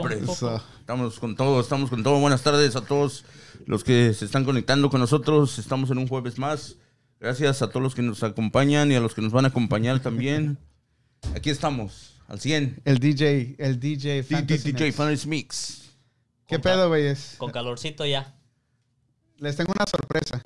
Hombre. 0.00 0.18
Estamos 0.18 1.20
con 1.20 1.36
todo, 1.36 1.60
estamos 1.60 1.90
con 1.90 2.02
todo. 2.02 2.18
Buenas 2.20 2.42
tardes 2.42 2.74
a 2.74 2.80
todos 2.80 3.24
los 3.66 3.84
que 3.84 4.14
se 4.14 4.24
están 4.24 4.44
conectando 4.44 4.88
con 4.88 5.00
nosotros. 5.00 5.58
Estamos 5.58 5.90
en 5.90 5.98
un 5.98 6.08
jueves 6.08 6.38
más. 6.38 6.76
Gracias 7.20 7.60
a 7.60 7.68
todos 7.68 7.82
los 7.82 7.94
que 7.94 8.00
nos 8.00 8.22
acompañan 8.22 8.90
y 8.90 8.94
a 8.94 9.00
los 9.00 9.14
que 9.14 9.20
nos 9.20 9.32
van 9.32 9.44
a 9.44 9.48
acompañar 9.48 10.00
también. 10.00 10.56
Aquí 11.36 11.50
estamos, 11.50 12.14
al 12.28 12.40
100. 12.40 12.80
El 12.86 12.98
DJ, 12.98 13.56
el 13.58 13.78
DJ 13.78 14.22
Fantasy 14.22 14.72
DJ 14.72 14.86
Mix. 14.86 14.96
Fantasy 14.96 15.28
Mix. 15.28 15.90
¿Qué 16.46 16.58
pedo, 16.58 16.88
güeyes? 16.88 17.34
Con 17.36 17.50
calorcito 17.50 18.06
ya. 18.06 18.34
Les 19.36 19.54
tengo 19.54 19.72
una 19.76 19.86
sorpresa. 19.86 20.42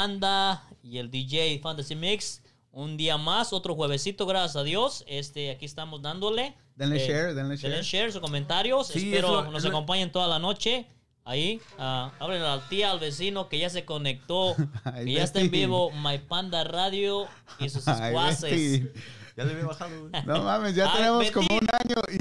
Anda 0.00 0.62
y 0.82 0.98
el 0.98 1.10
DJ 1.10 1.58
Fantasy 1.62 1.94
Mix. 1.94 2.42
Un 2.72 2.96
día 2.96 3.18
más, 3.18 3.52
otro 3.52 3.74
juevesito, 3.74 4.26
gracias 4.26 4.56
a 4.56 4.62
Dios. 4.62 5.04
Este, 5.08 5.50
aquí 5.50 5.64
estamos 5.66 6.00
dándole. 6.02 6.54
Denle 6.76 6.96
Eh, 7.04 7.06
share, 7.06 7.34
denle 7.34 7.56
Denle 7.56 7.82
share. 7.82 7.82
share, 7.84 8.12
sus 8.12 8.20
comentarios. 8.20 8.86
Sí, 8.88 9.12
Espero 9.12 9.40
es 9.40 9.44
lo- 9.46 9.50
nos 9.52 9.62
lo- 9.64 9.68
acompañen 9.70 10.10
toda 10.12 10.26
la 10.28 10.38
noche. 10.38 10.86
Ahí, 11.24 11.60
ah, 11.78 12.12
háblenle 12.18 12.46
a 12.46 12.56
la 12.56 12.68
tía, 12.68 12.90
al 12.92 12.98
vecino 12.98 13.48
que 13.48 13.58
ya 13.58 13.68
se 13.68 13.84
conectó, 13.84 14.54
Ay, 14.84 15.04
que 15.04 15.12
ya 15.12 15.22
está 15.24 15.40
en 15.40 15.50
vivo, 15.50 15.90
My 15.90 16.18
Panda 16.18 16.64
Radio 16.64 17.26
y 17.58 17.68
sus 17.68 17.86
Ay, 17.88 18.06
escuaces. 18.08 18.50
Betty. 18.82 19.00
Ya 19.36 19.44
le 19.44 19.52
había 19.52 19.66
bajado, 19.66 20.00
güey. 20.08 20.12
No 20.26 20.42
mames, 20.42 20.74
ya 20.74 20.90
Ay, 20.90 20.96
tenemos 20.96 21.18
Betty. 21.20 21.32
como 21.32 21.48
un 21.58 21.66
año 21.72 22.02
y 22.08 22.18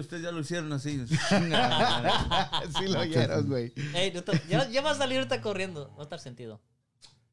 Ustedes 0.00 0.22
ya 0.22 0.32
lo 0.32 0.40
hicieron 0.40 0.72
así. 0.72 1.04
sí 2.78 2.88
lo 2.88 3.00
oyeron, 3.00 3.48
güey. 3.48 3.72
Ey, 3.94 4.12
no 4.12 4.22
te- 4.22 4.40
ya, 4.48 4.68
ya 4.68 4.82
va 4.82 4.90
a 4.92 4.94
salir 4.94 5.18
ahorita 5.18 5.40
corriendo, 5.40 5.90
va 5.96 6.00
a 6.00 6.02
estar 6.04 6.18
sentido. 6.20 6.60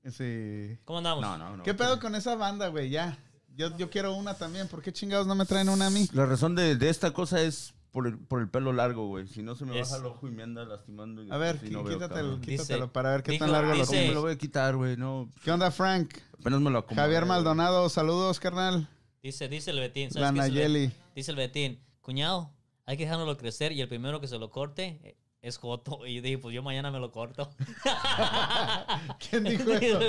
Sí. 0.10 0.78
¿Cómo 0.86 1.00
andamos? 1.00 1.22
No, 1.22 1.38
no, 1.38 1.58
no. 1.58 1.64
¿Qué 1.64 1.74
pedo 1.74 2.00
con 2.00 2.16
esa 2.16 2.36
banda, 2.36 2.68
güey? 2.70 2.90
Ya. 2.90 3.18
Yo, 3.56 3.76
yo 3.78 3.90
quiero 3.90 4.14
una 4.14 4.36
también. 4.36 4.68
¿Por 4.68 4.82
qué 4.82 4.94
chingados 4.94 5.28
no 5.28 5.36
me 5.36 5.46
traen 5.46 5.70
una 5.70 5.88
a 5.88 5.90
mí? 5.90 6.08
La 6.14 6.26
razón 6.26 6.56
de, 6.56 6.76
de 6.76 6.90
esta 6.90 7.12
cosa 7.12 7.42
es 7.42 7.74
por 7.92 8.08
el, 8.08 8.18
por 8.18 8.40
el 8.40 8.50
pelo 8.50 8.72
largo, 8.72 9.08
güey. 9.08 9.28
Si 9.28 9.42
no 9.42 9.56
se 9.56 9.66
me 9.66 9.80
Es- 9.80 9.90
baja 9.90 10.00
el 10.02 10.06
ojo 10.08 10.28
y 10.28 10.32
me 10.32 10.44
anda 10.44 10.64
lastimando. 10.64 11.24
y 11.24 11.32
A 11.32 11.38
ver, 11.38 11.60
no 11.72 11.84
veo, 11.84 11.96
quítatelo, 11.98 12.22
cabrón. 12.22 12.42
Dice- 12.42 12.52
quítatelo 12.64 12.94
para 12.94 13.12
ver 13.12 13.24
qué 13.24 13.32
dijo- 13.34 13.46
tan 13.46 13.52
largo 13.52 13.72
lo 13.74 13.78
dice- 13.80 13.96
¿Cómo 13.96 14.08
me 14.08 14.14
lo 14.14 14.22
voy 14.22 14.34
a 14.34 14.38
quitar, 14.38 14.76
güey? 14.76 14.96
No, 14.96 15.30
¿Qué 15.44 15.52
onda, 15.52 15.72
Frank? 15.72 16.14
apenas 16.40 16.62
me 16.62 16.70
lo 16.70 16.78
acomodé. 16.80 17.02
Javier 17.02 17.22
güey. 17.24 17.30
Maldonado, 17.30 17.90
saludos, 17.90 18.40
carnal. 18.40 18.88
Dice, 19.24 19.50
dice 19.50 19.72
el 19.72 19.80
Betín. 19.80 20.10
La 20.14 20.28
¿sabes 20.28 20.30
qué 20.30 20.34
dice 20.34 20.48
el 20.48 20.54
Nayeli. 20.72 20.86
Betín? 20.88 21.02
Dice 21.16 21.32
el 21.32 21.38
Betín, 21.38 21.80
cuñado, 22.00 22.54
hay 22.88 22.98
que 22.98 23.03
dejándolo 23.03 23.38
crecer 23.38 23.74
y 23.74 23.81
el 23.81 23.88
primero 23.90 24.20
que 24.20 24.28
se 24.28 24.40
lo 24.40 24.50
corte 24.50 25.00
eh, 25.03 25.18
es 25.42 25.58
Joto. 25.58 26.00
Y 26.08 26.16
yo 26.16 26.22
dije, 26.22 26.38
pues 26.40 26.56
yo 26.56 26.64
mañana 26.64 26.90
me 26.90 27.00
lo 27.00 27.12
corto. 27.12 27.53
¿Quién 29.30 29.44
dijo 29.44 29.72
eso? 29.74 30.00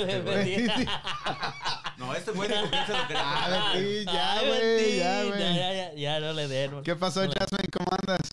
No, 1.98 2.14
este 2.14 2.30
güey 2.30 2.48
dijo 2.48 2.70
que 2.70 2.86
se 2.86 2.92
lo 2.96 3.06
quería 3.08 3.22
Ah, 3.24 3.72
ya, 3.74 4.40
güey, 4.46 4.96
ya, 4.96 5.22
ya, 5.22 5.24
güey. 5.24 5.40
ya, 5.40 5.72
ya, 5.74 5.94
ya, 5.94 6.20
no 6.20 6.32
le 6.32 6.48
den. 6.48 6.82
¿Qué 6.84 6.94
pasó, 6.96 7.20
Jasmine? 7.20 7.68
¿Cómo 7.76 7.88
andas? 7.90 8.30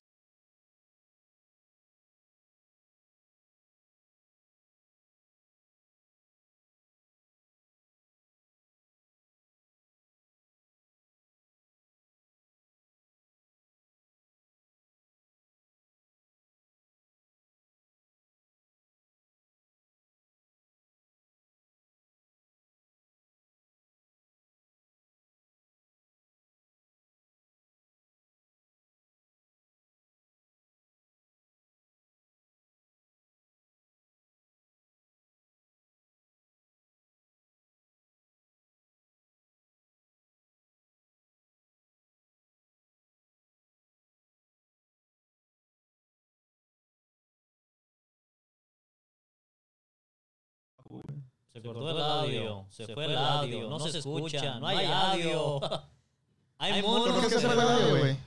Se 51.56 51.62
cortó 51.62 51.90
el 51.90 52.02
audio, 52.02 52.66
se 52.70 52.86
fue 52.94 53.06
el 53.06 53.16
audio, 53.16 53.70
no 53.70 53.80
se 53.80 53.98
escucha, 53.98 54.60
no 54.60 54.68
hay 54.68 54.86
audio. 54.86 55.62
Hay 56.58 56.82
¿Por 56.82 57.10
monos 57.10 57.24
que 57.24 57.30
se 57.30 57.40
fue 57.40 57.54
el 57.54 57.60
audio, 57.62 58.00
güey? 58.00 58.18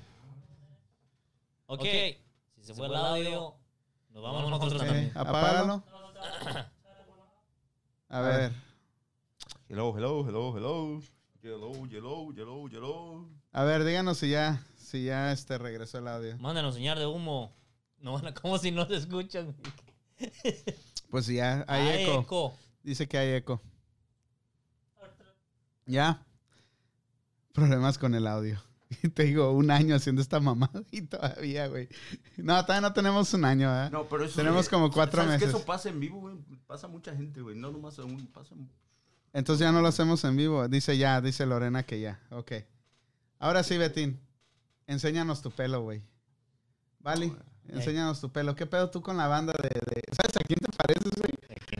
Ok, 1.66 1.82
si 1.82 2.62
se 2.62 2.72
fue 2.72 2.86
el 2.86 2.94
audio, 2.94 3.54
nos 4.14 4.22
vamos 4.22 4.50
nosotros 4.50 4.82
también. 4.82 5.12
apágalo. 5.14 5.82
A 8.08 8.20
ver. 8.22 8.52
Hello, 9.68 9.94
hello, 9.94 10.26
hello, 10.26 10.56
hello. 10.56 11.02
Hello, 11.42 11.72
hello, 11.90 12.32
hello, 12.34 12.68
hello. 12.70 13.28
A 13.52 13.64
ver, 13.64 13.84
díganos 13.84 14.16
si 14.16 14.30
ya, 14.30 14.64
si 14.74 15.04
ya 15.04 15.32
este 15.32 15.58
regresó 15.58 15.98
el 15.98 16.08
audio. 16.08 16.38
Mándanos 16.38 16.76
señal 16.76 16.98
de 16.98 17.04
humo. 17.04 17.52
No 17.98 18.12
van 18.22 18.28
a, 18.28 18.32
como 18.32 18.56
si 18.56 18.70
no 18.70 18.86
se 18.86 18.96
escuchan. 18.96 19.54
Pues 21.10 21.26
sí, 21.26 21.34
ya 21.36 21.66
hay 21.68 22.04
eco. 22.06 22.56
Dice 22.82 23.06
que 23.08 23.18
hay 23.18 23.32
eco. 23.34 23.60
Ya. 25.86 26.24
Problemas 27.52 27.98
con 27.98 28.14
el 28.14 28.26
audio. 28.26 28.60
Y 29.02 29.08
te 29.10 29.24
digo, 29.24 29.52
un 29.52 29.70
año 29.70 29.94
haciendo 29.94 30.22
esta 30.22 30.40
mamada 30.40 30.82
y 30.90 31.02
todavía, 31.02 31.66
güey. 31.66 31.90
No, 32.38 32.62
todavía 32.64 32.88
no 32.88 32.94
tenemos 32.94 33.34
un 33.34 33.44
año, 33.44 33.68
¿eh? 33.84 33.90
No, 33.90 34.08
pero 34.08 34.24
eso 34.24 34.36
Tenemos 34.36 34.66
como 34.70 34.90
cuatro 34.90 35.22
¿sabes 35.22 35.38
que 35.38 35.44
meses. 35.44 35.60
eso 35.60 35.66
pasa 35.66 35.90
en 35.90 36.00
vivo, 36.00 36.20
güey? 36.20 36.36
Pasa 36.66 36.88
mucha 36.88 37.14
gente, 37.14 37.42
güey. 37.42 37.54
No 37.54 37.70
nomás 37.70 37.98
a 37.98 38.04
uno, 38.04 38.26
pasa. 38.32 38.54
Entonces 39.34 39.60
ya 39.66 39.72
no 39.72 39.82
lo 39.82 39.88
hacemos 39.88 40.24
en 40.24 40.36
vivo. 40.38 40.66
Dice 40.68 40.96
ya, 40.96 41.20
dice 41.20 41.44
Lorena 41.44 41.82
que 41.82 42.00
ya. 42.00 42.18
Ok. 42.30 42.52
Ahora 43.38 43.62
sí, 43.62 43.76
Betín. 43.76 44.18
Enséñanos 44.86 45.42
tu 45.42 45.50
pelo, 45.50 45.82
güey. 45.82 46.02
Vale, 47.00 47.30
enséñanos 47.68 48.22
tu 48.22 48.32
pelo. 48.32 48.56
¿Qué 48.56 48.64
pedo 48.64 48.88
tú 48.88 49.02
con 49.02 49.18
la 49.18 49.26
banda 49.28 49.52
de, 49.62 49.68
de- 49.68 50.02
¿Sabes 50.16 50.34
a 50.34 50.40
quién 50.46 50.58
te 50.60 50.72
pareces? 50.74 51.12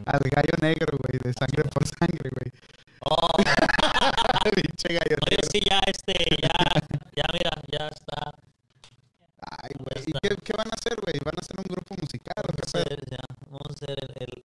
Al 0.09 0.25
gallo 0.31 0.57
negro, 0.63 0.97
güey, 0.97 1.21
de 1.23 1.33
sangre 1.35 1.65
por 1.69 1.85
sangre, 1.87 2.31
güey. 2.33 2.51
Oh, 3.01 3.29
Pinche 4.57 4.89
gallo 4.89 5.17
oye, 5.27 5.37
negro. 5.37 5.49
sí, 5.53 5.61
ya, 5.69 5.81
este, 5.87 6.17
ya, 6.41 6.57
ya, 7.15 7.25
mira, 7.33 7.53
ya 7.69 7.89
está. 7.89 8.33
Ay, 9.41 9.77
güey. 9.79 10.05
¿Y 10.07 10.13
qué, 10.23 10.35
qué 10.43 10.53
van 10.57 10.69
a 10.69 10.77
hacer, 10.77 10.97
güey? 11.01 11.15
¿Van 11.25 11.37
a 11.37 11.41
hacer 11.41 11.57
un 11.59 11.69
grupo 11.69 11.95
musical? 12.01 12.41
Vamos 12.41 12.75
a 12.75 12.79
hacer, 12.79 12.99
ya, 13.11 13.21
vamos 13.51 13.69
a 13.69 13.73
hacer 13.73 13.97
el, 14.01 14.13
el, 14.17 14.43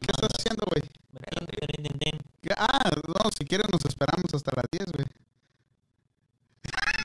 ¿qué 0.00 0.12
estás 0.12 0.30
haciendo, 0.38 0.64
güey? 0.66 0.82
Ah, 2.56 2.90
no, 3.06 3.30
si 3.36 3.44
quieres 3.44 3.66
nos 3.70 3.84
esperamos 3.84 4.32
hasta 4.32 4.52
las 4.56 4.64
10, 4.70 4.92
güey. 4.92 5.06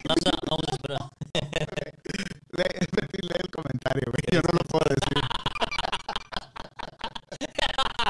Vamos 0.08 0.26
a, 0.26 0.32
vamos 0.50 0.66
a 0.68 0.76
esperar. 0.76 1.10
Lee, 2.54 2.70
lee 3.22 3.40
el 3.44 3.50
comentario, 3.52 4.12
güey. 4.12 4.24
Yo 4.32 4.42
no 4.42 4.50
lo 4.54 4.64
puedo 4.70 4.86
decir. 4.90 5.22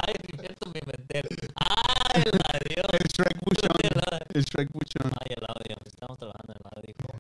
Ay, 0.06 0.14
esto 0.50 0.72
me 0.74 0.80
inventé. 0.84 1.22
Ay, 1.56 2.24
la 2.26 2.60
Dios. 2.70 2.86
El 2.94 3.08
Shrek 3.12 3.40
Buchón. 3.44 3.78
El 4.34 4.44
Shrek 4.44 4.72
Buchón. 4.72 5.12
Ay, 5.22 5.36
el 5.38 5.46
audio, 5.48 5.78
estamos 5.86 6.18
trabajando 6.18 6.54
en 6.54 6.60
el 6.60 6.66
audio. 6.78 7.20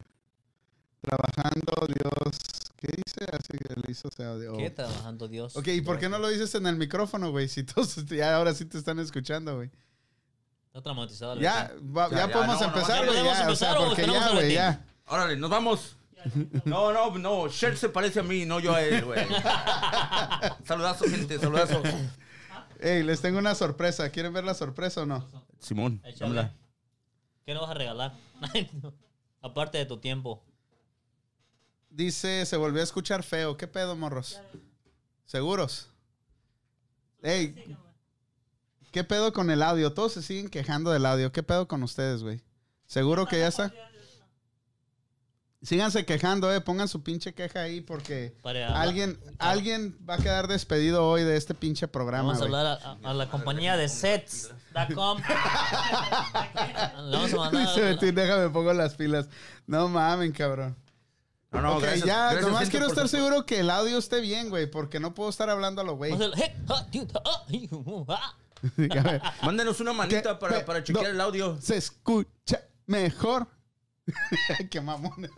Trabajando, 1.01 1.87
Dios. 1.87 2.37
¿Qué 2.77 2.87
dice? 2.97 3.25
Así 3.31 3.57
que 3.57 3.73
le 3.75 3.91
hizo 3.91 4.07
ese 4.09 4.23
audio. 4.25 4.57
¿Qué 4.57 4.69
trabajando 4.69 5.27
Dios? 5.27 5.55
Ok, 5.55 5.67
¿y 5.69 5.81
por 5.81 5.99
qué 5.99 6.09
no 6.09 6.19
lo 6.19 6.27
dices 6.29 6.53
en 6.55 6.65
el 6.67 6.75
micrófono, 6.75 7.31
güey? 7.31 7.47
Si 7.47 7.63
todos 7.63 7.95
ya 8.07 8.35
ahora 8.35 8.53
sí 8.53 8.65
te 8.65 8.77
están 8.77 8.99
escuchando, 8.99 9.55
güey. 9.55 9.69
Está 10.67 10.81
traumatizado. 10.81 11.33
el 11.33 11.39
Ya, 11.39 11.71
va- 11.95 12.09
Ya, 12.09 12.17
ya, 12.27 12.31
podemos 12.31 12.59
no, 12.59 12.67
no, 12.67 12.73
empezar, 12.73 13.05
güey. 13.05 13.07
podemos 13.19 13.33
Ya, 13.33 13.39
o 13.39 13.43
empezar, 13.43 13.77
sea, 13.77 13.85
porque 13.87 14.05
ya, 14.07 14.29
güey, 14.31 14.53
ya. 14.53 14.85
Órale, 15.07 15.35
nos 15.37 15.49
vamos. 15.49 15.97
No, 16.65 16.93
no, 16.93 17.17
no. 17.19 17.47
Sher 17.49 17.77
se 17.77 17.89
parece 17.89 18.21
a 18.21 18.23
mí, 18.23 18.45
no 18.45 18.59
yo 18.61 18.73
a 18.73 18.81
él, 18.81 19.03
güey. 19.03 19.19
saludazo, 20.65 21.05
gente, 21.05 21.37
saludazo. 21.37 21.81
Ey, 22.83 23.01
les 23.01 23.21
tengo 23.21 23.39
una 23.39 23.55
sorpresa. 23.55 24.09
¿Quieren 24.09 24.33
ver 24.33 24.43
la 24.43 24.53
sorpresa 24.53 25.03
o 25.03 25.05
no? 25.05 25.25
Simón, 25.59 26.01
dámela. 26.19 26.53
¿Qué 27.45 27.53
nos 27.53 27.61
vas 27.61 27.71
a 27.71 27.75
regalar? 27.75 28.13
Aparte 29.41 29.77
de 29.77 29.85
tu 29.85 29.99
tiempo. 29.99 30.43
Dice, 31.89 32.45
se 32.45 32.57
volvió 32.57 32.81
a 32.81 32.83
escuchar 32.83 33.23
feo. 33.23 33.55
¿Qué 33.55 33.67
pedo, 33.67 33.95
morros? 33.95 34.41
¿Seguros? 35.25 35.91
Ey, 37.21 37.77
¿qué 38.91 39.05
pedo 39.05 39.31
con 39.31 39.49
el 39.49 39.63
audio? 39.63 39.93
Todos 39.93 40.11
se 40.11 40.21
siguen 40.21 40.49
quejando 40.49 40.91
del 40.91 41.05
audio. 41.05 41.31
¿Qué 41.31 41.41
pedo 41.41 41.69
con 41.69 41.83
ustedes, 41.83 42.21
güey? 42.21 42.41
¿Seguro 42.85 43.27
que 43.27 43.39
ya 43.39 43.47
está? 43.47 43.73
Síganse 45.63 46.05
quejando, 46.05 46.53
eh. 46.53 46.59
Pongan 46.59 46.89
su 46.89 47.01
pinche 47.03 47.33
queja 47.33 47.61
ahí 47.61 47.79
porque 47.79 48.35
Para- 48.41 48.81
alguien, 48.81 49.17
alguien 49.39 49.97
va 50.07 50.15
a 50.15 50.17
quedar 50.17 50.47
despedido 50.49 51.07
hoy 51.07 51.23
de 51.23 51.37
este 51.37 51.53
pinche 51.53 51.87
programa. 51.87 52.27
Vamos 52.33 52.41
a 52.41 52.45
hablar 52.45 52.65
a, 52.65 52.73
a- 52.73 52.97
a 53.11 53.13
la 53.13 53.29
compañía 53.29 53.77
de 53.77 53.87
sets.com. 53.87 55.21
Vamos 57.11 57.33
a 57.33 57.37
mandar. 57.37 57.65
Dice 57.67 57.81
Betín, 57.81 58.13
déjame 58.13 58.49
pongo 58.49 58.73
las 58.73 58.95
pilas. 58.95 59.29
No 59.65 59.87
mamen, 59.87 60.33
cabrón. 60.33 60.75
No, 61.51 61.61
no, 61.61 61.75
ok, 61.77 61.83
gracias. 61.83 62.05
ya, 62.07 62.23
gracias, 62.31 62.45
nomás 62.51 62.69
quiero 62.69 62.87
estar 62.87 63.07
seguro 63.07 63.45
que 63.45 63.59
el 63.59 63.69
audio 63.69 63.97
esté 63.99 64.19
bien, 64.21 64.49
güey, 64.49 64.69
porque 64.69 64.99
no 64.99 65.13
puedo 65.13 65.29
estar 65.29 65.49
hablando 65.49 65.81
a 65.81 65.85
lo 65.85 65.95
güey. 65.95 66.11
Ah, 68.07 68.35
ah. 68.97 69.33
Mándenos 69.43 69.79
una 69.79 69.93
manita 69.93 70.39
para, 70.39 70.65
para 70.65 70.83
chequear 70.83 71.05
no. 71.05 71.11
el 71.11 71.21
audio. 71.21 71.57
Se 71.61 71.77
escucha 71.77 72.61
mejor. 72.87 73.47
Qué 74.69 74.81
mamón. 74.81 75.13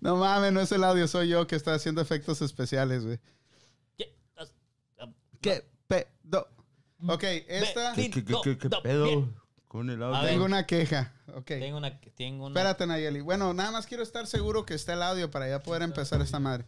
no 0.00 0.16
mames, 0.16 0.52
no 0.52 0.60
es 0.60 0.72
el 0.72 0.84
audio, 0.84 1.06
soy 1.08 1.28
yo 1.28 1.46
que 1.46 1.56
está 1.56 1.74
haciendo 1.74 2.00
efectos 2.00 2.42
especiales, 2.42 3.04
güey. 3.04 3.18
¿Qué? 3.96 4.14
Ah, 4.36 5.06
¿Qué 5.40 5.64
pedo? 5.86 6.48
Ok, 7.08 7.24
esta. 7.48 7.92
¿Qué, 7.94 8.10
qué, 8.10 8.24
qué, 8.24 8.34
qué- 8.42 8.58
qué 8.58 8.68
No, 8.68 8.82
pedo 8.82 9.28
con 9.68 9.90
el 9.90 10.02
audio? 10.02 10.28
Tengo 10.28 10.44
una 10.44 10.66
queja. 10.66 11.12
Ok. 11.34 11.46
Tengo 11.46 11.78
una. 11.78 11.98
Tengo 12.00 12.46
una. 12.46 12.52
Espérate, 12.60 12.86
Nayeli. 12.86 13.20
Bueno, 13.20 13.52
nada 13.54 13.70
más 13.72 13.86
quiero 13.86 14.02
estar 14.02 14.26
seguro 14.26 14.64
que 14.64 14.74
está 14.74 14.94
el 14.94 15.02
audio 15.02 15.30
para 15.30 15.48
ya 15.48 15.62
poder 15.62 15.82
empezar 15.82 16.20
esta 16.20 16.38
madre. 16.38 16.64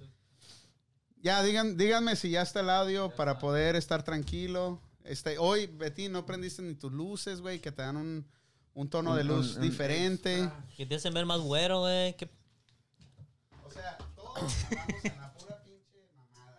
Ya, 1.23 1.43
digan, 1.43 1.79
díganme 1.79 2.17
si 2.17 2.31
ya 2.31 2.43
está 2.43 2.61
el 2.61 2.69
audio 2.69 3.11
para 3.15 3.39
poder 3.39 3.77
estar 3.77 4.03
tranquilo. 4.03 4.81
Este, 5.05 5.39
hoy, 5.39 5.67
Betty, 5.67 6.09
no 6.09 6.27
prendiste 6.27 6.63
ni 6.63 6.75
tus 6.75 6.93
luces, 6.93 7.41
güey, 7.41 7.61
que 7.61 7.73
te 7.73 7.83
dan 7.83 7.97
un, 7.97 8.27
un 8.75 8.91
tono 8.91 9.15
de 9.15 9.25
luz 9.25 9.53
un- 9.53 9.57
un 9.57 9.63
diferente. 9.63 10.51
Que 10.77 10.85
te 10.87 10.97
hacen 10.97 11.15
ver 11.15 11.27
más 11.27 11.41
güero, 11.41 11.81
güey. 11.81 12.17
¿Qué- 12.17 12.29
O 13.65 13.71
sea, 13.71 13.97
todos 14.17 14.37
estamos 14.53 15.05
en 15.05 15.17
la 15.21 15.33
pura 15.35 15.63
pinche 15.65 15.99
mamada. 16.17 16.59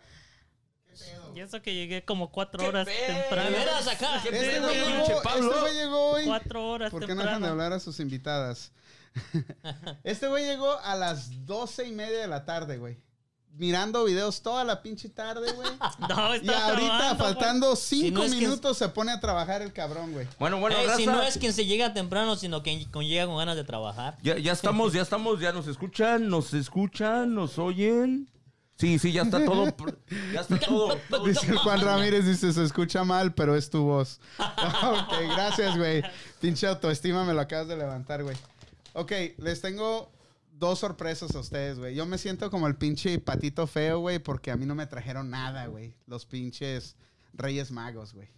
¿Qué 0.86 0.92
pedo? 0.94 1.32
Y 1.36 1.40
eso 1.40 1.62
que 1.62 1.74
llegué 1.74 2.04
como 2.04 2.30
cuatro 2.32 2.60
¿Qué 2.60 2.68
horas 2.68 2.86
temprano. 3.06 3.50
veras 3.50 3.86
acá? 3.86 4.20
¿Qué 4.22 4.28
Este 4.30 4.50
pedo, 4.60 4.72
llegó, 4.72 5.22
Pablo? 5.22 5.48
este 5.50 5.60
güey 5.60 5.74
llegó 5.74 6.10
hoy. 6.10 6.24
Cuatro 6.26 6.68
horas 6.70 6.90
¿Por 6.90 7.06
qué 7.06 7.14
no 7.14 7.22
dejan 7.22 7.42
de 7.42 7.48
hablar 7.48 7.72
a 7.72 7.80
sus 7.80 8.00
invitadas? 8.00 8.72
este 10.04 10.28
güey 10.28 10.44
llegó 10.44 10.78
a 10.80 10.94
las 10.94 11.44
doce 11.46 11.86
y 11.86 11.92
media 11.92 12.20
de 12.20 12.28
la 12.28 12.44
tarde, 12.44 12.76
güey. 12.78 12.98
Mirando 13.58 14.04
videos 14.04 14.42
toda 14.42 14.64
la 14.64 14.82
pinche 14.82 15.08
tarde, 15.08 15.50
güey. 15.52 15.68
No, 16.08 16.34
Y 16.34 16.38
estaba 16.38 16.66
ahorita, 16.66 16.76
trabajando, 16.76 17.24
faltando 17.24 17.76
cinco 17.76 18.18
no 18.18 18.24
es 18.24 18.34
que- 18.34 18.40
minutos, 18.40 18.76
se 18.76 18.88
pone 18.88 19.12
a 19.12 19.20
trabajar 19.20 19.62
el 19.62 19.72
cabrón, 19.72 20.12
güey. 20.12 20.26
Bueno, 20.38 20.60
bueno, 20.60 20.76
Eh, 20.76 20.86
si 20.96 21.06
raza, 21.06 21.18
no 21.18 21.22
es 21.22 21.38
quien 21.38 21.52
se 21.52 21.64
llega 21.64 21.94
temprano, 21.94 22.36
sino 22.36 22.62
quien, 22.62 22.84
quien 22.84 23.06
llega 23.08 23.26
con 23.26 23.36
ganas 23.38 23.56
de 23.56 23.64
trabajar. 23.64 24.18
ya, 24.22 24.36
ya 24.38 24.52
estamos, 24.52 24.92
ya 24.92 25.02
estamos, 25.02 25.40
ya 25.40 25.52
nos 25.52 25.66
escuchan, 25.68 26.28
nos 26.28 26.52
escuchan, 26.54 27.34
nos 27.34 27.58
oyen. 27.58 28.28
Sí, 28.78 28.98
sí, 28.98 29.10
ya 29.10 29.22
está 29.22 29.42
todo. 29.42 29.64
pr- 29.68 29.96
Ya 30.34 30.42
está 30.42 30.58
todo. 30.58 30.94
todo- 31.08 31.24
Dice 31.26 31.46
el 31.50 31.56
Juan 31.56 31.80
Ramírez, 31.80 32.26
dice, 32.26 32.52
se 32.52 32.62
escucha 32.62 33.04
mal, 33.04 33.32
pero 33.32 33.56
es 33.56 33.70
tu 33.70 33.84
voz. 33.84 34.20
ok, 34.38 35.14
gracias, 35.34 35.78
güey. 35.78 36.02
Pinche 36.42 36.66
autoestima 36.66 37.24
me 37.24 37.32
lo 37.32 37.40
acabas 37.40 37.68
de 37.68 37.76
levantar, 37.78 38.22
güey. 38.22 38.36
Ok, 38.92 39.12
les 39.38 39.62
tengo 39.62 40.10
dos 40.58 40.78
sorpresas 40.78 41.34
a 41.34 41.40
ustedes, 41.40 41.78
güey. 41.78 41.94
Yo 41.94 42.06
me 42.06 42.18
siento 42.18 42.50
como 42.50 42.66
el 42.66 42.76
pinche 42.76 43.18
patito 43.18 43.66
feo, 43.66 44.00
güey, 44.00 44.18
porque 44.18 44.50
a 44.50 44.56
mí 44.56 44.64
no 44.66 44.74
me 44.74 44.86
trajeron 44.86 45.30
nada, 45.30 45.66
güey. 45.66 45.94
Los 46.06 46.24
pinches 46.26 46.96
Reyes 47.34 47.70
Magos, 47.70 48.14
güey. 48.14 48.28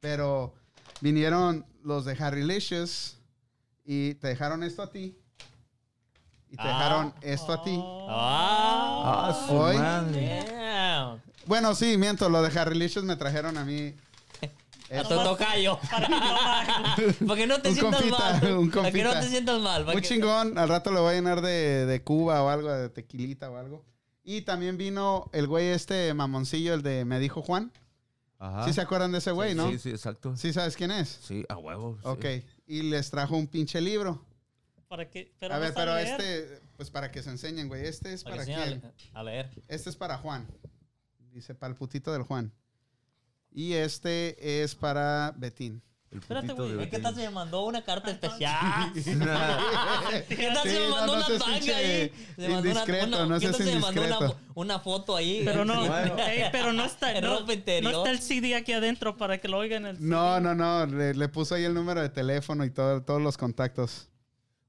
Pero 0.00 0.54
vinieron 1.00 1.66
los 1.82 2.04
de 2.04 2.16
Harry 2.22 2.44
Licious 2.44 3.18
y 3.84 4.14
te 4.14 4.28
dejaron 4.28 4.62
esto 4.62 4.82
a 4.82 4.90
ti. 4.90 5.18
Y 6.50 6.56
te 6.56 6.62
Ah. 6.62 6.68
dejaron 6.68 7.14
esto 7.22 7.52
a 7.52 7.64
ti. 7.64 7.76
Ah, 8.08 9.26
Ah, 9.28 9.46
su 9.48 9.54
Hoy-. 9.54 11.20
Bueno, 11.46 11.74
sí, 11.74 11.98
miento, 11.98 12.28
lo 12.28 12.42
de 12.42 12.58
Harry 12.58 12.78
Licious 12.78 13.04
me 13.04 13.16
trajeron 13.16 13.58
a 13.58 13.64
mí. 13.64 13.94
A 14.90 15.02
tu 15.02 15.08
tocayo. 15.08 15.78
Para 15.90 17.36
que 17.36 17.46
no 17.46 17.60
te 17.60 17.68
Un 17.70 17.74
sientas 17.74 18.00
compita, 18.02 18.18
mal. 18.42 18.56
un 18.58 18.70
Para 18.70 18.90
que 18.92 19.02
no 19.04 19.12
te 19.12 19.22
sientas 19.28 19.60
mal. 19.60 19.82
para 19.84 19.92
Muy 19.94 20.02
que- 20.02 20.08
chingón. 20.08 20.58
Al 20.58 20.68
rato 20.68 20.90
lo 20.92 21.02
voy 21.02 21.12
a 21.12 21.14
llenar 21.16 21.40
de, 21.40 21.86
de 21.86 22.02
Cuba 22.02 22.42
o 22.42 22.48
algo, 22.48 22.70
de 22.70 22.88
tequilita 22.90 23.50
o 23.50 23.56
algo. 23.56 23.84
Y 24.22 24.42
también 24.42 24.76
vino 24.76 25.28
el 25.32 25.46
güey 25.46 25.66
este 25.68 26.12
mamoncillo, 26.14 26.74
el 26.74 26.82
de 26.82 27.04
Me 27.04 27.18
dijo 27.18 27.42
Juan. 27.42 27.72
Ajá. 28.38 28.64
¿Sí 28.66 28.72
se 28.72 28.80
acuerdan 28.80 29.12
de 29.12 29.18
ese 29.18 29.30
güey, 29.30 29.54
no? 29.54 29.70
Sí, 29.70 29.78
sí, 29.78 29.90
exacto. 29.90 30.36
¿Sí 30.36 30.52
sabes 30.52 30.76
quién 30.76 30.90
es? 30.90 31.08
Sí, 31.22 31.44
a 31.48 31.56
huevo. 31.56 31.96
sí. 32.02 32.08
Ok. 32.08 32.24
Y 32.66 32.82
les 32.82 33.10
trajo 33.10 33.36
un 33.36 33.46
pinche 33.46 33.80
libro. 33.80 34.24
¿Para 34.88 35.08
qué? 35.08 35.32
Pero 35.40 35.54
a 35.54 35.58
ver, 35.58 35.70
a 35.70 35.74
pero 35.74 35.96
este, 35.96 36.60
pues 36.76 36.90
para 36.90 37.10
que 37.10 37.22
se 37.22 37.30
enseñen, 37.30 37.68
güey. 37.68 37.86
Este 37.86 38.12
es 38.12 38.22
para 38.22 38.36
para 38.36 38.44
quién. 38.46 38.82
a, 39.14 39.20
a 39.20 39.22
leer. 39.22 39.50
Este 39.68 39.88
es 39.90 39.96
para 39.96 40.18
Juan. 40.18 40.46
Dice, 41.32 41.54
para 41.54 41.70
el 41.72 41.76
putito 41.76 42.12
del 42.12 42.22
Juan. 42.22 42.52
Y 43.54 43.72
este 43.74 44.62
es 44.62 44.74
para 44.74 45.32
Betín. 45.36 45.80
El 46.10 46.18
Espérate, 46.20 46.52
güey, 46.52 46.80
Es 46.82 46.90
que 46.90 46.98
tal 47.00 47.12
se 47.14 47.22
me 47.22 47.30
mandó 47.30 47.64
una 47.64 47.82
carta 47.82 48.10
especial. 48.10 48.92
¿Qué 48.94 50.50
tal 50.54 50.62
se 50.62 50.78
me 50.80 50.88
mandó 50.88 51.12
una 51.14 51.26
tanga 51.26 51.76
ahí? 51.76 52.12
Se 52.36 52.48
mandó 52.48 52.70
una- 52.70 53.26
no 53.26 53.38
¿Qué 53.40 53.46
tal 53.46 53.54
se 53.56 53.64
me 53.64 53.80
mandó 53.80 54.00
una, 54.02 54.10
indiscreto. 54.10 54.40
una 54.54 54.78
foto 54.78 55.16
ahí? 55.16 55.42
Pero 55.44 55.64
no, 55.64 55.84
ey, 55.84 56.44
pero 56.52 56.72
no 56.72 56.84
está, 56.84 57.20
no, 57.20 57.40
ropa 57.40 57.52
interior. 57.54 57.92
no 57.92 57.98
está 57.98 58.10
el 58.12 58.20
CD 58.20 58.54
aquí 58.54 58.72
adentro 58.72 59.16
para 59.16 59.38
que 59.38 59.48
lo 59.48 59.58
oigan 59.58 59.86
el 59.86 60.08
No, 60.08 60.38
no, 60.40 60.54
no. 60.54 60.86
Le, 60.86 61.14
le 61.14 61.28
puso 61.28 61.54
ahí 61.56 61.64
el 61.64 61.74
número 61.74 62.00
de 62.00 62.08
teléfono 62.10 62.64
y 62.64 62.70
todo, 62.70 63.02
todos 63.02 63.20
los 63.20 63.36
contactos. 63.36 64.08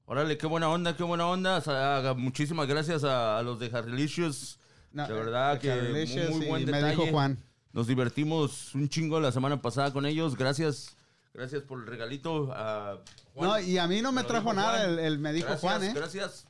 Órale, 0.04 0.38
qué 0.38 0.46
buena 0.46 0.68
onda, 0.68 0.96
qué 0.96 1.02
buena 1.04 1.26
onda. 1.28 1.58
O 1.58 1.60
sea, 1.60 2.14
muchísimas 2.16 2.66
gracias 2.66 3.04
a, 3.04 3.38
a 3.38 3.42
los 3.42 3.58
de 3.60 3.66
Harrelicious. 3.72 4.58
No, 4.92 5.06
de 5.06 5.12
verdad 5.14 5.58
que 5.60 5.72
muy, 5.74 6.06
muy 6.34 6.44
y 6.46 6.48
buen 6.48 6.64
me 6.64 6.72
detalle. 6.72 6.90
dijo 6.90 7.06
Juan. 7.12 7.38
Nos 7.76 7.86
divertimos 7.86 8.74
un 8.74 8.88
chingo 8.88 9.20
la 9.20 9.30
semana 9.30 9.60
pasada 9.60 9.92
con 9.92 10.06
ellos. 10.06 10.34
Gracias. 10.34 10.96
Gracias 11.34 11.62
por 11.62 11.78
el 11.80 11.86
regalito 11.86 12.50
a 12.54 13.02
Juan. 13.34 13.48
No, 13.50 13.60
y 13.60 13.76
a 13.76 13.86
mí 13.86 14.00
no 14.00 14.10
me 14.12 14.22
lo 14.22 14.26
trajo 14.26 14.54
nada, 14.54 14.84
el, 14.86 14.98
el 14.98 15.18
me 15.18 15.34
dijo 15.34 15.48
Gracias, 15.48 15.60
Juan, 15.60 15.84
¿eh? 15.84 15.92
Gracias. 15.94 16.46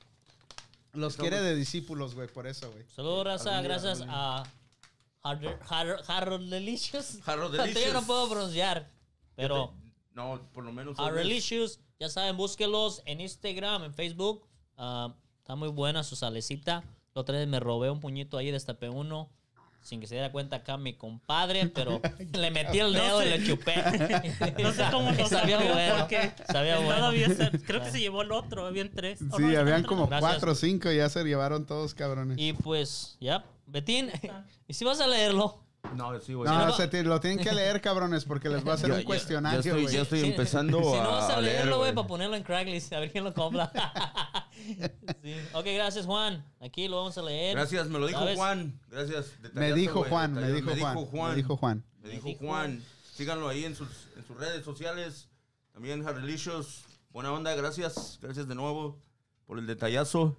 Los 0.92 1.14
Estamos- 1.14 1.16
quiere 1.28 1.42
de 1.44 1.56
discípulos, 1.56 2.14
güey, 2.14 2.28
por 2.28 2.46
eso, 2.46 2.70
güey. 2.70 2.84
Saludos, 2.94 3.24
raza. 3.24 3.60
Gracias 3.60 4.04
a 4.08 4.44
Har- 5.24 5.58
Har- 5.68 6.02
Harold 6.06 6.48
Delicious. 6.48 7.18
Harold 7.26 7.56
Yo 7.56 7.62
Delicious. 7.62 7.92
no 7.92 8.02
puedo 8.06 8.28
pronunciar. 8.30 8.88
Pero 9.34 9.74
No, 10.14 10.40
por 10.54 10.62
lo 10.64 10.72
menos. 10.72 10.96
Harrelicious, 10.98 11.80
ya 11.98 12.08
saben, 12.08 12.36
búsquenlos 12.36 13.02
en 13.04 13.20
Instagram, 13.20 13.82
en 13.82 13.92
Facebook. 13.94 14.46
Ah, 14.76 15.12
está 15.38 15.56
muy 15.56 15.68
buena 15.70 16.04
su 16.04 16.14
salecita. 16.14 16.84
La 17.14 17.22
otra 17.22 17.36
vez 17.36 17.48
me 17.48 17.58
robé 17.58 17.90
un 17.90 17.98
puñito 17.98 18.38
ahí, 18.38 18.52
destapé 18.52 18.88
uno. 18.88 19.28
Sin 19.86 20.00
que 20.00 20.08
se 20.08 20.16
diera 20.16 20.32
cuenta 20.32 20.56
acá 20.56 20.76
mi 20.76 20.94
compadre, 20.94 21.68
pero 21.68 22.00
le 22.32 22.50
metí 22.50 22.80
el 22.80 22.92
dedo 22.92 23.22
y 23.22 23.28
le 23.28 23.44
chupé. 23.44 23.74
No 24.62 24.72
sé 24.72 24.82
cómo 24.90 25.12
lo 25.16 25.28
sabía 25.28 25.58
bueno. 25.58 25.94
porque 25.98 26.32
Sabía 26.50 26.78
bueno. 26.78 26.96
Todavía 26.96 27.28
se- 27.28 27.50
creo 27.60 27.82
que 27.84 27.90
se 27.92 28.00
llevó 28.00 28.22
el 28.22 28.32
otro, 28.32 28.66
habían 28.66 28.90
tres. 28.90 29.20
¿O 29.30 29.36
Sí, 29.36 29.42
no? 29.44 29.58
habían 29.60 29.84
como 29.84 30.08
Gracias. 30.08 30.28
cuatro 30.32 30.52
o 30.52 30.54
cinco 30.56 30.90
y 30.90 30.96
ya 30.96 31.08
se 31.08 31.22
llevaron 31.22 31.66
todos, 31.66 31.94
cabrones. 31.94 32.36
Y 32.40 32.52
pues, 32.54 33.16
ya, 33.20 33.44
Betín, 33.68 34.10
¿y 34.66 34.74
si 34.74 34.84
vas 34.84 35.00
a 35.00 35.06
leerlo? 35.06 35.60
No, 35.94 36.18
sí, 36.20 36.34
güey. 36.34 36.50
No, 36.50 36.66
no- 36.66 36.72
se 36.72 36.88
te- 36.88 37.02
lo 37.02 37.20
tienen 37.20 37.38
que 37.38 37.52
leer, 37.52 37.80
cabrones, 37.80 38.24
porque 38.24 38.48
les 38.48 38.62
voy 38.62 38.72
a 38.72 38.74
hacer 38.74 38.90
un 38.92 39.02
cuestionario, 39.02 39.60
Ya 39.60 39.70
estoy, 39.70 39.82
güey. 39.82 39.94
ya 39.94 40.02
estoy 40.02 40.20
Sí. 40.20 40.26
empezando 40.28 40.78
Si 40.82 40.94
a, 40.98 41.02
no 41.02 41.10
vas 41.12 41.30
a, 41.30 41.36
a 41.36 41.40
leer, 41.40 41.54
leerlo, 41.56 41.78
güey, 41.78 41.94
para 41.94 42.06
ponerlo 42.06 42.36
en 42.36 42.42
Craigslist, 42.42 42.92
a 42.92 43.00
ver 43.00 43.12
quién 43.12 43.24
lo 43.24 43.32
compra. 43.34 43.70
sí. 45.22 45.34
Ok, 45.52 45.64
gracias, 45.74 46.06
Juan. 46.06 46.44
Aquí 46.60 46.88
lo 46.88 46.96
vamos 46.98 47.16
a 47.18 47.22
leer. 47.22 47.56
Gracias, 47.56 47.88
me 47.88 47.98
lo 47.98 48.06
dijo 48.06 48.18
¿Sabes? 48.20 48.36
Juan. 48.36 48.80
Gracias. 48.90 49.32
Me 49.42 49.48
detallazo, 49.48 49.74
dijo 49.76 49.98
güey, 50.00 50.10
Juan, 50.10 50.32
me 50.34 50.40
detallazo. 50.42 50.74
dijo 50.74 51.06
Juan. 51.06 51.30
Me 51.30 51.36
dijo 51.36 51.56
Juan. 51.56 51.84
Me 52.02 52.08
dijo 52.10 52.24
Me 52.26 52.30
dijo- 52.32 52.44
Juan. 52.46 52.82
Síganlo 53.14 53.48
ahí 53.48 53.64
en 53.64 53.74
sus, 53.74 53.88
en 54.16 54.26
sus 54.26 54.36
redes 54.36 54.64
sociales. 54.64 55.28
También 55.72 56.06
Harrelicious. 56.06 56.84
Buena 57.10 57.32
onda, 57.32 57.54
gracias. 57.54 58.18
Gracias 58.20 58.46
de 58.46 58.54
nuevo 58.54 58.98
por 59.46 59.58
el 59.58 59.66
detallazo. 59.66 60.36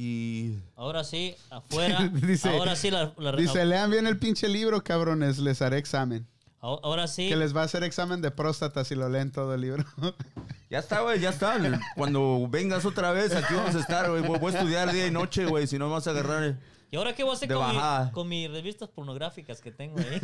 Y 0.00 0.54
Ahora 0.76 1.02
sí, 1.02 1.34
afuera. 1.50 2.08
Dice- 2.12 2.50
ahora 2.50 2.76
sí, 2.76 2.88
la, 2.88 3.12
la- 3.18 3.32
Dice, 3.32 3.64
lean 3.64 3.90
bien 3.90 4.06
el 4.06 4.16
pinche 4.16 4.48
libro, 4.48 4.84
cabrones, 4.84 5.38
les 5.40 5.60
haré 5.60 5.76
examen. 5.78 6.24
ahora 6.60 7.08
sí. 7.08 7.28
Que 7.28 7.34
les 7.34 7.54
va 7.56 7.62
a 7.62 7.64
hacer 7.64 7.82
examen 7.82 8.22
de 8.22 8.30
próstata 8.30 8.84
si 8.84 8.94
lo 8.94 9.08
leen 9.08 9.32
todo 9.32 9.54
el 9.54 9.60
libro. 9.60 9.84
ya 10.70 10.78
está, 10.78 11.00
güey, 11.00 11.18
ya 11.18 11.30
está. 11.30 11.58
Cuando 11.96 12.46
vengas 12.48 12.84
otra 12.84 13.10
vez, 13.10 13.34
aquí 13.34 13.52
vamos 13.54 13.74
a 13.74 13.80
estar, 13.80 14.08
güey. 14.08 14.22
Voy 14.22 14.38
a 14.54 14.56
estudiar 14.56 14.92
día 14.92 15.04
y 15.08 15.10
noche, 15.10 15.46
güey. 15.46 15.66
Si 15.66 15.78
no 15.80 15.88
me 15.88 15.94
vas 15.94 16.06
a 16.06 16.10
agarrar. 16.10 16.44
eh. 16.44 16.56
¿Y 16.92 16.96
ahora 16.96 17.12
qué 17.16 17.24
voy 17.24 17.32
a 17.32 17.34
hacer 17.34 17.52
con, 17.52 17.68
mi- 17.68 18.10
con 18.12 18.28
mis 18.28 18.50
revistas 18.52 18.88
pornográficas 18.90 19.60
que 19.60 19.72
tengo 19.72 19.98
ahí? 19.98 20.20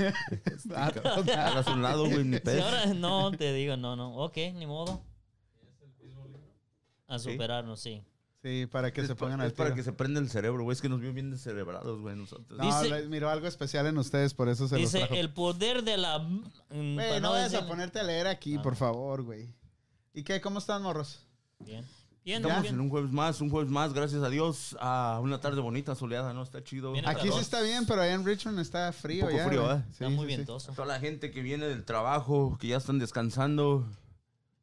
Hagas 0.77 1.67
un 1.67 1.83
lado, 1.83 2.09
güey, 2.09 2.23
ni 2.23 2.39
Si 2.39 2.61
ahora 2.61 2.87
no 2.95 3.33
te 3.33 3.53
digo, 3.53 3.77
no, 3.77 3.97
no. 3.97 4.15
Ok, 4.19 4.37
ni 4.55 4.67
modo. 4.67 5.03
A 7.09 7.19
superarnos, 7.19 7.81
sí. 7.81 8.05
Sí, 8.05 8.14
para 8.71 8.93
que 8.93 9.01
Es 9.01 9.07
se 9.07 9.15
pa- 9.15 9.21
pongan 9.21 9.41
es 9.41 9.47
al 9.47 9.53
para 9.53 9.71
tiro. 9.71 9.77
que 9.77 9.83
se 9.83 9.93
prenda 9.93 10.21
el 10.21 10.29
cerebro, 10.29 10.63
güey. 10.65 10.75
Es 10.75 10.83
que 10.83 10.89
nos 10.89 11.01
vio 11.01 11.13
bien 11.13 11.31
descerebrados, 11.31 12.01
güey, 12.01 12.15
nosotros. 12.17 12.59
No, 12.59 12.83
Dice- 12.83 13.09
miró 13.09 13.31
algo 13.31 13.47
especial 13.47 13.87
en 13.87 13.97
ustedes, 13.99 14.35
por 14.35 14.49
eso 14.49 14.69
se 14.69 14.79
los 14.79 14.93
Dice, 14.93 14.99
trajo. 15.07 15.15
el 15.15 15.33
poder 15.33 15.83
de 15.83 15.97
la... 15.97 16.19
mm, 16.19 16.43
Güey, 16.71 16.97
para 16.97 17.21
no 17.21 17.31
vayas 17.31 17.53
decir- 17.53 17.65
a 17.65 17.69
ponerte 17.69 18.01
a 18.01 18.03
leer 18.03 18.27
aquí, 18.27 18.57
Ah. 18.57 18.63
por 18.63 18.77
favor, 18.77 19.23
güey. 19.23 19.55
¿Y 20.13 20.23
qué? 20.23 20.41
¿Cómo 20.41 20.59
están, 20.59 20.83
morros? 20.83 21.27
Bien. 21.59 21.85
Bien, 22.25 22.41
Estamos 22.41 22.63
bien. 22.63 22.75
en 22.77 22.81
un 22.81 22.89
jueves 22.89 23.11
más, 23.13 23.41
un 23.43 23.51
jueves 23.51 23.71
más, 23.71 23.93
gracias 23.93 24.23
a 24.23 24.31
Dios. 24.31 24.75
A 24.81 25.21
una 25.23 25.41
tarde 25.41 25.61
bonita, 25.61 25.95
soleada, 25.95 26.33
¿no? 26.33 26.43
Está 26.43 26.65
chido. 26.65 26.93
Bien 26.93 27.07
Aquí 27.07 27.31
sí 27.31 27.39
está 27.39 27.61
bien, 27.61 27.85
pero 27.87 28.01
allá 28.01 28.15
en 28.15 28.25
Richmond 28.25 28.59
está 28.61 28.93
frío 28.93 29.25
Un 29.27 29.31
poco 29.31 29.43
ya. 29.43 29.47
frío, 29.49 29.65
güey. 29.65 29.77
¿eh? 29.77 29.83
Sí, 29.89 29.91
Está 29.93 30.09
muy 30.09 30.17
sí, 30.17 30.21
sí. 30.23 30.27
vientoso. 30.37 30.73
toda 30.73 30.87
la 30.87 31.01
gente 31.01 31.31
que 31.31 31.43
viene 31.43 31.67
del 31.67 31.85
trabajo, 31.85 32.57
que 32.59 32.69
ya 32.69 32.79
están 32.79 32.99
descansando, 32.99 33.87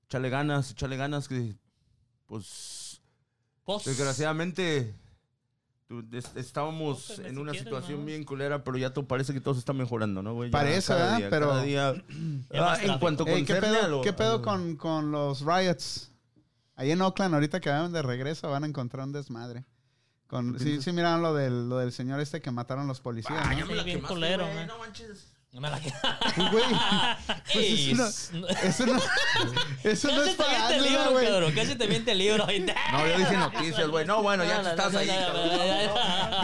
échale 0.08 0.30
ganas, 0.32 0.72
échale 0.72 0.98
ganas, 0.98 1.28
que 1.28 1.56
pues 2.26 2.81
Pues, 3.76 3.86
desgraciadamente 3.98 4.94
es- 6.14 6.32
estábamos 6.36 7.04
Póngame 7.08 7.28
en 7.30 7.36
si 7.36 7.42
una 7.42 7.52
quieres, 7.52 7.68
situación 7.68 8.00
¿no? 8.00 8.06
bien 8.06 8.24
culera, 8.24 8.64
pero 8.64 8.78
ya 8.78 8.94
todo 8.94 9.06
parece 9.08 9.34
que 9.34 9.42
todo 9.42 9.54
se 9.56 9.60
está 9.60 9.74
mejorando, 9.74 10.22
¿no, 10.24 10.34
güey? 10.34 10.50
Ya 10.50 10.58
Parece, 10.58 10.88
cada 10.88 11.04
¿verdad? 11.04 11.18
día, 11.18 11.30
Pero- 11.30 11.50
cada 11.50 11.64
día- 11.64 11.94
Ya 12.54 12.62
más 12.62 12.70
Ah, 12.72 12.74
en 12.76 12.82
tráfico. 12.86 13.00
cuanto 13.00 13.28
Ey, 13.28 13.44
¿qué 13.46 13.54
a 13.54 13.60
pedo, 13.62 13.88
lo- 13.90 14.02
qué 14.02 14.14
pedo 14.14 14.38
lo- 14.38 14.42
con, 14.42 14.76
con 14.78 15.12
los 15.12 15.42
riots? 15.42 16.12
Ahí 16.78 16.92
en 16.92 17.02
Oakland, 17.02 17.34
ahorita 17.34 17.60
que 17.60 17.70
van 17.70 17.92
de 17.92 18.02
regreso, 18.02 18.50
van 18.50 18.64
a 18.64 18.68
encontrar 18.68 19.06
un 19.06 19.12
desmadre. 19.12 19.66
Con, 20.28 20.58
sí, 20.60 20.82
sí 20.82 20.94
miraron 20.94 21.22
lo 21.22 21.34
del, 21.34 21.68
lo 21.68 21.78
del 21.80 21.92
señor 21.92 22.22
este 22.22 22.42
que 22.42 22.52
mataron 22.52 22.88
los 22.88 23.02
policías, 23.02 23.38
Ah, 23.44 23.52
¿no? 23.52 23.60
ya 23.60 23.66
me 23.66 23.76
la 23.76 23.82
Sí, 23.84 23.86
bien 23.88 23.98
quemaste, 23.98 24.14
culero, 24.16 24.44
güey, 24.46 24.56
man. 24.56 24.68
no 24.68 24.78
manches. 24.80 25.28
No 25.52 25.60
me 25.62 25.70
la- 25.70 25.80
Pues, 26.36 26.52
güey, 26.52 26.64
pues 27.54 27.56
Ey, 27.56 27.92
eso 27.92 28.06
s- 28.08 28.30
no, 28.38 28.48
eso 28.64 28.86
no, 28.86 29.00
eso 29.84 30.08
no 30.12 30.24
es 30.24 30.30
te 30.32 30.36
para 30.38 30.68
Ángela, 30.68 30.88
libro, 30.88 31.12
güey. 31.12 31.28
cabrón. 31.28 31.54
Casi 31.54 31.76
te 31.76 31.88
miente 31.88 32.12
el 32.14 32.18
libro. 32.20 32.46
No, 32.48 33.08
yo 33.08 33.18
dije 33.18 33.38
noticias, 33.38 33.88
güey. 33.90 34.06
No, 34.06 34.22
bueno, 34.24 34.44
ya 34.46 34.62
estás 34.62 34.96
ahí. 34.96 35.10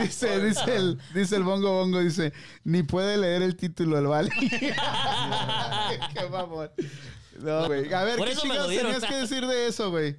Dice, 0.01 0.39
dice 0.41 0.75
el, 0.75 0.99
dice 1.13 1.35
el 1.37 1.43
bongo 1.43 1.71
bongo, 1.71 1.99
dice, 2.01 2.33
ni 2.65 2.83
puede 2.83 3.17
leer 3.17 3.41
el 3.43 3.55
título 3.55 3.97
el 3.97 4.07
vale. 4.07 4.29
Qué 4.39 4.75
mamón. 6.29 6.69
No, 7.39 7.67
güey. 7.67 7.93
A 7.93 8.03
ver, 8.03 8.17
Por 8.17 8.27
¿qué 8.27 8.35
chingados 8.35 8.67
tenías 8.67 9.03
que 9.05 9.15
decir 9.15 9.45
de 9.47 9.67
eso, 9.67 9.89
güey? 9.91 10.17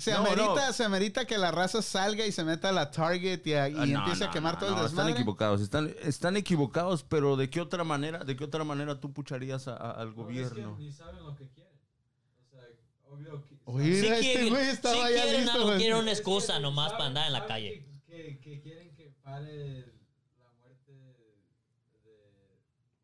Se 0.00 0.12
No, 0.12 0.18
amerita, 0.18 0.66
no. 0.68 0.72
se 0.72 0.84
amerita 0.84 1.24
que 1.26 1.36
la 1.38 1.50
raza 1.50 1.82
salga 1.82 2.24
y 2.26 2.32
se 2.32 2.42
meta 2.44 2.70
a 2.70 2.72
la 2.72 2.90
Target 2.90 3.46
y, 3.46 3.52
a- 3.54 3.68
y 3.68 3.74
Ah, 3.76 3.86
no, 3.86 3.98
empiece 4.00 4.24
a 4.24 4.30
quemar 4.30 4.54
no, 4.54 4.60
todo 4.60 4.68
el 4.70 4.82
desmadre. 4.82 5.10
Están 5.10 5.20
equivocados, 5.20 5.60
están, 5.60 5.94
están 6.02 6.36
equivocados, 6.36 7.02
pero 7.04 7.36
¿de 7.36 7.50
qué 7.50 7.60
otra 7.60 7.84
manera, 7.84 8.24
de 8.24 8.34
qué 8.36 8.44
otra 8.44 8.64
manera 8.64 8.98
tú 8.98 9.12
pucharías 9.12 9.68
a- 9.68 9.76
a- 9.76 9.90
al 9.92 10.12
gobierno? 10.12 10.76
ni 10.78 10.90
saben 10.90 11.22
lo 11.22 11.36
que 11.36 11.48
quieren. 11.48 11.72
O 12.40 12.50
sea, 12.50 12.60
obvio 13.10 13.44
que... 13.46 13.58
Oye, 13.66 14.00
este 14.00 14.20
quieren, 14.20 14.48
güey 14.50 14.66
estaba 14.68 14.94
si 15.08 15.14
ya 15.14 15.22
quieren 15.22 15.40
listo. 15.44 15.62
güey. 15.64 15.76
quieren 15.78 15.96
una 15.98 16.10
Es 16.12 16.18
que 16.18 16.22
excusa 16.22 16.58
nomás 16.60 16.86
saben- 16.92 16.96
para 16.98 17.06
andar 17.08 17.26
en 17.26 17.32
la 17.34 17.46
calle. 17.46 17.86
Que, 18.06 18.38
que, 18.38 18.40
que 18.40 18.60
quieren 18.62 18.94
que 18.96 19.10
pare 19.22 19.78
la 20.38 20.50
muerte 20.58 20.92
de, 20.92 21.36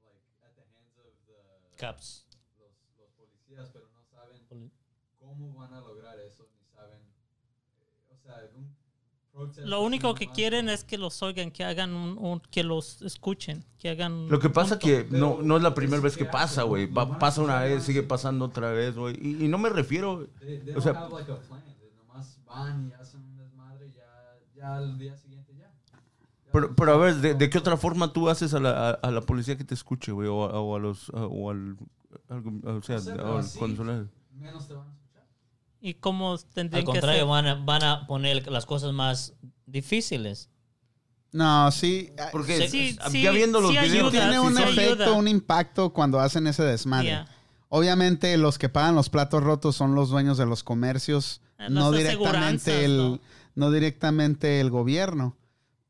like, 0.03 0.25
at 0.43 0.55
the 0.55 0.63
hands 0.63 0.99
of 0.99 1.13
the, 1.27 1.77
Caps. 1.77 2.27
los, 2.59 2.71
los 2.99 3.11
policías, 3.13 3.69
pero 3.73 3.87
no 3.93 4.03
saben 4.05 4.43
Poli- 4.49 4.73
cómo 5.21 5.55
van 5.55 5.75
a 5.75 5.81
lograr 5.81 6.19
eso, 6.21 6.49
ni 6.59 6.65
saben, 6.75 6.99
eh, 6.99 8.13
o 8.13 8.17
sea, 8.17 8.35
un 8.57 8.75
protest 8.75 9.26
Lo 9.65 9.83
único 9.83 10.15
que 10.15 10.29
quieren 10.31 10.69
es 10.71 10.83
que 10.85 10.97
los 10.97 11.23
oigan, 11.23 11.51
que 11.51 11.63
hagan 11.65 11.93
un, 11.95 12.17
un- 12.19 12.41
que 12.51 12.63
los 12.65 13.03
escuchen, 13.03 13.65
que 13.79 13.91
hagan. 13.91 14.29
Lo 14.29 14.39
que 14.39 14.49
pasa 14.49 14.79
punto. 14.79 14.87
que 14.87 15.07
no, 15.11 15.43
no 15.43 15.57
es 15.59 15.63
la 15.63 15.75
primera 15.75 16.01
vez 16.03 16.17
que 16.17 16.25
pasa, 16.25 16.63
güey. 16.63 16.87
Pasa 16.87 17.43
una 17.43 17.61
vez, 17.61 17.83
sigue 17.85 18.03
pasando 18.03 18.47
otra 18.47 18.71
vez, 18.71 18.97
güey. 18.97 19.15
Y, 19.21 19.45
y 19.45 19.49
no 19.49 19.59
me 19.59 19.69
refiero... 19.69 20.27
O 20.75 20.81
sea- 20.81 20.93
have 20.93 21.13
like 21.15 21.31
a 21.33 21.37
plan, 21.41 21.63
they 21.81 21.91
nomás 21.99 22.39
van 22.47 22.89
y 22.89 22.93
hacen 22.95 23.23
un 23.23 23.37
desmadre 23.37 23.89
y 23.89 23.93
ya, 23.93 24.39
ya 24.57 24.77
al 24.77 24.99
día 24.99 25.17
siguiente 25.17 25.53
ya. 25.59 25.71
Ya 25.93 26.01
Pero, 26.53 26.75
pero 26.75 26.93
a 26.95 26.97
ver, 26.97 27.17
¿de, 27.17 27.35
de 27.35 27.51
qué 27.51 27.59
otra 27.59 27.77
forma 27.77 28.13
tú 28.15 28.31
haces 28.31 28.55
a 28.55 28.61
la, 28.61 28.71
a, 28.89 28.91
a 28.93 29.11
la 29.11 29.21
policía 29.21 29.59
que 29.59 29.65
te 29.65 29.75
escuche, 29.75 30.13
güey? 30.13 30.29
O, 30.29 30.45
a- 30.45 30.61
o 30.61 30.77
a 30.77 30.79
los... 30.79 31.11
o 31.13 31.51
al... 31.51 31.77
o 32.31 32.83
sea, 32.83 32.97
al. 32.97 34.11
Menos 34.33 34.67
te 34.67 34.75
van 34.75 34.89
a 34.89 34.93
escuchar. 34.93 35.06
¿Y 35.87 35.95
cómo 35.95 36.37
tendrían 36.53 36.81
Al 36.81 36.85
que 36.85 36.91
contrario, 36.93 37.33
hacer? 37.33 37.45
van 37.45 37.47
a, 37.47 37.55
van 37.65 37.85
a 37.85 38.07
poner 38.09 38.51
las 38.51 38.67
cosas 38.67 38.93
más 38.93 39.35
difíciles. 39.67 40.51
No, 41.31 41.71
sí. 41.71 42.13
ah, 42.19 42.29
Porque 42.33 42.69
Sí, 42.69 42.97
ya 42.97 43.09
sí, 43.09 43.29
viendo 43.31 43.61
los 43.61 43.71
sí 43.71 43.79
videos... 43.79 44.09
ayuda, 44.09 44.11
Tiene 44.11 44.33
sí, 44.33 44.39
un 44.39 44.59
efecto, 44.59 45.05
ayuda. 45.05 45.13
un 45.13 45.29
impacto 45.29 45.93
cuando 45.93 46.19
hacen 46.19 46.49
ese 46.49 46.65
desmadre. 46.65 47.07
Yeah. 47.09 47.29
Obviamente 47.69 48.37
los 48.37 48.59
que 48.59 48.69
pagan 48.69 48.97
los 48.97 49.11
platos 49.11 49.45
rotos 49.45 49.77
son 49.77 49.95
los 49.95 50.09
dueños 50.09 50.39
de 50.39 50.47
los 50.47 50.65
comercios, 50.65 51.41
Eh, 51.59 51.67
no 51.71 51.93
directamente 51.93 52.85
el 52.85 52.97
¿no? 53.13 53.21
no 53.55 53.71
directamente 53.71 54.61
el 54.61 54.71
gobierno, 54.71 55.37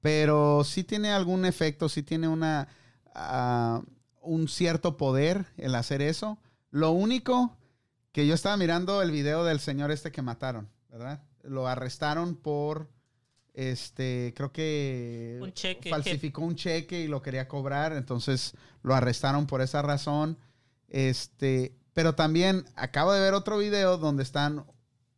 pero 0.02 0.62
sí 0.62 0.84
tiene 0.84 1.10
algún 1.10 1.44
efecto, 1.46 1.88
sí 1.88 2.02
tiene 2.02 2.28
una 2.28 2.68
ah, 3.14 3.80
un 4.20 4.46
cierto 4.48 4.96
poder 4.98 5.46
el 5.56 5.74
hacer 5.74 6.02
eso. 6.02 6.38
Lo 6.70 6.90
único 6.90 7.56
que 8.16 8.26
yo 8.26 8.32
estaba 8.32 8.56
mirando 8.56 9.02
el 9.02 9.10
video 9.10 9.44
del 9.44 9.60
señor 9.60 9.90
este 9.90 10.10
que 10.10 10.22
mataron, 10.22 10.70
¿verdad? 10.90 11.22
Lo 11.42 11.68
arrestaron 11.68 12.34
por 12.34 12.88
este, 13.52 14.32
creo 14.34 14.52
que 14.52 15.38
Un 15.42 15.52
cheque, 15.52 15.90
falsificó 15.90 16.40
un 16.40 16.56
cheque 16.56 17.02
y 17.02 17.08
lo 17.08 17.20
quería 17.20 17.46
cobrar, 17.46 17.92
entonces 17.92 18.54
lo 18.82 18.94
arrestaron 18.94 19.46
por 19.46 19.60
esa 19.60 19.82
razón. 19.82 20.38
Este, 20.88 21.76
pero 21.92 22.14
también 22.14 22.64
acabo 22.74 23.12
de 23.12 23.20
ver 23.20 23.34
otro 23.34 23.58
video 23.58 23.98
donde 23.98 24.22
están 24.22 24.64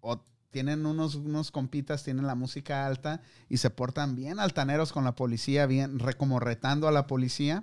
o 0.00 0.20
tienen 0.50 0.84
unos, 0.84 1.14
unos 1.14 1.52
compitas, 1.52 2.02
tienen 2.02 2.26
la 2.26 2.34
música 2.34 2.84
alta 2.84 3.22
y 3.48 3.58
se 3.58 3.70
portan 3.70 4.16
bien 4.16 4.40
altaneros 4.40 4.92
con 4.92 5.04
la 5.04 5.14
policía, 5.14 5.66
bien 5.66 6.00
re- 6.00 6.14
como 6.14 6.40
retando 6.40 6.88
a 6.88 6.92
la 6.92 7.06
policía. 7.06 7.62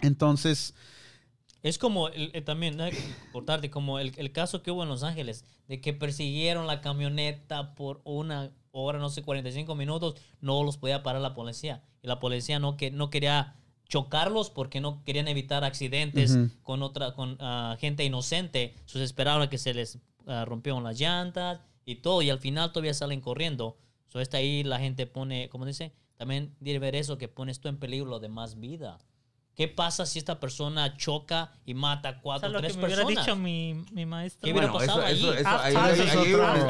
Entonces, 0.00 0.74
Es 1.64 1.78
como 1.78 2.08
el- 2.08 2.30
el- 2.34 2.44
también, 2.44 2.78
tarde, 3.46 3.70
como 3.70 3.98
el, 3.98 4.12
el 4.18 4.32
caso 4.32 4.62
que 4.62 4.70
hubo 4.70 4.82
en 4.82 4.88
Los 4.90 5.02
Ángeles, 5.02 5.44
de 5.66 5.80
que 5.80 5.94
persiguieron 5.94 6.66
la 6.66 6.80
camioneta 6.82 7.74
por 7.74 8.00
una 8.04 8.52
hora, 8.70 8.98
no 8.98 9.08
sé, 9.08 9.22
45 9.22 9.74
minutos, 9.74 10.14
no 10.40 10.62
los 10.62 10.76
podía 10.76 11.02
parar 11.02 11.22
la 11.22 11.34
policía. 11.34 11.82
Y 12.02 12.06
la 12.06 12.20
policía 12.20 12.58
no, 12.58 12.76
que, 12.76 12.90
no 12.90 13.08
quería 13.08 13.56
chocarlos 13.88 14.50
porque 14.50 14.80
no 14.80 15.02
querían 15.04 15.26
evitar 15.26 15.64
accidentes 15.64 16.32
con 16.62 16.82
otra 16.82 17.14
con 17.14 17.36
ah, 17.40 17.76
gente 17.80 18.04
inocente. 18.04 18.74
Entonces 18.80 19.02
esperaron 19.02 19.42
a 19.42 19.48
que 19.48 19.56
se 19.58 19.72
les 19.72 19.98
ah, 20.26 20.44
rompieron 20.44 20.84
las 20.84 20.98
llantas 21.00 21.60
y 21.86 21.96
todo, 21.96 22.20
y 22.22 22.28
al 22.30 22.38
final 22.40 22.72
todavía 22.72 22.92
salen 22.94 23.20
corriendo. 23.22 23.78
So, 24.08 24.20
está 24.20 24.36
ahí 24.36 24.64
la 24.64 24.78
gente 24.78 25.06
pone, 25.06 25.48
como 25.48 25.64
dice, 25.66 25.92
también 26.16 26.54
debe 26.60 26.78
ver 26.78 26.94
eso, 26.94 27.16
que 27.18 27.28
pones 27.28 27.58
tú 27.60 27.68
en 27.68 27.78
peligro 27.78 28.18
de 28.20 28.28
más 28.28 28.60
vida. 28.60 28.98
¿Qué 29.56 29.68
pasa 29.68 30.04
si 30.04 30.18
esta 30.18 30.40
persona 30.40 30.96
choca 30.96 31.52
y 31.64 31.74
mata 31.74 32.08
a 32.08 32.12
O 32.12 32.22
cuatro 32.22 32.48
sea, 32.48 32.48
o 32.48 32.52
lo 32.54 32.58
que 32.60 32.66
tres 32.66 32.76
me 32.76 32.86
hubiera 32.86 33.02
personas? 33.04 33.24
dicho 33.24 33.36
mi, 33.36 33.84
mi 33.92 34.04
maestro. 34.04 34.40
¿Qué 34.44 34.50
hubiera 34.52 34.66
Bueno, 34.72 34.78
pasado 34.84 35.06
eso, 35.06 35.32
eso, 35.32 35.32
allí? 35.32 35.40
eso, 35.40 35.54
Off 35.54 35.60
ahí, 35.62 35.76
ahí- 35.76 36.00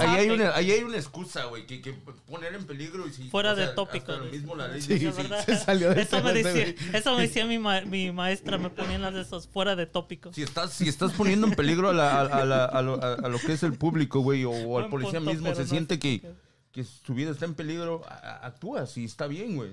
ahí 0.00 0.18
hay 0.18 0.30
una- 0.30 0.54
ahí 0.54 0.70
hay 0.70 0.80
excusa, 0.94 1.44
güey, 1.46 1.66
que, 1.66 1.80
que 1.80 1.92
poner 1.94 2.54
en 2.54 2.66
peligro 2.66 3.06
y 3.08 3.12
si... 3.12 3.30
Fuera 3.30 3.52
o 3.52 3.56
sea, 3.56 3.68
de 3.68 3.72
tópico, 3.74 4.12
hasta 4.12 4.16
lo 4.18 4.24
dice. 4.26 4.36
mismo 4.36 4.54
la 4.54 4.68
ley 4.68 4.82
Sí, 4.82 4.94
dice, 4.94 5.12
Sí, 5.12 5.22
¿verdad? 5.22 5.44
se 5.46 5.56
salió 5.56 5.94
de 5.94 6.02
eso, 6.02 6.22
me 6.22 6.32
decía, 6.34 6.74
eso 6.92 7.16
me 7.16 7.22
decía 7.22 7.46
mi, 7.46 7.58
ma- 7.58 7.80
mi 7.80 8.12
maestra, 8.12 8.58
me 8.58 8.68
ponían 8.68 9.00
las 9.00 9.14
de 9.14 9.22
esos 9.22 9.48
fuera 9.48 9.74
de 9.76 9.86
tópicos. 9.86 10.34
Si 10.34 10.42
estás, 10.42 10.72
si 10.74 10.86
estás 10.86 11.12
poniendo 11.12 11.46
en 11.46 11.54
peligro 11.54 11.88
a, 11.88 11.94
la- 11.94 12.20
a- 12.20 12.26
a 12.26 12.44
la- 12.44 12.64
a 12.66 12.82
lo, 12.82 13.02
a- 13.02 13.14
a 13.14 13.28
lo 13.30 13.38
que 13.38 13.54
es 13.54 13.62
el 13.62 13.72
público, 13.78 14.20
güey, 14.20 14.44
o, 14.44 14.50
o 14.50 14.78
al 14.78 14.90
policía 14.90 15.20
punto, 15.20 15.32
mismo 15.32 15.54
se 15.54 15.62
no 15.62 15.68
siente 15.68 15.98
que, 15.98 16.20
que 16.70 16.84
su 16.84 17.14
vida 17.14 17.30
está 17.30 17.46
en 17.46 17.54
peligro, 17.54 18.02
a- 18.06 18.12
a- 18.14 18.46
actúas 18.46 18.96
y 18.98 19.04
está 19.06 19.26
bien, 19.26 19.56
güey. 19.56 19.70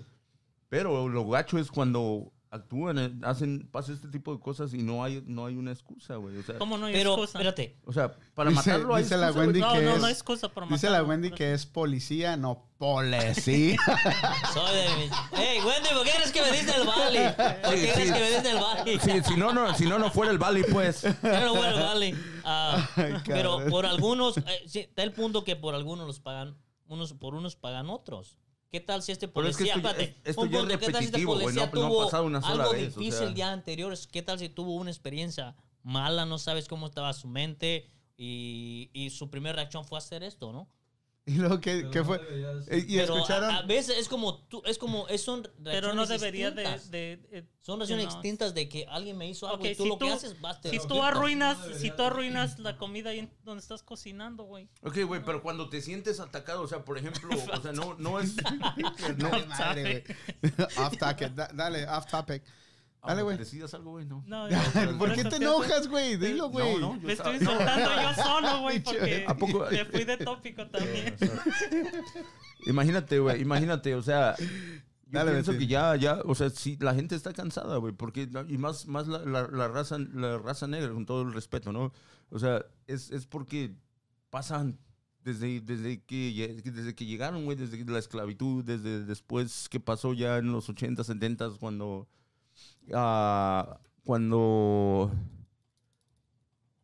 Pero 0.69 1.09
lo 1.09 1.27
gacho 1.27 1.57
es 1.59 1.69
cuando 1.69 2.31
actúan, 2.53 2.99
eh, 2.99 3.11
hacen, 3.23 3.65
pasa 3.71 3.93
este 3.93 4.09
tipo 4.09 4.33
de 4.35 4.41
cosas 4.41 4.73
y 4.73 4.83
no 4.83 5.03
hay, 5.05 5.23
no 5.25 5.45
hay 5.45 5.55
una 5.55 5.71
excusa, 5.71 6.17
güey. 6.17 6.35
O 6.37 6.43
sea, 6.43 6.57
¿Cómo 6.57 6.77
no 6.77 6.87
hay 6.87 6.93
Pero, 6.93 7.11
excusa? 7.13 7.37
espérate, 7.39 7.77
o 7.85 7.93
sea, 7.93 8.13
para 8.35 8.49
Dice- 8.49 8.69
matarlo 8.71 8.93
hay 8.95 9.03
dice 9.03 9.15
la 9.15 9.27
excusa. 9.27 9.45
Wendy 9.45 9.59
No, 9.61 9.71
que 9.73 9.81
no, 9.81 9.91
es- 9.95 9.99
no 10.01 10.05
hay 10.07 10.11
excusa 10.13 10.49
para 10.49 10.67
dice 10.67 10.87
la 10.87 10.91
matarlo, 10.91 11.09
Wendy 11.09 11.27
pero- 11.29 11.37
que 11.37 11.53
es 11.53 11.65
policía, 11.65 12.35
no 12.35 12.67
policía. 12.77 13.77
soy 14.53 14.75
de 14.75 14.83
mi... 14.97 15.09
Hey, 15.31 15.59
Wendy, 15.65 15.89
¿por 15.93 16.03
qué 16.03 16.11
eres 16.17 16.31
que 16.33 16.41
me 16.41 16.51
diste 16.51 16.75
el 16.75 16.85
Bali? 16.85 17.19
¿Por 17.63 17.73
qué 17.73 17.77
Sí, 17.79 17.87
eres 18.01 18.07
sí. 18.07 18.13
que 18.13 18.19
me 18.19 18.29
diste 18.31 18.51
el 18.51 18.59
Bali? 18.59 18.99
Sí, 18.99 19.11
si, 19.33 19.35
no, 19.39 19.53
no, 19.53 19.73
si 19.73 19.85
no, 19.85 19.97
no 19.97 20.11
fuera 20.11 20.31
el 20.31 20.37
Bali, 20.37 20.63
pues. 20.69 21.03
Pero 21.21 21.55
bueno, 21.55 21.75
vale. 21.85 22.15
Ah, 22.43 22.85
Ay, 22.97 23.13
pero 23.25 23.65
por 23.69 23.85
algunos, 23.85 24.37
eh, 24.37 24.43
sí, 24.67 24.79
está 24.79 25.03
el 25.03 25.13
punto 25.13 25.43
que 25.45 25.55
por 25.55 25.73
algunos 25.73 26.05
los 26.05 26.19
pagan, 26.19 26.57
unos 26.87 27.13
por 27.13 27.33
unos 27.35 27.55
pagan 27.55 27.89
otros. 27.89 28.37
¿Qué 28.71 28.79
tal 28.79 29.03
si 29.03 29.11
este 29.11 29.27
Pero 29.27 29.47
es 29.47 29.57
que 29.57 29.65
policía, 29.65 29.75
esto 29.75 29.81
ya- 29.83 29.91
espérate, 30.01 30.29
esto 30.29 30.41
un 30.41 30.49
ya 30.49 30.57
es 30.57 30.61
punto, 30.63 30.79
¿qué 30.79 30.91
tal 30.93 31.01
si 31.01 31.05
este 31.07 31.25
policía 31.25 31.65
no- 31.65 31.71
tuvo 31.71 32.05
pasado 32.05 32.23
una 32.23 32.41
sola 32.41 32.63
algo 32.63 32.71
vez, 32.73 32.95
o 32.95 32.99
difícil 32.99 33.11
sea. 33.19 33.27
el 33.27 33.33
día 33.33 33.51
anterior? 33.51 33.93
¿Qué 34.11 34.21
tal 34.21 34.39
si 34.39 34.47
tuvo 34.49 34.75
una 34.75 34.89
experiencia 34.89 35.55
mala, 35.83 36.25
no 36.25 36.37
sabes 36.37 36.67
cómo 36.69 36.85
estaba 36.87 37.11
su 37.11 37.27
mente 37.27 37.89
y, 38.15 38.89
y 38.93 39.09
su 39.09 39.29
primera 39.29 39.55
reacción 39.57 39.83
fue 39.83 39.97
hacer 39.97 40.23
esto, 40.23 40.53
¿no? 40.53 40.69
Y 41.25 41.35
luego 41.35 41.61
que, 41.61 41.77
Pero 41.77 41.91
¿qué 41.91 41.99
no 41.99 42.05
fue? 42.05 42.17
deberías- 42.19 42.67
Eh, 42.67 42.85
Y 42.87 42.97
Pero 42.97 43.15
escucharon 43.15 43.49
a, 43.51 43.57
a 43.59 43.61
veces 43.63 43.97
es 43.99 44.07
como 44.09 44.39
tú, 44.47 44.61
es 44.65 44.77
como, 44.77 45.07
es, 45.07 45.21
son 45.21 45.47
Pero 45.63 45.93
no 45.93 46.05
debería 46.05 46.49
de... 46.51 46.63
de- 46.89 47.19
eh, 47.31 47.47
Son 47.61 47.77
reacciones 47.79 48.07
no. 48.07 48.13
distintas 48.13 48.55
de 48.55 48.67
que 48.67 48.85
alguien 48.89 49.17
me 49.17 49.29
hizo 49.29 49.47
algo 49.47 49.59
Ok, 49.63 49.69
y 49.69 49.75
tú 49.75 49.83
si 49.83 49.89
lo 49.89 49.99
que 49.99 50.07
tú- 50.07 50.13
haces, 50.13 50.41
vas, 50.41 50.57
Si 50.63 50.79
tú 50.87 51.01
arruinas, 51.03 51.59
No 51.59 51.75
si 51.75 51.91
tú 51.91 51.97
de- 51.97 52.07
arruinas 52.07 52.57
la 52.59 52.75
comida 52.77 53.11
ahí 53.11 53.29
donde 53.43 53.61
estás 53.61 53.83
cocinando, 53.83 54.43
güey. 54.45 54.67
Ok, 54.81 54.97
güey, 55.05 55.23
pero 55.23 55.43
cuando 55.43 55.69
te 55.69 55.79
sientes 55.81 56.19
atacado, 56.19 56.63
o 56.63 56.67
sea, 56.67 56.83
por 56.83 56.97
ejemplo, 56.97 57.29
o 57.53 57.61
sea, 57.61 57.71
no, 57.71 57.93
no 57.99 58.19
es... 58.19 58.33
No, 59.17 59.29
madre, 59.47 60.03
güey. 60.41 60.53
off 60.77 60.97
topic, 60.97 61.29
da- 61.35 61.51
dale, 61.53 61.87
off 61.87 62.07
topic. 62.09 62.41
Dale, 63.03 63.23
güey. 63.23 63.37
¿Decidas 63.37 63.73
algo, 63.73 63.91
güey? 63.91 64.05
No. 64.05 64.23
No, 64.27 64.47
¿Por 64.99 65.13
qué 65.15 65.23
te 65.25 65.37
enojas, 65.37 65.87
güey? 65.87 66.17
Dilo, 66.17 66.49
güey. 66.49 66.73
No, 66.79 66.93
no, 66.93 66.95
yo 67.01 67.07
Me 67.07 67.13
estaba- 67.13 67.33
estoy 67.33 67.47
insultando 67.47 67.89
yo 68.01 68.23
solo, 68.23 68.61
güey, 68.61 68.79
porque 68.83 69.25
¿A 69.27 69.35
poco? 69.35 69.65
me 69.71 69.85
fui 69.85 70.03
de 70.03 70.17
tópico 70.17 70.67
también. 70.67 71.15
Imagínate, 72.67 73.19
güey, 73.19 73.41
imagínate, 73.41 73.95
o 73.95 74.03
sea, 74.03 74.35
yo 74.37 74.45
Dale, 75.07 75.31
pienso 75.31 75.53
que 75.57 75.65
ya, 75.67 75.95
ya, 75.95 76.19
o 76.25 76.35
sea, 76.35 76.49
sí, 76.51 76.77
la 76.79 76.93
gente 76.93 77.15
está 77.15 77.33
cansada, 77.33 77.77
güey, 77.77 77.91
porque, 77.93 78.29
y 78.47 78.57
más, 78.57 78.85
más 78.87 79.07
la, 79.07 79.19
la- 79.25 79.47
la 79.47 79.67
raza, 79.67 79.97
la 79.97 80.37
raza 80.37 80.67
negra, 80.67 80.93
con 80.93 81.05
todo 81.05 81.23
el 81.23 81.33
respeto, 81.33 81.71
¿no? 81.71 81.91
O 82.29 82.37
sea, 82.39 82.63
es, 82.87 83.09
es 83.11 83.25
porque 83.25 83.73
pasan 84.29 84.77
desde, 85.23 85.59
desde, 85.61 86.03
que, 86.03 86.61
desde 86.63 86.93
que 86.95 87.05
llegaron, 87.05 87.45
güey, 87.45 87.57
desde 87.57 87.83
la 87.85 87.99
esclavitud, 87.99 88.63
desde 88.63 89.03
después 89.05 89.67
que 89.69 89.79
pasó 89.79 90.13
ya 90.13 90.37
en 90.37 90.51
los 90.51 90.69
80, 90.69 91.03
70, 91.03 91.49
cuando, 91.59 92.07
ah, 92.93 93.79
cuando, 94.03 95.11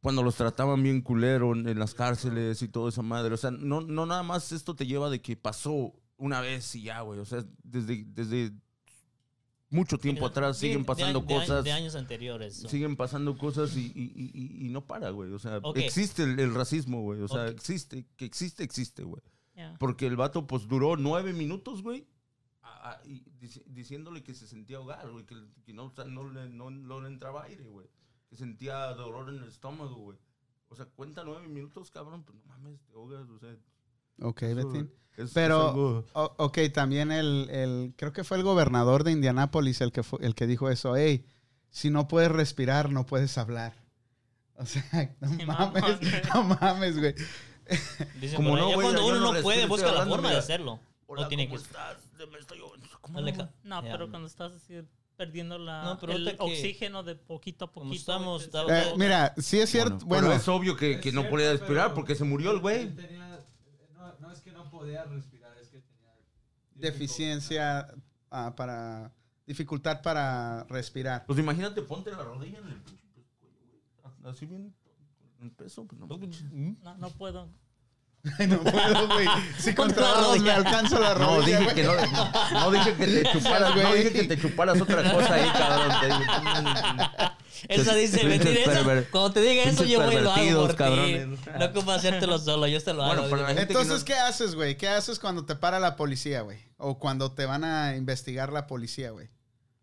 cuando 0.01 0.23
los 0.23 0.35
trataban 0.35 0.81
bien 0.83 1.01
culero 1.01 1.53
en, 1.53 1.77
las 1.77 1.93
cárceles 1.93 2.61
y 2.61 2.67
toda 2.67 2.89
esa 2.89 3.01
madre. 3.01 3.33
O 3.33 3.37
sea, 3.37 3.51
no, 3.51 3.81
no 3.81 4.05
nada 4.05 4.23
más 4.23 4.51
esto 4.51 4.75
te 4.75 4.85
lleva 4.85 5.09
de 5.09 5.21
que 5.21 5.35
pasó 5.35 5.93
una 6.17 6.41
vez 6.41 6.73
y 6.75 6.83
ya, 6.83 7.01
güey. 7.01 7.19
O 7.19 7.25
sea, 7.25 7.43
desde, 7.63 8.05
desde 8.07 8.51
mucho 9.69 9.97
tiempo 9.97 10.25
atrás 10.25 10.57
siguen 10.57 10.85
pasando 10.85 11.21
de 11.21 11.25
cosas. 11.25 11.63
De 11.63 11.71
años 11.71 11.95
anteriores. 11.95 12.55
so. 12.55 12.69
Siguen 12.69 12.95
pasando 12.95 13.37
cosas 13.37 13.75
y, 13.75 13.91
y- 13.93 14.65
y- 14.65 14.69
no 14.69 14.85
para, 14.85 15.09
güey. 15.09 15.31
O 15.33 15.39
sea, 15.39 15.59
existe 15.75 16.23
el, 16.23 16.39
el 16.39 16.53
racismo, 16.53 17.01
güey. 17.01 17.21
O 17.21 17.27
sea, 17.27 17.47
existe, 17.47 18.05
que 18.15 18.25
existe, 18.25 18.63
existe, 18.63 19.03
güey. 19.03 19.21
Porque 19.79 20.05
el 20.05 20.15
vato, 20.15 20.45
pues, 20.45 20.67
duró 20.67 20.97
nueve 20.97 21.33
minutos, 21.33 21.81
güey, 21.81 22.05
a- 22.77 23.01
y 23.05 23.23
diciéndole 23.67 24.23
que 24.23 24.33
se 24.33 24.47
sentía 24.47 24.77
ahogar, 24.77 25.09
güey, 25.09 25.25
que, 25.25 25.35
que 25.65 25.73
no, 25.73 25.85
o 25.85 25.91
sea, 25.91 26.05
no, 26.05 26.29
le, 26.29 26.49
no, 26.49 26.69
no 26.71 27.01
le 27.01 27.07
entraba 27.07 27.43
aire, 27.43 27.67
güey. 27.67 27.87
Que 28.29 28.35
sentía 28.35 28.87
dolor 28.93 29.29
en 29.29 29.35
el 29.41 29.47
estómago, 29.47 29.95
güey. 29.95 30.17
O 30.69 30.75
sea, 30.75 30.85
cuenta 30.85 31.23
nueve 31.23 31.47
minutos, 31.47 31.91
cabrón, 31.91 32.23
pues 32.23 32.37
no 32.37 32.43
mames, 32.45 32.79
te 32.85 32.91
ahogas, 32.93 33.29
o 33.29 33.39
sea. 33.39 33.55
Ok, 34.21 34.41
eso 34.43 34.55
Betín. 34.55 34.91
es- 35.15 35.25
es 35.25 35.33
Pero, 35.33 36.03
o- 36.13 36.33
ok, 36.37 36.57
también 36.73 37.11
el, 37.11 37.49
el, 37.49 37.93
creo 37.97 38.11
que 38.13 38.23
fue 38.23 38.37
el 38.37 38.43
gobernador 38.43 39.03
de 39.03 39.11
Indianápolis 39.13 39.81
el 39.81 39.91
que, 39.91 40.03
fue, 40.03 40.19
el 40.25 40.35
que 40.35 40.45
dijo 40.47 40.69
eso. 40.69 40.95
Hey, 40.95 41.25
si 41.69 41.89
no 41.89 42.07
puedes 42.07 42.31
respirar, 42.31 42.91
no 42.91 43.05
puedes 43.05 43.37
hablar. 43.37 43.73
O 44.55 44.65
sea, 44.65 44.83
no 45.21 45.29
Sí, 45.29 45.45
mames, 45.45 45.83
no 46.33 46.43
mames, 46.43 46.97
güey. 46.99 47.15
Dicen 48.19 48.37
Como 48.37 48.55
no, 48.57 48.69
ya 48.69 48.75
güey, 48.75 48.87
cuando 48.87 49.05
uno 49.07 49.19
no 49.19 49.33
no 49.33 49.41
puede, 49.41 49.65
busca 49.67 49.91
la 49.91 50.05
forma 50.05 50.31
de 50.31 50.37
hacerlo. 50.37 50.79
Hola, 51.05 51.21
no 51.23 51.27
tiene 51.27 51.47
¿cómo 51.47 51.57
que... 51.59 51.63
estás? 51.65 51.97
Me 52.25 52.39
estoy 52.39 52.59
ahogando. 52.59 52.87
¿Cómo 53.01 53.21
no 53.63 53.81
pero 53.81 54.09
cuando 54.09 54.27
estás 54.27 54.53
así 54.53 54.81
perdiendo 55.15 55.57
la, 55.57 55.83
No, 55.83 55.99
pero 55.99 56.13
el 56.13 56.35
oxígeno 56.39 57.03
de 57.03 57.15
poquito 57.15 57.65
a 57.65 57.71
poquito. 57.71 57.95
estamos- 57.95 58.49
Eh, 58.69 58.93
mira, 58.97 59.33
sí 59.37 59.59
es 59.59 59.69
cierto. 59.69 59.97
Bueno, 60.05 60.27
Bueno, 60.27 60.33
es 60.33 60.47
obvio 60.47 60.77
que, 60.77 60.99
que 60.99 61.09
Es 61.09 61.15
no 61.15 61.21
cierto, 61.21 61.35
podía 61.35 61.51
respirar 61.51 61.93
porque 61.93 62.15
se 62.15 62.23
murió 62.23 62.51
el 62.51 62.59
güey. 62.59 62.89
no, 63.95 64.13
no 64.19 64.31
es 64.31 64.41
que 64.41 64.51
no 64.51 64.69
podía 64.69 65.03
respirar, 65.05 65.57
es 65.57 65.69
que 65.69 65.79
tenía 65.81 66.13
deficiencia 66.75 67.87
ah, 68.29 68.53
para. 68.55 69.11
dificultad 69.45 70.01
para 70.01 70.63
respirar. 70.65 71.25
Pues 71.25 71.39
imagínate, 71.39 71.81
ponte 71.81 72.11
la 72.11 72.23
rodilla 72.23 72.59
en 72.59 72.67
el 72.67 72.75
pinche 72.81 73.03
cuello, 73.39 73.55
güey. 74.21 74.31
Así 74.31 74.45
bien, 74.45 74.73
en 75.41 75.49
peso, 75.51 75.85
pues 75.85 75.99
no. 75.99 76.07
No, 76.83 76.97
no 76.97 77.09
puedo. 77.09 77.49
Ay, 78.39 78.47
no 78.47 78.59
puedo, 78.61 79.07
güey. 79.07 79.27
Si 79.59 79.71
Ponte 79.73 79.95
contra 79.95 80.11
la 80.11 80.21
dos 80.21 80.39
me 80.39 80.51
alcanzo 80.51 80.99
la 80.99 81.13
No, 81.15 81.37
rodilla, 81.37 81.59
dije 81.59 81.63
güey. 81.63 81.75
que 81.75 81.83
no, 81.83 82.59
no 82.59 82.71
dije 82.71 82.93
que 82.95 83.07
te 83.07 83.23
chuparas, 83.31 83.75
no 83.75 83.81
güey. 83.81 83.97
dije 83.97 84.11
que 84.13 84.23
te 84.23 84.39
chuparas 84.41 84.81
otra 84.81 85.11
cosa 85.13 85.33
ahí, 85.33 85.49
cabrón. 85.49 85.91
Te- 87.67 87.73
Esa 87.73 87.95
dice, 87.95 88.35
esa- 88.35 88.71
perver- 88.83 89.09
cuando 89.09 89.31
te 89.31 89.41
diga 89.41 89.63
eso, 89.63 89.83
yo 89.83 90.01
voy 90.03 90.15
y 90.15 90.19
lo 90.21 90.31
hago 90.31 90.67
por 90.67 90.75
ti. 90.75 91.17
No 91.59 91.65
ocupa 91.65 91.95
hacértelo 91.95 92.37
solo, 92.39 92.67
yo 92.67 92.81
te 92.83 92.93
lo 92.93 93.05
Bueno, 93.05 93.23
hago. 93.23 93.35
la 93.35 93.55
que 93.55 93.61
Entonces, 93.61 93.99
no- 93.99 94.05
¿qué 94.05 94.13
haces, 94.15 94.55
güey? 94.55 94.77
¿Qué 94.77 94.87
haces 94.87 95.17
cuando 95.19 95.45
te 95.45 95.55
para 95.55 95.79
la 95.79 95.95
policía, 95.95 96.41
güey? 96.41 96.59
O 96.77 96.99
cuando 96.99 97.31
te 97.31 97.45
van 97.45 97.63
a 97.63 97.95
investigar 97.95 98.53
la 98.53 98.67
policía, 98.67 99.09
güey. 99.11 99.29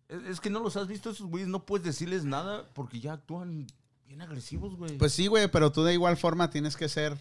Es, 0.09 0.19
es 0.31 0.41
que 0.41 0.51
no 0.51 0.61
los 0.61 0.77
has 0.77 0.87
visto 0.87 1.11
esos 1.11 1.27
güeyes, 1.27 1.49
no 1.49 1.65
puedes 1.67 1.85
decirles 1.85 2.25
nada 2.25 2.63
porque 2.75 3.01
ya 3.01 3.15
actúan 3.15 3.67
bien 4.07 4.23
agresivos, 4.23 4.77
güey. 4.77 4.97
Pues 4.97 5.13
sí, 5.13 5.27
güey, 5.27 5.49
pero 5.49 5.73
tú 5.73 5.83
de 5.83 5.95
igual 5.95 6.17
forma 6.17 6.51
tienes 6.51 6.77
que 6.77 6.89
ser 6.89 7.17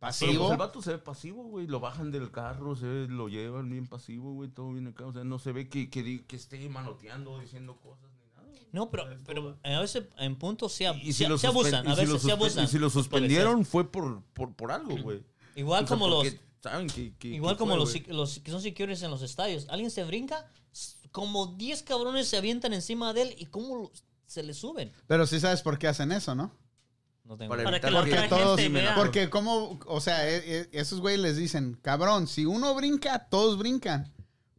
Pero, 0.00 0.08
pasivo. 0.08 0.38
pues, 0.38 0.50
el 0.52 0.56
vato 0.56 0.80
se 0.82 0.90
ve 0.92 0.98
pasivo, 0.98 1.44
güey. 1.44 1.66
Lo 1.66 1.78
bajan 1.78 2.10
del 2.10 2.30
carro, 2.30 2.74
se 2.74 2.86
ve- 2.86 3.06
lo 3.08 3.28
llevan 3.28 3.68
bien 3.68 3.86
pasivo, 3.86 4.32
güey. 4.32 4.48
Todo 4.48 4.72
bien 4.72 4.86
acá. 4.86 5.04
O 5.06 5.12
sea, 5.12 5.24
no 5.24 5.38
se 5.38 5.52
ve 5.52 5.68
que, 5.68 5.90
que, 5.90 6.24
esté 6.34 6.66
manoteando, 6.70 7.38
diciendo 7.38 7.76
cosas 7.76 8.08
ni 8.18 8.24
nada. 8.34 8.48
güey. 8.48 8.66
No, 8.72 8.90
pero, 8.90 9.04
pero 9.26 9.58
a 9.62 9.80
veces 9.80 10.04
en 10.18 10.36
puntos 10.36 10.72
se, 10.72 10.84
Y- 10.84 11.10
y 11.10 11.12
se- 11.12 11.36
se 11.38 11.46
abusan. 11.46 11.86
y 11.86 11.90
A 11.90 11.96
si 11.96 12.06
lo 12.06 12.12
veces 12.14 12.22
se 12.22 12.32
abusan. 12.32 12.64
Y 12.64 12.68
si 12.68 12.78
lo 12.78 12.88
suspendieron 12.88 13.64
fue 13.66 13.90
por, 13.90 14.22
por, 14.32 14.54
por 14.54 14.72
algo, 14.72 14.96
güey. 15.02 15.22
Igual 15.54 15.84
O 15.84 15.86
sea, 15.86 15.96
como 15.96 16.08
los, 16.08 16.26
saben 16.62 16.86
que, 16.86 17.14
que- 17.18 17.28
igual 17.28 17.58
como 17.58 17.72
fue, 17.72 18.00
los, 18.00 18.08
los 18.08 18.38
que 18.38 18.50
son 18.50 18.62
securities 18.62 19.02
en 19.02 19.10
los 19.10 19.20
estadios. 19.20 19.66
Alguien 19.68 19.90
se 19.90 20.02
brinca, 20.04 20.50
como 21.12 21.46
10 21.58 21.82
cabrones 21.82 22.26
se 22.26 22.38
avientan 22.38 22.72
encima 22.72 23.12
de 23.12 23.22
él 23.22 23.34
y 23.36 23.46
cómo 23.46 23.90
se 24.24 24.42
le 24.44 24.54
suben. 24.54 24.92
Pero 25.06 25.26
sí 25.26 25.40
sabes 25.40 25.60
por 25.60 25.78
qué 25.78 25.88
hacen 25.88 26.10
eso, 26.12 26.34
¿no? 26.34 26.52
No 27.30 27.36
tengo 27.36 27.54
Para 27.54 27.78
que 27.80 27.90
la 27.92 28.00
Porque 28.00 28.12
otra 28.12 28.28
todos, 28.28 28.60
gente 28.60 28.80
vea. 28.80 28.94
porque 28.96 29.30
como, 29.30 29.78
o 29.86 30.00
sea, 30.00 30.28
e- 30.28 30.62
e- 30.62 30.68
esos 30.72 31.00
güeyes 31.00 31.20
les 31.20 31.36
dicen, 31.36 31.78
cabrón, 31.80 32.26
si 32.26 32.44
uno 32.44 32.74
brinca, 32.74 33.28
todos 33.30 33.56
brincan. 33.56 34.12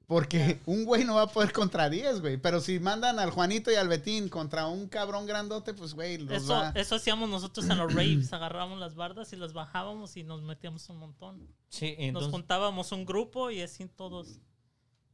Porque 0.08 0.62
un 0.66 0.86
güey 0.86 1.04
no 1.04 1.16
va 1.16 1.24
a 1.24 1.28
poder 1.28 1.52
contra 1.52 1.90
10, 1.90 2.22
güey. 2.22 2.38
Pero 2.38 2.62
si 2.62 2.80
mandan 2.80 3.20
al 3.20 3.30
Juanito 3.32 3.72
y 3.72 3.76
al 3.76 3.90
Betín 3.90 4.30
contra 4.30 4.68
un 4.68 4.88
cabrón 4.88 5.26
grandote, 5.26 5.74
pues, 5.74 5.94
güey, 5.94 6.18
los 6.18 6.32
Eso, 6.44 6.54
va... 6.54 6.70
eso 6.76 6.96
hacíamos 6.96 7.30
nosotros 7.30 7.70
en 7.70 7.78
los 7.78 7.94
raves. 7.94 8.32
Agarrábamos 8.32 8.80
las 8.80 8.96
bardas 8.96 9.34
y 9.34 9.36
las 9.36 9.52
bajábamos 9.52 10.16
y 10.16 10.24
nos 10.24 10.42
metíamos 10.42 10.90
un 10.90 10.98
montón. 10.98 11.48
Sí, 11.68 11.88
Nos 11.98 12.06
entonces, 12.08 12.32
juntábamos 12.32 12.94
un 12.94 13.04
grupo 13.06 13.52
y 13.52 13.62
así 13.62 13.86
todos. 13.86 14.40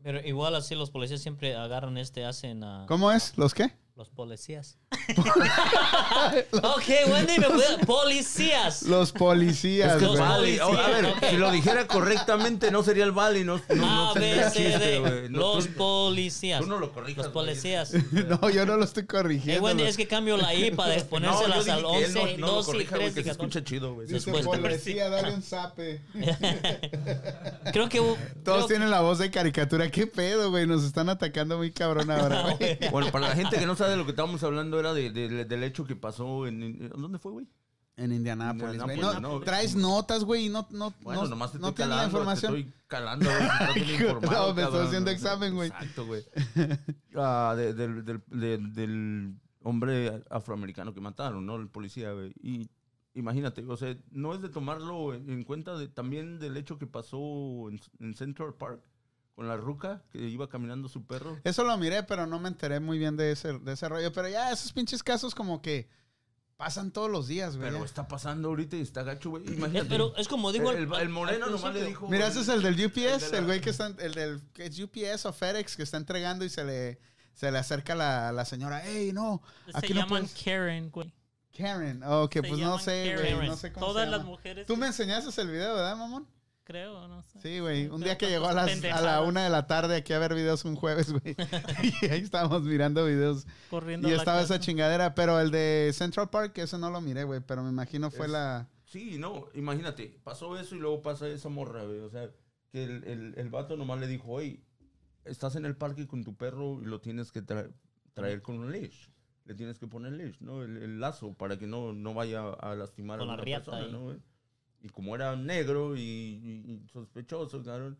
pero 0.03 0.19
igual 0.27 0.53
así 0.55 0.75
los 0.75 0.91
policías 0.91 1.21
siempre 1.21 1.55
agarran 1.55 1.97
este, 1.97 2.23
hacen 2.23 2.63
a 2.63 2.85
¿Cómo 2.87 3.11
es? 3.11 3.35
¿Los 3.35 3.55
qué? 3.55 3.73
Los 3.97 4.09
policías. 4.09 4.77
ok, 6.51 6.83
Wendy, 7.11 7.39
me 7.39 7.47
puede... 7.49 7.85
Policías. 7.85 8.83
Los 8.83 9.11
policías, 9.11 9.93
Es 9.93 9.97
que 9.99 10.05
güey. 10.05 10.17
el 10.19 10.21
Bali, 10.21 10.57
Policía, 10.59 10.65
oh, 10.67 10.77
a 10.77 10.87
ver, 10.89 11.13
si 11.31 11.37
lo 11.37 11.51
dijera 11.51 11.87
correctamente, 11.87 12.69
no 12.69 12.83
sería 12.83 13.05
el 13.05 13.11
Bali, 13.11 13.43
no, 13.43 13.59
no, 13.75 14.13
no 14.13 14.21
chiste, 14.51 15.29
Los 15.29 15.67
tú- 15.67 15.73
policías. 15.73 16.61
Tú 16.61 16.67
no 16.67 16.77
lo 16.77 16.91
corrijas. 16.93 17.25
Los 17.25 17.33
policías. 17.33 17.91
No, 18.27 18.49
yo 18.49 18.65
no 18.65 18.77
lo 18.77 18.83
estoy 18.83 19.03
Eh, 19.03 19.07
corrigiendo. 19.07 19.63
Wendy, 19.63 19.83
güey. 19.83 19.89
es 19.91 19.97
que 19.97 20.07
cambio 20.07 20.37
la 20.37 20.53
I 20.53 20.71
para 20.71 20.95
ponérselas 21.05 21.67
al 21.69 21.81
que 21.81 22.03
él 22.03 22.17
11, 22.17 22.37
no, 22.37 22.37
no 22.37 22.47
lo 22.47 22.53
12 22.53 22.69
y 22.69 22.73
corrija, 22.73 22.95
güey, 22.97 23.11
13 23.11 23.15
que 23.15 23.23
se 23.23 23.29
14. 23.29 23.31
escucha 23.31 23.63
chido, 23.63 23.93
güey. 23.95 24.07
Dice 24.07 24.31
policía, 24.31 25.09
dale 25.09 25.33
un 25.33 25.41
zape. 25.41 26.01
Creo 27.73 27.89
que... 27.89 27.97
Todos 27.99 28.17
creo- 28.43 28.67
tienen 28.67 28.89
la 28.91 29.01
voz 29.01 29.17
de 29.19 29.31
caricatura. 29.31 29.89
¿Qué 29.89 30.05
pedo, 30.07 30.49
güey? 30.51 30.67
Nos 30.67 30.83
están 30.83 31.09
atacando 31.09 31.57
muy 31.57 31.71
cabrón 31.71 32.11
ahora, 32.11 32.55
güey. 32.57 32.77
Bueno, 32.91 33.11
para 33.11 33.29
la 33.29 33.35
gente 33.35 33.57
que 33.57 33.65
no 33.65 33.75
sabe 33.75 33.86
de 33.89 33.97
lo 33.97 34.05
que 34.05 34.11
estábamos 34.11 34.43
hablando, 34.43 34.79
era 34.79 34.93
de, 34.93 35.09
de- 35.11 35.45
del 35.45 35.63
hecho 35.63 35.85
que 35.85 35.95
pasó 35.95 36.47
en... 36.47 36.89
¿Dónde 36.89 37.19
fue, 37.19 37.31
güey? 37.31 37.47
En 37.95 38.11
Indianápolis, 38.11 38.81
güey. 38.83 38.99
No, 38.99 39.19
no. 39.19 39.39
traes 39.39 39.75
notas, 39.75 40.23
güey, 40.23 40.45
y 40.45 40.49
no, 40.49 40.67
no, 40.71 40.93
Bueno, 41.01 41.23
no, 41.23 41.29
nomás 41.29 41.51
te 41.51 41.57
no 41.59 41.73
tienes 41.73 41.95
la 41.95 42.05
información. 42.05 42.53
te 42.53 42.59
estoy 42.59 42.73
calando, 42.87 43.27
güey, 43.27 44.21
No, 44.21 44.53
me 44.53 44.61
estoy 44.61 44.85
haciendo 44.85 45.09
examen, 45.11 45.55
güey. 45.55 45.69
Exacto, 45.69 46.05
güey. 46.05 46.23
Ah, 47.15 47.55
de- 47.57 47.73
del, 47.73 48.05
del, 48.05 48.73
del- 48.73 49.35
hombre 49.63 50.23
afroamericano 50.29 50.93
que 50.93 51.01
mataron, 51.01 51.45
¿no? 51.45 51.55
El 51.55 51.67
policía, 51.69 52.11
güey. 52.13 52.33
Y 52.41 52.69
imagínate, 53.15 53.65
o 53.67 53.75
sea, 53.75 53.97
no 54.11 54.33
es 54.35 54.41
de 54.41 54.49
tomarlo 54.49 55.13
en 55.15 55.29
en 55.29 55.43
cuenta 55.43 55.75
de, 55.77 55.87
también 55.87 56.37
del 56.39 56.55
hecho 56.55 56.77
que 56.77 56.85
pasó 56.87 57.67
en, 57.69 57.79
en 57.99 58.13
Central 58.13 58.53
Park 58.53 58.79
con 59.37 59.47
la 59.47 59.55
ruca 59.55 60.01
que 60.11 60.17
iba 60.17 60.49
caminando 60.49 60.89
su 60.89 61.05
perro. 61.05 61.39
Eso 61.43 61.63
lo 61.63 61.77
miré, 61.77 62.01
pero 62.01 62.25
no 62.25 62.39
me 62.39 62.47
enteré 62.49 62.79
muy 62.79 62.97
bien 62.97 63.15
de 63.17 63.31
ese, 63.33 63.53
de 63.59 63.73
ese 63.73 63.87
rollo. 63.87 64.11
Pero 64.11 64.27
ya 64.29 64.51
esos 64.51 64.73
pinches 64.73 65.03
casos 65.03 65.35
como 65.35 65.61
que 65.61 65.87
pasan 66.55 66.89
todos 66.91 67.07
los 67.11 67.27
días, 67.27 67.55
güey. 67.55 67.69
Pero 67.69 67.85
está 67.85 68.07
pasando 68.07 68.47
ahorita 68.47 68.77
y 68.77 68.81
está 68.81 69.03
gacho, 69.03 69.29
güey. 69.29 69.45
Imagínate. 69.45 69.89
pero 69.89 70.15
es 70.17 70.27
como 70.27 70.51
digo... 70.51 70.71
el, 70.71 70.85
el- 70.85 70.91
al- 70.95 71.01
el 71.03 71.09
moreno 71.09 71.45
al 71.45 71.51
nomás 71.51 71.71
le 71.71 71.85
dijo. 71.85 72.07
Mira, 72.07 72.25
ese 72.29 72.39
es 72.39 72.47
el 72.49 72.63
del 72.63 72.83
UPS, 72.83 72.97
el 72.97 73.19
de 73.21 73.29
la- 73.31 73.37
el 73.37 73.45
güey 73.45 73.61
que 73.61 73.69
está, 73.69 73.93
el 73.99 74.13
del 74.15 74.41
que 74.53 74.65
es 74.65 74.79
UPS 74.79 75.27
o 75.27 75.33
FedEx 75.33 75.75
que 75.77 75.83
está 75.83 75.97
entregando 75.97 76.43
y 76.43 76.49
se 76.49 76.63
le, 76.65 76.99
se 77.35 77.51
le 77.51 77.59
acerca 77.59 77.93
la, 77.93 78.31
la 78.31 78.43
señora, 78.43 78.81
hey, 78.83 79.11
no, 79.13 79.43
Se 79.71 79.77
aquí 79.77 79.93
no 79.93 79.99
llaman 80.01 80.23
puedes. 80.23 80.43
Karen, 80.43 80.89
güey. 80.89 81.13
Karen, 81.55 82.01
ok, 82.03 82.33
Se 82.33 82.41
pues 82.41 82.59
no 82.59 82.79
sé, 82.79 83.13
Karen. 83.15 83.35
güey, 83.37 83.49
no 83.49 83.55
sé 83.55 83.71
cómo 83.71 83.85
Todas 83.85 84.05
se 84.05 84.11
las 84.17 84.25
mujeres. 84.25 84.65
Tú 84.65 84.73
que- 84.73 84.79
me 84.79 84.87
enseñaste 84.87 85.39
el 85.39 85.49
video, 85.51 85.75
¿verdad, 85.75 85.95
mamón? 85.95 86.27
Creo, 86.67 87.07
no 87.07 87.23
sé. 87.23 87.39
Sí, 87.39 87.59
güey. 87.61 87.87
Un 87.87 88.01
día 88.01 88.17
que 88.17 88.27
llegó 88.27 88.47
a, 88.47 88.51
las, 88.53 88.83
a 88.83 89.01
la 89.01 89.21
una 89.21 89.41
de 89.45 89.49
la 89.49 89.67
tarde 89.67 89.95
aquí 89.95 90.11
a 90.11 90.19
ver 90.19 90.35
videos 90.35 90.65
un 90.65 90.75
jueves, 90.75 91.13
güey. 91.13 91.33
y 92.01 92.05
ahí 92.07 92.19
estábamos 92.19 92.63
mirando 92.63 93.05
videos. 93.05 93.47
Corriendo 93.69 94.05
Y 94.09 94.11
a 94.11 94.15
la 94.15 94.19
estaba 94.19 94.41
esa 94.41 94.59
chingadera. 94.59 95.15
Pero 95.15 95.39
el 95.39 95.49
de 95.49 95.91
Central 95.93 96.29
Park, 96.29 96.57
ese 96.57 96.77
no 96.77 96.89
lo 96.89 96.99
miré, 96.99 97.23
güey. 97.23 97.39
Pero 97.39 97.63
me 97.63 97.69
imagino 97.69 98.11
fue 98.11 98.25
Es- 98.25 98.33
la... 98.33 98.67
Sí, 98.83 99.17
no, 99.17 99.45
imagínate, 99.53 100.19
pasó 100.25 100.59
eso 100.59 100.75
y 100.75 100.79
luego 100.79 101.01
pasa 101.01 101.29
esa 101.29 101.47
morra, 101.47 101.83
güey. 101.83 101.99
O 101.99 102.09
sea, 102.09 102.29
que 102.69 102.83
el, 102.83 103.03
el, 103.05 103.33
el 103.37 103.49
vato 103.49 103.77
nomás 103.77 104.01
le 104.01 104.07
dijo, 104.07 104.29
oye, 104.33 104.61
estás 105.23 105.55
en 105.55 105.65
el 105.65 105.77
parque 105.77 106.05
con 106.05 106.25
tu 106.25 106.35
perro 106.35 106.81
y 106.81 106.85
lo 106.85 106.99
tienes 106.99 107.31
que 107.31 107.41
traer. 107.41 107.71
traer 108.13 108.41
con 108.41 108.59
un 108.59 108.73
leash. 108.73 109.07
Le 109.45 109.55
tienes 109.55 109.79
que 109.79 109.87
poner 109.87 110.11
leash, 110.11 110.41
¿no? 110.41 110.63
El, 110.63 110.75
el 110.83 110.99
lazo 110.99 111.33
para 111.33 111.57
que 111.57 111.65
no, 111.65 111.93
no 111.93 112.13
vaya 112.13 112.49
a 112.49 112.75
lastimar 112.75 113.19
Con 113.19 113.29
a 113.29 113.31
la 113.31 113.35
una 113.35 113.43
riata 113.43 113.71
persona, 113.71 113.85
ahí. 113.85 113.91
¿no? 113.93 114.03
güey? 114.03 114.17
Y 114.81 114.89
como 114.89 115.15
era 115.15 115.35
negro 115.35 115.95
y, 115.95 116.01
y- 116.01 116.71
y 116.83 116.87
sospechoso, 116.93 117.63
cabrón, 117.63 117.97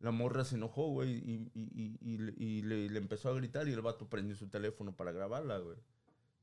la 0.00 0.10
morra 0.10 0.44
se 0.44 0.56
enojó, 0.56 0.88
güey, 0.90 1.10
y, 1.16 1.50
y- 1.54 1.60
y- 1.74 1.98
y 2.14 2.18
le- 2.18 2.34
y 2.36 2.62
le, 2.62 2.88
le 2.90 2.98
empezó 2.98 3.30
a 3.30 3.34
gritar 3.34 3.66
y 3.68 3.72
el 3.72 3.80
vato 3.80 4.06
prendió 4.08 4.36
su 4.36 4.46
teléfono 4.48 4.92
para 4.94 5.10
grabarla, 5.12 5.58
güey. 5.58 5.76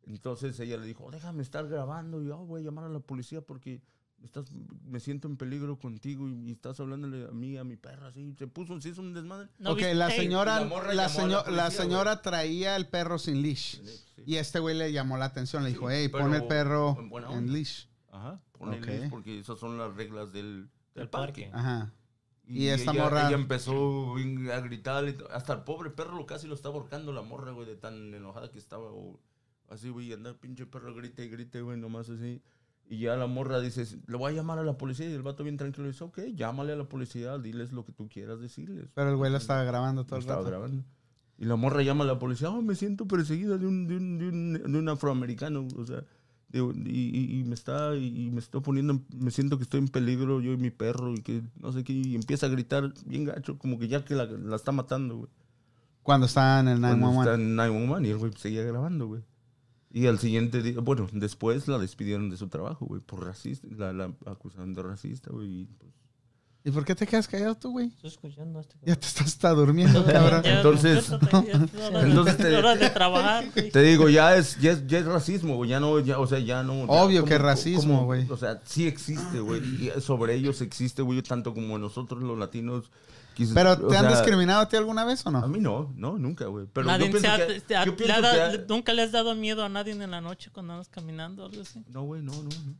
Entonces 0.08 0.60
ella 0.60 0.78
le 0.78 0.86
dijo, 0.86 1.10
déjame 1.12 1.41
estar 1.41 1.67
grabando 1.67 2.21
y 2.21 2.28
yo 2.28 2.38
voy 2.45 2.62
a 2.62 2.65
llamar 2.65 2.86
a 2.86 2.89
la 2.89 3.00
policía 3.00 3.41
porque 3.41 3.82
estás, 4.24 4.45
me 4.86 5.00
siento 5.00 5.28
en 5.28 5.36
peligro 5.38 5.80
contigo 5.80 6.28
y, 6.30 6.50
y 6.50 6.52
estás 6.52 6.80
hablándole 6.80 7.26
a 7.26 7.32
mí, 7.32 7.58
a 7.58 7.63
mi 7.63 7.76
perra, 7.76 8.08
así. 8.08 8.34
Se 8.38 8.45
puso, 8.48 8.80
se 8.82 8.89
hizo 8.89 9.02
un 9.02 9.13
desmadre. 9.13 9.50
No 9.58 9.71
ok, 9.71 9.82
la 9.93 10.12
señora, 10.12 10.60
la 10.60 10.65
morra 10.67 10.93
la, 10.93 11.08
llamó 11.08 11.19
a 11.19 11.21
seño- 11.24 11.30
la 11.30 11.52
la 11.52 11.63
policía, 11.63 11.84
señora 11.84 12.21
traía 12.21 12.76
el 12.76 12.88
perro 12.88 13.17
sin 13.17 13.41
leash. 13.41 13.80
Sí. 14.15 14.24
Y 14.28 14.36
este 14.36 14.60
güey 14.60 14.76
le 14.78 14.91
llamó 14.91 15.17
la 15.17 15.26
atención, 15.26 15.63
le 15.63 15.69
Sí, 15.69 15.76
dijo, 15.76 15.89
hey, 15.89 16.08
pon 16.10 16.34
el 16.36 16.45
perro 16.45 16.98
en 17.00 17.34
en 17.38 17.54
leash. 17.54 17.86
Ajá, 18.12 18.41
ponle 18.65 18.80
Ok. 18.80 18.86
leash 18.88 19.10
porque 19.10 19.39
esas 19.39 19.60
son 19.60 19.78
las 19.78 19.95
reglas 19.95 20.32
del, 20.34 20.63
del 20.63 20.69
Del 20.95 21.10
parque. 21.10 21.43
parque. 21.51 21.58
Ajá. 21.58 21.93
Y 22.47 22.67
esta 22.67 22.91
ella, 22.91 23.04
morra- 23.04 23.28
ella 23.28 23.36
empezó 23.38 24.15
a 24.15 24.60
gritar. 24.60 25.08
y 25.08 25.13
to- 25.13 25.28
Hasta 25.32 25.54
el 25.54 25.62
pobre 25.62 25.89
perro 25.89 26.15
lo 26.15 26.25
casi 26.25 26.47
lo 26.47 26.54
estaba 26.54 26.75
ahorcando 26.75 27.12
la 27.12 27.23
morra, 27.23 27.51
güey, 27.51 27.65
de 27.67 27.75
tan 27.75 28.13
enojada 28.13 28.51
que 28.51 28.60
estaba. 28.60 28.91
o- 28.91 29.19
así, 29.69 29.89
güey, 29.89 30.08
y 30.10 30.13
anda 30.13 30.30
el 30.30 30.36
pinche 30.36 30.65
perro 30.67 30.93
grita 30.93 31.23
y 31.23 31.30
grita, 31.30 31.60
güey, 31.62 31.80
nomás 31.80 32.08
así. 32.10 32.41
Y 32.88 32.99
ya 32.99 33.15
la 33.15 33.25
morra 33.25 33.60
dice, 33.62 33.84
le 34.06 34.15
voy 34.15 34.32
a 34.32 34.36
llamar 34.36 34.60
a 34.60 34.63
la 34.63 34.78
policía. 34.78 35.10
Y 35.10 35.13
el 35.13 35.23
vato 35.23 35.43
bien 35.43 35.58
tranquilo 35.58 35.88
dice, 35.88 36.04
ok, 36.04 36.19
llámale 36.36 36.73
a 36.73 36.75
la 36.75 36.88
policía, 36.88 37.39
diles 37.39 37.71
lo 37.71 37.84
que 37.84 37.91
tú 37.93 38.08
quieras 38.08 38.39
decirles. 38.39 38.89
Pero 38.93 39.10
el 39.10 39.15
güey 39.15 39.32
lo 39.32 39.38
estaba 39.38 39.63
grabando 39.63 40.04
todo 40.06 40.17
Lo 40.17 40.17
el 40.17 40.21
estaba 40.21 40.39
rato. 40.41 40.49
grabando. 40.51 40.84
Y 41.39 41.45
la 41.45 41.56
morra 41.56 41.82
llama 41.82 42.04
a 42.04 42.08
la 42.08 42.19
policía, 42.19 42.51
oh, 42.51 42.62
me 42.62 42.75
siento 42.75 43.08
perseguida 43.08 43.58
de 43.58 43.65
un, 43.65 43.88
de 43.88 43.97
un, 43.97 44.17
de 44.19 44.28
un, 44.30 44.54
de 44.71 44.78
un 44.80 44.88
afroamericano, 44.89 45.67
o 45.75 45.84
sea, 45.86 46.04
de- 46.63 46.89
y, 46.91 47.09
y- 47.17 47.39
y 47.39 47.43
me 47.43 47.53
está, 47.55 47.95
y 47.95 48.29
me 48.31 48.39
estoy 48.39 48.61
poniendo, 48.61 48.93
en- 48.93 49.05
me 49.23 49.31
siento 49.31 49.57
que 49.57 49.63
estoy 49.63 49.79
en 49.79 49.87
peligro, 49.87 50.41
yo 50.41 50.53
y 50.53 50.57
mi 50.57 50.71
perro, 50.71 51.13
y 51.13 51.21
que 51.21 51.41
no 51.59 51.71
sé 51.71 51.83
qué, 51.83 51.93
y 51.93 52.15
empieza 52.15 52.45
a 52.45 52.49
gritar 52.49 52.93
bien 53.05 53.25
gacho, 53.25 53.57
como 53.57 53.77
que 53.79 53.87
ya 53.87 54.03
que 54.05 54.15
la, 54.15 54.25
la 54.25 54.55
está 54.55 54.71
matando, 54.71 55.17
güey. 55.17 55.29
Cuando 56.03 56.27
estaba 56.27 56.59
en 56.59 56.67
el 56.67 56.79
Cuando 56.79 57.07
911. 57.07 57.31
está 57.31 57.41
en 57.41 57.55
911 57.55 58.07
y 58.07 58.11
el 58.11 58.17
güey 58.17 58.31
seguía 58.37 58.63
grabando, 58.63 59.07
güey. 59.07 59.21
Y 59.91 60.07
al 60.07 60.19
siguiente 60.19 60.61
día, 60.61 60.79
bueno, 60.81 61.07
después 61.13 61.67
la 61.67 61.79
despidieron 61.79 62.29
de 62.29 62.37
su 62.37 62.47
trabajo, 62.49 62.85
güey, 62.85 63.01
por 63.01 63.25
racista, 63.25 63.67
la, 63.71 63.93
la 63.93 64.13
acusaron 64.25 64.73
de 64.73 64.83
racista, 64.83 65.31
güey, 65.31 65.61
y 65.61 65.65
pues, 65.65 65.91
¿Y 66.67 66.71
por 66.71 66.84
qué 66.84 66.95
te 66.95 67.06
quedas 67.06 67.28
callado 67.28 67.54
tú, 67.56 67.71
güey? 67.73 67.88
Estoy 67.89 68.10
escuchando 68.10 68.60
este. 68.60 68.75
Ya 68.84 68.95
te 68.95 69.06
estás 69.06 69.28
hasta 69.28 69.51
durmiendo, 69.51 70.04
cabrón. 70.04 70.41
Entonces- 70.45 71.12
Entonces 71.12 72.38
te- 72.38 72.89
trabajar, 72.89 73.45
güey. 73.54 73.69
Te 73.71 73.82
digo, 73.84 74.10
ya 74.10 74.36
es, 74.36 74.60
ya 74.60 74.71
es, 74.71 74.88
ya 74.88 74.97
es 74.99 75.06
racismo, 75.06 75.56
güey. 75.58 75.69
Ya 75.69 75.80
no, 75.80 75.99
ya, 75.99 76.17
o 76.19 76.25
sea, 76.28 76.39
ya 76.39 76.63
no. 76.63 76.84
Obvio 76.86 77.23
que 77.23 77.36
es 77.36 77.41
racismo, 77.41 78.06
güey. 78.06 78.28
O 78.30 78.38
sea, 78.38 78.60
sí 78.65 78.88
existe, 78.88 79.39
güey. 79.39 79.62
Y 79.62 80.01
sobre 80.01 80.34
ellos 80.36 80.62
existe, 80.62 81.01
güey, 81.01 81.21
tanto 81.21 81.54
como 81.54 81.78
nosotros 81.78 82.23
los 82.23 82.38
latinos. 82.38 82.89
quis- 83.38 83.51
¿Pero 83.54 83.78
te 83.78 83.97
han 83.97 84.06
sea, 84.06 84.12
discriminado 84.15 84.62
a 84.62 84.69
ti 84.69 84.75
alguna 84.78 85.04
vez 85.06 85.25
o 85.25 85.30
A 85.30 85.32
no? 85.34 85.47
mí 85.47 85.60
no, 85.60 85.93
no, 85.97 86.17
nunca, 86.17 86.45
güey. 86.45 86.65
Pero 86.71 86.88
Nadie 86.88 87.08
yo 87.08 87.12
pienso 87.12 87.28
se 87.36 87.43
ha- 87.43 87.47
que. 87.47 87.62
te 87.62 87.75
ha- 87.75 87.86
yo 87.86 87.91
le 87.91 87.97
pienso 87.97 88.15
ha 88.15 88.21
dado- 88.21 88.51
que- 88.54 88.65
¿Nunca 88.73 88.93
le 88.93 89.01
has 89.04 89.12
dado 89.12 89.36
miedo 89.36 89.63
a 89.63 89.69
nadie 89.69 89.91
en 89.91 90.10
la 90.10 90.21
noche 90.21 90.49
cuando 90.54 90.73
andas 90.73 90.88
caminando 90.89 91.43
o 91.43 91.45
algo 91.47 91.62
así? 91.62 91.84
No, 91.89 92.04
güey, 92.04 92.21
no, 92.23 92.32
no, 92.32 92.43
no. 92.43 92.75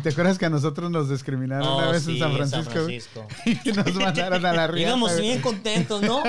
¿Te 0.00 0.08
acuerdas 0.08 0.38
que 0.38 0.46
a 0.46 0.50
nosotros 0.50 0.90
nos 0.90 1.08
discriminaron 1.10 1.66
Oh, 1.66 1.78
una 1.78 1.90
vez 1.90 2.04
sí, 2.04 2.12
en 2.12 2.18
San 2.18 2.32
Francisco? 2.34 2.82
güey? 2.82 3.00
Francisco. 3.00 3.26
y 3.68 3.72
nos 3.72 3.94
mandaron 3.94 4.46
a 4.46 4.52
la 4.52 4.66
riata. 4.66 4.96
Güey. 4.98 5.20
bien 5.20 5.40
contentos, 5.42 6.02
¿no? 6.02 6.22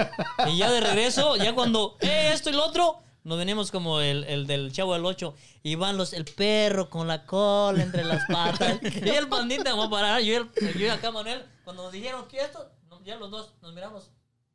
Y 0.48 0.58
ya 0.58 0.70
de 0.72 0.82
regreso, 0.82 1.36
ya 1.38 1.54
cuando, 1.56 1.98
eh, 2.02 2.32
esto 2.34 2.50
y 2.50 2.54
lo 2.54 2.66
otro, 2.66 2.98
nos 3.24 3.38
venimos 3.38 3.72
como 3.72 4.02
el, 4.02 4.26
el 4.26 4.48
del 4.48 4.72
Chavo 4.74 4.94
del 4.94 5.06
8. 5.06 5.34
Y 5.64 5.76
van 5.76 5.96
los, 5.96 6.12
el 6.14 6.26
perro 6.26 6.90
con 6.90 7.08
la 7.08 7.26
cola 7.26 7.84
entre 7.84 8.04
las 8.04 8.26
patas. 8.26 8.80
y 9.06 9.10
el 9.10 9.28
pandita 9.30 9.70
vamos 9.72 9.88
a 9.88 9.90
parar. 9.92 10.22
Yo, 10.22 10.34
y 10.34 10.36
el- 10.36 10.74
yo 10.78 10.86
y 10.88 10.90
acá, 10.90 11.12
Manuel, 11.12 11.44
cuando 11.64 11.84
nos 11.84 11.92
dijeron 11.94 12.28
que 12.28 12.42
esto, 12.42 12.70
ya 13.06 13.16
los 13.16 13.32
dos 13.32 13.54
nos 13.62 13.74
miramos. 13.74 14.10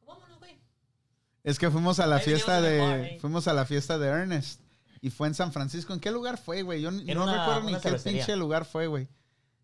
Vámonos, 0.07 0.39
güey. 0.39 0.59
Es 1.45 1.59
que 1.59 1.71
fuimos 1.71 1.99
a 1.99 2.07
la 2.07 2.17
Ahí 2.17 2.25
fiesta 2.25 2.61
de 2.61 2.79
bar, 2.79 2.99
eh. 3.01 3.19
fuimos 3.23 3.49
a 3.49 3.55
la 3.55 3.65
fiesta 3.65 3.97
de 3.99 4.09
Ernest 4.09 4.61
y 5.01 5.11
fue 5.11 5.29
en 5.29 5.35
San 5.35 5.53
Francisco. 5.53 5.93
¿En 5.93 6.01
qué 6.01 6.11
lugar 6.11 6.39
fue, 6.39 6.63
güey? 6.63 6.81
Yo 6.83 6.91
Era 6.91 7.15
no 7.15 7.25
una- 7.25 7.39
recuerdo 7.39 7.61
ni 7.63 7.69
una 7.69 7.79
qué 7.79 7.83
cervecería. 7.89 8.21
pinche 8.25 8.37
lugar 8.37 8.65
fue, 8.65 8.87
güey. 8.87 9.09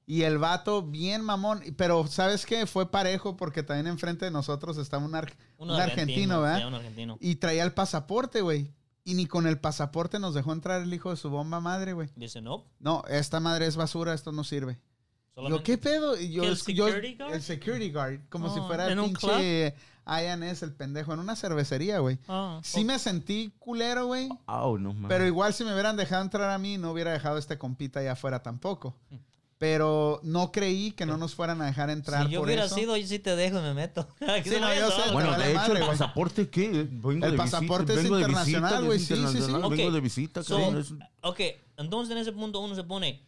Y 0.07 0.23
el 0.23 0.37
vato 0.38 0.83
bien 0.83 1.23
mamón, 1.23 1.62
pero 1.79 2.07
¿sabes 2.07 2.44
qué? 2.44 2.66
Fue 2.66 2.90
parejo 2.90 3.37
porque 3.38 3.62
también 3.62 3.87
enfrente 3.87 4.27
de 4.27 4.31
nosotros 4.31 4.77
estaba 4.77 5.03
un, 5.05 5.14
ar- 5.14 5.33
un 5.57 5.70
argentino, 5.70 6.42
¿verdad? 6.42 6.59
Sí, 6.59 6.64
un 6.64 6.75
argentino. 6.75 7.16
Y 7.20 7.37
traía 7.37 7.64
el 7.64 7.73
pasaporte, 7.73 8.42
güey. 8.42 8.70
Y 9.07 9.14
ni 9.14 9.27
con 9.27 9.47
el 9.47 9.59
pasaporte 9.59 10.18
nos 10.18 10.35
dejó 10.35 10.53
entrar 10.53 10.83
el 10.83 10.92
hijo 10.92 11.11
de 11.11 11.16
su 11.16 11.31
bomba 11.31 11.61
madre, 11.61 11.92
güey. 11.94 12.09
Dice, 12.16 12.40
no, 12.42 12.64
No, 12.81 13.03
esta 13.09 13.40
madre 13.40 13.66
es 13.66 13.77
basura, 13.77 14.12
esto 14.14 14.31
no 14.33 14.44
sirve. 14.44 14.75
Yo, 14.75 15.42
solamente. 15.42 15.62
¿qué 15.64 15.79
pedo? 15.79 16.18
Y 16.20 16.31
yo, 16.33 16.42
¿Que 16.42 16.49
el 16.49 16.55
yo- 16.57 16.87
security 16.87 17.16
guard? 17.16 17.35
el 17.35 17.42
security 17.42 17.90
guard, 17.92 18.20
como 18.29 18.47
Oh, 18.47 18.55
si 18.55 18.61
fuera 18.61 18.87
el 18.87 18.92
¿en 18.92 18.99
pinche 20.07 20.49
INS, 20.51 20.62
el 20.62 20.73
pendejo, 20.73 21.12
en 21.14 21.21
una 21.21 21.37
cervecería, 21.37 21.99
güey. 22.01 22.19
Ah, 22.29 22.61
Sí 22.62 22.85
me 22.85 22.99
sentí 22.99 23.53
culero, 23.59 24.07
güey. 24.07 24.29
Oh, 24.47 24.79
no, 24.79 24.93
man. 24.95 25.09
Pero 25.09 25.27
igual 25.27 25.55
si 25.55 25.64
me 25.64 25.73
hubieran 25.73 25.97
dejado 25.97 26.23
entrar 26.23 26.51
a 26.51 26.59
mí, 26.59 26.79
no 26.79 26.93
hubiera 26.93 27.12
dejado 27.12 27.38
este 27.38 27.59
compita 27.59 28.01
allá 28.01 28.12
afuera 28.12 28.43
tampoco. 28.43 28.97
Pero 29.57 30.21
no 30.25 30.51
creí 30.53 30.90
que 30.90 31.07
no 31.07 31.17
nos 31.17 31.35
fueran 31.35 31.62
a 31.62 31.67
dejar 31.67 31.88
entrar 31.88 32.27
Si 32.27 32.33
yo 32.33 32.40
por 32.40 32.49
hubiera 32.49 32.64
eso. 32.64 32.75
sido, 32.75 32.97
yo 32.97 33.07
sí 33.07 33.19
te 33.21 33.35
dejo 33.37 33.61
y 33.61 33.62
me 33.62 33.73
meto. 33.73 34.07
Sí, 34.45 34.51
no, 34.61 34.75
yo 34.75 34.90
sé, 34.90 35.12
Bueno, 35.12 35.31
vale 35.31 35.45
de 35.45 35.51
hecho, 35.53 35.59
madre, 35.61 35.73
el 35.79 35.79
güey. 35.87 35.88
pasaporte, 35.99 36.49
¿qué? 36.51 36.69
Vengo 36.90 37.11
El 37.27 37.33
de 37.33 37.37
pasaporte 37.37 37.93
visita, 37.97 38.03
es 38.17 38.21
internacional, 38.23 38.85
güey, 38.85 38.99
es 38.99 39.07
sí, 39.07 39.14
sí, 39.17 39.40
sí. 39.43 39.53
Vengo 39.53 39.90
de 39.93 40.01
visita, 40.01 40.43
So, 40.43 40.59
cabrón. 40.59 40.81
es- 40.81 40.93
ok, 41.23 41.40
entonces 41.77 42.12
en 42.12 42.19
ese 42.19 42.33
punto 42.33 42.61
uno 42.61 42.75
se 42.75 42.83
pone, 42.85 43.23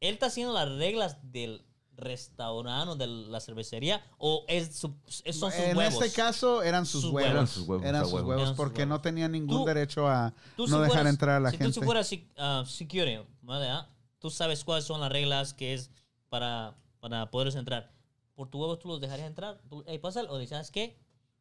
¿él 0.00 0.14
está 0.14 0.26
haciendo 0.26 0.52
las 0.52 0.68
reglas 0.70 1.16
del 1.32 1.62
restaurante 1.96 2.90
o 2.92 2.96
de 2.96 3.06
la 3.06 3.40
cervecería 3.40 4.04
o 4.18 4.44
es 4.48 4.76
su, 4.76 4.94
es- 5.24 5.38
son 5.38 5.50
sus 5.50 5.60
en 5.60 5.76
huevos? 5.76 6.02
este 6.02 6.14
caso 6.16 6.62
eran 6.62 6.86
sus, 6.86 7.02
Sus 7.02 7.10
huevos. 7.12 7.28
huevos. 7.28 7.34
Eran 7.34 7.46
sus 7.48 7.68
huevos, 7.68 7.84
Eran 7.86 8.04
sus 8.04 8.12
huevo. 8.12 8.28
huevos 8.28 8.42
Eran 8.42 8.48
sus 8.54 8.56
porque 8.56 8.78
huevos. 8.82 8.88
no 8.88 9.00
tenía 9.00 9.28
ningún 9.28 9.58
Tú- 9.60 9.64
derecho 9.64 10.08
a 10.08 10.32
Tú 10.56 10.62
no 10.62 10.66
si 10.66 10.72
dejar 10.82 10.88
fueras- 10.88 11.06
entrar 11.12 11.36
a 11.36 11.40
la 11.40 11.50
si 11.50 11.56
gente. 11.58 11.72
tú 11.72 11.80
si 11.80 11.86
fueras 11.86 12.06
si- 12.06 12.28
ah, 12.36 12.64
security, 12.66 13.20
¿verdad? 13.42 13.88
Tú 14.18 14.30
sabes 14.30 14.64
cuáles 14.64 14.84
son 14.84 15.00
las 15.00 15.10
reglas 15.12 15.52
que 15.54 15.74
es 15.74 15.90
para, 16.28 16.74
para 17.00 17.30
poder 17.30 17.54
entrar. 17.56 17.92
¿Por 18.34 18.48
tus 18.48 18.60
huevos 18.60 18.78
tú 18.78 18.88
los 18.88 19.00
dejarías 19.00 19.28
entrar? 19.28 19.60
¿Tú, 19.68 19.84
hey, 19.86 19.98
pásale? 19.98 20.28
¿O 20.28 20.38
dices, 20.38 20.50
¿sabes 20.56 20.70
qué? 20.70 20.98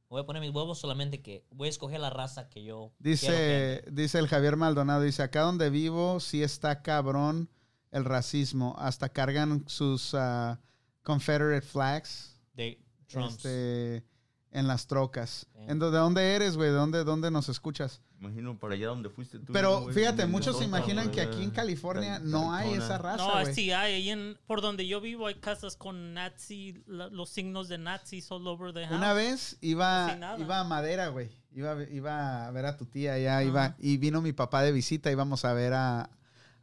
Voy 0.09 0.21
a 0.21 0.25
poner 0.27 0.41
mis 0.43 0.53
huevos 0.53 0.77
solamente 0.77 1.21
que 1.23 1.43
voy 1.49 1.67
a 1.67 1.69
escoger 1.71 1.99
la 1.99 2.11
raza 2.11 2.47
que 2.49 2.63
yo 2.63 2.91
que 3.01 3.09
Dice, 3.09 3.75
entre". 3.77 3.91
dice 3.91 4.19
el 4.19 4.27
Javier 4.27 4.57
Maldonado, 4.57 5.01
dice, 5.01 5.23
acá 5.23 5.41
donde 5.41 5.71
vivo 5.71 6.19
sí 6.19 6.43
está 6.43 6.83
cabrón 6.83 7.49
el 7.93 8.03
racismo. 8.05 8.75
Hasta 8.77 9.07
cargan 9.09 9.63
sus 9.67 10.13
ah, 10.13 10.59
Confederate 11.03 11.65
flags 11.65 12.39
de 12.55 12.79
Trumps. 13.07 13.35
este, 13.35 14.03
en 14.51 14.67
las 14.67 14.87
trocas. 14.87 15.47
Sí. 15.53 15.59
¿En 15.67 15.79
do- 15.79 15.91
¿De 15.91 15.97
dónde 15.97 16.35
eres, 16.35 16.55
güey? 16.57 16.69
¿De 16.69 16.75
dónde, 16.75 17.03
dónde 17.03 17.31
nos 17.31 17.49
escuchas? 17.49 18.01
Imagino 18.19 18.57
para 18.57 18.75
allá 18.75 18.87
donde 18.87 19.09
fuiste 19.09 19.37
tú. 19.39 19.51
Pero 19.51 19.81
güey, 19.81 19.93
fíjate, 19.95 20.25
muchos 20.27 20.57
se 20.57 20.63
imaginan 20.63 21.11
que 21.11 21.19
aquí 21.19 21.43
en 21.43 21.51
California 21.51 22.19
Cal- 22.19 22.31
no 22.31 22.53
hay 22.53 22.73
esa 22.73 22.97
raza, 22.97 23.17
No, 23.17 23.41
güey. 23.41 23.53
sí 23.53 23.71
hay. 23.73 23.95
Ahí 23.95 24.09
en, 24.11 24.37
por 24.47 24.61
donde 24.61 24.87
yo 24.87 25.01
vivo 25.01 25.27
hay 25.27 25.35
casas 25.35 25.75
con 25.75 26.13
nazi, 26.13 26.81
la- 26.87 27.07
los 27.09 27.29
signos 27.29 27.67
de 27.67 27.77
nazis 27.79 28.31
all 28.31 28.47
over 28.47 28.73
the 28.73 28.85
house. 28.87 28.95
Una 28.97 29.11
vez 29.11 29.57
iba, 29.59 30.17
iba 30.39 30.59
a 30.59 30.63
Madera, 30.63 31.09
güey. 31.09 31.31
Iba, 31.51 31.73
a- 31.73 31.83
iba 31.89 32.47
a 32.47 32.51
ver 32.51 32.65
a 32.65 32.77
tu 32.77 32.85
tía 32.85 33.13
allá, 33.15 33.43
iba, 33.43 33.65
Ajá. 33.65 33.75
y 33.79 33.97
vino 33.97 34.21
mi 34.21 34.31
papá 34.31 34.61
de 34.63 34.71
visita, 34.71 35.11
íbamos 35.11 35.43
a 35.43 35.51
ver 35.53 35.73
a, 35.73 36.09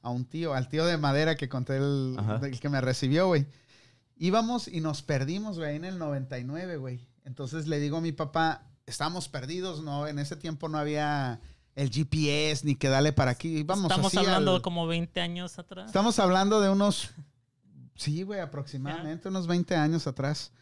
a 0.02 0.10
un 0.10 0.24
tío, 0.24 0.54
al 0.54 0.68
tío 0.68 0.86
de 0.86 0.96
Madera 0.96 1.34
que 1.36 1.48
conté 1.48 1.76
el, 1.76 2.16
que 2.60 2.68
me 2.68 2.80
recibió, 2.80 3.26
güey. 3.26 3.46
Íbamos 4.16 4.68
y 4.68 4.80
nos 4.80 5.02
perdimos, 5.02 5.58
güey, 5.58 5.70
ahí 5.70 5.76
en 5.76 5.84
el 5.84 5.98
99, 5.98 6.76
güey. 6.76 7.08
Entonces 7.24 7.66
le 7.66 7.78
digo 7.80 7.98
a 7.98 8.00
mi 8.00 8.12
papá, 8.12 8.66
estamos 8.86 9.28
perdidos, 9.28 9.82
¿no? 9.82 10.06
En 10.06 10.18
ese 10.18 10.36
tiempo 10.36 10.68
no 10.68 10.78
había 10.78 11.40
el 11.74 11.90
GPS 11.90 12.66
ni 12.66 12.74
que 12.74 12.88
dale 12.88 13.12
para 13.12 13.30
aquí. 13.30 13.58
Íbamos 13.58 13.90
Estamos 13.90 14.08
así 14.08 14.18
hablando 14.18 14.52
al- 14.52 14.58
de 14.58 14.62
como 14.62 14.86
20 14.86 15.20
años 15.20 15.58
atrás. 15.58 15.86
Estamos 15.86 16.18
hablando 16.18 16.60
de 16.60 16.70
unos, 16.70 17.10
sí, 17.94 18.22
güey, 18.22 18.40
aproximadamente 18.40 19.28
unos 19.28 19.46
20 19.46 19.76
años 19.76 20.06
atrás. 20.06 20.52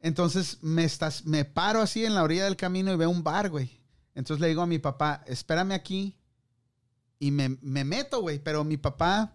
Entonces 0.00 0.58
me, 0.62 0.84
estás, 0.84 1.26
me 1.26 1.44
paro 1.44 1.80
así 1.82 2.04
en 2.04 2.14
la 2.14 2.22
orilla 2.22 2.44
del 2.44 2.56
camino 2.56 2.92
y 2.92 2.96
veo 2.96 3.10
un 3.10 3.24
bar, 3.24 3.50
güey. 3.50 3.80
Entonces 4.14 4.40
le 4.40 4.48
digo 4.48 4.62
a 4.62 4.66
mi 4.66 4.78
papá, 4.78 5.22
espérame 5.26 5.72
aquí. 5.72 6.16
Y 7.18 7.30
me, 7.30 7.58
me 7.60 7.84
meto, 7.84 8.20
güey. 8.20 8.38
Pero 8.38 8.64
mi 8.64 8.76
papá 8.76 9.34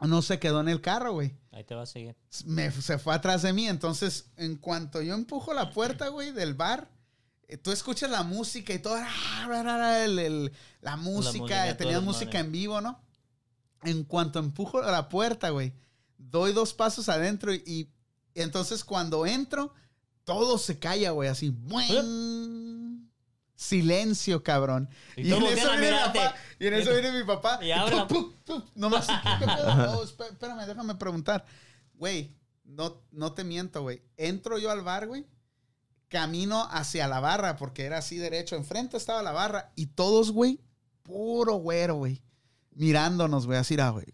no 0.00 0.22
se 0.22 0.38
quedó 0.38 0.60
en 0.60 0.68
el 0.68 0.80
carro, 0.80 1.12
güey. 1.14 1.34
Ahí 1.52 1.64
te 1.64 1.74
va 1.74 1.82
a 1.82 1.86
seguir. 1.86 2.16
Me- 2.46 2.70
se 2.70 2.98
fue 2.98 3.14
atrás 3.14 3.42
de 3.42 3.52
mí. 3.52 3.68
Entonces, 3.68 4.26
en 4.36 4.56
cuanto 4.56 5.02
yo 5.02 5.14
empujo 5.14 5.52
la 5.54 5.70
puerta, 5.70 6.08
güey, 6.08 6.32
del 6.32 6.54
bar, 6.54 6.90
eh, 7.48 7.56
tú 7.58 7.70
escuchas 7.72 8.10
la 8.10 8.22
música 8.22 8.72
y 8.72 8.78
todo, 8.78 8.96
ah, 8.98 10.02
el- 10.04 10.18
el- 10.18 10.52
la 10.80 10.96
música, 10.96 11.64
todo 11.84 11.92
música 12.02 12.38
en 12.46 12.52
vivo, 12.52 12.80
¿no? 12.80 13.00
En 13.82 14.04
cuanto 14.04 14.38
empujo 14.38 14.80
la 14.80 15.08
puerta, 15.08 15.50
güey, 15.50 15.72
doy 16.16 16.52
dos 16.52 16.72
pasos 16.72 17.08
adentro 17.08 17.52
y, 17.52 17.62
y 17.66 17.90
entonces 18.34 18.84
cuando 18.84 19.26
entro, 19.26 19.74
todo 20.24 20.56
se 20.56 20.78
calla, 20.78 21.10
güey, 21.10 21.28
así. 21.28 21.50
¡buing! 21.50 22.71
Silencio, 23.54 24.42
cabrón. 24.42 24.88
Y 25.16 25.28
Y, 25.28 25.30
todos 25.30 25.52
en 25.52 25.58
eso 25.58 25.70
viene 25.72 25.90
mi 25.92 25.98
papá. 25.98 26.34
Y 26.58 26.66
en 26.66 26.74
eso 26.74 26.90
viene 26.92 27.12
mi 27.12 27.24
papá. 27.24 27.58
Y 27.64 27.70
habla. 27.70 28.06
¡pup, 28.08 28.34
pup, 28.34 28.44
pup! 28.44 28.70
Nomás, 28.74 29.08
espé- 29.08 30.30
espérame, 30.30 30.66
déjame 30.66 30.94
preguntar. 30.96 31.44
Güey, 31.94 32.34
no, 32.64 33.02
no 33.12 33.32
te 33.32 33.44
miento, 33.44 33.82
güey. 33.82 34.02
Entro 34.16 34.58
yo 34.58 34.70
al 34.70 34.82
bar, 34.82 35.06
güey. 35.06 35.26
Camino 36.08 36.66
hacia 36.70 37.08
la 37.08 37.20
barra, 37.20 37.56
porque 37.56 37.84
era 37.84 37.98
así 37.98 38.16
derecho. 38.16 38.56
Enfrente 38.56 38.96
estaba 38.96 39.22
la 39.22 39.32
barra. 39.32 39.72
Y 39.76 39.86
todos, 39.86 40.30
güey, 40.32 40.60
puro 41.02 41.54
güero, 41.54 41.96
güey. 41.96 42.22
Mirándonos, 42.72 43.46
güey, 43.46 43.58
así 43.58 43.76
güey. 43.76 44.06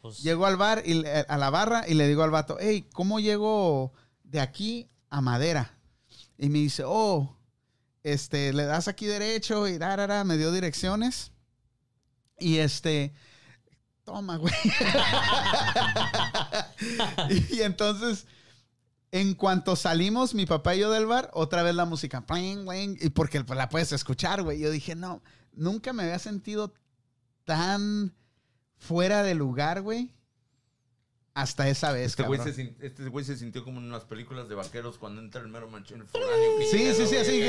Pues, 0.00 0.22
Llego 0.22 0.46
al 0.46 0.56
bar, 0.56 0.82
y, 0.84 0.94
le- 0.94 1.10
a 1.28 1.36
la 1.36 1.50
barra, 1.50 1.84
y 1.88 1.94
le 1.94 2.06
digo 2.06 2.22
al 2.22 2.30
vato, 2.30 2.56
hey, 2.60 2.88
¿cómo 2.92 3.18
llego 3.18 3.92
de 4.22 4.40
aquí 4.40 4.88
a 5.10 5.20
Madera? 5.20 5.76
Y 6.38 6.48
me 6.48 6.58
dice, 6.58 6.84
oh, 6.86 7.36
este, 8.06 8.52
le 8.52 8.66
das 8.66 8.86
aquí 8.86 9.04
derecho 9.06 9.66
y 9.66 9.78
da, 9.78 10.22
me 10.22 10.36
dio 10.36 10.52
direcciones. 10.52 11.32
Y 12.38 12.58
este, 12.58 13.12
toma, 14.04 14.36
güey. 14.36 14.54
y 17.50 17.62
entonces, 17.62 18.28
en 19.10 19.34
cuanto 19.34 19.74
salimos, 19.74 20.34
mi 20.34 20.46
papá 20.46 20.76
y 20.76 20.80
yo 20.80 20.92
del 20.92 21.06
bar, 21.06 21.30
otra 21.32 21.64
vez 21.64 21.74
la 21.74 21.84
música, 21.84 22.24
pling, 22.24 22.64
pling, 22.64 22.96
y 23.00 23.10
porque 23.10 23.42
la 23.42 23.68
puedes 23.68 23.90
escuchar, 23.90 24.44
güey. 24.44 24.60
Yo 24.60 24.70
dije, 24.70 24.94
no, 24.94 25.20
nunca 25.52 25.92
me 25.92 26.04
había 26.04 26.20
sentido 26.20 26.74
tan 27.44 28.14
fuera 28.76 29.24
de 29.24 29.34
lugar, 29.34 29.82
güey. 29.82 30.14
Hasta 31.36 31.68
esa 31.68 31.92
vez, 31.92 32.06
Este 32.06 32.22
güey, 32.22 32.40
se, 32.40 32.74
este 32.80 33.08
güey 33.10 33.22
se 33.22 33.36
sintió 33.36 33.62
como 33.62 33.78
en 33.78 33.84
unas 33.84 34.04
películas 34.04 34.48
de 34.48 34.54
vaqueros 34.54 34.96
cuando 34.96 35.20
entra 35.20 35.42
el 35.42 35.48
mero 35.48 35.68
machín 35.68 36.00
el 36.00 36.06
foráneo. 36.06 36.34
Sí, 36.70 36.94
sí, 36.94 37.06
sí, 37.06 37.16
así, 37.16 37.42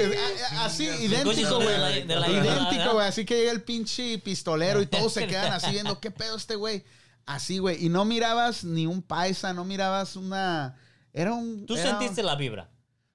así, 0.58 0.84
idéntico, 1.06 1.56
güey. 1.56 2.02
Idéntico, 2.02 2.96
güey. 2.96 3.08
Así 3.08 3.24
que 3.24 3.38
llega 3.38 3.52
el 3.54 3.64
pinche 3.64 4.20
pistolero 4.20 4.82
y 4.82 4.88
todos 4.88 5.14
se 5.14 5.26
quedan 5.28 5.54
así 5.54 5.72
viendo, 5.72 6.02
¿qué 6.02 6.12
pedo 6.12 6.36
este 6.36 6.56
güey? 6.56 6.84
Así, 7.26 7.60
güey. 7.60 7.86
Y 7.86 7.88
no 7.88 8.04
mirabas 8.04 8.66
ni 8.66 8.88
un 8.88 9.02
paisa, 9.02 9.54
no 9.54 9.64
mirabas 9.64 10.18
una... 10.18 10.76
Era 11.14 11.32
un... 11.32 11.66
Tú 11.66 11.78
era- 11.78 11.92
sentiste 11.92 12.24
la 12.24 12.36
vibra. 12.36 12.70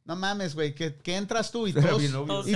No 0.06 0.16
mames, 0.16 0.54
güey, 0.54 0.74
que, 0.74 0.96
que 0.96 1.16
entras 1.16 1.50
tú 1.50 1.66
y 1.66 1.74
todos, 1.74 2.02
y 2.02 2.08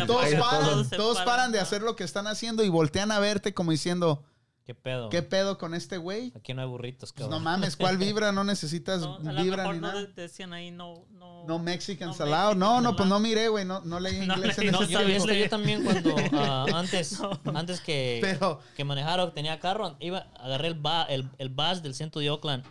todos 0.07 0.31
paran, 0.37 0.89
todos 0.89 1.19
paran, 1.19 1.27
paran 1.27 1.53
de 1.53 1.61
hacer 1.61 1.83
lo 1.83 1.97
que 1.97 2.05
están 2.05 2.27
haciendo 2.27 2.65
y 2.65 2.71
voltean 2.71 3.13
a 3.13 3.19
verte 3.19 3.53
como 3.53 3.73
diciendo, 3.73 4.25
¿Qué 4.67 4.75
pedo? 4.75 5.09
¿qué 5.11 5.23
pedo 5.23 5.59
con 5.59 5.75
este 5.75 5.97
güey? 5.97 6.33
Aquí 6.35 6.53
no 6.53 6.61
hay 6.61 6.67
burritos, 6.67 7.13
Pues 7.13 7.25
cabrón. 7.29 7.39
no 7.39 7.51
mames, 7.51 7.77
¿cuál 7.77 7.97
vibra? 7.99 8.33
No 8.33 8.43
necesitas 8.43 9.01
No, 9.01 9.15
a 9.15 9.33
vibra 9.43 9.59
mejor 9.59 9.75
ni 9.77 9.81
no 9.81 9.87
nada. 9.89 10.01
de- 10.03 10.13
decían 10.13 10.53
ahí 10.53 10.73
no 10.73 11.05
no 11.13 11.45
No 11.47 11.59
Mexican 11.61 12.09
no 12.09 12.15
salado. 12.15 12.49
Mexican 12.51 12.59
No, 12.59 12.81
no, 12.81 12.97
pues 12.97 13.09
no 13.09 13.21
miré, 13.21 13.47
güey. 13.49 13.65
No, 13.65 13.81
no 13.83 14.01
leí 14.01 14.19
No 14.27 14.35
inglés 14.35 14.59
en 14.59 14.73
No, 14.73 14.83
ese 14.83 14.93
yo, 14.93 14.99
este, 15.01 15.39
yo 15.39 15.49
también 15.49 15.85
cuando 15.85 16.17
ah, 16.33 16.67
antes, 16.75 17.17
antes 17.55 17.81
que, 17.81 18.19
Pero, 18.21 18.61
que 18.77 18.83
manejara 18.85 19.23
o 19.23 19.31
tenía 19.33 19.61
carro, 19.61 19.97
iba, 20.01 20.27
agarré 20.41 20.67
el, 20.69 20.75
ba, 20.75 21.05
el, 21.05 21.31
el 21.39 21.49
bus 21.49 21.81
del 21.83 21.95
centro 21.95 22.21
de 22.21 22.31
Oakland 22.31 22.65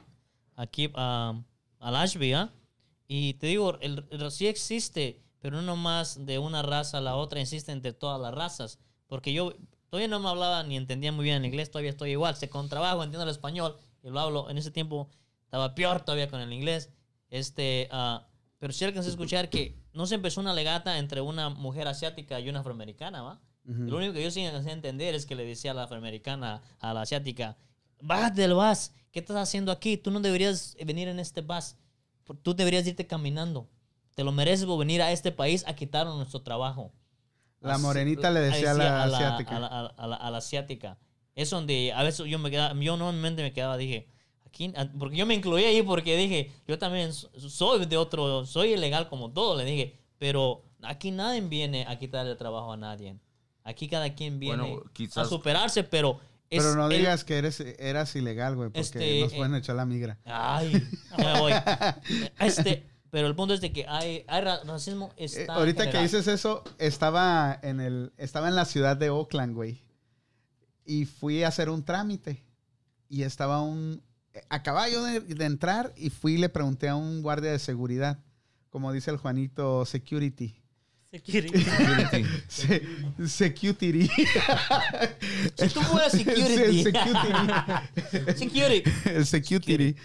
aquí 0.58 0.92
ah, 0.96 1.34
a 1.80 2.02
Ashby, 2.02 2.34
¿ah? 2.34 2.50
Y 3.08 3.36
te 3.36 3.48
digo, 3.48 3.78
el, 3.80 4.06
el- 4.10 4.32
sí 4.32 4.48
existe, 4.48 5.22
pero 5.40 5.56
no 5.58 5.62
nomás 5.62 6.26
de 6.26 6.40
una 6.40 6.62
raza 6.62 6.98
a 6.98 7.02
la 7.02 7.16
otra, 7.16 7.40
existe 7.40 7.72
entre 7.72 7.94
todas 7.94 8.20
las 8.20 8.34
razas. 8.34 8.80
Porque 9.08 9.32
yo 9.32 9.54
todavía 9.96 10.10
no 10.10 10.20
me 10.20 10.28
hablaba 10.28 10.62
ni 10.64 10.76
entendía 10.76 11.14
muy 11.14 11.24
bien 11.24 11.38
el 11.38 11.46
inglés, 11.46 11.72
todavía 11.72 11.92
estoy 11.92 12.12
igual. 12.12 12.36
Sé 12.36 12.50
con 12.50 12.68
trabajo, 12.68 13.02
entiendo 13.02 13.24
el 13.24 13.30
español 13.30 13.78
y 14.04 14.10
lo 14.10 14.20
hablo. 14.20 14.50
En 14.50 14.58
ese 14.58 14.70
tiempo 14.70 15.10
estaba 15.46 15.74
peor 15.74 16.02
todavía 16.02 16.30
con 16.30 16.42
el 16.42 16.52
inglés. 16.52 16.90
Este, 17.30 17.88
ah, 17.92 18.28
pero 18.60 18.74
sí 18.74 18.84
alcancé 18.84 19.08
a 19.08 19.12
escuchar 19.12 19.50
que 19.50 19.82
no 19.94 20.06
se 20.06 20.16
empezó 20.16 20.42
una 20.42 20.54
legata 20.54 20.98
entre 20.98 21.22
una 21.22 21.48
mujer 21.48 21.88
asiática 21.88 22.42
y 22.42 22.50
una 22.50 22.60
afroamericana, 22.60 23.22
¿va? 23.22 23.42
Lo 23.64 23.98
único 23.98 24.12
que 24.12 24.22
yo 24.22 24.30
sí 24.30 24.46
alcancé 24.46 24.70
a 24.70 24.74
entender 24.74 25.16
es 25.16 25.26
que 25.26 25.34
le 25.34 25.46
decía 25.46 25.72
a 25.72 25.74
la 25.74 25.84
afroamericana, 25.84 26.62
a 26.80 26.94
la 26.94 27.02
asiática, 27.02 27.58
bájate 28.02 28.42
del 28.42 28.54
bus, 28.54 28.92
¿qué 29.12 29.20
estás 29.20 29.38
haciendo 29.38 29.72
aquí? 29.72 29.96
Tú 29.96 30.12
no 30.12 30.20
deberías 30.20 30.76
venir 30.86 31.08
en 31.08 31.20
este 31.20 31.40
bus, 31.40 31.78
tú 32.44 32.54
deberías 32.54 32.86
irte 32.86 33.08
caminando. 33.08 33.70
Te 34.14 34.26
lo 34.26 34.34
mereces 34.34 34.66
por 34.66 34.78
venir 34.78 35.02
a 35.02 35.14
este 35.14 35.32
país 35.32 35.64
a 35.66 35.74
quitarnos 35.74 36.18
nuestro 36.18 36.42
trabajo. 36.42 36.92
La 37.65 37.78
morenita 37.78 38.32
le 38.32 38.39
decía 38.41 38.71
a 38.71 38.73
la 38.73 39.04
asiática. 39.04 39.58
A 39.58 39.60
la, 39.60 39.67
a- 39.67 39.86
a 39.88 40.08
la- 40.08 40.15
a 40.15 40.32
la 40.32 40.38
asiática. 40.38 40.97
Es 41.36 41.49
donde 41.49 41.91
a 41.93 42.01
veces 42.04 42.25
yo 42.28 42.39
me 42.39 42.49
quedaba, 42.49 42.73
yo 42.80 42.95
normalmente 42.97 43.41
me 43.43 43.51
quedaba, 43.51 43.75
dije, 43.78 44.08
aquí, 44.45 44.71
ah, 44.78 44.88
porque 44.97 45.17
yo 45.17 45.25
me 45.25 45.34
incluí 45.34 45.63
ahí 45.65 45.82
porque 45.82 46.15
dije, 46.15 46.51
yo 46.67 46.78
también 46.80 47.12
so- 47.13 47.30
soy 47.49 47.86
de 47.86 47.97
otro, 47.97 48.45
soy 48.45 48.73
ilegal 48.73 49.10
como 49.10 49.32
todo, 49.32 49.58
le 49.58 49.65
dije, 49.65 49.97
pero 50.17 50.63
aquí 50.82 51.12
nadie 51.12 51.41
viene 51.41 51.86
a 51.88 51.99
quitarle 51.99 52.32
el 52.32 52.38
trabajo 52.38 52.71
a 52.71 52.78
nadie. 52.78 53.17
Aquí 53.65 53.88
cada 53.89 54.13
quien 54.13 54.39
viene 54.39 54.62
Bueno, 54.63 54.84
a 54.88 54.93
quizás- 54.93 55.28
superarse, 55.28 55.84
pero 55.84 56.19
es 56.49 56.63
pero 56.63 56.75
no 56.75 56.89
el- 56.89 56.97
digas 56.99 57.25
que 57.25 57.38
eres, 57.38 57.60
eras 57.60 58.15
ilegal, 58.15 58.56
güey, 58.56 58.67
porque 58.69 58.80
Este, 58.80 59.19
nos 59.21 59.34
pueden 59.34 59.56
eh, 59.56 59.58
echar 59.58 59.75
la 59.75 59.86
migra. 59.86 60.17
Ay, 60.23 60.71
me 61.17 61.39
voy. 61.39 61.51
Este, 62.39 62.86
pero 63.15 63.28
el 63.30 63.36
punto 63.36 63.54
es 63.54 63.62
de 63.62 63.71
que 63.71 63.86
hay, 63.88 64.25
hay 64.28 64.41
ra- 64.43 64.60
racismo 64.65 65.13
Eh, 65.15 65.23
está 65.23 65.54
ahorita 65.56 65.89
que 65.89 66.01
dices 66.01 66.28
eso, 66.28 66.65
estaba 66.80 67.58
en 67.63 67.80
el, 67.80 68.12
estaba 68.17 68.49
en 68.49 68.56
la 68.58 68.65
ciudad 68.65 68.97
de 68.97 69.10
Oakland, 69.10 69.56
güey. 69.56 69.82
Y 70.86 71.06
fui 71.06 71.41
a 71.41 71.47
hacer 71.47 71.69
un 71.69 71.86
trámite. 71.86 72.43
Y 73.08 73.23
estaba 73.23 73.62
un. 73.62 74.04
Acababa 74.49 74.89
yo 74.89 75.01
de, 75.06 75.21
de 75.21 75.45
entrar 75.45 75.93
y 75.95 76.10
fui 76.10 76.34
y 76.34 76.38
le 76.39 76.49
pregunté 76.49 76.89
a 76.89 76.97
un 76.97 77.21
guardia 77.21 77.51
de 77.54 77.60
seguridad. 77.60 78.19
Como 78.69 78.91
dice 78.91 79.12
el 79.12 79.17
Juanito, 79.17 79.86
security. 79.86 80.54
Security. 81.10 81.63
Security. 81.63 82.25
Se- 82.49 82.82
security. 83.30 84.10
Si 85.56 85.69
tú 85.69 85.80
fueras 85.84 86.12
security. 86.12 86.84
security. 86.84 88.34
Security. 88.36 88.91
security. 89.23 89.95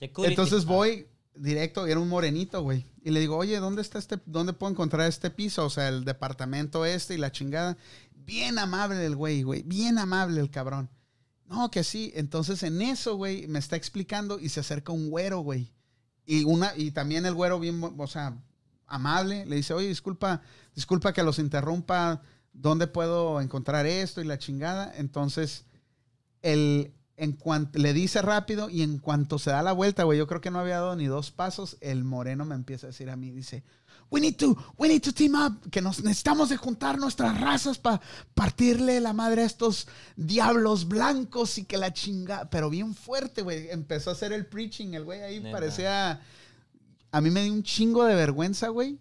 Security. 0.00 0.26
Entonces 0.26 0.64
voy 0.64 1.06
directo, 1.36 1.86
era 1.86 2.00
un 2.00 2.08
morenito, 2.08 2.62
güey. 2.62 2.86
Y 3.02 3.10
le 3.10 3.20
digo, 3.20 3.36
oye, 3.36 3.58
¿dónde 3.58 3.82
está 3.82 3.98
este, 3.98 4.18
dónde 4.26 4.52
puedo 4.52 4.72
encontrar 4.72 5.08
este 5.08 5.30
piso? 5.30 5.64
O 5.64 5.70
sea, 5.70 5.88
el 5.88 6.04
departamento 6.04 6.84
este 6.84 7.14
y 7.14 7.18
la 7.18 7.32
chingada. 7.32 7.76
Bien 8.14 8.58
amable 8.58 9.04
el 9.04 9.16
güey, 9.16 9.42
güey. 9.42 9.62
Bien 9.62 9.98
amable 9.98 10.40
el 10.40 10.50
cabrón. 10.50 10.90
No, 11.46 11.70
que 11.70 11.84
sí. 11.84 12.12
Entonces 12.14 12.62
en 12.62 12.82
eso, 12.82 13.16
güey, 13.16 13.46
me 13.46 13.58
está 13.58 13.76
explicando 13.76 14.38
y 14.40 14.48
se 14.48 14.60
acerca 14.60 14.92
un 14.92 15.10
güero, 15.10 15.40
güey. 15.40 15.72
Y 16.24 16.44
una, 16.44 16.72
y 16.76 16.90
también 16.90 17.24
el 17.24 17.34
güero 17.34 17.60
bien, 17.60 17.80
o 17.96 18.06
sea, 18.06 18.36
amable. 18.86 19.46
Le 19.46 19.56
dice, 19.56 19.74
oye, 19.74 19.88
disculpa, 19.88 20.42
disculpa 20.74 21.12
que 21.12 21.22
los 21.22 21.38
interrumpa. 21.38 22.22
¿Dónde 22.52 22.86
puedo 22.86 23.40
encontrar 23.40 23.86
esto 23.86 24.20
y 24.20 24.24
la 24.24 24.38
chingada? 24.38 24.92
Entonces, 24.96 25.66
el, 26.42 26.95
en 27.16 27.32
cuanto 27.32 27.78
le 27.78 27.92
dice 27.92 28.22
rápido 28.22 28.68
y 28.68 28.82
en 28.82 28.98
cuanto 28.98 29.38
se 29.38 29.50
da 29.50 29.62
la 29.62 29.72
vuelta, 29.72 30.04
güey, 30.04 30.18
yo 30.18 30.26
creo 30.26 30.40
que 30.40 30.50
no 30.50 30.58
había 30.58 30.76
dado 30.76 30.96
ni 30.96 31.06
dos 31.06 31.30
pasos, 31.30 31.76
el 31.80 32.04
moreno 32.04 32.44
me 32.44 32.54
empieza 32.54 32.86
a 32.86 32.90
decir 32.90 33.10
a 33.10 33.16
mí, 33.16 33.30
dice, 33.30 33.64
we 34.10 34.20
need 34.20 34.36
to, 34.36 34.56
we 34.76 34.88
need 34.88 35.02
to 35.02 35.12
team 35.12 35.34
up, 35.34 35.70
que 35.70 35.80
nos 35.80 36.02
necesitamos 36.02 36.48
de 36.48 36.56
juntar 36.56 36.98
nuestras 36.98 37.40
razas 37.40 37.78
para 37.78 38.00
partirle 38.34 39.00
la 39.00 39.12
madre 39.12 39.42
a 39.42 39.46
estos 39.46 39.88
diablos 40.16 40.88
blancos 40.88 41.58
y 41.58 41.64
que 41.64 41.78
la 41.78 41.92
chinga, 41.92 42.48
pero 42.50 42.68
bien 42.70 42.94
fuerte, 42.94 43.42
güey, 43.42 43.70
empezó 43.70 44.10
a 44.10 44.12
hacer 44.12 44.32
el 44.32 44.46
preaching, 44.46 44.94
el 44.94 45.04
güey 45.04 45.22
ahí 45.22 45.40
parecía, 45.40 46.20
a 47.10 47.20
mí 47.20 47.30
me 47.30 47.42
dio 47.44 47.52
un 47.52 47.62
chingo 47.62 48.04
de 48.04 48.14
vergüenza, 48.14 48.68
güey. 48.68 48.98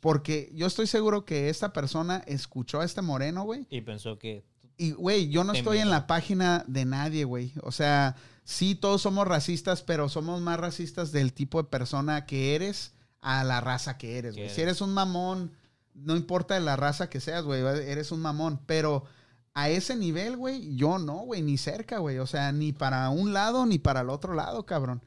Porque 0.00 0.50
yo 0.54 0.66
estoy 0.66 0.86
seguro 0.86 1.26
que 1.26 1.50
esta 1.50 1.72
persona 1.74 2.22
escuchó 2.26 2.80
a 2.80 2.84
este 2.84 3.02
moreno, 3.02 3.44
güey. 3.44 3.66
Y 3.68 3.82
pensó 3.82 4.18
que. 4.18 4.44
Y, 4.80 4.92
güey, 4.92 5.28
yo 5.28 5.44
no 5.44 5.52
estoy 5.52 5.76
en 5.76 5.90
la 5.90 6.06
página 6.06 6.64
de 6.66 6.86
nadie, 6.86 7.24
güey. 7.24 7.52
O 7.62 7.70
sea, 7.70 8.16
sí, 8.44 8.74
todos 8.74 9.02
somos 9.02 9.28
racistas, 9.28 9.82
pero 9.82 10.08
somos 10.08 10.40
más 10.40 10.58
racistas 10.58 11.12
del 11.12 11.34
tipo 11.34 11.62
de 11.62 11.68
persona 11.68 12.24
que 12.24 12.54
eres 12.54 12.94
a 13.20 13.44
la 13.44 13.60
raza 13.60 13.98
que 13.98 14.16
eres, 14.16 14.36
güey. 14.36 14.48
Si 14.48 14.62
eres. 14.62 14.80
un 14.80 14.94
mamón, 14.94 15.52
no 15.92 16.16
importa 16.16 16.58
la 16.60 16.76
raza 16.76 17.10
que 17.10 17.20
seas, 17.20 17.44
güey, 17.44 17.60
eres 17.60 18.10
un 18.10 18.20
mamón. 18.22 18.58
Pero 18.64 19.04
a 19.52 19.68
ese 19.68 19.96
nivel, 19.96 20.38
güey, 20.38 20.74
yo 20.74 20.98
no, 20.98 21.18
güey, 21.26 21.42
ni 21.42 21.58
cerca, 21.58 21.98
güey. 21.98 22.16
O 22.16 22.26
sea, 22.26 22.50
ni 22.50 22.72
para 22.72 23.10
un 23.10 23.34
lado 23.34 23.66
ni 23.66 23.78
para 23.78 24.00
el 24.00 24.08
otro 24.08 24.32
lado, 24.32 24.64
cabrón. 24.64 25.02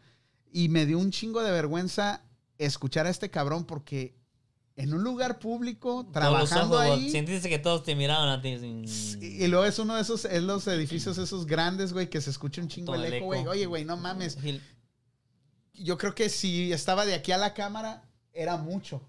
Y 0.52 0.70
me 0.70 0.86
dio 0.86 1.00
un 1.00 1.10
chingo 1.10 1.42
de 1.42 1.50
vergüenza 1.50 2.22
escuchar 2.60 3.08
a 3.08 3.10
este 3.10 3.32
cabrón 3.32 3.66
porque 3.66 4.16
en 4.76 4.94
un 4.94 5.04
lugar 5.04 5.38
público, 5.40 6.08
trabajando 6.12 6.78
ojos, 6.78 6.88
ahí... 6.98 7.10
Sentiste 7.12 7.48
que 7.50 7.60
todos 7.60 7.84
te 7.84 7.96
miraban 7.96 8.28
a 8.30 8.42
ti. 8.42 8.58
sin- 8.58 9.22
Y 9.22 9.48
luego 9.48 9.66
es 9.66 9.78
uno 9.80 9.96
de 9.96 10.02
esos, 10.02 10.26
es 10.26 10.42
los 10.42 10.66
edificios 10.68 11.18
esos 11.18 11.46
grandes, 11.46 11.94
güey, 11.94 12.10
que 12.10 12.20
se 12.22 12.30
escucha 12.32 12.62
un 12.62 12.68
chingo 12.68 12.96
el 12.96 13.14
eco, 13.18 13.26
güey. 13.26 13.46
Oye, 13.48 13.66
güey, 13.68 13.86
no 13.86 13.98
mames. 13.98 14.38
Y- 14.44 14.60
Yo 15.76 15.98
creo 15.98 16.16
que 16.16 16.30
si 16.30 16.72
estaba 16.74 17.06
de 17.06 17.14
aquí 17.16 17.32
a 17.32 17.38
la 17.38 17.54
cámara, 17.54 18.10
era 18.32 18.58
mucho. 18.58 19.02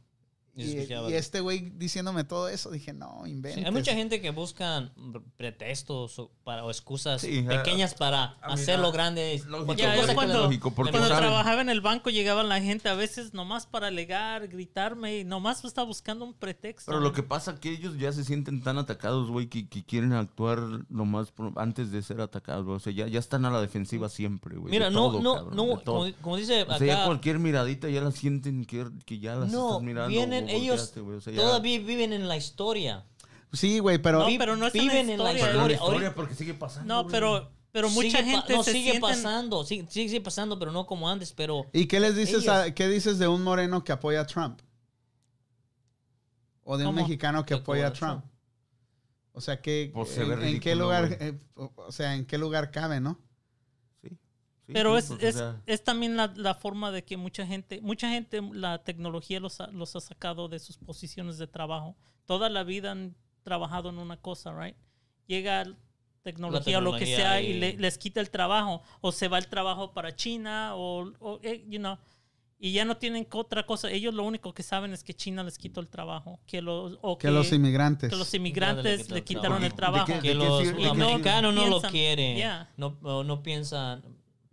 Y 0.56 0.62
Y, 0.62 0.76
escuchaba. 0.78 1.10
y 1.10 1.14
este 1.14 1.40
güey 1.40 1.70
diciéndome 1.76 2.22
todo 2.24 2.48
eso, 2.48 2.70
dije, 2.70 2.92
no, 2.92 3.22
Sí, 3.24 3.30
inventes. 3.32 3.64
hay 3.64 3.72
mucha 3.72 3.92
gente 3.94 4.20
que 4.20 4.30
buscan 4.30 4.92
pretextos 5.36 6.18
o, 6.18 6.30
para, 6.44 6.64
o 6.64 6.70
excusas 6.70 7.20
Sí, 7.20 7.42
pequeñas 7.42 7.94
para 7.94 8.36
hacerlo 8.40 8.92
grande. 8.92 9.42
lógico, 9.46 9.74
Ya, 9.74 9.94
es 9.96 10.12
cuando- 10.14 10.34
le- 10.34 10.42
lógico, 10.44 10.70
porque 10.72 10.92
Cuando 10.92 11.08
saben. 11.08 11.24
trabajaba 11.24 11.60
en 11.60 11.68
el 11.68 11.80
banco 11.80 12.10
llegaba 12.10 12.42
la 12.42 12.60
gente 12.60 12.88
a 12.88 12.94
veces 12.94 13.34
nomás 13.34 13.66
para 13.66 13.88
alegar, 13.88 14.48
gritarme 14.48 15.18
y 15.18 15.24
nomás 15.24 15.64
estaba 15.64 15.86
buscando 15.86 16.24
un 16.24 16.34
pretexto. 16.34 16.90
Pero 16.90 17.00
lo 17.00 17.12
que 17.12 17.22
pasa 17.22 17.52
es 17.52 17.58
que 17.60 17.70
ellos 17.70 17.98
ya 17.98 18.12
se 18.12 18.24
sienten 18.24 18.62
tan 18.62 18.78
atacados, 18.78 19.28
güey, 19.30 19.48
que, 19.48 19.68
que 19.68 19.84
quieren 19.84 20.12
actuar 20.12 20.60
lo 20.88 21.04
más 21.04 21.30
pro- 21.32 21.52
antes 21.56 21.90
de 21.90 22.02
ser 22.02 22.20
atacados. 22.20 22.66
O 22.68 22.78
sea, 22.78 22.92
ya, 22.92 23.06
ya 23.08 23.18
están 23.18 23.44
a 23.44 23.50
la 23.50 23.60
defensiva 23.60 24.08
siempre, 24.08 24.56
güey. 24.56 24.70
Mira, 24.70 24.86
de 24.86 24.92
no, 24.92 25.10
todo, 25.10 25.20
no, 25.20 25.34
cabrón, 25.34 25.56
no, 25.56 25.82
como, 25.84 26.06
como 26.20 26.36
dice 26.36 26.62
O 26.62 26.78
sea, 26.78 26.86
ya 26.86 27.04
cualquier 27.06 27.38
miradita 27.38 27.88
ya 27.88 28.00
la 28.00 28.10
sienten 28.12 28.64
que, 28.64 28.86
que 29.04 29.18
ya 29.18 29.34
las 29.36 29.50
no, 29.52 29.68
estás 29.70 29.82
mirando. 29.82 30.08
vienen, 30.08 30.43
ellos. 30.48 30.92
O 30.96 31.20
sea, 31.20 31.34
todavía 31.34 31.78
viven 31.78 32.12
en 32.12 32.28
la 32.28 32.36
historia. 32.36 33.04
Sí, 33.52 33.78
güey, 33.78 33.98
pero... 33.98 34.20
No, 34.20 34.26
pero 34.38 34.56
no 34.56 34.66
es 34.66 34.74
en 34.74 34.86
la 34.86 34.92
viven 34.92 35.10
en 35.10 35.18
la 35.22 35.32
historia. 35.32 36.08
La 36.08 36.14
porque 36.14 36.34
sigue 36.34 36.54
pasando. 36.54 36.92
No, 37.02 37.06
pero, 37.08 37.50
pero 37.70 37.88
mucha 37.90 38.18
sigue 38.18 38.32
pa- 38.32 38.40
gente 38.42 38.52
no, 38.56 38.62
se 38.64 38.72
sigue 38.72 38.90
sienten... 38.92 39.00
pasando, 39.00 39.64
sigue, 39.64 39.86
sigue 39.88 40.20
pasando, 40.20 40.58
pero 40.58 40.72
no 40.72 40.86
como 40.86 41.08
antes, 41.08 41.32
pero 41.32 41.66
¿Y 41.72 41.86
qué 41.86 42.00
les 42.00 42.16
dices, 42.16 42.42
Ellos- 42.42 42.48
a- 42.48 42.74
qué 42.74 42.88
dices 42.88 43.18
de 43.18 43.28
un 43.28 43.42
moreno 43.44 43.84
que 43.84 43.92
apoya 43.92 44.22
a 44.22 44.26
Trump? 44.26 44.60
O 46.64 46.76
de 46.78 46.86
un 46.86 46.94
mexicano 46.94 47.44
que 47.44 47.54
apoya 47.54 47.88
a 47.88 47.92
Trump. 47.92 48.24
O 49.32 49.40
sea, 49.40 49.60
que 49.60 49.90
Pues 49.92 50.16
en, 50.16 50.42
en 50.42 50.60
qué 50.60 50.74
lugar, 50.74 51.16
eh, 51.20 51.38
o 51.56 51.92
sea, 51.92 52.14
en 52.14 52.24
qué 52.24 52.38
lugar 52.38 52.70
cabe, 52.70 53.00
¿no? 53.00 53.18
Sí, 54.66 54.72
Pero 54.72 54.98
sí, 55.00 55.14
es, 55.18 55.22
es, 55.22 55.34
sea, 55.36 55.60
es 55.66 55.84
también 55.84 56.16
la, 56.16 56.32
la 56.36 56.54
forma 56.54 56.90
de 56.90 57.04
que 57.04 57.16
mucha 57.16 57.46
gente, 57.46 57.80
mucha 57.82 58.08
gente, 58.08 58.40
la 58.52 58.82
tecnología 58.82 59.38
los 59.40 59.60
ha, 59.60 59.66
los 59.68 59.94
ha 59.96 60.00
sacado 60.00 60.48
de 60.48 60.58
sus 60.58 60.78
posiciones 60.78 61.36
de 61.38 61.46
trabajo. 61.46 61.96
Toda 62.24 62.48
la 62.48 62.64
vida 62.64 62.92
han 62.92 63.14
trabajado 63.42 63.90
en 63.90 63.98
una 63.98 64.16
cosa, 64.16 64.58
right? 64.58 64.76
Llega 65.26 65.64
tecnología 66.22 66.78
o 66.78 66.80
lo 66.80 66.92
que 66.92 67.00
tecnología 67.00 67.16
sea 67.16 67.42
y 67.42 67.46
y- 67.50 67.58
le- 67.60 67.76
les 67.76 67.98
quita 67.98 68.20
el 68.20 68.30
trabajo 68.30 68.82
o 69.02 69.12
se 69.12 69.28
va 69.28 69.36
el 69.36 69.48
trabajo 69.48 69.92
para 69.92 70.16
China 70.16 70.74
o, 70.76 71.12
o, 71.20 71.38
eh, 71.42 71.62
you 71.68 71.78
know, 71.78 71.98
y 72.58 72.72
ya 72.72 72.86
no 72.86 72.96
tienen 72.96 73.26
otra 73.32 73.66
cosa. 73.66 73.90
Ellos 73.90 74.14
lo 74.14 74.24
único 74.24 74.54
que 74.54 74.62
saben 74.62 74.94
es 74.94 75.04
que 75.04 75.12
China 75.12 75.42
les 75.42 75.58
quitó 75.58 75.80
el 75.80 75.88
trabajo, 75.88 76.40
que 76.46 76.62
los, 76.62 76.98
o 77.02 77.18
Que 77.18 77.30
los 77.30 77.52
inmigrantes. 77.52 78.08
que 78.08 78.16
los 78.16 78.32
le 78.32 78.38
inmigrantes 78.38 79.10
le 79.10 79.22
quitaron 79.22 79.62
el 79.62 79.74
trabajo. 79.74 80.06
¿De 80.10 80.14
qué- 80.20 80.28
que 80.28 80.34
los, 80.34 80.64
mexicanos 80.96 81.54
no 81.54 81.66
lo 81.68 81.82
quieren, 81.82 82.38
Yeah. 82.38 82.70
no, 82.78 82.96
no 83.22 83.42
piensan, 83.42 84.02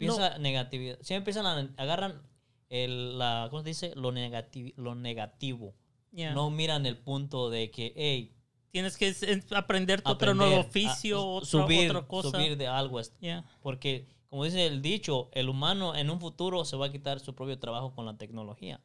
piensa 0.07 0.37
negatividad, 0.39 0.97
siempre 1.01 1.33
piensan, 1.33 1.45
a- 1.77 1.81
agarran 1.81 2.21
el, 2.69 3.17
la, 3.17 3.47
¿cómo 3.49 3.61
se 3.63 3.69
dice? 3.69 3.93
Lo, 3.95 4.11
negativo 4.11 4.69
lo 4.77 4.95
negativo, 4.95 5.73
Yeah. 6.13 6.33
no 6.33 6.49
miran 6.49 6.85
el 6.85 6.97
punto 6.97 7.49
de 7.49 7.71
que, 7.71 7.93
hey, 7.95 8.35
Tienes 8.71 8.95
que 8.95 9.13
aprender 9.53 9.99
otro 9.99 10.11
aprender 10.13 10.35
nuevo 10.47 10.61
oficio, 10.61 11.17
a- 11.17 11.25
otra, 11.25 11.45
subir, 11.49 11.89
otra 11.91 12.07
cosa. 12.07 12.31
subir 12.31 12.55
de 12.57 12.67
algo, 12.67 13.01
Yeah. 13.19 13.43
porque 13.61 14.07
como 14.29 14.45
dice 14.45 14.65
el 14.65 14.81
dicho, 14.81 15.29
el 15.33 15.49
humano 15.49 15.93
en 15.93 16.09
un 16.09 16.21
futuro 16.21 16.63
se 16.63 16.77
va 16.77 16.85
a 16.85 16.91
quitar 16.91 17.19
su 17.19 17.35
propio 17.35 17.59
trabajo 17.59 17.93
con 17.93 18.05
la 18.05 18.17
tecnología. 18.17 18.79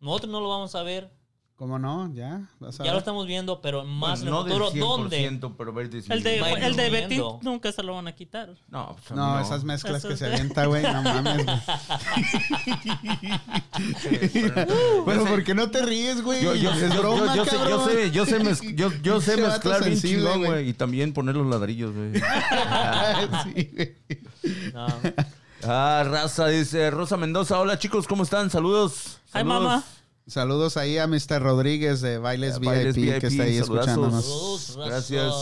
Nosotros 0.00 0.30
no 0.30 0.40
lo 0.42 0.50
vamos 0.50 0.74
a 0.74 0.82
ver, 0.82 1.10
¿Cómo 1.56 1.78
no? 1.78 2.12
Ya. 2.12 2.42
vas 2.60 2.74
a 2.74 2.84
ya 2.84 2.84
ver. 2.84 2.92
lo 2.92 2.98
estamos 2.98 3.26
viendo, 3.26 3.62
pero 3.62 3.82
más 3.82 4.10
pues, 4.10 4.20
en 4.20 4.26
el 4.28 4.32
no 4.34 4.44
del 4.44 4.52
futuro, 4.52 4.70
100%, 4.72 4.78
¿dónde? 4.78 5.50
pero 5.56 5.70
El 5.80 6.22
de, 6.22 6.38
el 6.66 6.76
de. 6.76 6.90
Betín 6.90 7.22
nunca 7.40 7.72
se 7.72 7.82
lo 7.82 7.94
van 7.94 8.08
a 8.08 8.12
quitar. 8.14 8.50
No, 8.68 8.94
pues, 8.94 9.10
mí 9.10 9.16
No, 9.16 9.40
esas 9.40 9.64
mezclas 9.64 9.96
Eso 9.96 10.08
que 10.08 10.14
es 10.14 10.20
se 10.20 10.26
de- 10.26 10.34
avienta, 10.34 10.66
güey, 10.66 10.82
no 10.82 11.02
mames, 11.02 11.44
güey. 11.46 11.56
Pero 15.06 15.24
¿por 15.24 15.44
qué 15.44 15.54
no 15.54 15.70
te 15.70 15.82
ríes, 15.84 16.22
güey? 16.22 16.42
Yo, 16.42 16.54
yo, 16.54 16.72
es 16.72 16.80
yo- 16.80 16.88
yo- 16.88 17.00
broma, 17.00 17.34
yo 17.34 17.44
sé, 17.46 17.56
yo 17.56 17.84
sé, 17.86 18.10
yo 18.10 18.26
sé, 18.26 18.40
mez- 18.40 18.74
yo, 18.76 18.92
yo 19.02 19.20
sé 19.22 19.36
mezclar 19.38 19.80
bien 19.82 19.98
sensible, 19.98 20.30
chingón, 20.30 20.44
güey. 20.44 20.68
Y 20.68 20.72
también 20.74 21.12
poner 21.14 21.36
los 21.36 21.46
ladrillos, 21.46 21.94
güey. 21.94 22.12
Sí, 23.44 23.70
güey. 23.74 23.96
No. 24.74 24.86
Ah, 25.64 26.04
raza, 26.06 26.48
dice 26.48 26.90
Rosa 26.90 27.16
Mendoza. 27.16 27.58
Hola, 27.58 27.78
chicos, 27.78 28.06
¿cómo 28.06 28.22
están? 28.24 28.50
Saludos. 28.50 29.20
Hi, 29.28 29.38
Saludos. 29.38 29.84
Saludos 30.26 30.76
ahí 30.76 30.98
a 30.98 31.06
Mr. 31.06 31.40
Rodríguez 31.40 32.00
de 32.00 32.18
Bailes, 32.18 32.56
Eh, 32.56 32.92
VIP, 32.94 33.20
que 33.20 33.26
está 33.28 33.42
ahí 33.44 33.58
saludazos. 33.58 33.64
escuchándonos. 34.24 34.76
Gracias. 34.86 35.32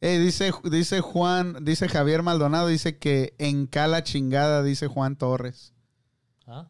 Ey, 0.00 0.18
dice, 0.18 0.52
dice 0.70 1.00
Juan, 1.00 1.64
dice 1.64 1.88
Javier 1.88 2.22
Maldonado, 2.22 2.68
dice 2.68 2.98
que 2.98 3.34
en 3.38 3.66
cala 3.66 4.02
chingada, 4.02 4.62
dice 4.62 4.86
Juan 4.86 5.16
Torres. 5.16 5.72
¿Ah? 6.46 6.68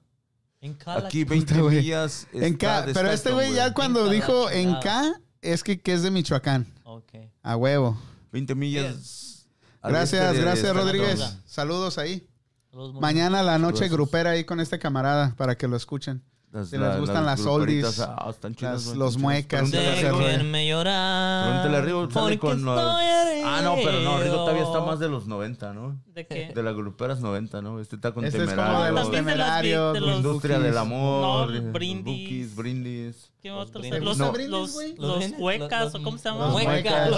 En 0.61 0.75
Cala- 0.75 1.09
Aquí 1.09 1.25
20 1.25 1.61
güey. 1.61 1.79
millas. 1.79 2.29
En 2.33 2.55
está 2.55 2.85
K, 2.87 2.93
pero 2.95 3.11
este 3.11 3.33
güey 3.33 3.53
ya 3.55 3.75
cuando 3.75 4.01
En 4.01 4.07
cala 4.07 4.15
dijo 4.15 4.51
en. 4.51 4.75
K, 4.81 5.21
es 5.43 5.65
que, 5.65 5.81
que 5.83 5.95
es 5.95 6.03
de 6.03 6.11
Michoacán. 6.13 6.73
Ok. 6.85 7.13
A 7.43 7.57
huevo. 7.57 7.99
20 8.31 8.55
millas. 8.55 9.49
Gracias, 9.83 10.31
este 10.31 10.41
gracias 10.43 10.75
Rodríguez. 10.77 11.39
Saludos 11.45 11.99
ahí. 11.99 12.27
Saludos, 12.71 13.01
Mañana 13.01 13.43
la 13.43 13.59
noche 13.59 13.79
Saludos. 13.81 13.93
grupera 13.97 14.31
ahí 14.31 14.45
con 14.45 14.61
este 14.61 14.79
camarada 14.79 15.35
para 15.37 15.57
que 15.59 15.67
lo 15.69 15.77
escuchen. 15.77 16.23
Las- 16.55 16.69
Si 16.71 16.79
les 16.79 16.99
gustan 17.01 17.27
las 17.27 17.43
gruperitas, 17.43 17.99
oldies, 17.99 18.09
ah, 18.17 18.27
están 18.31 18.55
chidas, 18.55 18.87
las- 18.87 18.97
los 18.97 19.19
muecas. 19.19 19.71
Déjenme 19.73 20.69
llorar. 20.69 21.45
Pregúntale 21.49 21.77
a 21.77 21.81
Rigo, 21.81 22.01
sale 22.11 22.13
porque 22.13 22.39
con 22.39 22.65
los- 22.65 22.79
estoy 22.79 23.25
Ah, 23.47 23.61
no, 23.63 23.75
pero 23.75 24.01
no, 24.01 24.23
Rigo 24.23 24.37
todavía 24.37 24.63
está 24.63 24.81
más 24.81 24.99
de 25.01 25.09
los 25.09 25.27
90, 25.27 25.73
¿no? 25.75 26.01
¿De 26.15 26.27
qué? 26.27 26.53
De 26.55 26.63
las 26.63 26.75
gruperas 26.75 27.21
90, 27.21 27.61
¿no? 27.61 27.81
Este 27.81 27.97
está 27.97 28.13
con 28.13 28.25
Este 28.25 28.43
es 28.45 28.51
como 28.55 28.85
de 28.85 28.93
los 28.93 29.01
las 29.01 29.11
temerarios, 29.11 29.93
de 29.95 30.01
los 30.01 30.17
Industria 30.17 30.57
Bookies. 30.57 30.71
del 30.73 30.79
amor. 30.79 31.51
No, 31.53 31.73
brindis. 31.73 32.05
Bookies, 32.05 32.55
brindis. 32.57 33.31
¿Qué 33.43 33.51
otros? 33.51 33.85
Los, 33.87 34.17
No. 34.17 34.25
los, 34.27 34.33
brindis, 34.33 34.51
los, 34.51 34.73
güey? 34.73 34.95
Los 34.97 35.25
huecas, 35.39 35.95
¿o 35.95 36.03
cómo 36.03 36.17
se 36.17 36.31
los 36.31 36.39
llama? 36.39 36.55
huecas. 36.55 37.11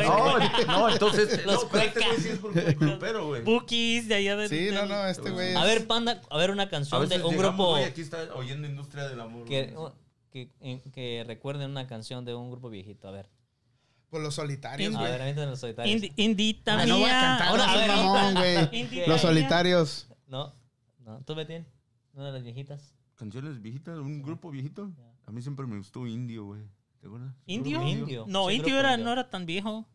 No, 0.67 0.79
no, 0.79 0.89
entonces. 0.91 1.29
Los 1.47 1.55
no, 1.55 1.63
espérate, 1.63 1.93
cuecas. 1.93 2.11
güey, 2.11 2.21
sí 2.21 2.29
es 2.31 2.43
gru- 2.43 2.79
grupero, 2.79 3.27
güey. 3.29 3.43
Bookies 3.45 4.09
de 4.09 4.15
allá 4.17 4.35
de. 4.37 4.49
Sí, 4.49 4.69
no, 4.73 4.81
del- 4.81 4.89
no, 4.89 5.07
este 5.07 5.31
güey. 5.31 5.55
A 5.55 5.63
ver, 5.65 5.87
panda, 5.87 6.21
a 6.29 6.37
ver 6.39 6.51
una 6.51 6.65
A 6.65 6.69
canción 6.69 7.09
de 7.09 7.23
un 7.23 7.37
grupo 7.37 7.77
aquí 7.77 8.01
está 8.01 8.19
oyendo 8.35 8.67
Industria 8.67 9.07
del 9.07 9.21
Amor. 9.21 9.26
Que, 9.47 9.67
güey. 9.69 9.93
que, 10.31 10.51
en- 10.61 10.81
que 10.93 11.25
recuerden 11.27 11.71
una 11.71 11.87
canción 11.87 12.25
de 12.25 12.35
un 12.35 12.51
grupo 12.51 12.69
viejito. 12.71 13.09
A 13.09 13.11
ver. 13.13 13.29
Por 14.11 14.21
los 14.21 14.35
solitarios, 14.35 14.95
A 14.95 14.99
güey. 15.01 15.11
ver, 15.13 15.23
ahorita 15.23 15.47
los 15.47 15.59
solitarios. 15.61 16.01
Indi- 16.03 16.13
Indita 16.17 16.81
Ah, 16.81 16.87
no 16.87 16.95
voy 16.99 17.05
a 17.05 17.07
mía. 17.07 17.21
cantar, 17.21 17.49
Ahora, 17.49 17.73
a 17.73 17.77
ver, 17.77 17.89
mamón, 17.89 18.35
güey. 18.35 19.07
Los 19.09 19.21
solitarios. 19.21 20.09
No, 20.29 20.55
no, 21.01 21.21
tú 21.23 21.35
Betín. 21.35 21.67
Una 22.15 22.27
de 22.27 22.33
las 22.33 22.43
viejitas. 22.43 22.95
Canciones 23.17 23.61
viejitas, 23.61 23.99
un 23.99 24.23
grupo 24.23 24.51
viejito. 24.51 24.91
A 25.27 25.33
mí 25.33 25.43
siempre 25.43 25.67
me 25.67 25.77
gustó 25.79 26.07
Indio, 26.07 26.45
güey. 26.47 26.63
¿Te 27.01 27.07
acuerdas? 27.09 27.35
¿Indio? 27.47 27.83
Indio. 27.87 28.25
No, 28.29 28.49
Sí, 28.49 28.57
Indio 28.57 28.79
era, 28.79 28.97
no 28.97 29.13
era 29.13 29.29
tan 29.29 29.45
viejo. 29.45 29.87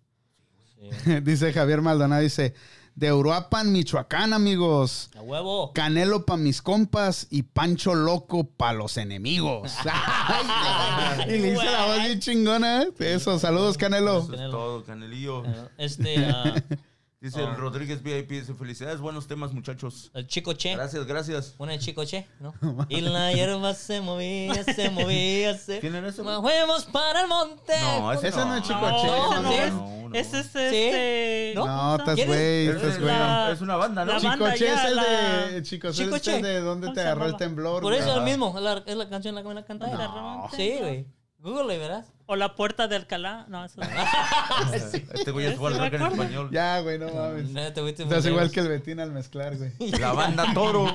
Sí. 0.75 0.89
dice 1.23 1.53
Javier 1.53 1.82
Maldonado, 1.82 2.21
dice, 2.21 2.53
de 2.95 3.13
Uruapan, 3.13 3.71
Michoacán, 3.71 4.33
amigos. 4.33 5.09
A 5.17 5.21
huevo. 5.21 5.71
Canelo 5.73 6.25
pa' 6.25 6.37
mis 6.37 6.61
compas 6.61 7.27
y 7.29 7.43
Pancho 7.43 7.95
Loco 7.95 8.43
pa' 8.43 8.73
los 8.73 8.97
enemigos. 8.97 9.73
Ay, 9.85 11.35
y 11.35 11.39
le 11.39 11.53
hice 11.53 11.65
la 11.65 11.85
voz 11.85 11.97
bien 12.03 12.19
chingona. 12.19 12.83
¿eh? 12.83 12.87
Eso, 12.99 13.39
saludos, 13.39 13.77
Canelo. 13.77 14.19
Eso 14.19 14.33
es 14.33 14.51
todo, 14.51 14.83
Canelillo. 14.83 15.43
Este, 15.77 16.25
ah, 16.25 16.55
Dice 17.22 17.39
Oh. 17.43 17.49
el 17.51 17.55
Rodríguez 17.55 18.01
VIP, 18.01 18.30
dice 18.32 18.55
felicidades, 18.55 18.99
buenos 18.99 19.28
temas, 19.28 19.53
muchachos. 19.53 20.09
el 20.15 20.26
chico 20.26 20.53
Che. 20.53 20.74
Gracias, 20.74 21.05
gracias. 21.05 21.53
Una 21.59 21.74
de 21.74 21.78
chico 21.80 22.03
Che, 22.03 22.28
¿no? 22.39 22.51
y 22.89 22.99
la 23.01 23.32
hierba 23.32 23.76
se 23.76 24.01
movía, 24.01 24.63
se 24.63 24.89
movía, 24.89 25.55
se. 25.55 25.80
¿Quién 25.80 25.93
era 25.93 26.09
ese? 26.09 26.24
Nos 26.24 26.41
fuimos 26.41 26.86
para 26.86 27.22
el 27.22 27.28
monte. 27.28 27.74
No, 27.80 28.11
ese, 28.11 28.30
Ese 28.30 28.39
no 28.43 28.55
es 28.55 28.63
Chico 28.63 28.80
No, 28.82 29.01
Che, 29.01 29.07
no 29.07 29.51
es. 29.51 29.72
no, 29.74 30.09
no. 30.09 30.15
Ese 30.15 30.39
es 30.39 30.45
este. 30.47 31.53
¿No? 31.55 31.67
No, 31.67 31.95
estás 31.97 32.15
¿Quién 32.15 32.28
es? 32.32 32.36
güey, 32.36 32.67
Es, 32.67 32.76
estás 32.78 32.93
es 32.95 32.99
güey. 33.01 33.51
es 33.53 33.61
una 33.61 33.76
banda, 33.76 34.03
¿no? 34.03 34.13
la 34.13 34.19
Chico, 34.19 34.51
Che 34.53 34.65
ya, 34.65 34.74
es 34.84 34.89
el 34.89 34.95
la- 34.95 35.03
de... 35.51 35.61
Chicos, 35.61 35.95
Chico 35.95 36.15
este 36.15 36.32
Che. 36.32 36.38
es 36.38 36.41
de 36.43 36.59
dónde 36.61 36.88
¿Cómo 36.88 36.95
te 36.95 37.01
agarró 37.01 37.26
el 37.28 37.38
temblor. 37.38 37.84
Por 37.84 37.93
eso 37.93 38.09
es 38.09 38.17
el 38.17 38.24
mismo, 38.24 38.51
es 38.57 38.63
la, 38.63 38.84
es 38.84 38.95
la 38.95 39.07
canción 39.07 39.36
la 39.36 39.43
que 39.43 39.47
me 39.47 39.53
la 39.53 39.63
canta. 39.63 39.88
No. 39.88 40.49
Sí, 40.55 40.76
güey. 40.80 41.05
Google, 41.41 41.77
verás. 41.77 42.05
O 42.27 42.35
la 42.35 42.55
puerta 42.55 42.87
de 42.87 42.95
Alcalá. 42.95 43.45
No, 43.49 43.65
eso 43.65 43.81
no. 43.81 43.87
Este 44.73 45.31
güey 45.31 45.47
es 45.47 45.53
Sí, 45.57 45.59
rock 45.59 45.93
en 45.93 46.01
español. 46.03 46.49
Ya, 46.51 46.79
güey, 46.81 46.97
no 46.99 47.11
mames. 47.13 47.49
No, 47.49 47.73
te 47.73 47.81
fuiste 47.81 48.05
muy 48.05 48.13
Estás 48.13 48.25
igual 48.31 48.51
que 48.51 48.59
el 48.59 48.67
Betín 48.69 48.99
al 48.99 49.11
mezclar, 49.11 49.57
güey. 49.57 49.71
La 49.99 50.13
banda 50.13 50.53
Toro. 50.53 50.85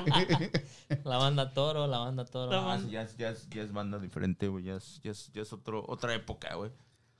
La 1.03 1.17
banda 1.17 1.53
Toro, 1.53 1.85
la 1.87 1.99
banda 1.99 2.25
Toro. 2.25 2.51
La 2.51 2.59
Ah, 2.59 2.65
banda- 2.65 2.85
sí, 2.85 2.91
ya, 2.91 3.01
es, 3.03 3.17
ya, 3.17 3.29
es, 3.29 3.47
ya 3.49 3.61
es 3.61 3.71
banda 3.73 3.99
diferente, 3.99 4.47
güey. 4.47 4.63
Ya 4.63 4.75
es, 4.75 4.99
ya 5.03 5.11
es, 5.11 5.31
ya 5.33 5.41
es 5.41 5.51
otro, 5.53 5.83
otra 5.87 6.13
época, 6.15 6.55
güey. 6.55 6.71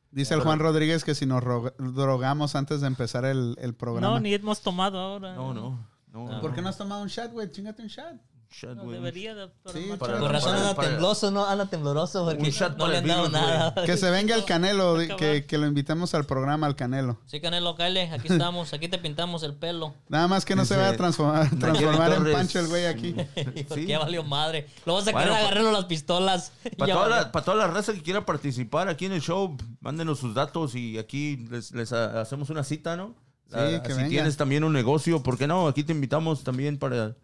Dice 0.09 0.33
el 0.33 0.41
Juan 0.41 0.59
Rodríguez 0.59 1.03
que 1.03 1.13
si 1.13 1.25
nos 1.25 1.43
ro- 1.43 1.73
drogamos 1.77 2.55
antes 2.55 2.79
de 2.81 2.87
empezar 2.87 3.25
el, 3.25 3.55
el 3.59 3.75
programa. 3.75 4.07
No, 4.07 4.19
ni 4.21 4.33
hemos 4.33 4.61
tomado 4.61 4.97
ahora. 4.99 5.35
No, 5.35 5.53
no. 5.53 5.85
no, 6.13 6.27
Ah. 6.27 6.31
no. 6.35 6.41
¿Por 6.41 6.55
qué 6.55 6.61
no 6.61 6.69
has 6.69 6.77
tomado 6.77 7.01
un 7.01 7.09
shot, 7.09 7.31
güey? 7.33 7.51
Chingate 7.51 7.81
un 7.81 7.89
shot. 7.89 8.15
Shot, 8.49 8.75
No, 8.75 8.83
güey. 8.83 8.95
debería 8.97 9.35
de... 9.35 9.49
pero 9.63 9.77
Sí, 9.77 9.89
para-. 9.99 10.19
Con 10.19 10.31
razón 10.31 10.55
anda 10.55 10.75
tembloso, 10.75 11.31
¿no? 11.31 11.45
Anda 11.45 11.65
tembloroso 11.69 12.25
porque 12.25 12.51
shot 12.51 12.77
no 12.77 12.87
le 12.87 12.97
han 12.97 13.07
dado 13.07 13.23
virus, 13.27 13.33
nada. 13.33 13.73
Que 13.85 13.97
se 13.97 14.09
venga 14.09 14.35
el 14.35 14.45
Canelo, 14.45 14.97
di- 14.99 15.07
que, 15.15 15.45
que 15.45 15.57
lo 15.57 15.67
invitemos 15.67 16.13
al 16.13 16.25
programa 16.25 16.65
al 16.67 16.75
Canelo. 16.75 17.19
Sí, 17.25 17.39
Canelo, 17.41 17.75
Kyle, 17.75 17.97
aquí 18.11 18.27
estamos. 18.31 18.73
Aquí 18.73 18.87
te 18.87 18.97
pintamos 18.97 19.43
el 19.43 19.53
pelo. 19.55 19.93
Nada 20.09 20.27
más 20.27 20.45
que 20.45 20.55
no 20.55 20.65
se 20.65 20.73
Dice 20.75 20.81
vaya 20.83 20.93
a 20.93 20.97
transformar, 20.97 21.49
transformar 21.59 22.11
en 22.11 22.17
Torres. 22.17 22.35
Pancho 22.35 22.59
el 22.59 22.67
güey 22.67 22.85
aquí. 22.85 23.13
Porque 23.67 23.81
Sí. 23.81 23.85
ya 23.87 23.99
valió 23.99 24.23
madre. 24.23 24.67
Lo 24.85 24.93
vas 24.95 25.07
a 25.07 25.11
Bueno, 25.11 25.27
querer 25.29 25.33
pa- 25.41 25.47
agarrarlo 25.47 25.71
las 25.71 25.85
pistolas. 25.85 26.51
Para 26.77 26.87
Ya 26.87 26.93
toda, 26.95 27.07
valió. 27.09 27.23
la, 27.25 27.31
para 27.31 27.45
toda 27.45 27.57
la 27.57 27.67
raza 27.67 27.93
que 27.93 28.01
quiera 28.01 28.25
participar 28.25 28.87
aquí 28.89 29.05
en 29.05 29.13
el 29.13 29.21
show, 29.21 29.55
mándenos 29.81 30.19
sus 30.19 30.33
datos 30.33 30.75
y 30.75 30.97
aquí 30.97 31.37
les, 31.49 31.71
les 31.71 31.91
ha- 31.93 32.21
hacemos 32.21 32.49
una 32.49 32.63
cita, 32.63 32.95
¿no? 32.95 33.15
Sí, 33.49 33.55
Ah, 33.57 33.81
que 33.81 33.93
si 33.93 34.09
tienes 34.09 34.35
también 34.35 34.65
un 34.65 34.73
negocio, 34.73 35.23
¿por 35.23 35.37
qué 35.37 35.47
no? 35.47 35.67
Aquí 35.69 35.83
te 35.85 35.93
invitamos 35.93 36.43
también 36.43 36.77
para, 36.77 37.15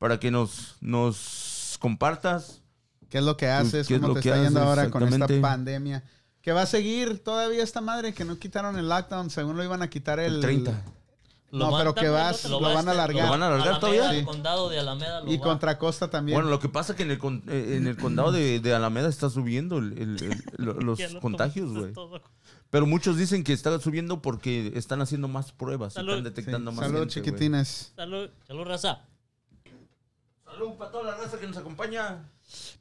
para 0.00 0.18
que 0.18 0.30
nos, 0.32 0.76
nos 0.80 1.76
compartas. 1.78 2.62
¿Qué 3.10 3.18
es 3.18 3.24
lo 3.24 3.36
que 3.36 3.46
haces? 3.48 3.86
¿Qué 3.86 3.94
es 3.96 4.00
¿Cómo 4.00 4.08
lo 4.08 4.14
te 4.14 4.20
que 4.22 4.28
está 4.30 4.42
yendo 4.42 4.60
ahora 4.62 4.90
con 4.90 5.02
esta 5.06 5.28
pandemia? 5.40 6.02
Que 6.42 6.52
va 6.52 6.62
a 6.62 6.66
seguir 6.66 7.22
todavía 7.22 7.62
esta 7.62 7.80
madre, 7.82 8.14
que 8.14 8.24
no 8.24 8.38
quitaron 8.38 8.78
el 8.78 8.88
lockdown, 8.88 9.28
según 9.30 9.56
lo 9.58 9.62
iban 9.62 9.82
a 9.82 9.90
quitar 9.90 10.18
el... 10.18 10.36
El 10.36 10.40
30. 10.40 10.82
Lo 11.50 11.70
No, 11.70 11.76
pero 11.76 11.94
que 11.94 12.08
vas, 12.08 12.48
lo, 12.48 12.60
va 12.60 12.72
van 12.72 12.88
a 12.88 12.92
alargar. 12.92 13.24
¿Lo 13.26 13.30
van 13.32 13.42
a 13.42 13.48
alargar 13.48 13.66
Alameda, 13.74 13.80
todavía? 13.80 14.10
El 14.12 14.20
Sí. 14.20 14.24
condado 14.24 14.68
de 14.70 14.78
Alameda 14.78 15.20
lo 15.20 15.30
Y 15.32 15.36
va- 15.36 15.42
contra 15.44 15.76
Costa 15.78 16.08
también. 16.08 16.36
Bueno, 16.36 16.48
lo 16.48 16.60
que 16.60 16.68
pasa 16.70 16.92
es 16.92 16.96
que 16.96 17.02
en 17.02 17.10
el, 17.10 17.18
con- 17.18 17.42
eh, 17.48 17.74
en 17.76 17.86
el 17.88 17.96
condado 17.96 18.30
de, 18.32 18.60
de 18.60 18.72
Alameda 18.74 19.08
está 19.08 19.28
subiendo 19.28 19.78
el- 19.78 19.92
el- 19.98 20.22
el- 20.22 20.44
lo- 20.64 20.74
los 20.74 20.98
contagios, 21.20 21.72
güey. 21.74 21.92
Pero 22.70 22.86
muchos 22.86 23.16
dicen 23.18 23.42
que 23.42 23.52
está 23.52 23.78
subiendo 23.80 24.22
porque 24.22 24.72
están 24.76 25.02
haciendo 25.02 25.26
más 25.26 25.50
pruebas, 25.50 25.94
Salud. 25.94 26.14
están 26.18 26.24
Sí. 26.32 26.36
detectando 26.36 26.70
más 26.72 26.86
Salud, 26.86 27.00
gente, 27.00 27.14
chiquitines. 27.14 27.92
Salud. 27.96 28.30
Salud, 28.46 28.64
raza. 28.64 29.00
Salud 30.60 30.76
para 30.76 30.90
toda 30.90 31.04
la 31.04 31.16
raza 31.16 31.38
que 31.40 31.46
nos 31.46 31.56
acompaña. 31.56 32.28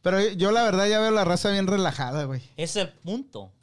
Pero 0.02 0.20
yo 0.32 0.52
la 0.52 0.64
verdad 0.64 0.88
ya 0.90 1.00
veo 1.00 1.12
la 1.12 1.24
raza 1.24 1.50
bien 1.50 1.66
relajada, 1.66 2.26
güey. 2.26 2.42
Ese 2.58 2.82
es 2.82 2.88
el 2.88 2.94
punto. 2.94 3.54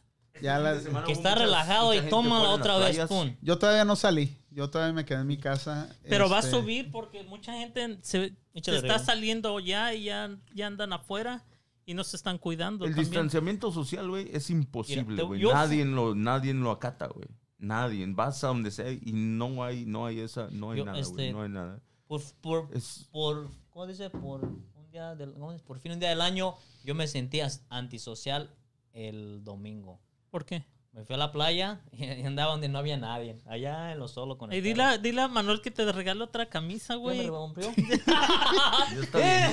Ya 0.41 0.59
la- 0.59 0.81
Que 1.05 1.13
está 1.13 1.35
relajado 1.35 1.93
y 1.93 2.01
toma 2.09 2.43
la 2.43 2.51
otra 2.51 2.79
vez. 2.79 2.99
Pum. 3.07 3.37
yo 3.43 3.59
todavía 3.59 3.85
no 3.85 3.95
salí. 3.95 4.35
Yo 4.51 4.71
todavía 4.71 4.95
me 4.95 5.05
quedé 5.05 5.21
en 5.21 5.27
mi 5.27 5.37
casa. 5.37 5.95
Pero 6.09 6.31
va 6.31 6.37
a 6.37 6.41
este, 6.41 6.53
subir 6.53 6.91
porque 6.91 7.25
mucha 7.25 7.53
gente 7.53 7.99
se, 8.01 8.35
está 8.55 8.99
saliendo 8.99 9.61
ya 9.61 9.93
y 9.93 10.05
ya, 10.05 10.35
ya 10.55 10.67
andan 10.67 10.95
afuera 10.95 11.45
y 11.85 11.93
no 11.93 12.03
se 12.03 12.17
están 12.17 12.39
cuidando. 12.39 12.87
El 12.87 12.93
también. 12.93 13.11
distanciamiento 13.11 13.71
social, 13.71 14.09
güey, 14.09 14.31
es 14.33 14.49
imposible, 14.49 15.23
güey. 15.25 15.41
yo- 15.43 15.53
Nadie 15.53 15.85
lo, 15.85 16.15
nadie 16.15 16.55
lo 16.55 16.71
acata, 16.71 17.07
güey. 17.09 17.29
Nadie. 17.59 18.07
Vas 18.09 18.43
a 18.45 18.49
donde 18.49 18.71
sea 18.71 18.91
y 18.91 19.13
no 19.13 19.63
hay, 19.63 19.85
no 19.85 20.07
hay 20.07 20.21
esa, 20.21 20.49
no 20.53 20.71
hay 20.71 20.79
Yo, 20.79 20.85
nada, 20.87 20.99
güey. 21.01 21.11
este, 21.11 21.33
No 21.33 21.43
hay 21.43 21.51
nada. 21.51 21.81
Por, 22.07 22.23
por, 22.41 22.69
Es, 22.73 23.09
por, 23.11 23.51
¿cómo 23.77 23.87
dice? 23.87 24.09
Por 24.09 24.43
un 24.43 24.91
día 24.91 25.15
del, 25.15 25.35
por 25.67 25.79
fin 25.81 25.93
un 25.93 26.01
día 26.01 26.09
del 26.09 26.23
año, 26.23 26.55
yo 26.83 26.95
me 26.95 27.07
sentía 27.07 27.47
antisocial 27.69 28.57
el 28.95 29.45
domingo. 29.45 30.01
¿Por 30.31 30.47
qué? 30.47 30.65
Me 30.97 31.05
fui 31.05 31.15
a 31.15 31.19
la 31.19 31.31
playa 31.31 31.81
y 31.93 32.25
andaba 32.25 32.53
donde 32.53 32.71
no 32.71 32.79
había 32.79 32.97
nadie. 32.97 33.37
Allá 33.47 33.93
en 33.93 33.99
lo 33.99 34.09
solo 34.09 34.39
con 34.39 34.51
el 34.51 34.57
Y 34.57 34.63
dile, 34.63 34.83
a- 34.83 34.97
dile 34.97 35.21
a 35.21 35.29
Manuel 35.29 35.61
que 35.61 35.71
te 35.71 35.93
regale 35.93 36.23
otra 36.25 36.47
camisa, 36.47 36.95
¿Qué 36.95 37.01
me 37.01 37.03
güey. 37.03 37.27
rompió? 37.27 37.71
está 37.77 39.19
bien. 39.19 39.51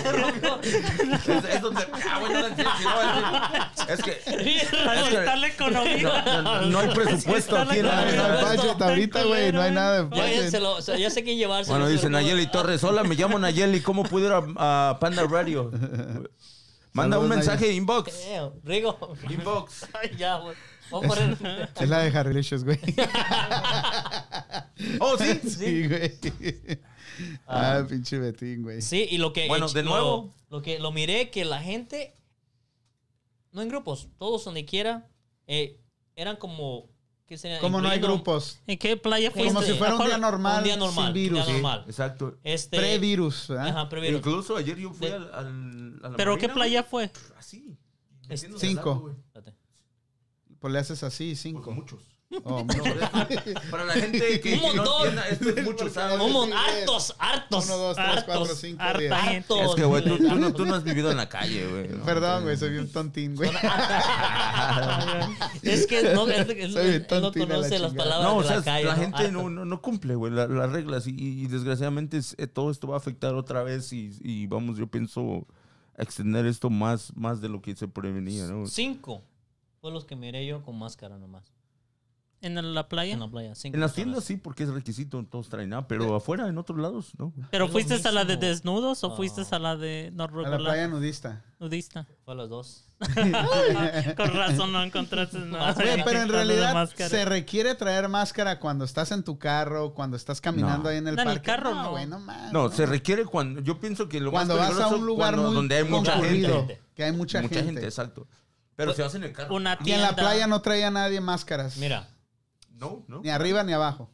es, 0.64 1.46
es 1.56 1.62
donde. 1.62 1.86
Ah, 2.10 2.20
güey, 2.22 2.34
no 2.34 2.40
la 2.40 2.48
entiendo, 2.48 2.72
es, 3.76 3.90
es 3.90 4.02
que. 4.04 4.22
Ahí 4.90 5.06
está 5.14 5.36
la 5.36 5.48
economía. 5.48 6.24
No, 6.26 6.42
no, 6.44 6.62
no 6.62 6.80
hay 6.80 6.88
presupuesto 6.96 7.56
la 7.58 7.62
aquí 7.64 7.80
en 7.80 7.86
No 7.88 7.92
hay, 7.92 8.16
no 8.16 8.24
hay 8.24 8.30
Presupuesto. 8.32 8.64
budget 8.64 8.82
ahorita, 8.82 9.24
güey. 9.26 9.52
No 9.52 9.62
hay 9.62 9.72
nada 9.72 9.96
de 9.98 10.02
budget. 10.04 10.82
se 10.82 10.98
ya 10.98 11.10
sé 11.10 11.26
quién 11.26 11.38
llevarse. 11.38 11.70
Bueno, 11.72 11.90
dice 11.90 12.10
Nayeli 12.10 12.48
Torres. 12.48 12.82
Hola, 12.86 13.04
me 13.04 13.16
llamo 13.16 13.38
Nayeli. 13.38 13.82
¿Cómo 13.82 14.04
puedo 14.04 14.28
ir 14.28 14.32
a, 14.58 14.92
a 14.92 14.98
Panda 15.00 15.24
Radio? 15.30 15.72
Manda 16.94 17.18
un 17.18 17.28
Saludos, 17.28 17.48
mensaje 17.48 17.74
inbox. 17.74 18.14
Rigo. 18.64 18.98
Inbox. 19.30 19.88
Ay, 20.00 20.12
ya, 20.16 20.38
güey. 20.38 20.56
A 20.92 21.00
poner. 21.02 21.70
Es 21.80 21.90
la 21.90 22.00
de 22.00 22.18
Harrelicious, 22.18 22.64
güey. 22.64 22.80
Oh, 25.00 25.18
sí. 25.18 25.40
Sí, 25.50 25.88
güey. 25.88 26.12
Ah, 27.48 27.84
pinche 27.88 28.18
Betín, 28.18 28.64
güey. 28.64 28.82
Sí, 28.82 29.08
y 29.10 29.18
lo 29.18 29.34
que. 29.34 29.48
Bueno, 29.48 29.68
de 29.70 29.84
lo- 29.84 29.90
nuevo. 29.92 30.34
Lo, 30.50 30.62
que 30.62 30.80
lo 30.80 30.92
miré 30.92 31.30
que 31.30 31.46
la 31.46 31.60
gente. 31.62 32.14
No 33.52 33.62
en 33.62 33.70
grupos, 33.70 34.10
todos 34.18 34.44
donde 34.46 34.66
quiera. 34.66 35.08
eh, 35.48 35.80
eran 36.16 36.36
como. 36.38 36.90
¿qué 37.28 37.38
sería? 37.38 37.60
Como 37.60 37.82
no 37.82 37.90
hay 37.90 38.00
grupos. 38.00 38.60
¿En 38.68 38.78
qué 38.80 38.98
playa 38.98 39.30
fuiste? 39.32 39.54
Como 39.54 39.62
si 39.66 39.74
fuera 39.74 39.96
un 39.96 40.06
día 40.06 40.18
normal, 40.18 40.58
Un 40.60 40.64
día 40.64 40.78
normal. 40.78 41.06
sin 41.06 41.14
virus. 41.14 41.40
Un 41.40 41.46
día 41.46 41.56
Sí. 41.56 41.62
normal. 41.62 41.84
Exacto. 41.88 42.38
Este, 42.44 42.78
Pre-virus, 42.78 43.48
¿verdad? 43.50 43.68
Ajá, 43.68 43.90
previrus. 43.90 44.18
Incluso 44.20 44.58
ayer 44.58 44.78
yo 44.78 44.92
fui 44.92 45.08
De- 45.08 45.14
al, 45.14 45.34
al- 45.34 46.00
a 46.04 46.10
la 46.10 46.18
¿Pero 46.18 46.38
qué 46.38 46.50
playa 46.50 46.84
fue? 46.84 47.12
Así. 47.38 47.78
Este- 48.30 48.48
metiéndose 48.50 48.66
al 48.68 48.72
Cinco. 48.72 49.16
Pues 50.64 50.72
le 50.72 50.80
haces 50.80 51.04
así, 51.04 51.32
Pues 51.32 51.42
cinco. 51.42 51.72
muchos. 51.74 52.00
Oh, 52.46 52.64
No, 52.66 52.74
esto- 53.30 53.62
para 53.70 53.84
la 53.84 53.94
gente 53.96 54.40
que, 54.42 54.54
Un 54.54 54.62
no 54.78 54.84
montón. 54.86 55.20
esto 55.30 55.50
es 55.50 55.64
mucho, 55.66 55.90
¿sabes? 55.90 56.20
Un 56.22 56.32
mon- 56.32 56.50
sí, 56.50 56.56
hartos, 56.58 57.16
hartos. 57.20 57.66
Uno, 57.66 57.78
dos, 57.78 57.96
tres, 57.98 58.08
Hartos, 58.08 58.24
cuatro, 58.26 58.56
cinco, 58.56 58.82
hartos. 58.82 59.60
Es 59.70 59.76
que, 59.76 59.84
güey, 59.84 60.04
tú, 60.06 60.18
tú 60.18 60.36
no, 60.36 60.54
tú 60.54 60.66
no 60.66 60.74
has 60.76 60.86
vivido 60.86 61.12
en 61.12 61.18
la 61.18 61.28
calle, 61.28 61.68
güey. 61.68 61.90
¿no? 61.90 62.04
Perdón, 62.06 62.44
güey, 62.44 62.56
soy 62.56 62.78
un 62.78 62.90
tontín, 62.90 63.36
güey. 63.36 63.52
Es 65.64 65.86
que 65.86 66.02
no, 66.14 66.28
es, 66.30 66.50
es- 66.50 66.76
él 66.76 67.08
no 67.10 67.20
la 67.20 67.32
conoce 67.32 67.80
las 67.80 67.94
palabras 67.94 68.24
No, 68.24 68.38
o 68.38 68.44
de 68.44 68.50
la 68.56 68.64
calle. 68.64 68.86
la 68.86 68.96
gente 68.96 69.32
no, 69.32 69.50
no, 69.50 69.66
no 69.66 69.82
cumple, 69.82 70.16
güey, 70.16 70.32
la- 70.32 70.48
las 70.48 70.72
reglas. 70.72 71.08
Y, 71.08 71.12
y 71.18 71.48
desgraciadamente 71.48 72.18
es- 72.18 72.36
eh, 72.38 72.48
todo 72.48 72.72
esto 72.72 72.88
va 72.88 72.96
a 72.96 73.00
afectar 73.00 73.36
otra 73.36 73.64
vez. 73.64 73.92
Y, 73.94 74.12
y 74.22 74.48
vamos, 74.48 74.78
yo 74.78 74.88
pienso 74.88 75.46
extender 75.98 76.46
esto 76.46 76.70
más, 76.70 77.12
más 77.16 77.42
de 77.42 77.50
lo 77.50 77.62
que 77.62 77.76
se 77.76 77.88
prevenía, 77.88 78.46
¿no? 78.48 78.66
Cinco 78.68 79.22
fue 79.84 79.92
los 79.92 80.06
que 80.06 80.16
miré 80.16 80.46
yo 80.46 80.62
con 80.64 80.80
máscara 80.80 81.18
nomás. 81.18 81.44
¿En 82.40 82.74
la 82.74 82.88
playa? 82.88 83.14
En 83.14 83.20
la 83.20 83.28
playa. 83.30 83.52
En 83.64 83.80
las 83.82 83.94
tiendas 83.94 84.24
sí, 84.24 84.38
porque 84.38 84.64
es 84.64 84.70
requisito, 84.70 85.22
todos 85.30 85.50
traen 85.50 85.70
nada, 85.72 85.90
pero 85.90 86.16
afuera, 86.16 86.48
en 86.48 86.58
otros 86.58 86.80
lados, 86.80 87.12
no. 87.18 87.34
¿Pero 87.52 87.68
fuiste 87.68 87.96
a 88.08 88.12
la 88.14 88.24
de 88.24 88.38
desnudos 88.38 89.04
o 89.04 89.14
fuiste 89.14 89.42
a 89.52 89.60
la 89.60 89.76
de 89.76 90.10
no 90.14 90.24
A 90.24 90.50
la 90.50 90.58
playa 90.58 90.88
nudista. 90.88 91.44
nudista? 91.60 92.08
Fue 92.24 92.34
a 92.34 92.38
los 92.38 92.50
dos. 92.50 92.86
Con 94.16 94.34
razón 94.34 94.72
no 94.72 94.82
encontraste 94.84 95.40
nada. 95.40 95.74
Güey, 95.74 96.02
pero 96.06 96.22
en 96.22 96.30
realidad 96.30 96.90
se 96.96 97.26
requiere 97.26 97.76
traer 97.76 98.08
máscara 98.08 98.62
cuando 98.62 98.86
estás 98.86 99.12
en 99.12 99.24
tu 99.24 99.38
carro, 99.38 99.94
cuando 99.94 100.16
estás 100.16 100.40
caminando 100.40 100.84
No. 100.84 100.90
ahí 100.92 100.98
en 101.00 101.08
el 101.10 101.16
No, 101.18 101.22
en 101.24 101.28
el 101.28 101.34
parque. 101.36 101.46
carro 101.46 101.76
no. 101.76 101.92
güey, 101.92 102.08
no 102.08 102.70
se 102.72 102.86
requiere 102.86 103.26
cuando. 103.26 103.60
Yo 103.60 103.82
pienso 103.82 104.08
que 104.08 104.22
lo 104.22 104.32
Cuando 104.32 104.56
más 104.56 104.78
vas 104.78 104.80
a 104.92 104.96
un 104.96 105.06
lugar 105.06 105.34
cuando- 105.34 105.48
muy 105.50 105.56
donde 105.56 105.76
hay 105.76 105.84
mucha 105.84 106.14
gente. 106.22 106.80
que 106.96 107.04
hay 107.04 107.12
mucha, 107.12 107.42
Mucha, 107.42 107.56
gente. 107.56 107.66
gente. 107.74 107.86
exacto. 107.86 108.28
Pero 108.76 108.94
si 108.94 109.02
vas 109.02 109.14
en 109.16 109.24
el 109.24 109.34
carro. 109.34 109.56
Una 109.56 109.74
Y 109.74 109.78
en 109.78 109.84
tienda. 109.84 110.08
la 110.12 110.16
playa 110.16 110.48
no 110.48 110.62
traía 110.62 110.90
nadie 110.92 111.22
máscaras. 111.22 111.78
Mira, 111.78 112.10
No, 112.72 113.04
no. 113.08 113.22
Ni 113.22 113.30
arriba 113.30 113.64
ni 113.64 113.74
abajo. 113.74 114.10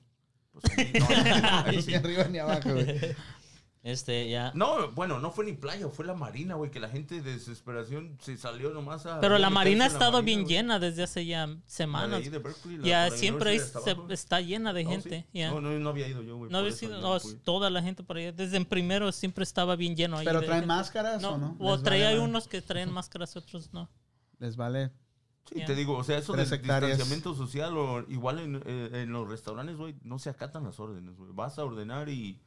Pues, 0.52 0.66
no, 1.00 1.08
ahí 1.66 1.84
Ni 1.88 1.94
arriba 1.94 2.24
ni 2.26 2.38
abajo, 2.40 2.74
güey. 2.74 3.16
este 3.84 4.30
ya. 4.30 4.52
No, 4.56 4.92
bueno, 4.92 5.20
no 5.20 5.32
fue 5.32 5.46
ni 5.46 5.54
playa, 5.54 5.88
fue 5.88 6.06
la 6.06 6.14
marina, 6.14 6.56
güey, 6.56 6.70
que 6.70 6.82
la 6.82 6.90
gente 6.90 7.22
de 7.22 7.32
desesperación 7.34 8.18
se 8.22 8.36
salió 8.36 8.72
nomás 8.72 9.06
a... 9.06 9.22
Pero 9.22 9.38
la 9.38 9.50
marina 9.50 9.86
ha 9.86 9.88
estado 9.88 10.12
marina, 10.14 10.26
bien 10.26 10.42
güey. 10.44 10.54
llena 10.56 10.80
desde 10.80 11.04
hace 11.04 11.26
ya 11.26 11.48
La 11.48 11.54
de 11.56 11.62
semanas. 11.66 12.20
ahí 12.20 12.28
de 12.30 12.40
Berkeley, 12.40 12.78
la 12.78 12.86
Ya 12.86 13.10
la 13.10 13.16
siempre 13.16 13.56
es- 13.56 13.74
de 13.74 13.92
abajo. 13.92 14.08
está 14.12 14.42
llena 14.42 14.74
de 14.74 14.86
Oh, 14.86 14.90
gente. 14.90 15.22
sí. 15.32 15.40
ya. 15.40 15.52
No, 15.52 15.62
no, 15.62 15.70
no 15.72 15.90
había 15.90 16.08
ido 16.10 16.22
yo, 16.22 16.36
güey. 16.36 16.52
No 16.52 16.58
había 16.58 16.72
yo 16.76 16.90
no, 16.90 17.18
toda 17.46 17.70
la 17.70 17.82
gente 17.82 18.04
por 18.04 18.18
ahí. 18.18 18.32
Desde 18.34 18.58
en 18.58 18.66
primero 18.66 19.12
siempre 19.14 19.44
estaba 19.46 19.78
bien 19.78 19.96
lleno 19.96 20.18
ahí. 20.18 20.26
¿Pero 20.26 20.42
de 20.42 20.48
traen 20.48 20.62
gente. 20.64 20.76
máscaras 20.76 21.22
No, 21.22 21.36
o 21.36 21.38
no? 21.38 21.56
o 21.60 21.78
vale, 21.82 22.20
unos 22.20 22.50
que 22.50 22.62
traen 22.62 22.92
máscaras, 22.92 23.38
otros 23.38 23.72
no. 23.72 23.90
Les 24.40 24.56
vale. 24.56 24.92
Sí, 25.52 25.64
te 25.66 25.74
digo, 25.76 25.98
o 25.98 26.04
sea, 26.04 26.18
eso 26.20 26.34
del 26.34 26.52
hectáreas. 26.52 26.92
distanciamiento 26.98 27.34
social 27.36 27.76
o 27.78 28.02
igual 28.10 28.40
en, 28.40 28.62
eh, 28.66 28.90
en 29.04 29.12
los 29.12 29.28
restaurantes, 29.28 29.78
güey, 29.78 29.96
no 30.04 30.20
se 30.20 30.30
acatan 30.30 30.64
las 30.64 30.80
órdenes, 30.80 31.16
güey. 31.18 31.32
Vas 31.34 31.58
a 31.58 31.66
ordenar 31.66 32.08
y, 32.10 32.40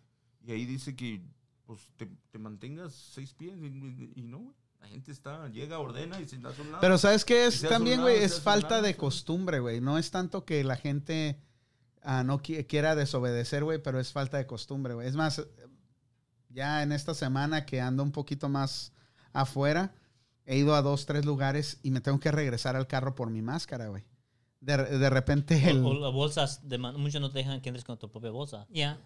y 0.44 0.52
ahí 0.52 0.64
dice 0.66 0.94
que 0.94 1.20
pues 1.66 1.80
te, 1.96 2.08
te 2.30 2.38
mantengas 2.38 2.92
seis 2.92 3.32
pies 3.34 3.54
y, 3.60 3.66
y- 3.66 4.12
y 4.16 4.22
no, 4.22 4.38
güey. 4.38 4.54
La 4.80 4.88
gente 4.88 5.12
está, 5.12 5.48
llega, 5.48 5.78
ordena 5.78 6.20
y 6.20 6.26
sin 6.28 6.44
hacer 6.44 6.66
nada. 6.66 6.80
Pero 6.80 6.98
¿sabes 6.98 7.24
qué 7.24 7.46
es 7.46 7.54
se 7.60 7.68
también, 7.68 8.00
un 8.00 8.04
güey? 8.06 8.16
lado, 8.16 8.28
se 8.28 8.32
Es 8.34 8.38
un 8.38 8.44
falta 8.44 8.68
lado, 8.70 8.82
de 8.82 8.96
costumbre, 8.96 9.60
güey. 9.60 9.80
No 9.80 9.96
es 9.96 10.10
tanto 10.10 10.44
que 10.44 10.64
la 10.64 10.74
gente 10.76 11.40
ah, 12.02 12.24
no 12.24 12.40
qui- 12.40 12.66
quiera 12.66 12.94
desobedecer, 12.96 13.62
güey, 13.64 13.80
pero 13.80 14.00
es 14.00 14.12
falta 14.12 14.38
de 14.38 14.46
costumbre, 14.46 14.94
güey. 14.94 15.06
Es 15.06 15.14
más, 15.14 15.40
ya 16.48 16.82
en 16.82 16.92
esta 16.92 17.14
semana 17.14 17.64
que 17.64 17.80
ando 17.80 18.02
un 18.02 18.12
poquito 18.12 18.48
más 18.48 18.92
afuera, 19.32 19.94
he 20.52 20.56
ido 20.58 20.74
a 20.74 20.82
dos, 20.82 21.06
tres 21.06 21.24
lugares 21.24 21.78
y 21.82 21.90
me 21.90 22.00
tengo 22.00 22.20
que 22.20 22.30
regresar 22.30 22.76
al 22.76 22.86
carro 22.86 23.14
por 23.14 23.30
mi 23.30 23.42
máscara, 23.42 23.88
güey. 23.88 24.04
De, 24.60 24.76
de 24.76 25.10
repente 25.10 25.68
el... 25.70 25.84
O, 25.84 25.88
o 25.88 25.94
las 25.94 26.12
bolsas, 26.12 26.68
de 26.68 26.78
man- 26.78 26.94
muchos 27.00 27.20
no 27.20 27.30
te 27.30 27.38
dejan 27.38 27.60
que 27.60 27.68
entres 27.70 27.84
con 27.84 27.98
tu 27.98 28.08
propia 28.10 28.30
bolsa. 28.30 28.66
Ya. 28.70 28.98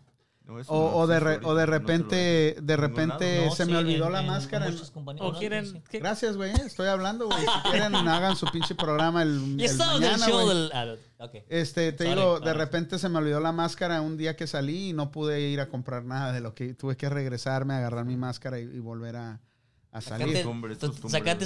No, 0.44 0.60
eso 0.60 0.70
O, 0.72 0.90
no 0.90 0.96
o 0.98 1.06
de, 1.08 1.18
re- 1.18 1.40
o 1.42 1.54
de 1.56 1.66
no 1.66 1.72
repente, 1.72 2.56
de 2.62 2.76
repente 2.76 3.46
No, 3.46 3.52
se 3.54 3.64
sí, 3.64 3.70
me 3.72 3.78
olvidó 3.78 4.06
en- 4.06 4.12
la 4.12 4.20
en 4.20 4.26
máscara. 4.28 4.68
O 4.94 5.12
No, 5.14 5.32
quieren. 5.38 5.82
Gracias, 5.90 6.36
güey. 6.36 6.52
Estoy 6.52 6.86
hablando, 6.88 7.26
güey. 7.26 7.40
Si 7.40 7.46
quieren, 7.70 7.94
hagan 7.96 8.36
su 8.36 8.46
pinche 8.46 8.74
programa 8.76 9.22
el, 9.22 9.56
Ya 9.56 9.64
el 9.66 9.76
mañana, 9.78 10.26
show 10.28 10.48
del. 10.48 10.70
ah, 10.72 10.94
ok. 11.18 11.34
Este, 11.48 11.90
te 11.92 12.04
Sorry, 12.04 12.16
digo, 12.20 12.38
de 12.40 12.52
repente 12.54 12.98
se 13.00 13.08
me 13.08 13.18
olvidó 13.18 13.40
la 13.40 13.50
máscara 13.52 14.00
un 14.02 14.16
día 14.16 14.36
que 14.36 14.46
salí 14.46 14.90
y 14.90 14.92
no 14.92 15.10
pude 15.10 15.40
ir 15.40 15.60
a 15.60 15.68
comprar 15.68 16.04
nada 16.04 16.32
de 16.32 16.40
lo 16.40 16.54
que 16.54 16.74
tuve 16.74 16.96
que 16.96 17.08
regresarme, 17.08 17.74
agarrar 17.74 18.04
mi 18.04 18.16
máscara 18.16 18.60
y, 18.60 18.64
y 18.64 18.78
volver 18.78 19.16
a, 19.16 19.40
a 19.96 20.00
salir. 20.00 20.36
Es 20.36 20.42
tu- 20.42 20.52
güey. 20.52 20.76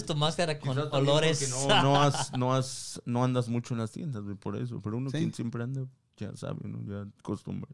tu 0.06 0.14
máscara 0.14 0.58
con 0.58 0.76
olores. 0.78 1.48
No, 1.50 1.68
no, 1.82 2.02
has, 2.02 2.32
no, 2.36 2.54
has, 2.54 3.00
no 3.04 3.24
andas 3.24 3.48
mucho 3.48 3.74
en 3.74 3.80
las 3.80 3.90
tiendas, 3.92 4.22
güey, 4.22 4.36
por 4.36 4.56
eso. 4.56 4.80
Pero 4.82 4.96
uno 4.96 5.10
Sí. 5.10 5.18
quien 5.18 5.34
siempre 5.34 5.62
anda, 5.62 5.82
ya 6.16 6.34
sabe, 6.36 6.68
¿no? 6.68 6.80
Ya 6.86 7.08
costumbre. 7.22 7.70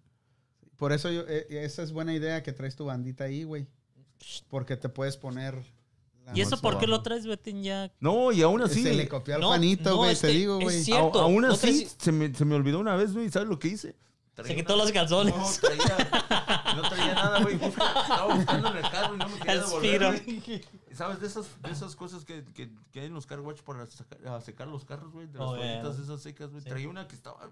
Por 0.77 0.93
eso 0.93 1.11
yo, 1.11 1.23
eh, 1.27 1.47
esa 1.51 1.83
es 1.83 1.93
buena 1.93 2.15
idea 2.15 2.43
que 2.43 2.53
traes 2.53 2.77
tu 2.77 2.85
bandita 2.85 3.25
ahí, 3.25 3.45
güey. 3.45 3.67
Porque 4.49 4.77
te 4.77 4.89
puedes 4.89 5.17
poner. 5.17 5.63
¿Y 6.35 6.41
eso 6.41 6.61
por 6.61 6.79
qué 6.79 6.87
lo 6.89 7.03
traes, 7.03 7.25
Betín? 7.27 7.63
Ya. 7.63 7.93
No, 8.01 8.33
y 8.33 8.43
aún 8.43 8.61
así. 8.61 8.83
Se 8.83 8.95
le 8.95 9.07
copió 9.09 9.37
al 9.37 9.41
No, 9.41 9.47
Juanito, 9.49 9.91
no, 9.91 9.97
güey, 9.99 10.11
es 10.13 10.21
te 10.21 10.29
digo, 10.29 10.59
es 10.59 10.65
güey. 10.65 10.83
cierto. 10.83 11.21
a- 11.21 11.23
aún 11.23 11.43
no 11.43 11.53
así, 11.53 11.87
se, 11.99 12.11
me, 12.13 12.35
se 12.35 12.45
me 12.45 12.55
olvidó 12.57 12.81
una 12.81 12.97
vez, 12.97 13.13
güey. 13.15 13.31
¿Sabes 13.31 13.49
lo 13.49 13.59
que 13.59 13.69
hice? 13.69 13.95
Se 14.45 14.55
quitó 14.55 14.75
una- 14.75 14.83
los 14.83 14.93
calzones. 14.93 15.35
No, 15.35 15.41
no 15.41 15.49
traía 15.61 16.63
nada, 17.39 17.43
güey. 17.43 17.57
Busca- 17.59 18.01
Estaba 18.03 18.35
buscando 18.35 18.69
en 18.71 18.77
el 18.77 18.91
carro 18.91 19.15
y 19.15 19.19
no 19.19 19.29
me 19.29 19.39
quería 19.39 19.55
devolver, 19.61 20.07
güey. 20.27 20.65
¿Sabes 20.95 21.21
de 21.21 21.27
esas, 21.27 21.47
de 21.63 21.71
esas 21.71 21.95
cosas 21.97 22.25
que, 22.25 22.45
que, 22.55 22.71
que 22.93 23.01
hay 23.01 23.07
en 23.07 23.15
los 23.15 23.27
car 23.27 23.41
wash 23.41 23.61
para 23.61 23.87
sacar- 23.87 24.27
a 24.29 24.41
secar 24.41 24.67
los 24.69 24.85
carros, 24.85 25.13
güey? 25.13 25.27
De 25.27 25.39
las 25.39 25.49
Oh, 25.49 25.55
toallitas 25.57 25.97
yeah. 25.97 26.05
esas 26.05 26.23
secas, 26.23 26.51
güey. 26.51 26.63
Sí. 26.63 26.69
Traía 26.69 26.89
una 26.89 27.07
que 27.07 27.15
estaba 27.15 27.51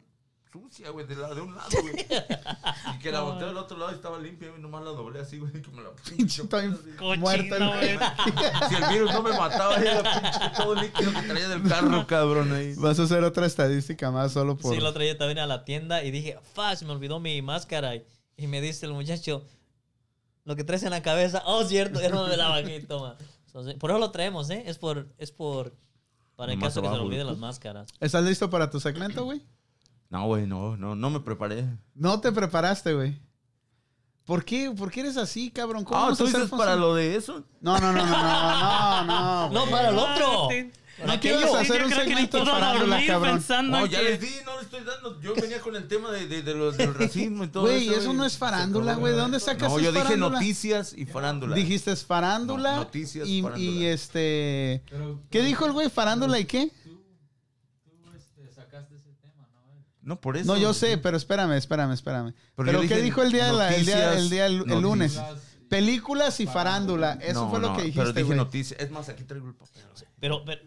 sucia, 0.51 0.89
güey, 0.91 1.05
de, 1.05 1.17
la- 1.17 1.35
de 1.35 1.41
un 1.41 1.55
lado, 1.55 1.69
güey. 1.83 1.95
Y 2.95 2.99
que 3.01 3.11
la 3.11 3.21
volteé 3.23 3.49
del 3.49 3.57
otro 3.57 3.77
lado 3.77 3.91
y 3.91 3.97
estaba 3.97 4.19
limpia, 4.21 4.49
güey. 4.51 4.61
Nomás 4.63 4.85
la 4.85 4.91
doblé 4.93 5.19
así, 5.21 5.39
güey. 5.39 5.51
Que 5.53 5.71
me 5.73 5.83
la 5.83 5.91
Pinche, 5.91 6.43
estoy 6.43 6.71
Cochino, 6.97 7.17
muerto 7.17 7.57
el 7.57 7.67
güey. 7.69 7.99
Si 8.69 8.75
el 8.77 8.89
virus 8.91 9.13
no 9.13 9.23
me 9.23 9.37
mataba, 9.37 9.77
era 9.77 10.03
pinche 10.23 10.51
todo 10.57 10.75
líquido 10.77 11.13
que 11.13 11.23
traía 11.23 11.49
del 11.49 11.63
carro, 11.65 12.07
cabrón, 12.07 12.53
ahí. 12.53 12.75
Vas 12.77 12.99
a 13.01 13.03
hacer 13.03 13.25
otra 13.25 13.47
estadística 13.47 14.11
más 14.13 14.33
solo 14.33 14.57
por. 14.57 14.75
Sí, 14.75 14.81
lo 14.81 14.93
traía 14.95 15.19
también 15.19 15.41
a 15.41 15.47
la 15.47 15.65
tienda 15.65 16.05
y 16.05 16.11
dije, 16.13 16.39
fa, 16.55 16.75
se 16.77 16.85
me 16.85 16.93
olvidó 16.93 17.19
mi 17.21 17.43
máscara. 17.43 17.95
Y 18.37 18.47
me 18.47 18.61
dice 18.61 18.87
el 18.87 18.93
muchacho, 18.93 19.45
lo 20.45 20.57
que 20.57 20.65
traes 20.65 20.83
en 20.83 20.91
la 20.91 21.03
cabeza, 21.03 21.43
oh, 21.47 21.65
cierto, 21.65 22.01
ya 22.01 22.09
no 22.11 22.27
me 22.27 22.37
la 22.37 22.49
bajé, 22.49 22.81
toma. 22.81 23.17
Entonces, 23.47 23.75
por 23.75 23.91
eso 23.91 23.99
lo 23.99 24.11
traemos, 24.11 24.51
¿eh? 24.51 24.65
Es 24.67 24.79
por, 24.79 25.09
es 25.19 25.31
por, 25.31 25.75
para 26.37 26.53
el 26.53 26.61
caso 26.61 26.83
que 26.83 26.89
se 26.89 26.95
le 26.95 27.01
olviden 27.01 27.27
las 27.27 27.39
máscaras. 27.39 27.89
¿Estás 28.01 28.25
listo 28.25 28.51
para 28.51 28.69
tu 28.71 28.81
segmento, 28.81 29.25
güey? 29.25 29.43
No, 30.11 30.27
güey, 30.27 30.47
no, 30.47 30.77
no, 30.77 30.95
no 30.95 31.11
me 31.11 31.21
preparé. 31.21 31.65
No 31.95 32.21
te 32.21 32.31
preparaste, 32.33 32.95
güey. 32.95 33.21
¿Por 34.25 34.45
qué? 34.45 34.71
¿Por 34.71 34.91
qué 34.91 35.01
eres 35.01 35.17
así, 35.17 35.51
cabrón? 35.51 35.85
¿Cómo 35.85 36.01
Ah, 36.01 36.15
¿tú 36.17 36.27
dices 36.27 36.49
para 36.51 36.77
lo 36.77 36.95
de 36.95 37.15
eso? 37.15 37.45
No, 37.61 37.79
no, 37.79 37.93
no, 37.93 38.05
no, 38.07 38.07
no, 38.07 39.05
no, 39.05 39.05
no. 39.05 39.51
No, 39.51 39.71
para 39.71 39.91
el 39.91 39.99
otro. 39.99 40.49
¿No 41.07 41.19
quieres 41.21 41.53
hacer 41.53 41.81
Yo 41.81 41.87
un 41.87 41.93
segmento 41.93 42.39
de 42.45 43.07
cabrón? 43.07 43.35
pensando 43.37 43.79
No, 43.81 43.87
ya 43.87 43.99
que- 43.99 44.05
les 44.05 44.21
di, 44.21 44.31
no 44.45 44.57
le 44.57 44.63
estoy 44.63 44.85
dando. 44.85 45.21
Yo 45.21 45.35
venía 45.35 45.61
con 45.61 45.75
el 45.77 45.89
tema 45.89 46.11
de, 46.13 46.27
de, 46.29 46.43
de 46.43 46.55
los, 46.55 46.77
del 46.77 46.95
racismo 46.95 47.45
y 47.45 47.49
todo 47.49 47.65
Güey, 47.65 47.89
eso. 47.89 48.01
eso 48.01 48.13
y 48.13 48.17
no 48.17 48.25
es 48.25 48.39
farándula, 48.39 48.95
güey. 48.95 49.13
¿De 49.13 49.19
dónde 49.21 49.41
sacas 49.41 49.71
No, 49.73 49.81
yo 49.81 49.91
dije 49.91 50.05
farándula? 50.05 50.39
noticias 50.39 50.95
y 50.97 51.07
farándula. 51.07 51.57
Dijiste 51.57 51.93
es 51.93 52.05
farándula. 52.05 52.73
No, 52.73 52.77
noticias, 52.85 53.27
y, 53.29 53.43
farándula. 53.43 53.71
y 53.71 53.85
este. 53.87 54.83
Pero, 54.89 55.21
¿Qué 55.31 55.43
dijo 55.43 55.67
el 55.67 55.73
güey? 55.73 55.91
¿Farándula 55.91 56.39
y 56.39 56.45
qué? 56.45 56.71
Tú, 56.85 57.03
tú 57.85 58.11
este, 58.17 58.53
sacaste 58.55 58.95
ese 58.97 59.13
tema, 59.21 59.49
¿no? 59.53 59.61
No, 60.03 60.21
por 60.21 60.37
eso. 60.37 60.47
No, 60.47 60.57
yo 60.59 60.73
sé, 60.75 60.97
pero 60.99 61.17
espérame, 61.17 61.53
espérame, 61.57 61.93
espérame. 61.93 62.33
Pero 62.55 62.67
Pero, 62.67 62.81
¿qué 62.83 62.87
dije 62.89 63.03
dijo 63.03 63.23
el 63.23 63.33
día, 63.33 63.47
de 63.47 63.53
la- 63.53 63.75
el 63.75 63.85
día, 63.85 64.15
el, 64.15 64.31
día 64.31 64.47
el, 64.47 64.53
el 64.53 64.59
noticias, 64.61 64.83
lunes? 64.83 65.15
Las- 65.17 65.55
Películas 65.69 66.39
y 66.39 66.47
farándula. 66.47 67.19
Eso 67.21 67.45
No, 67.47 67.51
fue 67.51 67.59
lo 67.59 67.69
no, 67.69 67.73
que 67.77 67.83
Pero 67.83 67.89
dijiste, 67.95 68.13
dije 68.13 68.23
güey. 68.25 68.37
noticias. 68.39 68.81
Es 68.81 68.91
más, 68.93 69.09
aquí 69.09 69.25
traigo 69.25 69.49
el 69.49 69.55
papel. 69.55 69.83
güey. 69.93 70.05
Pero, 70.21 70.45
pero, 70.45 70.61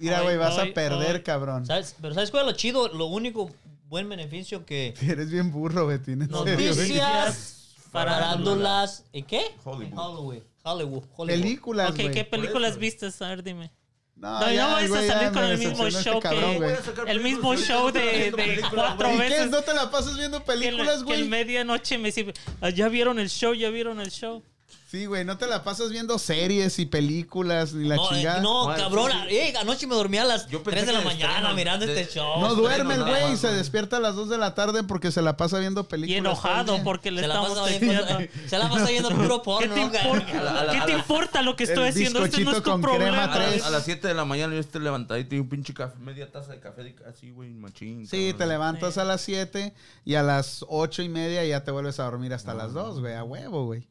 Mira, 0.00 0.20
güey, 0.22 0.36
vas 0.36 0.58
ay, 0.58 0.70
a 0.70 0.74
perder, 0.74 1.16
ay. 1.16 1.22
cabrón. 1.22 1.66
¿sabes? 1.66 1.94
Pero 2.00 2.14
¿sabes 2.14 2.30
cuál 2.30 2.46
es 2.46 2.52
lo 2.52 2.56
chido? 2.56 2.88
Lo 2.88 3.06
único 3.06 3.50
buen 3.88 4.08
beneficio 4.08 4.64
que... 4.64 4.94
Eres 5.02 5.30
bien 5.30 5.50
burro, 5.52 5.86
Betín. 5.86 6.22
En. 6.22 6.28
Noticias, 6.30 7.76
farándulas, 7.92 9.04
¿y 9.12 9.22
qué? 9.22 9.42
Hollywood. 9.64 9.98
Hollywood. 9.98 10.42
Hollywood. 10.62 11.04
Hollywood. 11.16 11.40
Películas, 11.42 11.90
Ok, 11.90 11.96
güey. 11.96 12.10
¿qué 12.12 12.24
películas 12.24 12.72
eso. 12.72 12.80
viste? 12.80 13.06
A 13.20 13.28
ver, 13.28 13.42
dime. 13.42 13.70
No, 14.16 14.38
No, 14.38 14.52
ya, 14.52 14.66
no 14.68 14.72
vais 14.74 14.92
a 14.92 15.06
salir 15.06 15.32
con 15.32 15.44
el 15.44 15.56
mismo 15.58 15.86
este 15.86 16.02
show 16.02 16.20
cabrón, 16.20 16.58
que- 16.60 17.10
El 17.10 17.20
mismo 17.22 17.56
show 17.56 17.90
de, 17.90 18.30
de 18.30 18.60
cuatro 18.74 19.08
güey. 19.08 19.16
¿Y 19.16 19.28
qué? 19.30 19.34
veces. 19.38 19.50
¿No 19.50 19.62
te 19.62 19.72
la 19.72 19.90
pasas 19.90 20.16
viendo 20.18 20.44
Que, 20.44 20.52
el- 20.52 20.58
películas, 20.60 20.98
que 20.98 21.04
güey? 21.04 21.22
el 21.22 21.28
medianoche 21.30 21.96
me 21.96 22.08
dice, 22.12 22.34
"Ah, 22.60 22.68
¿ya 22.68 22.88
vieron 22.88 23.18
el 23.18 23.30
show? 23.30 23.54
¿Ya 23.54 23.70
vieron 23.70 23.98
el 23.98 24.10
show? 24.10 24.42
Sí, 24.90 25.06
güey, 25.06 25.24
no 25.24 25.38
te 25.38 25.46
la 25.46 25.62
pasas 25.62 25.90
viendo 25.90 26.18
series 26.18 26.80
y 26.80 26.86
películas 26.86 27.72
ni 27.74 27.86
la 27.86 27.94
No, 27.94 28.06
eh, 28.06 28.08
chingada. 28.16 28.40
no, 28.40 28.66
cabrón. 28.76 29.12
eh, 29.28 29.54
anoche 29.60 29.86
me 29.86 29.94
dormí 29.94 30.18
a 30.18 30.24
las 30.24 30.48
Yo 30.48 30.64
pensé 30.64 30.80
3 30.82 30.86
de 30.88 30.92
la 30.94 31.00
mañana 31.02 31.52
mirando 31.54 31.86
de- 31.86 32.00
este 32.00 32.14
show. 32.14 32.40
No 32.40 32.56
duerme 32.56 32.94
el 32.94 33.04
güey, 33.04 33.30
más, 33.30 33.38
se 33.38 33.52
despierta 33.52 33.98
a 33.98 34.00
las 34.00 34.16
2 34.16 34.28
de 34.28 34.36
la 34.38 34.56
tarde 34.56 34.82
porque 34.82 35.12
se 35.12 35.22
la 35.22 35.36
pasa 35.36 35.60
viendo 35.60 35.84
películas. 35.86 36.16
Y 36.16 36.18
enojado 36.18 36.82
porque 36.82 37.12
le 37.12 37.20
Se 37.20 37.26
estamos 37.28 37.50
pasa 37.50 37.78
viendo, 37.78 38.04
se 38.48 38.58
la 38.58 38.68
pasa 38.68 38.86
viendo 38.90 39.08
puro 39.10 39.38
¿Qué 39.42 39.44
porno. 39.44 39.74
te 39.74 39.80
¿no? 39.80 39.86
importa? 39.86 40.66
¿Qué 40.72 40.80
te 40.86 40.92
importa 40.92 41.42
lo 41.42 41.54
que 41.54 41.64
estoy 41.64 41.84
El 41.84 41.90
haciendo? 41.90 42.24
Este 42.24 42.42
no 42.44 42.50
es 42.50 42.56
tu 42.56 42.62
con 42.70 42.82
crema 42.82 42.96
problema. 42.98 43.32
tres. 43.32 43.62
A 43.62 43.70
las 43.70 43.84
7 43.84 44.08
de 44.08 44.14
la 44.14 44.24
mañana 44.24 44.54
yo 44.54 44.60
estoy 44.60 44.82
levantadito 44.82 45.36
y 45.36 45.38
un 45.38 45.48
pinche 45.48 45.72
café, 45.72 45.96
media 46.00 46.32
taza 46.32 46.50
de 46.50 46.58
café 46.58 46.82
de- 46.82 46.96
así, 47.08 47.30
güey, 47.30 47.50
machín. 47.50 48.08
Sí, 48.08 48.30
cabrón. 48.32 48.38
te 48.38 48.46
levantas 48.46 48.98
a 48.98 49.04
las 49.04 49.20
7 49.20 49.72
y 50.04 50.16
a 50.16 50.24
las 50.24 50.64
8 50.68 51.02
y 51.02 51.08
media 51.08 51.44
ya 51.44 51.62
te 51.62 51.70
vuelves 51.70 52.00
a 52.00 52.04
dormir 52.06 52.34
hasta 52.34 52.54
las 52.54 52.72
2, 52.72 52.98
güey, 52.98 53.14
a 53.14 53.22
huevo, 53.22 53.66
güey. 53.66 53.86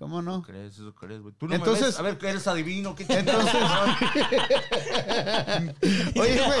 No. 0.00 0.06
¿Cómo 0.06 0.22
no? 0.22 0.42
crees? 0.42 0.74
¿Eso 0.74 0.94
crees, 0.94 1.20
güey? 1.20 1.34
Tú 1.38 1.48
no 1.48 1.54
Entonces- 1.56 1.80
me 1.82 1.86
ves? 1.88 1.98
A 1.98 2.02
ver, 2.02 2.16
eres 2.30 2.46
adivino. 2.46 2.94
¿Qué 2.94 3.04
Entonces- 3.08 3.52
Oye, 6.20 6.40
güey, 6.40 6.60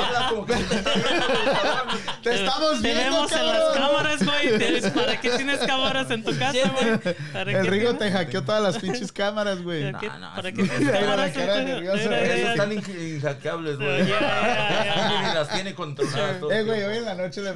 te 2.22 2.34
estamos 2.34 2.82
viendo, 2.82 3.26
Tenemos 3.26 3.32
en 3.32 3.46
las 3.46 3.76
cámaras, 3.76 4.24
güey. 4.24 4.58
¿Para 4.92 5.20
qué 5.20 5.30
tienes 5.30 5.58
cámaras 5.60 6.10
en 6.10 6.24
tu 6.24 6.36
casa, 6.38 6.58
güey? 6.72 6.98
¿Para 7.32 7.60
El 7.60 7.66
Rigo 7.68 7.94
te 7.94 8.10
hackeó 8.10 8.42
todas 8.42 8.62
las 8.62 8.78
pinches 8.78 9.12
cámaras, 9.12 9.62
güey. 9.62 9.92
¿Para 9.92 9.98
qué- 10.00 10.08
No, 10.08 10.18
no, 10.18 10.34
¿Para 10.34 10.52
qué 10.52 10.62
no. 10.62 10.68
tienes 10.74 10.98
cámaras? 11.00 11.36
están 11.36 12.72
inhackeables, 12.72 13.76
güey. 13.78 14.06
Ya, 14.06 14.20
ya, 14.20 14.84
ya. 14.84 15.08
Ni 15.28 15.34
las 15.34 15.48
tiene 15.50 15.74
controladas. 15.74 16.40
todo. 16.40 16.50
Eh, 16.52 16.62
güey, 16.64 16.82
hoy 16.82 16.96
en 16.98 17.04
la 17.04 17.14
noche 17.14 17.40
le, 17.42 17.52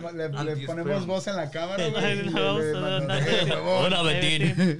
ponemos 0.67 1.07
voz 1.07 1.27
en 1.27 1.37
la 1.37 1.51
cámara, 1.51 1.85
güey. 1.89 2.29
Hola, 3.65 4.03
Betín. 4.13 4.79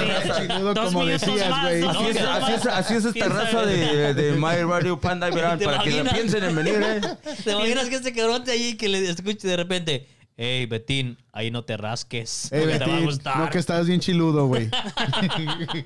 No 0.00 0.06
seas 0.06 0.28
raza. 0.28 0.40
chinudo 0.48 0.74
Dos 0.74 0.84
como 0.86 1.04
minutos 1.04 1.28
decías, 1.28 1.50
más, 1.50 1.62
güey. 1.62 1.80
dos 1.80 1.96
Así 1.96 2.06
es, 2.08 2.20
así 2.22 2.52
es, 2.52 2.66
así 2.66 2.94
es 2.94 3.04
esta 3.04 3.28
raza 3.28 3.66
de, 3.66 4.14
de 4.14 4.32
My 4.38 4.62
Radio 4.62 5.00
Panda, 5.00 5.30
verán, 5.30 5.58
¿Te 5.58 5.64
para 5.64 5.82
que 5.82 6.02
la 6.02 6.12
piensen 6.12 6.44
en 6.44 6.56
venir, 6.56 6.80
¿eh? 6.82 7.00
¿Te 7.44 7.52
imaginas 7.52 7.88
que 7.88 7.96
este 7.96 8.12
cabrón 8.12 8.44
te 8.44 8.52
allí 8.52 8.76
que 8.76 8.88
le 8.88 9.10
escuche 9.10 9.46
de 9.48 9.56
repente? 9.56 10.08
Hey, 10.40 10.66
Betín, 10.66 11.18
ahí 11.32 11.50
no 11.50 11.64
te 11.64 11.76
rasques. 11.76 12.52
Ey, 12.52 12.60
porque 12.60 12.74
te 12.74 12.78
va 12.78 12.84
a 12.84 12.88
Betín, 12.94 13.04
gustar. 13.06 13.36
no 13.38 13.50
que 13.50 13.58
estás 13.58 13.88
bien 13.88 13.98
chiludo, 13.98 14.46
güey. 14.46 14.70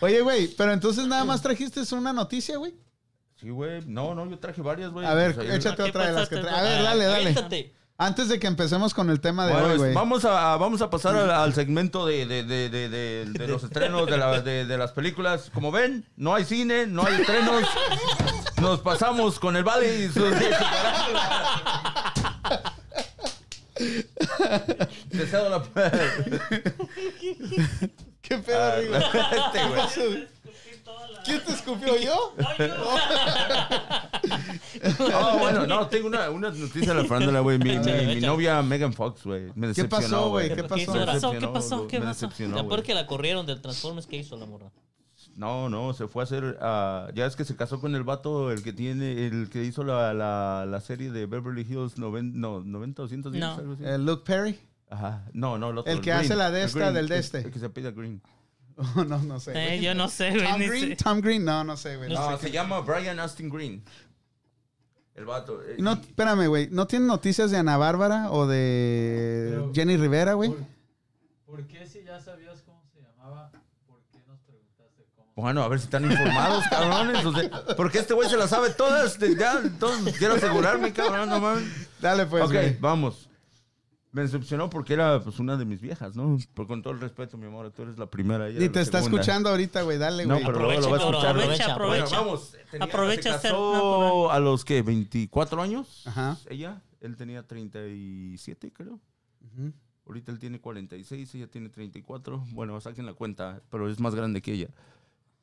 Oye, 0.00 0.20
güey, 0.20 0.48
pero 0.48 0.72
entonces 0.72 1.06
nada 1.06 1.24
más 1.24 1.40
trajiste 1.42 1.82
una 1.94 2.12
noticia, 2.12 2.56
güey. 2.56 2.74
Sí, 3.40 3.50
güey. 3.50 3.82
No, 3.86 4.14
no, 4.14 4.28
yo 4.28 4.38
traje 4.38 4.62
varias, 4.62 4.90
güey. 4.90 5.06
A 5.06 5.14
ver, 5.14 5.34
Pues 5.34 5.48
ahí- 5.48 5.56
échate 5.56 5.76
¿Qué 5.84 5.90
otra 5.90 6.06
de 6.06 6.12
las 6.12 6.28
que 6.28 6.36
traes. 6.38 6.56
A 6.56 6.62
ver, 6.62 6.82
dale, 6.82 7.04
dale. 7.04 7.72
Antes 7.96 8.28
de 8.28 8.40
que 8.40 8.48
empecemos 8.48 8.92
con 8.92 9.08
el 9.08 9.20
tema 9.20 9.46
de 9.46 9.52
Bueno, 9.52 9.68
hoy, 9.68 9.76
güey. 9.78 9.94
vamos, 9.94 10.24
a, 10.24 10.56
vamos 10.56 10.82
a 10.82 10.90
pasar 10.90 11.14
al, 11.14 11.30
al 11.30 11.54
segmento 11.54 12.04
de, 12.04 12.26
de, 12.26 12.42
de, 12.42 12.68
de, 12.68 12.88
de- 12.88 13.24
de 13.26 13.46
los 13.48 13.62
estrenos 13.62 14.06
de, 14.06 14.16
la- 14.16 14.40
de, 14.40 14.64
de 14.66 14.78
las 14.78 14.90
películas. 14.90 15.48
Como 15.54 15.70
ven, 15.70 16.04
no 16.16 16.34
hay 16.34 16.44
cine, 16.44 16.88
no 16.88 17.06
hay 17.06 17.14
estrenos. 17.20 17.62
Nos 18.60 18.80
pasamos 18.80 19.38
con 19.38 19.54
el 19.54 19.62
Vale 19.62 19.96
y 20.06 20.08
sus... 20.08 20.24
Te 25.10 25.26
cedo 25.26 25.48
la... 25.50 25.62
¿Qué 28.22 28.38
pedo, 28.38 28.76
Rigo? 28.80 28.96
Este, 28.96 29.66
güey. 29.68 30.28
¿Quién 31.24 31.42
te 31.44 31.52
escupió 31.52 31.96
yo? 31.98 32.34
No, 34.98 35.38
bueno, 35.38 35.66
no, 35.66 35.86
tengo 35.88 36.08
una, 36.08 36.30
una 36.30 36.50
noticia 36.50 36.92
de 36.94 37.02
la 37.02 37.08
farándula, 37.08 37.40
güey. 37.40 37.58
Mi, 37.58 37.78
mi, 37.78 38.20
novia 38.20 38.60
Megan 38.62 38.92
Fox, 38.92 39.24
güey. 39.24 39.50
Me 39.54 39.72
¿Qué 39.72 39.84
pasó, 39.84 40.30
güey? 40.30 40.54
¿Qué 40.54 40.64
pasó? 40.64 40.92
¿Qué 40.92 40.98
pasó? 41.06 41.30
¿Qué 41.32 41.48
pasó? 41.48 41.86
¿Qué 41.88 42.00
me 42.00 42.06
pasó? 42.06 42.26
decepcionó, 42.26 42.56
Ya 42.56 42.62
güey. 42.62 42.68
peor 42.76 42.82
que 42.84 42.94
la 42.94 43.06
corrieron 43.06 43.46
del 43.46 43.60
Transformers 43.60 44.06
que 44.06 44.16
hizo 44.16 44.36
la 44.36 44.46
morra. 44.46 44.70
No, 45.36 45.68
no, 45.68 45.92
se 45.94 46.06
fue 46.08 46.22
a 46.22 46.24
hacer. 46.24 46.58
ah, 46.60 47.08
ya 47.14 47.26
es 47.26 47.36
que 47.36 47.44
se 47.44 47.56
casó 47.56 47.80
con 47.80 47.94
el 47.94 48.02
vato, 48.04 48.50
el 48.52 48.62
que 48.62 48.72
tiene, 48.72 49.26
el 49.26 49.48
que 49.50 49.64
hizo 49.64 49.84
la, 49.84 50.12
la, 50.14 50.66
la 50.68 50.80
serie 50.80 51.10
de 51.10 51.26
Beverly 51.26 51.62
Hills 51.68 51.98
90, 51.98 52.38
no, 52.38 52.60
90 52.60 53.02
o 53.02 53.08
110, 53.08 53.40
No. 53.40 53.54
algo 53.54 53.72
así. 53.74 53.84
Eh, 53.84 53.98
Luke 53.98 54.22
Perry. 54.24 54.58
Ajá, 54.90 55.24
no, 55.32 55.58
no, 55.58 55.70
el 55.70 55.78
otro. 55.78 55.92
El 55.92 56.00
que 56.00 56.10
Green, 56.10 56.24
hace 56.24 56.36
la 56.36 56.50
de 56.50 56.64
esta, 56.64 56.78
Green, 56.78 56.94
del 56.94 57.08
de 57.08 57.18
este. 57.18 57.38
El 57.38 57.50
que 57.50 57.58
se 57.58 57.68
pide 57.70 57.90
Green. 57.92 58.20
Oh, 58.76 59.04
no, 59.08 59.18
no 59.18 59.38
sé. 59.40 59.52
Eh, 59.76 59.80
yo 59.80 59.94
no 59.94 60.08
sé, 60.08 60.30
güey. 60.32 60.44
Tom 60.44 60.58
Green. 60.60 60.88
sé. 60.88 60.96
Tom 60.96 61.20
Green. 61.20 61.44
No, 61.44 61.64
no 61.64 61.76
sé, 61.76 61.96
güey. 61.96 62.12
No, 62.12 62.30
No 62.30 62.36
sé 62.38 62.46
se 62.46 62.52
llama 62.52 62.80
Brian 62.80 63.18
Austin 63.20 63.48
Green. 63.48 63.84
El 65.14 65.26
vato. 65.26 65.62
eh, 65.62 65.76
No, 65.78 65.92
espérame, 65.92 66.48
güey. 66.48 66.68
¿No 66.70 66.86
tienen 66.88 67.06
noticias 67.06 67.50
de 67.52 67.58
Ana 67.58 67.76
Bárbara 67.76 68.30
o 68.32 68.46
de 68.48 69.48
Pero- 69.50 69.72
Jenny 69.74 69.96
Rivera, 69.96 70.32
güey? 70.34 70.50
¿Por, 70.50 70.58
por 71.46 71.66
qué 71.68 71.86
si 71.86 72.02
ya 72.02 72.20
sabías 72.20 72.62
cómo 72.62 72.82
se 72.92 73.00
llamaba? 73.00 73.52
¿Por 73.86 74.00
qué 74.10 74.18
nos 74.26 74.40
preguntaste 74.40 75.04
cómo? 75.14 75.30
Bueno, 75.36 75.62
a 75.62 75.68
ver 75.68 75.78
si 75.78 75.84
están 75.84 76.04
informados, 76.10 76.64
cabrones. 76.68 77.24
o 77.24 77.32
sea, 77.32 77.48
porque 77.76 77.98
este 78.00 78.12
güey 78.14 78.28
se 78.28 78.36
las 78.36 78.50
sabe 78.50 78.70
todas. 78.70 79.16
Ya, 79.38 79.60
entonces 79.62 80.18
quiero 80.18 80.34
asegurarme, 80.34 80.92
cabrón, 80.92 81.28
no 81.28 81.38
mames. 81.38 81.64
Dale, 82.00 82.26
pues, 82.26 82.42
ok, 82.44 82.50
güey. 82.52 82.76
vamos. 82.80 83.28
Me 84.14 84.22
decepcionó 84.22 84.70
porque 84.70 84.92
era 84.94 85.20
pues 85.20 85.40
una 85.40 85.56
de 85.56 85.64
mis 85.64 85.80
viejas, 85.80 86.14
¿no? 86.14 86.38
Pero 86.54 86.68
con 86.68 86.82
todo 86.82 86.92
el 86.94 87.00
respeto, 87.00 87.36
mi 87.36 87.46
amor, 87.46 87.70
tú 87.72 87.82
eres 87.82 87.98
la 87.98 88.06
primera. 88.06 88.48
ella 88.48 88.64
Y 88.64 88.68
te 88.68 88.80
está 88.80 88.98
segunda. 89.00 89.20
escuchando 89.20 89.48
ahorita, 89.50 89.82
güey. 89.82 89.98
Dale, 89.98 90.24
No, 90.24 90.34
güey. 90.34 90.46
pero 90.46 90.60
luego 90.60 90.80
lo 90.82 90.90
va 90.90 90.96
a 90.96 91.00
Aprovecha, 91.00 91.18
escuchar. 91.18 91.30
Aprovecha, 91.30 91.72
aprovecha. 91.72 91.74
aprovecha. 91.74 92.16
Bueno, 92.16 92.24
vamos. 92.30 92.56
tenía- 92.70 92.84
Aprovecha 92.86 93.38
se 93.40 93.48
casó 93.48 94.30
a 94.30 94.38
los 94.38 94.64
que 94.64 94.82
24 94.82 95.60
años. 95.60 96.06
Ajá. 96.06 96.38
Ella, 96.48 96.80
él 97.00 97.16
tenía 97.16 97.42
37, 97.46 98.72
creo. 98.72 99.00
Ujú. 99.52 99.72
Ahorita 100.06 100.30
él 100.32 100.38
tiene 100.38 100.60
46, 100.60 101.34
ella 101.34 101.46
tiene 101.48 101.68
34. 101.68 102.44
Bueno, 102.52 102.80
saquen 102.80 103.06
la 103.06 103.14
cuenta, 103.14 103.62
pero 103.70 103.88
es 103.90 103.98
más 104.00 104.14
grande 104.14 104.42
que 104.42 104.52
ella. 104.52 104.68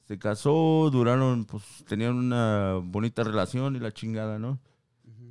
Se 0.07 0.17
casó, 0.17 0.89
duraron, 0.91 1.45
pues 1.45 1.63
tenían 1.87 2.15
una 2.15 2.79
bonita 2.81 3.23
relación 3.23 3.75
y 3.75 3.79
la 3.79 3.91
chingada, 3.91 4.39
¿no? 4.39 4.59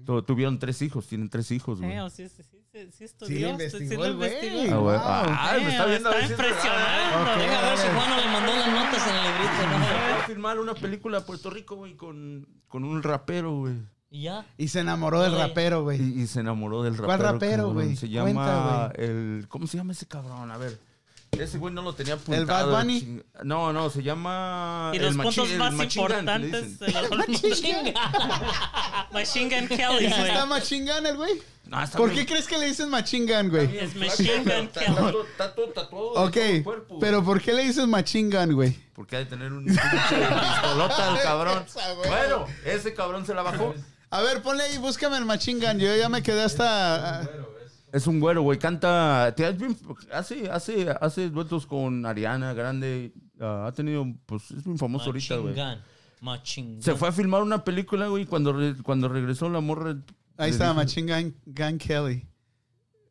Tu- 0.05 0.23
Tuvieron 0.23 0.59
tres 0.59 0.83
hijos, 0.83 1.07
tienen 1.07 1.29
tres 1.29 1.51
hijos, 1.53 1.81
güey. 1.81 1.93
Eh, 1.93 2.11
sí, 2.11 2.29
sí, 2.29 2.43
sí, 2.43 2.60
sí, 2.73 2.79
sí 2.85 2.91
Sí, 2.99 3.05
estudió, 3.05 3.39
sí, 3.39 3.43
sí 3.45 3.51
investigó 3.51 3.97
güey. 4.01 4.11
investigó. 4.13 4.61
Ah, 4.61 4.77
güey. 4.79 4.97
Wow. 4.97 5.03
Ah, 5.07 5.53
me 5.61 5.69
está 5.71 5.85
Eh, 5.85 5.89
viendo 5.91 6.09
a 6.09 6.13
ver 6.15 6.25
está 6.25 6.27
si 6.27 6.33
es 6.33 6.39
verdad. 6.39 6.55
impresionando. 6.55 7.33
Ok. 7.33 7.39
Deja 7.39 7.61
ver 7.69 7.79
si 7.79 7.89
Juan 7.89 8.11
no 8.11 8.17
le 8.17 8.27
mandó 8.33 8.53
las 8.53 8.69
notas 8.69 9.07
en 9.09 9.15
el 9.17 9.23
librito, 9.25 9.67
¿no? 9.67 9.79
Va 9.85 10.21
a 10.21 10.27
filmar 10.27 10.59
una 10.61 10.75
película 10.75 11.19
a 11.19 11.21
Puerto 11.27 11.51
Rico, 11.51 11.77
güey, 11.77 11.97
con, 11.97 12.47
con 12.69 12.85
un 12.85 13.03
rapero, 13.03 13.53
güey. 13.59 13.75
Y 14.13 14.23
ya. 14.23 14.45
Y 14.59 14.69
se 14.69 14.81
enamoró 14.81 15.21
del 15.23 15.37
rapero, 15.37 15.83
güey. 15.85 16.01
Y, 16.03 16.23
y 16.23 16.27
se 16.27 16.41
enamoró 16.41 16.83
del 16.83 16.95
rapero. 16.97 17.07
¿Cuál 17.19 17.33
rapero, 17.33 17.73
güey? 17.73 17.95
Se 17.97 18.09
Cuenta, 18.09 18.45
llama 18.45 18.93
el... 18.97 19.47
¿Cómo 19.49 19.67
se 19.69 19.77
llama 19.77 19.93
ese 19.93 20.07
cabrón? 20.07 20.51
A 20.51 20.57
ver. 20.57 20.81
Ese 21.39 21.59
güey 21.59 21.73
no 21.73 21.81
lo 21.83 21.95
tenía 21.95 22.15
apuntado. 22.15 22.41
¿El 22.41 22.47
Bad 22.47 22.71
Bunny? 22.81 23.01
ching- 23.01 23.25
No, 23.45 23.73
no, 23.73 23.89
se 23.89 24.03
llama... 24.03 24.91
Y 24.93 24.97
el 24.99 25.05
los 25.05 25.17
puntos 25.17 25.49
el 25.51 25.59
más 25.59 25.73
Machine 25.73 26.07
Gun, 26.07 26.19
importantes 26.19 26.79
dicen. 26.81 26.87
de 26.87 26.93
la 26.93 27.09
Machine 29.13 29.49
Gun 29.61 29.69
Kelly, 29.69 30.07
¿Y 30.07 30.11
si 30.11 30.19
güey. 30.19 30.29
está 30.31 30.47
Machine 30.47 30.93
Gun 30.93 31.07
el 31.07 31.17
güey? 31.17 31.43
No, 31.67 31.83
está 31.83 31.99
¿Por 31.99 32.11
bien- 32.11 32.27
qué 32.27 32.33
crees 32.33 32.47
que 32.47 32.59
le 32.59 32.67
dicen 32.67 32.91
Machine 32.91 33.33
Gun, 33.33 33.51
güey? 33.51 33.79
Es 33.79 33.95
Machine 33.97 34.37
Gun 34.39 34.45
Kelly. 34.45 34.65
está 34.67 34.95
todo- 34.97 35.23
Está 35.25 35.55
todo 35.55 35.67
tatuado 35.69 36.07
Ok, 36.13 36.33
todo 36.33 36.45
el 36.45 36.65
cuerpo, 36.65 36.99
pero 37.01 37.25
¿por 37.25 37.41
qué 37.41 37.53
le 37.55 37.63
dices 37.65 37.87
Machine 37.87 38.37
Gun, 38.37 38.55
güey? 38.55 38.77
Porque 38.95 39.17
ha 39.17 39.19
de 39.21 39.27
tener 39.27 39.53
un 39.53 39.65
pinche 39.65 39.81
pistolota 39.81 41.11
el 41.17 41.23
cabrón. 41.23 41.65
Bueno, 42.07 42.47
ese 42.67 42.93
cabrón 42.93 43.25
se 43.25 43.35
la 43.35 43.43
bajó. 43.43 43.75
A 44.11 44.21
ver, 44.23 44.43
ponle 44.43 44.65
ahí, 44.65 44.77
búscame 44.79 45.17
el 45.17 45.25
Machine 45.25 45.65
Gun. 45.65 45.79
Yo 45.79 45.95
ya 45.97 46.09
me 46.09 46.23
quedé 46.23 46.43
hasta... 46.43 47.23
Es 47.93 48.07
un 48.07 48.21
güero, 48.21 48.43
güey. 48.43 48.59
Canta. 48.59 49.35
hace, 50.13 50.51
hace, 50.51 50.91
hace 51.01 51.29
duetos 51.31 51.67
con 51.67 52.07
Ariana 52.07 52.53
Grande. 52.55 53.13
ah, 53.41 53.67
ha 53.69 53.73
tenido. 53.73 54.07
Pues 54.27 54.51
es 54.53 54.65
muy 54.67 54.79
famoso 54.79 55.07
ahorita, 55.07 55.37
güey. 55.37 55.55
Machingán. 55.55 55.83
Machingán. 56.21 56.83
Se 56.83 56.95
fue 56.95 57.09
a 57.09 57.13
filmar 57.13 57.43
una 57.43 57.65
película, 57.65 58.07
güey. 58.09 58.27
Cuando, 58.27 58.53
re- 58.53 58.77
cuando 58.83 59.09
regresó 59.09 59.49
la 59.49 59.61
morra. 59.61 59.97
Ahí 60.37 60.51
está, 60.51 60.73
Machine 60.73 61.35
Gun, 61.45 61.79
Kelly. 61.79 62.27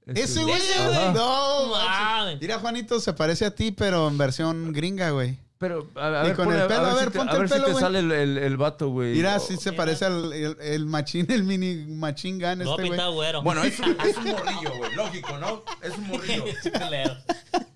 Ese 0.08 0.42
güey, 0.44 0.56
güey. 0.56 1.14
No, 1.14 1.68
mames. 1.68 2.42
Mira, 2.42 2.58
Juanito, 2.60 3.00
se 3.00 3.14
parece 3.14 3.46
a 3.46 3.54
ti, 3.54 3.72
pero 3.72 4.08
en 4.08 4.18
versión 4.18 4.72
gringa, 4.74 5.12
güey. 5.12 5.38
Pero, 5.60 5.90
a, 5.96 6.22
a 6.22 6.24
Y 6.24 6.28
ver, 6.28 6.36
con 6.38 6.54
el 6.54 6.68
pelo, 6.68 6.86
a 6.86 6.90
si 6.92 6.96
ver, 7.00 7.12
te- 7.12 7.18
ponte 7.18 7.32
a 7.32 7.36
el 7.36 7.40
ver 7.42 7.50
si 7.50 7.54
pelo, 7.54 7.66
te 7.66 7.72
güey. 7.74 7.82
sale 7.84 8.00
el, 8.00 8.12
el, 8.14 8.38
el 8.38 8.58
vato, 8.58 8.88
güey. 8.90 9.14
Mira, 9.14 9.38
sí 9.40 9.58
se 9.58 9.72
mira. 9.72 9.84
parece 9.84 10.06
al 10.06 10.32
el, 10.32 10.58
el 10.62 10.86
machín, 10.86 11.30
el 11.30 11.44
mini 11.44 11.86
machine 11.86 12.38
gun 12.42 12.62
este, 12.62 12.88
güey. 12.88 13.00
Bueno, 13.44 13.64
es 13.66 13.78
un, 13.80 13.90
es 14.00 14.16
un 14.18 14.24
morrillo, 14.32 14.78
güey. 14.78 14.96
Lógico, 14.96 15.38
¿no? 15.38 15.64
Es 15.82 15.98
un 15.98 16.08
morrillo. 16.08 16.46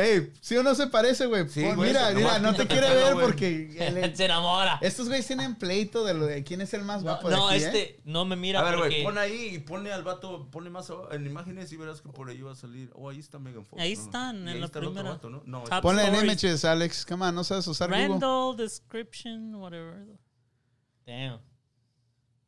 Ey, 0.00 0.32
¿sí 0.40 0.56
o 0.56 0.62
no 0.62 0.74
se 0.76 0.86
parece, 0.86 1.26
güey? 1.26 1.48
Sí, 1.48 1.60
güey, 1.62 1.88
mira, 1.88 2.10
mira, 2.12 2.38
no 2.38 2.54
te 2.54 2.68
quiere 2.68 2.86
el 2.86 2.94
ver 2.94 3.14
porque... 3.14 3.76
el- 3.80 4.14
Se 4.16 4.26
enamora. 4.26 4.78
estos 4.80 5.08
güeyes 5.08 5.26
tienen 5.26 5.56
pleito 5.56 6.04
de 6.04 6.14
lo 6.14 6.24
de 6.26 6.44
quién 6.44 6.60
es 6.60 6.72
el 6.72 6.84
más 6.84 7.02
guapo 7.02 7.28
de 7.28 7.34
No, 7.36 7.48
aquí, 7.48 7.56
¿eh? 7.56 7.66
este 7.66 8.00
no 8.04 8.24
me 8.24 8.36
mira 8.36 8.60
A 8.60 8.62
ver, 8.62 8.74
porque... 8.76 8.88
güey, 8.90 9.02
pon 9.04 9.18
ahí 9.18 9.54
y 9.56 9.58
pone 9.58 9.90
al 9.90 10.04
vato, 10.04 10.48
pone 10.52 10.70
más 10.70 10.88
abajo 10.90 11.12
en 11.12 11.26
imágenes 11.26 11.72
y 11.72 11.76
verás 11.76 12.00
que 12.00 12.10
por 12.10 12.30
ahí 12.30 12.40
va 12.40 12.52
a 12.52 12.54
salir. 12.54 12.90
Oh, 12.94 13.08
ahí 13.10 13.18
está 13.18 13.40
Megan 13.40 13.66
Fox. 13.66 13.82
Ahí 13.82 13.96
¿no? 13.96 14.02
están, 14.02 14.36
Y 14.36 14.40
en 14.42 14.48
ahí 14.48 14.58
la 14.60 14.66
el 14.66 14.70
primera. 14.72 15.10
vato, 15.10 15.30
¿no? 15.30 15.42
No, 15.46 15.64
Top 15.64 15.82
Ponle 15.82 16.04
en 16.06 16.14
images, 16.24 16.64
Alex. 16.64 17.04
Come 17.04 17.26
on, 17.26 17.34
no 17.34 17.42
sabes 17.42 17.66
usar 17.66 17.88
Google. 17.90 18.06
Randall 18.08 18.56
description, 18.56 19.54
whatever. 19.56 20.06
Damn. 21.04 21.40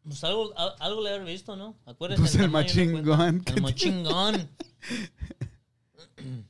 Pues 0.04 0.22
algo, 0.24 0.56
al- 0.56 0.74
algo 0.78 1.02
le 1.02 1.10
haber 1.10 1.24
visto, 1.24 1.56
¿no? 1.56 1.76
Acuérdense. 1.84 2.22
Pues 2.22 2.34
el 2.76 3.02
gun 3.04 3.40
que 3.40 3.52
El 3.54 3.62
machine 3.62 4.02
gun. 4.08 4.48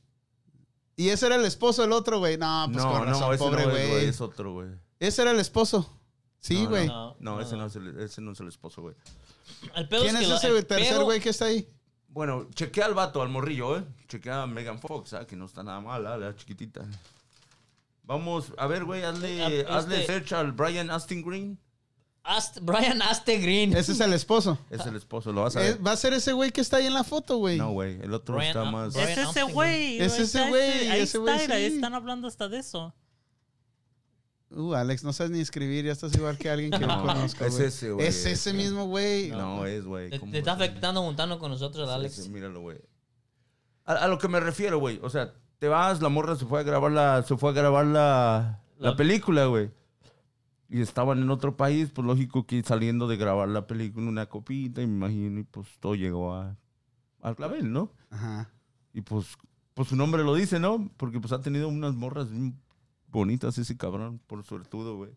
Y 0.95 1.09
ese 1.09 1.25
era 1.27 1.35
el 1.35 1.45
esposo 1.45 1.81
del 1.81 1.91
otro, 1.93 2.19
güey. 2.19 2.37
No, 2.37 2.65
pues 2.71 2.83
no, 2.83 2.91
con 2.91 3.05
razón, 3.05 3.21
no, 3.21 3.33
ese 3.33 3.43
pobre 3.43 3.65
no 3.65 3.71
es, 3.75 3.89
güey, 3.89 4.05
es 4.05 4.21
otro, 4.21 4.53
güey. 4.53 4.69
Ese 4.99 5.21
era 5.21 5.31
el 5.31 5.39
esposo. 5.39 5.97
Sí, 6.39 6.65
güey. 6.65 6.87
No, 6.87 7.15
No, 7.19 7.35
no, 7.35 7.41
ese, 7.41 7.51
no. 7.55 7.61
no 7.61 7.67
es 7.67 7.75
el, 7.75 7.99
ese 7.99 8.21
no 8.21 8.31
es 8.31 8.39
el 8.39 8.47
esposo, 8.47 8.81
güey. 8.81 8.95
¿Quién 9.89 10.15
es, 10.15 10.27
que 10.27 10.33
ese 10.35 10.47
el 10.47 10.65
tercer 10.65 11.03
güey 11.03 11.19
que 11.19 11.29
está 11.29 11.45
ahí? 11.45 11.67
Bueno, 12.07 12.47
chequea 12.53 12.85
al 12.87 12.93
vato, 12.93 13.21
al 13.21 13.29
morrillo, 13.29 13.77
¿eh? 13.77 13.83
Chequea 14.07 14.43
a 14.43 14.47
Megan 14.47 14.79
Fox, 14.79 15.13
¿ah? 15.13 15.25
Que 15.25 15.35
no 15.35 15.45
está 15.45 15.63
nada 15.63 15.79
mal, 15.79 16.05
¿ah? 16.07 16.17
La 16.17 16.35
chiquitita. 16.35 16.81
Vamos, 18.03 18.51
a 18.57 18.67
ver, 18.67 18.83
güey, 18.83 19.03
hazle, 19.03 19.41
Ah, 19.43 19.47
este- 19.49 19.71
hazle 19.71 20.05
search 20.05 20.33
al 20.33 20.51
Brian 20.51 20.89
Astin 20.89 21.21
Green. 21.23 21.57
Ast- 22.23 22.59
Brian 22.61 23.01
Aste 23.01 23.37
Green. 23.39 23.75
Ese 23.75 23.93
es 23.93 23.99
el 23.99 24.13
esposo. 24.13 24.57
Es 24.69 24.85
el 24.85 24.95
esposo, 24.95 25.31
lo 25.31 25.41
vas 25.43 25.55
a 25.55 25.59
ver. 25.61 25.69
Es- 25.71 25.85
va 25.85 25.91
a 25.93 25.97
ser 25.97 26.13
ese 26.13 26.33
güey 26.33 26.51
que 26.51 26.61
está 26.61 26.77
ahí 26.77 26.85
en 26.85 26.93
la 26.93 27.03
foto, 27.03 27.37
güey. 27.37 27.57
No, 27.57 27.71
güey, 27.71 27.99
el 28.01 28.13
otro 28.13 28.35
Brian 28.35 28.49
está 28.57 28.63
más... 28.71 28.93
Brian 28.93 29.09
Es 29.09 29.17
ese 29.17 29.39
Austin, 29.39 29.53
güey. 29.53 29.99
Es 29.99 30.13
ese 30.13 30.23
está 30.23 30.47
güey, 30.49 30.87
Ahí 30.89 31.01
ese 31.01 31.17
güey, 31.17 31.35
está, 31.41 31.55
sí. 31.55 31.63
están 31.63 31.93
hablando 31.95 32.27
hasta 32.27 32.47
de 32.47 32.59
eso. 32.59 32.93
Uh, 34.53 34.73
Alex, 34.73 35.03
no 35.03 35.13
sabes 35.13 35.31
ni 35.31 35.39
escribir. 35.39 35.85
Ya 35.85 35.93
estás 35.93 36.13
igual 36.15 36.37
que 36.37 36.49
alguien 36.49 36.71
que 36.71 36.79
no, 36.79 36.87
No, 36.97 37.01
conozco, 37.07 37.45
es 37.45 37.53
güey. 37.55 37.67
ese, 37.67 37.91
güey. 37.91 38.05
Es 38.07 38.25
ese 38.25 38.53
mismo 38.53 38.85
güey. 38.85 39.29
No, 39.31 39.65
es, 39.65 39.85
güey. 39.85 40.09
Te, 40.09 40.19
¿cómo 40.19 40.31
te 40.31 40.39
está 40.39 40.51
va 40.51 40.55
a 40.55 40.59
ser? 40.59 40.69
afectando 40.69 41.01
juntando 41.03 41.39
con 41.39 41.51
nosotros, 41.51 41.87
Sí, 41.89 41.95
Alex. 41.95 42.15
sí, 42.15 42.29
míralo, 42.29 42.59
güey. 42.61 42.77
A, 43.85 43.93
a 43.93 44.07
lo 44.09 44.17
que 44.19 44.27
me 44.27 44.39
refiero, 44.41 44.77
güey. 44.79 44.99
O 45.03 45.09
sea, 45.09 45.33
te 45.57 45.67
vas, 45.69 46.01
la 46.01 46.09
morra 46.09 46.35
se 46.35 46.45
fue 46.45 46.59
a 46.59 46.63
grabar 46.63 46.91
la, 46.91 47.23
se 47.23 47.37
fue 47.37 47.51
a 47.51 47.53
grabar 47.53 47.85
la, 47.85 48.61
la, 48.77 48.89
La- 48.91 48.95
película, 48.97 49.45
güey. 49.45 49.71
Y 50.73 50.79
estaban 50.81 51.21
en 51.21 51.29
otro 51.29 51.57
país, 51.57 51.89
pues 51.93 52.07
lógico 52.07 52.45
que 52.47 52.63
saliendo 52.63 53.05
de 53.07 53.17
grabar 53.17 53.49
la 53.49 53.67
película, 53.67 54.07
una 54.07 54.27
copita, 54.27 54.81
y 54.81 54.87
me 54.87 54.93
imagino, 54.95 55.41
y 55.41 55.43
pues 55.43 55.67
todo 55.81 55.95
llegó 55.95 56.33
a, 56.33 56.55
al 57.21 57.35
clavel, 57.35 57.73
¿no? 57.73 57.91
Ajá. 58.09 58.49
Y 58.93 59.01
pues, 59.01 59.35
pues 59.73 59.89
su 59.89 59.97
nombre 59.97 60.23
lo 60.23 60.33
dice, 60.33 60.59
¿no? 60.61 60.89
Porque 60.95 61.19
pues 61.19 61.33
ha 61.33 61.41
tenido 61.41 61.67
unas 61.67 61.93
morras 61.95 62.31
bien 62.31 62.57
bonitas 63.07 63.57
ese 63.57 63.75
cabrón, 63.75 64.21
por 64.27 64.45
suertudo, 64.45 64.95
güey. 64.95 65.11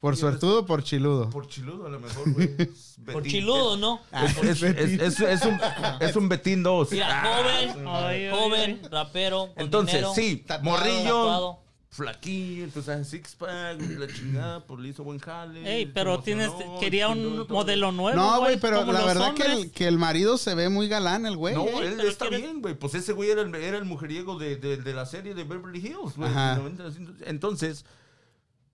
¿Por 0.00 0.16
suertudo 0.16 0.62
o 0.62 0.66
por 0.66 0.82
chiludo? 0.82 1.30
Por 1.30 1.46
chiludo 1.46 1.86
a 1.86 1.90
lo 1.90 2.00
mejor, 2.00 2.32
güey. 2.32 2.48
Por 3.12 3.22
chiludo, 3.22 3.76
¿no? 3.76 4.00
Es, 4.42 4.60
es, 4.60 5.00
es, 5.00 5.20
es- 5.20 5.44
un, 5.44 5.60
es 6.00 6.16
un 6.16 6.28
Betín 6.28 6.64
2. 6.64 6.90
Mira, 6.90 7.22
joven, 7.22 7.86
Ay, 7.86 8.24
ay, 8.24 8.30
joven, 8.32 8.80
rapero, 8.90 9.52
con 9.54 9.62
Entonces, 9.64 9.94
dinero, 9.94 10.12
sí, 10.14 10.36
tatuado, 10.44 10.64
morrillo, 10.78 11.04
tatuado. 11.04 11.61
Flaquillo, 11.92 12.64
entonces 12.64 13.06
six 13.06 13.36
pack, 13.36 13.78
la 13.98 14.06
chingada, 14.08 14.64
pues 14.64 14.80
le 14.80 14.88
hizo 14.88 15.04
buen 15.04 15.18
jale. 15.18 15.62
Ey, 15.70 15.86
pero 15.86 16.20
tienes, 16.20 16.50
quería 16.80 17.08
un 17.08 17.46
todo. 17.46 17.48
modelo 17.48 17.92
nuevo. 17.92 18.16
No, 18.16 18.40
güey, 18.40 18.58
pero 18.58 18.84
la 18.90 19.04
verdad 19.04 19.34
que 19.34 19.42
el, 19.42 19.70
que 19.70 19.86
el 19.86 19.98
marido 19.98 20.38
se 20.38 20.54
ve 20.54 20.70
muy 20.70 20.88
galán, 20.88 21.26
el 21.26 21.36
güey. 21.36 21.54
No, 21.54 21.66
él 21.82 22.00
está 22.00 22.30
bien, 22.30 22.62
güey. 22.62 22.74
Pues 22.74 22.94
ese 22.94 23.12
güey 23.12 23.30
era 23.30 23.42
el, 23.42 23.54
era 23.54 23.76
el 23.76 23.84
mujeriego 23.84 24.38
de, 24.38 24.56
de, 24.56 24.78
de 24.78 24.94
la 24.94 25.04
serie 25.04 25.34
de 25.34 25.44
Beverly 25.44 25.80
Hills, 25.80 26.16
güey. 26.16 26.30
Ajá. 26.30 26.54
de 26.54 26.62
90, 26.62 27.24
Entonces, 27.26 27.84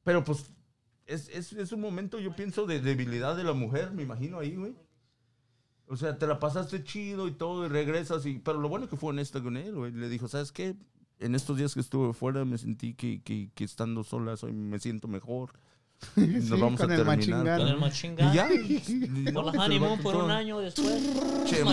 pero 0.04 0.22
pues 0.22 0.52
es, 1.06 1.28
es, 1.30 1.52
es 1.54 1.72
un 1.72 1.80
momento, 1.80 2.20
yo 2.20 2.36
pienso, 2.36 2.66
de 2.66 2.80
debilidad 2.80 3.36
de 3.36 3.42
la 3.42 3.52
mujer, 3.52 3.90
me 3.90 4.04
imagino 4.04 4.38
ahí, 4.38 4.54
güey. 4.54 4.76
O 5.88 5.96
sea, 5.96 6.18
te 6.18 6.26
la 6.28 6.38
pasaste 6.38 6.84
chido 6.84 7.26
y 7.26 7.32
todo 7.32 7.66
y 7.66 7.68
regresas 7.68 8.26
y... 8.26 8.38
Pero 8.38 8.60
lo 8.60 8.68
bueno 8.68 8.88
que 8.88 8.96
fue 8.96 9.10
honesta 9.10 9.42
con 9.42 9.56
él, 9.56 9.74
güey. 9.74 9.90
Le 9.90 10.08
dijo, 10.08 10.28
¿sabes 10.28 10.52
qué? 10.52 10.76
En 11.20 11.34
estos 11.34 11.56
días 11.56 11.74
que 11.74 11.80
estuve 11.80 12.12
fuera 12.12 12.44
me 12.44 12.58
sentí 12.58 12.94
que, 12.94 13.22
que, 13.22 13.50
que 13.54 13.64
estando 13.64 14.04
sola 14.04 14.36
soy, 14.36 14.52
me 14.52 14.78
siento 14.78 15.08
mejor. 15.08 15.52
Nos 16.16 16.44
Sí, 16.44 16.50
vamos 16.50 16.80
con 16.80 16.90
a 16.90 16.94
el 16.94 17.04
terminar. 17.04 17.38
gun. 17.38 17.46
cabrón. 17.46 17.58
Con 17.58 17.68
el 17.68 18.32
ya. 18.32 18.48
no, 19.32 19.42
la 19.42 19.50
el 19.52 19.58
honeymoon 19.58 19.98
por 20.00 20.14
un 20.16 20.30
año 20.30 20.60
después. 20.60 21.02
Che. 21.44 21.64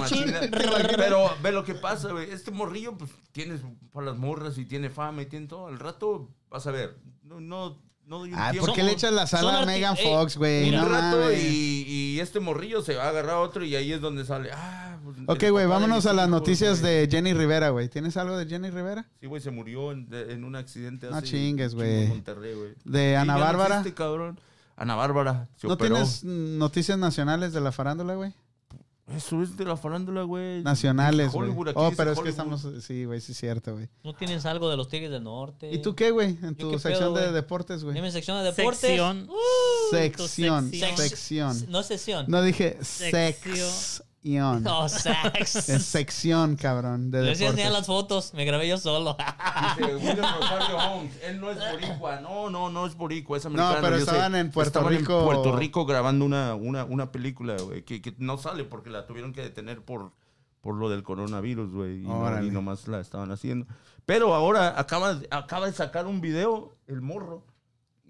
Pero 0.98 1.28
ve 1.44 1.52
lo 1.52 1.64
que 1.64 1.76
pasa, 1.76 2.12
güey. 2.12 2.32
Este 2.32 2.50
morrillo, 2.50 2.98
pues, 2.98 3.12
tienes 3.32 3.62
para 3.94 4.08
las 4.08 4.18
morras 4.18 4.58
y 4.58 4.66
tiene 4.66 4.90
fama 4.90 5.22
y 5.22 5.26
tiene 5.28 5.46
todo. 5.48 5.68
Al 5.68 5.78
rato, 5.78 6.30
vas 6.50 6.66
a 6.66 6.72
ver. 6.72 6.98
No, 7.22 7.40
no, 7.40 7.78
no 8.08 8.20
doy 8.20 8.34
un 8.34 8.40
Ah, 8.40 8.52
tiempo. 8.52 8.68
¿por 8.68 8.76
qué 8.76 8.84
le 8.84 8.92
echas 8.92 9.12
la 9.14 9.28
sala 9.28 9.42
son 9.52 9.56
a 9.56 9.62
arti- 9.64 9.66
Megan 9.68 9.96
Ey, 9.98 10.06
Fox, 10.06 10.38
güey? 10.38 10.66
mira, 10.66 10.82
No 10.82 10.88
un 10.88 10.92
rato 10.94 11.18
mames. 11.18 11.44
y, 11.44 11.84
y 11.88 12.20
este 12.20 12.40
morrillo 12.40 12.82
se 12.82 12.96
va 12.96 13.06
a 13.06 13.10
agarrar 13.10 13.36
a 13.36 13.40
otro 13.40 13.64
y 13.66 13.76
ahí 13.76 13.92
es 13.92 14.02
donde 14.02 14.26
sale. 14.26 14.50
Ah, 14.54 14.98
pues, 15.04 15.18
Ok, 15.28 15.50
güey, 15.52 15.64
de 15.64 15.66
vámonos 15.68 15.98
mis 15.98 16.06
a 16.06 16.14
las 16.14 16.28
hijos, 16.28 16.40
noticias 16.40 16.82
güey. 16.82 16.94
de 16.94 17.08
Jenny 17.10 17.34
Rivera, 17.34 17.70
güey. 17.70 17.90
¿Tienes 17.90 18.16
algo 18.18 18.38
de 18.38 18.46
Jenny 18.46 18.70
Rivera? 18.70 19.06
Sí, 19.20 19.28
güey, 19.28 19.42
se 19.42 19.52
murió 19.52 19.92
en, 19.92 20.10
de- 20.10 20.34
en 20.34 20.44
un 20.44 20.56
accidente 20.56 21.10
No 21.10 21.18
hace 21.18 21.28
chingues, 21.28 21.74
güey. 21.76 22.04
en 22.04 22.10
Monterrey, 22.10 22.54
güey. 22.54 22.74
De 22.86 23.12
Sí, 23.12 23.16
Ana 23.16 23.34
ya 23.34 23.40
no 23.40 23.46
Bárbara. 23.46 23.76
existe, 23.80 23.94
cabrón. 23.96 24.40
Ana 24.78 24.96
Bárbara 24.96 25.48
se 25.56 25.68
¿No 25.68 25.74
operó. 25.76 25.96
tienes 25.96 26.24
noticias 26.24 26.98
nacionales 26.98 27.54
de 27.54 27.62
la 27.62 27.72
farándula, 27.72 28.16
güey? 28.16 28.34
Eso 29.08 29.42
es 29.44 29.56
de 29.56 29.66
la 29.66 29.78
farándula, 29.78 30.24
güey. 30.24 30.64
Nacionales, 30.64 31.32
güey. 31.32 31.48
Hollywood, 31.50 31.68
aquí 31.70 31.78
Oh, 31.80 31.92
pero 31.96 32.12
es 32.12 32.16
que 32.16 32.22
Hollywood. 32.22 32.30
estamos... 32.62 32.84
Sí, 32.84 33.06
güey, 33.06 33.22
sí 33.22 33.34
es 33.34 33.38
cierto, 33.38 33.74
güey. 33.74 33.88
¿No 34.04 34.14
tienes 34.16 34.46
algo 34.48 34.68
de 34.68 34.78
los 34.78 34.88
Tigres 34.88 35.12
del 35.12 35.24
Norte? 35.24 35.72
¿Y 35.72 35.80
tú 35.80 35.94
qué, 35.96 36.10
güey? 36.10 36.30
En 36.42 36.56
¿Yo 36.56 36.72
tu 36.72 36.80
sección 36.80 37.14
pedo, 37.14 37.16
de 37.16 37.22
güey? 37.22 37.34
deportes, 37.34 37.84
güey. 37.84 37.96
En 37.98 38.04
mi 38.04 38.12
sección 38.12 38.38
de 38.40 38.52
deportes. 38.52 38.80
Sección. 38.80 39.30
Sección, 39.92 40.72
sección. 40.72 40.98
sección. 40.98 41.66
No 41.70 41.84
sesión. 41.84 42.26
No 42.30 42.42
dije 42.42 42.78
Sección. 42.82 43.70
Sección. 44.26 44.64
No, 44.64 44.90
sex. 44.90 45.70
Es 45.70 45.86
sección, 45.86 46.56
cabrón, 46.56 47.12
de 47.12 47.22
decía 47.22 47.48
enseñar 47.50 47.72
deportes. 47.72 47.74
las 47.74 47.86
fotos. 47.86 48.34
Me 48.34 48.46
grabé 48.46 48.68
yo 48.68 48.78
solo. 48.78 49.16
Dice 49.78 49.96
William 49.96 50.18
Rosario 50.40 50.78
Holmes. 50.78 51.14
Él 51.24 51.40
no 51.40 51.52
es 51.52 51.58
boricua. 51.72 52.20
No, 52.22 52.50
no, 52.50 52.70
no 52.70 52.86
es 52.86 52.96
boricua. 52.96 53.38
Es 53.38 53.46
americano. 53.46 53.78
pero 53.82 53.98
yo 54.00 54.06
sé. 54.06 54.12
estaban 54.12 54.36
en 54.36 54.52
Puerto 54.52 54.80
Estaban 54.80 54.98
Rico. 54.98 55.20
en 55.20 55.26
Puerto 55.26 55.56
Rico 55.56 55.86
grabando 55.86 56.26
una, 56.26 56.56
una, 56.56 56.84
una 56.86 57.12
película, 57.12 57.56
güey, 57.62 57.84
que, 57.84 58.02
que 58.02 58.16
no 58.18 58.38
sale 58.38 58.64
porque 58.64 58.90
la 58.90 59.06
tuvieron 59.06 59.32
que 59.34 59.42
detener 59.42 59.82
por, 59.84 60.12
por 60.62 60.76
lo 60.76 60.90
del 60.90 61.04
coronavirus, 61.04 61.72
güey. 61.72 62.00
Y, 62.02 62.08
no- 62.08 62.44
y 62.44 62.50
nomás 62.50 62.88
la 62.88 63.00
estaban 63.00 63.32
haciendo. 63.32 63.68
Pero 64.06 64.34
ahora 64.34 64.80
acaba, 64.80 65.20
acaba 65.32 65.68
de 65.68 65.74
sacar 65.74 66.08
un 66.08 66.22
video, 66.22 66.76
el 66.88 67.02
morro. 67.02 67.46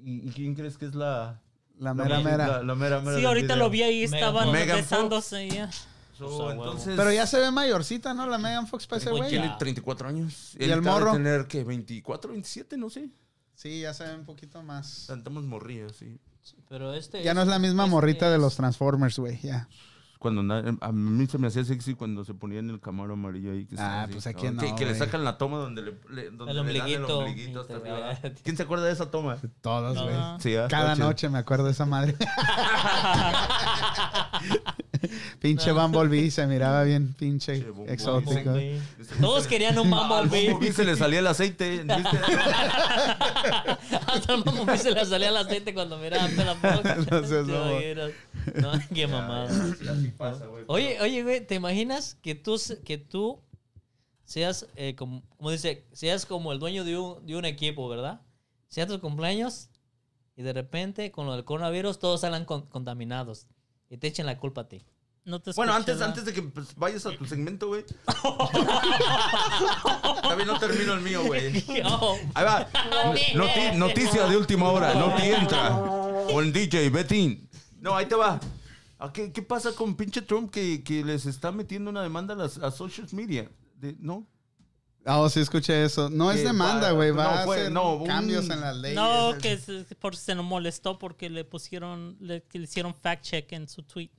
¿Y, 0.04 0.28
y 0.28 0.32
quién 0.32 0.56
crees 0.56 0.78
que 0.78 0.86
es 0.86 0.96
la... 0.96 1.42
La 1.78 1.94
mera 1.94 2.20
mera. 2.22 2.48
La, 2.48 2.64
la 2.64 2.76
mera, 2.76 3.02
mera 3.02 3.18
Sí, 3.20 3.26
ahorita 3.26 3.56
video? 3.56 3.58
lo 3.66 3.70
vi 3.70 3.84
ahí, 3.84 4.04
estaban 4.04 4.50
besándose. 4.54 5.50
ya. 5.50 5.70
So, 6.18 6.52
entonces... 6.52 6.94
Pero 6.96 7.12
ya 7.12 7.28
se 7.28 7.40
ve 7.40 7.52
mayorcita, 7.52 8.14
¿no? 8.14 8.26
La 8.28 8.38
Megan 8.38 8.68
Fox 8.68 8.88
para 8.88 9.00
ese 9.02 9.10
Pues 9.10 9.22
güey. 9.22 9.30
Tiene 9.32 9.54
34 9.60 10.08
años. 10.10 10.56
¿Y 10.60 10.64
Él 10.64 10.72
el 10.72 10.82
morro? 10.82 11.12
tener, 11.12 11.48
que 11.48 11.64
24, 11.64 12.32
27, 12.32 12.78
no 12.78 12.90
sé. 12.90 13.10
Sí, 13.54 13.82
ya 13.82 13.94
se 13.94 14.06
ve 14.06 14.16
un 14.16 14.26
poquito 14.26 14.62
más. 14.64 15.06
Cantamos 15.08 15.44
morrillas, 15.44 15.96
sí. 15.96 16.20
Pero 16.70 16.94
este 16.94 17.24
Ya 17.24 17.34
no 17.34 17.42
es 17.42 17.48
la 17.48 17.60
misma 17.60 17.84
este 17.84 17.92
morrita 17.92 18.30
de 18.30 18.38
los 18.38 18.56
Transformers, 18.56 19.18
güey. 19.20 19.40
Ya. 19.42 19.68
Cuando 20.20 20.42
na- 20.42 20.78
a 20.82 20.92
mí 20.92 21.28
se 21.28 21.38
me 21.38 21.48
hacía 21.48 21.64
sexy 21.64 21.94
cuando 21.94 22.26
se 22.26 22.34
ponía 22.34 22.60
en 22.60 22.70
el 22.70 22.80
camaro 22.80 23.14
amarillo 23.14 23.52
ahí. 23.52 23.66
Que 23.66 23.76
Ah, 23.78 24.08
pues, 24.12 24.26
¿a 24.26 24.32
¿no? 24.32 24.76
que, 24.76 24.86
le 24.86 24.96
sacan 24.96 25.24
la 25.24 25.38
toma 25.38 25.58
donde 25.58 25.82
le, 25.84 25.92
le- 26.10 26.32
donde 26.32 26.52
El 26.52 26.66
le 26.68 26.80
dan 26.80 26.90
el 26.90 27.06
ombliguito. 27.06 27.62
hasta 27.62 27.82
te- 27.82 27.90
arriba. 27.92 28.20
¿Quién 28.44 28.58
se 28.58 28.64
acuerda 28.64 28.86
de 28.86 28.94
esa 28.94 29.12
toma? 29.12 29.38
Todos, 29.62 30.02
güey. 30.02 30.16
Sí, 30.40 30.54
Cada 30.70 30.96
noche 30.96 31.30
me 31.30 31.38
acuerdo 31.38 31.66
de 31.66 31.72
esa 31.72 31.86
madre. 31.86 32.16
pinche 35.48 35.72
Bumblebee 35.72 36.32
se 36.32 36.46
miraba 36.48 36.84
bien 36.84 37.14
pinche 37.14 37.62
Bumblebee. 37.64 37.94
exótico. 37.94 38.34
Bumblebee. 38.34 38.82
Todos 39.22 39.48
querían 39.48 39.78
un 39.80 39.94
Al 39.94 40.08
Bumblebee. 40.28 40.50
Bumblebee 40.52 40.74
se 40.76 40.84
le 40.86 40.96
salía 40.96 41.20
el 41.20 41.28
aceite. 41.28 41.84
¿viste? 41.84 42.18
Hasta 44.08 44.34
el 44.34 44.44
Bumblebee 44.44 44.78
se 44.78 44.92
le 44.92 45.06
salía 45.06 45.30
el 45.30 45.38
aceite 45.38 45.74
cuando 45.74 45.98
miraba 45.98 46.28
Pela 46.28 46.56
Fox. 46.62 47.12
No 47.12 47.24
seas. 47.28 47.48
No, 48.56 48.72
qué 48.94 49.08
mamada. 49.08 49.50
Oye, 50.68 51.00
oye, 51.02 51.24
güey, 51.24 51.46
¿te 51.46 51.56
imaginas 51.56 52.16
que 52.22 52.36
tú, 52.36 52.60
que 52.84 52.98
tú 52.98 53.40
seas, 54.24 54.68
eh, 54.76 54.96
como, 54.96 55.22
como 55.38 55.52
dice, 55.52 55.86
seas 55.94 56.26
como 56.26 56.52
el 56.52 56.60
dueño 56.60 56.84
de 56.84 56.98
un, 56.98 57.26
de 57.26 57.36
un 57.36 57.46
equipo, 57.46 57.88
¿verdad? 57.88 58.22
Sea 58.68 58.88
tu 58.88 59.00
cumpleaños 59.00 59.70
y 60.36 60.42
de 60.44 60.52
repente 60.54 61.12
con 61.12 61.26
lo 61.28 61.34
del 61.34 61.46
coronavirus 61.46 62.00
todos 62.00 62.22
salgan 62.22 62.46
con- 62.46 62.66
contaminados 62.68 63.48
y 63.90 63.98
te 63.98 64.08
echen 64.08 64.26
la 64.26 64.38
culpa 64.38 64.62
a 64.62 64.68
ti. 64.68 64.84
No 65.26 65.42
te 65.42 65.52
Bueno, 65.54 65.74
antes, 65.74 65.96
nada. 65.96 66.08
antes 66.08 66.24
de 66.26 66.34
que 66.34 66.44
pues, 66.44 66.76
vayas 66.76 67.04
a 67.08 67.12
tu 67.18 67.26
segmento, 67.34 67.68
güey. 67.68 67.84
Todavía 70.22 70.46
no 70.46 70.60
termino 70.60 70.94
el 70.94 71.02
mío, 71.02 71.24
güey. 71.26 71.64
Ahí 72.34 72.46
va. 72.46 72.68
Noti- 73.34 73.76
noticia 73.76 74.28
de 74.28 74.38
última 74.38 74.70
hora. 74.72 74.94
Noti 74.94 75.24
entra. 75.24 75.70
Con 76.32 76.52
DJ 76.52 76.90
Betín. 76.90 77.50
No, 77.80 77.96
ahí 77.96 78.06
te 78.08 78.16
va. 78.16 78.40
¿A 78.98 79.12
¿Qué, 79.12 79.32
qué 79.32 79.42
pasa 79.42 79.72
con 79.74 79.96
pinche 79.96 80.22
Trump 80.22 80.52
que, 80.52 80.84
que 80.84 81.04
les 81.04 81.26
está 81.26 81.52
metiendo 81.52 81.90
una 81.92 82.02
demanda 82.02 82.34
a 82.34 82.38
las 82.38 82.58
a 82.58 82.72
social 82.72 83.08
media? 83.12 83.50
De- 83.76 83.96
¿No? 84.00 84.28
Ah, 85.08 85.20
oh, 85.20 85.30
sí 85.30 85.40
escuché 85.40 85.84
eso. 85.86 86.10
No 86.10 86.32
es 86.32 86.44
demanda, 86.44 86.88
va- 86.88 86.92
güey. 86.94 87.12
no, 87.12 87.18
Va 87.18 87.42
a 87.42 87.46
fue- 87.46 87.60
hacer 87.62 87.72
no, 87.72 87.96
un- 87.98 88.08
cambios 88.08 88.50
en 88.50 88.62
las 88.62 88.76
leyes. 88.76 88.96
No, 88.96 89.34
que 89.40 89.58
se, 89.58 89.84
por, 89.96 90.16
se 90.16 90.34
nos 90.34 90.46
molestó 90.46 90.98
porque 90.98 91.30
le 91.30 91.44
pusieron, 91.46 92.18
le, 92.20 92.42
que 92.44 92.58
le 92.58 92.64
hicieron 92.66 92.96
fact 92.96 93.24
check 93.24 93.52
en 93.54 93.68
su 93.68 93.84
tweet. 93.84 94.10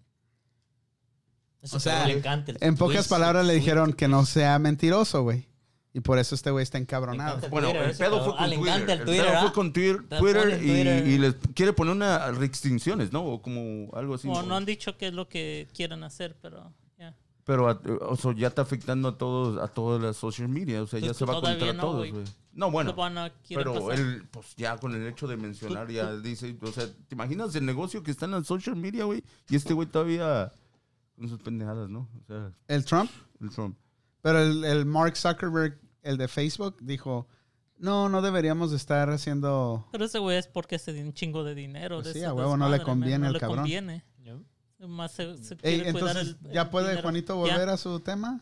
Eso 1.67 1.77
O 1.77 1.81
sea, 1.81 2.07
le 2.07 2.15
encanta 2.19 2.53
el 2.53 2.59
En 2.61 2.77
pocas 2.77 3.07
tweet, 3.07 3.17
palabras 3.19 3.47
le 3.47 3.55
dijeron 3.55 3.93
que 3.93 4.09
no 4.09 4.25
sea 4.27 4.59
mentiroso, 4.59 5.23
güey. 5.23 5.47
Y 5.93 6.01
por 6.01 6.19
eso 6.19 6.35
este 6.35 6.51
güey 6.51 6.63
está 6.63 6.77
encabronado. 6.77 7.49
Bueno, 7.49 7.69
Twitter, 7.71 7.89
el 7.91 7.97
pedo 7.97 8.23
fue 8.25 8.35
Ah, 8.35 8.39
con 8.41 8.51
le 8.51 8.57
Twitter. 8.57 8.83
el 8.83 8.91
El 8.91 9.05
Twitter, 9.07 9.25
pedo 9.27 9.37
¿ah? 9.37 9.41
fue 9.41 9.53
con 9.53 9.73
Twitter, 9.73 10.61
y, 10.63 10.71
y 11.15 11.19
les 11.19 11.35
quiere 11.55 11.73
poner 11.73 11.95
una 11.95 12.31
restricciones, 12.33 13.13
¿no? 13.13 13.25
O 13.25 13.41
como 13.41 13.91
algo 13.97 14.15
así. 14.15 14.29
o 14.29 14.43
no 14.43 14.57
han 14.57 14.67
dicho 14.67 14.97
qué 14.99 15.07
es 15.09 15.15
lo 15.15 15.27
que 15.29 15.69
quieren 15.75 16.03
hacer, 16.05 16.37
pero 16.43 16.71
ya. 16.99 17.15
Pero 17.45 17.71
a- 17.71 17.81
o 18.09 18.17
sea, 18.17 18.35
ya 18.37 18.49
está 18.49 18.61
afectando 18.61 19.09
a 19.09 19.17
todos, 19.17 19.59
a 19.63 19.69
todas 19.69 20.03
las 20.03 20.17
social 20.19 20.49
media. 20.49 20.83
O 20.83 20.87
sea, 20.87 20.99
ya 21.01 21.07
Pues 21.07 21.17
se 21.17 21.25
va 21.25 21.41
contra 21.41 21.73
no, 21.73 21.81
todos, 21.81 22.11
güey. 22.11 22.25
No, 22.53 22.71
bueno. 22.71 22.91
A- 22.91 23.31
quieren 23.47 23.65
Pero 23.65 23.75
pasar. 23.87 23.99
él, 23.99 24.25
pues 24.31 24.55
ya 24.57 24.77
con 24.77 24.95
el 24.95 25.07
hecho 25.07 25.27
de 25.27 25.37
mencionar, 25.39 25.91
ya 25.91 26.15
dice, 26.17 26.55
o 26.61 26.73
sea, 26.73 26.87
¿te 26.87 27.15
imaginas 27.15 27.55
el 27.55 27.65
negocio 27.65 28.03
que 28.03 28.11
está 28.11 28.27
en 28.27 28.33
la 28.33 28.45
social 28.45 28.77
media, 28.77 29.05
güey? 29.05 29.25
Y 29.49 29.57
este 29.57 29.73
güey 29.73 29.89
todavía 29.89 30.53
con 31.17 31.29
sus 31.29 31.39
pendejadas, 31.41 31.89
¿no? 31.89 32.09
O 32.23 32.25
sea, 32.27 32.53
El 32.69 32.85
Trump. 32.85 33.11
el 33.41 33.51
Trump. 33.51 33.77
Pero 34.23 34.41
el, 34.43 34.65
el 34.65 34.85
Mark 34.87 35.17
Zuckerberg, 35.17 35.79
el 36.03 36.17
de 36.19 36.29
Facebook, 36.29 36.77
dijo, 36.81 37.27
no, 37.79 38.09
no 38.09 38.23
deberíamos 38.23 38.71
de 38.71 38.77
estar 38.77 39.09
haciendo... 39.11 39.87
Pero 39.93 40.05
ese 40.07 40.19
güey 40.19 40.37
es 40.39 40.47
porque 40.49 40.79
se 40.79 40.93
dio 40.93 41.05
un 41.05 41.13
chingo 41.13 41.45
de 41.45 41.55
dinero. 41.55 41.97
Pues 41.97 42.07
de 42.09 42.13
sí, 42.15 42.19
ese 42.21 42.27
a 42.27 42.35
huevo, 42.35 42.57
no 42.57 42.69
le 42.69 42.79
man, 42.79 42.87
conviene 42.87 43.27
no 43.27 43.33
le 43.33 43.41
cabrón. 43.41 43.59
conviene. 43.61 44.05
¿No? 44.79 44.89
Más 44.89 45.13
se, 45.13 45.37
se 45.39 45.57
Ey, 45.63 45.83
entonces, 45.87 46.37
el- 46.45 46.53
¿ya 46.53 46.63
el 46.63 46.69
puede 46.71 46.87
dinero. 46.89 47.03
Juanito 47.03 47.47
Ya. 47.47 47.53
volver 47.55 47.69
a 47.71 47.77
su 47.79 47.99
tema? 48.01 48.41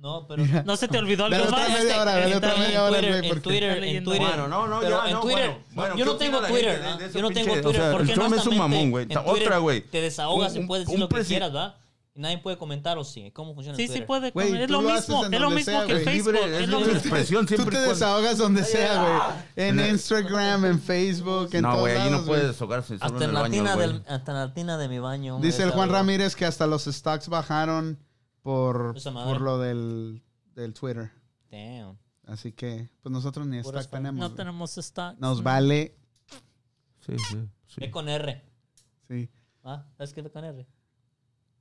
No, 0.00 0.26
pero 0.26 0.42
No 0.64 0.76
se 0.76 0.88
te 0.88 0.96
olvidó 0.98 1.26
algo 1.26 1.50
más. 1.50 1.68
media 1.68 2.00
hora, 2.00 2.12
dale 2.14 2.30
en 2.30 2.36
otra 2.38 2.50
Twitter, 2.54 2.66
media 2.68 2.84
hora, 2.84 2.98
güey, 3.00 3.28
en 3.28 3.42
Twitter, 3.42 3.62
en 3.64 3.80
leyendo. 3.80 4.10
Twitter. 4.10 4.26
Bueno, 4.28 4.48
no, 4.48 4.66
no, 4.66 4.80
Pero 4.80 5.02
ya, 5.02 5.06
en 5.08 5.12
no, 5.14 5.20
Twitter, 5.20 5.46
bueno, 5.50 5.64
bueno, 5.72 5.96
yo 5.96 6.04
¿qué 6.04 6.10
no 6.10 6.16
tengo 6.16 6.40
Twitter, 6.40 6.82
de- 6.82 6.90
¿no? 6.90 6.96
de 6.98 7.12
yo 7.12 7.20
no 7.22 7.30
tengo 7.30 7.52
Twitter, 7.52 7.66
o 7.66 7.72
sea, 7.72 7.92
porque 7.92 8.12
el 8.12 8.18
Trump 8.18 8.34
es 8.34 8.46
un 8.46 8.56
mamón, 8.56 8.90
güey. 8.90 9.02
en 9.04 9.08
Twitter 9.10 9.42
otra, 9.46 9.58
güey. 9.58 9.80
Te 9.82 10.00
desahogas 10.00 10.54
Un- 10.56 10.62
y 10.62 10.66
puedes 10.66 10.86
decir 10.86 10.94
un 10.96 11.00
lo 11.00 11.08
que 11.08 11.22
quieras, 11.22 11.52
¿verdad? 11.52 11.74
Y 12.12 12.20
nadie 12.20 12.38
puede 12.38 12.56
comentar 12.58 12.98
o 12.98 13.04
sí. 13.04 13.30
¿Cómo 13.30 13.54
funciona 13.54 13.76
Sí, 13.76 13.82
en 13.82 13.88
sí 13.88 13.92
Twitter? 13.92 14.06
puede. 14.06 14.30
Güey, 14.32 14.62
es 14.62 14.66
tú 14.66 14.72
lo 14.72 14.82
lo 14.82 14.90
mismo, 14.90 15.26
en 15.26 15.34
es 15.34 15.40
lo 15.40 15.50
mismo 15.50 15.72
sea, 15.72 15.86
que. 15.86 15.96
Facebook. 16.00 16.34
Es 16.34 16.42
es 16.62 16.68
lo 16.68 16.78
libre 16.78 16.92
mismo. 16.94 16.98
expresión 16.98 17.46
Tú 17.46 17.54
siempre 17.54 17.76
te 17.76 17.82
y 17.82 17.84
cuando- 17.84 17.92
desahogas 17.94 18.38
donde 18.38 18.64
sea, 18.64 19.02
güey. 19.02 19.12
En 19.68 19.78
En 19.78 19.84
el- 19.84 19.90
Instagram, 19.92 20.64
en 20.64 20.80
Facebook, 20.80 21.50
en 21.52 21.62
No, 21.62 21.68
todos 21.70 21.80
güey, 21.82 21.96
ahí 21.98 22.10
no 22.10 22.24
puedes 22.24 22.48
desahogarse 22.48 22.98
solo 22.98 23.04
Hasta 23.04 23.16
en 23.18 23.22
en, 23.22 23.28
el 23.28 23.34
la 23.34 23.40
baño, 23.42 23.76
del, 23.76 24.02
hasta 24.08 24.32
en 24.32 24.38
la 24.38 24.54
tina 24.54 24.76
de 24.78 24.88
mi 24.88 24.98
baño. 24.98 25.38
Dice 25.40 25.62
el 25.62 25.70
Juan. 25.70 25.88
Ramírez 25.90 26.34
que 26.34 26.46
hasta 26.46 26.66
los 26.66 26.84
stocks 26.86 27.28
bajaron 27.28 27.96
por, 28.42 28.94
madre. 29.12 29.32
por 29.32 29.40
lo 29.40 29.58
del, 29.58 30.22
del 30.54 30.74
Twitter. 30.74 31.10
Damn. 31.50 31.96
Así 32.26 32.52
que, 32.52 32.88
pues 33.02 33.12
nosotros 33.12 33.46
ni 33.46 33.62
Puras 33.62 33.82
stock 33.82 33.92
fan- 33.92 34.02
tenemos. 34.02 34.20
No 34.20 34.26
güey. 34.28 34.36
tenemos 34.36 34.78
stock. 34.78 35.18
Nos 35.18 35.38
no. 35.38 35.42
vale. 35.42 35.96
Sí, 37.06 37.14
sí, 37.28 37.36
sí. 37.66 37.80
Ve 37.80 37.90
con 37.90 38.08
R. 38.08 38.42
Sí. 39.08 39.28
¿Ah? 39.64 39.84
¿Sabes 39.96 40.12
qué 40.12 40.22
ve 40.22 40.30
con 40.30 40.44
R? 40.44 40.66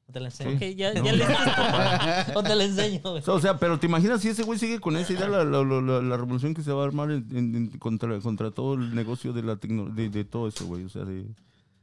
O 0.07 0.11
te 0.11 0.19
la 0.19 0.27
enseño. 0.27 0.55
Ok, 0.55 0.61
ya, 0.75 0.93
No. 0.93 1.05
ya 1.05 1.13
le 1.13 1.25
O 2.36 2.43
te 2.43 2.55
la 2.55 2.63
enseño, 2.63 2.99
güey. 3.03 3.23
O 3.25 3.39
sea, 3.39 3.57
pero 3.57 3.80
te 3.80 3.86
imaginas 3.88 4.21
si 4.21 4.30
ese 4.30 4.43
güey 4.43 4.57
sigue 4.59 4.80
con 4.80 4.95
esa 4.97 5.13
idea, 5.13 5.27
la, 5.27 5.43
la, 5.43 5.63
la, 5.63 5.82
la- 5.82 6.01
la 6.01 6.17
revolución 6.17 6.53
que 6.53 6.61
se 6.63 6.71
va 6.71 6.84
a 6.84 6.86
armar 6.86 7.11
en- 7.11 7.27
en- 7.36 7.55
en- 7.55 7.80
contra, 7.80 8.19
contra 8.19 8.51
todo 8.51 8.73
el 8.75 8.93
negocio 8.95 9.34
de 9.34 9.43
la 9.43 9.55
tecno- 9.57 9.93
de, 9.93 10.09
de 10.09 10.23
todo 10.25 10.47
eso, 10.47 10.65
güey. 10.65 10.84
O 10.84 10.89
sea, 10.89 11.03
de... 11.05 11.25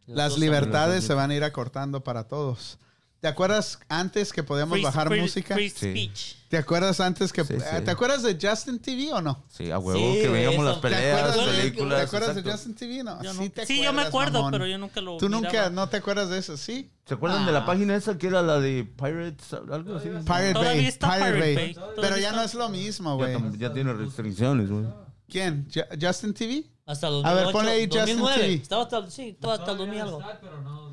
Las 0.07 0.39
libertades 0.39 1.03
se 1.05 1.15
van 1.15 1.31
a 1.31 1.35
ir 1.35 1.43
acortando 1.45 2.03
para 2.05 2.29
todos. 2.29 2.79
¿Te 3.27 3.31
acuerdas 3.31 3.81
antes 3.89 4.33
que 4.33 4.45
podíamos 4.45 4.75
Free- 4.77 4.85
bajar 4.85 5.09
free- 5.09 5.21
música? 5.21 5.55
Free 5.57 5.69
Sí. 5.69 6.13
¿Te 6.49 6.59
acuerdas 6.59 7.01
antes 7.01 7.33
que... 7.33 7.43
Sí, 7.43 7.55
eh, 7.55 7.59
sí. 7.79 7.85
¿Te 7.85 7.91
acuerdas 7.91 8.23
de 8.23 8.39
Justin 8.41 8.79
TV 8.79 9.13
o 9.13 9.21
no? 9.21 9.43
Sí, 9.49 9.69
a 9.73 9.81
huevo, 9.81 9.99
Sí, 9.99 10.21
que 10.23 10.29
veíamos 10.29 10.55
eso. 10.59 10.65
las 10.65 10.75
¿Te 10.77 10.81
peleas, 10.83 11.31
acuerdas 11.31 11.47
de- 11.57 11.63
películas. 11.63 11.99
¿Te 11.99 12.05
acuerdas 12.07 12.37
de. 12.37 12.43
Justin 12.53 12.75
TV? 12.77 13.03
No, 13.03 13.21
Yo 13.25 13.33
sí, 13.33 13.39
no- 13.41 13.51
te 13.51 13.67
sí, 13.67 13.83
yo 13.83 13.93
me 13.93 14.03
acuerdo, 14.03 14.35
mamón. 14.39 14.53
pero 14.53 14.67
yo 14.69 14.79
nunca 14.79 15.01
lo 15.01 15.17
Tú 15.17 15.29
nunca, 15.29 15.49
miraba. 15.51 15.71
no 15.71 15.89
te 15.89 15.97
acuerdas 15.97 16.29
de 16.31 16.39
eso, 16.39 16.57
¿sí? 16.57 16.89
¿Se 17.05 17.15
acuerdan 17.15 17.47
de 17.47 17.51
la 17.51 17.59
Ah. 17.59 17.67
página 17.67 17.97
esa 17.97 18.17
que 18.17 18.29
era 18.29 18.43
la 18.43 18.61
de 18.61 18.85
Pirates? 18.85 19.53
Algo 19.55 19.97
así. 19.97 20.09
Pirate 20.09 20.53
Bay. 20.55 20.79
Pirate 20.93 20.99
Pirate 21.01 21.55
Bay. 21.57 21.77
Pero 21.97 22.17
ya 22.17 22.29
está. 22.29 22.37
no 22.37 22.43
es 22.45 22.55
lo 22.55 22.69
mismo, 22.69 23.17
güey. 23.17 23.37
ya 23.59 23.73
tiene 23.73 23.93
restricciones, 23.93 24.71
güey. 24.71 24.85
¿Quién? 25.29 25.67
Ju- 25.69 25.85
¿Justin 26.01 26.33
TV? 26.33 26.65
Hasta 26.87 27.09
el 27.09 27.27
A 27.27 27.35
ver, 27.35 27.45
2008, 27.47 27.53
ponle 27.53 27.71
ahí 27.73 27.87
Justin 27.87 28.19
2009. 28.21 28.41
TV. 28.43 28.55
Estaba 28.63 28.83
hasta, 28.85 29.11
sí, 29.11 29.31
estaba 29.31 29.55
hasta 29.55 29.73
el 29.73 29.79
Todavía 29.79 30.05
2000 30.05 30.15
algo. 30.15 30.21
está, 30.31 30.41
pero 30.41 30.63
no. 30.63 30.86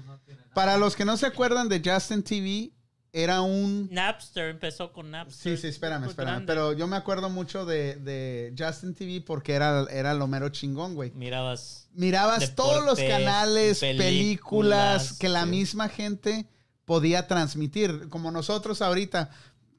Para 0.54 0.78
los 0.78 0.96
que 0.96 1.06
no 1.06 1.18
se 1.18 1.26
acuerdan 1.26 1.70
de 1.70 1.82
Justin 1.84 2.24
TV, 2.24 2.72
era 3.12 3.42
un... 3.42 3.90
Napster 3.92 4.50
empezó 4.50 4.92
con 4.92 5.12
Napster. 5.12 5.58
Sí, 5.58 5.62
sí, 5.62 5.68
espérame, 5.68 6.06
espérame. 6.06 6.32
grande. 6.32 6.48
Pero 6.48 6.74
yo 6.74 6.88
me 6.88 6.96
acuerdo 6.96 7.30
mucho 7.30 7.66
de, 7.66 7.96
de 7.98 8.54
Justin 8.58 8.96
TV 8.96 9.22
porque 9.22 9.54
era, 9.54 9.86
era 9.92 10.14
lo 10.14 10.28
mero 10.28 10.50
chingón, 10.50 10.96
güey. 10.96 11.12
Mirabas. 11.12 11.88
Mirabas 11.94 12.40
Deporte, 12.40 12.56
todos 12.56 12.86
los 12.86 13.00
canales, 13.00 13.80
películas, 13.80 14.06
películas, 14.06 15.14
que 15.20 15.30
la 15.30 15.44
sí. 15.44 15.50
misma 15.50 15.90
gente 15.90 16.48
podía 16.86 17.28
transmitir. 17.28 18.10
Como 18.10 18.32
nosotros 18.32 18.82
ahorita, 18.82 19.30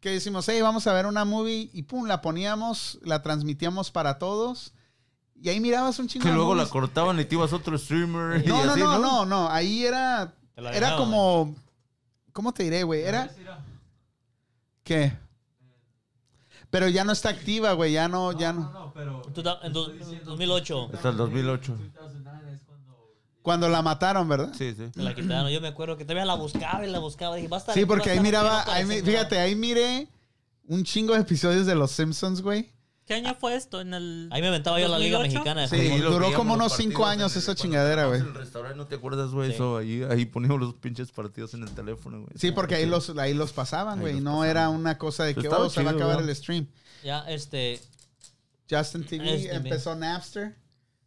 que 0.01 0.11
decimos, 0.11 0.49
hey, 0.49 0.61
vamos 0.61 0.87
a 0.87 0.93
ver 0.93 1.07
una 1.07 1.25
movie 1.25 1.70
y 1.72 1.83
pum, 1.83 2.07
la 2.07 2.20
poníamos, 2.20 2.99
la 3.03 3.22
transmitíamos 3.22 3.91
para 3.91 4.18
todos. 4.18 4.75
Y 5.41 5.49
ahí 5.49 5.61
mirabas 5.61 5.99
un 5.99 6.07
chingo 6.07 6.25
Que 6.25 6.33
luego 6.33 6.55
la 6.55 6.66
cortaban 6.66 7.18
y 7.18 7.25
te 7.25 7.35
ibas 7.35 7.53
a 7.53 7.57
otro 7.57 7.77
streamer. 7.77 8.45
y 8.45 8.49
No, 8.49 8.64
no, 8.64 8.77
no, 8.77 8.99
no, 8.99 9.27
no. 9.27 9.51
Ahí 9.51 9.85
era. 9.85 10.35
Te 10.55 10.61
la 10.63 10.73
Era 10.73 10.97
como. 10.97 11.55
¿Cómo 12.33 12.53
te 12.53 12.65
diré, 12.65 12.83
güey? 12.83 13.03
Era. 13.03 13.31
¿Qué? 14.83 15.13
Pero 16.71 16.89
ya 16.89 17.05
no 17.05 17.13
está 17.13 17.29
activa, 17.31 17.73
güey. 17.73 17.93
Ya 17.93 18.09
no, 18.09 18.33
ya 18.33 18.53
no, 18.53 18.61
no. 18.63 18.73
no, 18.73 18.93
pero. 18.93 19.23
En 19.63 19.73
dos- 19.73 19.89
estoy 19.89 19.99
diciendo 19.99 20.31
2008. 20.31 20.91
Hasta 20.95 21.09
el 21.11 21.17
2008. 21.17 21.79
2009 22.01 22.53
es 22.53 22.61
cuando. 23.43 23.69
La 23.69 23.83
mataron, 23.83 24.29
¿verdad? 24.29 24.53
Sí, 24.57 24.75
sí. 24.75 24.91
La 24.95 25.15
quitaron. 25.15 25.51
Yo 25.51 25.61
me 25.61 25.69
acuerdo 25.69 25.97
que 25.97 26.05
todavía 26.05 26.25
la 26.25 26.35
buscaba 26.35 26.85
y 26.87 26.91
la 26.91 26.99
buscaba. 26.99 27.37
Dije, 27.37 27.49
va 27.49 27.59
a 27.59 27.61
estar 27.61 27.75
Sí, 27.75 27.85
porque 27.87 28.11
ahí 28.11 28.21
miraba. 28.21 28.65
ahí 28.73 28.85
fíjate, 29.03 29.39
ahí 29.39 29.55
miré 29.55 30.09
un 30.67 30.83
chingo 30.83 31.15
de 31.15 31.21
episodios 31.21 31.67
de 31.67 31.75
Los 31.75 31.93
Simpsons, 31.93 32.43
güey. 32.43 32.74
¿Qué 33.07 33.15
año 33.15 33.35
fue 33.35 33.55
esto? 33.55 33.81
En 33.83 33.93
el 33.93 34.29
Ahí 34.33 34.41
me 34.41 34.49
aventaba 34.49 34.81
yo 34.81 34.89
la 34.89 34.99
Liga 34.99 35.19
2008? 35.19 35.35
Mexicana. 35.45 35.61
de 35.63 35.69
Sí, 35.69 35.89
fútbol. 35.99 36.13
duró 36.13 36.33
como 36.33 36.55
unos 36.55 36.73
cinco 36.75 37.05
años 37.05 37.37
esa 37.37 37.55
chingadera, 37.55 38.07
güey. 38.07 38.21
El 38.21 38.33
restaurante, 38.35 38.77
¿no 38.79 38.87
te 38.87 38.95
acuerdas, 38.95 39.31
güey? 39.31 39.51
Sí. 39.51 39.55
Eso, 39.57 39.77
ahí, 39.77 40.03
ahí 40.09 40.25
poníamos 40.25 40.59
los 40.61 40.75
pinches 40.75 41.13
partidos 41.13 41.53
en 41.55 41.65
el 41.65 41.71
teléfono, 41.71 42.19
güey. 42.23 42.33
Sí, 42.37 42.51
porque 42.53 42.77
ahí 42.77 42.87
los, 42.87 43.11
ahí 43.19 43.35
los 43.35 43.53
pasaban, 43.53 44.01
güey. 44.01 44.15
los 44.15 44.23
No 44.23 44.31
pasaban. 44.31 44.49
era 44.51 44.69
una 44.71 44.97
cosa 44.97 45.25
de 45.25 45.35
que, 45.35 45.49
oh, 45.49 45.69
se 45.69 45.83
va 45.83 45.91
a 45.91 45.95
acabar 45.95 46.17
¿verdad? 46.17 46.31
el 46.31 46.37
stream. 46.37 46.67
Ya, 47.03 47.21
este. 47.29 47.81
Justin 48.71 49.05
TV 49.05 49.35
Este, 49.35 49.55
empezó 49.55 49.95
Napster. 49.95 50.57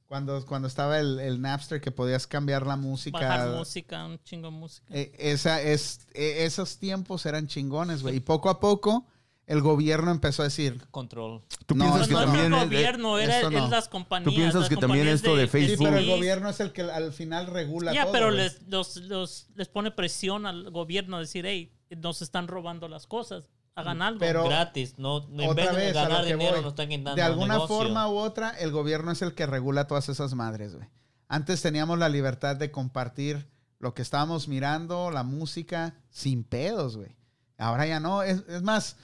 Cuando, 0.05 0.45
cuando 0.45 0.69
estaba 0.69 0.99
el, 0.99 1.19
el 1.19 1.41
Napster 1.41 1.81
que 1.81 1.91
podías 1.91 2.27
cambiar 2.27 2.65
la 2.65 2.77
música. 2.77 3.17
bajar 3.19 3.49
música, 3.49 4.05
un 4.05 4.17
chingo 4.23 4.47
de 4.51 4.55
música. 4.55 4.85
Eh, 4.91 5.11
esa 5.17 5.61
es, 5.61 6.07
eh, 6.13 6.45
esos 6.45 6.77
tiempos 6.77 7.25
eran 7.25 7.47
chingones, 7.47 8.03
güey. 8.03 8.15
Y 8.17 8.19
poco 8.21 8.49
a 8.49 8.59
poco 8.61 9.05
el 9.47 9.61
gobierno 9.61 10.11
empezó 10.11 10.43
a 10.43 10.45
decir, 10.45 10.79
Control. 10.91 11.41
¿Tú 11.65 11.73
No, 11.75 11.85
piensas 11.85 12.07
que 12.07 12.13
no, 12.13 12.19
no. 12.19 12.25
también... 12.25 12.53
el 12.53 12.59
gobierno, 12.65 13.17
era, 13.17 13.39
eso 13.39 13.49
no. 13.49 13.63
es 13.65 13.69
las 13.71 13.87
compañías. 13.89 14.35
piensas 14.35 14.61
las 14.61 14.69
que 14.69 14.77
también 14.77 15.07
esto 15.07 15.35
de 15.35 15.47
Facebook- 15.47 15.85
pero 15.85 15.97
el 15.97 16.05
gobierno 16.07 16.49
es 16.49 16.59
el 16.59 16.71
que 16.73 16.83
al 16.83 17.11
final 17.13 17.47
regula 17.47 17.93
Ya, 17.93 18.03
todo. 18.03 18.11
pero 18.11 18.25
güey. 18.27 18.37
les, 18.37 18.61
los, 18.67 18.97
los- 18.97 19.47
les 19.55 19.67
pone 19.69 19.89
presión 19.91 20.45
al 20.45 20.69
gobierno 20.69 21.17
a 21.17 21.21
decir, 21.21 21.45
hey, 21.45 21.73
nos 21.97 22.21
están 22.21 22.47
robando 22.47 22.87
las 22.89 23.07
cosas, 23.07 23.47
hagan 23.75 24.01
algo. 24.01 24.19
Pero- 24.19 24.43
Gratis. 24.45 24.95
No, 24.97 25.25
no 25.29 25.43
en 25.43 25.49
Otra 25.49 25.71
vez 25.71 25.85
de 25.87 25.93
ganar 25.93 26.25
dinero, 26.25 26.51
voy. 26.55 26.61
nos 26.61 26.71
están 26.73 26.89
quitando 26.89 27.15
De 27.15 27.21
alguna 27.21 27.53
negocio. 27.55 27.75
forma 27.77 28.09
u 28.09 28.17
otra, 28.17 28.49
el 28.59 28.71
gobierno 28.71 29.11
es 29.11 29.21
el 29.21 29.33
que 29.33 29.45
regula 29.45 29.87
todas 29.87 30.09
esas 30.09 30.33
madres, 30.33 30.75
güey. 30.75 30.87
Antes 31.29 31.61
teníamos 31.61 31.97
la 31.99 32.09
libertad 32.09 32.55
de 32.57 32.71
compartir 32.71 33.47
lo 33.79 33.93
que 33.93 34.01
estábamos 34.01 34.47
mirando, 34.47 35.11
la 35.11 35.23
música, 35.23 35.95
sin 36.09 36.43
pedos, 36.43 36.97
güey. 36.97 37.15
Ahora 37.57 37.85
ya 37.85 37.99
no. 37.99 38.23
Es, 38.23 38.43
es 38.49 38.61
más, 38.63 38.97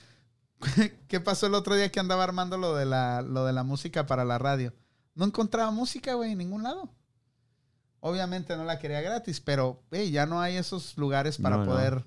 ¿qué 1.08 1.20
pasó 1.20 1.48
el 1.48 1.54
otro 1.56 1.76
día 1.76 1.92
que 1.92 2.00
andaba 2.00 2.24
armando 2.24 2.58
lo 2.58 2.76
de, 2.76 2.86
la, 2.86 3.22
lo 3.22 3.46
de 3.46 3.54
la 3.54 3.64
música 3.64 4.06
para 4.06 4.24
la 4.26 4.38
radio? 4.38 4.74
No 5.16 5.26
encontraba 5.26 5.72
música, 5.72 6.14
güey, 6.16 6.32
en 6.32 6.38
ningún 6.40 6.64
lado. 6.64 6.90
Obviamente 8.00 8.58
no 8.58 8.66
la 8.66 8.80
quería 8.80 9.00
gratis, 9.02 9.40
pero 9.40 9.82
hey, 9.92 10.12
ya 10.12 10.26
no 10.26 10.42
hay 10.42 10.58
esos 10.58 10.98
lugares 10.98 11.38
para 11.38 11.58
No, 11.58 11.66
no. 11.66 11.72
poder 11.72 12.06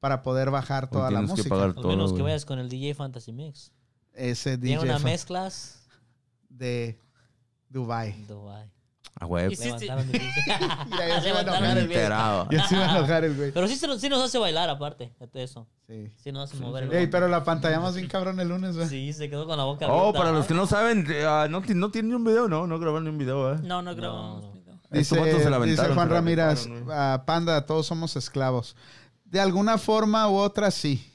para 0.00 0.22
poder 0.22 0.50
bajar 0.50 0.88
toda 0.90 1.10
la 1.10 1.20
que 1.20 1.26
música. 1.26 1.72
todo, 1.74 1.88
menos 1.88 2.12
que 2.12 2.22
vayas 2.22 2.44
con 2.44 2.58
el 2.58 2.68
DJ 2.68 2.94
Fantasy 2.94 3.32
Mix. 3.32 3.72
Ese 4.12 4.56
Tiene 4.58 4.76
DJ 4.82 4.90
una 4.90 4.98
fa- 4.98 5.04
mezclas. 5.04 5.86
de 6.48 7.00
Dubai. 7.68 8.24
Dubai. 8.26 8.70
Güey. 9.20 9.52
Y 9.52 9.56
sí, 9.56 9.70
sí. 9.78 9.86
Levantaron 9.86 10.08
el 10.14 10.20
Mira, 10.90 11.08
ya 11.08 11.20
se 11.22 11.28
iba 11.30 11.38
a 11.38 11.42
Levantaron 11.42 11.46
enojar 11.64 11.78
el. 11.78 11.84
Enterado. 11.84 12.48
Ya 12.50 12.66
se 12.68 12.74
iba 12.76 12.84
a 12.92 12.98
enojar 12.98 13.24
el 13.24 13.36
güey. 13.36 13.50
Pero 13.52 13.66
sí, 13.68 13.76
se 13.76 13.86
nos- 13.86 14.00
sí 14.00 14.08
nos 14.08 14.22
hace 14.22 14.38
bailar 14.38 14.68
aparte 14.68 15.12
de 15.32 15.42
eso. 15.42 15.66
Sí. 15.86 16.12
Sí 16.16 16.32
nos 16.32 16.50
hace 16.52 16.62
mover. 16.62 16.84
el 16.84 16.92
Ey, 16.92 17.06
pero 17.06 17.26
la 17.28 17.42
pantallamos 17.42 17.94
bien 17.94 18.08
cabrón 18.08 18.38
el 18.40 18.48
lunes, 18.48 18.76
güey. 18.76 18.88
Sí, 18.88 19.12
se 19.12 19.30
quedó 19.30 19.46
con 19.46 19.56
la 19.56 19.64
boca 19.64 19.86
Oh, 19.88 20.00
abierta. 20.00 20.18
para 20.18 20.32
los 20.32 20.46
que 20.46 20.54
no 20.54 20.66
saben, 20.66 21.06
eh, 21.10 21.24
ah, 21.26 21.46
no, 21.48 21.62
ti- 21.62 21.74
no 21.74 21.90
tiene 21.90 22.08
ni 22.10 22.14
un 22.14 22.24
video, 22.24 22.46
¿no? 22.48 22.66
No 22.66 22.78
grabaron 22.78 23.04
ni 23.04 23.10
un 23.10 23.18
video, 23.18 23.54
¿eh? 23.54 23.58
No, 23.62 23.80
no 23.82 23.94
grabamos 23.96 24.44
No. 24.44 24.52
video. 24.52 24.74
Estos 24.90 25.18
Dice, 25.18 25.18
vatos 25.18 25.42
se 25.42 25.50
la 25.50 25.56
dice 25.58 25.80
aventaron, 25.80 25.94
Juan 25.94 26.06
se 26.08 26.10
la 26.12 26.20
Ramírez, 26.20 26.66
güey. 26.68 26.82
ah, 26.92 27.22
Panda, 27.26 27.64
todos 27.66 27.86
somos 27.86 28.16
esclavos. 28.16 28.76
De 29.24 29.40
alguna 29.40 29.78
forma 29.78 30.28
u 30.28 30.36
otra, 30.36 30.70
sí. 30.70 31.10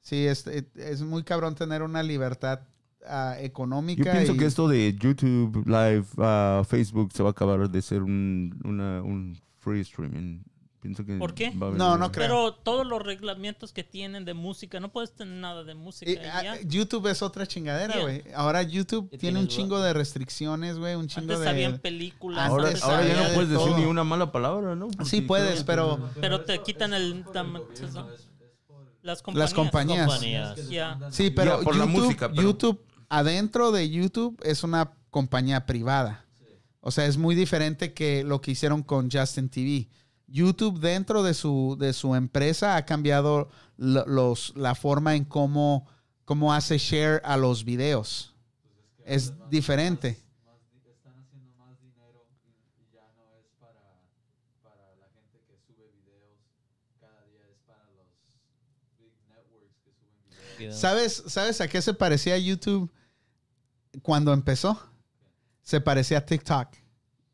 Sí, 0.00 0.26
es, 0.26 0.46
es 0.46 1.00
muy 1.02 1.22
cabrón 1.24 1.54
tener 1.54 1.82
una 1.82 2.02
libertad 2.02 2.60
ah, 3.08 3.36
Yo 3.38 3.44
económica. 3.44 4.12
pienso 4.12 4.34
y- 4.34 4.36
que 4.38 4.46
esto 4.46 4.68
de 4.68 4.96
YouTube 4.98 5.64
Live, 5.66 6.06
ah, 6.18 6.62
Facebook, 6.68 7.12
se 7.12 7.22
va 7.22 7.30
a 7.30 7.32
acabar 7.32 7.68
de 7.70 7.82
ser 7.82 8.02
un, 8.02 8.58
una- 8.64 9.02
un 9.02 9.38
free 9.58 9.80
streaming. 9.80 10.40
Pienso 10.80 11.02
que 11.06 11.16
¿Por 11.16 11.32
qué? 11.32 11.48
va 11.50 11.68
a 11.68 11.70
venir- 11.70 11.78
No, 11.78 11.96
no 11.96 12.12
creo. 12.12 12.26
Pero 12.28 12.54
todos 12.56 12.86
los 12.86 13.02
reglamentos 13.02 13.72
que 13.72 13.82
tienen 13.84 14.26
de 14.26 14.34
música, 14.34 14.80
no 14.80 14.92
puedes 14.92 15.14
tener 15.14 15.34
nada 15.38 15.64
de 15.64 15.74
música. 15.74 16.10
Y, 16.10 16.14
y 16.14 16.18
ah, 16.30 16.42
ya. 16.42 16.60
YouTube 16.60 17.06
es 17.10 17.22
otra 17.22 17.46
chingadera, 17.46 17.94
Yeah. 17.94 18.02
güey. 18.02 18.22
Ahora 18.34 18.62
YouTube 18.62 19.08
¿Qué 19.10 19.16
tiene 19.16 19.40
un 19.40 19.48
chingo 19.48 19.80
de 19.80 19.94
restricciones, 19.94 20.78
güey. 20.78 20.94
Un 20.94 21.06
chingo 21.08 21.32
Antes 21.32 21.72
de... 21.72 21.78
películas. 21.78 22.50
Ahora, 22.50 22.66
Antes 22.68 22.82
ahora 22.82 23.06
ya 23.08 23.16
no 23.16 23.28
de 23.30 23.34
puedes 23.34 23.48
decir 23.48 23.66
todo. 23.66 23.78
ni 23.78 23.86
una 23.86 24.04
mala 24.04 24.30
palabra, 24.30 24.76
¿no? 24.76 24.88
Sí 25.06 25.22
puedes, 25.22 25.64
pero... 25.64 26.10
Pero 26.20 26.42
te 26.42 26.60
quitan 26.60 26.92
el 26.92 27.24
las 29.02 29.22
compañías. 29.54 30.20
Las 30.22 31.14
Sí, 31.14 31.30
pero 31.30 31.60
por 31.62 31.76
la 31.76 31.86
música, 31.86 32.28
pero- 32.28 32.42
YouTube, 32.42 32.80
adentro 33.18 33.72
de 33.72 33.88
YouTube 33.90 34.40
es 34.44 34.64
una 34.64 34.92
compañía 35.10 35.66
privada. 35.66 36.24
O 36.80 36.90
sea, 36.90 37.06
es 37.06 37.16
muy 37.16 37.34
diferente 37.34 37.94
que 37.94 38.24
lo 38.24 38.40
que 38.40 38.50
hicieron 38.50 38.82
con 38.82 39.10
Justin 39.10 39.48
TV. 39.48 39.88
YouTube 40.26 40.80
dentro 40.80 41.22
de 41.22 41.32
su, 41.34 41.76
de 41.78 41.92
su 41.92 42.14
empresa 42.14 42.76
ha 42.76 42.84
cambiado 42.84 43.48
lo- 43.76 44.04
los, 44.06 44.52
la 44.56 44.74
forma 44.74 45.14
en 45.14 45.24
cómo, 45.24 45.86
cómo 46.24 46.52
hace 46.52 46.76
share 46.78 47.22
a 47.24 47.36
los 47.36 47.64
videos. 47.64 48.34
Es 49.04 49.32
diferente. 49.50 50.18
más 50.44 50.56
di- 50.72 50.90
están 50.90 51.16
haciendo 51.20 51.52
más 51.58 51.78
dinero 51.80 52.26
y, 52.44 52.82
y 52.82 52.94
ya 52.94 53.06
no 53.16 53.32
es 53.38 53.46
para, 53.60 54.00
para 54.62 54.94
la 54.96 55.08
gente 55.14 55.40
que 55.46 55.56
sube 55.66 55.90
videos 56.04 56.36
cada 57.00 57.22
día, 57.26 57.44
es 57.50 57.60
para 57.66 57.84
los 57.96 58.08
big 58.98 59.12
networks 59.28 59.76
que 59.84 59.90
suben 59.92 60.58
videos. 60.58 60.76
¿Sabes, 60.80 61.22
¿Sabes 61.28 61.60
a 61.60 61.68
qué 61.68 61.80
se 61.80 61.94
parecía 61.94 62.36
YouTube 62.38 62.90
cuando 64.02 64.32
empezó? 64.32 64.80
Se 65.62 65.80
parecía 65.80 66.18
a 66.18 66.26
TikTok. 66.26 66.68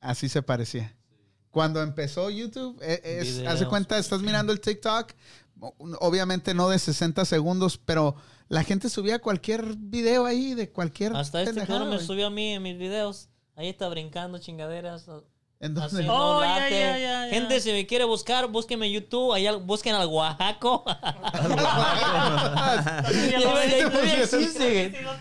Así 0.00 0.28
se 0.28 0.42
parecía. 0.42 0.94
Cuando 1.50 1.82
empezó 1.82 2.30
YouTube, 2.30 2.80
e- 2.80 3.00
es, 3.02 3.38
Videos. 3.38 3.52
hace 3.52 3.66
cuenta, 3.66 3.98
estás 3.98 4.22
mirando 4.22 4.52
el 4.52 4.60
TikTok, 4.60 5.12
obviamente 5.98 6.54
no 6.54 6.68
de 6.68 6.78
60 6.78 7.24
segundos, 7.24 7.76
pero 7.76 8.14
la 8.48 8.62
gente 8.62 8.88
subía 8.88 9.18
cualquier 9.20 9.76
video 9.76 10.26
ahí 10.26 10.54
de 10.54 10.70
cualquier 10.70 11.14
Hasta 11.14 11.42
este 11.42 11.66
cabrón 11.66 11.90
me 11.90 11.98
subió 11.98 12.28
a 12.28 12.30
mí 12.30 12.54
en 12.54 12.62
mis 12.62 12.78
videos. 12.78 13.28
Ahí 13.56 13.68
está 13.68 13.88
brincando 13.88 14.38
chingaderas. 14.38 15.06
Entonces, 15.60 16.06
Oh, 16.08 16.40
no 16.40 16.42
ya. 16.42 17.28
Gente, 17.28 17.60
si 17.60 17.70
me 17.70 17.86
quiere 17.86 18.04
buscar, 18.04 18.48
búsquenme 18.48 18.86
en 18.86 18.92
YouTube. 18.92 19.34
Allá 19.34 19.52
busquen 19.56 19.94
al 19.94 20.08
Oaxaco. 20.08 20.84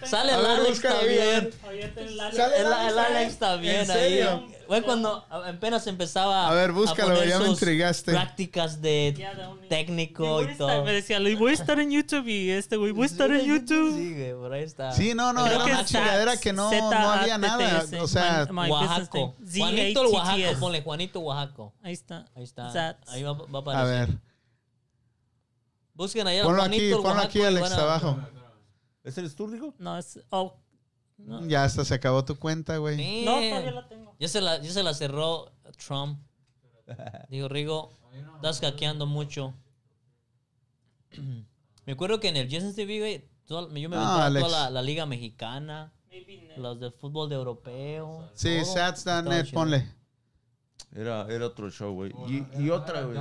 Sale 0.06 0.34
el 0.34 0.46
Alex 0.46 0.82
también. 0.82 1.52
Sale 2.32 2.62
El, 2.62 2.74
Alex 2.74 3.38
también 3.38 3.82
¿En 3.82 3.92
ahí. 3.92 4.24
Fue 4.70 4.84
cuando 4.84 5.26
apenas 5.32 5.88
empezaba 5.88 6.47
A 6.47 6.53
ver, 6.53 6.72
búscalo, 6.72 7.15
poner 7.15 7.28
ya 7.28 7.39
me 7.39 7.45
sus 7.45 7.53
intrigaste. 7.55 8.11
Prácticas 8.11 8.80
de 8.84 9.15
técnico 9.67 10.43
y 10.43 10.55
todo. 10.55 10.84
Me 10.84 10.93
decía, 10.93 11.20
"Luis, 11.20 11.39
voy 11.39 11.49
a 11.49 11.53
estar 11.55 11.80
en 11.80 11.89
YouTube 11.89 12.28
y 12.28 12.51
este 12.51 12.78
güey, 12.78 12.91
voy 12.91 13.01
a 13.01 13.05
estar 13.07 13.32
en 13.32 13.45
YouTube. 13.47 13.95
Sí, 13.97 14.13
güey, 14.13 14.34
por 14.36 14.53
ahí 14.53 14.61
está. 14.61 14.91
Sí, 14.91 15.15
no, 15.15 15.34
no, 15.34 15.43
Creo 15.43 15.55
era 15.55 15.65
que 15.65 15.72
una 15.72 15.82
es 15.82 15.88
chingadera 15.88 16.38
que 16.38 16.53
no, 16.53 16.70
no 16.70 17.09
había 17.09 17.34
A- 17.34 17.38
nada. 17.39 17.84
O 17.99 18.07
sea, 18.07 18.45
my- 18.51 18.53
my 18.53 18.70
business 18.70 18.89
Oaxaco. 18.91 19.36
thing. 19.51 19.59
Juanito 19.59 20.01
el 20.01 20.07
Oaxaco, 20.07 20.26
Z-A-T-T-S. 20.28 20.59
ponle 20.59 20.82
Juanito 20.84 21.20
Oaxaco. 21.22 21.74
Ahí 21.82 21.93
está. 21.93 22.26
Ahí 22.36 22.43
está. 22.43 22.72
Zats. 22.72 23.09
Ahí 23.09 23.24
va, 23.24 23.34
va 23.34 23.41
a 23.51 23.57
a 23.57 23.59
aparecer. 23.61 24.07
ver, 24.07 24.17
Busquen 25.95 26.28
allá 26.28 26.43
ponlo 26.43 26.59
Juanito 26.59 26.78
aquí, 26.82 26.86
el 26.89 26.93
ponlo 26.93 27.09
Oaxaco 27.09 27.28
aquí, 27.28 27.39
y 27.39 27.43
Alex, 27.43 27.61
van 27.70 27.74
a- 27.74 27.82
abajo. 27.82 28.20
¿Ese 29.03 29.20
eres 29.22 29.36
tú, 29.36 29.47
Rico? 29.47 29.74
No, 29.80 29.97
es. 29.97 30.20
Oh, 30.30 30.53
no. 31.20 31.45
Ya 31.47 31.63
hasta 31.63 31.86
se 31.86 31.93
acabó 31.93 32.26
tu 32.26 32.38
cuenta, 32.38 32.78
güey. 32.78 32.95
Sí. 32.97 33.24
No, 33.26 33.34
todavía 33.34 33.72
la 33.72 33.88
tengo. 33.88 34.15
Ya 34.20 34.28
se 34.28 34.41
la, 34.41 34.59
ya 34.61 34.72
se 34.72 34.84
la 34.84 34.93
cerró 34.93 35.51
Trump. 35.86 36.20
Digo, 37.30 37.47
Rigo, 37.47 37.91
estás 38.36 38.59
hackeando 38.61 39.05
mucho. 39.05 39.53
Me 41.86 41.93
acuerdo 41.93 42.20
que 42.20 42.30
en 42.30 42.38
el 42.38 42.45
Justin 42.51 42.76
TV, 42.76 42.99
güey, 42.99 43.30
yo 43.47 43.67
me 43.70 43.82
No, 43.82 43.95
aventaba 43.97 44.26
Alex. 44.28 44.45
toda 44.45 44.59
la, 44.65 44.70
la 44.70 44.82
liga 44.82 45.05
mexicana, 45.07 45.91
los 46.57 46.80
de 46.80 46.91
fútbol 46.91 47.30
de 47.30 47.36
europeo. 47.36 48.30
Sí, 48.36 48.63
sats.net, 48.63 49.51
ponle. 49.51 49.91
Era, 50.93 51.26
era 51.30 51.47
otro 51.47 51.70
show, 51.72 51.93
güey. 51.93 52.11
Y, 52.28 52.41
no, 52.41 52.61
y 52.61 52.65
era- 52.67 52.76
otra, 52.76 53.01
güey. 53.03 53.20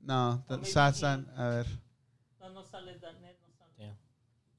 No, 0.00 0.44
sats.net, 0.62 1.26
a 1.36 1.48
ver. 1.48 1.66
No, 2.40 2.48
no 2.50 2.62
sale 2.64 2.92
net, 2.92 3.36
no 3.42 3.52
sale. 3.58 3.72
Yeah. 3.78 3.96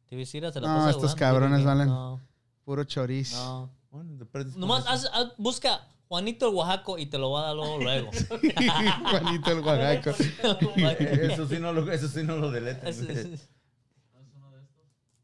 TV 0.08 0.26
Cira 0.26 0.52
se 0.52 0.60
la 0.60 0.68
No, 0.68 0.90
estos 0.90 1.14
jugando, 1.14 1.20
cabrones 1.20 1.64
valen. 1.64 1.88
No, 1.88 2.20
Puro 2.66 2.84
chorizo. 2.84 3.38
no. 3.38 3.72
Bueno, 3.92 4.28
Nomás 4.58 4.86
haz- 4.88 5.10
haz- 5.14 5.34
busca 5.38 5.88
Juanito 6.10 6.50
el 6.50 6.56
Oaxaco 6.56 6.98
y 6.98 7.06
te 7.06 7.18
lo 7.18 7.32
va 7.32 7.44
a 7.44 7.46
dar 7.48 7.56
luego. 7.56 7.80
luego. 7.80 8.12
Juanito 9.10 9.52
el 9.52 9.60
Oaxaco. 9.60 10.10
Eso 10.10 11.48
sí 11.48 11.60
no 11.60 11.72
lo, 11.72 11.90
eso 11.90 12.10
sí 12.10 12.24
no 12.24 12.36
lo 12.36 12.52
deletan, 12.52 12.90
Es- 12.90 13.02
güey. 13.06 13.18
es- 13.18 13.50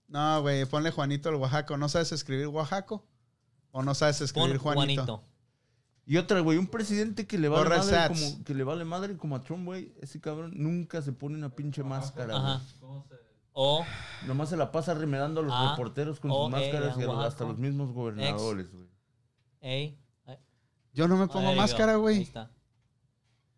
No, 0.07 0.41
güey, 0.41 0.65
ponle 0.65 0.91
Juanito 0.91 1.29
el 1.29 1.35
Oaxaco. 1.35 1.77
¿No 1.77 1.89
sabes 1.89 2.11
escribir 2.11 2.47
Oaxaco? 2.47 3.05
¿O 3.71 3.81
no 3.83 3.93
sabes 3.95 4.17
Pon 4.17 4.25
escribir 4.25 4.57
Juanito? 4.57 5.03
Juanito. 5.05 5.23
Y 6.05 6.17
otra, 6.17 6.39
güey, 6.41 6.57
un 6.57 6.67
presidente 6.67 7.25
que 7.27 7.37
le 7.37 7.47
vale 7.47 7.63
Borra 7.63 7.77
madre 7.77 7.91
sats. 7.95 8.19
como, 8.21 8.43
que 8.43 8.53
le 8.53 8.63
vale 8.63 8.83
madre 8.83 9.15
como 9.17 9.35
a 9.35 9.43
Trump, 9.43 9.65
güey. 9.65 9.93
Ese 10.01 10.19
cabrón 10.19 10.51
nunca 10.55 11.01
se 11.01 11.13
pone 11.13 11.37
una 11.37 11.49
pinche 11.55 11.83
máscara, 11.83 12.37
güey. 12.37 12.53
Ajá. 12.53 12.61
¿Cómo 12.79 13.05
se.? 13.07 13.15
O, 13.53 13.85
Nomás 14.27 14.49
se 14.49 14.57
la 14.57 14.71
pasa 14.71 14.93
remedando 14.93 15.41
a 15.41 15.43
los 15.43 15.53
Ah. 15.55 15.71
reporteros 15.71 16.19
con 16.19 16.31
sus 16.31 16.49
máscaras 16.49 16.95
eh, 16.97 17.05
y 17.07 17.23
hasta 17.25 17.43
los 17.45 17.57
mismos 17.57 17.91
gobernadores, 17.91 18.71
güey. 18.71 18.85
ey. 19.61 19.97
Yo 20.93 21.07
no 21.07 21.17
me 21.17 21.27
pongo 21.27 21.53
máscara, 21.55 21.95
güey. 21.95 22.29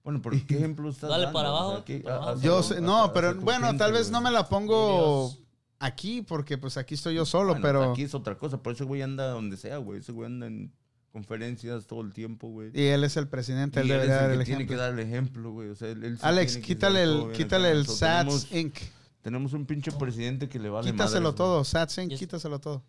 Bueno, 0.03 0.21
pero 0.21 0.35
¿qué 0.47 0.57
ejemplo 0.57 0.89
estás 0.89 1.09
Dale 1.09 1.25
dando? 1.25 1.37
para 1.39 1.51
O 1.51 1.57
sea, 1.57 1.65
abajo, 1.67 1.85
¿qué- 1.85 1.99
para 1.99 2.15
a- 2.15 2.17
abajo. 2.17 2.31
hacia- 2.37 2.45
Yo 2.45 2.63
sé, 2.63 2.81
no, 2.81 3.11
pero 3.13 3.35
bueno, 3.35 3.67
gente, 3.67 3.79
tal 3.79 3.93
vez 3.93 4.11
no 4.11 4.21
me 4.21 4.31
la 4.31 4.47
pongo 4.49 5.29
Dios. 5.31 5.39
aquí 5.79 6.21
porque 6.21 6.57
pues 6.57 6.77
aquí 6.77 6.95
estoy 6.95 7.15
yo 7.15 7.25
solo, 7.25 7.53
Bueno, 7.53 7.61
pero... 7.61 7.91
Aquí 7.91 8.03
es 8.03 8.13
otra 8.13 8.37
cosa, 8.37 8.61
por 8.61 8.73
eso 8.73 8.85
güey 8.85 9.01
anda 9.01 9.27
donde 9.29 9.57
sea, 9.57 9.77
güey. 9.77 9.99
Ese 9.99 10.11
güey 10.11 10.27
anda 10.27 10.47
en 10.47 10.73
conferencias 11.11 11.85
todo 11.87 12.01
el 12.01 12.11
tiempo, 12.13 12.49
güey. 12.49 12.71
Y 12.73 12.87
él 12.87 13.03
es 13.03 13.15
el 13.17 13.27
presidente, 13.27 13.79
él 13.79 13.87
Y 13.87 13.91
él 13.91 13.95
debería 13.97 14.15
dar 14.21 14.31
el 14.31 14.33
el 14.33 14.39
que 14.39 14.45
tiene 14.45 14.57
que 14.67 14.73
ejemplo. 14.73 14.83
dar 14.83 14.93
el 14.93 14.99
ejemplo, 14.99 15.51
güey. 15.51 15.69
O 15.69 15.75
sea, 15.75 15.89
él, 15.89 16.03
él 16.03 16.17
sí 16.17 16.25
Alex, 16.25 16.57
quítale 16.57 17.03
el, 17.03 17.31
quítale 17.33 17.71
el. 17.71 17.85
SATS 17.87 18.51
Inc. 18.51 18.77
tenemos 19.23 19.53
un 19.53 19.65
pinche 19.65 19.91
presidente 19.93 20.47
que 20.47 20.59
le 20.59 20.69
vale 20.69 20.91
Quítaselo 20.91 21.33
todo, 21.33 21.63
SATS 21.63 21.97
Inc, 21.99 22.09
Yes. 22.11 22.19
quítaselo 22.19 22.59
todo. 22.59 22.83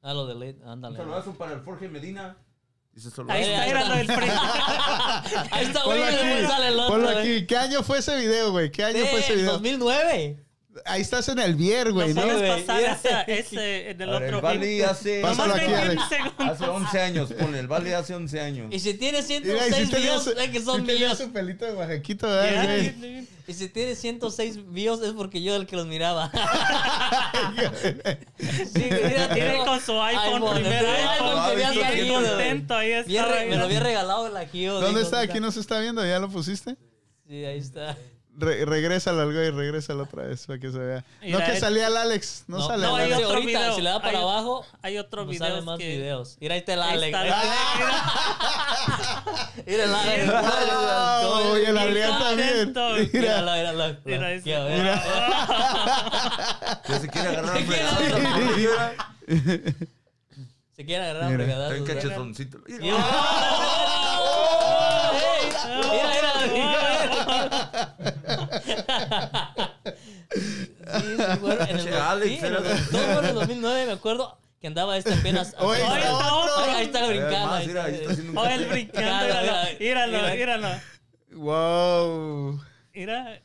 Ah, 0.00 0.14
lo 0.14 0.26
de 0.26 0.34
ley, 0.34 0.52
güey. 0.54 0.62
Un 0.64 0.68
ándale. 0.70 0.96
saludazo 0.96 1.34
para 1.34 1.52
el 1.52 1.60
Jorge 1.60 1.88
Medina. 1.88 2.36
Dice 2.92 3.08
Ahí 3.08 3.12
saludazo. 3.14 3.40
está, 3.40 3.66
era 3.66 3.88
lo 3.88 3.94
del. 3.96 4.10
Ahí 5.50 5.64
está, 5.64 5.82
Ponlo 5.82 5.98
güey, 6.02 6.14
el 6.14 6.14
aquí, 6.14 6.44
otro, 6.74 6.88
ponlo 6.88 7.12
güey. 7.12 7.18
aquí. 7.18 7.46
¿Qué 7.46 7.56
año 7.56 7.82
fue 7.82 7.98
ese 7.98 8.16
video, 8.16 8.50
güey? 8.52 8.70
¿Qué 8.70 8.84
año 8.84 9.04
fue 9.06 9.20
ese 9.20 9.34
video? 9.36 9.52
2009. 9.52 10.44
Ahí 10.86 11.02
estás 11.02 11.28
en 11.28 11.38
el 11.38 11.54
Vier, 11.54 11.92
güey, 11.92 12.14
No 12.14 12.22
¿no? 12.22 12.28
Puedes 12.32 12.62
pasar 12.64 12.80
esa- 12.82 13.22
ese 13.22 13.90
en 13.90 14.00
el 14.00 14.08
A 14.14 14.18
ver, 14.18 14.34
otro 14.34 14.50
el 14.50 14.58
video. 14.58 14.90
hace, 14.90 15.20
Pásalo 15.20 15.48
Nomás 15.48 15.62
aquí, 15.62 15.72
20 15.72 15.90
Alex. 15.90 16.02
segundos. 16.08 16.48
hace 16.48 16.64
11 16.64 17.00
años, 17.00 17.32
ponle. 17.32 17.58
El 17.58 17.68
Vale 17.68 17.94
hace 17.94 18.14
11 18.14 18.40
años. 18.40 18.68
Y 18.72 18.78
si 18.78 18.94
tiene 18.94 19.18
Mira, 19.22 19.22
y 19.22 19.24
106 19.70 19.86
sí 19.86 19.90
tenía 19.92 20.10
views, 20.12 20.24
su- 20.24 20.30
es 20.30 20.50
que 20.50 20.60
son 20.62 20.86
tenía 20.86 21.06
míos. 21.08 21.18
su 21.18 21.30
pelito 21.32 21.64
de 21.66 21.72
Oaxaquito, 21.74 22.26
¿verdad, 22.26 22.76
Ya, 22.76 22.92
güey? 22.96 23.28
Y 23.48 23.54
si 23.54 23.68
tiene 23.68 23.94
106 23.96 24.58
views 24.70 25.02
es 25.02 25.12
porque 25.12 25.42
yo 25.42 25.56
el 25.56 25.66
que 25.66 25.76
los 25.76 25.86
miraba. 25.86 26.30
sí, 28.38 28.84
mira, 29.04 29.28
Tiene 29.34 29.58
con 29.64 29.80
su 29.80 30.00
iPhone, 30.00 30.42
iPhone, 30.42 30.54
primer 30.54 30.72
el 30.72 30.78
primer 30.78 30.86
iPhone, 30.86 31.28
iPhone 31.28 31.44
que 31.44 31.50
había 31.52 31.70
bien 31.70 31.84
salido, 31.84 32.14
güey. 32.20 32.28
contento, 32.30 32.74
ahí 32.74 32.88
Bien 32.88 33.04
estaba. 33.24 33.34
re- 33.34 33.46
me 33.50 33.56
lo 33.56 33.64
había 33.64 33.80
regalado 33.80 34.26
el 34.28 34.36
aquí. 34.36 34.64
¿Dónde 34.64 35.02
está? 35.02 35.20
Aquí 35.20 35.40
no 35.40 35.50
se 35.52 35.60
está 35.60 35.80
viendo, 35.80 36.04
¿ya 36.06 36.18
lo 36.18 36.28
pusiste? 36.28 36.76
Sí, 37.28 37.44
ahí 37.44 37.58
está. 37.58 37.96
Re 38.34 38.64
regrésalo 38.64 39.20
al 39.20 39.32
güey, 39.32 39.50
regrésalo 39.50 40.04
otra 40.04 40.22
vez 40.22 40.46
para 40.46 40.58
que 40.58 40.72
se 40.72 40.78
vea. 40.78 41.04
Mira, 41.20 41.38
no 41.38 41.44
que 41.44 41.60
salía 41.60 41.88
el 41.88 41.96
Alex, 41.98 42.44
no, 42.46 42.56
No, 42.58 42.66
sale 42.66 42.86
no, 42.86 42.96
hay 42.96 43.04
Alex. 43.12 43.18
otro 43.26 43.28
ahorita, 43.38 43.58
video. 43.60 43.74
si 43.74 43.82
le 43.82 43.90
da 43.90 43.98
para 44.00 44.18
Hay- 44.18 44.24
abajo, 44.24 44.64
Hay 44.80 44.96
otro 44.98 45.24
no 45.24 45.30
video 45.30 45.46
sale 45.48 45.60
más 45.60 45.78
que... 45.78 45.86
videos. 45.88 46.36
Mira, 46.40 46.54
ahí 46.54 46.60
está 46.60 46.72
el 46.72 46.82
Alex. 46.82 47.18
Mira 49.66 49.84
el 49.84 49.94
Alex. 49.94 50.26
Wow, 51.22 51.56
y 51.58 51.64
el 51.66 51.78
Adrián 51.78 52.18
también. 52.18 52.68
Míralo, 53.12 53.52
míralo. 53.52 53.96
Mira 54.04 54.32
ese. 54.32 54.44
Mira, 54.48 54.64
mira. 54.64 55.02
Ya 56.88 56.98
se 57.00 57.08
quiere 57.08 57.28
agarrar 57.28 57.58
fregazos. 57.64 58.00
Mira, 58.56 58.92
Se 60.74 60.84
quiere 60.86 61.04
agarrar 61.04 61.22
a 61.24 61.28
Mira. 61.28 61.44
fregadazos. 61.44 61.76
Está 61.76 61.76
en 61.76 61.82
Mira, 61.82 61.94
cachetoncito. 61.94 62.58
mira, 62.66 62.80
mira. 62.80 62.96
Sí, 70.34 71.16
sí, 71.16 71.38
bueno, 71.40 71.64
en 71.68 71.78
el, 71.78 71.84
Che, 71.84 71.94
Alex, 71.94 72.28
sí, 72.40 72.46
en 72.46 72.54
el- 72.54 72.88
todo 72.90 73.18
en 73.20 73.24
el 73.26 73.34
2009 73.34 73.86
me 73.86 73.92
acuerdo 73.92 74.38
que 74.60 74.66
andaba 74.66 74.96
este 74.96 75.14
apenas. 75.14 75.54
Oye, 75.58 75.82
está 75.82 76.74
ahí, 76.76 76.84
está 76.86 77.06
brincando. 77.06 77.36
Además, 77.36 77.60
ahí 77.60 77.66
mira, 77.68 77.84
ahí 77.84 77.94
está 77.94 78.12
haciendo 78.12 78.32
un 78.40 78.46
el 78.48 78.60
café. 78.62 78.72
brincando, 78.72 79.26
míralo, 79.78 80.08
míralo, 80.08 80.34
míralo. 80.34 80.68
Wow. 81.32 82.60
Mira, 82.94 83.40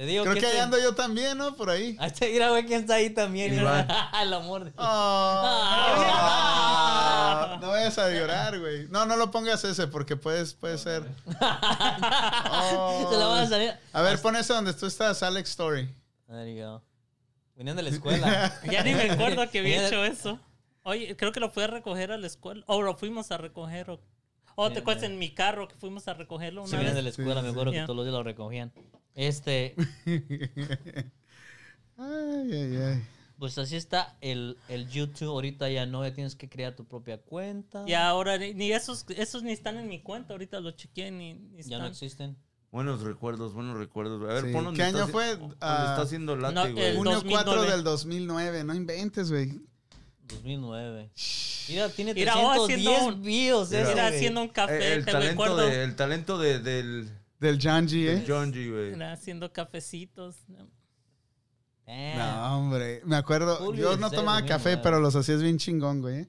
Te 0.00 0.06
digo 0.06 0.22
Creo 0.24 0.32
que 0.34 0.40
que 0.40 0.46
ahí 0.46 0.52
este- 0.52 0.62
ando 0.62 0.78
yo 0.78 0.94
también, 0.94 1.36
¿no? 1.36 1.54
Por 1.56 1.68
ahí. 1.68 1.94
Ahí 2.00 2.06
está, 2.06 2.24
mira, 2.24 2.48
güey, 2.48 2.64
quién 2.64 2.80
está 2.80 2.94
ahí 2.94 3.10
también. 3.10 3.52
El 3.52 3.66
amor 4.32 4.64
de... 4.64 4.72
Ah, 5.82 7.58
no 7.60 7.68
vayas 7.68 7.98
a 7.98 8.08
llorar, 8.08 8.58
güey. 8.58 8.86
No, 8.88 9.04
no 9.04 9.16
lo 9.16 9.30
pongas 9.30 9.62
ese 9.64 9.86
porque 9.88 10.16
puedes, 10.16 10.54
puede 10.54 10.78
ser. 10.78 11.02
Oh. 12.50 13.08
Se 13.10 13.16
la 13.18 13.26
van 13.26 13.42
a 13.44 13.46
salir. 13.46 13.74
A 13.92 14.00
ver, 14.00 14.18
pon 14.22 14.36
ese 14.36 14.54
donde 14.54 14.72
tú 14.72 14.86
estás, 14.86 15.22
Alex 15.22 15.50
Story. 15.50 15.94
There 16.28 16.54
you 16.54 16.64
go. 16.64 16.82
Venían 17.56 17.76
de 17.76 17.82
la 17.82 17.90
escuela. 17.90 18.58
ya 18.70 18.82
ni 18.82 18.94
me 18.94 19.10
acuerdo 19.10 19.50
que 19.50 19.58
había 19.58 19.86
hecho 19.86 20.00
de- 20.00 20.08
eso. 20.08 20.40
Oye, 20.82 21.14
creo 21.14 21.30
que 21.32 21.40
lo 21.40 21.50
fui 21.50 21.62
a 21.64 21.66
recoger 21.66 22.10
a 22.12 22.16
la 22.16 22.26
escuela. 22.26 22.64
O 22.68 22.80
lo 22.80 22.96
fuimos 22.96 23.30
a 23.32 23.36
recoger. 23.36 23.90
O, 23.90 24.00
o 24.54 24.70
te 24.72 24.78
acuerdas 24.78 25.04
en 25.04 25.18
mi 25.18 25.34
carro 25.34 25.68
que 25.68 25.74
fuimos 25.74 26.08
a 26.08 26.14
recogerlo 26.14 26.64
Sí, 26.66 26.70
una 26.70 26.78
venían 26.78 26.94
de 26.94 27.02
vez. 27.02 27.04
la 27.04 27.10
escuela, 27.22 27.40
Sí, 27.40 27.42
me 27.42 27.48
sí, 27.48 27.52
acuerdo 27.52 27.72
sí. 27.72 27.78
que 27.78 27.84
todos 27.84 27.96
los 27.96 28.06
días 28.06 28.14
lo 28.14 28.22
recogían. 28.22 28.72
Este, 29.14 29.74
Ay, 31.98 32.52
ay, 32.52 32.76
ay. 32.76 33.02
pues 33.38 33.58
así 33.58 33.76
está 33.76 34.16
el, 34.20 34.56
el 34.68 34.88
YouTube. 34.88 35.28
Ahorita 35.28 35.68
ya 35.68 35.84
no, 35.86 36.02
ya 36.06 36.14
tienes 36.14 36.34
que 36.34 36.48
crear 36.48 36.74
tu 36.74 36.84
propia 36.86 37.18
cuenta. 37.20 37.84
Y 37.86 37.92
ahora 37.94 38.38
ni, 38.38 38.72
esos, 38.72 39.04
esos 39.16 39.42
ni 39.42 39.52
están 39.52 39.76
en 39.76 39.88
mi 39.88 40.00
cuenta. 40.00 40.32
Ahorita 40.32 40.60
lo 40.60 40.70
chequeé 40.72 41.10
ni, 41.10 41.34
ni 41.34 41.56
Ya 41.56 41.60
están. 41.60 41.78
no 41.80 41.86
existen. 41.88 42.36
Buenos 42.72 43.02
recuerdos, 43.02 43.52
buenos 43.52 43.76
recuerdos. 43.76 44.22
A 44.30 44.34
ver, 44.40 44.44
Sí. 44.44 44.52
¿Qué 44.52 44.82
está 44.82 44.86
año 44.86 45.06
haci- 45.06 45.10
fue? 45.10 45.38
Ah, 45.60 45.86
está 45.90 46.02
haciendo 46.02 46.36
late, 46.36 46.54
no, 46.54 46.72
güey. 46.72 46.84
el 46.84 46.96
Junio 46.96 47.12
2009. 47.14 47.44
4 47.44 47.62
del 47.72 47.82
2009. 47.84 48.64
No 48.64 48.74
inventes, 48.74 49.30
güey. 49.30 49.60
2009. 50.28 51.10
Mira, 51.68 51.88
tiene 51.90 52.14
Mira, 52.14 52.34
oh, 52.38 52.66
310 52.66 52.96
haciendo 52.98 53.20
views. 53.22 53.70
Mira. 53.70 53.80
Era 53.90 54.02
güey. 54.04 54.16
haciendo 54.16 54.42
un 54.42 54.48
café, 54.48 54.78
Eh, 54.78 54.94
el, 54.94 55.04
te 55.04 55.10
talento 55.12 55.30
recuerdo. 55.44 55.56
de, 55.66 55.82
el 55.84 55.96
talento 55.96 56.38
de, 56.38 56.58
del, 56.60 57.10
Del 57.40 57.58
John 57.60 57.88
G, 57.88 58.04
del 58.04 58.18
¿eh? 58.18 58.24
John 58.28 58.52
G, 58.52 58.70
güey. 58.70 59.02
Haciendo 59.02 59.52
cafecitos. 59.52 60.36
Damn. 61.86 62.18
No, 62.18 62.58
hombre. 62.58 63.00
Me 63.04 63.16
acuerdo. 63.16 63.56
Julio 63.56 63.82
Yo 63.82 63.90
no 63.96 64.08
16, 64.10 64.12
tomaba 64.20 64.40
2009. 64.42 64.48
café, 64.48 64.76
pero 64.82 65.00
los 65.00 65.16
hacías 65.16 65.42
bien 65.42 65.58
chingón, 65.58 66.02
güey. 66.02 66.16
¿eh? 66.20 66.28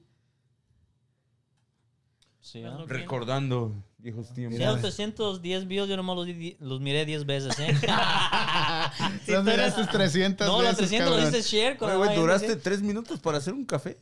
Sí, 2.40 2.62
¿ah? 2.64 2.70
Bueno, 2.70 2.86
Recordando 2.86 3.72
viejos 3.98 4.32
tiempos. 4.34 4.58
Sí, 4.58 4.64
los 4.64 4.80
310 4.80 5.68
views 5.68 5.88
yo 5.88 5.96
nomás 5.96 6.16
los, 6.16 6.26
di- 6.26 6.56
los 6.58 6.80
miré 6.80 7.04
10 7.06 7.24
veces, 7.24 7.56
¿eh? 7.60 7.72
Los 9.28 9.44
miraste 9.44 9.86
300 9.86 10.46
no, 10.46 10.54
los 10.62 10.76
veces, 10.76 10.88
300 10.88 11.20
lo 11.20 11.28
hice 11.28 11.42
share 11.42 11.76
güey, 11.78 12.16
¿duraste 12.16 12.54
¿sí? 12.54 12.60
tres 12.62 12.82
minutos 12.82 13.20
para 13.20 13.38
hacer 13.38 13.54
un 13.54 13.64
café? 13.64 13.96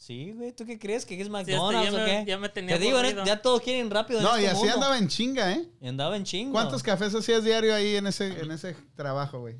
Sí, 0.00 0.30
güey, 0.32 0.52
¿tú 0.52 0.64
qué 0.64 0.78
crees? 0.78 1.04
¿Que 1.04 1.20
es 1.20 1.24
Sí, 1.26 1.30
McDonald's 1.30 1.90
ya 1.90 1.96
o 1.96 1.98
me- 1.98 2.04
qué? 2.04 2.24
ya 2.24 2.38
me 2.38 2.48
tenía 2.48 2.78
Te 2.78 2.84
digo, 2.84 2.98
aburrido. 2.98 3.24
ya 3.24 3.42
todos 3.42 3.60
quieren 3.60 3.90
rápido 3.90 4.20
en 4.20 4.24
No, 4.24 4.36
y 4.36 4.44
este 4.44 4.50
así 4.50 4.58
mundo. 4.60 4.74
andaba 4.74 4.96
en 4.98 5.08
chinga, 5.08 5.52
¿eh? 5.52 5.68
Y 5.80 5.88
andaba 5.88 6.16
en 6.16 6.22
chingo. 6.24 6.52
¿Cuántos 6.52 6.84
cafés 6.84 7.12
hacías 7.14 7.42
diario 7.44 7.74
ahí 7.74 7.96
en 7.96 8.06
ese, 8.06 8.28
en 8.40 8.50
ese 8.52 8.76
trabajo, 8.94 9.40
güey? 9.40 9.56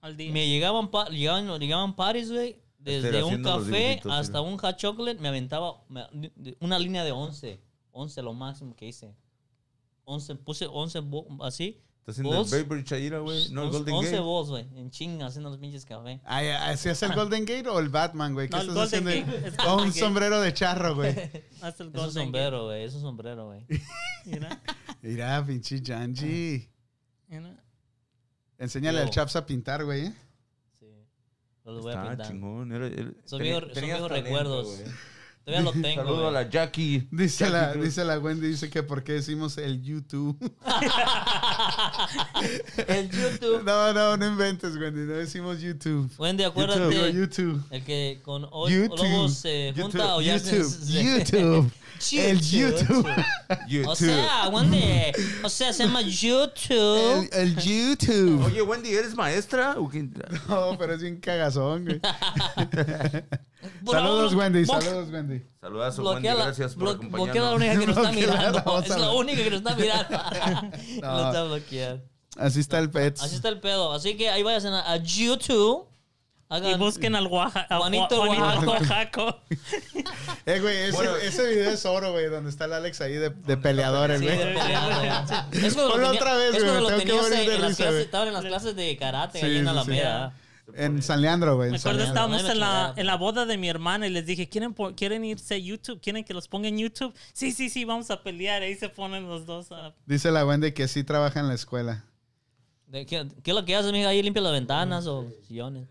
Al 0.00 0.16
día. 0.16 0.32
Me 0.32 0.48
llegaban, 0.48 0.90
pa- 0.90 1.08
llegaban, 1.10 1.60
llegaban 1.60 1.94
parties, 1.94 2.32
güey. 2.32 2.56
Desde 2.78 3.08
Este, 3.08 3.18
un 3.22 3.24
haciendo 3.26 3.56
los 3.58 3.64
café 3.66 4.00
hasta 4.10 4.38
sí. 4.38 4.44
un 4.44 4.58
hot 4.58 4.76
chocolate 4.76 5.20
me 5.20 5.28
aventaba 5.28 5.82
me- 5.88 6.06
una 6.60 6.78
línea 6.78 7.04
de 7.04 7.12
11. 7.12 7.60
11 7.92 8.22
lo 8.22 8.32
máximo 8.32 8.74
que 8.74 8.88
hice. 8.88 9.14
11, 10.04 10.34
puse 10.34 10.66
11 10.66 11.00
bo- 11.00 11.26
así. 11.42 11.80
¿Estás 12.06 12.16
haciendo 12.18 12.36
Balls. 12.36 12.52
el 12.52 12.64
Baby 12.64 12.84
Chaira, 12.84 13.18
güey? 13.20 13.48
No, 13.48 13.62
el 13.62 13.66
11, 13.68 13.78
Golden 13.78 13.94
11 13.94 14.10
Gate. 14.10 14.20
balls, 14.22 14.48
güey. 14.50 14.66
En 14.78 14.90
chinga, 14.90 15.24
haciendo 15.26 15.48
los 15.48 15.58
pinches 15.58 15.86
café. 15.86 16.20
Ay, 16.24 16.48
¿Hacías 16.48 17.02
el 17.02 17.12
Golden 17.14 17.46
Gate 17.46 17.66
o 17.68 17.78
el 17.80 17.88
Batman, 17.88 18.34
güey? 18.34 18.48
¿Qué 18.50 18.56
No, 18.56 18.60
estás 18.60 18.74
Golden 18.74 19.08
haciendo? 19.08 19.32
Gate, 19.32 19.48
es 19.48 19.58
O 19.66 19.82
un 19.82 19.90
sombrero 19.92 20.40
de 20.42 20.52
charro, 20.52 20.94
güey. 20.96 21.10
Hasta 21.62 21.82
el 21.82 21.88
Es 21.94 22.02
un 22.02 22.12
sombrero, 22.12 22.64
güey. 22.66 22.84
Es 22.84 22.94
un 22.94 23.00
sombrero, 23.00 23.46
güey. 23.46 23.64
Mira, 24.26 24.62
Mira, 25.00 25.44
pinche 25.46 25.80
Janji. 25.82 26.68
mira. 27.28 27.56
Enséñale 28.58 28.98
Yo. 28.98 29.04
al 29.04 29.10
Chaps 29.10 29.36
a 29.36 29.46
pintar, 29.46 29.84
güey. 29.86 30.06
¿eh? 30.06 30.14
Sí. 30.78 30.86
Los 31.64 31.82
voy 31.82 31.92
a 31.92 31.96
Está 31.96 32.08
pintar. 32.10 32.28
chingón. 32.28 32.70
Era, 32.72 32.86
era- 32.86 33.12
Son 33.24 33.38
talento, 33.38 34.08
recuerdos. 34.08 34.66
güey. 34.76 34.92
Todavía 35.44 35.64
lo 35.64 35.72
tengo, 35.72 36.02
Saludo 36.02 36.28
a 36.28 36.30
la 36.30 36.48
Jackie. 36.48 37.06
Dice 37.10 37.44
Jackie 37.44 37.52
la, 37.52 37.72
Cruz. 37.72 37.84
dice 37.84 38.04
la 38.04 38.18
Wendy, 38.18 38.48
dice 38.48 38.70
que 38.70 38.82
por 38.82 39.04
qué 39.04 39.12
decimos 39.12 39.58
el 39.58 39.82
YouTube. 39.82 40.38
El 42.88 43.10
YouTube. 43.10 43.62
No, 43.64 43.92
no, 43.92 44.16
no 44.16 44.26
inventes, 44.26 44.76
Wendy. 44.76 45.02
No 45.02 45.12
decimos 45.14 45.60
YouTube. 45.60 46.10
Wendy, 46.18 46.44
acuérdate. 46.44 47.12
YouTube. 47.12 47.62
El 47.70 47.84
que 47.84 48.20
con 48.22 48.46
o- 48.50 48.68
YouTube. 48.68 48.96
Lobos 48.98 49.34
se 49.34 49.72
junta 49.76 50.16
o 50.16 50.22
ya 50.22 50.38
se- 50.38 50.56
YouTube. 50.56 50.70
se- 50.70 51.04
YouTube. 51.04 51.70
El 52.12 52.40
YouTube. 52.40 53.06
YouTube. 53.68 53.88
O 53.88 53.94
sea, 53.96 54.48
Wendy. 54.48 55.12
O 55.42 55.48
sea, 55.48 55.72
se 55.72 55.84
llama 55.84 56.02
YouTube. 56.02 57.28
El, 57.32 57.40
el 57.40 57.56
YouTube. 57.56 58.44
Oye, 58.44 58.62
Wendy, 58.62 58.90
¿eres 58.94 59.14
maestra? 59.14 59.74
¿O 59.78 59.88
qué? 59.88 60.02
No, 60.48 60.76
pero 60.78 60.94
es 60.94 61.02
bien 61.02 61.18
cagazón, 61.20 61.84
güey. 61.84 62.00
Saludos, 63.90 64.34
Wendy. 64.34 64.66
Saludos, 64.66 65.10
Wendy. 65.10 65.42
Saludazo, 65.60 66.02
Wendy. 66.02 66.28
Gracias 66.28 66.74
por 66.74 66.98
blo- 66.98 67.10
bloquea 67.10 67.42
la 67.42 67.48
acompañarnos. 67.48 67.56
única 67.56 67.80
que 67.80 67.86
nos 67.86 67.96
está 67.96 68.12
mirando. 68.62 68.80
Es 68.82 68.88
la 68.88 69.10
única 69.12 69.42
que 69.44 69.50
nos 69.50 69.58
está 69.60 69.74
mirando. 69.76 70.18
No. 71.02 71.12
No 71.16 71.26
está 71.28 71.44
bloqueada. 71.44 72.02
Así 72.36 72.60
está 72.60 72.78
el 72.80 72.90
Pets. 72.90 73.22
Así 73.22 73.36
está 73.36 73.48
el 73.48 73.60
pedo. 73.60 73.92
Así 73.92 74.16
que 74.16 74.28
ahí 74.28 74.42
vayan 74.42 74.72
a, 74.74 74.92
a 74.92 74.98
Y 76.50 76.74
busquen 76.78 77.16
al 77.16 77.26
Oaxa- 77.26 77.66
a 77.68 77.78
Juanito 77.78 78.16
Juan- 78.16 78.36
Juanito 78.38 78.70
Oaxaco. 78.70 79.22
Oaxaco. 79.24 79.40
Eh, 80.46 80.60
güey, 80.60 80.76
ese, 80.76 81.26
ese 81.26 81.48
video 81.48 81.70
es 81.70 81.86
oro, 81.86 82.12
güey, 82.12 82.26
donde 82.28 82.50
está 82.50 82.66
el 82.66 82.74
Alex 82.74 83.00
ahí 83.00 83.14
de, 83.14 83.30
de 83.30 83.56
peleador, 83.56 84.10
el 84.10 84.18
Sí, 84.20 84.26
güey. 84.26 84.38
de 84.38 84.52
güey. 84.52 85.74
Ponlo 85.74 85.94
tenía- 85.94 86.10
otra 86.10 86.36
vez, 86.36 86.50
güey, 86.52 86.64
tengo 86.64 86.98
que 86.98 87.12
morir 87.14 87.50
de 87.50 87.68
risa, 87.68 87.90
güey. 87.90 88.02
Estaban 88.02 88.28
en 88.28 88.34
las 88.34 88.44
clases 88.44 88.76
de 88.76 88.96
karate 88.98 89.40
Sí, 89.40 89.46
ahí 89.46 89.56
en 89.56 89.64
sí, 89.64 89.68
Alameda. 89.70 90.34
En 90.74 91.02
San 91.02 91.20
Leandro, 91.22 91.56
güey. 91.56 91.70
Me 91.70 91.76
acuerdo, 91.78 92.04
estábamos 92.04 92.44
en 92.48 92.60
la, 92.60 92.92
en 92.96 93.06
la 93.06 93.16
boda 93.16 93.46
de 93.46 93.56
mi 93.58 93.68
hermana 93.68 94.06
y 94.06 94.10
les 94.10 94.24
dije, 94.26 94.48
¿quieren, 94.48 94.74
¿quieren 94.96 95.24
irse 95.24 95.54
a 95.54 95.58
YouTube? 95.58 96.00
¿Quieren 96.00 96.24
que 96.24 96.34
los 96.34 96.46
ponga 96.48 96.68
en 96.68 96.78
YouTube? 96.78 97.14
Sí, 97.32 97.52
sí, 97.52 97.68
sí, 97.70 97.84
vamos 97.84 98.10
a 98.10 98.22
pelear. 98.22 98.62
Ahí 98.62 98.74
se 98.74 98.88
ponen 98.90 99.26
los 99.28 99.46
dos 99.46 99.72
a... 99.72 99.94
Dice 100.06 100.30
la 100.30 100.44
Wendy 100.46 100.72
que 100.72 100.88
sí 100.88 101.04
trabaja 101.04 101.40
en 101.40 101.48
la 101.48 101.54
escuela. 101.54 102.04
¿Qué, 102.92 103.06
qué 103.06 103.26
es 103.50 103.54
lo 103.54 103.64
que 103.64 103.74
haces, 103.76 103.92
mija? 103.92 104.08
Ahí 104.08 104.22
limpia 104.22 104.42
las 104.42 104.52
ventanas 104.52 105.06
o 105.06 105.26
sillones. 105.48 105.88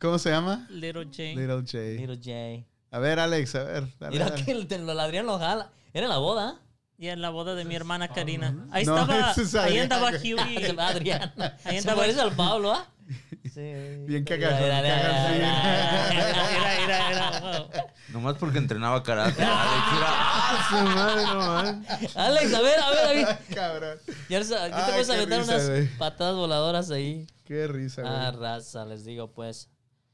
¿Cómo 0.00 0.18
se 0.18 0.30
llama? 0.30 0.66
Little 0.70 1.04
J. 1.06 1.22
Little 1.34 1.62
J. 1.62 1.78
Little 2.00 2.16
J. 2.16 2.64
A 2.90 2.98
ver, 3.00 3.18
Alex, 3.18 3.54
a 3.54 3.64
ver. 3.64 3.84
dale, 3.98 4.12
Mira 4.12 4.30
dale. 4.30 4.44
que 4.44 4.52
el, 4.52 4.66
el 4.70 5.00
Adrián 5.00 5.26
lo 5.26 5.38
jala. 5.38 5.70
Era 5.92 6.06
en 6.06 6.10
la 6.10 6.18
boda. 6.18 6.60
Y 6.96 7.08
en 7.08 7.20
la 7.20 7.30
boda 7.30 7.54
de 7.54 7.64
mi 7.64 7.74
hermana 7.76 8.08
Karina. 8.08 8.66
Ahí 8.72 8.84
No, 8.84 8.98
estaba, 8.98 9.30
es 9.32 9.54
ahí 9.54 9.78
andaba. 9.78 10.10
Huey. 10.22 10.56
El 10.56 10.80
Adrián. 10.80 11.32
Ahí 11.64 11.80
Se 11.80 11.90
andaba- 11.90 12.04
al 12.04 12.32
Pablo, 12.32 12.72
¿ah? 12.72 12.86
Sí. 13.44 13.60
Bien 14.06 14.24
cagado, 14.24 14.56
Era, 14.56 14.78
era, 14.80 15.36
era. 15.36 16.28
Nomás 18.08 18.36
porque 18.36 18.58
entrenaba 18.58 19.02
karate. 19.02 19.42
Alex 19.42 19.42
era, 19.96 20.06
¡ah, 20.08 20.66
su 20.70 20.76
madre, 20.96 21.22
no 21.24 21.34
mames! 21.36 22.16
Alex, 22.16 22.54
a 22.54 22.60
ver, 22.62 22.78
a 22.80 22.90
ver, 22.90 23.04
a 23.04 23.12
ver. 23.12 23.38
Cabrón. 23.54 23.98
Ya 24.28 24.40
te 24.42 24.54
Ay, 24.56 24.72
puedes 24.92 25.10
aventar 25.10 25.38
risa, 25.40 25.56
unas 25.56 25.88
patadas 25.98 26.34
voladoras 26.34 26.90
ahí. 26.90 27.26
Qué 27.44 27.66
risa, 27.68 28.02
güey. 28.02 28.12
Ah, 28.14 28.30
raza, 28.32 28.84
les 28.86 29.04
digo, 29.04 29.30
pues. 29.32 29.68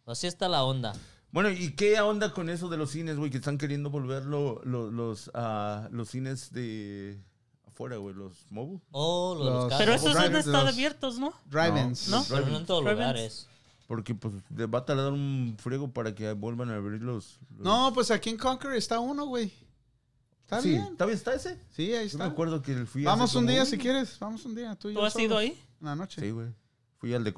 Así 0.06 0.26
está 0.26 0.48
la 0.48 0.64
onda. 0.64 0.92
Bueno, 1.30 1.50
¿y 1.50 1.72
qué 1.72 2.00
onda 2.00 2.32
con 2.32 2.48
eso 2.48 2.68
de 2.68 2.76
los 2.76 2.90
cines, 2.90 3.16
güey? 3.16 3.30
Que 3.30 3.38
están 3.38 3.58
queriendo 3.58 3.90
volver 3.90 4.24
lo- 4.24 4.60
lo- 4.64 4.90
los, 4.90 5.30
ah, 5.34 5.88
los 5.90 6.08
cines 6.10 6.52
de 6.52 7.18
afuera, 7.66 7.96
güey, 7.96 8.14
los 8.14 8.34
mobile. 8.50 8.80
Oh, 8.92 9.34
los 9.36 9.44
Los- 9.46 9.62
carros. 9.64 9.78
Pero 9.78 9.94
esos 9.94 10.14
Drive- 10.14 10.26
han 10.26 10.36
estado 10.36 10.64
los- 10.64 10.72
abiertos, 10.74 11.18
¿no? 11.18 11.32
Drive-ins. 11.50 12.08
No. 12.08 12.24
Pero 12.28 12.46
no 12.46 12.58
en 12.58 12.66
todos 12.66 12.84
Drive-ins. 12.84 13.00
lugares. 13.00 13.48
Porque 13.88 14.14
pues 14.14 14.34
va 14.52 14.78
a 14.78 14.84
tardar 14.84 15.12
un 15.12 15.56
friego 15.58 15.90
para 15.92 16.14
que 16.14 16.32
vuelvan 16.32 16.70
a 16.70 16.76
abrir 16.76 17.02
los... 17.02 17.38
los- 17.56 17.64
No, 17.64 17.92
pues 17.92 18.10
aquí 18.10 18.30
en 18.30 18.36
Conquer 18.38 18.72
está 18.74 19.00
uno, 19.00 19.26
güey. 19.26 19.52
Está 20.42 20.60
sí, 20.60 20.70
bien. 20.70 20.82
¿Está 20.92 21.04
bien? 21.06 21.16
¿Está 21.18 21.34
ese? 21.34 21.58
Sí, 21.70 21.92
ahí 21.94 22.08
Yo 22.08 22.18
me 22.18 22.24
está. 22.24 22.26
acuerdo 22.26 22.62
que 22.62 22.86
fui 22.86 23.02
Vamos 23.04 23.34
un 23.34 23.46
día 23.46 23.64
si 23.66 23.76
quieres. 23.78 24.18
Vamos 24.20 24.44
un 24.44 24.54
día. 24.54 24.74
Tú, 24.76 24.88
y 24.90 24.94
¿Tú 24.94 25.00
yo 25.00 25.06
has 25.06 25.18
ido 25.18 25.36
ahí? 25.36 25.58
En 25.80 25.86
la 25.86 25.96
noche. 25.96 26.20
Sí, 26.20 26.30
güey. 26.30 26.48
Fui 26.98 27.12
al 27.12 27.24
de 27.24 27.30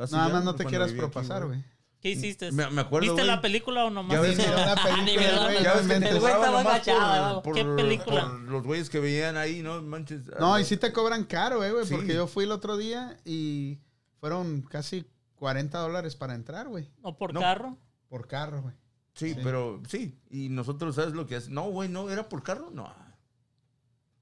hace 0.00 0.16
Nada 0.16 0.28
más 0.30 0.44
no 0.44 0.54
te 0.54 0.64
quieras 0.64 0.92
propasar, 0.92 1.46
güey. 1.46 1.62
¿Qué 2.04 2.10
hiciste? 2.10 2.52
Me- 2.52 2.68
me 2.68 2.82
acuerdo, 2.82 3.06
¿Viste 3.06 3.22
güey. 3.22 3.26
la 3.26 3.40
película 3.40 3.86
o 3.86 3.90
nomás? 3.90 4.12
Ya 4.14 4.20
ves, 4.20 4.36
no. 4.36 4.44
una 4.44 4.74
película, 4.74 5.42
güey, 5.44 5.62
Ya 5.64 5.74
no 5.74 5.88
ves 5.88 5.88
que 5.88 6.00
te 6.10 6.16
estaba 6.18 6.60
agachado, 6.60 7.42
por, 7.42 7.54
¿Qué 7.54 7.64
película? 7.64 8.20
por 8.26 8.40
los 8.40 8.62
güeyes 8.62 8.90
que 8.90 9.00
veían 9.00 9.38
ahí, 9.38 9.62
¿no? 9.62 9.80
Manches. 9.80 10.20
No, 10.38 10.58
y 10.58 10.66
sí 10.66 10.76
te 10.76 10.92
cobran 10.92 11.24
caro, 11.24 11.64
eh, 11.64 11.72
güey, 11.72 11.86
Sí. 11.86 11.94
porque 11.94 12.12
yo 12.12 12.26
fui 12.26 12.44
el 12.44 12.52
otro 12.52 12.76
día 12.76 13.16
y 13.24 13.78
fueron 14.20 14.60
casi 14.60 15.06
40 15.36 15.78
dólares 15.78 16.14
para 16.14 16.34
entrar, 16.34 16.68
güey. 16.68 16.90
¿O 17.00 17.16
por 17.16 17.32
No. 17.32 17.40
carro? 17.40 17.78
Por 18.10 18.28
carro, 18.28 18.60
güey. 18.60 18.74
Sí, 19.14 19.32
Sí. 19.32 19.40
pero 19.42 19.80
sí. 19.88 20.18
Y 20.28 20.50
nosotros, 20.50 20.96
¿sabes 20.96 21.14
lo 21.14 21.26
que 21.26 21.36
hace? 21.36 21.50
No, 21.50 21.62
güey, 21.70 21.88
no, 21.88 22.10
¿era 22.10 22.28
por 22.28 22.42
carro? 22.42 22.68
No. 22.70 22.92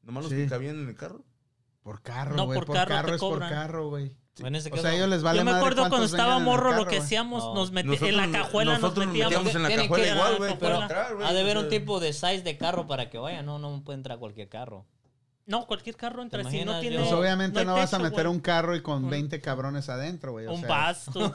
Nomás 0.03 0.23
los 0.23 0.31
Sí. 0.33 0.39
que 0.39 0.47
cabían 0.49 0.77
en 0.79 0.89
el 0.89 0.95
carro. 0.95 1.25
Por 1.83 2.01
carro, 2.01 2.37
No, 2.37 2.45
güey. 2.45 2.59
por 2.59 2.67
por, 2.67 2.77
carro 2.77 2.89
carro, 2.95 3.09
te 3.09 3.15
es 3.17 3.21
por 3.21 3.41
carro, 3.41 3.89
güey. 3.89 4.15
En 4.39 4.55
ese 4.55 4.71
O 4.73 4.77
sea, 4.79 4.95
ellos 4.95 5.09
les 5.11 5.23
vale 5.23 5.39
Yo 5.41 5.45
me 5.45 5.51
acuerdo 5.51 5.89
cuando 5.89 6.07
estaba 6.07 6.39
morro, 6.39 6.71
lo 6.71 6.71
carro, 6.71 6.85
que 6.87 6.97
güey. 6.97 7.05
hacíamos, 7.07 7.45
No. 7.45 7.55
nos 7.55 7.73
meti- 7.73 8.09
en 8.09 8.17
la 8.17 8.31
cajuela 8.31 8.79
nos 8.79 8.97
metíamos. 8.97 9.31
metíamos 9.45 9.55
en 9.55 9.63
la 9.63 9.69
cajuela 9.69 10.05
que- 10.05 10.11
igual, 10.11 10.37
güey. 10.39 10.53
entrar, 10.53 11.15
güey. 11.15 11.27
ha 11.29 11.33
de 11.35 11.41
haber 11.41 11.59
un 11.59 11.69
tipo 11.69 12.01
de 12.01 12.13
size 12.15 12.41
de 12.43 12.57
carro 12.57 12.87
para 12.87 13.11
que 13.11 13.19
vaya. 13.19 13.43
No, 13.43 13.59
no 13.59 13.83
puede 13.85 13.99
entrar 13.99 14.19
cualquier 14.19 14.49
carro. 14.49 14.87
No, 15.45 15.67
cualquier 15.67 15.97
carro 15.97 16.23
entra. 16.23 16.45
¿Te 16.45 16.51
Si 16.51 16.65
no 16.65 16.79
tiene. 16.79 16.97
Yo- 16.97 17.03
Pues 17.03 17.13
obviamente 17.13 17.65
no, 17.65 17.75
vas 17.75 17.93
a 17.93 17.99
meter 17.99 18.29
un 18.29 18.39
carro 18.39 18.77
y 18.77 18.81
con 18.81 19.05
Un- 19.05 19.11
20 19.11 19.41
cabrones 19.41 19.89
adentro, 19.89 20.31
güey. 20.33 20.47
Un 20.47 20.61
sea, 20.61 20.93
bus. 20.93 21.05
tú- 21.13 21.33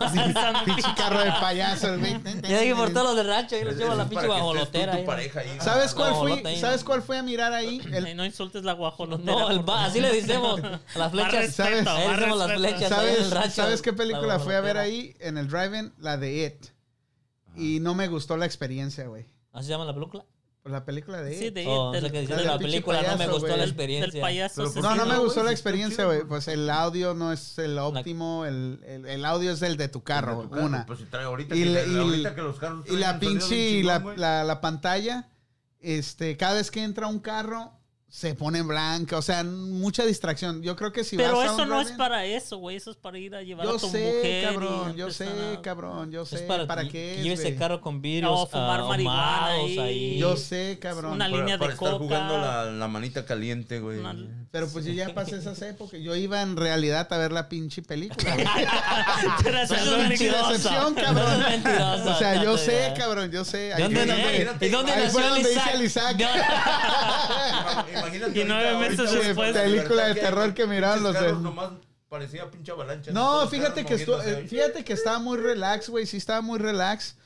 Pinche 0.66 0.94
carro 0.96 1.20
de 1.20 1.32
payasos, 1.32 2.00
güey. 2.00 2.14
Ya 2.48 2.60
dije 2.62 2.74
por 2.76 2.92
todos 2.94 3.08
los 3.08 3.16
de 3.18 3.24
rancho, 3.24 3.56
ahí 3.58 3.66
los 3.66 3.76
llevo 3.76 3.92
a 3.92 3.96
la 3.96 4.08
pinche 4.08 4.26
guajolotera. 4.28 4.92
tu 4.94 4.98
ahí. 5.00 5.06
pareja 5.06 5.40
ahí. 5.42 5.58
¿Sabes 5.60 5.94
cuál 5.94 6.16
fui? 6.16 6.56
¿Sabes 6.56 6.84
cuál 6.86 7.02
fui 7.02 7.18
a 7.18 7.24
mirar 7.24 7.52
ahí? 7.52 7.82
No 8.16 8.24
insultes 8.26 8.64
la 8.64 8.74
guajolotera. 8.74 9.32
No, 9.32 9.50
el 9.52 9.62
así 9.70 10.00
le 10.00 10.12
decimos. 10.14 10.62
Las 10.96 11.12
flechas. 11.12 11.54
¿Sabes? 11.54 11.84
las 11.86 12.54
flechas 12.54 12.90
¿Sabes, 12.90 13.30
rancho. 13.30 13.52
¿Sabes 13.52 13.82
qué 13.82 13.92
película 13.94 14.28
La 14.28 14.40
fui 14.40 14.54
a 14.54 14.62
ver 14.62 14.78
ahí? 14.78 15.16
En 15.20 15.38
el 15.38 15.48
drive-in, 15.50 15.94
la 15.98 16.18
de 16.18 16.46
It. 16.46 16.68
Y 17.56 17.80
no 17.82 17.94
me 17.94 18.08
gustó 18.08 18.38
la 18.38 18.46
experiencia, 18.46 19.08
güey. 19.08 19.26
¿Así 19.52 19.66
se 19.66 19.72
llama 19.72 19.86
la 19.86 19.94
película? 19.94 20.24
Pues 20.68 20.74
la 20.74 20.84
película 20.86 21.22
de. 21.22 21.34
Sí, 21.40 21.50
de 21.50 21.66
Oh, 21.66 21.92
del- 21.94 22.04
lo 22.04 22.12
que 22.12 22.24
la 22.24 22.36
de 22.36 22.44
la 22.44 22.52
del 22.52 22.60
pinche 22.60 22.72
película. 22.74 22.98
No 23.02 23.08
me 23.08 23.14
payaso, 23.18 23.32
gustó 23.32 23.40
güey. 23.48 23.52
la 23.52 23.62
del 23.62 23.70
experiencia. 23.70 24.22
payaso. 24.22 24.56
Pero 24.58 24.74
¿por 24.74 24.84
No, 24.84 24.96
no 24.96 25.06
me 25.06 25.18
gustó 25.20 25.44
la 25.44 25.52
experiencia, 25.52 26.04
güey. 26.06 26.24
Pues 26.26 26.48
el 26.50 26.70
audio 26.70 27.14
no 27.14 27.32
es 27.32 27.58
el 27.58 27.78
óptimo, 27.80 28.46
el, 28.46 28.82
el, 28.86 29.06
el 29.06 29.24
audio 29.26 29.52
es 29.54 29.62
el 29.62 29.78
de 29.78 29.88
tu 29.88 30.04
carro, 30.04 30.38
De 30.42 30.44
tu 30.44 30.50
carro, 30.50 30.66
una. 30.66 30.86
Pues 30.86 31.00
si 31.00 31.06
trae 31.06 31.24
ahorita, 31.24 31.56
Y 31.56 31.64
que, 31.64 31.70
la- 31.70 31.86
y- 31.86 31.98
ahorita 31.98 32.36
que 32.36 32.42
los 32.42 32.60
carros 32.60 32.86
Y 32.90 32.98
la 32.98 33.18
pinche, 33.20 33.82
la, 33.84 33.98
chingón, 34.00 34.20
la, 34.20 34.44
la 34.44 34.60
pantalla, 34.60 35.30
este, 35.80 36.36
cada 36.36 36.56
vez 36.56 36.70
que 36.70 36.84
entra 36.84 37.08
un 37.08 37.20
carro, 37.20 37.77
se 38.10 38.34
pone 38.36 38.62
blanca. 38.62 39.18
O 39.18 39.22
sea, 39.22 39.44
mucha 39.44 40.06
distracción. 40.06 40.62
Yo 40.64 40.76
creo 40.78 40.92
que 40.94 41.04
si 41.04 41.18
Pero 41.18 41.38
vas 41.38 41.50
a 41.50 41.54
eso 41.54 41.64
un 41.64 41.70
no 41.70 41.82
es 41.82 41.92
para 41.92 42.24
eso, 42.26 42.58
güey. 42.58 42.78
Eso 42.78 42.92
es 42.92 42.98
para 42.98 43.18
ir 43.20 43.36
a 43.36 43.42
llevar 43.42 43.66
Yo 43.66 43.76
a 43.76 43.80
tu 43.80 43.90
sé, 43.90 44.14
mujer. 44.16 44.46
cabrón, 44.46 44.96
yo 44.96 45.12
sé, 45.12 45.28
a- 45.28 45.62
cabrón, 45.62 46.12
yo 46.12 46.26
sé. 46.26 46.36
Es 46.38 46.42
¿Para, 46.44 46.66
para, 46.66 46.84
qué 46.84 46.90
que 47.22 47.34
es, 47.34 47.40
el 47.42 47.58
carro 47.58 47.82
con 47.82 48.02
vidrios 48.02 48.32
No, 48.32 48.48
fumar 48.48 48.80
ah, 48.80 48.86
marihuana 48.86 49.46
ahí. 49.48 49.78
ahí. 49.80 50.18
Yo 50.20 50.38
sé, 50.38 50.78
cabrón. 50.82 51.14
Una 51.14 51.26
Para- 51.26 51.38
línea 51.38 51.58
para 51.58 51.68
de 51.70 51.74
estar 51.76 51.90
coca. 51.92 52.04
jugando 52.04 52.38
la, 52.38 52.66
la 52.66 52.88
manita 52.88 53.26
caliente, 53.26 53.80
güey. 53.82 54.00
Una- 54.00 54.16
Pero 54.52 54.70
pues 54.70 54.86
yo 54.86 54.94
ya 54.94 55.10
pasé 55.14 55.38
esas 55.38 55.62
épocas. 55.62 56.00
Yo 56.02 56.16
iba 56.16 56.42
en 56.42 56.56
realidad 56.56 57.12
a 57.12 57.18
ver 57.18 57.32
la 57.34 57.50
pinche 57.50 57.82
película. 57.82 58.34
güey. 58.36 58.48
Pero 59.44 59.58
eso 59.60 59.76
Eso 59.76 59.84
es 59.98 60.02
es 60.04 60.08
Pinche 60.10 60.32
mentiroso. 60.32 60.50
decepción, 60.54 60.98
Eso 60.98 61.06
cabrón. 61.06 62.08
O 62.08 62.18
sea, 62.18 62.42
yo 62.44 62.58
sé, 62.58 62.94
cabrón, 62.98 63.32
yo 63.32 63.44
sé. 63.44 63.58
¿De 63.58 63.74
Ahí 63.74 63.82
dónde, 63.84 64.00
¿Y 64.62 64.70
dónde 64.70 64.96
nació 64.96 65.84
Isaac. 65.84 66.18
Imagínate 68.00 68.40
Y 68.42 68.44
nueve 68.46 68.78
meses 68.90 69.12
después- 69.12 69.56
la 69.56 69.64
Película 69.64 70.08
de 70.08 70.16
terror 70.16 70.54
que 70.54 70.66
pinches 70.66 71.02
los 71.02 71.14
de- 71.14 71.34
nomás 71.34 71.72
Parecía 72.10 72.50
pinche 72.50 72.72
avalancha. 72.72 73.12
No, 73.12 73.46
fíjate 73.50 73.86
que 73.86 73.96
estu- 73.96 74.24
eh, 74.24 74.48
fíjate 74.48 74.86
que 74.86 74.94
estaba 74.94 75.20
muy 75.20 75.38
relax, 75.38 75.90
güey. 75.90 76.06
Sí 76.06 76.16
estaba 76.16 76.40
muy 76.42 76.58
relax. 76.58 77.18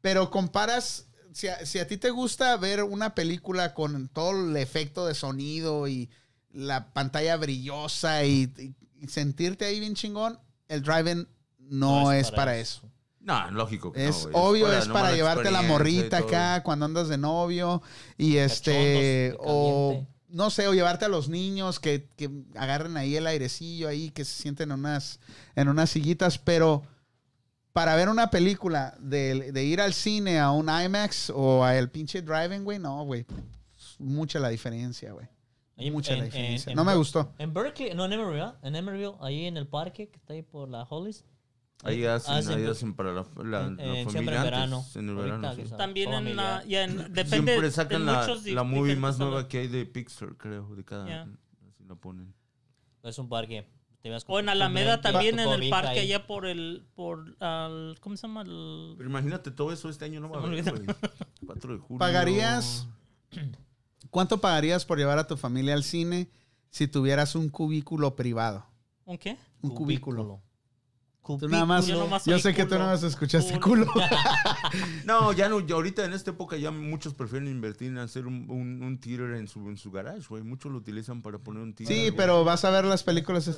Pero 0.00 0.30
comparas. 0.30 1.06
Si 1.32 1.46
a, 1.46 1.64
si 1.66 1.78
a 1.78 1.86
ti 1.86 1.98
te 1.98 2.08
gusta 2.08 2.56
ver 2.56 2.82
una 2.82 3.14
película 3.14 3.74
con 3.74 4.08
todo 4.08 4.30
el 4.48 4.56
efecto 4.56 5.06
de 5.06 5.14
sonido 5.14 5.86
y 5.88 6.08
la 6.52 6.90
pantalla 6.92 7.36
brillosa 7.36 8.24
y, 8.24 8.50
y- 8.58 8.74
y 9.04 9.08
sentirte 9.08 9.66
ahí 9.66 9.78
bien 9.78 9.94
chingón, 9.94 10.40
el 10.68 10.82
drive-in 10.82 11.28
no, 11.58 12.10
es, 12.10 12.30
para, 12.30 12.56
eso. 12.56 12.82
No, 13.20 13.50
lógico. 13.50 13.92
que 13.92 14.08
Es 14.08 14.26
no, 14.26 14.38
obvio, 14.38 14.64
para 14.66 14.78
es 14.78 14.88
para 14.88 15.12
llevarte 15.12 15.50
la 15.50 15.60
morrita 15.62 16.16
acá 16.18 16.62
cuando 16.64 16.86
andas 16.86 17.08
de 17.08 17.18
novio 17.18 17.82
y 18.16 18.38
este 18.38 19.34
Cachondos, 19.38 19.46
o 19.54 19.88
caliente. 19.90 20.12
No 20.32 20.50
sé, 20.50 20.66
o 20.68 20.74
llevarte 20.74 21.04
a 21.04 21.08
los 21.08 21.28
niños 21.28 21.80
que, 21.80 22.08
que 22.16 22.30
agarren 22.56 22.96
ahí 22.96 23.16
el 23.16 23.26
airecillo 23.26 23.88
ahí, 23.88 24.10
que 24.10 24.24
se 24.24 24.40
sienten 24.42 24.70
en 24.70 24.78
unas 24.80 25.20
en 25.56 25.68
unas 25.68 25.90
sillitas, 25.90 26.38
pero 26.38 26.82
para 27.72 27.94
ver 27.96 28.08
una 28.08 28.30
película 28.30 28.94
de, 28.98 29.52
de 29.52 29.64
ir 29.64 29.80
al 29.80 29.92
cine 29.94 30.38
a 30.40 30.50
un 30.50 30.68
IMAX 30.68 31.30
o 31.30 31.64
a 31.64 31.76
el 31.76 31.88
pinche 31.90 32.20
driving, 32.22 32.64
güey, 32.64 32.78
no, 32.78 33.04
güey. 33.04 33.24
Mucha 33.98 34.38
la 34.40 34.48
diferencia, 34.48 35.12
güey. 35.12 35.26
Mucha 35.92 36.12
la 36.12 36.18
en- 36.18 36.24
diferencia. 36.26 36.70
en- 36.70 36.76
no 36.76 36.84
me 36.84 36.94
gustó. 36.94 37.32
En 37.38 37.54
Berkeley, 37.54 37.94
no, 37.94 38.04
en 38.04 38.12
Emeryville, 38.12 38.52
en 38.62 38.76
Emeryville, 38.76 39.14
ahí 39.20 39.46
en 39.46 39.56
el 39.56 39.66
parque 39.66 40.08
que 40.08 40.16
está 40.16 40.32
ahí 40.34 40.42
por 40.42 40.68
la 40.68 40.82
Hollies. 40.82 41.24
Ahí 41.82 42.04
hacen, 42.04 42.34
Hacen- 42.34 42.58
ahí 42.58 42.66
hacen 42.66 42.94
para 42.94 43.12
la, 43.12 43.26
la, 43.42 43.66
en- 43.66 43.76
familia 43.76 44.10
siempre 44.10 44.36
en 44.36 44.42
verano. 44.42 44.84
En 44.94 45.08
el 45.08 45.14
verano, 45.14 45.54
sí. 45.54 45.62
También 45.78 46.12
en 46.12 46.36
la. 46.36 46.42
familiar. 46.60 46.66
Ya 46.68 46.84
en- 46.84 46.96
depende 47.14 47.28
Siempre 47.30 47.60
de 47.62 47.70
sacan 47.70 48.04
muchos 48.04 48.44
di- 48.44 48.52
la 48.52 48.62
movie 48.64 48.96
más 48.96 49.18
nueva 49.18 49.48
que 49.48 49.58
hay 49.60 49.68
de 49.68 49.86
Pixar, 49.86 50.36
creo, 50.36 50.74
de 50.76 50.84
cada... 50.84 51.08
Ya. 51.08 51.22
Así 51.68 51.84
la 51.88 51.94
ponen. 51.94 52.34
Es 53.02 53.18
un 53.18 53.28
parque. 53.28 53.66
Te 54.02 54.08
vas 54.10 54.24
con 54.24 54.34
O 54.36 54.38
en 54.40 54.48
Alameda 54.48 55.00
también 55.02 55.36
tu 55.36 55.42
en 55.42 55.62
el 55.62 55.70
parque 55.70 55.88
ahí. 55.90 55.98
allá 56.12 56.26
por 56.26 56.46
el. 56.46 56.86
por 56.94 57.36
al- 57.42 57.96
¿Cómo 58.00 58.16
se 58.16 58.26
llama? 58.26 58.42
El- 58.42 58.94
Pero 58.96 59.08
imagínate, 59.10 59.50
todo 59.50 59.72
eso 59.72 59.88
este 59.90 60.04
año 60.06 60.20
no 60.20 60.28
va 60.30 60.36
a 60.36 60.40
haber, 60.42 60.52
olvidó. 60.60 60.72
güey. 60.74 60.86
4 61.46 61.72
de 61.74 61.78
julio. 61.80 61.98
¿Pagarías? 61.98 62.86
¿Cuánto 64.10 64.38
pagarías 64.40 64.84
por 64.84 64.98
llevar 64.98 65.18
a 65.18 65.26
tu 65.26 65.36
familia 65.36 65.74
al 65.74 65.82
cine 65.84 66.30
si 66.70 66.88
tuvieras 66.88 67.34
un 67.34 67.48
cubículo 67.48 68.16
privado? 68.16 68.66
¿Un 69.04 69.18
qué? 69.18 69.36
Un 69.62 69.70
cubículo. 69.74 70.40
Tú 71.22 71.34
Cubículo. 71.36 71.50
nada 71.52 71.66
más, 71.66 71.86
Yo 71.86 71.98
nomás 71.98 72.22
sé 72.24 72.54
que 72.54 72.64
tú 72.64 72.74
nada 72.76 72.92
más 72.92 73.02
escuchaste 73.02 73.60
Culo. 73.60 73.86
culo. 73.86 74.04
No, 75.04 75.32
ya 75.32 75.48
no, 75.48 75.60
ya 75.60 75.74
ahorita 75.76 76.04
en 76.04 76.12
esta 76.12 76.30
época 76.30 76.56
ya 76.56 76.70
muchos 76.70 77.14
prefieren 77.14 77.48
invertir 77.48 77.88
en 77.88 77.98
hacer 77.98 78.26
un, 78.26 78.50
un, 78.50 78.82
un 78.82 78.98
theater 78.98 79.32
en 79.36 79.46
su, 79.48 79.60
en 79.68 79.76
su 79.76 79.90
garage, 79.90 80.26
güey. 80.28 80.42
Muchos 80.42 80.72
lo 80.72 80.78
utilizan 80.78 81.22
para 81.22 81.38
poner 81.38 81.62
un 81.62 81.74
theater. 81.74 81.94
Sí, 81.96 82.10
pero 82.16 82.42
vas 82.44 82.64
a 82.64 82.70
ver 82.70 82.84
las 82.84 83.02
películas. 83.02 83.50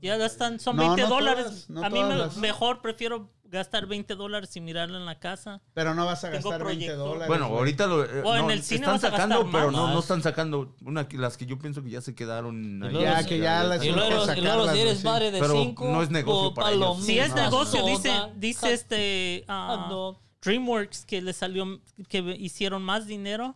Ya 0.00 0.16
están, 0.26 0.58
son 0.58 0.76
No, 0.76 0.82
20 0.94 1.02
no 1.02 1.08
dólares. 1.08 1.44
todas, 1.44 1.70
no 1.70 1.84
a 1.84 1.90
mí 1.90 2.02
me- 2.02 2.40
mejor 2.40 2.80
prefiero 2.82 3.30
gastar 3.52 3.86
20 3.86 4.14
dólares 4.16 4.56
y 4.56 4.60
mirarlo 4.60 4.96
en 4.98 5.04
la 5.06 5.18
casa. 5.20 5.60
Pero 5.74 5.94
no 5.94 6.04
vas 6.06 6.24
a 6.24 6.30
Tengo 6.30 6.48
gastar 6.50 6.66
20 6.66 6.84
proyector. 6.86 6.98
dólares. 7.08 7.28
Bueno, 7.28 7.46
güey. 7.48 7.58
ahorita 7.58 7.86
lo, 7.86 8.04
eh, 8.04 8.22
O 8.24 8.34
en 8.34 8.50
el 8.50 8.62
cine 8.62 8.80
están 8.80 8.94
vas 8.94 9.04
a 9.04 9.10
gastar 9.10 9.28
sacando, 9.28 9.50
pero 9.52 9.64
más. 9.70 9.72
no, 9.72 9.92
no 9.94 10.00
están 10.00 10.22
sacando 10.22 10.74
una 10.84 11.06
que 11.06 11.18
las 11.18 11.36
que 11.36 11.46
yo 11.46 11.58
pienso 11.58 11.82
que 11.82 11.90
ya 11.90 12.00
se 12.00 12.14
quedaron. 12.14 12.82
ahí. 12.82 12.92
Ya, 13.00 13.24
que 13.24 13.38
ya 13.38 13.62
las- 13.62 13.84
Y 13.84 13.90
luego, 13.90 14.24
y 14.34 14.40
luego 14.40 14.64
si 14.72 14.78
eres 14.80 14.84
güey, 14.84 14.96
sí. 14.96 15.04
padre 15.04 15.30
de 15.30 15.40
Pero 15.40 15.52
cinco, 15.52 15.88
no 15.88 16.02
es 16.02 16.10
negocio 16.10 16.48
o 16.48 16.54
para 16.54 16.70
ellos. 16.70 16.80
palomitas, 16.80 17.06
Si 17.06 17.18
es 17.18 17.28
No, 17.30 17.42
negocio, 17.42 17.86
dice, 17.86 18.08
soda, 18.08 18.30
dice 18.36 18.60
hot- 18.66 18.72
este 18.72 19.44
ah, 19.48 19.76
hot 19.78 19.88
dog. 19.90 20.18
DreamWorks 20.42 21.04
que 21.04 21.22
le 21.22 21.32
salió, 21.32 21.80
que 22.08 22.18
hicieron 22.38 22.82
más 22.82 23.06
dinero 23.06 23.54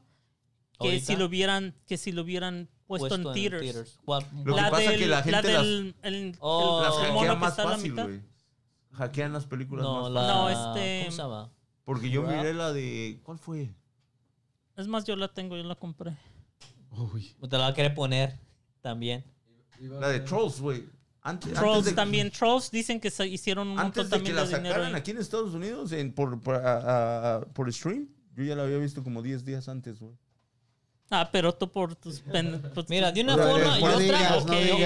que 0.79 0.89
Ahorita. 0.89 1.07
si 1.07 1.17
lo 1.17 1.25
hubieran, 1.25 1.75
que 1.87 1.97
si 1.97 2.13
lo 2.13 2.23
hubieran 2.23 2.69
puesto, 2.87 3.15
en 3.17 3.25
theaters. 3.33 3.99
Lo 4.07 4.55
que 4.55 4.61
La 4.63 4.71
pasa 4.71 4.83
es 4.85 4.89
del, 4.91 4.99
que 5.01 5.07
la 5.07 5.17
la 5.17 5.23
gente 5.25 5.53
las- 5.53 5.63
del 5.65 5.95
el- 6.03 6.37
Oh. 6.39 6.81
Las 6.83 6.95
el 7.07 7.13
mono 7.13 7.19
hackean 7.21 7.35
que 7.35 7.41
más 7.41 7.51
está 7.51 7.63
a 7.63 7.65
la 7.65 7.71
fácil, 7.73 7.91
mitad. 7.91 8.05
güey. 8.05 8.21
Hackean 8.97 9.33
las 9.33 9.47
películas 9.47 9.85
No, 9.85 10.03
más 10.03 10.11
la. 10.13 10.27
No, 10.27 10.49
este- 10.49 11.01
¿Cómo 11.05 11.11
se 11.17 11.23
llama? 11.23 11.51
Porque 11.85 12.11
yo 12.11 12.23
miré 12.23 12.53
la 12.53 12.73
de... 12.73 13.21
¿Cuál 13.23 13.39
fue? 13.39 13.73
Es 14.77 14.89
más, 14.89 15.05
yo 15.05 15.15
la 15.17 15.29
tengo, 15.33 15.57
yo 15.57 15.63
la 15.63 15.77
compré. 15.77 16.17
Uy. 16.91 17.35
Te 17.49 17.57
la 17.57 17.65
va 17.65 17.67
a 17.69 17.75
querer 17.75 17.95
poner 17.95 18.39
también. 18.81 19.25
La 19.81 20.09
de 20.09 20.21
Trolls, 20.21 20.61
güey. 20.61 20.89
Antes, 21.23 21.49
antes 21.51 21.61
Trolls 21.63 21.85
de- 21.85 21.93
también. 21.93 22.31
Trolls 22.31 22.71
dicen 22.71 23.01
que 23.01 23.11
se 23.11 23.27
hicieron 23.27 23.69
un 23.69 23.75
montón 23.75 23.87
Antes 23.87 24.05
de 24.05 24.11
que 24.11 24.17
también 24.17 24.37
la 24.37 24.43
de 24.43 24.49
dinero. 24.57 24.75
sacaran 24.75 24.95
aquí 24.95 25.11
en 25.13 25.19
Estados 25.19 25.55
Unidos 25.55 25.93
en, 25.93 26.13
por, 26.13 26.41
por, 26.41 26.55
a- 26.57 26.59
a- 26.79 27.37
a- 27.37 27.41
por 27.43 27.73
stream, 27.73 28.09
yo 28.35 28.45
ya 28.45 28.55
la 28.57 28.63
había 28.65 28.79
visto 28.79 29.03
como 29.05 29.23
10 29.23 29.45
días 29.45 29.69
antes, 29.69 30.01
güey. 30.01 30.15
Ah, 31.11 31.29
pero 31.31 31.55
tú 31.55 31.71
por 31.71 31.95
tus... 31.95 32.21
pen- 32.21 32.61
por 32.75 32.85
Mira, 32.89 33.13
de 33.13 33.21
una 33.23 33.37
forma 33.37 33.79
y 33.79 33.83
no 33.83 33.97
otra. 33.97 34.41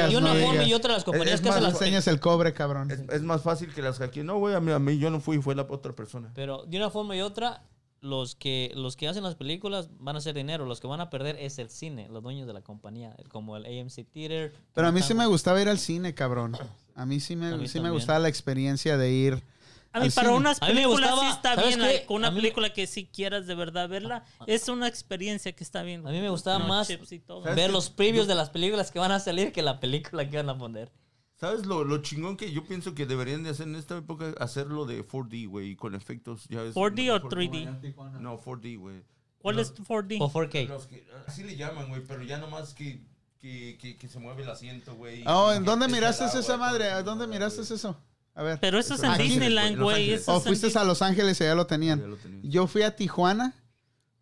de 0.08 0.16
una 0.16 0.34
forma 0.34 0.64
y 0.64 0.74
otra, 0.74 0.92
las 0.94 1.04
compañías 1.04 1.36
Es 1.36 1.40
que 1.40 1.48
hacen 1.48 1.62
más, 1.62 1.72
las. 1.72 1.80
Enseñas 1.80 2.06
el 2.08 2.20
cobre, 2.20 2.52
cabrón. 2.52 2.90
Es, 2.90 3.00
es 3.08 3.22
más 3.22 3.42
fácil 3.42 3.72
que 3.72 3.80
las 3.80 3.98
hackeen. 3.98 4.26
No, 4.26 4.38
güey, 4.38 4.54
a 4.54 4.60
mí, 4.60 4.70
a 4.70 4.78
mí 4.78 4.98
yo 4.98 5.08
no 5.10 5.20
fui, 5.20 5.40
fue 5.40 5.54
la 5.54 5.62
otra 5.68 5.94
persona. 5.94 6.30
Pero 6.34 6.64
de 6.66 6.76
una 6.76 6.90
forma 6.90 7.16
y 7.16 7.22
otra, 7.22 7.62
los 8.02 8.34
que, 8.34 8.70
los 8.74 8.96
que 8.96 9.08
hacen 9.08 9.22
las 9.22 9.34
películas 9.34 9.88
van 9.98 10.16
a 10.16 10.18
hacer 10.18 10.34
dinero. 10.34 10.66
Los 10.66 10.80
que 10.80 10.86
van 10.86 11.00
a 11.00 11.08
perder 11.08 11.36
es 11.40 11.58
el 11.58 11.70
cine, 11.70 12.08
los 12.10 12.22
dueños 12.22 12.46
de 12.46 12.52
la 12.52 12.60
compañía, 12.60 13.16
como 13.30 13.56
el 13.56 13.64
AMC 13.64 14.06
Theater. 14.12 14.52
Pero 14.74 14.88
a 14.88 14.92
mí 14.92 15.00
sí 15.00 15.14
me 15.14 15.24
gustaba 15.26 15.60
ir 15.62 15.68
al 15.70 15.78
cine, 15.78 16.14
cabrón. 16.14 16.54
A 16.96 17.06
mí 17.06 17.20
sí 17.20 17.34
me, 17.34 17.56
mí 17.56 17.66
sí 17.66 17.80
me 17.80 17.90
gustaba 17.90 18.18
la 18.18 18.28
experiencia 18.28 18.98
de 18.98 19.10
ir. 19.10 19.42
A 19.92 20.00
mí, 20.00 20.10
para 20.10 20.28
cine. 20.28 20.38
unas 20.38 20.60
películas 20.60 21.10
gustaba- 21.10 21.20
sí 21.20 21.26
está 21.36 21.54
¿sabes 21.56 21.66
bien. 21.76 21.80
qué? 21.80 21.86
like, 21.94 22.06
con 22.06 22.16
una 22.16 22.30
mí- 22.30 22.36
película 22.40 22.72
que 22.72 22.86
si 22.86 23.06
quieras 23.06 23.46
de 23.46 23.54
verdad 23.56 23.88
verla, 23.88 24.24
es 24.46 24.68
una 24.68 24.86
experiencia 24.86 25.52
que 25.52 25.64
está 25.64 25.82
bien. 25.82 26.06
A 26.06 26.10
mí 26.10 26.20
me 26.20 26.30
gustaba 26.30 26.58
No, 26.60 26.68
más 26.68 26.86
chips 26.86 27.10
y 27.12 27.18
todo. 27.18 27.42
¿Sabes 27.42 27.56
ver 27.56 27.72
los 27.72 27.90
previews 27.90 28.28
de 28.28 28.34
las 28.36 28.50
películas 28.50 28.90
que 28.92 28.98
van 29.00 29.10
a 29.12 29.18
salir 29.18 29.52
que 29.52 29.62
la 29.62 29.80
película 29.80 30.28
que 30.30 30.36
van 30.36 30.48
a 30.48 30.56
poner. 30.56 30.92
¿Sabes 31.34 31.64
lo, 31.66 31.84
lo 31.84 32.02
chingón 32.02 32.36
que 32.36 32.52
yo 32.52 32.64
pienso 32.64 32.94
que 32.94 33.06
deberían 33.06 33.42
de 33.42 33.50
hacer 33.50 33.66
en 33.66 33.74
esta 33.76 33.96
época? 33.96 34.34
Hacerlo 34.38 34.84
de 34.84 35.02
4D, 35.04 35.48
güey, 35.48 35.70
y 35.70 35.76
con 35.76 35.94
efectos. 35.94 36.46
Ya 36.50 36.62
ves, 36.62 36.74
4D 36.74 37.10
o 37.16 37.20
por- 37.22 37.30
3D? 37.32 37.62
Allá 37.62 37.70
en 37.70 37.80
Tijuana. 37.80 38.18
No, 38.20 38.38
4D, 38.38 38.78
güey. 38.78 39.02
¿Cuál 39.38 39.58
es 39.58 39.72
tu 39.72 39.82
4D? 39.82 40.18
O 40.20 40.28
4K. 40.30 40.68
Los 40.68 40.86
que, 40.86 41.04
así 41.26 41.42
le 41.42 41.56
llaman, 41.56 41.88
güey, 41.88 42.02
pero 42.06 42.22
ya 42.22 42.36
nomás 42.36 42.74
que, 42.74 43.00
que, 43.40 43.78
que, 43.80 43.96
que 43.96 44.06
se 44.06 44.18
mueve 44.18 44.42
el 44.42 44.50
asiento, 44.50 44.94
güey. 44.94 45.24
Oh, 45.26 45.50
¿en 45.50 45.64
dónde 45.64 45.88
miraste 45.88 46.26
esa 46.26 46.56
madre? 46.58 46.90
¿A 46.90 47.02
dónde 47.02 47.26
miraste 47.26 47.62
eso? 47.62 47.96
A 48.34 48.42
ver. 48.42 48.58
Pero 48.60 48.78
eso 48.78 48.94
es 48.94 49.02
en. 49.02 49.18
Disneyland, 49.18 49.80
güey. 49.80 50.18
¿O 50.26 50.40
fuiste 50.40 50.76
a 50.78 50.84
Los 50.84 51.02
Ángeles 51.02 51.40
y 51.40 51.44
ya 51.44 51.54
lo 51.54 51.62
Ya 51.62 51.68
tenían? 51.68 52.10
lo 52.10 52.16
tenía. 52.16 52.40
Yo 52.42 52.66
fui 52.66 52.82
a 52.82 52.94
Tijuana 52.96 53.54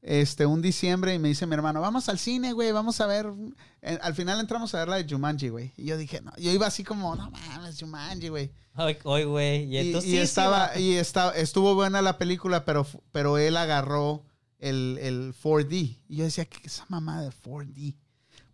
este, 0.03 0.47
un 0.47 0.63
diciembre 0.63 1.15
y 1.15 1.19
me 1.19 1.29
dice 1.29 1.47
mi 1.47 1.55
hermano, 1.55 1.81
vamos 1.81 2.09
al 2.09 2.19
cine, 2.19 2.53
güey, 2.53 2.73
vamos 2.73 3.01
a 3.01 3.07
ver. 3.07 3.27
Eh, 3.83 3.99
al 4.01 4.15
final 4.15 4.41
entramos 4.41 4.75
a 4.75 4.79
ver 4.79 4.89
la 4.89 4.97
de 4.97 5.07
Jumanji, 5.09 5.49
güey. 5.49 5.73
Y 5.77 5.87
yo 5.87 5.97
dije, 5.97 6.21
no, 6.21 6.33
yo 6.39 6.51
iba 6.51 6.67
así 6.67 6.85
como, 6.85 7.15
no 7.17 7.31
mames, 7.31 7.79
Jumanji, 7.79 8.29
güey. 8.29 8.53
Ay, 8.75 8.97
Hoy, 9.05 9.25
güey. 9.25 9.65
Y, 9.65 9.75
Y, 9.75 9.79
entonces 9.79 10.09
y 10.09 10.13
sí, 10.13 10.17
sí, 10.19 10.23
estaba, 10.23 10.79
y 10.79 10.93
estaba, 10.95 11.33
estuvo 11.33 11.75
buena 11.75 12.01
la 12.01 12.17
película, 12.17 12.65
pero, 12.65 12.87
pero 13.11 13.39
él 13.39 13.57
agarró 13.57 14.25
el, 14.59 14.99
el 15.01 15.35
4D. 15.35 15.99
Y 16.09 16.17
yo 16.17 16.25
decía, 16.25 16.45
¿qué 16.45 16.59
es 16.65 16.75
esa 16.75 16.87
mamá 16.89 17.21
de 17.23 17.31
4D? 17.31 17.97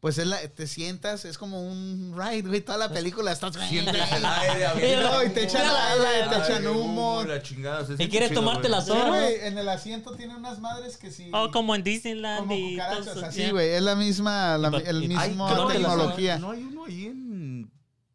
Pues 0.04 0.18
él, 0.18 0.28
la- 0.28 0.48
te 0.48 0.66
sientas, 0.66 1.24
es 1.24 1.38
como 1.38 1.66
un 1.66 2.14
ride, 2.14 2.42
güey, 2.46 2.60
toda 2.60 2.76
la 2.76 2.90
película 2.92 3.32
estás... 3.32 3.54
Sientes 3.70 3.94
el 4.12 4.22
aire, 4.22 5.02
No, 5.02 5.22
y 5.24 5.30
te 5.30 5.44
echan 5.44 5.62
el 5.64 6.04
aire, 6.04 6.28
te 6.28 6.36
echan 6.52 6.66
humo. 6.66 7.22
La 7.26 7.40
chingada, 7.42 7.86
se 7.86 7.94
¿Y 7.94 8.08
quieres 8.10 8.28
chido, 8.28 8.42
tomarte 8.42 8.68
güey. 8.68 8.70
la 8.72 8.80
Sí, 8.82 8.88
soda? 8.88 9.08
güey, 9.08 9.34
en 9.46 9.56
el 9.56 9.66
asiento 9.66 10.14
tiene 10.14 10.36
unas 10.36 10.60
madres 10.60 10.98
que 10.98 11.10
sí... 11.10 11.30
Oh, 11.32 11.50
como 11.50 11.74
en 11.74 11.82
Disneyland 11.82 12.40
como 12.40 12.52
y 12.54 12.72
cucarachas, 12.72 13.16
así, 13.22 13.50
güey. 13.50 13.70
Es 13.70 13.80
la 13.80 13.94
misma, 13.94 14.58
la, 14.58 14.78
Y- 14.78 14.82
el 14.88 15.04
y- 15.04 15.08
mismo 15.08 15.48
la- 15.48 15.72
tecnología. 15.72 16.38
No 16.38 16.50
hay 16.50 16.62
uno 16.64 16.84
ahí 16.84 17.06
en. 17.06 17.72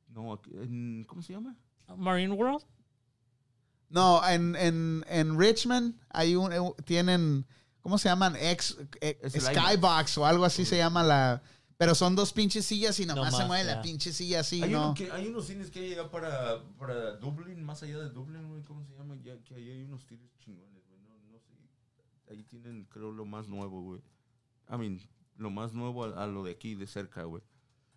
No, 0.10 0.40
en. 0.62 1.06
¿Cómo 1.08 1.24
se 1.24 1.34
llama? 1.34 1.56
Marine 1.98 2.36
World. 2.36 2.64
No, 3.90 4.22
en, 4.30 4.56
en, 4.56 5.04
en 5.10 5.40
Richmond 5.40 5.96
hay 6.12 6.36
un, 6.36 6.54
eh, 6.54 6.60
tienen, 6.86 7.48
¿cómo 7.82 7.98
se 7.98 8.10
llaman? 8.10 8.36
Ex, 8.40 8.78
eh, 9.02 9.18
Es 9.24 9.34
el 9.34 9.42
Skybox 9.42 10.20
o 10.20 10.26
algo 10.28 10.46
así 10.46 10.66
se 10.66 10.78
llama 10.78 11.02
la... 11.02 11.42
Pero 11.80 11.96
son 11.96 12.14
dos 12.14 12.34
pinches 12.34 12.66
sillas 12.66 13.00
y 13.00 13.06
nomás 13.06 13.38
se 13.38 13.46
mueve 13.46 13.64
ya. 13.64 13.76
la 13.76 13.82
pinche 13.82 14.12
silla 14.12 14.42
así, 14.42 14.62
hay, 14.62 14.70
¿no? 14.70 14.88
uno 14.88 14.94
que, 14.94 15.10
hay 15.14 15.28
unos 15.30 15.48
cines 15.48 15.72
que 15.72 15.80
hay 15.80 15.94
allá 15.94 16.12
para, 16.12 16.62
para 16.78 17.16
Dublin, 17.16 17.64
más 17.64 17.82
allá 17.84 18.00
de 18.00 18.10
Dublin, 18.10 18.50
güey. 18.50 18.62
¿Cómo 18.64 18.84
se 18.84 18.94
llama? 18.98 19.16
Ya, 19.24 19.42
que 19.46 19.56
ahí 19.56 19.70
hay 19.70 19.84
unos 19.84 20.06
cines 20.06 20.30
chingones, 20.40 20.86
güey. 20.90 21.00
No, 21.00 21.16
no 21.32 21.40
sé. 21.40 21.54
Ahí 22.30 22.44
tienen, 22.44 22.84
creo, 22.84 23.14
lo 23.14 23.26
más 23.26 23.48
nuevo, 23.48 23.82
güey. 23.82 24.02
I 24.70 24.78
mean, 24.78 25.00
lo 25.38 25.52
más 25.52 25.72
nuevo 25.72 26.04
a, 26.04 26.22
a 26.22 26.28
lo 26.28 26.44
de 26.44 26.52
aquí, 26.52 26.76
de 26.76 26.86
cerca, 26.86 27.24
güey. 27.24 27.42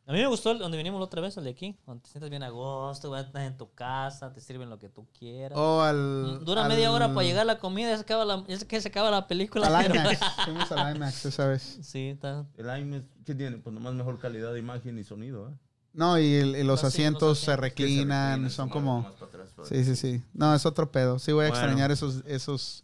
A 0.04 0.12
mí 0.12 0.18
me 0.18 0.26
gustó 0.26 0.50
el 0.50 0.58
donde 0.58 0.76
vinimos 0.76 0.98
la 0.98 1.04
otra 1.06 1.20
vez, 1.20 1.36
el 1.36 1.44
de 1.44 1.50
aquí. 1.50 1.76
Donde 1.86 2.02
te 2.02 2.08
sientas 2.10 2.28
bien 2.28 2.42
a 2.42 2.48
gusto, 2.50 3.16
estás 3.16 3.42
en 3.44 3.56
tu 3.56 3.72
casa, 3.72 4.32
te 4.32 4.40
sirven 4.40 4.68
lo 4.68 4.78
que 4.78 4.88
tú 4.88 5.06
quieras. 5.16 5.56
O 5.56 5.80
al... 5.80 6.40
Mm, 6.40 6.44
Dura 6.44 6.62
al- 6.64 6.68
media 6.68 6.90
hora 6.90 7.14
para 7.14 7.24
llegar 7.24 7.46
la 7.46 7.58
comida, 7.60 7.88
ya 7.90 7.96
se 7.96 8.02
acaba 8.02 8.24
la, 8.24 8.44
ya 8.48 8.58
se, 8.58 8.66
que 8.66 8.80
se 8.80 8.88
acaba 8.88 9.10
la 9.12 9.28
película. 9.28 9.68
Al 9.68 9.86
pero- 9.92 9.94
IMAX. 10.00 10.18
Fuimos 10.44 10.72
al 10.72 10.96
IMAX 10.96 11.24
esa 11.26 11.46
vez. 11.46 11.78
sí, 11.82 12.08
está. 12.08 12.44
El 12.56 12.66
IMAX, 12.82 13.04
¿qué 13.24 13.34
tiene? 13.36 13.58
Pues 13.58 13.72
nomás 13.72 13.94
mejor 13.94 14.18
calidad 14.18 14.52
de 14.52 14.58
imagen 14.58 14.98
y 14.98 15.04
sonido, 15.04 15.48
¿eh? 15.48 15.52
No, 15.94 16.18
y, 16.18 16.34
el- 16.34 16.56
y 16.56 16.64
los 16.64 16.82
Ah, 16.82 16.90
sí, 16.90 16.96
asientos 16.96 17.22
los 17.22 17.38
se 17.38 17.52
asientos. 17.52 17.60
reclinan, 17.62 18.50
son 18.50 18.70
como... 18.70 19.02
Más 19.02 19.12
para 19.12 19.26
atrás, 19.26 19.48
Sí, 19.68 19.84
sí, 19.84 19.94
sí. 19.94 20.22
No, 20.32 20.52
es 20.54 20.66
otro 20.66 20.90
pedo. 20.90 21.18
Sí 21.20 21.30
voy 21.32 21.44
a 21.44 21.48
Bueno. 21.50 21.62
extrañar 21.64 21.90
esos, 21.92 22.22
esos, 22.26 22.82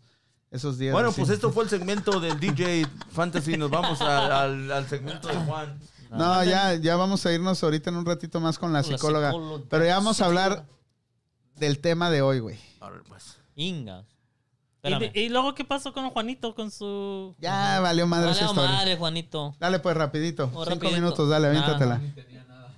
esos 0.52 0.78
días. 0.78 0.92
Bueno, 0.92 1.10
pues 1.10 1.30
esto 1.30 1.50
fue 1.50 1.64
el 1.64 1.70
segmento 1.70 2.20
del 2.20 2.38
DJ 2.38 2.86
Fantasy. 3.10 3.56
Nos 3.56 3.70
vamos 3.70 4.00
a- 4.02 4.42
al, 4.44 4.70
al 4.70 4.86
segmento 4.88 5.26
de 5.26 5.34
Juan. 5.34 5.78
No, 6.10 6.42
ya, 6.44 6.74
ya 6.74 6.96
vamos 6.96 7.24
a 7.26 7.32
irnos 7.32 7.62
ahorita 7.62 7.90
en 7.90 7.96
un 7.96 8.06
ratito 8.06 8.40
más 8.40 8.58
con 8.58 8.72
la 8.72 8.82
psicóloga. 8.82 9.30
psicóloga. 9.30 9.64
Pero 9.68 9.84
ya 9.84 9.94
vamos 9.96 10.20
a 10.20 10.26
hablar 10.26 10.64
del 11.56 11.78
tema 11.80 12.10
de 12.10 12.22
hoy, 12.22 12.38
güey. 12.40 12.58
A 12.80 12.90
ver, 12.90 13.02
pues. 13.08 13.36
Inga. 13.56 14.04
Y, 15.14 15.28
luego, 15.28 15.54
¿qué 15.54 15.64
pasó 15.64 15.92
con 15.92 16.08
Juanito 16.10 16.54
con 16.54 16.70
su... 16.70 17.34
Ya 17.40 17.80
valió 17.80 18.06
madre 18.06 18.30
esa 18.30 18.40
Vale, 18.46 18.50
historia. 18.52 18.70
madre, 18.76 18.96
Juanito. 18.96 19.54
Dale 19.58 19.80
pues 19.80 19.96
rapidito. 19.96 20.44
Oh, 20.54 20.64
Cinco 20.64 20.70
rapidito. 20.76 20.94
minutos, 20.96 21.28
dale, 21.28 21.48
Nah. 21.48 21.50
aviéntatela. 21.50 21.98
Ni 21.98 22.10
tenía 22.12 22.44
nada. 22.44 22.70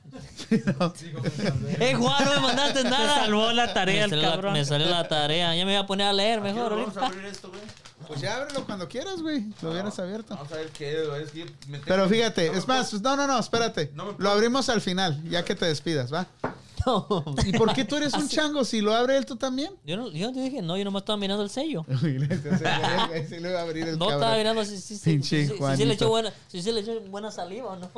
Sigo 0.97 1.20
me 1.20 1.31
salvé. 1.31 1.90
¡Eh, 1.90 1.94
Juan, 1.94 2.24
no 2.24 2.35
me 2.35 2.40
mandaste 2.40 2.82
nada! 2.85 3.20
salvó 3.20 3.52
la 3.52 3.73
tarea 3.73 4.09
me 4.09 4.15
el 4.16 4.23
la- 4.23 4.31
cabrón. 4.31 4.52
me 4.55 4.65
salió 4.65 4.89
la 4.89 5.07
tarea. 5.07 5.55
Ya 5.55 5.65
me 5.65 5.73
voy 5.77 5.82
a 5.85 5.86
poner 5.86 6.07
a 6.09 6.12
leer 6.12 6.40
mejor 6.40 6.74
Vamos 6.74 6.97
a 6.97 7.07
abrir 7.07 7.24
esto, 7.27 7.48
güey. 7.51 7.61
Pues 8.06 8.20
ya 8.20 8.36
ábrelo 8.39 8.64
cuando 8.64 8.89
quieras, 8.89 9.20
güey. 9.22 9.52
Lo 9.62 9.70
hubieras 9.70 9.98
abierto. 9.98 10.35
Vamos 10.35 10.51
a 10.52 10.56
ver 10.56 10.68
qué 10.70 11.02
es 11.22 11.31
que 11.31 11.44
me 11.68 11.78
tengo- 11.78 11.85
Pero 11.86 12.09
fíjate, 12.09 12.47
no 12.47 12.52
me 12.52 12.59
es 12.59 12.66
más, 12.68 12.93
no, 13.01 13.16
no, 13.16 13.27
no, 13.27 13.39
espérate. 13.39 13.90
No 13.94 14.05
me 14.06 14.10
Lo 14.12 14.16
puedo- 14.18 14.31
abrimos 14.31 14.68
al 14.68 14.81
final, 14.81 15.22
ya 15.28 15.44
que 15.44 15.55
te 15.55 15.66
despidas, 15.66 16.12
¿va? 16.12 16.27
No. 16.86 17.06
¿Y 17.44 17.52
por 17.59 17.74
qué 17.74 17.85
tú 17.85 17.97
eres 17.97 18.14
un 18.14 18.27
chango? 18.31 18.64
Si 18.64 18.81
lo 18.81 18.94
abre 18.94 19.18
él, 19.18 19.27
tú 19.27 19.36
también. 19.36 19.70
Yo 19.85 19.98
no, 19.98 20.10
yo 20.10 20.28
no 20.28 20.32
te 20.32 20.40
dije, 20.40 20.62
no, 20.62 20.78
yo 20.78 20.85
nomás 20.85 21.02
estaba 21.02 21.18
mirando 21.18 21.44
el 21.44 21.51
sello. 21.51 21.85
Ese 23.12 23.39
le 23.39 23.51
iba 23.51 23.59
a 23.60 23.62
abrir 23.64 23.86
el 23.86 23.98
No 23.98 24.10
estaba 24.10 24.35
mirando 24.36 24.64
si, 24.64 24.78
si, 24.81 24.97
si, 24.97 25.05
Pinche 25.10 25.43
si- 25.43 25.47
si- 25.48 25.52
si 25.52 25.59
Juanito. 25.59 25.85
le 25.85 25.93
echó 25.94 26.09
buena, 26.09 26.32
si, 26.48 26.62
si 26.62 26.72
le 26.72 26.81
echó 26.81 26.98
buena 27.02 27.31
saliva 27.31 27.72
o 27.72 27.77
no. 27.77 27.90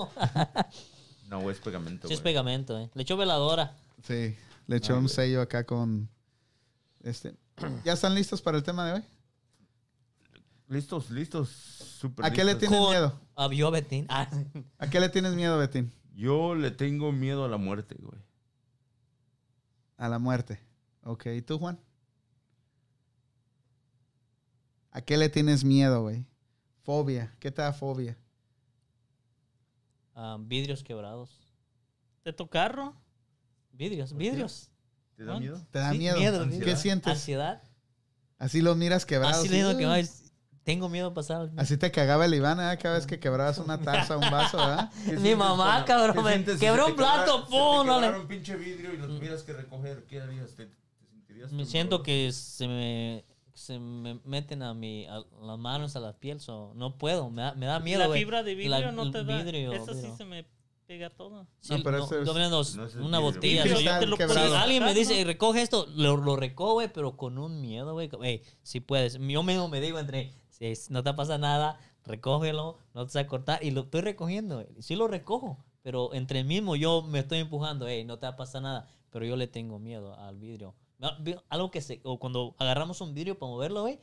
No, 1.31 1.41
güey, 1.41 1.55
es 1.55 1.63
pegamento. 1.63 2.09
Sí, 2.09 2.15
es 2.15 2.21
güey. 2.21 2.33
pegamento, 2.35 2.77
eh. 2.79 2.91
Le 2.95 3.03
echó 3.03 3.17
veladora. 3.17 3.73
Sí, 4.05 4.37
le 4.67 4.77
echó 4.77 4.99
un 4.99 5.09
sello 5.09 5.41
acá 5.43 5.65
con... 5.65 6.09
Este. 7.05 7.35
¿Ya 7.85 7.93
están 7.93 8.15
listos 8.17 8.43
para 8.43 8.57
el 8.57 8.65
tema 8.65 8.85
de 8.87 8.93
hoy? 8.95 9.05
Listos, 10.73 11.11
listos. 11.11 11.51
Súper 11.51 12.25
¿A 12.25 12.31
qué 12.33 12.45
le 12.45 12.55
tienes 12.55 12.79
Con- 12.79 12.89
miedo? 12.89 13.21
A 13.35 13.47
Betín. 13.47 14.07
Ah, 14.09 14.27
¿A 14.79 14.89
qué 14.89 15.01
le 15.01 15.11
tienes 15.11 15.35
miedo, 15.35 15.59
Betín? 15.59 15.93
Yo 16.15 16.55
le 16.55 16.71
tengo 16.71 17.13
miedo 17.13 17.45
a 17.45 17.49
la 17.49 17.59
muerte, 17.59 17.95
güey. 18.01 18.19
A 19.99 20.09
la 20.09 20.19
muerte. 20.19 20.61
Ok, 21.03 21.27
¿y 21.27 21.43
tú, 21.43 21.59
Juan? 21.59 21.79
¿A 24.93 25.03
qué 25.03 25.19
le 25.19 25.29
tienes 25.29 25.63
miedo, 25.63 26.01
güey? 26.01 26.25
Fobia. 26.85 27.37
¿Qué 27.39 27.51
te 27.51 27.61
da 27.61 27.75
fobia? 27.75 28.17
ah, 30.15 30.39
vidrios 30.41 30.83
quebrados. 30.83 31.39
¿De 32.25 32.33
tu 32.33 32.49
carro? 32.49 32.97
Vidrios, 33.73 34.15
vidrios. 34.15 34.71
¿Te 35.17 35.25
da 35.25 35.39
miedo? 35.39 35.67
¿Te 35.71 35.79
da 35.81 35.93
Sí, 35.93 35.99
miedo? 35.99 36.17
miedo, 36.17 36.49
¿Qué 36.65 36.77
sientes? 36.77 37.13
Ansiedad. 37.13 37.63
Así 38.39 38.63
los 38.63 38.77
miras 38.79 39.05
quebrados. 39.05 39.37
Así 39.37 39.49
le 39.49 39.57
digo 39.59 39.77
que 39.77 39.85
ay, 39.87 40.09
tengo 40.65 40.89
miedo 40.89 41.09
de 41.11 41.15
pasar. 41.15 41.51
Así 41.57 41.77
te 41.77 41.91
cagaba 41.91 42.25
el 42.27 42.35
Iván, 42.35 42.59
¿eh? 42.61 42.79
Cada 42.79 42.97
vez 42.97 43.07
que 43.07 43.19
quebrabas 43.19 43.59
una 43.59 43.81
taza, 43.81 44.17
un 44.17 44.31
vaso, 44.31 44.57
¿verdad? 44.59 44.91
¿Qué 45.07 45.17
Mi 45.19 45.35
mamá, 45.35 45.85
cuando- 45.85 46.13
cabrón, 46.15 46.25
me 46.25 46.59
quebró 46.59 46.87
un 46.89 46.97
plato, 46.97 47.47
pum, 47.49 47.87
no 47.87 48.01
le- 48.01 48.11
un 48.19 48.27
pinche 48.27 48.57
vidrio 48.57 48.93
y 48.95 48.97
lo 48.99 49.07
tuvieras 49.09 49.43
que 49.43 49.53
recoger. 49.53 50.05
¿Qué 50.07 50.21
harías? 50.21 50.55
¿Te, 50.55 50.67
te 50.67 50.73
Querías 51.27 51.47
Me 51.53 51.59
temblor. 51.59 51.67
siento 51.67 52.03
que 52.03 52.31
se 52.33 52.69
me, 52.69 53.25
se 53.55 53.79
me 53.79 54.21
meten 54.25 54.63
a, 54.63 54.73
mi, 54.75 55.07
a 55.07 55.23
las 55.43 55.59
manos 55.59 55.97
a 55.97 56.01
la 56.01 56.13
piel, 56.13 56.41
so, 56.41 56.73
no 56.75 56.97
puedo, 56.99 57.29
me 57.31 57.43
da, 57.43 57.55
me 57.55 57.67
da 57.67 57.81
miedo, 57.81 58.01
la 58.01 58.07
güey. 58.07 58.21
fibra 58.21 58.43
de 58.43 58.55
vidrio 58.55 58.79
La- 58.79 58.93
no 58.93 59.11
te 59.11 59.25
da. 59.25 59.37
vidrio, 59.43 59.73
Esa 59.73 59.93
sí 59.93 60.01
vidrio. 60.01 60.17
se 60.17 60.25
me 60.25 60.47
pega 60.87 61.11
todo. 61.11 61.47
Sí, 61.61 61.75
No, 61.75 61.83
pero 61.83 61.99
no, 61.99 62.05
ese 62.05 62.21
es- 62.21 62.35
vendo 62.35 62.51
no 62.51 62.61
es 62.61 62.75
una 62.77 62.87
vidrio. 63.19 63.21
botella. 63.21 63.63
Pero 63.63 63.77
so, 63.77 63.81
yo 63.81 63.91
Cristal 63.91 64.01
te 64.01 64.07
lo 64.07 64.17
quebrado. 64.17 64.49
Si 64.51 64.55
alguien 64.57 64.85
me 64.85 64.95
dice, 64.95 65.25
recoge 65.25 65.63
esto, 65.63 65.87
lo, 65.95 66.17
lo 66.19 66.37
recojo, 66.37 66.75
güey, 66.75 66.93
pero 66.93 67.17
con 67.17 67.39
un 67.39 67.61
miedo, 67.63 67.93
güey. 67.95 68.11
Hey, 68.23 68.43
si 68.63 68.81
puedes. 68.81 69.15
Yo 69.19 69.43
mismo 69.43 69.69
me 69.69 69.81
digo 69.81 69.99
entre, 69.99 70.33
es- 70.71 70.91
no 70.91 71.03
te 71.03 71.13
pasa 71.15 71.39
nada, 71.39 71.79
recógelo, 72.05 72.79
no 72.95 73.07
te 73.07 73.19
vas 73.19 73.25
a 73.25 73.27
cortar. 73.27 73.63
Y 73.65 73.71
lo 73.71 73.83
estoy 73.83 74.01
recogiendo. 74.03 74.65
Sí 74.81 74.97
lo 74.97 75.09
recojo, 75.09 75.59
pero 75.83 76.15
entre 76.15 76.45
mismo 76.45 76.77
yo 76.77 77.03
me 77.03 77.19
estoy 77.21 77.39
empujando, 77.39 77.87
hey, 77.89 78.05
no 78.05 78.19
te 78.19 78.27
va 78.27 78.33
a 78.33 78.37
pasar 78.37 78.63
nada. 78.63 78.89
Pero 79.11 79.25
yo 79.27 79.37
le 79.37 79.47
tengo 79.47 79.79
miedo 79.79 80.15
al 80.19 80.39
vidrio. 80.39 80.75
Algo 81.49 81.71
que 81.71 81.81
se, 81.81 82.01
o 82.05 82.19
cuando 82.19 82.55
agarramos 82.59 83.01
un 83.01 83.13
vidrio 83.13 83.39
para 83.39 83.51
moverlo, 83.51 83.83
güey, 83.83 83.99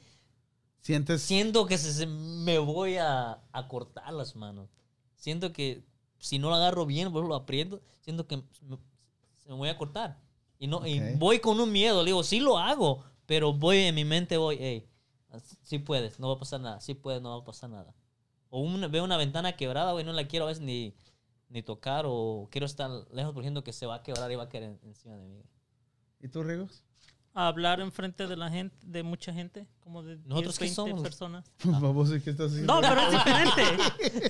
Sientes. 0.82 1.22
siento 1.22 1.66
que 1.66 1.78
se, 1.78 1.94
se- 1.94 2.08
me 2.08 2.58
voy 2.60 2.98
a, 2.98 3.40
a 3.52 3.68
cortar 3.68 4.12
las 4.14 4.36
manos. 4.36 4.70
Siento 5.16 5.52
que 5.52 5.84
si 6.20 6.40
no 6.40 6.50
lo 6.50 6.56
agarro 6.56 6.86
bien, 6.86 7.12
pues 7.12 7.26
lo 7.28 7.36
aprieto, 7.36 7.82
siento 8.02 8.28
que 8.28 8.38
me, 8.38 8.44
se 9.38 9.50
me 9.50 9.56
voy 9.56 9.70
a 9.70 9.78
cortar. 9.78 10.18
Y, 10.58 10.68
no, 10.68 10.86
y 10.86 11.00
Ok. 11.00 11.06
voy 11.20 11.40
con 11.40 11.60
un 11.60 11.72
miedo, 11.72 12.02
le 12.04 12.08
digo, 12.08 12.24
sí 12.24 12.40
lo 12.40 12.58
hago, 12.58 13.04
pero 13.26 13.54
voy 13.54 13.78
en 13.78 13.96
mi 13.96 14.04
mente, 14.06 14.38
voy, 14.38 14.58
hey, 14.60 14.86
sí 15.64 15.80
puedes, 15.80 16.20
no 16.20 16.28
va 16.30 16.36
a 16.36 16.40
pasar 16.40 16.60
nada, 16.62 16.82
sí 16.82 16.94
puedes, 16.94 17.22
no 17.22 17.30
va 17.38 17.42
a 17.44 17.46
pasar 17.46 17.70
nada. 17.70 17.94
O 18.50 18.62
una- 18.62 18.88
veo 18.88 19.04
una 19.04 19.18
ventana 19.18 19.56
quebrada, 19.56 19.92
güey, 19.94 20.04
no 20.06 20.14
la 20.14 20.28
quiero 20.28 20.46
a 20.46 20.48
veces 20.50 20.64
ni, 20.64 20.96
ni 21.50 21.62
tocar 21.64 22.06
o 22.08 22.48
quiero 22.52 22.66
estar 22.66 22.90
lejos 23.12 23.34
por 23.34 23.44
ejemplo 23.44 23.64
que 23.64 23.74
se 23.74 23.86
va 23.86 23.96
a 23.96 24.04
quebrar 24.04 24.32
y 24.32 24.36
va 24.36 24.44
a 24.44 24.50
caer 24.50 24.64
en- 24.64 24.80
encima 24.84 25.16
de 25.18 25.28
mí. 25.28 25.44
¿Y 26.20 26.28
tú, 26.30 26.44
Rigos? 26.44 26.84
A 27.40 27.48
hablar 27.48 27.80
enfrente 27.80 28.28
de 28.28 28.36
la 28.36 28.50
gente, 28.50 28.76
de 28.86 29.02
mucha 29.02 29.32
gente, 29.32 29.66
como 29.80 30.04
de 30.04 30.18
¿Nosotros 30.26 30.58
10, 30.58 30.58
qué 30.58 30.66
20 30.66 30.76
somos? 30.76 31.02
personas. 31.02 31.46
Baboso, 31.64 32.12
¿qué 32.22 32.32
estás 32.32 32.52
haciendo? 32.52 32.74
No, 32.74 32.82
pero 32.82 33.00
es 33.02 33.12
diferente. 33.12 33.62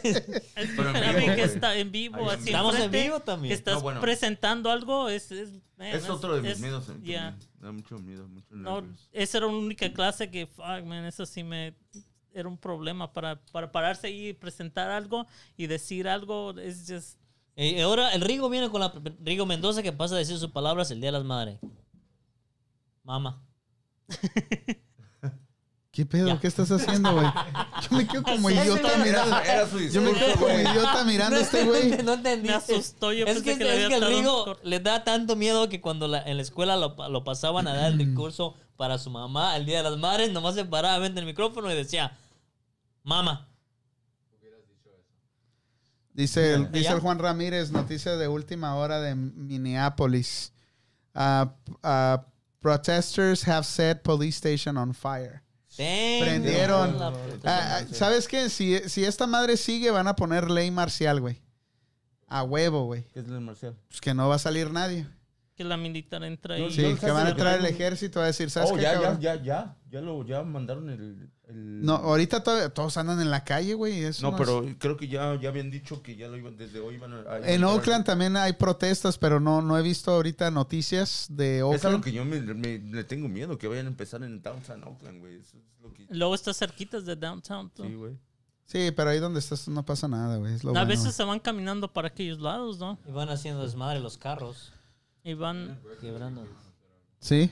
Es 0.55 0.69
Pero 0.75 0.89
en 0.89 0.93
diferente 0.93 1.19
vivo, 1.21 1.35
que 1.35 1.43
está 1.43 1.75
en 1.77 1.91
vivo, 1.91 2.29
así. 2.29 2.45
Estamos 2.49 2.77
en 2.79 2.91
vivo 2.91 3.19
también. 3.21 3.49
Que 3.49 3.55
estás 3.55 3.75
No, 3.75 3.81
bueno. 3.81 3.99
presentando 4.01 4.69
algo, 4.69 5.09
es... 5.09 5.31
Es, 5.31 5.53
man, 5.77 5.87
Es 5.87 6.07
otro 6.07 6.35
de 6.35 6.41
mis 6.43 6.51
es- 6.51 6.59
miedos. 6.59 6.87
eh. 6.89 6.93
Me 7.59 7.65
da 7.65 7.71
mucho 7.71 7.97
miedo, 7.97 8.27
mucho 8.27 8.45
No, 8.53 8.83
esa 9.11 9.37
era 9.39 9.47
la 9.47 9.53
única 9.53 9.91
clase 9.91 10.29
que, 10.29 10.45
fuck, 10.45 10.83
man, 10.85 11.05
eso 11.05 11.25
sí 11.25 11.43
me... 11.43 11.75
Era 12.31 12.47
un 12.47 12.57
problema 12.59 13.11
para, 13.11 13.41
para 13.51 13.71
pararse 13.71 14.11
y 14.11 14.33
presentar 14.33 14.91
algo 14.91 15.25
y 15.57 15.65
decir 15.65 16.07
algo. 16.07 16.51
Es 16.59 16.85
just... 16.87 17.17
Y 17.55 17.79
ahora 17.79 18.13
el 18.13 18.21
Rigo 18.21 18.49
viene 18.49 18.69
con 18.69 18.81
la 18.81 18.93
Rigo 19.23 19.47
Mendoza 19.47 19.81
que 19.81 19.91
pasa 19.91 20.13
a 20.13 20.19
decir 20.19 20.37
sus 20.37 20.51
palabras 20.51 20.91
el 20.91 21.01
Día 21.01 21.07
de 21.11 21.17
las 21.17 21.25
Madres. 21.25 21.57
Mamá. 23.09 23.41
¿Qué 25.91 26.05
pedo? 26.05 26.27
Ya. 26.27 26.39
¿Qué 26.39 26.45
estás 26.45 26.69
haciendo, 26.71 27.11
güey? 27.11 27.25
Yo 27.89 27.97
me 27.97 28.05
quedo 28.07 28.21
como 28.21 28.51
idiota 28.51 28.97
mirando. 29.03 29.39
Era 29.39 29.67
su 29.67 29.79
Yo 29.79 30.01
me 30.03 30.13
quedo 30.13 30.35
como 30.35 30.53
idiota 30.53 31.03
mirando 31.05 31.37
a 31.37 31.39
este 31.41 31.63
güey. 31.65 32.03
No 32.03 32.13
entendí. 32.13 32.49
Me 32.49 32.53
asustó, 32.53 33.11
yo 33.11 33.25
es 33.25 33.33
pensé 33.33 33.43
que, 33.53 33.57
que 33.57 33.63
le 33.63 33.69
es 33.71 33.85
había 33.85 33.89
que 33.99 34.05
el 34.05 34.07
Rigo 34.15 34.57
le 34.61 34.79
da 34.79 35.03
tanto 35.03 35.35
miedo 35.35 35.67
que 35.69 35.81
cuando 35.81 36.07
la- 36.07 36.21
en 36.21 36.37
la 36.37 36.43
escuela 36.43 36.77
lo, 36.77 36.95
pa- 36.95 37.09
lo 37.09 37.23
pasaban 37.23 37.67
a 37.67 37.73
dar 37.73 37.91
el 37.93 37.97
discurso 38.05 38.53
para 38.77 38.99
su 38.99 39.09
mamá 39.09 39.57
el 39.57 39.65
Día 39.65 39.81
de 39.81 39.89
las 39.89 39.97
Madres, 39.99 40.31
nomás 40.31 40.53
se 40.53 40.65
paraba 40.65 40.99
frente 40.99 41.19
al 41.19 41.25
micrófono 41.25 41.71
y 41.71 41.75
decía, 41.75 42.15
mamá. 43.01 43.47
Dice, 46.13 46.53
el, 46.53 46.71
dice 46.71 46.89
el 46.91 46.99
Juan 46.99 47.17
Ramírez, 47.17 47.71
noticia 47.71 48.15
de 48.17 48.27
última 48.27 48.75
hora 48.75 48.99
de 49.01 49.15
Minneapolis. 49.15 50.53
Ah, 51.15 51.55
ah, 51.81 52.23
protesters 52.59 53.47
have 53.47 53.63
set 53.65 54.03
police 54.03 54.37
station 54.37 54.77
on 54.77 54.93
fire. 54.93 55.41
Prendieron. 56.19 56.97
la- 56.99 57.13
Ah, 57.45 57.79
ah, 57.81 57.85
¿Sabes 57.93 58.27
qué? 58.27 58.49
Si, 58.49 58.77
si 58.89 59.03
esta 59.05 59.27
madre 59.27 59.55
sigue, 59.57 59.91
van 59.91 60.07
a 60.07 60.15
poner 60.15 60.49
ley 60.51 60.71
marcial, 60.71 61.21
güey. 61.21 61.41
A 62.27 62.43
huevo, 62.43 62.85
güey. 62.85 63.03
¿Qué 63.13 63.19
es 63.21 63.27
el 63.27 63.39
marcial? 63.41 63.75
Pues 63.87 64.01
que 64.01 64.13
no 64.13 64.27
va 64.29 64.35
a 64.35 64.39
salir 64.39 64.71
nadie. 64.71 65.07
que 65.55 65.63
la 65.65 65.75
militar 65.77 66.23
entra 66.23 66.55
ahí. 66.55 66.71
Sí, 66.71 66.81
no, 66.83 66.97
que 66.97 67.11
van 67.11 67.27
a 67.27 67.29
entrar 67.31 67.59
el 67.59 67.65
ejército 67.65 68.21
a 68.21 68.25
decir, 68.25 68.49
¿sabes 68.49 68.69
Oh, 68.71 68.75
qué, 68.75 68.81
ya, 68.83 68.93
ya, 69.01 69.19
ya, 69.19 69.35
ya. 69.43 69.75
Ya 69.89 70.01
lo 70.01 70.23
ya 70.25 70.41
mandaron 70.43 70.89
el. 70.89 71.29
El- 71.49 71.81
No, 71.83 71.95
ahorita 71.95 72.43
todavía- 72.43 72.69
todos 72.69 72.95
andan 72.97 73.19
en 73.21 73.29
la 73.31 73.43
calle, 73.43 73.73
güey. 73.73 74.03
eso 74.03 74.23
No, 74.29 74.35
es- 74.35 74.39
pero 74.39 74.65
creo 74.77 74.95
que 74.97 75.07
ya, 75.07 75.39
ya 75.41 75.49
habían 75.49 75.69
dicho 75.71 76.01
que 76.01 76.15
ya 76.15 76.27
lo 76.27 76.37
iban, 76.37 76.55
desde 76.57 76.79
hoy 76.79 76.95
iban 76.95 77.13
a. 77.13 77.17
a- 77.31 77.39
En 77.53 77.63
a- 77.63 77.69
Oakland 77.69 78.05
también 78.05 78.37
hay 78.37 78.53
protestas, 78.53 79.17
pero 79.17 79.39
no, 79.39 79.61
no 79.61 79.77
he 79.77 79.81
visto 79.81 80.11
ahorita 80.11 80.51
noticias 80.51 81.27
de 81.29 81.57
Es 81.57 81.61
algo 81.63 81.71
Oakland. 81.73 82.03
que 82.03 82.11
yo 82.11 82.23
me, 82.25 82.39
me- 82.41 82.79
le 82.79 83.03
tengo 83.03 83.27
miedo, 83.27 83.57
que 83.57 83.67
vayan 83.67 83.87
a 83.87 83.89
empezar 83.89 84.23
en 84.23 84.41
Downtown 84.41 84.83
Oakland, 84.83 85.19
güey. 85.19 85.35
Eso 85.39 85.57
es 85.57 85.63
lo 85.81 85.93
que. 85.93 86.05
Luego 86.09 86.35
está 86.35 86.53
cerquitas 86.53 87.05
de 87.05 87.15
downtown. 87.15 87.69
tú. 87.71 87.83
Sí, 87.83 87.95
güey. 87.95 88.17
Sí, 88.65 88.91
pero 88.95 89.09
ahí 89.09 89.17
donde 89.19 89.39
estás 89.39 89.67
no 89.67 89.83
pasa 89.83 90.07
nada, 90.07 90.37
güey. 90.37 90.53
Es 90.53 90.63
lo 90.63 90.69
a 90.69 90.73
bueno. 90.73 90.87
veces 90.87 91.15
se 91.15 91.23
van 91.23 91.39
caminando 91.39 91.91
para 91.91 92.09
aquellos 92.09 92.39
lados, 92.39 92.77
¿no? 92.77 92.99
Y 93.07 93.11
van 93.11 93.29
haciendo 93.29 93.63
desmadre 93.63 93.99
los 93.99 94.17
carros, 94.19 94.71
Y 95.23 95.33
van... 95.33 95.79
quebrando. 95.99 96.45
Sí. 97.19 97.49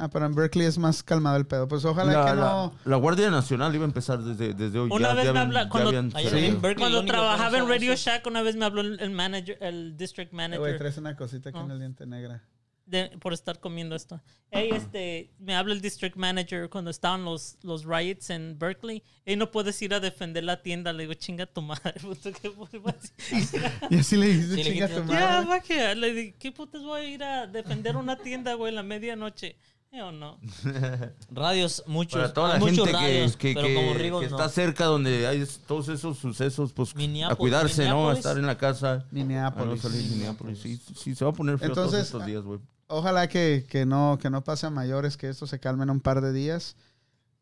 Ah, 0.00 0.08
pero 0.10 0.26
en 0.26 0.34
Berkeley 0.34 0.66
es 0.66 0.78
más 0.78 1.02
calmado 1.02 1.36
el 1.36 1.46
pedo. 1.46 1.68
Pues 1.68 1.84
ojalá 1.84 2.12
La, 2.12 2.24
que 2.24 2.34
la- 2.36 2.42
no. 2.42 2.74
la 2.84 2.96
Guardia 2.96 3.30
Nacional 3.30 3.74
iba 3.74 3.84
a 3.84 3.88
empezar 3.88 4.18
desde, 4.22 4.54
desde 4.54 4.78
hoy. 4.78 4.88
Una 4.92 5.08
ya, 5.08 5.14
vez 5.14 5.24
ya 5.26 5.32
me 5.44 5.54
ya 5.54 5.68
cuando- 5.68 5.88
habían 5.90 6.10
salido. 6.10 6.36
en 6.38 6.60
Berkeley, 6.62 6.90
Cuando 6.90 7.04
trabajaba 7.04 7.58
en 7.58 7.68
Radio 7.68 7.92
eso- 7.92 8.10
Shack, 8.10 8.26
una 8.26 8.42
vez 8.42 8.56
me 8.56 8.64
habló 8.64 8.80
el 8.80 9.10
manager, 9.10 9.58
el 9.60 9.96
district 9.96 10.32
Eh, 10.32 10.36
Güey, 10.36 10.48
manager, 10.48 10.78
traes 10.78 10.96
una 10.98 11.16
cosita 11.16 11.50
aquí 11.50 11.58
en 11.58 11.68
No. 11.68 11.74
el 11.74 11.80
diente 11.80 12.06
negra. 12.06 12.42
de- 12.86 13.16
por 13.20 13.32
estar 13.32 13.60
comiendo 13.60 13.94
esto. 13.94 14.20
Hey, 14.50 14.70
este, 14.72 15.30
me 15.38 15.54
habla 15.54 15.74
el 15.74 15.80
district 15.80 16.16
manager 16.16 16.68
cuando 16.68 16.90
estaban 16.90 17.24
los, 17.24 17.56
los 17.62 17.84
riots 17.84 18.30
en 18.30 18.58
Berkeley. 18.58 19.04
Y 19.24 19.36
no 19.36 19.52
puedes 19.52 19.80
ir 19.80 19.94
a 19.94 20.00
defender 20.00 20.42
la 20.42 20.60
tienda. 20.60 20.92
Le 20.92 21.04
digo, 21.04 21.14
chinga 21.14 21.46
tu 21.46 21.62
madre. 21.62 21.94
puto, 22.00 22.32
¿qué 22.32 22.50
putas?" 22.50 23.12
Y 23.90 23.96
así 23.98 24.16
le 24.16 24.26
dijiste, 24.26 24.56
Sí, 24.56 24.62
le 24.64 24.70
chinga 24.72 24.88
tu 24.88 24.94
Ya, 25.06 25.20
madre. 25.42 25.46
va 25.48 25.60
que. 25.60 25.94
Le 25.94 26.12
digo, 26.12 26.36
¿qué 26.40 26.50
putas 26.50 26.82
voy 26.82 27.00
a 27.00 27.04
ir 27.04 27.22
a 27.22 27.46
defender 27.46 27.96
una 27.96 28.16
tienda, 28.16 28.54
güey, 28.54 28.70
en 28.70 28.74
la 28.74 28.82
medianoche? 28.82 29.56
Yo 29.92 30.12
no. 30.12 30.38
Radios, 31.30 31.82
muchos. 31.86 32.20
Para 32.20 32.32
toda 32.32 32.48
la 32.58 32.60
gente 32.60 32.82
que, 32.84 32.92
radios, 32.92 33.36
que, 33.36 33.54
pero 33.54 33.66
que- 33.66 33.74
como 33.74 33.94
Rigo 33.94 34.20
que 34.20 34.28
no. 34.28 34.36
está 34.36 34.48
cerca 34.48 34.84
donde 34.84 35.26
hay 35.26 35.44
todos 35.66 35.88
esos 35.88 36.16
sucesos, 36.16 36.72
pues 36.72 36.94
Minneapolis- 36.94 37.32
a 37.32 37.36
cuidarse, 37.36 37.82
¿no? 37.88 37.88
A 37.88 37.94
Minneapolis. 37.94 38.18
estar 38.18 38.38
en 38.38 38.46
la 38.46 38.56
casa. 38.56 38.92
A 38.92 38.96
no 38.98 39.04
Minneapolis. 39.10 39.82
salir 39.82 40.10
Minneapolis. 40.10 40.58
Sí, 40.60 40.80
sí, 40.96 41.14
se 41.16 41.24
va 41.24 41.32
a 41.32 41.34
poner 41.34 41.56
todos 41.58 41.70
Entonces, 41.70 42.02
estos 42.04 42.24
días, 42.24 42.42
güey. 42.44 42.60
Ojalá 42.86 43.28
que, 43.28 43.66
que 43.68 43.84
no, 43.84 44.18
que 44.20 44.30
no 44.30 44.44
pase 44.44 44.66
a 44.66 44.70
mayores, 44.70 45.16
que 45.16 45.28
esto 45.28 45.46
se 45.48 45.58
calme 45.58 45.82
en 45.82 45.90
un 45.90 46.00
par 46.00 46.20
de 46.20 46.32
días. 46.32 46.76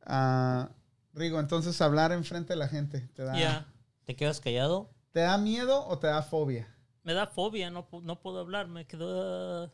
Ah, 0.07 0.71
Rigo, 1.15 1.41
entonces 1.41 1.81
hablar 1.83 2.13
enfrente 2.13 2.55
de 2.55 2.59
la 2.59 2.69
gente, 2.69 3.09
¿te 3.15 3.25
da, 3.25 3.39
Ya. 3.39 3.67
¿Te 4.05 4.17
quedas 4.17 4.41
callado? 4.41 4.89
¿te 5.13 5.21
da 5.21 5.37
miedo 5.37 5.87
o 5.87 5.99
te 5.99 6.07
da 6.07 6.23
fobia? 6.23 6.69
Me 7.03 7.13
da 7.13 7.27
fobia, 7.27 7.71
no, 7.71 7.87
no 8.03 8.21
puedo 8.21 8.39
hablar. 8.41 8.69
Me 8.69 8.87
quedo. 8.87 9.71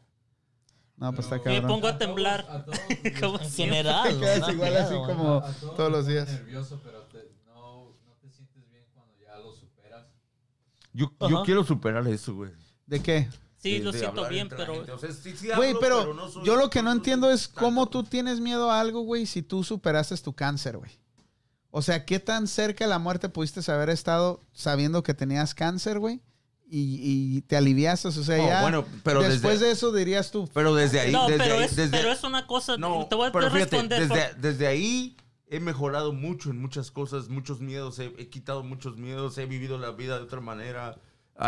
No, 0.96 1.12
pues 1.12 1.26
está 1.26 1.36
Me 1.38 1.42
cabrón. 1.42 1.66
pongo 1.66 1.88
a 1.88 1.92
todos- 1.92 1.98
temblar. 1.98 2.46
a 2.48 2.64
todos 2.64 2.78
Como 3.20 3.38
En 3.40 3.50
siempre. 3.50 3.76
general. 3.78 4.08
Te 4.14 4.20
quedas 4.20 4.48
igual 4.52 4.70
miedo, 4.70 4.84
así 4.84 4.94
güey. 4.94 5.06
como- 5.16 5.36
a 5.38 5.52
todos 5.52 5.76
todos 5.76 5.92
los 5.92 6.06
días. 6.06 6.28
nervioso, 6.28 6.80
pero 6.84 7.00
te- 7.04 7.32
no, 7.46 7.96
no 8.06 8.12
te 8.22 8.30
sientes 8.30 8.70
bien 8.70 8.84
cuando 8.94 9.12
ya 9.20 9.36
lo 9.38 9.52
superas. 9.52 10.06
Yo, 10.92 11.10
quiero 11.44 11.64
superar 11.64 12.06
eso, 12.08 12.34
güey. 12.34 12.52
¿De 12.86 13.00
qué? 13.02 13.28
Sí, 13.58 13.78
De- 13.78 13.84
lo 13.84 13.92
de 13.92 13.98
siento 13.98 14.28
bien, 14.28 14.48
pero. 14.48 14.74
gente. 14.74 14.92
O 14.92 14.98
sea, 14.98 15.10
sí- 15.10 15.36
sí 15.36 15.48
Güey, 15.56 15.74
pero, 15.80 16.14
no 16.14 16.28
soy- 16.28 16.44
yo 16.44 16.54
lo 16.56 16.70
que 16.70 16.82
no 16.82 16.92
entiendo 16.92 17.30
es 17.30 17.48
cómo 17.48 17.86
tú 17.88 18.04
tienes 18.04 18.38
miedo 18.40 18.70
a 18.70 18.78
algo, 18.80 19.00
güey, 19.00 19.26
si 19.26 19.42
tú 19.42 19.64
superaste 19.64 20.16
tu 20.18 20.32
cáncer, 20.34 20.76
güey. 20.76 20.92
O 21.70 21.82
sea, 21.82 22.04
¿qué 22.04 22.20
tan 22.20 22.46
cerca 22.46 22.84
de 22.84 22.90
la 22.90 23.00
muerte 23.00 23.28
pudiste 23.28 23.60
haber 23.72 23.90
estado 23.90 24.40
sabiendo 24.52 25.02
que 25.02 25.12
tenías 25.12 25.54
cáncer, 25.54 25.98
güey? 25.98 26.20
Y, 26.66 27.36
y 27.36 27.40
te 27.42 27.56
aliviaste, 27.56 28.08
o 28.08 28.10
sea, 28.12 28.38
ya 28.38 28.62
bueno, 28.62 28.84
pero 29.04 29.20
después 29.22 29.54
desde, 29.60 29.66
de 29.66 29.72
eso 29.72 29.92
dirías 29.92 30.30
tú, 30.30 30.48
pero 30.54 30.74
desde 30.74 30.98
ahí, 31.00 31.12
No, 31.12 31.28
desde 31.28 31.38
pero, 31.44 31.54
ahí, 31.56 31.64
es, 31.64 31.76
desde- 31.76 31.96
pero 31.96 32.10
es 32.10 32.24
una 32.24 32.46
cosa. 32.46 32.76
no, 32.78 33.06
te 33.06 33.14
voy 33.14 33.28
a 33.28 33.32
pero 33.32 33.50
fíjate, 33.50 33.76
responder. 33.76 34.08
desde, 34.08 34.28
por- 34.32 34.36
desde 34.40 34.66
ahí 34.66 35.16
he 35.48 35.60
mejorado 35.60 36.12
mucho 36.14 36.50
en 36.50 36.60
muchas 36.60 36.90
cosas, 36.90 37.28
muchos 37.28 37.60
miedos, 37.60 37.98
he, 37.98 38.06
he 38.18 38.28
quitado 38.28 38.64
muchos 38.64 38.96
miedos, 38.96 39.36
he 39.38 39.46
vivido 39.46 39.78
la 39.78 39.90
vida 39.92 40.16
de 40.16 40.24
otra 40.24 40.40
manera. 40.40 40.96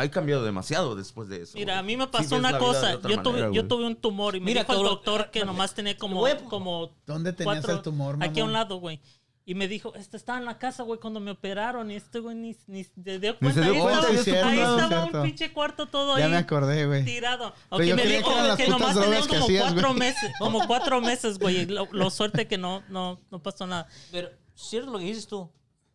He 0.02 0.10
cambiado 0.10 0.44
demasiado 0.44 0.94
después 0.96 1.28
de 1.28 1.42
eso. 1.42 1.52
Mira, 1.56 1.78
a 1.78 1.82
mí 1.82 1.96
me 1.96 2.06
pasó 2.08 2.36
una 2.36 2.58
cosa. 2.58 3.00
Yo 3.02 3.22
tuve, 3.22 3.40
manera, 3.40 3.52
yo 3.52 3.66
tuve 3.66 3.86
un 3.86 3.96
tumor 3.96 4.36
y 4.36 4.40
me 4.40 4.46
Mira, 4.46 4.62
dijo 4.64 4.74
el 4.74 4.82
doctor 4.82 5.30
que 5.30 5.44
nomás 5.44 5.74
tenía 5.74 5.96
como, 5.96 6.24
como 6.50 6.90
¿dónde 7.06 7.32
tenías 7.32 7.58
cuatro- 7.58 7.74
el 7.76 7.82
tumor, 7.82 8.16
mamón? 8.16 8.28
aquí 8.28 8.40
a 8.40 8.44
un 8.44 8.52
lado, 8.52 8.76
güey. 8.76 9.00
Y 9.48 9.54
me 9.54 9.68
dijo, 9.68 9.94
este 9.94 10.16
estaba 10.16 10.38
en 10.40 10.44
la 10.44 10.58
casa, 10.58 10.82
güey, 10.82 10.98
cuando 10.98 11.20
me 11.20 11.30
operaron. 11.30 11.88
Y 11.92 11.94
este 11.94 12.18
güey 12.18 12.34
ni, 12.34 12.56
ni 12.66 12.82
se 12.82 13.18
dio 13.20 13.32
Ni 13.34 13.38
cuenta. 13.38 13.52
se 13.54 13.60
dio 13.60 13.72
ahí 13.74 13.80
cuenta, 13.80 14.00
estaba, 14.00 14.16
sí, 14.18 14.24
cierto, 14.24 14.48
ahí 14.48 14.58
estaba 14.58 14.88
cierto. 14.88 15.18
un 15.18 15.24
pinche 15.24 15.52
cuarto 15.52 15.86
todo 15.86 16.18
Ya 16.18 16.24
ahí 16.24 16.30
me 16.32 16.36
acordé, 16.38 16.84
güey. 16.86 17.04
tirado. 17.04 17.54
Pero 17.70 17.84
yo 17.84 17.94
me 17.94 18.02
creía 18.02 18.16
dijo 18.18 18.28
que 18.30 18.34
eran 18.34 18.48
las 18.48 18.56
que 18.56 18.68
nomás 18.68 18.96
que 18.96 19.28
como 19.28 19.44
hacías, 19.44 19.62
cuatro 19.72 19.88
güey. 19.88 19.98
meses. 20.00 20.32
Como 20.40 20.66
cuatro 20.66 21.00
meses, 21.00 21.38
güey. 21.38 21.64
Lo, 21.66 21.86
lo 21.92 22.10
suerte 22.10 22.48
que 22.48 22.58
no, 22.58 22.82
no, 22.88 23.20
no 23.30 23.40
pasó 23.40 23.68
nada. 23.68 23.86
Pero, 24.10 24.30
cierto 24.56 24.90
lo 24.90 24.98
que 24.98 25.04
dices 25.04 25.28
tú. 25.28 25.48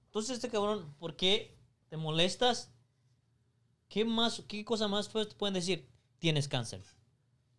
Entonces, 0.05 0.37
este 0.37 0.47
cabrón, 0.47 0.95
¿por 0.97 1.17
qué 1.17 1.57
te 1.89 1.97
molestas? 1.97 2.71
¿Qué 3.89 4.05
más, 4.05 4.43
qué 4.47 4.63
cosa 4.63 4.87
más 4.87 5.09
te 5.09 5.25
pueden 5.35 5.55
decir? 5.55 5.89
Tienes 6.19 6.47
cáncer. 6.47 6.81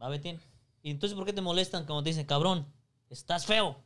¿Va, 0.01 0.09
Betín? 0.09 0.41
¿Y 0.83 0.91
entonces 0.91 1.15
por 1.15 1.27
qué 1.27 1.35
te 1.35 1.43
molestan 1.43 1.85
cuando 1.85 2.03
te 2.03 2.09
dicen, 2.09 2.25
cabrón, 2.25 2.67
estás 3.11 3.45
feo? 3.45 3.77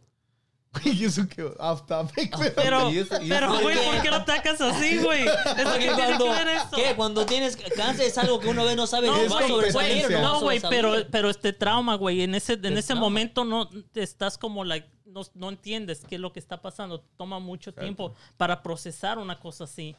Y 0.84 1.04
eso 1.04 1.26
que 1.28 1.42
off 1.44 1.86
topic, 1.86 2.34
pero... 2.38 2.52
Pero, 2.54 2.90
Y 2.92 2.98
eso- 2.98 3.20
y 3.22 3.28
pero 3.28 3.60
güey, 3.60 3.76
¿por 3.84 4.02
qué 4.02 4.10
lo 4.10 4.16
atacas 4.16 4.60
así, 4.60 4.98
güey? 4.98 5.24
Eso 5.56 5.72
que 5.74 5.78
tiene 5.78 5.94
cuando, 5.94 6.24
que 6.24 6.30
ver 6.30 6.48
eso. 6.48 6.70
¿qué? 6.74 6.94
Cuando 6.96 7.26
tienes 7.26 7.56
cáncer 7.56 8.06
es 8.06 8.18
algo 8.18 8.40
que 8.40 8.48
uno 8.48 8.64
ve, 8.64 8.76
no 8.76 8.86
sabe 8.86 9.06
No, 9.08 9.12
va 9.34 9.46
sobresalir 9.46 10.10
no 10.10 10.40
güey, 10.40 10.60
pero, 10.68 10.94
pero 11.10 11.30
este 11.30 11.52
trauma, 11.52 11.94
güey, 11.96 12.22
en 12.22 12.34
ese, 12.34 12.54
en 12.54 12.76
ese 12.76 12.94
momento 12.94 13.44
no 13.44 13.68
te 13.68 14.02
estás 14.02 14.38
como, 14.38 14.64
like, 14.64 14.88
no, 15.04 15.22
no 15.34 15.48
entiendes 15.48 16.04
qué 16.08 16.16
es 16.16 16.20
lo 16.20 16.32
que 16.32 16.40
está 16.40 16.60
pasando. 16.60 17.00
Toma 17.16 17.38
mucho 17.38 17.72
tiempo 17.72 18.14
para 18.36 18.62
procesar 18.62 19.18
una 19.18 19.38
cosa 19.38 19.64
así. 19.64 19.96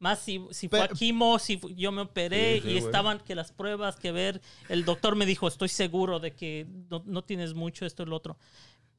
Más 0.00 0.20
si, 0.20 0.40
si 0.50 0.68
fue 0.68 0.78
Pero- 0.80 0.94
a 0.94 0.96
quimo, 0.96 1.38
si 1.40 1.60
yo 1.74 1.90
me 1.90 2.02
operé 2.02 2.56
Sí, 2.56 2.68
sí, 2.68 2.70
y 2.74 2.78
estaban 2.78 3.18
que 3.18 3.34
las 3.34 3.50
pruebas 3.50 3.96
que 3.96 4.12
ver, 4.12 4.40
el 4.68 4.84
doctor 4.84 5.16
me 5.16 5.26
dijo, 5.26 5.48
estoy 5.48 5.68
seguro 5.68 6.20
de 6.20 6.34
que 6.36 6.66
no, 6.88 7.02
no 7.04 7.22
tienes 7.24 7.54
mucho 7.54 7.84
esto 7.84 8.04
y 8.04 8.06
lo 8.06 8.14
otro. 8.14 8.36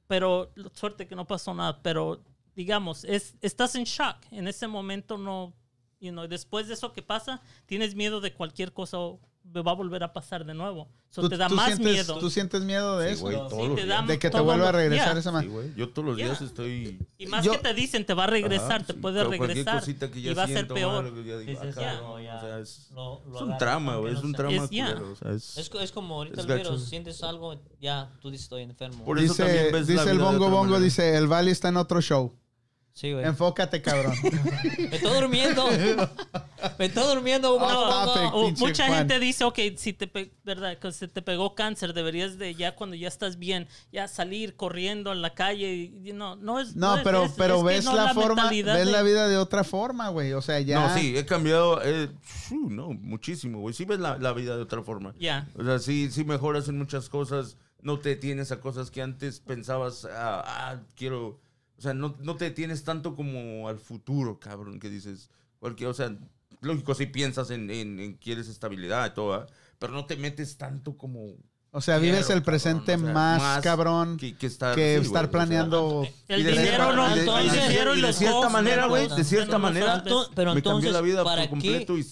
Pero 0.10 0.52
suerte 0.74 1.08
que 1.08 1.16
no 1.16 1.28
pasó 1.28 1.54
nada, 1.54 1.84
pero 1.84 2.24
digamos, 2.56 3.04
es, 3.04 3.36
estás 3.42 3.76
en 3.76 3.84
shock. 3.84 4.18
En 4.32 4.48
ese 4.48 4.68
momento 4.68 5.20
no, 5.20 5.54
you 6.00 6.12
know, 6.12 6.28
después 6.28 6.68
de 6.68 6.74
eso 6.74 6.94
que 6.94 7.04
pasa, 7.04 7.44
tienes 7.68 7.94
miedo 7.94 8.20
de 8.20 8.34
cualquier 8.34 8.74
cosa 8.74 8.98
o 9.52 9.62
va 9.62 9.72
a 9.72 9.76
volver 9.76 10.04
a 10.04 10.14
pasar 10.14 10.46
de 10.46 10.54
nuevo. 10.54 10.88
So 11.10 11.22
¿Tú, 11.22 11.30
te 11.30 11.38
da 11.38 11.50
más 11.50 11.68
sientes, 11.68 11.86
miedo. 11.94 12.20
¿Tú 12.20 12.30
sientes 12.30 12.62
miedo 12.64 13.00
de 13.00 13.08
Sí, 13.10 13.14
eso? 13.16 13.22
güey, 13.24 13.36
Sí, 13.36 13.76
te 13.76 13.82
días. 13.82 13.88
da- 13.88 14.02
De 14.04 14.20
que 14.20 14.30
te 14.30 14.40
vuelva 14.40 14.70
a 14.70 14.72
regresar 14.72 15.18
esa 15.18 15.32
Sí. 15.32 15.74
Yo 15.76 15.90
todos 15.90 16.08
los 16.10 16.18
días 16.18 16.38
Yeah. 16.40 16.48
estoy... 16.48 17.00
Y 17.18 17.26
más 17.26 17.44
Yo- 17.44 17.54
que 17.54 17.58
te 17.58 17.74
dicen, 17.74 18.06
te 18.06 18.14
va 18.14 18.26
a 18.26 18.28
regresar, 18.28 18.72
Ajá, 18.82 18.86
te 18.86 18.94
sí, 18.94 19.00
puede 19.00 19.24
regresar. 19.24 19.80
cosita 19.80 20.12
que 20.12 20.22
ya 20.22 20.32
y 20.32 20.34
va 20.36 20.44
a 20.44 20.48
ser 20.48 20.68
peor. 20.68 21.12
ah, 22.30 22.60
es, 22.62 22.90
un 22.92 23.58
aunque 23.94 24.02
güey, 24.02 24.14
es 24.14 24.24
un 24.24 24.34
trauma 24.34 24.64
Es- 24.66 24.70
yeah. 24.70 24.94
culero, 24.94 25.12
o 25.12 25.16
sea, 25.16 25.32
es- 25.32 25.58
Es, 25.58 25.70
co- 25.70 25.80
es 25.80 25.92
como 25.92 26.16
ahorita 26.16 26.42
Es 26.42 26.48
el 26.48 26.58
virus, 26.58 26.86
sientes 26.86 27.24
algo, 27.24 27.60
ya 27.82 28.12
tú 28.22 28.30
dices 28.30 28.44
estoy 28.46 28.62
enfermo. 28.64 29.04
Por 29.04 29.18
eso 29.20 29.34
Dice, 29.44 30.12
el 30.12 30.20
bongo 30.20 30.50
bongo, 30.50 30.80
dice, 30.80 31.18
el 31.18 31.28
Valley 31.28 31.52
está 31.52 31.70
en 31.70 31.78
otro 31.78 32.02
show. 32.02 32.34
Sí, 33.00 33.14
güey. 33.14 33.24
Enfócate, 33.24 33.82
cabrón. 33.82 34.14
Me 34.78 34.96
estoy 34.98 35.22
durmiendo. 35.22 35.66
Me 36.78 36.86
estoy 36.88 37.04
durmiendo. 37.16 37.56
Topic. 37.58 38.34
O 38.34 38.46
pinche 38.48 38.60
mucha 38.66 38.88
Juan. 38.88 39.00
gente 39.00 39.20
dice, 39.22 39.46
ok, 39.46 39.58
si 39.78 39.94
te, 39.94 40.06
pe- 40.08 40.34
verdad, 40.44 40.78
que 40.78 40.92
se 40.92 41.08
te 41.08 41.22
pegó 41.22 41.56
cáncer, 41.56 41.94
deberías 41.94 42.38
de 42.38 42.56
ya 42.56 42.76
cuando 42.76 42.98
ya 42.98 43.08
estás 43.08 43.40
bien, 43.40 43.70
ya 43.94 44.10
salir 44.10 44.58
corriendo 44.58 45.14
en 45.14 45.22
la 45.22 45.34
calle. 45.34 45.74
Y, 45.76 46.12
no, 46.12 46.36
no 46.36 46.60
es. 46.60 46.76
No, 46.76 46.98
es 46.98 47.04
pero, 47.06 47.24
eso, 47.24 47.36
pero 47.38 47.58
es 47.60 47.64
ves 47.64 47.86
no 47.86 47.96
la, 47.96 48.14
forma, 48.14 48.36
mentalidad 48.36 48.76
ves 48.76 48.88
de- 48.88 48.92
la 48.92 49.02
vida 49.02 49.30
de 49.30 49.38
otra 49.38 49.64
forma, 49.64 50.10
güey. 50.10 50.34
O 50.34 50.42
sea, 50.42 50.60
ya... 50.60 50.86
No, 50.90 50.94
sí, 50.98 51.16
he 51.18 51.26
cambiado, 51.26 51.80
eh, 51.82 52.10
no, 52.52 52.90
muchísimo, 52.90 53.60
güey. 53.62 53.74
Sí 53.74 53.86
ves 53.86 54.00
la, 54.02 54.18
la 54.18 54.34
vida 54.34 54.58
de 54.58 54.64
otra 54.64 54.84
forma. 54.84 55.14
Ya. 55.18 55.48
O 55.58 55.64
sea, 55.64 55.80
sí, 55.80 56.12
sí 56.12 56.26
mejoras 56.26 56.68
en 56.68 56.78
muchas 56.78 57.08
cosas. 57.08 57.56
No 57.82 58.00
te 58.00 58.18
tienes 58.18 58.52
a 58.52 58.60
cosas 58.60 58.92
que 58.92 59.02
antes 59.02 59.40
pensabas, 59.40 60.04
ah, 60.04 60.44
ah, 60.46 60.80
quiero. 60.98 61.40
O 61.80 61.82
sea, 61.82 61.94
no, 61.94 62.16
no 62.20 62.36
te 62.36 62.52
tienes 62.52 62.84
tanto 62.84 63.16
como 63.16 63.70
al 63.70 63.80
futuro, 63.80 64.38
cabrón, 64.38 64.80
que 64.82 64.90
dices. 64.90 65.30
Cualquier, 65.60 65.90
o 65.90 65.94
sea, 65.94 66.14
lógico, 66.60 66.94
si 66.94 67.06
piensas 67.06 67.52
en, 67.52 67.72
en, 67.72 68.00
en 68.02 68.14
quieres 68.18 68.50
estabilidad 68.50 69.08
y 69.08 69.14
todo, 69.14 69.34
¿ah? 69.34 69.48
pero 69.80 69.94
no 69.94 70.06
te 70.06 70.18
metes 70.18 70.58
tanto 70.58 70.98
como. 70.98 71.36
O 71.72 71.82
sea, 71.82 71.98
vives 72.00 72.30
el 72.32 72.42
presente 72.44 72.94
cabrón, 72.94 73.12
o 73.12 73.14
sea, 73.14 73.14
más, 73.14 73.62
cabrón 73.64 74.18
que, 74.18 74.32
que, 74.34 74.38
que 74.40 74.48
estar, 74.48 74.76
sí, 74.76 74.82
güey, 74.82 74.96
estar 74.96 75.26
o 75.26 75.28
sea, 75.28 75.32
planeando... 75.32 76.08
El 76.28 76.44
dinero 76.44 76.94
no, 76.96 77.12
y 77.12 77.14
de- 77.14 77.20
entonces- 77.22 77.68
dinero 77.70 77.96
y 77.96 78.02
de 78.02 78.14
cierta 78.14 78.50
manera, 78.50 78.88
güey, 78.88 79.08
de 79.08 79.24
cierta 79.24 79.54
no, 79.54 79.60
manera, 79.60 79.98
no, 79.98 80.04
Ento- 80.04 80.32
pero 80.36 80.56
me 80.56 80.62
cambió 80.64 80.90
entonces, 80.90 80.94
la 80.94 81.02
vida 81.02 81.24
¿para 81.24 81.44
por 81.44 81.50
completo 81.52 81.94
qué? 81.94 82.00
y, 82.02 82.04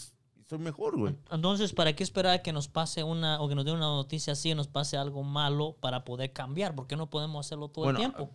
soy 0.48 0.60
mejor, 0.60 0.98
güey. 0.98 1.16
Entonces, 1.32 1.74
¿para 1.74 1.94
qué 1.94 2.04
esperar 2.04 2.34
a 2.34 2.42
que 2.44 2.54
nos 2.54 2.68
pase 2.68 3.04
una 3.04 3.42
o 3.42 3.50
que 3.50 3.56
nos 3.56 3.66
dé 3.66 3.72
una 3.72 3.88
noticia 3.88 4.34
así, 4.34 4.54
nos 4.54 4.68
pase 4.68 4.96
algo 4.96 5.24
malo 5.24 5.76
para 5.82 6.06
poder 6.06 6.32
cambiar? 6.32 6.76
¿Por 6.76 6.88
qué 6.88 6.96
no 6.96 7.10
podemos 7.10 7.46
hacerlo 7.46 7.68
todo 7.70 7.86
Bueno, 7.86 8.00
el 8.00 8.06
tiempo? 8.06 8.30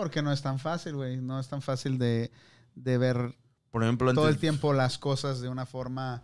Porque 0.00 0.20
no 0.22 0.30
es 0.30 0.42
tan 0.42 0.58
fácil, 0.58 0.94
güey. 0.96 1.16
No 1.16 1.40
es 1.40 1.48
tan 1.48 1.62
fácil 1.62 1.96
de, 1.98 2.30
de 2.74 2.98
ver 2.98 3.34
Por 3.70 3.82
ejemplo, 3.82 4.10
antes, 4.10 4.20
todo 4.20 4.28
el 4.28 4.38
tiempo 4.38 4.72
las 4.74 4.98
cosas 4.98 5.40
de 5.40 5.48
una 5.48 5.64
forma 5.64 6.22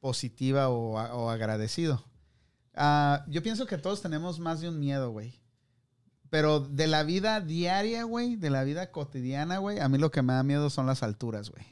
positiva 0.00 0.68
o, 0.70 0.98
a- 0.98 1.14
o 1.14 1.30
agradecido. 1.30 2.04
Ah, 2.74 3.24
yo 3.28 3.42
pienso 3.42 3.66
que 3.66 3.78
todos 3.78 4.02
tenemos 4.02 4.40
más 4.40 4.60
de 4.60 4.68
un 4.68 4.80
miedo, 4.80 5.10
güey. 5.12 5.40
Pero 6.30 6.60
de 6.60 6.86
la 6.88 7.02
vida 7.04 7.40
diaria, 7.40 8.04
güey, 8.04 8.34
de 8.36 8.50
la 8.50 8.64
vida 8.64 8.90
cotidiana, 8.90 9.58
güey, 9.58 9.78
a 9.78 9.88
mí 9.88 9.98
lo 9.98 10.10
que 10.10 10.22
me 10.22 10.32
da 10.32 10.42
miedo 10.42 10.68
son 10.70 10.86
las 10.86 11.02
alturas, 11.02 11.50
güey. 11.50 11.64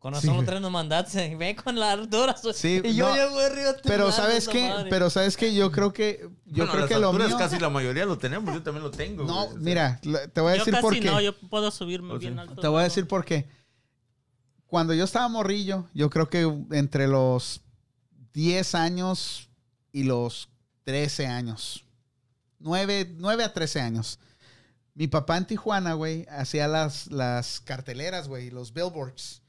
Con 0.00 0.14
Sí, 0.14 0.16
razón 0.16 0.30
güey. 0.30 0.36
los 0.38 0.46
tres 0.46 0.60
nos 0.62 0.70
mandaste. 0.72 1.36
Ve 1.38 1.54
con 1.54 1.78
la 1.78 1.92
altura. 1.92 2.34
Sí, 2.54 2.80
y 2.82 2.94
yo 2.94 3.08
no, 3.08 3.14
ya 3.16 3.28
voy 3.28 3.44
arriba. 3.44 3.74
Pero 3.84 4.10
sabes 4.10 4.48
qué, 4.48 4.72
pero 4.90 5.10
sabes 5.10 5.36
qué, 5.36 5.54
yo 5.54 5.70
creo 5.70 5.92
que, 5.92 6.20
yo 6.46 6.64
Bueno, 6.64 6.72
creo 6.72 6.80
las 6.80 6.88
que 6.88 6.98
lo 6.98 7.12
mío... 7.12 7.36
casi 7.38 7.58
la 7.60 7.68
mayoría 7.70 8.06
lo 8.06 8.18
tenemos, 8.18 8.52
yo 8.52 8.62
también 8.62 8.82
lo 8.82 8.90
tengo. 8.90 9.24
No, 9.24 9.46
güey, 9.50 9.62
mira, 9.62 10.00
te 10.00 10.40
voy 10.40 10.54
a 10.54 10.56
Yo 10.56 10.64
decir 10.64 10.72
casi 10.72 10.82
por 10.82 10.94
qué. 10.94 11.00
no, 11.04 11.20
yo 11.20 11.38
puedo 11.38 11.70
subirme 11.70 12.14
O 12.14 12.18
bien 12.18 12.32
sea, 12.34 12.42
alto. 12.42 12.60
Te 12.60 12.66
voy 12.68 12.80
a 12.80 12.84
decir 12.84 13.06
por 13.06 13.24
qué. 13.24 13.46
Cuando 14.66 14.94
yo 14.94 15.04
estaba 15.04 15.28
morrillo, 15.28 15.86
yo 15.94 16.08
creo 16.10 16.28
que 16.30 16.50
entre 16.70 17.06
los 17.06 17.60
10 18.32 18.74
años 18.74 19.50
y 19.92 20.04
los 20.04 20.48
13 20.84 21.26
años. 21.26 21.84
9, 22.58 23.14
9 23.18 23.44
a 23.44 23.52
13 23.52 23.80
años. 23.80 24.18
Mi 24.94 25.08
papá 25.08 25.36
en 25.36 25.46
Tijuana, 25.46 25.92
güey, 25.94 26.26
hacía 26.30 26.68
las, 26.68 27.08
las 27.10 27.60
carteleras, 27.60 28.28
güey, 28.28 28.50
los 28.50 28.72
billboards. 28.72 29.42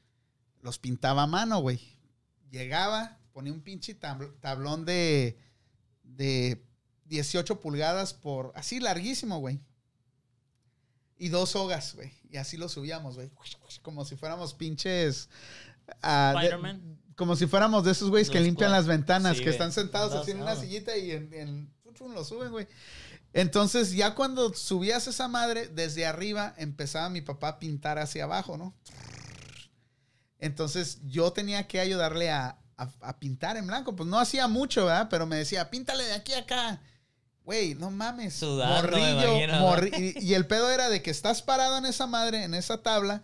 Los 0.62 0.78
pintaba 0.78 1.24
a 1.24 1.26
mano, 1.26 1.60
güey. 1.60 1.98
Llegaba, 2.50 3.18
ponía 3.32 3.52
un 3.52 3.60
pinche 3.62 3.98
tabl- 3.98 4.32
tablón 4.40 4.84
de, 4.84 5.36
de 6.04 6.64
18 7.06 7.60
pulgadas 7.60 8.14
por... 8.14 8.52
Así 8.54 8.80
larguísimo, 8.80 9.38
güey. 9.38 9.60
Y 11.18 11.28
dos 11.28 11.50
sogas, 11.50 11.94
güey. 11.94 12.12
Y 12.30 12.36
así 12.36 12.56
lo 12.56 12.68
subíamos, 12.68 13.16
güey. 13.16 13.30
Como 13.82 14.04
si 14.04 14.16
fuéramos 14.16 14.54
pinches... 14.54 15.28
ah, 16.02 16.32
de- 16.34 16.38
Spider-Man. 16.44 16.98
como 17.16 17.36
si 17.36 17.46
fuéramos 17.46 17.84
de 17.84 17.92
esos 17.92 18.08
güeyes 18.10 18.30
que 18.30 18.40
limpian 18.40 18.72
las 18.72 18.86
ventanas, 18.86 19.36
Sí, 19.38 19.44
que 19.44 19.50
están 19.50 19.72
sentados 19.72 20.12
así 20.14 20.30
en 20.32 20.42
una 20.42 20.52
Ah. 20.52 20.56
sillita 20.56 20.96
y 20.96 21.10
en, 21.12 21.32
en- 21.34 21.72
lo 22.14 22.24
suben, 22.24 22.50
güey. 22.50 22.66
Entonces, 23.32 23.92
ya 23.92 24.14
cuando 24.14 24.52
subías 24.54 25.06
esa 25.06 25.28
madre, 25.28 25.68
desde 25.68 26.04
arriba 26.04 26.52
empezaba 26.58 27.08
mi 27.08 27.20
papá 27.20 27.48
a 27.48 27.58
pintar 27.60 27.98
hacia 27.98 28.24
abajo, 28.24 28.56
¿no? 28.58 28.74
Entonces, 30.42 30.98
yo 31.06 31.32
tenía 31.32 31.66
que 31.68 31.80
ayudarle 31.80 32.30
a, 32.30 32.58
a- 32.76 32.90
a 33.00 33.18
pintar 33.18 33.56
en 33.56 33.66
blanco. 33.66 33.94
Pues 33.96 34.08
no 34.08 34.18
hacía 34.18 34.48
mucho, 34.48 34.86
¿verdad? 34.86 35.06
Pero 35.08 35.24
me 35.24 35.36
decía, 35.36 35.70
píntale 35.70 36.04
de 36.04 36.12
aquí 36.14 36.32
a 36.34 36.38
acá. 36.40 36.80
Güey, 37.44 37.74
no 37.76 37.90
mames. 37.90 38.34
Sudando, 38.34 38.74
morrillo, 38.82 39.36
morri- 39.60 40.14
y, 40.20 40.24
y 40.24 40.34
el 40.34 40.46
pedo 40.46 40.70
era 40.70 40.88
de 40.90 41.00
que 41.00 41.10
estás 41.10 41.42
parado 41.42 41.78
en 41.78 41.86
esa 41.86 42.06
madre, 42.06 42.44
en 42.44 42.54
esa 42.54 42.82
tabla. 42.82 43.22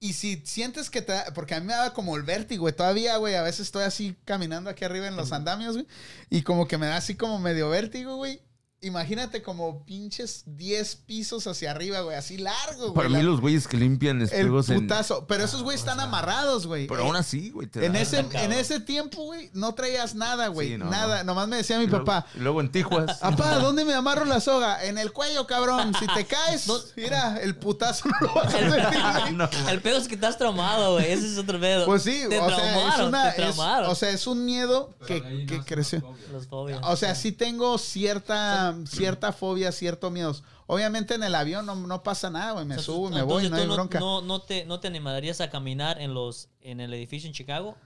Y 0.00 0.12
si 0.12 0.42
sientes 0.44 0.90
que 0.90 1.00
te 1.02 1.14
porque 1.34 1.54
a 1.54 1.60
mí 1.60 1.66
me 1.66 1.72
daba 1.72 1.94
como 1.94 2.16
el 2.16 2.22
vértigo, 2.22 2.62
güey, 2.62 2.74
todavía, 2.76 3.16
güey, 3.16 3.34
a 3.36 3.42
veces 3.42 3.60
estoy 3.60 3.84
así 3.84 4.16
caminando 4.24 4.68
aquí 4.70 4.84
arriba 4.84 5.06
en 5.08 5.16
los 5.16 5.32
andamios, 5.32 5.74
güey, 5.74 5.86
y 6.30 6.42
como 6.42 6.68
que 6.68 6.76
me 6.78 6.86
da 6.86 6.96
así 6.96 7.14
como 7.16 7.38
medio 7.38 7.70
vértigo, 7.70 8.16
güey. 8.16 8.40
Imagínate 8.84 9.42
como 9.42 9.84
pinches 9.84 10.42
10 10.46 10.96
pisos 11.06 11.46
hacia 11.46 11.70
arriba, 11.70 12.00
güey, 12.00 12.16
así 12.16 12.36
largo, 12.38 12.92
güey. 12.92 12.94
Para 12.94 13.08
mí 13.08 13.16
la- 13.16 13.22
los 13.22 13.40
güeyes 13.40 13.66
que 13.66 13.76
limpian 13.76 14.18
el 14.18 14.24
espejos 14.24 14.68
en... 14.70 14.82
putazo. 14.82 15.26
Pero 15.26 15.44
esos 15.44 15.62
güeyes 15.62 15.80
están 15.80 16.00
amarrados, 16.00 16.66
güey. 16.66 16.86
Pero 16.86 17.04
aún 17.04 17.16
así, 17.16 17.50
güey. 17.50 17.66
te 17.66 17.84
En 17.86 17.94
da- 17.94 18.00
ese, 18.00 18.24
en 18.32 18.52
ese 18.52 18.80
tiempo, 18.80 19.24
güey, 19.24 19.50
no 19.54 19.74
traías 19.74 20.14
nada, 20.14 20.48
güey. 20.48 20.68
Sí, 20.68 20.78
no, 20.78 20.86
nada. 20.90 21.24
Nomás 21.24 21.48
me 21.48 21.56
decía 21.56 21.78
mi 21.78 21.84
Y 21.84 21.86
luego- 21.88 22.04
papá, 22.04 22.26
Y 22.34 22.38
luego 22.40 22.60
en 22.60 22.70
Tijuas. 22.70 23.18
Papá, 23.18 23.58
¿dónde 23.58 23.84
me 23.84 23.94
amarro 23.94 24.24
la 24.24 24.40
soga? 24.40 24.84
En 24.84 24.98
el 24.98 25.12
cuello, 25.12 25.46
cabrón. 25.46 25.92
Si 25.98 26.06
te 26.06 26.24
caes, 26.26 26.66
mira, 26.96 27.38
el 27.42 27.56
putazo 27.56 28.08
no 28.08 28.26
lo 28.28 28.34
vas 28.34 28.46
a 28.54 28.58
sentir, 28.58 29.00
güey. 29.20 29.32
No. 29.32 29.48
El 29.70 29.80
pedo 29.80 29.98
es 29.98 30.08
que 30.08 30.14
estás 30.14 30.36
traumado, 30.38 30.94
güey. 30.94 31.10
Ese 31.12 31.26
es 31.32 31.38
otro 31.38 31.58
pedo. 31.58 31.86
Pues 31.86 32.02
sí, 32.02 32.22
te 32.28 32.38
o 32.38 32.48
sea, 32.48 32.88
es 32.94 33.00
una, 33.00 33.22
te 33.22 33.28
es- 33.30 33.54
traumaron. 33.54 33.90
o 33.90 33.94
sea, 33.94 34.10
es 34.10 34.26
un 34.26 34.44
miedo 34.44 34.94
que, 35.06 35.46
que 35.46 35.60
creció. 35.64 36.02
fobias. 36.50 36.80
O 36.84 36.96
sea, 36.96 37.14
sí 37.14 37.32
tengo 37.32 37.78
cierta, 37.78 38.73
cierta 38.86 39.32
fobia, 39.32 39.72
cierto 39.72 40.10
miedo. 40.10 40.34
Obviamente 40.66 41.14
en 41.14 41.22
el 41.22 41.34
avión 41.34 41.66
no, 41.66 41.74
no 41.74 42.02
pasa 42.02 42.30
nada, 42.30 42.52
güey. 42.52 42.64
Me 42.66 42.78
subo 42.78 43.08
y 43.10 43.14
me 43.14 43.22
voy, 43.22 43.48
no 43.48 43.56
hay 43.56 43.66
bronca. 43.66 44.00
No, 44.00 44.22
no 44.22 44.40
te, 44.42 44.64
¿No 44.66 44.80
te 44.80 44.88
animarías 44.88 45.40
a 45.40 45.50
caminar 45.50 46.00
en 46.00 46.14
los 46.14 46.48
en 46.60 46.80
el 46.80 46.92
edificio 46.94 47.26
en 47.26 47.34
Chicago? 47.34 47.76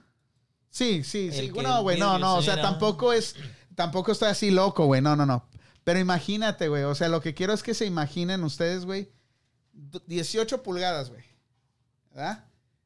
Sí, 0.69 1.03
sí, 1.03 1.31
sí. 1.31 1.51
No, 1.61 1.81
güey, 1.81 1.99
no, 1.99 2.19
no. 2.19 2.35
O 2.37 2.41
se 2.41 2.51
sea, 2.53 2.61
tampoco 2.61 3.11
es, 3.13 3.35
tampoco 3.75 4.11
estoy 4.11 4.29
así 4.29 4.51
loco, 4.51 4.85
güey. 4.85 5.01
No, 5.01 5.15
no, 5.15 5.25
no. 5.25 5.45
Pero 5.83 5.99
imagínate, 5.99 6.67
güey. 6.67 6.83
O 6.83 6.93
sea, 6.95 7.09
lo 7.09 7.21
que 7.21 7.33
quiero 7.33 7.53
es 7.53 7.63
que 7.63 7.73
se 7.73 7.85
imaginen 7.85 8.43
ustedes, 8.43 8.85
güey. 8.85 9.11
d- 9.73 10.01
18 10.07 10.61
pulgadas, 10.61 11.09
güey. 11.09 11.23
¿Verdad? 12.11 12.45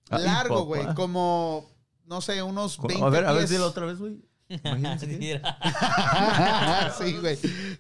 Largo, 0.10 0.64
güey. 0.66 0.94
Como, 0.96 1.70
no 2.06 2.22
sé, 2.22 2.42
unos 2.44 2.78
20 2.80 3.04
A 3.04 3.10
ver, 3.10 3.26
a 3.26 3.32
ver, 3.34 3.50
dilo 3.50 3.68
otra 3.68 3.86
vez, 3.86 3.98
güey. 4.00 4.22
Imagínense. 4.64 5.42
Sí, 6.98 7.18
güey. 7.20 7.38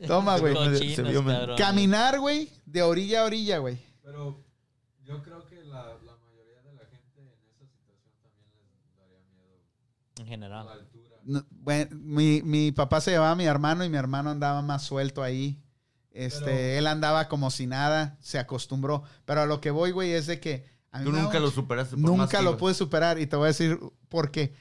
Toma, 0.07 0.37
güey. 0.39 0.53
Cochinos. 0.53 1.57
Caminar, 1.57 2.19
güey, 2.19 2.49
de 2.65 2.81
orilla 2.81 3.21
a 3.21 3.25
orilla, 3.25 3.57
güey. 3.59 3.77
Pero 4.03 4.43
yo 5.05 5.21
creo 5.23 5.45
que 5.47 5.55
la, 5.63 5.83
la 6.03 6.17
mayoría 6.17 6.61
de 6.63 6.73
la 6.73 6.85
gente 6.89 7.21
en 7.21 7.27
esa 7.27 7.47
situación 7.59 8.07
también 8.21 8.57
les 8.85 8.97
daría 8.97 9.19
miedo 9.31 9.59
En 10.17 10.21
a 10.21 10.23
la 10.23 10.29
general. 10.29 10.67
altura. 10.69 11.03
No, 11.25 11.45
bueno, 11.51 11.95
mi, 12.01 12.41
mi 12.43 12.71
papá 12.71 12.99
se 13.01 13.11
llevaba 13.11 13.31
a 13.31 13.35
mi 13.35 13.45
hermano 13.45 13.83
y 13.85 13.89
mi 13.89 13.97
hermano 13.97 14.29
andaba 14.31 14.61
más 14.61 14.83
suelto 14.83 15.21
ahí. 15.23 15.59
Este, 16.11 16.45
Pero- 16.45 16.79
él 16.79 16.87
andaba 16.87 17.27
como 17.27 17.49
si 17.49 17.65
nada, 17.67 18.17
se 18.21 18.39
acostumbró. 18.39 19.03
Pero 19.25 19.41
a 19.41 19.45
lo 19.45 19.61
que 19.61 19.71
voy, 19.71 19.91
güey, 19.91 20.11
es 20.13 20.27
de 20.27 20.39
que. 20.39 20.65
a 20.91 20.99
mí 20.99 21.05
Tú 21.05 21.11
nunca 21.11 21.37
un 21.37 21.43
lo 21.43 21.51
superaste. 21.51 21.95
por 21.95 22.05
Nunca 22.05 22.41
lo 22.41 22.57
pude 22.57 22.73
superar 22.73 23.19
y 23.19 23.25
te 23.27 23.35
voy 23.35 23.45
a 23.45 23.47
decir 23.47 23.79
por 24.09 24.31
qué. 24.31 24.53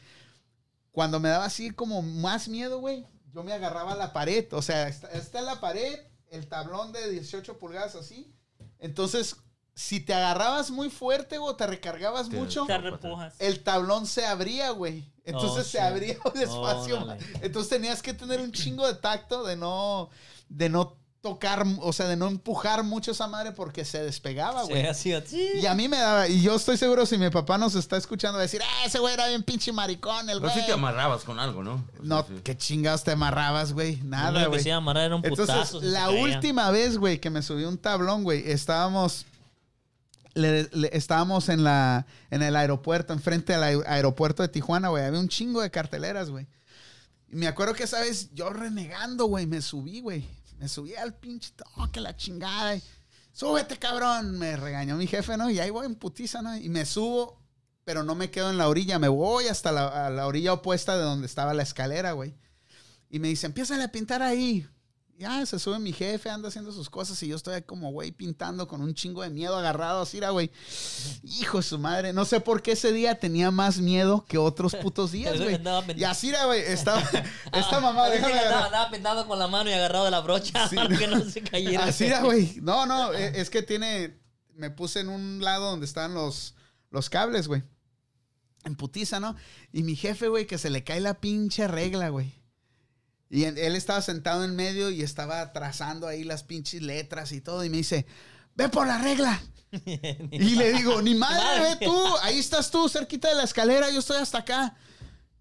Cuando 0.92 1.18
me 1.20 1.28
daba 1.30 1.46
así 1.46 1.70
como 1.72 2.02
más 2.02 2.48
miedo, 2.48 2.78
güey, 2.78 3.04
yo 3.32 3.42
me 3.42 3.52
agarraba 3.52 3.92
a 3.92 3.96
la 3.96 4.12
pared. 4.12 4.46
O 4.52 4.62
sea, 4.62 4.86
está, 4.88 5.08
está 5.12 5.38
en 5.40 5.46
la 5.46 5.60
pared, 5.60 5.98
el 6.30 6.46
tablón 6.48 6.92
de 6.92 7.10
18 7.10 7.58
pulgadas 7.58 7.94
así. 7.96 8.34
Entonces, 8.78 9.36
si 9.74 10.00
te 10.00 10.12
agarrabas 10.12 10.70
muy 10.70 10.90
fuerte 10.90 11.38
o 11.38 11.56
te 11.56 11.66
recargabas 11.66 12.28
Te- 12.28 12.36
mucho, 12.36 12.66
Te 12.66 12.76
repujas. 12.78 13.34
el 13.38 13.62
tablón 13.62 14.06
se 14.06 14.26
abría, 14.26 14.70
güey. 14.70 15.10
Entonces 15.24 15.60
Oh, 15.60 15.64
se 15.64 15.70
sí. 15.70 15.78
abría 15.78 16.16
despacio. 16.34 17.02
Órale. 17.02 17.24
Entonces 17.40 17.70
tenías 17.70 18.02
que 18.02 18.12
tener 18.12 18.40
un 18.40 18.52
chingo 18.52 18.86
de 18.86 18.94
tacto 18.94 19.44
de 19.44 19.56
no, 19.56 20.10
de 20.48 20.68
no 20.68 20.98
tocar, 21.22 21.64
o 21.80 21.92
sea, 21.92 22.08
de 22.08 22.16
no 22.16 22.26
empujar 22.26 22.82
mucho 22.82 23.12
esa 23.12 23.28
madre 23.28 23.52
porque 23.52 23.84
se 23.84 24.02
despegaba, 24.02 24.64
Sí, 24.64 24.70
güey. 24.70 24.86
así, 24.86 25.12
así. 25.12 25.50
Y 25.54 25.66
a 25.66 25.74
mí 25.74 25.88
me 25.88 25.96
daba, 25.96 26.26
y 26.26 26.42
yo 26.42 26.56
estoy 26.56 26.76
seguro 26.76 27.06
si 27.06 27.16
mi 27.16 27.30
papá 27.30 27.56
nos 27.58 27.76
está 27.76 27.96
escuchando, 27.96 28.40
decir, 28.40 28.60
ah, 28.62 28.86
ese 28.86 28.98
güey 28.98 29.14
era 29.14 29.28
bien 29.28 29.44
pinche 29.44 29.72
maricón, 29.72 30.28
el 30.28 30.40
Pero 30.40 30.50
güey. 30.52 30.60
sí 30.60 30.66
te 30.66 30.72
amarrabas 30.72 31.22
con 31.22 31.38
algo, 31.38 31.62
¿no? 31.62 31.74
O 31.74 31.76
sea, 31.78 32.00
no, 32.02 32.22
sí. 32.26 32.34
qué 32.42 32.56
chingados 32.56 33.04
te 33.04 33.12
amarrabas, 33.12 33.72
güey. 33.72 34.02
Nada, 34.02 34.46
güey. 34.46 34.68
a 34.68 34.76
amarrar 34.76 35.04
era 35.04 35.14
un 35.16 35.24
Entonces, 35.24 35.54
putazo. 35.54 35.80
si 35.80 35.86
la 35.86 36.10
última 36.10 36.70
vez, 36.72 36.98
güey, 36.98 37.20
que 37.20 37.30
me 37.30 37.40
subí 37.42 37.64
un 37.64 37.78
tablón, 37.78 38.24
güey, 38.24 38.50
estábamos. 38.50 39.24
le- 40.34 40.68
le- 40.72 40.90
estábamos 40.96 41.50
en 41.50 41.62
la 41.62 42.06
en 42.30 42.42
el 42.42 42.56
aeropuerto, 42.56 43.12
enfrente 43.12 43.54
al 43.54 43.62
aer- 43.64 43.84
aeropuerto 43.86 44.42
de 44.42 44.48
Tijuana, 44.48 44.88
güey. 44.88 45.04
Había 45.04 45.20
un 45.20 45.28
chingo 45.28 45.60
de 45.60 45.70
carteleras, 45.70 46.30
güey. 46.30 46.46
Y 47.30 47.36
me 47.36 47.46
acuerdo 47.46 47.74
que 47.74 47.82
esa 47.84 48.00
vez 48.00 48.30
yo 48.34 48.48
renegando, 48.50 49.26
güey, 49.26 49.46
me 49.46 49.60
subí, 49.60 50.00
güey. 50.00 50.26
Me 50.62 50.68
subí 50.68 50.94
al 50.94 51.12
pinche, 51.12 51.52
oh, 51.74 51.90
que 51.90 52.00
la 52.00 52.14
chingada. 52.14 52.76
y, 52.76 52.82
Súbete, 53.32 53.80
cabrón. 53.80 54.38
Me 54.38 54.56
regañó 54.56 54.96
mi 54.96 55.08
jefe, 55.08 55.36
¿no? 55.36 55.50
Y 55.50 55.58
ahí 55.58 55.70
voy 55.70 55.86
en 55.86 55.96
putiza, 55.96 56.40
¿no? 56.40 56.56
Y 56.56 56.68
me 56.68 56.86
subo, 56.86 57.42
pero 57.82 58.04
no 58.04 58.14
me 58.14 58.30
quedo 58.30 58.48
en 58.48 58.58
la 58.58 58.68
orilla. 58.68 59.00
Me 59.00 59.08
voy 59.08 59.48
hasta 59.48 59.72
la, 59.72 60.06
a 60.06 60.10
la 60.10 60.24
orilla 60.24 60.52
opuesta 60.52 60.96
de 60.96 61.02
donde 61.02 61.26
estaba 61.26 61.52
la 61.52 61.64
escalera, 61.64 62.12
güey. 62.12 62.36
Y 63.10 63.18
me 63.18 63.26
dice, 63.26 63.46
empieza 63.46 63.82
a 63.82 63.88
pintar 63.88 64.22
ahí. 64.22 64.64
Ya, 65.22 65.46
se 65.46 65.60
sube 65.60 65.78
mi 65.78 65.92
jefe, 65.92 66.30
anda 66.30 66.48
haciendo 66.48 66.72
sus 66.72 66.90
cosas 66.90 67.22
y 67.22 67.28
yo 67.28 67.36
estoy 67.36 67.62
como, 67.62 67.92
güey, 67.92 68.10
pintando 68.10 68.66
con 68.66 68.82
un 68.82 68.92
chingo 68.92 69.22
de 69.22 69.30
miedo 69.30 69.56
agarrado 69.56 70.02
así, 70.02 70.18
güey. 70.18 70.50
Hijo 71.22 71.58
de 71.58 71.62
su 71.62 71.78
madre. 71.78 72.12
No 72.12 72.24
sé 72.24 72.40
por 72.40 72.60
qué 72.60 72.72
ese 72.72 72.92
día 72.92 73.20
tenía 73.20 73.52
más 73.52 73.78
miedo 73.78 74.24
que 74.28 74.36
otros 74.36 74.74
putos 74.74 75.12
días, 75.12 75.40
güey. 75.40 75.60
Y 75.96 76.02
así 76.02 76.32
güey. 76.44 76.60
Estaba, 76.62 77.00
esta 77.52 77.78
mamá, 77.78 78.06
Dice 78.10 78.18
déjame 78.18 78.40
andaba, 78.40 78.66
andaba 78.66 78.90
pintando 78.90 79.26
con 79.28 79.38
la 79.38 79.46
mano 79.46 79.70
y 79.70 79.72
agarrado 79.74 80.06
de 80.06 80.10
la 80.10 80.20
brocha 80.22 80.68
Sí. 80.68 80.74
para 80.74 80.88
que 80.98 81.06
no 81.06 81.20
se 81.24 81.40
cayera. 81.42 81.84
Así 81.84 82.10
güey. 82.22 82.56
No, 82.60 82.84
no, 82.86 83.12
e- 83.12 83.40
es 83.40 83.48
que 83.48 83.62
tiene. 83.62 84.20
Me 84.54 84.70
puse 84.70 84.98
en 84.98 85.08
un 85.08 85.38
lado 85.40 85.70
donde 85.70 85.86
están 85.86 86.14
los, 86.14 86.56
los 86.90 87.08
cables, 87.10 87.46
güey. 87.46 87.62
En 88.64 88.74
putiza, 88.74 89.20
¿no? 89.20 89.36
Y 89.72 89.84
mi 89.84 89.94
jefe, 89.94 90.26
güey, 90.26 90.48
que 90.48 90.58
se 90.58 90.68
le 90.68 90.82
cae 90.82 91.00
la 91.00 91.20
pinche 91.20 91.68
regla, 91.68 92.08
güey. 92.08 92.41
Y 93.32 93.44
él 93.44 93.76
estaba 93.76 94.02
sentado 94.02 94.44
en 94.44 94.54
medio 94.54 94.90
y 94.90 95.00
estaba 95.02 95.54
trazando 95.54 96.06
ahí 96.06 96.22
las 96.22 96.42
pinches 96.42 96.82
letras 96.82 97.32
y 97.32 97.40
todo. 97.40 97.64
Y 97.64 97.70
me 97.70 97.78
dice, 97.78 98.04
ve 98.54 98.68
por 98.68 98.86
la 98.86 98.98
regla. 98.98 99.42
Y 100.30 100.54
le 100.54 100.74
digo, 100.74 101.00
ni 101.00 101.14
madre, 101.14 101.62
ve 101.62 101.86
tú. 101.86 101.96
Ahí 102.20 102.38
estás 102.38 102.70
tú, 102.70 102.90
cerquita 102.90 103.30
de 103.30 103.36
la 103.36 103.44
escalera. 103.44 103.88
Yo 103.88 104.00
estoy 104.00 104.18
hasta 104.18 104.36
acá. 104.40 104.76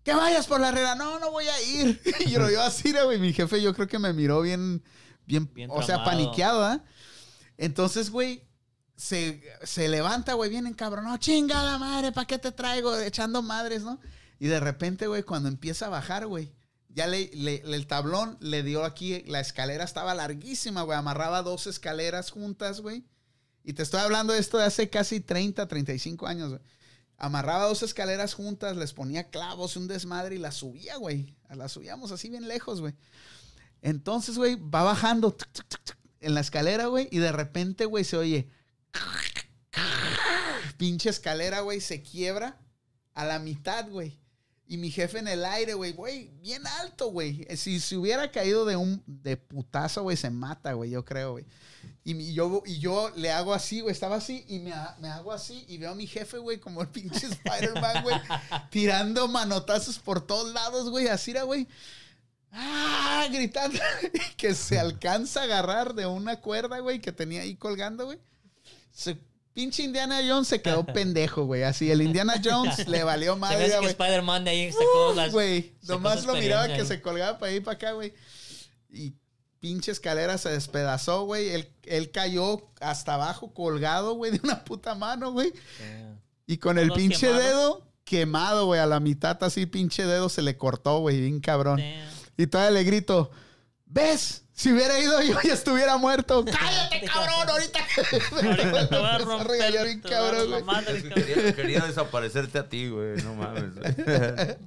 Que 0.05 0.13
vayas 0.13 0.47
por 0.47 0.61
la 0.61 0.71
regla. 0.71 0.95
No, 0.95 1.19
no 1.19 1.31
voy 1.31 1.49
a 1.49 1.61
ir. 1.63 2.01
Y 2.21 2.29
yo, 2.29 2.49
yo 2.49 2.61
así, 2.61 2.93
güey. 2.93 3.19
Mi 3.19 3.33
jefe 3.33 3.61
yo 3.61 3.73
creo 3.73 3.89
que 3.89 3.99
me 3.99 4.13
miró 4.13 4.39
bien, 4.41 4.81
bien, 5.25 5.51
Bien 5.53 5.69
o 5.69 5.79
sea, 5.83 6.01
tramado. 6.01 6.11
paniqueado, 6.11 6.63
¿ah? 6.63 6.81
Entonces, 7.57 8.09
güey, 8.09 8.47
se, 8.95 9.43
se 9.63 9.89
levanta, 9.89 10.35
güey, 10.35 10.49
bien 10.49 10.65
encabronado. 10.65 11.17
Chingada 11.17 11.77
madre, 11.77 12.13
¿para 12.13 12.25
qué 12.25 12.37
te 12.37 12.53
traigo? 12.53 12.97
Echando 12.97 13.41
madres, 13.41 13.83
¿no? 13.83 13.99
Y 14.39 14.47
de 14.47 14.61
repente, 14.61 15.07
güey, 15.07 15.23
cuando 15.23 15.49
empieza 15.49 15.87
a 15.87 15.89
bajar, 15.89 16.25
güey, 16.25 16.53
ya 16.93 17.07
le, 17.07 17.29
el 17.33 17.87
tablón 17.87 18.37
le 18.41 18.63
dio 18.63 18.83
aquí, 18.83 19.23
la 19.27 19.39
escalera 19.39 19.83
estaba 19.83 20.13
larguísima, 20.13 20.81
güey, 20.81 20.97
amarraba 20.97 21.41
dos 21.41 21.67
escaleras 21.67 22.31
juntas, 22.31 22.81
güey. 22.81 23.05
Y 23.63 23.73
te 23.73 23.83
estoy 23.83 24.01
hablando 24.01 24.33
de 24.33 24.39
esto 24.39 24.57
de 24.57 24.65
hace 24.65 24.89
casi 24.89 25.19
30, 25.21 25.67
35 25.67 26.27
años, 26.27 26.49
güey. 26.49 26.61
Amarraba 27.17 27.65
dos 27.65 27.83
escaleras 27.83 28.33
juntas, 28.33 28.75
les 28.75 28.93
ponía 28.93 29.29
clavos, 29.29 29.77
un 29.77 29.87
desmadre 29.87 30.35
y 30.35 30.39
las 30.39 30.55
subía, 30.55 30.97
güey. 30.97 31.35
Las 31.49 31.71
subíamos 31.71 32.11
así 32.11 32.29
bien 32.29 32.47
lejos, 32.47 32.81
güey. 32.81 32.95
Entonces, 33.81 34.37
güey, 34.37 34.55
va 34.55 34.83
bajando 34.83 35.35
en 36.19 36.33
la 36.33 36.41
escalera, 36.41 36.87
güey, 36.87 37.07
y 37.11 37.19
de 37.19 37.31
repente, 37.31 37.85
güey, 37.85 38.03
se 38.03 38.17
oye. 38.17 38.49
Pinche 40.77 41.09
escalera, 41.09 41.61
güey, 41.61 41.79
se 41.79 42.01
quiebra 42.01 42.59
a 43.13 43.25
la 43.25 43.39
mitad, 43.39 43.87
güey. 43.89 44.20
Y 44.71 44.77
mi 44.77 44.89
jefe 44.89 45.19
en 45.19 45.27
el 45.27 45.43
aire, 45.43 45.73
güey, 45.73 45.91
güey, 45.91 46.29
bien 46.41 46.65
alto, 46.65 47.07
güey. 47.11 47.45
Si 47.57 47.81
se 47.81 47.97
hubiera 47.97 48.31
caído 48.31 48.63
de 48.63 48.77
un 48.77 49.03
de 49.05 49.35
putazo, 49.35 50.03
güey, 50.03 50.15
se 50.15 50.29
mata, 50.29 50.71
güey, 50.71 50.89
yo 50.91 51.03
creo, 51.03 51.31
güey. 51.33 51.45
Y, 52.05 52.13
mi- 52.13 52.33
yo, 52.33 52.63
y 52.65 52.79
yo 52.79 53.11
le 53.17 53.31
hago 53.31 53.53
así, 53.53 53.81
güey, 53.81 53.91
estaba 53.91 54.15
así 54.15 54.45
y 54.47 54.59
me, 54.59 54.73
me 54.99 55.09
hago 55.09 55.33
así 55.33 55.65
y 55.67 55.77
veo 55.77 55.91
a 55.91 55.95
mi 55.95 56.07
jefe, 56.07 56.37
güey, 56.37 56.57
como 56.61 56.81
el 56.81 56.87
pinche 56.87 57.27
Spider-Man, 57.27 58.03
güey, 58.03 58.15
tirando 58.69 59.27
manotazos 59.27 59.99
por 59.99 60.25
todos 60.25 60.53
lados, 60.53 60.89
güey, 60.89 61.09
así 61.09 61.31
era, 61.31 61.43
güey. 61.43 61.67
¡Ah! 62.53 63.27
Gritando 63.29 63.77
que 64.37 64.55
se 64.55 64.79
alcanza 64.79 65.41
a 65.41 65.43
agarrar 65.43 65.93
de 65.95 66.05
una 66.05 66.39
cuerda, 66.39 66.79
güey, 66.79 67.01
que 67.01 67.11
tenía 67.11 67.41
ahí 67.41 67.55
colgando, 67.57 68.05
güey. 68.05 68.19
Se- 68.93 69.19
pinche 69.53 69.83
Indiana 69.83 70.19
Jones 70.27 70.47
se 70.47 70.61
quedó 70.61 70.85
pendejo, 70.93 71.45
güey. 71.45 71.63
Así, 71.63 71.91
el 71.91 72.01
Indiana 72.01 72.41
Jones 72.43 72.87
le 72.87 73.03
valió 73.03 73.35
madre, 73.37 73.77
güey. 73.77 73.89
Spider-Man 73.89 74.43
de 74.43 74.51
ahí 74.51 74.71
sacó 74.71 75.13
las... 75.15 75.31
Güey, 75.31 75.73
nomás 75.83 76.25
lo 76.25 76.35
miraba 76.35 76.67
que 76.67 76.85
se 76.85 77.01
colgaba 77.01 77.37
para 77.37 77.51
ahí 77.51 77.59
para 77.59 77.75
acá, 77.75 77.91
güey. 77.91 78.13
Y 78.89 79.13
pinche 79.59 79.91
escalera 79.91 80.37
se 80.37 80.49
despedazó, 80.49 81.25
güey. 81.25 81.49
Él, 81.49 81.69
él 81.83 82.11
cayó 82.11 82.69
hasta 82.79 83.13
abajo 83.13 83.53
colgado, 83.53 84.15
güey, 84.15 84.31
de 84.31 84.41
una 84.43 84.63
puta 84.63 84.95
mano, 84.95 85.31
güey. 85.31 85.53
Yeah. 85.79 86.19
Y 86.47 86.57
con 86.57 86.77
el 86.77 86.91
pinche 86.91 87.27
quemados. 87.27 87.43
dedo 87.43 87.91
quemado, 88.03 88.65
güey, 88.65 88.81
a 88.81 88.85
la 88.85 88.99
mitad 88.99 89.41
así, 89.43 89.65
pinche 89.65 90.05
dedo 90.05 90.27
se 90.27 90.41
le 90.41 90.57
cortó, 90.57 90.99
güey, 90.99 91.21
bien 91.21 91.39
cabrón. 91.39 91.77
Damn. 91.77 92.09
Y 92.37 92.47
todavía 92.47 92.71
le 92.71 92.83
grito, 92.83 93.31
¿ves? 93.85 94.43
Si 94.61 94.71
hubiera 94.71 94.99
ido 94.99 95.19
yo 95.23 95.39
ya 95.43 95.53
estuviera 95.55 95.97
muerto. 95.97 96.45
¡Cállate, 96.45 97.01
cabrón! 97.07 97.49
Ahorita. 97.49 97.79
Ahorita 98.47 98.89
te 98.89 98.95
voy 98.95 99.05
a 99.07 99.17
romper. 99.17 99.61
a 99.63 100.01
cabrón, 100.07 100.49
güey. 100.51 100.63
madre, 100.63 101.01
quería, 101.01 101.55
quería 101.55 101.79
desaparecerte 101.87 102.59
a 102.59 102.69
ti, 102.69 102.87
güey. 102.89 103.19
No 103.23 103.33
mames. 103.33 103.73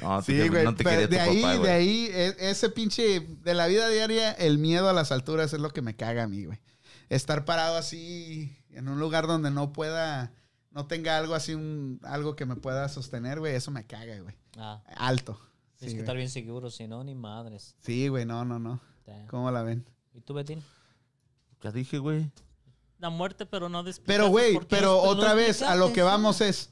No, 0.00 0.22
Sí, 0.22 0.38
te- 0.38 0.48
güey. 0.48 0.64
no 0.64 0.76
te 0.76 0.84
tu 0.84 0.90
de 1.08 1.20
ahí, 1.20 1.42
papá, 1.42 1.58
de 1.58 1.70
ahí, 1.70 2.08
e- 2.12 2.36
ese 2.50 2.68
pinche, 2.70 3.20
de 3.42 3.54
la 3.54 3.66
vida 3.66 3.88
diaria, 3.88 4.30
el 4.32 4.58
miedo 4.58 4.88
a 4.88 4.92
las 4.92 5.10
alturas 5.10 5.52
es 5.52 5.58
lo 5.60 5.70
que 5.70 5.82
me 5.82 5.96
caga 5.96 6.22
a 6.24 6.28
mí, 6.28 6.44
güey. 6.44 6.60
Estar 7.08 7.44
parado 7.44 7.76
así 7.76 8.56
en 8.70 8.88
un 8.88 9.00
lugar 9.00 9.26
donde 9.26 9.50
no 9.50 9.72
pueda, 9.72 10.32
no 10.70 10.86
tenga 10.86 11.18
algo 11.18 11.34
así, 11.34 11.54
un, 11.54 11.98
algo 12.04 12.36
que 12.36 12.46
me 12.46 12.54
pueda 12.54 12.88
sostener, 12.88 13.40
güey, 13.40 13.54
eso 13.56 13.72
me 13.72 13.84
caga, 13.86 14.18
güey. 14.20 14.36
Ah, 14.56 14.82
Alto. 14.96 15.32
tienes 15.34 15.80
Sí, 15.80 15.86
que 15.86 15.90
güey. 15.94 16.00
estar 16.00 16.16
bien 16.16 16.30
seguro, 16.30 16.70
si 16.70 16.86
no, 16.86 17.02
ni 17.02 17.16
madres. 17.16 17.74
Sí, 17.84 18.06
güey, 18.06 18.24
no, 18.24 18.44
no, 18.44 18.58
no. 18.60 18.80
Damn. 19.06 19.26
¿Cómo 19.26 19.50
la 19.50 19.62
ven? 19.62 19.84
¿Y 20.14 20.20
tú, 20.20 20.34
Betín? 20.34 20.62
Ya 21.62 21.70
dije, 21.70 21.98
güey. 21.98 22.30
La 22.98 23.10
muerte, 23.10 23.46
pero 23.46 23.68
no 23.68 23.82
de 23.82 23.94
Pero, 24.06 24.28
güey, 24.28 24.58
pero 24.68 24.92
no 24.92 24.98
otra 25.10 25.34
vez, 25.34 25.62
a 25.62 25.74
lo 25.74 25.92
que 25.92 26.02
vamos 26.02 26.40
es, 26.40 26.70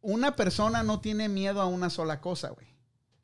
una 0.00 0.36
persona 0.36 0.82
no 0.82 1.00
tiene 1.00 1.28
miedo 1.28 1.60
a 1.60 1.66
una 1.66 1.90
sola 1.90 2.20
cosa, 2.20 2.50
güey. 2.50 2.66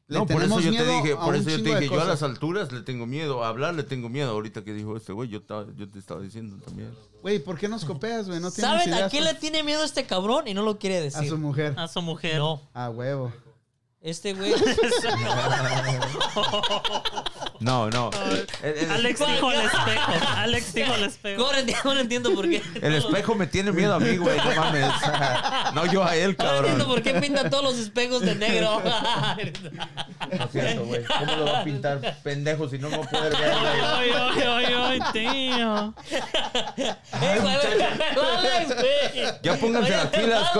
Le 0.07 0.19
No, 0.19 0.27
por 0.27 0.43
eso 0.43 0.61
yo 0.61 0.71
te 0.71 0.87
dije, 0.87 1.13
a 1.13 1.21
por 1.21 1.37
eso 1.37 1.51
yo 1.51 1.63
te 1.63 1.81
dije, 1.81 1.95
yo 1.95 2.01
a 2.01 2.05
las 2.05 2.23
alturas 2.23 2.73
le 2.73 2.81
tengo 2.81 3.07
miedo, 3.07 3.45
a 3.45 3.49
hablar 3.49 3.75
le 3.75 3.83
tengo 3.83 4.09
miedo. 4.09 4.31
Ahorita 4.31 4.65
que 4.65 4.73
dijo 4.73 4.97
este 4.97 5.13
güey, 5.13 5.29
yo, 5.29 5.39
estaba- 5.39 5.67
yo 5.77 5.89
te 5.91 5.99
estaba 5.99 6.21
diciendo 6.23 6.57
también. 6.65 6.95
Güey, 7.21 7.39
¿por 7.41 7.59
qué 7.59 7.69
nos 7.69 7.85
copeas, 7.85 8.27
güey? 8.27 8.41
No 8.41 8.51
¿Saben 8.51 8.95
a 8.95 9.09
quién 9.11 9.25
le 9.25 9.35
tiene 9.35 9.63
miedo 9.63 9.85
este 9.85 10.07
cabrón? 10.07 10.49
Y 10.49 10.55
no 10.55 10.63
lo 10.63 10.79
quiere 10.79 10.99
A 10.99 11.03
decir. 11.03 11.29
su 11.29 11.37
mujer. 11.37 11.75
A 11.79 11.89
su 11.89 12.01
mujer. 12.01 12.39
No, 12.39 12.63
A 12.73 12.89
huevo. 12.89 13.31
este 14.01 14.33
güey... 14.33 14.55
No, 17.61 17.91
no. 17.91 18.11
El, 18.63 18.77
el- 18.79 18.91
Alex 18.91 19.19
dijo 19.27 19.51
el 19.53 19.61
espejo. 19.61 20.13
Alex 20.37 20.75
dijo 20.75 20.95
el 20.95 21.05
espejo. 21.05 21.45
Ahora 21.45 21.61
enti- 21.61 21.77
ahora 21.85 22.01
entiendo 22.01 22.35
por 22.35 22.49
qué. 22.49 22.63
el 22.81 22.95
espejo 22.95 23.35
me 23.35 23.47
tiene 23.47 23.73
miedo 23.73 23.95
a 23.95 24.01
mí, 24.01 24.17
güey. 24.17 24.37
No 24.39 24.55
mames. 24.63 24.89
No 25.75 25.87
yo 25.87 26.03
a 26.05 26.17
él, 26.17 26.35
Ahora 26.39 26.59
entiendo 26.59 26.85
cabrón. 26.85 26.95
por 26.95 27.03
qué 27.03 27.21
pintan 27.21 27.51
todos 27.51 27.63
los 27.65 27.79
espejos 27.79 28.23
de 28.23 28.35
negro. 28.35 28.83
No 30.31 30.45
es 30.45 30.51
cierto, 30.53 30.85
güey. 30.85 31.05
¿Cómo 31.05 31.37
lo 31.37 31.45
va 31.47 31.61
a 31.61 31.65
pintar 31.65 32.17
pendejo 32.23 32.69
si 32.69 32.79
no 32.79 32.91
va 32.91 32.97
a 32.97 33.01
poder 33.03 33.33
ver? 33.37 33.53
Ay, 33.53 34.11
ay, 34.15 34.43
ay, 34.47 34.75
ay, 34.77 35.01
tío. 35.13 35.95
Eh, 36.77 37.39
güey, 37.41 37.55
Alex, 37.55 38.75
güey. 38.77 39.27
Ya 39.43 39.57
pónganse 39.57 39.91
las 39.91 40.07
pilas. 40.09 40.51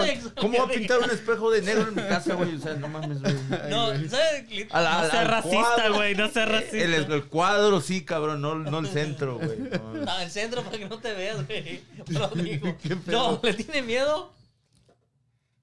¿Cómo 0.41 0.59
va 0.59 0.65
a 0.65 0.69
pintar 0.69 0.99
un 1.01 1.11
espejo 1.11 1.51
de 1.51 1.63
negro 1.63 1.89
en 1.89 1.95
mi 1.95 2.03
casa, 2.03 2.35
güey? 2.35 2.55
O 2.57 2.61
sea, 2.61 2.75
no 2.75 2.89
mames, 2.89 3.21
güey. 3.21 3.35
No, 3.69 3.89
¿sabes? 4.09 4.45
No 4.73 5.11
seas 5.11 5.27
racista, 5.29 5.89
güey. 5.95 6.15
No 6.15 6.29
seas 6.29 6.49
racista. 6.49 6.77
El, 6.95 7.13
el 7.13 7.25
cuadro 7.27 7.81
sí, 7.81 8.05
cabrón, 8.05 8.41
no, 8.41 8.55
no 8.57 8.79
el 8.79 8.89
centro, 8.89 9.39
güey. 9.39 9.59
No. 9.59 9.93
No, 9.95 10.19
el 10.19 10.31
centro 10.31 10.63
para 10.63 10.79
que 10.79 10.89
no 10.89 10.99
te 10.99 11.13
veas, 11.15 11.47
güey. 11.47 11.81
No, 13.07 13.41
le 13.43 13.55
tiene 13.55 13.83
miedo, 13.83 14.33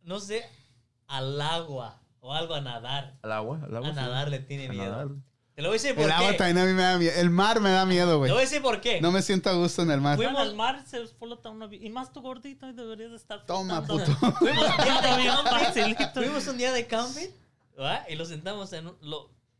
no 0.04 0.20
sé, 0.20 0.44
al 1.08 1.40
agua 1.42 2.00
o 2.20 2.34
algo 2.34 2.56
a 2.56 2.62
nadar. 2.62 3.18
¿Al 3.22 3.32
agua? 3.32 3.60
¿Al 3.64 3.76
agua? 3.76 3.90
A 3.90 3.94
sí. 3.94 3.96
nadar 4.00 4.30
le 4.30 4.40
tiene 4.40 4.68
A 4.68 4.70
miedo. 4.72 4.92
nadar. 4.92 5.08
Te 5.56 5.62
lo 5.62 5.70
voy 5.70 5.78
a 5.78 5.82
decir 5.82 5.96
por 5.96 6.04
El 6.04 6.12
agua 6.12 6.32
qué. 6.32 6.38
también 6.38 6.58
a 6.58 6.66
mí 6.66 6.74
me 6.74 6.82
da 6.82 6.98
miedo. 6.98 7.14
El 7.16 7.30
mar 7.30 7.62
me 7.62 7.70
da 7.70 7.86
miedo, 7.86 8.10
Te 8.12 8.16
güey. 8.18 8.32
voy 8.32 8.40
a 8.40 8.42
decir 8.42 8.62
por 8.62 8.82
qué. 8.82 9.00
No 9.00 9.12
me 9.14 9.22
siento 9.22 9.50
a 9.50 9.54
gusto 9.54 9.84
en 9.84 9.92
el 9.92 10.02
mar. 10.02 10.18
Fui- 10.18 10.26
Bueno, 10.26 10.40
al 10.40 10.54
mar 10.54 10.84
se 10.86 11.08
flota 11.08 11.50
una... 11.50 11.74
Y 11.74 11.90
más 11.90 12.12
tu 12.12 12.22
gordito 12.22 12.68
y 12.68 12.74
deberías 12.74 13.12
de 13.12 13.16
estar 13.16 13.46
Toma, 13.46 13.82
puto. 13.86 14.06
Fuimos 14.38 14.68
un 14.68 14.84
día 14.84 15.02
de 15.02 15.16
Bien 15.18 15.34
camping. 15.46 16.06
Fuimos 16.14 16.48
un 16.48 16.58
día 16.58 16.74
de 16.74 16.88
camping 16.88 17.28
¿verdad? 17.78 18.06
y 18.10 18.16
lo 18.16 18.26
sentamos 18.26 18.74
en 18.74 18.88
un- 18.88 18.98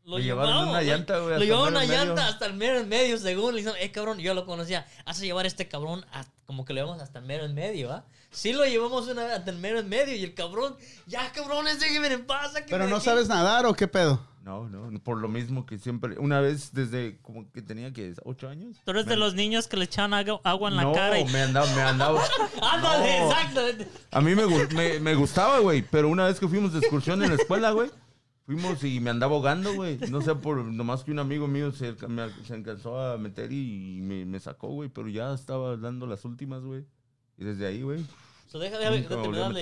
lo, 0.06 0.18
llevaron 0.18 0.68
una 0.68 0.82
llanta, 0.82 1.18
güey, 1.18 1.28
Lo 1.30 1.34
hasta 1.34 1.44
llevaron 1.44 1.68
una 1.74 1.84
llanta 1.84 2.26
hasta 2.28 2.46
el 2.46 2.54
mero 2.54 2.78
en 2.78 2.88
medio, 2.88 3.18
según. 3.18 3.54
Le 3.54 3.60
dijeron, 3.60 3.78
eh, 3.80 3.90
cabrón, 3.92 4.18
yo 4.18 4.34
lo 4.34 4.46
conocía. 4.46 4.86
Hace 5.04 5.26
llevar 5.26 5.44
a 5.44 5.48
este 5.48 5.68
cabrón 5.68 6.04
a- 6.12 6.24
como 6.46 6.64
que 6.64 6.72
lo 6.72 6.80
llevamos 6.82 7.02
hasta 7.02 7.18
el 7.18 7.24
mero 7.24 7.44
en 7.44 7.54
medio, 7.54 7.92
¿ah? 7.92 8.04
Sí 8.30 8.52
lo 8.52 8.64
llevamos 8.64 9.08
una 9.08 9.24
vez 9.24 9.32
hasta 9.32 9.50
el 9.50 9.58
mero 9.58 9.78
en 9.80 9.88
medio 9.88 10.14
y 10.14 10.22
el 10.22 10.34
cabrón, 10.34 10.76
ya 11.06 11.32
cabrones, 11.32 11.80
déjenme 11.80 12.06
en 12.12 12.24
paz. 12.26 12.52
Pero 12.68 12.86
no 12.86 12.96
aquí". 12.96 13.04
sabes 13.04 13.28
nadar 13.28 13.66
o 13.66 13.74
qué 13.74 13.88
pedo. 13.88 14.20
No, 14.44 14.68
no, 14.68 14.96
por 15.00 15.18
lo 15.18 15.26
mismo 15.28 15.66
que 15.66 15.76
siempre. 15.76 16.16
Una 16.20 16.38
vez 16.40 16.72
desde 16.72 17.18
como 17.22 17.50
que 17.50 17.62
tenía 17.62 17.92
que 17.92 18.14
ocho 18.24 18.48
años. 18.48 18.76
Tú 18.84 18.92
eres 18.92 19.06
de 19.06 19.16
los 19.16 19.34
niños 19.34 19.66
que 19.66 19.76
le 19.76 19.86
echan 19.86 20.14
agua, 20.14 20.40
agua 20.44 20.70
en 20.70 20.76
la 20.76 20.82
no, 20.84 20.92
cara 20.92 21.18
y... 21.18 21.24
me 21.24 21.42
andaba, 21.42 21.66
me 21.74 21.82
andaba. 21.82 22.22
Ándale, 22.62 23.18
No. 23.20 23.28
exactamente. 23.32 23.88
A 24.12 24.20
mí 24.20 24.36
me, 24.36 24.46
me, 24.68 25.00
me 25.00 25.14
gustaba, 25.16 25.58
güey. 25.58 25.82
Pero 25.82 26.08
una 26.08 26.26
vez 26.26 26.38
que 26.38 26.46
fuimos 26.46 26.72
de 26.72 26.78
excursión 26.78 27.20
en 27.24 27.30
la 27.30 27.34
escuela, 27.42 27.72
güey. 27.72 27.90
Fuimos 28.46 28.82
y 28.84 29.00
me 29.00 29.10
andaba 29.10 29.34
ahogando, 29.34 29.74
güey. 29.74 29.98
No 30.08 30.20
sé, 30.22 30.34
por 30.36 30.58
nomás 30.64 31.02
que 31.02 31.10
un 31.10 31.18
amigo 31.18 31.48
mío 31.48 31.72
se, 31.72 31.94
me, 32.06 32.30
se 32.44 32.54
alcanzó 32.54 32.98
a 33.00 33.18
meter 33.18 33.50
y 33.52 33.98
me, 34.02 34.24
me 34.24 34.38
sacó, 34.38 34.68
güey. 34.68 34.88
Pero 34.88 35.08
ya 35.08 35.34
estaba 35.34 35.76
dando 35.76 36.06
las 36.06 36.24
últimas, 36.24 36.62
güey. 36.62 36.84
Y 37.36 37.44
desde 37.44 37.66
ahí, 37.66 37.82
güey. 37.82 38.04
So, 38.46 38.60
deja 38.60 38.78
de, 38.78 38.84
Nunca 39.00 39.16
de 39.16 39.60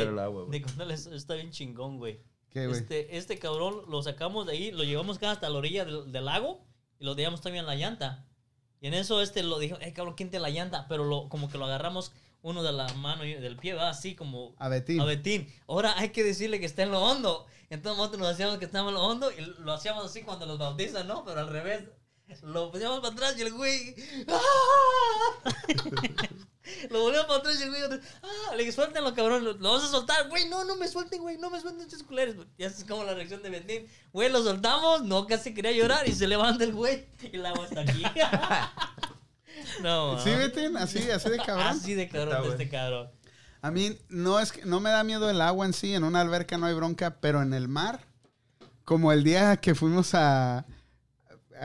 de- 0.50 0.62
contarles, 0.62 1.06
está 1.06 1.34
bien 1.34 1.50
chingón, 1.50 1.96
güey. 1.96 2.20
¿Qué, 2.50 2.66
güey? 2.66 2.78
Este, 2.78 3.16
este 3.16 3.38
cabrón 3.38 3.82
lo 3.88 4.02
sacamos 4.02 4.46
de 4.46 4.52
ahí, 4.52 4.70
lo 4.70 4.84
llevamos 4.84 5.16
acá 5.16 5.30
hasta 5.30 5.48
la 5.48 5.56
orilla 5.58 5.86
del, 5.86 6.12
del 6.12 6.24
lago 6.26 6.60
y 7.00 7.04
lo 7.04 7.14
dejamos 7.14 7.40
también 7.40 7.62
en 7.64 7.66
la 7.66 7.76
llanta. 7.76 8.26
Y 8.82 8.88
en 8.88 8.94
eso 8.94 9.22
este 9.22 9.42
lo 9.42 9.58
dijo, 9.58 9.78
eh, 9.80 9.94
cabrón, 9.94 10.14
¿quién 10.14 10.30
te 10.30 10.38
la 10.38 10.50
llanta? 10.50 10.86
Pero 10.88 11.04
lo, 11.04 11.30
como 11.30 11.48
que 11.50 11.56
lo 11.56 11.64
agarramos 11.64 12.12
uno 12.42 12.62
de 12.62 12.72
la 12.72 12.86
mano 12.94 13.24
y 13.24 13.32
del 13.32 13.56
pie, 13.56 13.72
va 13.72 13.88
así 13.88 14.14
como 14.14 14.54
A 14.58 14.68
Betín. 14.68 15.00
a 15.00 15.04
Betín. 15.06 15.48
Ahora 15.66 15.98
hay 15.98 16.10
que 16.10 16.22
decirle 16.22 16.60
que 16.60 16.66
está 16.66 16.82
en 16.82 16.90
lo 16.90 17.00
hondo. 17.02 17.46
Entonces 17.70 17.98
nosotros 17.98 18.20
nos 18.20 18.32
hacíamos 18.32 18.58
que 18.58 18.68
lo 18.72 19.02
hondo 19.02 19.30
y 19.32 19.40
lo 19.40 19.72
hacíamos 19.72 20.04
así 20.04 20.22
cuando 20.22 20.46
los 20.46 20.58
bautizan, 20.58 21.06
¿no? 21.06 21.24
Pero 21.24 21.40
al 21.40 21.48
revés. 21.48 21.84
Lo 22.42 22.70
poníamos 22.70 23.00
para 23.00 23.12
atrás 23.12 23.34
y 23.38 23.42
el 23.42 23.52
güey. 23.52 23.94
¡ah! 24.28 24.40
lo 26.90 27.02
volvemos 27.02 27.26
para 27.26 27.38
atrás 27.38 27.60
y 27.60 27.64
el 27.64 27.68
güey. 27.68 27.82
¡Ah! 28.22 28.52
Le 28.52 28.58
dije, 28.58 28.72
suéltenlo, 28.72 29.14
cabrón. 29.14 29.44
Lo, 29.44 29.52
lo 29.52 29.72
vas 29.72 29.84
a 29.84 29.88
soltar. 29.88 30.28
Güey, 30.30 30.48
no, 30.48 30.64
no 30.64 30.76
me 30.76 30.88
suelten, 30.88 31.20
güey. 31.20 31.36
No 31.36 31.50
me 31.50 31.60
suelten 31.60 31.82
estos 31.82 32.02
culeros. 32.02 32.46
Y 32.56 32.64
así 32.64 32.82
es 32.82 32.88
como 32.88 33.04
la 33.04 33.14
reacción 33.14 33.42
de 33.42 33.50
Betín. 33.50 33.86
Güey, 34.12 34.30
lo 34.30 34.42
soltamos. 34.42 35.02
No, 35.02 35.26
casi 35.26 35.52
quería 35.52 35.72
llorar 35.72 36.08
y 36.08 36.12
se 36.12 36.26
levanta 36.26 36.64
el 36.64 36.72
güey. 36.72 37.06
Y 37.20 37.36
el 37.36 37.44
agua 37.44 37.66
está 37.66 37.82
aquí. 37.82 38.02
no, 39.82 40.18
¿Sí, 40.22 40.30
man. 40.30 40.38
Betín? 40.38 40.76
Así, 40.78 41.10
así 41.10 41.28
de 41.28 41.36
cabrón. 41.38 41.66
Así 41.66 41.94
de 41.94 42.08
cabrón 42.08 42.42
de 42.42 42.48
este 42.48 42.68
cabrón. 42.70 43.10
A 43.64 43.70
mí 43.70 43.98
no 44.10 44.38
es 44.40 44.52
que 44.52 44.66
no 44.66 44.78
me 44.78 44.90
da 44.90 45.04
miedo 45.04 45.30
el 45.30 45.40
agua 45.40 45.64
en 45.64 45.72
sí, 45.72 45.94
en 45.94 46.04
una 46.04 46.20
alberca 46.20 46.58
no 46.58 46.66
hay 46.66 46.74
bronca, 46.74 47.18
pero 47.22 47.40
en 47.40 47.54
el 47.54 47.66
mar, 47.66 48.06
como 48.84 49.10
el 49.10 49.24
día 49.24 49.56
que 49.56 49.74
fuimos 49.74 50.10
a, 50.12 50.66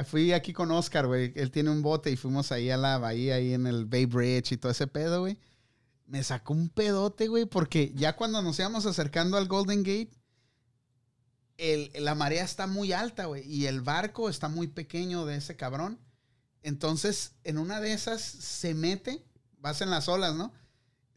fui 0.06 0.32
aquí 0.32 0.54
con 0.54 0.72
Oscar, 0.72 1.08
güey, 1.08 1.34
él 1.36 1.52
tiene 1.52 1.72
un 1.72 1.82
bote 1.82 2.10
y 2.10 2.16
fuimos 2.16 2.54
ahí 2.54 2.70
a 2.70 2.78
la 2.78 2.98
bahía, 3.00 3.36
ahí 3.36 3.54
en 3.54 3.68
el 3.68 3.86
Bay 3.86 4.06
Bridge 4.06 4.54
y 4.54 4.58
todo 4.58 4.72
ese 4.72 4.88
pedo, 4.88 5.20
güey. 5.20 5.38
Me 6.06 6.24
sacó 6.24 6.54
un 6.54 6.70
pedote, 6.70 7.28
güey, 7.28 7.44
porque 7.44 7.92
ya 7.96 8.16
cuando 8.16 8.42
nos 8.42 8.58
íbamos 8.58 8.86
acercando 8.86 9.36
al 9.36 9.50
Golden 9.50 9.84
Gate, 9.84 10.12
el- 11.58 11.92
la 12.02 12.16
marea 12.16 12.46
está 12.46 12.66
muy 12.66 12.94
alta, 12.94 13.26
güey, 13.26 13.46
y 13.46 13.66
el 13.66 13.82
barco 13.82 14.30
está 14.30 14.48
muy 14.48 14.68
pequeño 14.68 15.26
de 15.26 15.36
ese 15.36 15.58
cabrón. 15.58 16.00
Entonces, 16.64 17.34
en 17.44 17.58
una 17.58 17.82
de 17.82 17.92
esas 17.92 18.22
se 18.22 18.74
mete, 18.74 19.22
vas 19.58 19.82
en 19.82 19.90
las 19.90 20.08
olas, 20.08 20.34
¿no? 20.34 20.54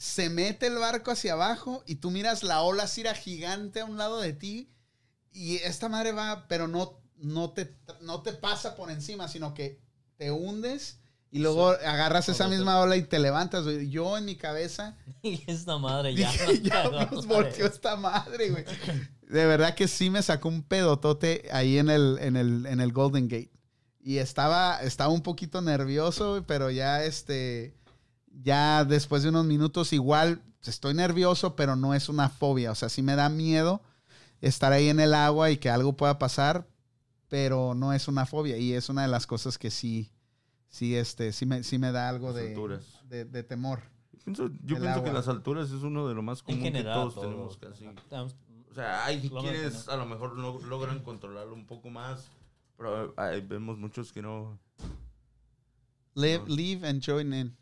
Se 0.02 0.30
mete 0.30 0.66
el 0.66 0.78
barco 0.78 1.12
hacia 1.12 1.34
abajo 1.34 1.84
y 1.86 1.94
tú 1.94 2.10
miras 2.10 2.42
la 2.42 2.62
ola 2.62 2.90
era 2.96 3.14
gigante 3.14 3.82
a 3.82 3.84
un 3.84 3.98
lado 3.98 4.20
de 4.20 4.32
ti 4.32 4.68
y 5.30 5.58
esta 5.58 5.88
madre 5.88 6.10
va, 6.10 6.48
pero 6.48 6.66
no, 6.66 6.98
no, 7.18 7.50
te, 7.50 7.78
no 8.00 8.20
te 8.20 8.32
pasa 8.32 8.74
por 8.74 8.90
encima, 8.90 9.28
sino 9.28 9.54
que 9.54 9.80
te 10.16 10.32
hundes 10.32 10.98
y 11.30 11.38
luego 11.38 11.68
agarras 11.68 12.28
esa 12.28 12.48
misma 12.48 12.80
ola 12.80 12.96
y 12.96 13.04
te 13.04 13.20
levantas. 13.20 13.62
güey. 13.62 13.90
Yo 13.90 14.18
en 14.18 14.24
mi 14.24 14.34
cabeza 14.34 14.96
Y 15.22 15.40
esta 15.46 15.78
madre 15.78 16.16
ya. 16.16 16.32
dije, 16.32 16.62
ya 16.62 16.90
nos 16.90 17.12
nos 17.12 17.26
volteó 17.28 17.66
esta 17.66 17.94
madre, 17.94 18.50
güey. 18.50 18.64
De 19.28 19.46
verdad 19.46 19.76
que 19.76 19.86
sí 19.86 20.10
me 20.10 20.20
sacó 20.24 20.48
un 20.48 20.64
pedotote 20.64 21.48
ahí 21.52 21.78
en 21.78 21.90
el, 21.90 22.18
en 22.20 22.34
el, 22.34 22.66
en 22.66 22.80
el 22.80 22.92
Golden 22.92 23.28
Gate. 23.28 23.52
Y 24.00 24.18
estaba, 24.18 24.82
estaba 24.82 25.12
un 25.12 25.22
poquito 25.22 25.62
nervioso, 25.62 26.30
güey, 26.30 26.42
pero 26.44 26.72
ya 26.72 27.04
este, 27.04 27.72
ya 28.42 28.84
después 28.84 29.22
de 29.22 29.28
unos 29.30 29.44
minutos 29.46 29.92
igual 29.92 30.42
estoy 30.64 30.94
nervioso, 30.94 31.56
pero 31.56 31.76
no 31.76 31.94
es 31.94 32.08
una 32.08 32.28
fobia. 32.28 32.70
O 32.70 32.74
sea, 32.74 32.88
sí 32.88 33.02
me 33.02 33.14
da 33.16 33.28
miedo 33.28 33.82
estar 34.40 34.72
ahí 34.72 34.88
en 34.88 35.00
el 35.00 35.14
agua 35.14 35.50
y 35.50 35.56
que 35.58 35.70
algo 35.70 35.96
pueda 35.96 36.18
pasar, 36.18 36.66
pero 37.28 37.74
no 37.74 37.92
es 37.92 38.08
una 38.08 38.26
fobia. 38.26 38.56
Y 38.58 38.72
es 38.72 38.88
una 38.88 39.02
de 39.02 39.08
las 39.08 39.26
cosas 39.26 39.58
que 39.58 39.70
sí, 39.70 40.10
sí, 40.68 40.94
este, 40.96 41.32
sí 41.32 41.46
me, 41.46 41.62
sí 41.64 41.78
me 41.78 41.92
da 41.92 42.08
algo 42.08 42.32
de, 42.32 42.54
de, 43.08 43.24
de 43.24 43.42
temor. 43.42 43.80
Yo 44.12 44.18
pienso, 44.24 44.46
yo 44.48 44.76
El 44.76 44.82
pienso 44.82 44.88
agua. 44.90 45.04
que 45.04 45.12
las 45.12 45.28
alturas 45.28 45.66
es 45.70 45.82
uno 45.82 46.06
de 46.08 46.14
lo 46.14 46.22
más 46.22 46.40
En 46.40 46.44
común 46.46 46.62
general, 46.62 46.94
que 46.94 47.00
todos 47.00 47.14
todo. 47.14 47.24
tenemos 47.24 47.56
casi. 47.56 47.84
Estamos- 47.86 48.36
O 48.70 48.74
sea, 48.74 49.04
hay 49.04 49.28
Lo 49.28 49.40
quienes 49.40 49.88
a 49.88 49.96
lo 49.96 50.06
mejor 50.06 50.36
lo- 50.38 50.60
logran 50.62 51.00
controlarlo 51.00 51.54
un 51.54 51.66
poco 51.66 51.90
más, 51.90 52.26
pero 52.76 53.12
hay- 53.16 53.40
vemos 53.42 53.78
muchos 53.78 54.12
que 54.12 54.22
no. 54.22 54.58
Live, 56.14 56.44
No. 56.46 56.54
leave 56.56 56.86
and 56.88 57.02
join 57.04 57.32
in. 57.32 57.56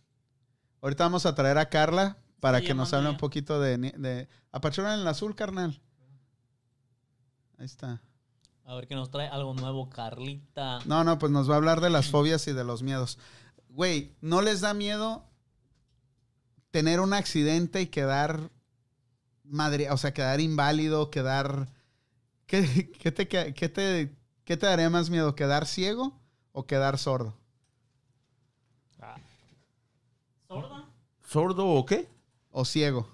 Ahorita 0.83 1.05
vamos 1.05 1.27
a 1.27 1.35
traer 1.35 1.59
a 1.59 1.69
Carla 1.69 2.19
para 2.41 2.61
que 2.61 2.75
nos 2.75 2.93
hable 2.93 3.11
un 3.11 3.17
poquito 3.17 3.61
de, 3.61 3.77
de 3.77 4.29
apachurra 4.51 4.95
en 4.95 5.01
el 5.01 5.07
azul, 5.09 5.35
carnal. 5.35 5.81
Ahí 7.59 7.67
está. 7.67 8.01
A 8.65 8.75
ver 8.75 8.87
que 8.87 8.95
nos 8.95 9.11
trae 9.11 9.29
algo 9.29 9.53
nuevo, 9.53 9.91
Carlita. 9.91 10.79
No, 10.87 11.05
no, 11.05 11.19
pues 11.19 11.33
nos 11.33 11.51
va 11.51 11.55
a 11.55 11.57
hablar 11.59 11.81
de 11.81 11.91
las 11.91 12.07
fobias 12.11 12.47
y 12.49 12.53
de 12.53 12.65
los 12.65 12.83
miedos. 12.83 13.19
Güey, 13.69 14.15
¿no 14.21 14.43
les 14.43 14.61
da 14.61 14.75
miedo 14.75 15.25
tener 16.71 17.01
un 17.01 17.13
accidente 17.13 17.81
y 17.83 17.87
quedar 17.87 18.51
madre, 19.45 19.91
o 19.91 19.97
sea, 19.97 20.15
quedar 20.15 20.41
inválido, 20.41 21.11
quedar 21.11 21.69
¿Qué, 22.51 22.91
qué 22.99 23.13
te, 23.13 23.29
qué, 23.29 23.69
te, 23.69 24.17
¿Qué 24.43 24.57
te 24.57 24.67
daría 24.67 24.91
más 24.91 25.09
miedo? 25.09 25.37
¿Quedar 25.37 25.69
ciego 25.69 26.21
o 26.51 26.67
quedar 26.67 26.99
sordo? 26.99 27.37
¿Sordo 31.31 31.65
o 31.69 31.87
qué? 31.87 32.09
O 32.51 32.65
ciego. 32.65 33.07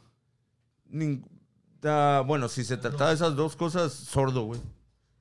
Ning- 0.91 1.23
da- 1.83 2.23
bueno, 2.23 2.49
si 2.49 2.65
se 2.65 2.79
trataba 2.79 3.11
de 3.11 3.17
esas 3.17 3.37
dos 3.37 3.57
cosas, 3.57 3.93
sordo, 3.93 4.45
güey. 4.45 4.59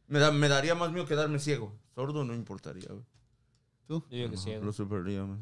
Me, 0.08 0.20
da- 0.20 0.32
me 0.32 0.48
daría 0.48 0.76
más 0.76 0.94
miedo 0.94 1.06
quedarme 1.06 1.40
ciego. 1.40 1.74
Sordo 1.94 2.24
no 2.24 2.34
importaría, 2.34 2.88
güey. 2.88 3.04
¿Tú? 3.86 4.00
Yo 4.10 4.16
digo 4.18 4.32
que 4.32 4.38
ciego. 4.38 4.64
Lo 4.64 4.72
superaría 4.72 5.26
más. 5.26 5.40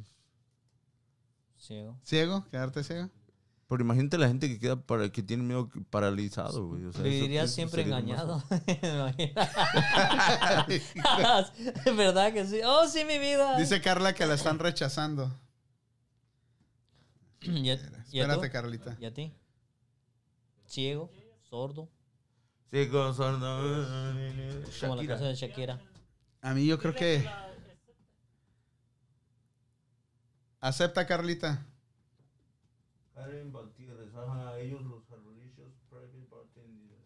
Ciego. 1.59 1.95
¿Ciego? 2.03 2.43
¿Quedarte 2.49 2.83
ciego? 2.83 3.11
Pero 3.67 3.83
imagínate 3.83 4.17
la 4.17 4.29
gente 4.29 4.47
que 4.49 4.59
queda 4.59 4.75
para 4.75 5.11
que 5.11 5.21
tiene 5.21 5.43
miedo 5.43 5.69
paralizado, 5.91 6.69
güey. 6.69 6.85
O 6.85 6.91
sea, 6.91 7.03
Viviría 7.03 7.47
siempre 7.47 7.83
engañado. 7.83 8.43
Es 8.67 8.81
verdad 11.95 12.33
que 12.33 12.47
sí. 12.47 12.61
Oh, 12.65 12.87
sí, 12.87 13.05
mi 13.05 13.19
vida. 13.19 13.59
Dice 13.59 13.79
Carla 13.79 14.15
que 14.15 14.25
la 14.25 14.33
están 14.33 14.57
rechazando. 14.57 15.31
¿Y 17.45 17.69
a, 17.69 17.73
Espérate, 17.73 18.47
tú? 18.47 18.53
Carlita. 18.53 18.97
¿Y 18.99 19.05
a 19.05 19.13
ti? 19.13 19.33
Ciego, 20.65 21.09
sordo. 21.41 21.89
Ciego, 22.69 23.13
sordo. 23.13 23.61
Como 24.79 24.95
la 24.95 25.07
canción 25.07 25.29
de 25.29 25.35
Shakira. 25.35 25.81
A 26.41 26.53
mí 26.53 26.65
yo 26.65 26.79
creo 26.79 26.95
que... 26.95 27.27
Acepta, 30.59 31.05
Carlita. 31.05 31.65
Karen 33.13 33.51
Valtierres, 33.51 34.15
ajá, 34.15 34.57
ellos 34.59 34.81
los 34.83 35.05
Jarolicios, 35.07 35.73
Private 35.89 36.27
Bartender. 36.31 36.97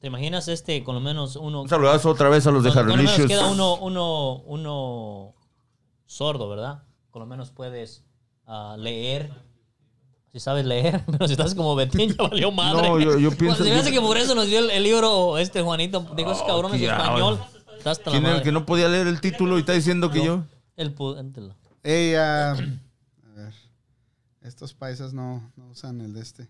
¿Te 0.00 0.08
imaginas 0.08 0.48
este, 0.48 0.82
con 0.82 0.96
lo 0.96 1.00
menos 1.00 1.36
uno... 1.36 1.62
Un 1.62 1.68
saludazo 1.68 2.10
otra 2.10 2.28
vez 2.28 2.46
a 2.48 2.50
los 2.50 2.64
de 2.64 2.72
Jarolicios. 2.72 3.28
queda 3.28 3.48
uno, 3.48 3.76
uno, 3.76 4.42
uno 4.42 5.34
sordo, 6.12 6.48
¿verdad? 6.48 6.82
Con 7.10 7.20
lo 7.20 7.26
menos 7.26 7.50
puedes 7.50 8.04
ah, 8.46 8.76
leer. 8.78 9.32
Si 10.32 10.40
sabes 10.40 10.64
leer, 10.64 11.04
pero 11.10 11.26
si 11.26 11.32
estás 11.34 11.54
como 11.54 11.74
Betín, 11.74 12.14
ya 12.16 12.22
valió 12.28 12.50
madre. 12.50 12.88
No, 12.88 12.98
yo- 12.98 13.18
yo 13.18 13.30
pienso- 13.36 13.62
se 13.64 13.70
me 13.70 13.76
hace 13.78 13.90
que 13.92 14.00
por 14.00 14.16
eso 14.16 14.34
nos 14.34 14.46
dio 14.46 14.58
el, 14.60 14.70
el 14.70 14.82
libro 14.82 15.36
este 15.38 15.60
Juanito. 15.62 16.06
Digo, 16.16 16.32
ese 16.32 16.42
Oh, 16.44 16.46
cabrón 16.46 16.72
es 16.74 16.78
tía, 16.80 16.96
español. 16.96 17.38
¿Quién 18.04 18.26
es 18.26 18.34
el 18.36 18.42
que 18.42 18.52
no 18.52 18.64
podía 18.64 18.88
leer 18.88 19.06
el 19.08 19.20
título 19.20 19.56
y 19.56 19.60
está 19.60 19.72
diciendo 19.72 20.10
que 20.10 20.18
No. 20.20 20.24
yo? 20.24 20.44
El 20.76 20.94
pu- 20.94 21.18
éntelo. 21.18 21.54
Ey, 21.82 22.14
ah, 22.14 22.52
a 23.26 23.34
ver. 23.34 23.52
Estos 24.42 24.72
paisas 24.72 25.12
no, 25.12 25.50
no 25.56 25.66
usan 25.68 26.00
el 26.00 26.14
de 26.14 26.20
este. 26.20 26.48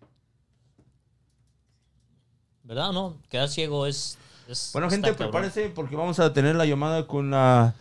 ¿Verdad 2.64 2.90
o 2.90 2.92
no? 2.92 3.16
Quedar 3.28 3.48
ciego 3.48 3.86
es... 3.86 4.18
es- 4.48 4.70
Bueno, 4.72 4.88
gente, 4.90 5.08
cabrón. 5.10 5.30
prepárese 5.30 5.68
porque 5.70 5.96
vamos 5.96 6.18
a 6.20 6.32
tener 6.32 6.54
la 6.54 6.66
llamada 6.66 7.06
con 7.06 7.30
la... 7.30 7.74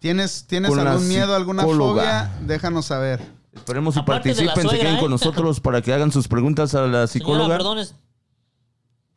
¿Tienes, 0.00 0.46
¿tienes 0.46 0.70
Con 0.70 0.80
algún 0.80 1.06
miedo, 1.06 1.34
alguna 1.36 1.62
fobia? 1.62 2.32
Déjanos 2.42 2.86
saber. 2.86 3.20
Esperemos 3.52 3.96
Aparte 3.96 4.30
la 4.30 4.34
participen, 4.46 4.70
se 4.70 4.78
queden 4.78 4.96
¿eh? 4.96 5.00
con 5.00 5.10
nosotros 5.10 5.60
para 5.60 5.82
que 5.82 5.92
hagan 5.92 6.10
sus 6.10 6.26
preguntas 6.26 6.74
a 6.74 6.82
la 6.82 7.06
Señora, 7.06 7.06
psicóloga. 7.08 7.56
perdón, 7.56 7.78
es 7.78 7.94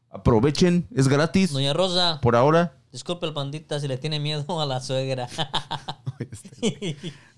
Aprovechen, 0.09 0.87
es 0.93 1.07
gratis 1.07 1.51
Doña 1.53 1.73
Rosa. 1.73 2.19
por 2.21 2.35
ahora. 2.35 2.77
Disculpe 2.91 3.25
el 3.25 3.33
pandita 3.33 3.79
si 3.79 3.87
le 3.87 3.97
tiene 3.97 4.19
miedo 4.19 4.61
a 4.61 4.65
la 4.65 4.79
suegra. 4.81 5.27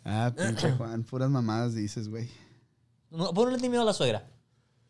Ah, 0.07 0.31
pinche 0.37 0.71
Juan, 0.73 1.03
puras 1.03 1.31
mamadas 1.31 1.73
dices, 1.73 2.09
güey. 2.09 2.29
no, 3.09 3.33
¿Por 3.33 3.45
qué 3.45 3.45
no 3.45 3.51
le 3.51 3.57
tiene 3.57 3.69
miedo 3.69 3.81
a 3.81 3.85
la 3.85 3.93
suegra? 3.93 4.27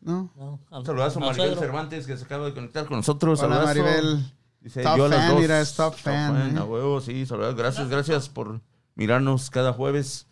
No. 0.00 0.30
No, 0.36 0.60
Un 0.70 0.84
saludazo 0.84 1.18
a 1.18 1.20
Maribel 1.20 1.46
suegro. 1.48 1.60
Cervantes 1.60 2.06
que 2.06 2.16
se 2.18 2.24
acaba 2.24 2.44
de 2.46 2.52
conectar 2.54 2.84
con 2.86 2.98
nosotros. 2.98 3.40
Hola, 3.40 3.56
Saludazo. 3.64 3.80
Maribel. 3.82 4.32
Dice, 4.60 4.82
Top 4.82 4.96
yo 4.96 5.04
a 5.04 5.08
las 5.08 5.18
fan, 5.18 5.30
dos. 5.32 5.40
mira, 5.40 5.60
es 5.60 5.74
top 5.74 5.94
fan, 5.94 6.56
¿eh? 6.56 6.58
A 6.58 6.64
huevo, 6.64 7.00
sí, 7.00 7.24
saludos. 7.26 7.54
Gracias, 7.54 7.88
gracias 7.88 8.28
por 8.28 8.60
mirarnos 8.94 9.48
cada 9.50 9.72
jueves. 9.72 10.26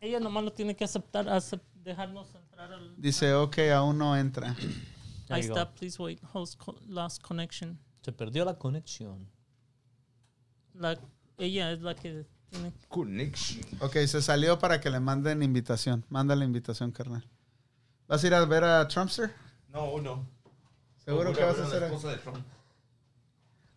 Ella 0.00 0.20
nomás 0.20 0.44
lo 0.44 0.52
tiene 0.52 0.74
que 0.76 0.84
aceptar, 0.84 1.26
acep- 1.26 1.60
dejarnos 1.74 2.34
entrar 2.34 2.72
al... 2.72 2.94
Dice, 3.00 3.34
ok, 3.34 3.58
aún 3.74 3.98
no 3.98 4.16
entra. 4.16 4.56
Está, 5.28 5.64
go. 5.64 5.70
please 5.74 6.00
wait, 6.02 6.20
host 6.32 6.56
co- 6.58 6.78
lost 6.86 7.20
connection. 7.22 7.78
Se 8.02 8.12
perdió 8.12 8.44
la 8.44 8.54
conexión. 8.56 9.28
La, 10.74 10.96
ella 11.36 11.72
es 11.72 11.80
la 11.82 11.94
que 11.94 12.24
tiene... 12.48 12.72
Connection. 12.88 13.60
Ok, 13.80 13.96
se 14.06 14.22
salió 14.22 14.58
para 14.58 14.80
que 14.80 14.88
le 14.88 15.00
manden 15.00 15.42
invitación. 15.42 16.04
Manda 16.08 16.34
la 16.36 16.44
invitación, 16.44 16.92
carnal. 16.92 17.28
¿Vas 18.06 18.22
a 18.24 18.26
ir 18.28 18.34
a 18.34 18.44
ver 18.46 18.64
a 18.64 18.88
Trumpster? 18.88 19.34
No, 19.68 20.00
no. 20.00 20.24
¿Seguro 21.04 21.32
que 21.34 21.42
vas 21.42 21.58
a 21.58 21.64
hacer? 21.64 21.82
esposa 21.82 22.08
de 22.12 22.16
Trump. 22.18 22.38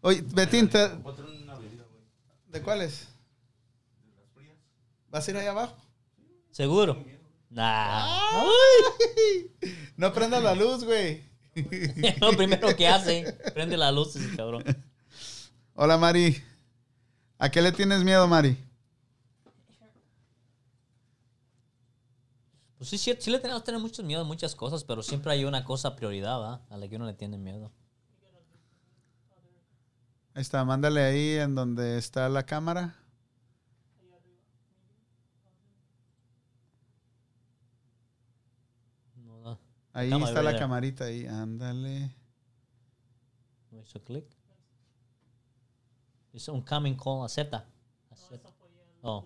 Oye, 0.02 0.24
Betín, 0.34 0.68
te-. 0.70 0.90
¿de 2.48 2.62
cuáles? 2.62 3.08
¿Vas 5.10 5.28
a 5.28 5.32
ir 5.32 5.38
ahí 5.38 5.48
abajo? 5.48 5.76
¿Seguro? 6.52 7.04
Nah. 7.50 8.46
No 9.98 10.14
prendas 10.14 10.42
la 10.42 10.56
luz, 10.56 10.84
güey. 10.84 11.24
Lo 12.22 12.32
primero 12.36 12.76
que 12.76 12.88
hace, 12.88 13.38
prende 13.54 13.78
la 13.78 13.92
luz 13.92 14.16
ese 14.16 14.36
cabrón. 14.36 14.64
Hola, 15.76 15.98
Mari. 15.98 16.42
¿A 17.38 17.50
qué 17.52 17.62
le 17.62 17.72
tienes 17.72 18.04
miedo, 18.04 18.28
Mari? 18.28 18.58
Pues 22.78 22.90
sí, 22.90 22.98
sí, 22.98 23.14
sí 23.20 23.30
le 23.30 23.40
tenemos 23.40 23.62
que 23.62 23.68
tener 23.68 23.82
mucho 23.82 24.02
miedo 24.02 24.22
a 24.22 24.24
muchas 24.26 24.56
cosas, 24.56 24.84
pero 24.84 25.04
siempre 25.04 25.32
hay 25.32 25.46
una 25.46 25.64
cosa 25.64 25.96
prioridad, 25.96 26.40
¿va? 26.40 26.66
A 26.70 26.78
la 26.78 26.88
que 26.88 26.96
uno 26.96 27.06
le 27.06 27.14
tiene 27.14 27.38
miedo. 27.38 27.72
Ahí 30.34 30.42
está, 30.42 30.64
mándale 30.64 31.02
ahí 31.02 31.38
en 31.38 31.56
donde 31.56 31.98
está 31.98 32.30
la 32.30 32.44
cámara. 32.46 32.96
Ahí 39.94 40.10
Cámara, 40.10 40.32
está 40.32 40.42
la 40.42 40.58
camarita 40.58 41.06
ahí, 41.06 41.26
ándale. 41.26 42.16
No 43.72 43.82
hizo 43.82 44.02
clic. 44.04 44.26
Dice 46.32 46.50
un 46.50 46.62
coming 46.62 46.96
call, 46.96 47.26
acepta. 47.26 47.66
Acepta. 48.10 48.50
Oh. 49.02 49.26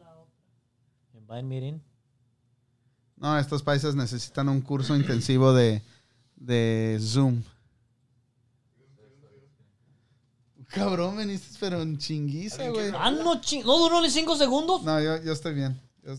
Invite 1.13 1.43
meeting. 1.43 1.79
No, 3.17 3.37
estos 3.37 3.61
países 3.61 3.95
necesitan 3.95 4.49
un 4.49 4.61
curso 4.61 4.95
intensivo 4.95 5.53
de, 5.53 5.83
de 6.35 6.97
Zoom. 6.99 7.43
Cabrón, 10.75 11.17
veniste 11.17 11.57
pero 11.59 11.81
en 11.81 11.97
chinguiza, 11.97 12.69
güey. 12.69 12.91
Ah, 12.97 13.09
no, 13.11 13.41
ching- 13.41 13.63
¿no 13.65 13.77
duró 13.77 14.01
ni 14.01 14.09
cinco 14.09 14.35
segundos? 14.35 14.83
No, 14.83 14.99
yo, 15.01 15.21
yo 15.23 15.31
estoy 15.33 15.53
bien. 15.55 15.79
Yo- 16.05 16.15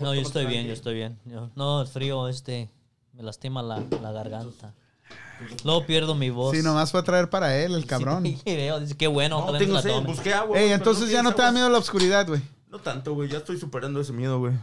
No, 0.00 0.14
yo 0.14 0.20
estoy 0.22 0.46
bien, 0.46 0.66
yo 0.66 0.72
estoy 0.72 0.94
bien. 0.94 1.18
Yo- 1.24 1.50
no, 1.56 1.82
el 1.82 1.88
frío 1.88 2.28
este 2.28 2.70
me 3.12 3.22
lastima 3.22 3.62
la, 3.62 3.82
la 4.00 4.12
garganta. 4.12 4.72
Luego 5.64 5.84
pierdo 5.86 6.14
mi 6.14 6.30
voz. 6.30 6.56
Sí, 6.56 6.62
nomás 6.62 6.92
fue 6.92 7.00
a 7.00 7.02
traer 7.02 7.28
para 7.28 7.56
él, 7.58 7.74
el 7.74 7.84
cabrón. 7.86 8.22
Sí, 8.24 8.40
veo, 8.46 8.80
dice, 8.80 8.96
qué 8.96 9.08
bueno. 9.08 9.44
No, 9.44 9.58
tengo 9.58 9.80
sed, 9.82 10.00
busqué 10.04 10.32
agua. 10.32 10.58
Ey, 10.58 10.70
entonces 10.72 11.10
ya 11.10 11.22
no 11.22 11.34
te 11.34 11.42
da 11.42 11.50
miedo 11.52 11.68
la 11.68 11.78
oscuridad, 11.78 12.26
güey. 12.26 12.40
No 12.70 12.78
tanto, 12.78 13.12
güey. 13.14 13.28
Ya 13.28 13.38
estoy 13.38 13.58
superando 13.58 14.00
ese 14.00 14.12
miedo, 14.14 14.38
güey. 14.38 14.54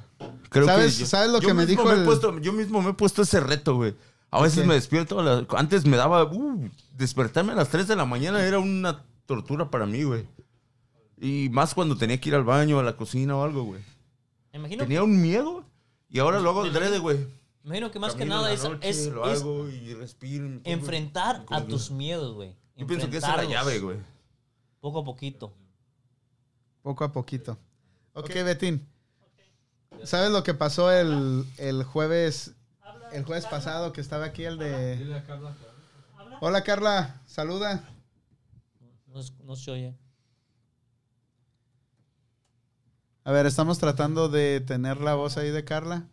Creo 0.49 0.65
¿Sabes- 0.65 0.95
que 0.95 1.01
yo- 1.01 1.05
sabes 1.05 1.29
lo 1.29 1.39
yo 1.41 1.47
que 1.49 1.53
me 1.53 1.65
dijo 1.67 1.91
el- 1.91 2.05
puesto- 2.05 2.39
yo 2.39 2.53
mismo 2.53 2.81
me 2.81 2.89
he 2.91 2.93
puesto 2.93 3.21
ese 3.21 3.39
reto, 3.39 3.75
güey. 3.75 3.93
A 4.31 4.41
veces 4.41 4.65
me 4.65 4.73
despierto. 4.75 5.19
a 5.19 5.23
la- 5.23 5.45
antes 5.57 5.85
me 5.85 5.97
daba. 5.97 6.23
uh, 6.23 6.69
despertarme 6.97 7.53
a 7.53 7.55
las 7.55 7.69
3 7.69 7.87
de 7.87 7.95
la 7.95 8.05
mañana 8.05 8.43
era 8.43 8.59
una 8.59 9.03
tortura 9.29 9.69
para 9.69 9.85
mí, 9.85 10.01
güey. 10.03 10.25
Y 11.21 11.49
más 11.49 11.75
cuando 11.75 11.95
tenía 11.95 12.19
que 12.19 12.29
ir 12.29 12.35
al 12.35 12.43
baño, 12.43 12.79
a 12.79 12.83
la 12.83 12.97
cocina 12.97 13.35
o 13.37 13.43
algo, 13.43 13.63
güey. 13.63 13.81
Me 14.51 14.57
imagino, 14.57 14.83
Tenía 14.83 15.03
un 15.03 15.21
miedo 15.21 15.63
y 16.09 16.17
ahora 16.17 16.39
lo 16.39 16.49
hago 16.49 16.63
adrede, 16.63 16.97
güey. 16.97 17.17
me 17.61 17.65
imagino 17.77 17.91
que 17.91 17.99
más 17.99 18.13
que 18.13 18.19
Camino 18.19 18.37
nada 18.37 18.47
la 18.47 18.53
es, 18.55 18.63
noche, 18.63 18.89
es- 18.89 19.07
lo 19.07 19.29
es 19.29 19.41
hago 19.41 19.69
y 19.69 19.93
respiro. 19.93 20.45
y 20.45 20.49
me 20.49 20.57
pongo- 20.61 20.69
enfrentar 20.73 21.45
a 21.51 21.63
tus 21.65 21.91
miedos, 21.91 22.33
güey. 22.33 22.55
Yo 22.75 22.87
pienso 22.87 23.07
que 23.09 23.17
esa 23.17 23.31
es 23.35 23.37
la 23.37 23.53
llave, 23.53 23.79
güey. 23.79 23.97
Poco 24.79 24.99
a 25.01 25.05
poquito. 25.05 25.53
Poco 26.81 27.03
a 27.03 27.11
poquito. 27.11 27.59
Ok, 28.13 28.29
Betín. 28.33 28.87
¿Sabes 30.05 30.31
lo 30.31 30.41
que 30.43 30.55
pasó 30.55 30.91
el, 30.91 31.45
el 31.57 31.83
jueves 31.83 32.55
el 33.11 33.23
jueves 33.25 33.45
pasado 33.45 33.91
que 33.93 34.01
estaba 34.01 34.25
aquí 34.25 34.45
el 34.45 34.57
de... 34.57 35.21
Hola, 36.41 36.63
Carla. 36.63 37.21
Saluda. 37.25 37.83
No, 39.09 39.19
es- 39.19 39.33
no 39.39 39.55
se 39.55 39.71
oye. 39.71 39.95
A 43.23 43.31
ver, 43.31 43.45
estamos 43.45 43.77
tratando 43.79 44.29
de 44.29 44.59
tener 44.61 45.01
la 45.01 45.13
voz 45.15 45.37
ahí 45.37 45.49
de 45.51 45.63
Carla. 45.63 46.07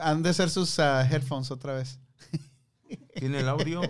Han 0.00 0.22
de 0.22 0.32
ser 0.34 0.50
sus 0.50 0.78
ah, 0.78 1.02
headphones 1.08 1.50
otra 1.50 1.74
vez. 1.74 1.98
Tiene 3.16 3.40
el 3.40 3.48
audio. 3.48 3.80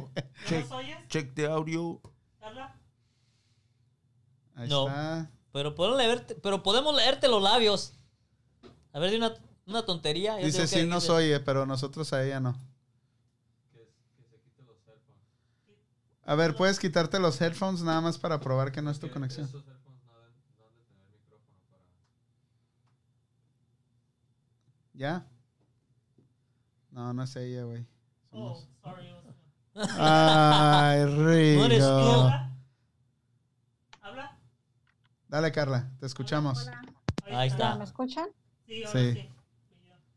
check, 0.46 0.62
¿Nos 0.62 0.70
oyes, 0.72 0.96
check 1.08 1.34
de 1.34 1.46
audio. 1.46 2.00
Carla? 2.40 2.78
Ahí 4.54 4.68
No. 4.68 4.86
está. 4.88 5.30
Pero, 5.52 5.74
podemos 5.74 5.98
leerte, 5.98 6.34
pero 6.36 6.62
podemos 6.62 6.94
leerte 6.96 7.28
los 7.28 7.42
labios. 7.42 7.92
A 8.94 8.98
ver, 8.98 9.10
de 9.10 9.18
una, 9.18 9.34
una 9.66 9.84
tontería. 9.84 10.36
Dice, 10.36 10.66
sí, 10.66 10.86
nos 10.86 11.10
oye, 11.10 11.38
pero 11.40 11.66
nosotros 11.66 12.10
a 12.14 12.24
ella 12.24 12.40
no. 12.40 12.54
Que, 13.72 13.80
que 14.16 14.24
se 14.24 14.38
quite 14.40 14.62
los 14.62 14.76
headphones. 14.86 15.20
A 16.24 16.34
ver, 16.36 16.54
¿puedes 16.54 16.78
quitarte 16.78 17.18
los 17.18 17.40
headphones 17.40 17.82
nada 17.82 18.00
más 18.00 18.16
para 18.18 18.38
probar 18.40 18.70
que 18.72 18.80
no 18.82 18.90
es 18.90 19.00
tu 19.00 19.10
conexión? 19.10 19.50
No 19.52 19.58
no. 19.60 19.82
¿Ya? 24.94 25.26
No, 26.90 27.12
no 27.14 27.22
es 27.22 27.34
ella, 27.36 27.64
güey. 27.64 27.86
Oh, 28.30 28.54
sorry. 28.82 29.06
Ay, 29.98 31.00
No 31.56 31.64
eres 31.64 31.78
tú. 31.82 31.98
rico. 31.98 32.32
¿Habla? 34.02 34.38
Dale, 35.28 35.50
Carla, 35.52 35.90
te 35.98 36.06
escuchamos. 36.06 36.66
Hola, 37.26 37.40
Ahí 37.40 37.48
está. 37.48 37.74
¿Me 37.76 37.84
escuchan? 37.84 38.28
Sí, 38.66 38.82
Sí. 38.92 39.12
sí. 39.14 39.28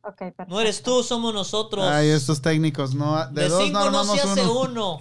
Ok, 0.01 0.17
perfecto. 0.17 0.45
No 0.49 0.59
eres 0.59 0.83
tú, 0.83 1.01
somos 1.01 1.33
nosotros. 1.33 1.83
Ay, 1.87 2.09
estos 2.09 2.41
técnicos, 2.41 2.93
no, 2.93 3.25
de, 3.29 3.41
de 3.43 3.49
dos 3.49 3.59
no 3.59 3.65
cinco 3.65 3.79
no 3.79 3.85
armamos 3.85 4.19
se 4.21 4.27
hace 4.27 4.41
uno. 4.45 4.59
uno. 4.97 4.99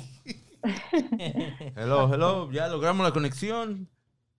Hello, 1.76 2.12
hello. 2.12 2.50
Ya 2.50 2.68
logramos 2.68 3.04
la 3.04 3.12
conexión. 3.12 3.88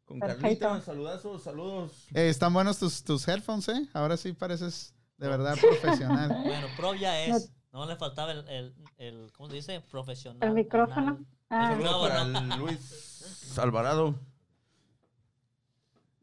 Con 0.06 0.20
Perfecto. 0.20 0.42
Carlita, 0.42 0.82
saludazos, 0.82 1.44
saludos. 1.44 1.92
Eh, 2.14 2.30
están 2.30 2.54
buenos 2.54 2.78
tus, 2.78 3.04
tus 3.04 3.28
headphones, 3.28 3.68
¿eh? 3.70 3.88
Ahora 3.94 4.18
sí 4.18 4.34
pareces 4.34 4.94
de 5.18 5.28
verdad 5.28 5.58
profesional. 5.62 6.30
bueno, 6.46 6.68
pro 6.78 6.94
ya 6.94 7.20
es. 7.24 7.52
No 7.74 7.86
le 7.88 7.96
faltaba 7.96 8.32
el, 8.32 8.48
el, 8.48 8.76
el 8.98 9.32
¿cómo 9.34 9.50
se 9.50 9.56
dice? 9.56 9.82
Profesional. 9.92 10.48
¿El 10.48 10.54
micrófono? 10.54 11.20
Ah, 11.50 11.72
El 11.72 11.78
micrófono. 11.80 12.08
para 12.10 12.58
Luis 12.58 13.54
Alvarado. 13.58 14.16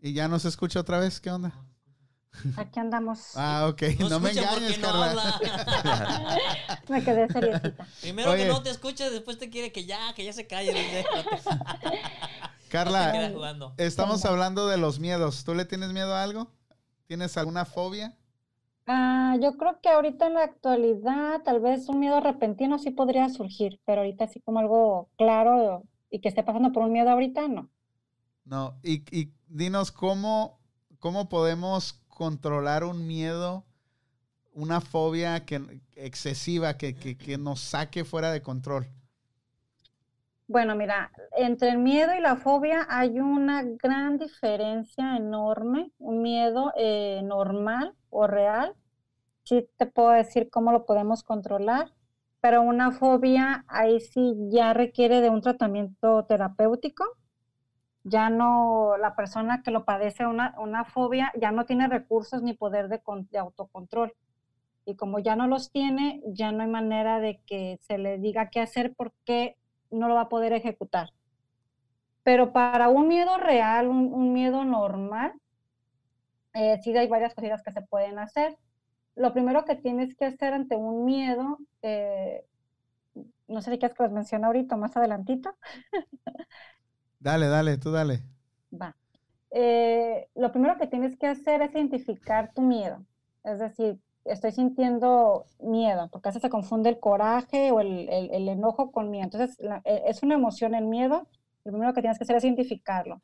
¿Y 0.00 0.12
ya 0.14 0.28
nos 0.28 0.44
escucha 0.44 0.80
otra 0.80 0.98
vez? 0.98 1.20
¿Qué 1.20 1.30
onda? 1.30 1.52
Aquí 2.56 2.80
andamos. 2.80 3.36
Ah, 3.36 3.66
ok. 3.68 3.82
No, 4.10 4.18
me 4.20 4.30
engañes, 4.30 4.78
no 4.78 4.88
Carla. 4.88 5.10
habla. 5.10 6.38
Me 6.88 7.04
quedé 7.04 7.28
seriecita. 7.28 7.86
Primero 8.00 8.30
Oye. 8.32 8.44
que 8.44 8.48
no 8.48 8.62
te 8.62 8.70
escucha, 8.70 9.10
después 9.10 9.38
te 9.38 9.50
quiere 9.50 9.70
que 9.70 9.84
ya, 9.84 10.14
que 10.14 10.24
ya 10.24 10.32
se 10.32 10.46
calle. 10.46 10.72
No 10.72 11.58
Carla, 12.68 13.32
estamos 13.76 14.24
hablando 14.24 14.66
de 14.66 14.78
los 14.78 14.98
miedos. 14.98 15.44
¿Tú 15.44 15.54
le 15.54 15.66
tienes 15.66 15.92
miedo 15.92 16.14
a 16.14 16.22
algo? 16.22 16.50
¿Tienes 17.06 17.36
alguna 17.36 17.66
fobia? 17.66 18.16
Ah, 18.86 19.36
yo 19.40 19.56
creo 19.58 19.78
que 19.80 19.90
ahorita 19.90 20.26
en 20.26 20.34
la 20.34 20.44
actualidad 20.44 21.42
tal 21.44 21.60
vez 21.60 21.88
un 21.88 22.00
miedo 22.00 22.20
repentino 22.20 22.78
sí 22.78 22.90
podría 22.90 23.28
surgir, 23.28 23.78
pero 23.84 24.00
ahorita 24.00 24.24
así 24.24 24.40
como 24.40 24.58
algo 24.58 25.10
claro 25.16 25.84
y 26.10 26.20
que 26.20 26.28
esté 26.28 26.42
pasando 26.42 26.72
por 26.72 26.82
un 26.84 26.92
miedo 26.92 27.10
ahorita, 27.10 27.46
no. 27.46 27.70
No. 28.44 28.80
Y, 28.82 29.04
y 29.16 29.32
dinos 29.46 29.92
cómo, 29.92 30.58
cómo 30.98 31.28
podemos 31.28 32.01
controlar 32.22 32.84
un 32.84 33.04
miedo, 33.08 33.64
una 34.54 34.80
fobia 34.80 35.44
que, 35.44 35.80
excesiva 35.96 36.78
que, 36.78 36.94
que, 36.94 37.36
nos 37.36 37.58
saque 37.58 38.04
fuera 38.04 38.30
de 38.30 38.40
control. 38.40 38.86
Bueno, 40.46 40.76
mira, 40.76 41.10
entre 41.36 41.70
el 41.70 41.78
miedo 41.78 42.14
y 42.16 42.20
la 42.20 42.36
fobia 42.36 42.86
hay 42.88 43.18
una 43.18 43.64
gran 43.64 44.18
diferencia 44.18 45.16
enorme. 45.16 45.90
Un 45.98 46.22
miedo 46.22 46.72
eh, 46.76 47.22
normal 47.24 47.96
o 48.08 48.28
real, 48.28 48.76
sí 49.42 49.68
te 49.76 49.86
puedo 49.86 50.10
decir 50.10 50.48
cómo 50.48 50.70
lo 50.70 50.86
podemos 50.86 51.24
controlar, 51.24 51.92
pero 52.40 52.62
una 52.62 52.92
fobia 52.92 53.64
ahí 53.66 53.98
sí 53.98 54.36
ya 54.48 54.74
requiere 54.74 55.20
de 55.22 55.28
un 55.28 55.40
tratamiento 55.40 56.24
terapéutico. 56.26 57.04
Ya 58.04 58.30
no, 58.30 58.96
la 58.98 59.14
persona 59.16 59.62
que 59.62 59.70
lo 59.70 59.84
padece 59.84 60.26
una, 60.26 60.54
una 60.58 60.84
fobia 60.84 61.32
ya 61.40 61.52
no 61.52 61.66
tiene 61.66 61.88
recursos 61.88 62.42
ni 62.42 62.54
poder 62.54 62.88
de, 62.88 63.00
de 63.30 63.38
autocontrol. 63.38 64.12
Y 64.86 64.96
como 64.96 65.18
ya 65.20 65.36
no 65.36 65.48
los 65.48 65.72
tiene, 65.72 66.22
ya 66.26 66.52
no 66.52 66.62
hay 66.64 66.70
manera 66.70 67.20
de 67.20 67.40
que 67.46 67.78
se 67.82 67.98
le 67.98 68.18
diga 68.18 68.50
qué 68.50 68.60
hacer 68.60 68.94
porque 68.96 69.56
no 69.90 70.08
lo 70.08 70.14
va 70.16 70.22
a 70.22 70.28
poder 70.30 70.52
ejecutar. 70.54 71.10
Pero 72.24 72.52
para 72.52 72.88
un 72.88 73.06
miedo 73.06 73.36
real, 73.38 73.86
un, 73.86 74.12
un 74.12 74.32
miedo 74.32 74.64
normal, 74.64 75.34
eh, 76.54 76.78
sí 76.82 76.96
hay 76.96 77.08
varias 77.08 77.34
cositas 77.34 77.62
que 77.62 77.72
se 77.72 77.82
pueden 77.82 78.18
hacer. 78.18 78.56
Lo 79.16 79.32
primero 79.32 79.64
que 79.64 79.76
tienes 79.76 80.16
que 80.16 80.26
hacer 80.26 80.54
ante 80.54 80.76
un 80.76 81.04
miedo, 81.04 81.58
eh, 81.82 82.44
no 83.48 83.60
sé 83.62 83.70
si 83.72 83.78
quieres 83.78 83.96
que 83.96 84.02
los 84.04 84.12
mencione 84.12 84.46
ahorita 84.46 84.76
más 84.76 84.96
adelantito, 84.96 85.56
Dale, 87.22 87.46
dale, 87.46 87.78
tú 87.78 87.92
dale. 87.92 88.20
va. 88.72 88.96
Eh, 89.50 90.28
lo 90.34 90.50
primero 90.50 90.76
que 90.76 90.86
tienes 90.88 91.16
que 91.16 91.26
hacer 91.28 91.62
es 91.62 91.72
identificar 91.72 92.52
tu 92.52 92.62
miedo. 92.62 93.04
Es 93.44 93.58
decir, 93.60 93.98
estoy 94.24 94.50
sintiendo 94.52 95.44
miedo, 95.60 96.08
porque 96.10 96.28
a 96.28 96.30
veces 96.30 96.42
se 96.42 96.50
confunde 96.50 96.88
el 96.90 96.98
coraje 96.98 97.70
o 97.70 97.80
el, 97.80 98.08
enojo 98.48 98.90
con 98.90 99.10
miedo. 99.10 99.24
Entonces, 99.24 99.56
e- 99.84 100.02
es 100.06 100.22
una 100.22 100.34
emoción 100.34 100.74
el 100.74 100.86
miedo. 100.86 101.28
Lo 101.64 101.72
primero 101.72 101.92
que 101.94 102.00
tienes 102.00 102.18
que 102.18 102.24
hacer 102.24 102.36
es 102.36 102.44
identificarlo. 102.44 103.22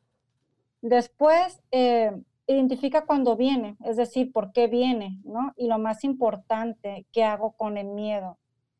Después, 0.81 1.61
eh, 1.71 2.11
identifica 2.47 3.05
cuándo 3.05 3.35
viene, 3.35 3.75
es 3.83 3.97
decir, 3.97 4.31
por 4.31 4.53
qué 4.53 4.67
viene, 4.67 5.19
¿no? 5.25 5.53
Y 5.57 5.67
lo 5.67 5.77
más 5.77 6.03
importante, 6.05 7.05
¿qué 7.11 7.23
hago 7.25 7.51
con 7.51 7.77
el 7.77 7.87
miedo? 7.87 8.37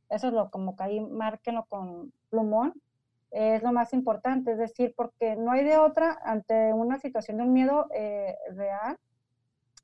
Eso 0.10 0.28
es 0.28 0.34
lo 0.34 0.50
como 0.50 0.76
que 0.78 0.84
ahí 0.84 1.02
márquenlo 1.02 1.66
con 1.68 2.14
plumón. 2.30 2.74
Es 3.32 3.62
lo 3.64 3.72
más 3.72 3.94
importante, 3.94 4.52
es 4.54 4.58
decir, 4.58 4.94
porque 4.96 5.36
no 5.36 5.52
hay 5.52 5.64
de 5.64 5.78
otra 5.78 6.18
ante 6.24 6.74
una 6.74 6.98
situación 7.00 7.38
de 7.38 7.44
un 7.44 7.54
miedo 7.54 7.88
eh, 7.94 8.36
real, 8.56 8.98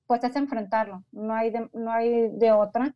pues 0.07 0.23
es 0.23 0.35
enfrentarlo, 0.35 1.03
no 1.11 1.33
hay 1.33 1.51
de, 1.51 1.69
no 1.73 1.91
hay 1.91 2.29
de 2.29 2.51
otra. 2.51 2.93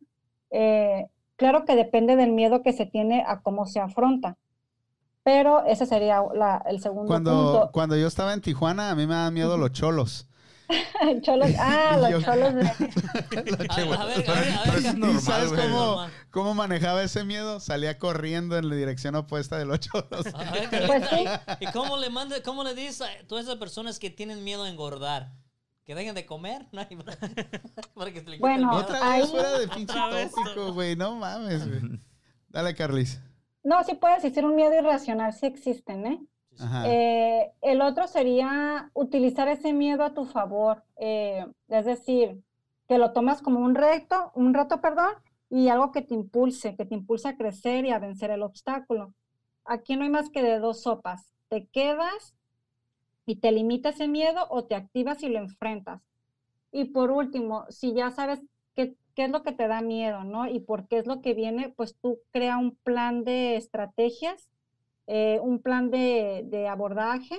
Eh, 0.50 1.06
claro 1.36 1.64
que 1.64 1.76
depende 1.76 2.16
del 2.16 2.32
miedo 2.32 2.62
que 2.62 2.72
se 2.72 2.86
tiene 2.86 3.24
a 3.26 3.40
cómo 3.40 3.66
se 3.66 3.80
afronta, 3.80 4.36
pero 5.22 5.64
ese 5.66 5.86
sería 5.86 6.22
la- 6.34 6.62
el 6.66 6.80
segundo 6.80 7.06
Cuando, 7.08 7.30
punto. 7.52 7.70
cuando 7.72 7.96
yo 7.96 8.06
estaba 8.06 8.32
en 8.32 8.40
Tijuana, 8.40 8.90
a 8.90 8.94
mí 8.94 9.06
me 9.06 9.14
daban 9.14 9.34
miedo 9.34 9.56
los 9.56 9.72
cholos. 9.72 10.26
Cholos, 11.22 11.50
ah, 11.58 11.96
los 12.00 12.10
yo- 12.10 12.22
cholos 12.22 12.54
de... 12.54 12.62
A, 13.70 13.74
a 13.74 13.76
ver, 13.76 13.94
a 13.94 14.04
ver, 14.04 14.30
a 14.30 14.34
ver, 14.34 14.52
a 14.52 14.64
ver, 14.64 14.74
es 14.78 14.84
Carlos. 14.84 14.84
normal, 14.96 15.16
¿Y 15.16 15.20
sabes 15.20 15.52
cómo, 16.30 16.54
manejaba 16.54 17.02
ese 17.02 17.24
miedo? 17.24 17.60
Salía 17.60 17.98
corriendo 17.98 18.56
en 18.58 18.68
la 18.68 18.74
dirección 18.74 19.14
opuesta 19.14 19.58
de 19.58 19.64
los 19.66 19.80
cholos. 19.80 20.26
A 20.34 20.44
ver, 20.52 20.68
Pues 20.86 21.08
Carlita, 21.08 21.58
¿y 21.60 21.64
y 21.68 21.72
cómo 21.72 21.96
le 21.96 22.10
manda, 22.10 22.42
cómo 22.42 22.64
le 22.64 22.74
dices 22.74 23.02
a 23.02 23.26
todas 23.26 23.44
esas 23.44 23.56
personas 23.56 23.98
que 23.98 24.10
tienen 24.10 24.44
miedo 24.44 24.64
a 24.64 24.68
engordar? 24.70 25.32
¿Que 25.84 25.94
dejen 25.94 26.14
de 26.14 26.24
comer? 26.26 26.66
No, 26.72 26.86
para 27.94 28.12
que 28.12 28.20
Bueno. 28.38 28.76
Otra 28.76 29.12
ahí- 29.12 29.22
vez 29.22 29.30
fuera 29.30 29.58
de 29.58 29.66
pinche 29.68 29.94
tópico, 29.94 30.72
güey. 30.72 30.94
No 30.94 31.16
mames, 31.16 31.66
güey. 31.68 32.00
Dale, 32.48 32.74
Carlis. 32.74 33.20
No, 33.64 33.82
sí 33.84 33.94
puede 33.94 34.14
existir 34.16 34.44
un 34.44 34.54
miedo 34.54 34.72
irracional, 34.74 35.32
sí 35.32 35.46
existen, 35.46 36.06
¿eh? 36.06 36.20
Eh, 36.84 37.52
el 37.62 37.80
otro 37.80 38.06
sería 38.06 38.90
utilizar 38.94 39.48
ese 39.48 39.72
miedo 39.72 40.04
a 40.04 40.14
tu 40.14 40.24
favor, 40.24 40.82
eh, 40.96 41.46
es 41.68 41.84
decir, 41.84 42.42
que 42.88 42.98
lo 42.98 43.12
tomas 43.12 43.40
como 43.40 43.60
un 43.60 43.74
reto, 43.74 44.32
un 44.34 44.52
reto, 44.52 44.80
perdón, 44.80 45.12
y 45.48 45.68
algo 45.68 45.90
que 45.90 46.02
te 46.02 46.14
impulse, 46.14 46.76
que 46.76 46.84
te 46.84 46.94
impulse 46.94 47.28
a 47.28 47.36
crecer 47.36 47.84
y 47.84 47.90
a 47.90 47.98
vencer 47.98 48.30
el 48.30 48.42
obstáculo. 48.42 49.14
Aquí 49.64 49.96
no 49.96 50.04
hay 50.04 50.10
más 50.10 50.30
que 50.30 50.42
de 50.42 50.58
dos 50.58 50.82
sopas. 50.82 51.32
Te 51.48 51.66
quedas 51.66 52.36
y 53.26 53.36
te 53.36 53.52
limita 53.52 53.90
ese 53.90 54.08
miedo 54.08 54.46
o 54.50 54.64
te 54.64 54.74
activas 54.74 55.22
y 55.22 55.28
lo 55.28 55.38
enfrentas. 55.38 56.02
Y 56.72 56.86
por 56.86 57.10
último, 57.10 57.64
si 57.68 57.94
ya 57.94 58.10
sabes 58.10 58.40
qué, 58.74 58.96
qué 59.14 59.24
es 59.24 59.30
lo 59.30 59.42
que 59.42 59.52
te 59.52 59.66
da 59.66 59.80
miedo, 59.82 60.24
¿no? 60.24 60.48
Y 60.48 60.60
por 60.60 60.86
qué 60.86 60.98
es 60.98 61.06
lo 61.06 61.20
que 61.20 61.34
viene, 61.34 61.72
pues 61.76 61.96
tú 62.00 62.20
crea 62.32 62.58
un 62.58 62.76
plan 62.76 63.24
de 63.24 63.56
estrategias 63.56 64.48
eh, 65.12 65.40
un 65.42 65.58
plan 65.58 65.90
de, 65.90 66.44
de 66.46 66.68
abordaje 66.68 67.36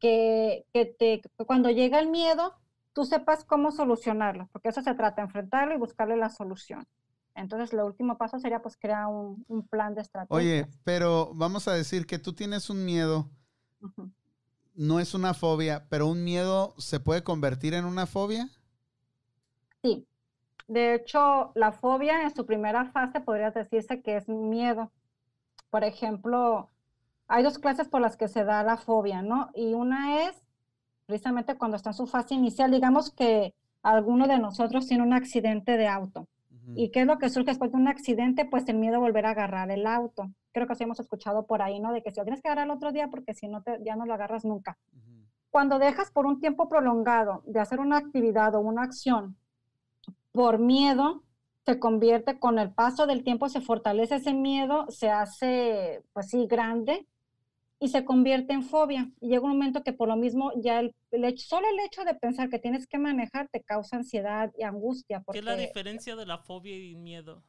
que, 0.00 0.66
que 0.72 0.84
te, 0.84 1.20
que 1.20 1.44
cuando 1.46 1.70
llega 1.70 2.00
el 2.00 2.08
miedo, 2.08 2.54
tú 2.92 3.04
sepas 3.04 3.44
cómo 3.44 3.70
solucionarlo, 3.70 4.48
porque 4.50 4.70
eso 4.70 4.82
se 4.82 4.94
trata, 4.94 5.22
enfrentarlo 5.22 5.74
y 5.74 5.78
buscarle 5.78 6.16
la 6.16 6.30
solución. 6.30 6.88
Entonces, 7.36 7.72
el 7.72 7.80
último 7.80 8.18
paso 8.18 8.40
sería 8.40 8.60
pues 8.60 8.76
crear 8.76 9.06
un, 9.06 9.44
un 9.46 9.68
plan 9.68 9.94
de 9.94 10.00
estrategia. 10.00 10.36
Oye, 10.36 10.66
pero 10.82 11.30
vamos 11.34 11.68
a 11.68 11.72
decir 11.72 12.04
que 12.04 12.18
tú 12.18 12.32
tienes 12.32 12.68
un 12.68 12.84
miedo, 12.84 13.30
no 14.74 14.98
es 14.98 15.14
una 15.14 15.34
fobia, 15.34 15.86
pero 15.88 16.08
un 16.08 16.24
miedo 16.24 16.74
se 16.78 16.98
puede 16.98 17.22
convertir 17.22 17.74
en 17.74 17.84
una 17.84 18.06
fobia. 18.06 18.48
Sí. 19.82 20.04
De 20.66 20.94
hecho, 20.94 21.52
la 21.54 21.70
fobia 21.70 22.22
en 22.22 22.34
su 22.34 22.44
primera 22.44 22.86
fase 22.86 23.20
podría 23.20 23.52
decirse 23.52 24.02
que 24.02 24.16
es 24.16 24.28
miedo. 24.28 24.90
Por 25.74 25.82
ejemplo, 25.82 26.70
hay 27.26 27.42
dos 27.42 27.58
clases 27.58 27.88
por 27.88 28.00
las 28.00 28.16
que 28.16 28.28
se 28.28 28.44
da 28.44 28.62
la 28.62 28.76
fobia, 28.76 29.22
¿no? 29.22 29.50
Y 29.54 29.74
una 29.74 30.22
es 30.22 30.40
precisamente 31.04 31.56
cuando 31.56 31.76
está 31.76 31.90
en 31.90 31.94
su 31.94 32.06
fase 32.06 32.34
inicial, 32.34 32.70
digamos 32.70 33.10
que 33.10 33.56
alguno 33.82 34.28
de 34.28 34.38
nosotros 34.38 34.86
tiene 34.86 35.02
un 35.02 35.12
accidente 35.12 35.76
de 35.76 35.88
auto. 35.88 36.28
¿Y 36.76 36.90
qué 36.90 37.00
es 37.00 37.06
lo 37.08 37.18
que 37.18 37.28
surge 37.28 37.50
después 37.50 37.72
de 37.72 37.78
un 37.78 37.88
accidente? 37.88 38.44
Pues 38.44 38.68
el 38.68 38.76
miedo 38.76 38.98
a 38.98 39.00
volver 39.00 39.26
a 39.26 39.30
agarrar 39.30 39.72
el 39.72 39.88
auto. 39.88 40.30
Creo 40.52 40.68
que 40.68 40.76
sí 40.76 40.84
hemos 40.84 41.00
escuchado 41.00 41.44
por 41.44 41.60
ahí, 41.60 41.80
¿no? 41.80 41.92
De 41.92 42.04
que 42.04 42.12
si 42.12 42.20
lo 42.20 42.24
tienes 42.24 42.40
que 42.40 42.46
agarrar 42.46 42.66
el 42.66 42.70
otro 42.70 42.92
día 42.92 43.08
porque 43.08 43.34
si 43.34 43.48
no, 43.48 43.60
te, 43.60 43.82
ya 43.82 43.96
no 43.96 44.06
lo 44.06 44.14
agarras 44.14 44.44
nunca. 44.44 44.78
Cuando 45.50 45.80
dejas 45.80 46.12
por 46.12 46.24
un 46.24 46.38
tiempo 46.38 46.68
prolongado 46.68 47.42
de 47.46 47.58
hacer 47.58 47.80
una 47.80 47.96
actividad 47.96 48.54
o 48.54 48.60
una 48.60 48.84
acción 48.84 49.36
por 50.30 50.60
miedo, 50.60 51.24
se 51.66 51.78
convierte 51.78 52.38
con 52.38 52.58
el 52.58 52.72
paso 52.72 53.06
del 53.06 53.24
tiempo, 53.24 53.48
se 53.48 53.60
fortalece 53.60 54.16
ese 54.16 54.34
miedo, 54.34 54.86
se 54.90 55.10
hace, 55.10 56.02
pues 56.12 56.28
sí, 56.30 56.46
grande 56.46 57.06
y 57.80 57.88
se 57.88 58.04
convierte 58.04 58.54
en 58.54 58.62
fobia. 58.64 59.10
Y 59.20 59.28
llega 59.28 59.42
un 59.44 59.50
momento 59.52 59.82
que 59.84 59.92
por 59.92 60.08
lo 60.08 60.16
mismo 60.16 60.52
ya 60.62 60.80
el, 60.80 60.94
el 61.12 61.24
hecho, 61.24 61.46
solo 61.46 61.68
el 61.68 61.80
hecho 61.80 62.04
de 62.04 62.14
pensar 62.14 62.50
que 62.50 62.58
tienes 62.58 62.86
que 62.86 62.98
manejar 62.98 63.48
te 63.50 63.62
causa 63.62 63.96
ansiedad 63.96 64.52
y 64.58 64.64
angustia. 64.64 65.18
¿Qué 65.18 65.24
Porque 65.24 65.38
es 65.40 65.44
la 65.44 65.56
diferencia 65.56 66.16
de 66.16 66.26
la 66.26 66.38
fobia 66.38 66.76
y 66.76 66.94
miedo? 66.96 67.42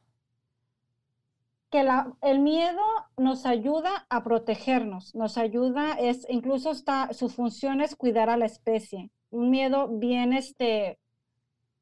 que 1.70 1.82
la- 1.82 2.12
el 2.22 2.38
miedo 2.40 2.80
nos 3.16 3.44
ayuda 3.44 4.06
a 4.08 4.22
protegernos, 4.24 5.14
nos 5.14 5.36
ayuda, 5.36 5.94
es, 5.94 6.26
incluso 6.28 6.70
está, 6.70 7.12
su 7.12 7.28
función 7.28 7.80
es 7.80 7.96
cuidar 7.96 8.30
a 8.30 8.36
la 8.36 8.46
especie. 8.46 9.10
Un 9.30 9.50
miedo 9.50 9.88
bien, 9.88 10.32
este, 10.32 10.98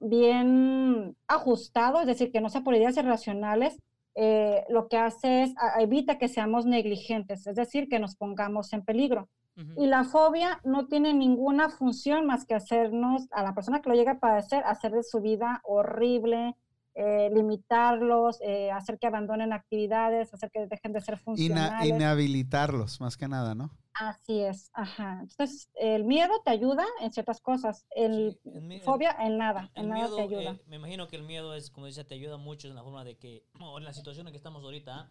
bien 0.08 1.16
ajustado, 1.28 2.00
es 2.00 2.06
decir, 2.06 2.30
que 2.32 2.40
no 2.40 2.48
sea 2.48 2.62
por 2.62 2.74
ideas 2.74 2.96
irracionales, 2.96 3.78
eh, 4.14 4.64
lo 4.68 4.88
que 4.88 4.96
hace 4.96 5.42
es 5.44 5.54
a- 5.58 5.80
evita 5.82 6.18
que 6.18 6.28
seamos 6.28 6.66
negligentes, 6.66 7.46
es 7.46 7.56
decir, 7.56 7.88
que 7.88 7.98
nos 7.98 8.14
pongamos 8.16 8.72
en 8.72 8.82
peligro. 8.84 9.28
Y 9.76 9.86
la 9.86 10.02
fobia 10.02 10.60
no 10.64 10.88
tiene 10.88 11.14
ninguna 11.14 11.68
función 11.68 12.26
más 12.26 12.44
que 12.44 12.54
hacernos, 12.56 13.28
a 13.30 13.44
la 13.44 13.54
persona 13.54 13.80
que 13.80 13.88
lo 13.88 13.94
llega 13.94 14.12
a 14.12 14.18
padecer, 14.18 14.64
hacer 14.64 14.90
de 14.90 15.04
su 15.04 15.20
vida 15.20 15.60
horrible, 15.62 16.56
eh, 16.96 17.30
limitarlos, 17.32 18.40
eh, 18.40 18.72
hacer 18.72 18.98
que 18.98 19.06
abandonen 19.06 19.52
actividades, 19.52 20.34
hacer 20.34 20.50
que 20.52 20.66
dejen 20.66 20.92
de 20.92 21.00
ser 21.00 21.14
Ina- 21.14 21.22
funcionales. 21.24 21.88
inhabilitarlos, 21.88 23.00
más 23.00 23.16
que 23.16 23.28
nada, 23.28 23.54
¿no? 23.54 23.70
Así 23.94 24.40
es, 24.40 24.70
ajá. 24.74 25.20
Entonces, 25.22 25.70
el 25.74 26.04
miedo 26.04 26.32
te 26.44 26.50
ayuda 26.50 26.84
en 27.00 27.12
ciertas 27.12 27.40
cosas, 27.40 27.86
el 27.90 28.40
Sí, 28.42 28.50
el 28.50 28.62
mi- 28.62 28.76
el- 28.76 28.82
fobia 28.82 29.16
en 29.20 29.38
nada, 29.38 29.70
El 29.74 29.84
en 29.84 29.88
nada 29.90 30.02
miedo, 30.02 30.16
te 30.16 30.22
ayuda. 30.22 30.50
eh, 30.52 30.60
me 30.66 30.76
imagino 30.76 31.06
que 31.06 31.16
el 31.16 31.22
miedo 31.22 31.54
es, 31.54 31.70
como 31.70 31.86
dice, 31.86 32.04
te 32.04 32.14
ayuda 32.16 32.36
mucho 32.36 32.66
en 32.68 32.74
la 32.74 32.82
forma 32.82 33.04
de 33.04 33.16
que, 33.18 33.46
o 33.60 33.78
en 33.78 33.84
la 33.84 33.92
situación 33.92 34.26
en 34.26 34.32
que 34.32 34.36
estamos 34.36 34.64
ahorita, 34.64 34.98
¿ah? 34.98 35.10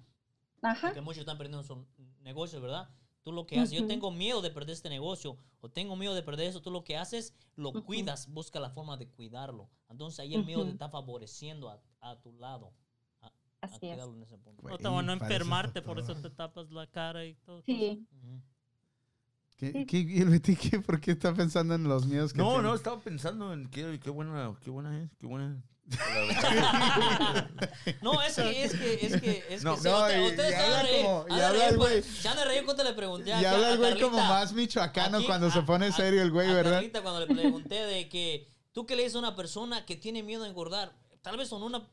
Ajá, 0.61 0.93
que 0.93 1.01
muchos 1.01 1.19
están 1.21 1.37
perdiendo 1.37 1.63
sus 1.63 1.77
negocios, 2.21 2.61
¿verdad? 2.61 2.89
Tú 3.23 3.31
lo 3.31 3.45
que 3.47 3.57
haces, 3.57 3.71
yo 3.71 3.79
Ujú. 3.79 3.87
tengo 3.87 4.11
miedo 4.11 4.41
de 4.41 4.49
perder 4.51 4.73
este 4.73 4.89
negocio 4.89 5.37
o 5.61 5.69
tengo 5.69 5.95
miedo 5.95 6.13
de 6.13 6.23
perder 6.23 6.47
eso, 6.47 6.61
tú 6.61 6.71
lo 6.71 6.83
que 6.83 6.97
haces, 6.97 7.33
lo 7.55 7.69
Ujú. 7.69 7.83
cuidas, 7.83 8.27
busca 8.33 8.59
la 8.59 8.69
forma 8.69 8.97
de 8.97 9.07
cuidarlo. 9.07 9.69
Entonces 9.89 10.19
ahí 10.19 10.35
el 10.35 10.43
miedo 10.43 10.61
te 10.63 10.67
Ujú. 10.67 10.73
está 10.73 10.89
favoreciendo 10.89 11.69
a, 11.69 11.81
a 12.01 12.19
tu 12.21 12.33
lado. 12.33 12.73
A, 13.21 13.27
a 13.27 13.31
así 13.61 13.87
es. 13.87 13.97
en 14.03 14.23
ese 14.23 14.37
punto. 14.37 14.61
No 14.61 14.77
te 14.77 14.87
a 14.87 14.91
parece 14.91 15.13
enfermarte, 15.13 15.81
por 15.81 15.99
eso 15.99 16.15
te 16.15 16.29
tapas 16.29 16.69
la 16.71 16.85
cara 16.87 17.25
y 17.25 17.35
todo. 17.35 17.61
Sí, 17.61 18.05
Ujú. 18.11 18.41
¿Qué, 19.57 19.71
Sí. 19.71 19.85
qué- 19.85 19.99
y 19.99 20.19
el 20.21 20.29
Betty, 20.29 20.55
qué- 20.55 20.79
¿Por 20.79 20.99
qué 20.99 21.11
está 21.11 21.33
pensando 21.33 21.75
en 21.75 21.83
los 21.83 22.05
miedos 22.05 22.33
que 22.33 22.39
No, 22.39 22.49
tiene? 22.49 22.63
no, 22.63 22.75
estaba 22.75 22.99
pensando 22.99 23.53
en 23.53 23.69
qué, 23.69 23.99
qué 24.01 24.09
buena, 24.09 24.53
qué 24.63 24.69
buena 24.69 24.97
es, 24.99 25.09
qué 25.19 25.27
buena. 25.27 25.61
No, 28.01 28.21
es 28.21 28.35
que, 28.35 28.63
es 28.63 28.73
que, 28.73 28.93
es 29.05 29.21
que, 29.21 29.43
es 29.49 29.63
No, 29.63 29.75
que 29.75 29.81
sí, 29.81 29.87
no, 29.89 30.01
usted- 30.01 30.21
y- 30.21 30.25
ustedes 30.27 30.51
y 30.51 30.55
se 30.55 30.61
van 30.61 30.73
a 30.73 30.83
reír, 30.83 31.05
como- 31.05 31.21
han 31.21 31.31
y 31.31 31.35
de 31.35 31.45
habla 31.45 31.67
el 31.69 31.75
por- 31.75 31.89
güey- 31.91 32.01
Se 32.03 32.27
han 32.27 32.47
reír 32.47 32.65
cuando 32.65 32.83
le 32.83 32.93
pregunté 32.93 33.29
Y 33.29 33.33
acá 33.33 33.51
habla 33.55 33.67
a 33.67 33.71
el 33.71 33.77
güey 33.77 34.01
como 34.01 34.17
más 34.17 34.53
michoacano 34.53 35.17
Aquí, 35.17 35.25
cuando 35.27 35.51
se 35.51 35.59
a- 35.59 35.65
pone 35.65 35.87
a- 35.87 35.91
serio 35.91 36.21
el 36.21 36.31
güey, 36.31 36.49
a 36.49 36.53
¿verdad? 36.53 36.73
Carlita, 36.73 37.01
cuando 37.01 37.25
le 37.25 37.33
pregunté 37.33 37.75
de 37.85 38.09
que 38.09 38.47
tú 38.71 38.85
qué 38.85 38.95
le 38.95 39.03
dices 39.03 39.15
a 39.15 39.19
una 39.19 39.35
persona 39.35 39.85
que 39.85 39.95
tiene 39.95 40.23
miedo 40.23 40.43
a 40.43 40.47
engordar, 40.47 40.93
tal 41.21 41.37
vez 41.37 41.49
sonó 41.49 41.65
una 41.65 41.87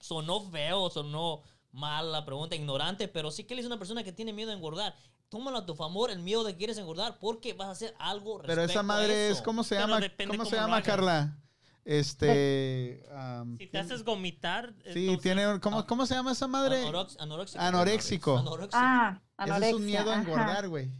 sonó 0.00 0.40
feo, 0.50 0.90
sonó 0.90 1.42
mal 1.72 2.12
la 2.12 2.24
pregunta, 2.24 2.54
ignorante, 2.56 3.08
pero 3.08 3.30
sí 3.30 3.44
que 3.44 3.54
le 3.54 3.60
dices 3.62 3.70
a 3.70 3.74
una 3.74 3.78
persona 3.78 4.04
que 4.04 4.12
tiene 4.12 4.32
miedo 4.32 4.50
a 4.52 4.54
engordar. 4.54 4.94
Tómalo 5.28 5.58
a 5.58 5.66
tu 5.66 5.74
favor 5.74 6.10
el 6.10 6.20
miedo 6.20 6.42
de 6.44 6.52
que 6.52 6.58
quieres 6.58 6.78
engordar 6.78 7.18
porque 7.20 7.52
vas 7.52 7.68
a 7.68 7.70
hacer 7.72 7.94
algo 7.98 8.38
Pero 8.42 8.54
respecto 8.62 8.70
esa 8.70 8.80
a 8.80 8.82
madre 8.82 9.28
es. 9.30 9.42
¿cómo 9.42 9.62
se 9.62 9.74
Pero 9.76 9.86
llama? 9.88 10.06
¿Cómo 10.28 10.44
se 10.46 10.56
llama, 10.56 10.76
hagas. 10.76 10.86
Carla? 10.86 11.38
Este... 11.84 13.02
Si 13.58 13.66
te 13.66 13.78
haces 13.78 14.04
vomitar, 14.04 14.74
Sí, 14.92 15.00
entonces- 15.10 15.22
tiene... 15.22 15.60
¿cómo, 15.60 15.86
¿Cómo 15.86 16.06
se 16.06 16.14
llama 16.14 16.32
esa 16.32 16.46
madre? 16.46 16.82
Anoréxico. 17.18 17.58
Anoréxico. 17.62 18.38
Anoréxico. 18.38 18.76
Ah, 18.80 19.20
anorexia. 19.36 19.68
es 19.68 19.74
un 19.74 19.86
miedo 19.86 20.10
a 20.10 20.16
engordar, 20.16 20.68
güey. 20.68 20.90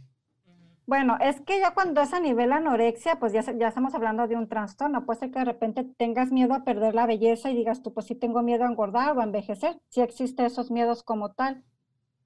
Bueno, 0.85 1.17
es 1.21 1.39
que 1.41 1.59
ya 1.59 1.75
cuando 1.75 2.01
es 2.01 2.13
a 2.13 2.19
nivel 2.19 2.51
anorexia, 2.51 3.19
pues 3.19 3.31
ya, 3.31 3.41
ya 3.55 3.67
estamos 3.67 3.93
hablando 3.93 4.27
de 4.27 4.35
un 4.35 4.47
trastorno. 4.47 5.05
Puede 5.05 5.19
ser 5.19 5.31
que 5.31 5.37
de 5.39 5.45
repente 5.45 5.83
tengas 5.97 6.31
miedo 6.31 6.55
a 6.55 6.63
perder 6.63 6.95
la 6.95 7.05
belleza 7.05 7.51
y 7.51 7.55
digas 7.55 7.83
tú, 7.83 7.93
pues 7.93 8.07
sí 8.07 8.15
tengo 8.15 8.41
miedo 8.41 8.63
a 8.63 8.67
engordar 8.67 9.15
o 9.15 9.21
a 9.21 9.23
envejecer. 9.23 9.79
Sí 9.89 10.01
existen 10.01 10.47
esos 10.47 10.71
miedos 10.71 11.03
como 11.03 11.33
tal. 11.33 11.63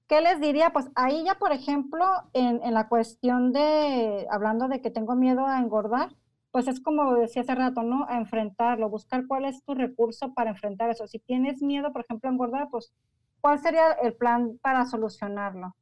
¿Qué 0.08 0.20
les 0.20 0.40
diría? 0.40 0.70
Pues 0.72 0.90
ahí 0.94 1.24
ya, 1.24 1.36
por 1.38 1.52
ejemplo, 1.52 2.04
en, 2.34 2.62
en 2.62 2.74
la 2.74 2.88
cuestión 2.88 3.52
de, 3.52 4.26
hablando 4.30 4.68
de 4.68 4.80
que 4.82 4.90
tengo 4.90 5.14
miedo 5.16 5.46
a 5.46 5.58
engordar, 5.58 6.14
pues 6.50 6.68
es 6.68 6.80
como 6.80 7.14
decía 7.14 7.42
hace 7.42 7.54
rato, 7.54 7.82
¿no? 7.82 8.06
A 8.08 8.18
enfrentarlo, 8.18 8.88
buscar 8.90 9.26
cuál 9.26 9.44
es 9.46 9.62
tu 9.64 9.74
recurso 9.74 10.32
para 10.34 10.50
enfrentar 10.50 10.90
eso. 10.90 11.06
Si 11.06 11.18
tienes 11.18 11.62
miedo, 11.62 11.92
por 11.92 12.02
ejemplo, 12.04 12.28
a 12.28 12.32
engordar, 12.32 12.68
pues, 12.70 12.92
¿cuál 13.40 13.58
sería 13.60 13.92
el 13.92 14.14
plan 14.14 14.58
para 14.62 14.86
solucionarlo? 14.86 15.74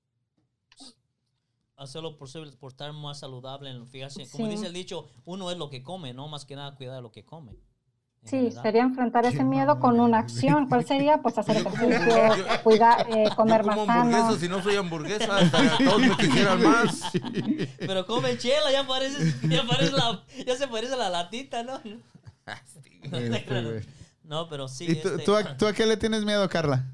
hacerlo 1.77 2.17
posible 2.17 2.53
por 2.53 2.71
estar 2.71 2.93
más 2.93 3.19
saludable. 3.21 3.85
Fíjate, 3.87 4.29
como 4.31 4.47
Sí. 4.47 4.51
dice 4.53 4.67
el 4.69 4.73
dicho, 4.73 5.09
uno 5.25 5.51
es 5.51 5.59
lo 5.59 5.69
que 5.69 5.83
come, 5.83 6.15
no 6.15 6.29
más 6.29 6.45
que 6.45 6.55
nada 6.55 6.77
cuidar 6.77 6.95
de 6.97 7.03
lo 7.03 7.11
que 7.11 7.25
come. 7.25 7.57
Sí, 8.25 8.53
sería 8.53 8.83
enfrentar 8.83 9.27
ese 9.27 9.43
miedo 9.43 9.81
con 9.81 9.99
una 9.99 10.19
acción. 10.19 10.69
¿Cuál 10.69 10.87
sería? 10.87 11.19
Pues 11.19 11.39
hacer 11.39 11.57
ejercicio, 11.57 12.45
cuidar, 12.63 13.07
eh, 13.11 13.29
comer 13.35 13.65
más 13.65 13.77
como 13.77 13.87
sano. 13.87 14.37
si 14.37 14.49
no 14.49 14.63
soy 14.63 14.77
hamburguesa, 14.77 15.37
hasta 15.37 15.77
todos 15.79 16.01
me 16.01 16.17
quisieran 16.17 16.63
más. 16.63 17.11
Pero 17.79 18.07
come 18.07 18.39
chela, 18.39 18.71
ya 18.71 18.87
parece, 18.87 19.35
ya 19.49 19.65
parece 19.65 19.93
la, 19.93 20.23
ya 20.47 20.57
se 20.57 20.69
parece 20.69 20.95
a 20.95 20.99
la 20.99 21.11
latita, 21.11 21.63
¿no? 21.63 21.81
Este. 23.03 23.85
No, 24.23 24.49
pero 24.49 24.69
sí. 24.69 24.87
¿Y 24.89 24.95
tú, 24.95 25.09
este, 25.09 25.25
tú 25.25 25.35
a, 25.35 25.57
tú 25.57 25.67
a 25.67 25.73
qué 25.73 25.85
le 25.85 25.97
tienes 25.97 26.25
miedo, 26.25 26.49
Carla? 26.49 26.87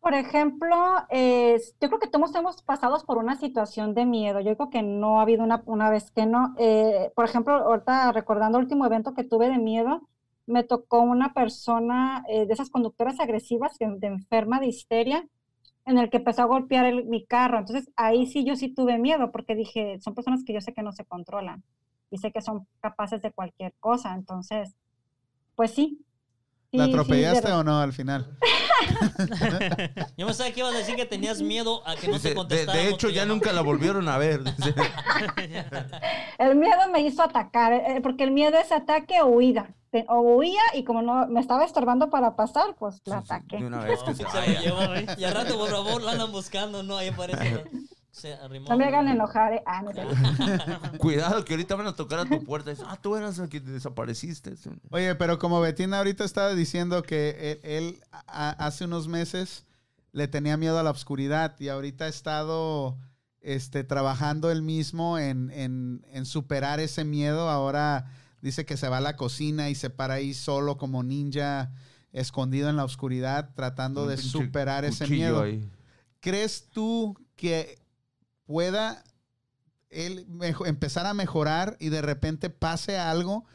Por 0.00 0.14
ejemplo, 0.14 0.74
eh, 1.10 1.60
yo 1.80 1.88
creo 1.88 2.00
que 2.00 2.08
todos 2.08 2.34
hemos 2.34 2.62
pasado 2.62 2.98
por 3.06 3.18
una 3.18 3.36
situación 3.36 3.94
de 3.94 4.06
miedo. 4.06 4.40
Yo 4.40 4.56
creo 4.56 4.70
que 4.70 4.82
no 4.82 5.18
ha 5.18 5.22
habido 5.22 5.44
una, 5.44 5.62
una 5.66 5.90
vez 5.90 6.10
que 6.10 6.26
no. 6.26 6.54
Eh, 6.58 7.12
por 7.14 7.26
ejemplo, 7.26 7.54
ahorita 7.54 8.12
recordando 8.12 8.58
el 8.58 8.64
último 8.64 8.86
evento 8.86 9.14
que 9.14 9.24
tuve 9.24 9.48
de 9.48 9.58
miedo, 9.58 10.08
me 10.46 10.62
tocó 10.64 11.00
una 11.00 11.32
persona 11.34 12.24
eh, 12.28 12.46
de 12.46 12.52
esas 12.52 12.70
conductoras 12.70 13.20
agresivas, 13.20 13.76
que- 13.78 13.86
de 13.88 14.06
enferma 14.06 14.60
de 14.60 14.66
histeria, 14.66 15.26
en 15.86 15.98
el 15.98 16.10
que 16.10 16.18
empezó 16.18 16.42
a 16.42 16.46
golpear 16.46 16.84
el- 16.86 17.04
mi 17.06 17.24
carro. 17.24 17.58
Entonces, 17.58 17.90
ahí 17.96 18.26
sí 18.26 18.44
yo 18.44 18.56
sí 18.56 18.68
tuve 18.74 18.98
miedo, 18.98 19.30
porque 19.32 19.54
dije, 19.54 19.98
son 20.00 20.14
personas 20.14 20.42
que 20.44 20.52
yo 20.54 20.60
sé 20.60 20.72
que 20.74 20.82
no 20.82 20.92
se 20.92 21.04
controlan 21.04 21.62
y 22.10 22.18
sé 22.18 22.30
que 22.32 22.40
son 22.42 22.66
capaces 22.80 23.20
de 23.22 23.32
cualquier 23.32 23.72
cosa. 23.80 24.14
Entonces, 24.14 24.74
pues 25.56 25.72
sí. 25.72 26.00
¿La 26.72 26.86
Sí, 26.86 26.90
sí, 26.90 26.96
de 26.96 27.02
atropellaste 27.02 27.52
o 27.52 27.62
no 27.62 27.78
al 27.80 27.92
final? 27.92 28.36
Yo 30.16 30.26
me 30.26 30.34
sabía 30.34 30.52
que 30.52 30.60
ibas 30.60 30.74
a 30.74 30.78
decir 30.78 30.96
que 30.96 31.06
tenías 31.06 31.40
miedo 31.40 31.86
a 31.86 31.94
que 31.96 32.08
no 32.08 32.14
Dice, 32.14 32.34
te 32.48 32.66
de, 32.66 32.88
hecho, 32.88 33.08
ya 33.10 33.24
nunca 33.26 33.52
la 33.52 33.62
volvieron 33.62 34.08
a 34.08 34.18
ver. 34.18 34.40
El 36.38 36.56
miedo 36.56 36.90
me 36.92 37.00
hizo 37.00 37.22
atacar, 37.22 37.72
eh, 37.72 38.00
porque 38.02 38.24
el 38.24 38.30
miedo 38.32 38.58
es 38.58 38.72
ataque 38.72 39.20
o 39.22 39.26
huida. 39.26 39.74
Te- 39.94 40.04
O 40.08 40.20
huía 40.36 40.60
y 40.74 40.82
como 40.82 41.02
no 41.02 41.28
me 41.28 41.38
estaba 41.38 41.64
estorbando 41.64 42.10
para 42.10 42.34
pasar, 42.34 42.74
pues 42.76 43.00
la 43.04 43.18
ataqué. 43.18 43.58
De 43.58 43.66
una 43.66 43.78
vez 43.84 44.02
que 44.02 44.10
se 44.12 44.16
Se 44.16 44.22
lo 44.24 44.28
vaya. 44.32 44.60
llevó. 44.60 44.80
Y 45.16 45.22
al 45.22 45.32
rato, 45.34 45.56
por 45.56 45.70
favor, 45.70 46.02
la 46.02 46.10
andan 46.12 46.32
buscando, 46.32 46.82
¿no? 46.82 46.96
Ahí 46.96 47.08
aparece. 47.08 47.64
Se 48.10 48.32
arrimó. 48.34 48.68
No 48.68 48.76
me 48.76 48.84
hagan 48.86 49.06
enojar, 49.08 49.52
eh. 49.54 49.62
Ah, 49.66 49.82
no 49.82 49.92
sé. 49.92 50.02
Cuidado, 50.98 51.44
que 51.44 51.52
ahorita 51.54 51.74
van 51.76 51.86
a 51.88 51.94
tocar 51.94 52.18
a 52.20 52.24
tu 52.24 52.42
puerta. 52.44 52.72
y 52.72 52.76
ah, 52.86 52.96
tú 53.00 53.14
eras 53.16 53.38
el 53.38 53.48
que 53.48 53.58
desapareciste. 53.60 54.54
Oye, 54.90 55.14
pero 55.16 55.38
como 55.40 55.60
Betina 55.60 55.98
ahorita 55.98 56.24
estaba 56.24 56.54
diciendo 56.54 57.02
que 57.02 57.58
él, 57.62 57.70
él 57.94 58.00
a- 58.28 58.50
hace 58.50 58.84
unos 58.84 59.08
meses 59.08 59.66
le 60.12 60.28
tenía 60.28 60.56
miedo 60.56 60.78
a 60.78 60.82
la 60.84 60.90
oscuridad 60.90 61.56
y 61.58 61.68
ahorita 61.68 62.04
ha 62.04 62.08
estado 62.08 62.98
este, 63.40 63.82
trabajando 63.82 64.50
él 64.52 64.62
mismo 64.62 65.18
en, 65.18 65.50
en- 65.50 66.04
en 66.12 66.24
superar 66.24 66.78
ese 66.80 67.04
miedo. 67.04 67.48
Ahora 67.50 68.06
dice 68.44 68.66
que 68.66 68.76
se 68.76 68.90
va 68.90 68.98
a 68.98 69.00
la 69.00 69.16
cocina 69.16 69.70
y 69.70 69.74
se 69.74 69.88
para 69.88 70.14
ahí 70.14 70.34
solo 70.34 70.76
como 70.76 71.02
ninja, 71.02 71.72
escondido 72.12 72.68
en 72.68 72.76
la 72.76 72.84
oscuridad, 72.84 73.54
tratando 73.54 74.06
de 74.06 74.18
superar 74.18 74.84
ese 74.84 75.08
miedo. 75.08 75.40
ahí. 75.40 75.66
¿Crees 76.20 76.68
tú 76.68 77.16
que 77.36 77.78
pueda 78.44 79.02
él 79.88 80.26
empezar 80.66 81.06
a 81.06 81.14
mejorar 81.14 81.78
y 81.80 81.88
de 81.88 82.02
repente 82.02 82.50
pase 82.50 82.98
algo 82.98 83.46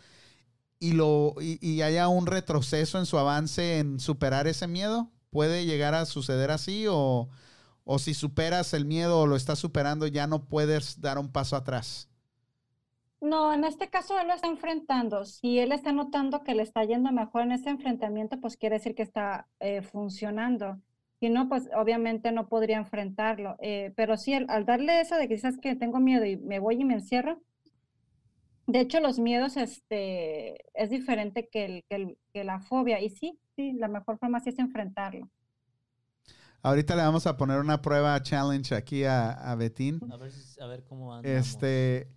y, 0.80 0.94
lo, 0.94 1.36
y, 1.40 1.60
y 1.62 1.84
haya 1.84 2.08
un 2.08 2.26
retroceso 2.26 2.98
en 2.98 3.06
su 3.06 3.20
avance 3.20 3.78
en 3.78 4.00
superar 4.00 4.48
ese 4.48 4.66
miedo? 4.66 5.12
¿Puede 5.30 5.68
llegar 5.68 5.94
a 5.94 6.08
suceder 6.08 6.50
así 6.50 6.88
o, 6.90 7.30
o 7.84 8.00
si 8.00 8.16
superas 8.16 8.74
el 8.74 8.86
miedo 8.86 9.20
o 9.20 9.28
lo 9.28 9.36
estás 9.36 9.60
superando 9.60 10.08
ya 10.08 10.26
no 10.26 10.46
puedes 10.46 11.00
dar 11.00 11.20
un 11.20 11.32
paso 11.32 11.56
atrás? 11.56 12.10
No, 13.22 13.54
en 13.54 13.64
este 13.66 13.90
caso 13.90 14.18
él 14.20 14.28
lo 14.28 14.34
está 14.34 14.48
enfrentando. 14.48 15.26
Si 15.26 15.60
él 15.60 15.72
está 15.74 15.92
notando 15.92 16.44
que 16.44 16.56
le 16.56 16.64
está 16.64 16.84
yendo 16.86 17.12
mejor 17.12 17.42
en 17.44 17.52
ese 17.52 17.70
enfrentamiento, 17.70 18.40
pues 18.40 18.56
quiere 18.58 18.78
decir 18.78 18.96
que 18.96 19.04
está 19.04 19.48
eh, 19.60 19.82
funcionando. 19.82 20.80
Si 21.20 21.30
no, 21.30 21.50
pues 21.50 21.70
obviamente 21.76 22.32
no 22.32 22.48
podría 22.48 22.78
enfrentarlo. 22.78 23.58
Eh, 23.60 23.92
pero 23.98 24.16
sí, 24.16 24.34
al, 24.34 24.46
al 24.50 24.66
darle 24.66 25.02
eso 25.02 25.16
de 25.16 25.28
que 25.28 25.34
dices 25.36 25.58
que 25.62 25.76
tengo 25.76 26.00
miedo 26.00 26.26
y 26.26 26.38
me 26.38 26.60
voy 26.60 26.82
y 26.82 26.86
me 26.86 26.94
encierro, 26.94 27.42
de 28.68 28.80
hecho 28.82 29.00
los 29.00 29.20
miedos 29.20 29.58
este, 29.58 30.64
es 30.74 30.90
diferente 30.90 31.50
que, 31.52 31.66
el, 31.66 31.84
que, 31.90 31.96
el- 31.96 32.18
que 32.34 32.44
la 32.46 32.62
fobia. 32.62 33.02
Y 33.02 33.10
sí, 33.10 33.38
sí, 33.56 33.74
la 33.74 33.88
mejor 33.90 34.18
forma 34.18 34.40
sí 34.40 34.50
es 34.50 34.60
enfrentarlo. 34.60 35.30
Ahorita 36.62 36.96
le 36.96 37.02
vamos 37.04 37.26
a 37.26 37.38
poner 37.38 37.60
una 37.60 37.82
prueba 37.82 38.22
challenge 38.22 38.76
aquí 38.76 39.04
a, 39.06 39.32
a 39.32 39.56
Betín. 39.56 40.00
A 40.12 40.18
ver, 40.18 40.32
si- 40.32 40.60
a 40.62 40.68
ver 40.68 40.84
cómo 40.84 41.14
andamos. 41.14 41.48
Este, 41.48 42.08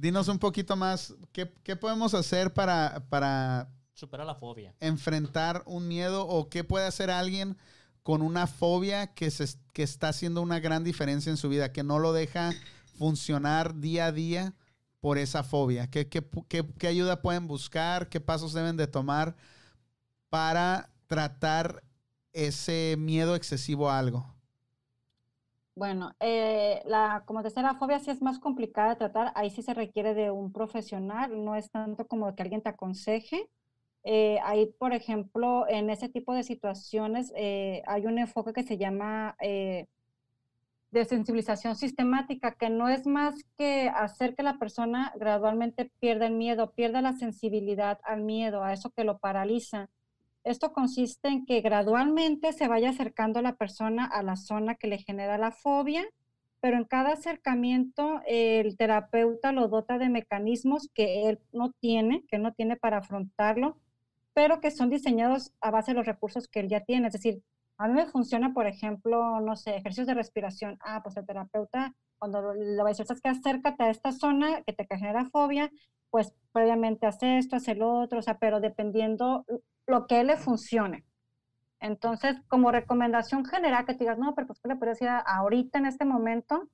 dinos 0.00 0.28
un 0.28 0.38
poquito 0.38 0.76
más, 0.76 1.14
¿qué, 1.32 1.52
qué 1.62 1.76
podemos 1.76 2.14
hacer 2.14 2.52
para, 2.54 3.04
para 3.08 3.68
Superar 3.94 4.26
la 4.26 4.34
fobia. 4.34 4.74
enfrentar 4.80 5.62
un 5.66 5.86
miedo 5.88 6.26
o 6.26 6.48
qué 6.48 6.64
puede 6.64 6.86
hacer 6.86 7.10
alguien 7.10 7.56
con 8.02 8.22
una 8.22 8.46
fobia 8.46 9.08
que, 9.14 9.30
se, 9.30 9.46
que 9.74 9.82
está 9.82 10.08
haciendo 10.08 10.40
una 10.42 10.58
gran 10.58 10.84
diferencia 10.84 11.30
en 11.30 11.36
su 11.36 11.48
vida, 11.48 11.72
que 11.72 11.82
no 11.82 11.98
lo 11.98 12.12
deja 12.12 12.52
funcionar 12.98 13.78
día 13.80 14.06
a 14.06 14.12
día 14.12 14.54
por 15.00 15.18
esa 15.18 15.42
fobia? 15.44 15.90
¿Qué, 15.90 16.08
qué 16.08 16.26
qué- 16.48 16.66
qué 16.78 16.86
ayuda 16.86 17.20
pueden 17.20 17.46
buscar? 17.46 18.08
¿Qué 18.08 18.20
pasos 18.20 18.52
deben 18.54 18.76
de 18.76 18.86
tomar 18.86 19.36
para 20.30 20.90
tratar 21.06 21.82
ese 22.32 22.96
miedo 22.98 23.34
excesivo 23.34 23.90
a 23.90 23.98
algo? 23.98 24.34
Bueno, 25.74 26.12
eh, 26.20 26.82
la, 26.84 27.22
como 27.26 27.42
decía, 27.42 27.62
la 27.62 27.74
fobia 27.76 28.00
sí 28.00 28.10
es 28.10 28.20
más 28.22 28.38
complicada 28.38 28.90
de 28.90 28.96
tratar, 28.96 29.32
ahí 29.34 29.50
sí 29.50 29.62
se 29.62 29.72
requiere 29.72 30.14
de 30.14 30.30
un 30.30 30.52
profesional, 30.52 31.42
no 31.44 31.56
es 31.56 31.70
tanto 31.70 32.06
como 32.06 32.34
que 32.34 32.42
alguien 32.42 32.62
te 32.62 32.68
aconseje. 32.70 33.48
Eh, 34.04 34.38
ahí, 34.44 34.66
por 34.78 34.92
ejemplo, 34.94 35.66
en 35.68 35.90
ese 35.90 36.08
tipo 36.08 36.34
de 36.34 36.42
situaciones 36.44 37.32
eh, 37.36 37.82
hay 37.86 38.06
un 38.06 38.18
enfoque 38.18 38.52
que 38.54 38.62
se 38.64 38.78
llama 38.78 39.36
eh, 39.40 39.86
de 40.90 41.04
sensibilización 41.04 41.76
sistemática, 41.76 42.54
que 42.54 42.68
no 42.70 42.88
es 42.88 43.06
más 43.06 43.34
que 43.56 43.88
hacer 43.94 44.34
que 44.34 44.42
la 44.42 44.58
persona 44.58 45.12
gradualmente 45.16 45.90
pierda 46.00 46.26
el 46.26 46.34
miedo, 46.34 46.72
pierda 46.72 47.00
la 47.00 47.12
sensibilidad 47.12 47.98
al 48.04 48.22
miedo, 48.22 48.64
a 48.64 48.72
eso 48.72 48.90
que 48.90 49.04
lo 49.04 49.18
paraliza. 49.18 49.88
Esto 50.44 50.72
consiste 50.72 51.28
en 51.28 51.44
que 51.44 51.60
gradualmente 51.60 52.52
se 52.52 52.68
vaya 52.68 52.90
acercando 52.90 53.42
la 53.42 53.56
persona 53.56 54.06
a 54.06 54.22
la 54.22 54.36
zona 54.36 54.74
que 54.74 54.88
le 54.88 54.98
genera 54.98 55.36
la 55.38 55.52
fobia, 55.52 56.04
pero 56.60 56.76
en 56.76 56.84
cada 56.84 57.12
acercamiento 57.12 58.20
el 58.26 58.76
terapeuta 58.76 59.52
lo 59.52 59.68
dota 59.68 59.98
de 59.98 60.08
mecanismos 60.08 60.88
que 60.94 61.28
él 61.28 61.40
no 61.52 61.72
tiene, 61.72 62.24
que 62.28 62.38
no 62.38 62.52
tiene 62.52 62.76
para 62.76 62.98
afrontarlo, 62.98 63.78
pero 64.34 64.60
que 64.60 64.70
son 64.70 64.90
diseñados 64.90 65.52
a 65.60 65.70
base 65.70 65.92
de 65.92 65.96
los 65.96 66.06
recursos 66.06 66.48
que 66.48 66.60
él 66.60 66.68
ya 66.68 66.80
tiene. 66.80 67.08
Es 67.08 67.14
decir, 67.14 67.42
a 67.78 67.88
mí 67.88 67.94
me 67.94 68.06
funciona, 68.06 68.52
por 68.52 68.66
ejemplo, 68.66 69.40
no 69.40 69.56
sé, 69.56 69.76
ejercicios 69.76 70.06
de 70.06 70.14
respiración. 70.14 70.78
Ah, 70.80 71.02
pues 71.02 71.16
el 71.16 71.26
terapeuta, 71.26 71.94
cuando 72.18 72.52
le 72.52 72.76
va 72.76 72.90
a 72.90 72.92
decir, 72.92 73.06
que 73.06 73.28
acércate 73.28 73.84
a 73.84 73.90
esta 73.90 74.12
zona 74.12 74.62
que 74.62 74.74
te 74.74 74.86
genera 74.86 75.24
fobia, 75.26 75.70
pues 76.10 76.34
previamente 76.52 77.06
hace 77.06 77.38
esto, 77.38 77.56
hace 77.56 77.74
lo 77.74 78.00
otro, 78.00 78.18
o 78.18 78.22
sea, 78.22 78.38
pero 78.38 78.60
dependiendo 78.60 79.46
lo 79.90 80.06
que 80.06 80.20
él 80.20 80.28
le 80.28 80.36
funcione. 80.36 81.04
Entonces, 81.80 82.36
como 82.48 82.70
recomendación 82.70 83.44
general, 83.44 83.86
que 83.86 83.94
te 83.94 84.00
digas, 84.00 84.18
no, 84.18 84.34
pero 84.34 84.46
pues, 84.46 84.60
¿qué 84.60 84.68
le 84.68 84.76
puedes 84.76 84.98
decir 84.98 85.08
ahorita 85.08 85.78
en 85.78 85.86
este 85.86 86.04
momento? 86.04 86.68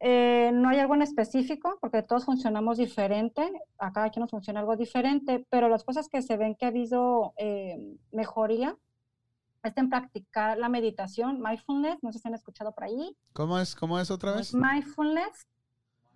Eh, 0.00 0.50
no 0.52 0.68
hay 0.68 0.78
algo 0.78 0.94
en 0.94 1.02
específico, 1.02 1.78
porque 1.80 2.02
todos 2.02 2.24
funcionamos 2.24 2.78
diferente, 2.78 3.50
a 3.78 3.92
cada 3.92 4.10
quien 4.10 4.22
nos 4.22 4.30
funciona 4.30 4.60
algo 4.60 4.76
diferente, 4.76 5.46
pero 5.50 5.68
las 5.68 5.84
cosas 5.84 6.08
que 6.08 6.22
se 6.22 6.36
ven 6.36 6.54
que 6.54 6.66
ha 6.66 6.68
habido 6.68 7.32
eh, 7.38 7.78
mejoría 8.12 8.76
es 9.62 9.76
en 9.76 9.88
practicar 9.88 10.58
la 10.58 10.68
meditación, 10.68 11.40
mindfulness, 11.40 12.02
no 12.02 12.12
sé 12.12 12.18
si 12.18 12.28
han 12.28 12.34
escuchado 12.34 12.72
por 12.72 12.84
ahí. 12.84 13.16
¿Cómo 13.32 13.58
es, 13.58 13.74
cómo 13.74 13.98
es 13.98 14.10
otra 14.10 14.32
vez? 14.32 14.54
Mindfulness. 14.54 15.46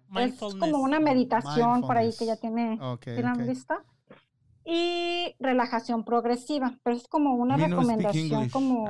Mindfulness. 0.09 0.55
Es 0.55 0.61
como 0.61 0.83
una 0.83 1.01
meditación 1.01 1.81
por 1.83 1.97
ahí 1.97 2.13
que 2.19 2.27
ya 2.27 2.37
tiene, 2.37 2.79
Ok, 2.81 3.05
¿sí 3.05 3.23
la 3.23 3.31
han 3.31 3.41
ok. 3.41 3.49
visto? 3.49 3.75
Y 4.65 5.35
relajación 5.39 6.05
progresiva, 6.05 6.79
pero 6.83 6.97
es 6.97 7.09
como 7.09 7.35
una 7.35 7.57
recomendación 7.57 8.49
como 8.51 8.87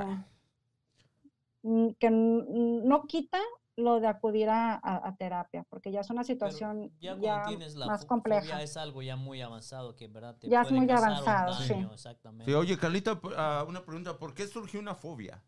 que 1.99 2.11
no 2.11 3.03
quita 3.07 3.39
lo 3.77 4.01
de 4.01 4.09
acudir 4.09 4.49
a, 4.49 4.75
a- 4.75 5.09
a 5.09 5.17
terapia, 5.17 5.65
porque 5.71 5.91
ya 5.93 6.01
es 6.01 6.11
una 6.11 6.23
Pero 6.23 6.35
situación 6.39 6.93
ya 7.01 7.15
ya, 7.15 7.19
cuando 7.21 7.49
tienes 7.49 7.77
la 7.77 7.87
más 7.87 8.05
compleja. 8.05 8.41
fobia 8.43 8.63
es 8.63 8.77
algo 8.77 9.03
ya 9.03 9.17
muy 9.17 9.41
avanzado 9.41 9.97
que 9.97 10.05
en 10.07 10.13
verdad 10.13 10.37
te 10.39 10.49
Ya 10.49 10.63
es 10.63 10.73
muy 10.73 10.91
avanzado, 10.91 11.53
sí. 11.55 11.75
Exactamente. 11.93 12.51
Sí, 12.51 12.55
oye, 12.55 12.77
Carlita, 12.77 13.21
ah, 13.37 13.65
una 13.67 13.85
pregunta. 13.85 14.19
¿Por 14.19 14.35
qué 14.35 14.47
surgió 14.47 14.81
una 14.81 14.95
fobia? 14.95 15.43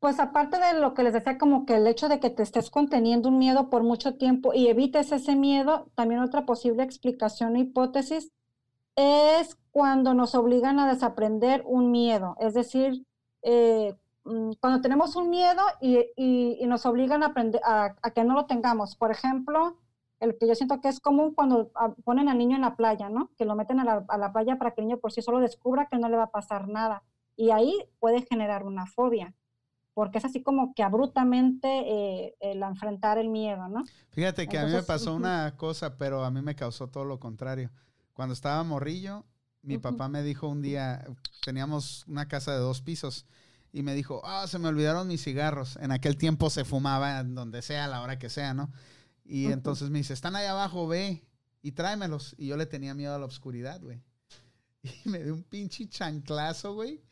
Pues 0.00 0.20
aparte 0.20 0.58
de 0.58 0.78
lo 0.78 0.92
que 0.92 1.02
les 1.02 1.14
decía, 1.14 1.38
como 1.38 1.64
que 1.64 1.76
el 1.76 1.86
hecho 1.86 2.08
de 2.08 2.20
que 2.20 2.28
te 2.30 2.42
estés 2.42 2.70
conteniendo 2.70 3.28
un 3.30 3.38
miedo 3.38 3.70
por 3.70 3.82
mucho 3.82 4.16
tiempo 4.16 4.52
y 4.52 4.68
evites 4.68 5.10
ese 5.12 5.34
miedo, 5.36 5.90
también 5.94 6.20
otra 6.20 6.44
posible 6.44 6.82
explicación 6.82 7.56
o 7.56 7.58
hipótesis 7.58 8.30
es 8.96 9.56
cuando 9.70 10.14
nos 10.14 10.34
obligan 10.34 10.78
a 10.78 10.88
desaprender 10.88 11.62
un 11.66 11.90
miedo. 11.90 12.36
Es 12.40 12.54
decir, 12.54 13.04
eh, 13.42 13.94
mm, 14.24 14.52
cuando 14.60 14.80
tenemos 14.80 15.14
un 15.16 15.28
miedo 15.30 15.62
y, 15.80 15.98
y- 16.16 16.56
y 16.60 16.66
nos 16.66 16.86
obligan 16.86 17.22
a, 17.22 17.26
aprender, 17.26 17.60
a, 17.64 17.94
a 18.02 18.10
que 18.10 18.24
no 18.24 18.34
lo 18.34 18.46
tengamos. 18.46 18.96
Por 18.96 19.10
ejemplo, 19.10 19.76
el 20.18 20.36
que 20.38 20.48
yo 20.48 20.54
siento 20.54 20.80
que 20.80 20.88
es 20.88 20.98
común 20.98 21.34
cuando 21.34 21.70
ah, 21.74 21.92
ponen 22.04 22.28
al 22.30 22.38
niño 22.38 22.56
en 22.56 22.62
la 22.62 22.74
playa, 22.74 23.10
¿no? 23.10 23.30
Que 23.36 23.44
lo 23.44 23.54
meten 23.54 23.80
a 23.80 23.84
la, 23.84 24.04
a 24.08 24.16
la 24.18 24.32
playa 24.32 24.56
para 24.56 24.70
que 24.72 24.80
el 24.80 24.86
niño 24.88 24.98
por 24.98 25.12
sí 25.12 25.20
solo 25.20 25.40
descubra 25.40 25.86
que 25.90 25.98
no 25.98 26.08
le 26.08 26.16
va 26.16 26.24
a 26.24 26.30
pasar 26.30 26.66
nada. 26.68 27.02
Y 27.36 27.50
ahí 27.50 27.74
puede 28.00 28.22
generar 28.22 28.64
una 28.64 28.86
fobia 28.86 29.34
porque 29.92 30.18
es 30.18 30.24
así 30.26 30.42
como 30.42 30.74
que 30.74 30.82
abruptamente 30.82 31.68
eh, 31.68 32.34
el 32.40 32.62
enfrentar 32.62 33.16
el 33.16 33.28
miedo, 33.30 33.66
¿no? 33.68 33.82
Fíjate 34.10 34.46
que 34.46 34.58
a 34.58 34.64
mí 34.66 34.70
me 34.72 34.82
pasó 34.82 35.14
una 35.14 35.54
cosa, 35.56 35.96
pero 35.96 36.22
a 36.24 36.30
mí 36.30 36.42
me 36.42 36.54
causó 36.54 36.88
todo 36.88 37.04
lo 37.06 37.18
contrario. 37.18 37.70
Cuando 38.16 38.32
estaba 38.32 38.64
morrillo, 38.64 39.26
mi 39.60 39.76
papá 39.76 40.08
me 40.08 40.22
dijo 40.22 40.48
un 40.48 40.62
día, 40.62 41.04
teníamos 41.44 42.06
una 42.08 42.28
casa 42.28 42.52
de 42.52 42.60
dos 42.60 42.80
pisos, 42.80 43.26
y 43.74 43.82
me 43.82 43.94
dijo, 43.94 44.22
ah, 44.24 44.46
se 44.46 44.58
me 44.58 44.68
olvidaron 44.68 45.06
mis 45.06 45.22
cigarros. 45.22 45.76
En 45.82 45.92
aquel 45.92 46.16
tiempo 46.16 46.48
se 46.48 46.64
fumaba 46.64 47.20
en 47.20 47.34
donde 47.34 47.60
sea, 47.60 47.84
a 47.84 47.88
la 47.88 48.00
hora 48.00 48.18
que 48.18 48.30
sea, 48.30 48.54
¿no? 48.54 48.72
Y 49.22 49.52
entonces 49.52 49.90
me 49.90 49.98
dice, 49.98 50.14
están 50.14 50.34
ahí 50.34 50.46
abajo, 50.46 50.88
ve 50.88 51.26
y 51.60 51.72
tráemelos. 51.72 52.34
Y 52.38 52.46
yo 52.46 52.56
le 52.56 52.64
tenía 52.64 52.94
miedo 52.94 53.14
a 53.14 53.18
la 53.18 53.26
oscuridad, 53.26 53.82
güey. 53.82 54.02
Y 55.04 55.10
me 55.10 55.22
dio 55.22 55.34
un 55.34 55.42
pinche 55.42 55.86
chanclazo, 55.86 56.72
güey, 56.72 57.02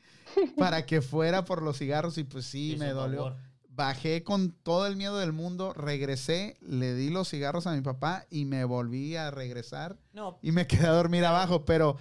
para 0.57 0.87
que 0.87 1.03
fuera 1.03 1.45
por 1.45 1.61
los 1.61 1.77
cigarros 1.77 2.17
y 2.17 2.25
pues 2.25 2.47
sí, 2.47 2.77
me 2.79 2.93
dolió 2.93 3.25
favor. 3.25 3.37
Bajé 3.75 4.23
con 4.23 4.53
todo 4.53 4.87
el 4.87 4.97
miedo 4.97 5.19
del 5.19 5.33
mundo, 5.33 5.73
regresé, 5.73 6.57
le 6.61 6.95
di 6.95 7.11
los 7.11 7.29
cigarros 7.31 7.67
a 7.67 7.73
mi 7.73 7.81
papá 7.81 8.27
y 8.31 8.45
me 8.45 8.65
volví 8.65 9.17
a 9.17 9.31
regresar 9.31 9.99
No, 10.13 10.39
y 10.43 10.53
me 10.53 10.67
quedé 10.67 10.87
a 10.87 10.93
dormir 10.93 11.25
abajo, 11.25 11.65
pero 11.65 11.97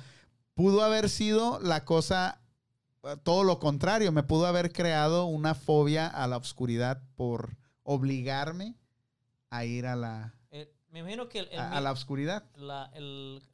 pudo 0.54 0.84
haber 0.84 1.10
sido 1.10 1.60
la 1.60 1.84
cosa, 1.86 2.42
todo 3.24 3.44
lo 3.44 3.60
contrario, 3.60 4.12
me 4.12 4.24
pudo 4.24 4.46
haber 4.46 4.72
creado 4.72 5.26
una 5.26 5.56
fobia 5.56 6.08
a 6.08 6.28
la 6.28 6.38
oscuridad 6.38 7.02
por 7.16 7.58
obligarme 7.84 8.76
a 9.50 9.66
ir 9.66 9.86
a 9.88 9.96
la, 9.96 10.34
eh, 10.52 10.72
me 10.90 11.00
imagino 11.00 11.28
que 11.30 11.40
el, 11.40 11.50
el 11.52 11.60
a, 11.60 11.82
la 11.82 11.92
oscuridad. 11.92 12.44
la- 12.56 12.92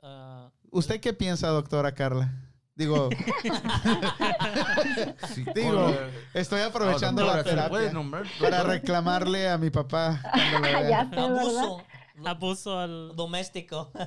ah, 0.04 0.52
¿Usted 0.72 1.00
qué 1.00 1.14
piensa, 1.14 1.48
doctora 1.50 1.94
Carla? 1.94 2.34
Digo, 2.80 3.10
Digo, 5.54 5.92
estoy 6.34 6.62
aprovechando 6.62 7.26
la 7.26 7.44
terapia 7.44 7.92
para 8.40 8.64
reclamarle 8.64 9.50
a 9.50 9.58
mi 9.58 9.70
papá. 9.70 10.22
cuando 10.32 10.60
lo 10.60 10.62
vea. 10.80 10.90
Ya 10.90 11.04
sé, 11.10 11.16
¿verdad? 11.16 11.38
abuso 11.40 11.84
Abuso 12.26 12.80
al... 12.80 13.16
doméstico. 13.16 13.92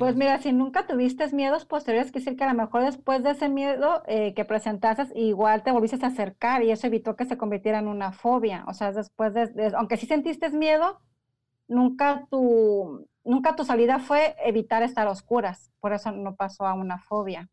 Pues 0.00 0.16
mira, 0.16 0.42
si 0.42 0.52
nunca 0.52 0.88
tuviste 0.88 1.24
miedos 1.32 1.64
posteriores, 1.64 2.10
quiere 2.10 2.24
decir 2.24 2.36
que 2.36 2.42
a 2.42 2.52
lo 2.52 2.60
mejor 2.60 2.82
después 2.82 3.22
de 3.22 3.30
ese 3.30 3.48
miedo 3.48 4.02
eh, 4.08 4.34
que 4.34 4.44
presentaste, 4.44 5.06
igual 5.16 5.62
te 5.62 5.70
volviste 5.70 6.04
a 6.04 6.08
acercar 6.08 6.64
y 6.64 6.72
eso 6.72 6.88
evitó 6.88 7.14
que 7.14 7.26
se 7.26 7.38
convirtiera 7.38 7.78
en 7.78 7.86
una 7.86 8.10
fobia. 8.10 8.64
O 8.66 8.74
sea, 8.74 8.90
después 8.90 9.32
de, 9.34 9.46
de- 9.46 9.72
aunque 9.76 9.96
sí 9.96 10.06
sentiste 10.06 10.50
miedo, 10.50 11.00
nunca 11.68 12.26
tu, 12.28 13.06
nunca 13.22 13.54
tu 13.54 13.64
salida 13.64 14.00
fue 14.00 14.34
evitar 14.44 14.82
estar 14.82 15.06
a 15.06 15.12
oscuras. 15.12 15.70
Por 15.78 15.92
eso 15.92 16.10
no 16.10 16.34
pasó 16.34 16.66
a 16.66 16.74
una 16.74 16.98
fobia. 16.98 17.48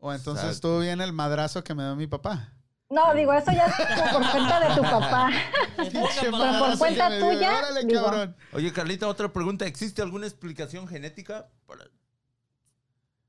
O 0.00 0.12
entonces 0.12 0.44
Exacto. 0.44 0.54
estuvo 0.68 0.78
bien 0.80 1.00
el 1.00 1.12
madrazo 1.12 1.62
que 1.62 1.74
me 1.74 1.84
dio 1.84 1.94
mi 1.96 2.06
papá. 2.06 2.54
No, 2.88 3.14
digo, 3.14 3.32
eso 3.32 3.52
ya 3.52 3.66
es 3.66 4.12
por 4.12 4.30
cuenta 4.32 4.60
de 4.68 4.74
tu 4.74 4.82
papá. 4.82 5.30
Por 5.76 6.78
cuenta 6.78 7.08
tuya, 7.20 7.58
Órale, 7.58 7.84
digo. 7.84 8.02
cabrón. 8.02 8.36
Oye, 8.52 8.72
Carlita, 8.72 9.06
otra 9.06 9.32
pregunta. 9.32 9.64
¿Existe 9.64 10.02
alguna 10.02 10.26
explicación 10.26 10.88
genética 10.88 11.48
para 11.66 11.84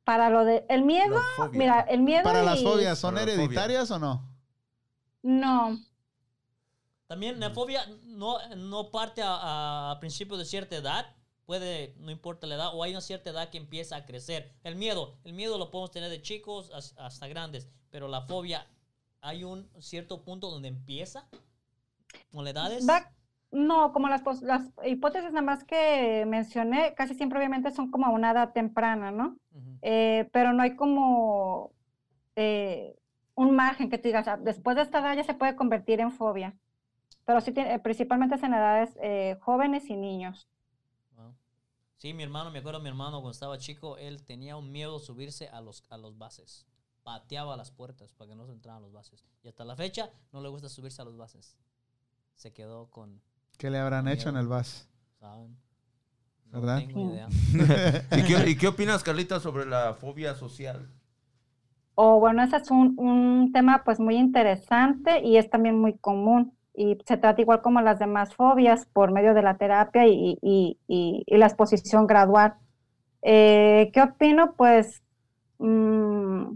Para 0.04 0.30
lo 0.32 0.44
de 0.46 0.66
el 0.68 0.82
miedo, 0.84 1.22
mira, 1.52 1.82
el 1.82 2.02
miedo 2.02 2.24
Para 2.24 2.42
las 2.42 2.60
y- 2.60 2.64
fobias, 2.64 2.98
¿son 2.98 3.14
Para 3.14 3.26
la 3.28 3.32
fobia. 3.34 3.44
hereditarias 3.44 3.92
o 3.92 4.00
no? 4.00 4.28
No, 5.22 5.78
También 7.08 7.40
la 7.40 7.52
fobia 7.52 7.86
no, 8.06 8.38
no 8.56 8.90
parte 8.90 9.22
a, 9.24 9.92
a 9.92 10.00
principios 10.00 10.40
de 10.40 10.46
cierta 10.46 10.76
edad. 10.76 11.16
Puede, 11.56 11.94
no 12.00 12.12
importa 12.12 12.48
la 12.48 12.56
edad, 12.56 12.70
o 12.74 12.82
hay 12.82 12.92
una 12.92 13.02
cierta 13.02 13.30
edad 13.32 13.50
que 13.50 13.58
empieza 13.58 13.98
a 13.98 14.06
crecer. 14.06 14.54
El 14.64 14.78
miedo, 14.78 15.18
el 15.26 15.34
miedo 15.34 15.58
lo 15.58 15.70
podemos 15.70 15.92
tener 15.92 16.10
de 16.10 16.22
chicos 16.22 16.72
has- 16.74 16.96
hasta 16.98 17.28
grandes, 17.28 17.68
pero 17.90 18.08
la 18.08 18.22
fobia, 18.22 18.66
hay 19.20 19.44
un 19.44 19.70
cierto 19.82 20.24
punto 20.24 20.50
donde 20.50 20.70
empieza 20.70 21.28
con 22.32 22.46
la 22.46 22.52
edades. 22.52 22.88
Va- 22.88 23.12
no, 23.52 23.92
como 23.92 24.08
las, 24.08 24.22
las 24.42 24.70
hipótesis 24.86 25.32
nada 25.32 25.42
más 25.42 25.66
que 25.66 26.24
mencioné, 26.26 26.94
casi 26.96 27.16
siempre 27.16 27.38
obviamente 27.38 27.70
son 27.72 27.92
como 27.92 28.06
a 28.06 28.12
una 28.12 28.32
edad 28.32 28.54
temprana, 28.54 29.12
¿no? 29.12 29.36
Eh, 29.82 30.30
pero 30.32 30.54
no 30.54 30.64
hay 30.64 30.78
como 30.78 31.74
eh, 32.38 32.96
un 33.36 33.54
margen 33.54 33.90
que 33.90 33.98
tú 33.98 34.04
digas, 34.08 34.26
"Ah, 34.30 34.38
después 34.38 34.78
de 34.78 34.84
esta 34.84 35.00
edad 35.00 35.18
ya 35.18 35.26
se 35.26 35.34
puede 35.34 35.58
convertir 35.58 36.00
en 36.00 36.14
fobia. 36.14 36.56
Pero 37.26 37.42
sí, 37.42 37.52
tiene- 37.52 37.78
principalmente 37.80 38.36
es 38.36 38.44
en 38.44 38.54
edades 38.54 38.98
eh, 39.02 39.36
jóvenes 39.42 39.90
y 39.90 39.98
niños. 39.98 40.48
Sí, 42.02 42.16
mi 42.16 42.24
hermano, 42.24 42.50
me 42.50 42.58
acuerdo 42.58 42.80
mi 42.80 42.90
hermano 42.90 43.18
cuando 43.18 43.30
estaba 43.30 43.60
chico, 43.60 43.96
él 43.96 44.24
tenía 44.24 44.58
un 44.58 44.72
miedo 44.72 44.98
subirse 44.98 45.50
a 45.50 45.62
los, 45.62 45.84
a 45.92 46.00
los 46.00 46.18
bases. 46.18 46.66
Pateaba 47.04 47.56
las 47.56 47.70
puertas 47.70 48.12
para 48.14 48.32
que 48.32 48.36
no 48.36 48.48
se 48.48 48.54
entraran 48.54 48.82
los 48.82 48.92
bases. 48.92 49.24
Y 49.44 49.50
hasta 49.50 49.64
la 49.66 49.76
fecha 49.76 50.10
no 50.34 50.42
le 50.42 50.50
gusta 50.50 50.68
subirse 50.68 51.00
a 51.04 51.06
los 51.06 51.16
bases. 51.16 51.56
Se 52.34 52.54
quedó 52.54 52.90
con, 52.90 53.22
¿Qué 53.60 53.70
le 53.70 53.78
habrán 53.78 54.08
hecho 54.08 54.30
en 54.30 54.38
el 54.38 54.48
bus? 54.48 54.88
¿saben? 55.20 55.56
No 56.46 56.62
¿Verdad? 56.62 56.80
tengo 56.80 57.14
idea. 57.14 57.30
¿Y 58.18 58.24
qué, 58.24 58.50
y 58.50 58.58
qué 58.58 58.68
opinas, 58.68 59.04
Carlita, 59.04 59.40
sobre 59.40 59.68
la 59.68 59.94
fobia 59.94 60.34
social? 60.34 60.90
O 61.94 62.20
bueno, 62.20 62.42
ese 62.42 62.56
es 62.56 62.72
un, 62.72 62.96
un 62.98 63.52
tema 63.54 63.84
pues 63.84 64.00
muy 64.00 64.18
interesante 64.18 65.22
y 65.24 65.38
es 65.38 65.52
también 65.52 65.80
muy 65.80 66.00
común. 66.00 66.58
Y 66.74 66.98
se 67.06 67.18
trata 67.18 67.42
igual 67.42 67.62
como 67.62 67.82
las 67.82 68.00
demás 68.00 68.34
fobias 68.34 68.86
por 68.94 69.12
medio 69.12 69.34
de 69.34 69.42
la 69.42 69.58
terapia 69.58 70.08
y, 70.08 70.38
y- 70.42 70.78
y- 70.88 71.24
y 71.26 71.38
la 71.38 71.48
exposición 71.48 72.08
gradual. 72.08 72.56
Eh, 73.22 73.92
¿qué 73.94 74.02
opino? 74.02 74.54
Pues 74.56 75.02
mm, 75.60 76.56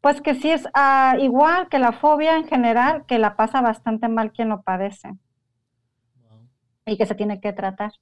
Pues 0.00 0.20
que 0.20 0.34
sí 0.34 0.50
es 0.50 0.66
ah, 0.74 1.14
igual 1.20 1.68
que 1.68 1.78
la 1.78 1.92
fobia 1.92 2.36
en 2.36 2.48
general, 2.48 3.06
que 3.06 3.18
la 3.20 3.36
pasa 3.36 3.60
bastante 3.60 4.08
mal 4.08 4.32
quien 4.32 4.48
lo 4.48 4.62
padece 4.62 5.10
Wow. 6.28 6.48
y 6.86 6.96
que 6.98 7.06
se 7.06 7.14
tiene 7.14 7.40
que 7.40 7.52
tratar. 7.52 7.92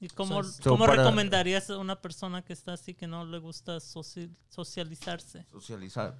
¿Y 0.00 0.08
cómo, 0.08 0.42
So, 0.42 0.70
cómo 0.70 0.86
para- 0.86 1.02
recomendarías 1.02 1.68
a 1.68 1.76
una 1.76 2.00
persona 2.00 2.40
que 2.42 2.54
está 2.54 2.72
así 2.72 2.94
que 2.94 3.06
no 3.06 3.26
le 3.26 3.38
gusta 3.38 3.76
soci- 3.76 4.34
socializarse? 4.48 5.44
Socializar. 5.44 6.14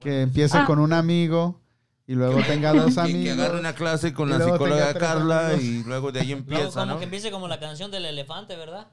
Que 0.00 0.22
empiece 0.22 0.56
Ah. 0.56 0.64
con 0.66 0.78
un 0.78 0.94
amigo 0.94 1.60
y 2.06 2.14
luego 2.14 2.40
tenga 2.42 2.72
dos 2.72 2.86
Que, 2.94 2.94
que 2.94 3.00
amigos. 3.00 3.38
agarre 3.38 3.60
una 3.60 3.74
clase 3.74 4.12
con 4.12 4.30
la 4.30 4.38
luego 4.38 4.52
psicóloga 4.54 4.94
Carla 4.94 5.48
amigos. 5.50 5.62
y 5.64 5.84
luego 5.84 6.12
de 6.12 6.20
ahí 6.20 6.26
Luego, 6.28 6.40
empieza, 6.40 6.80
como 6.80 6.92
¿no? 6.92 6.98
que 6.98 7.04
empiece 7.04 7.30
como 7.30 7.48
la 7.48 7.58
canción 7.60 7.90
del 7.90 8.04
elefante, 8.04 8.56
¿verdad? 8.56 8.88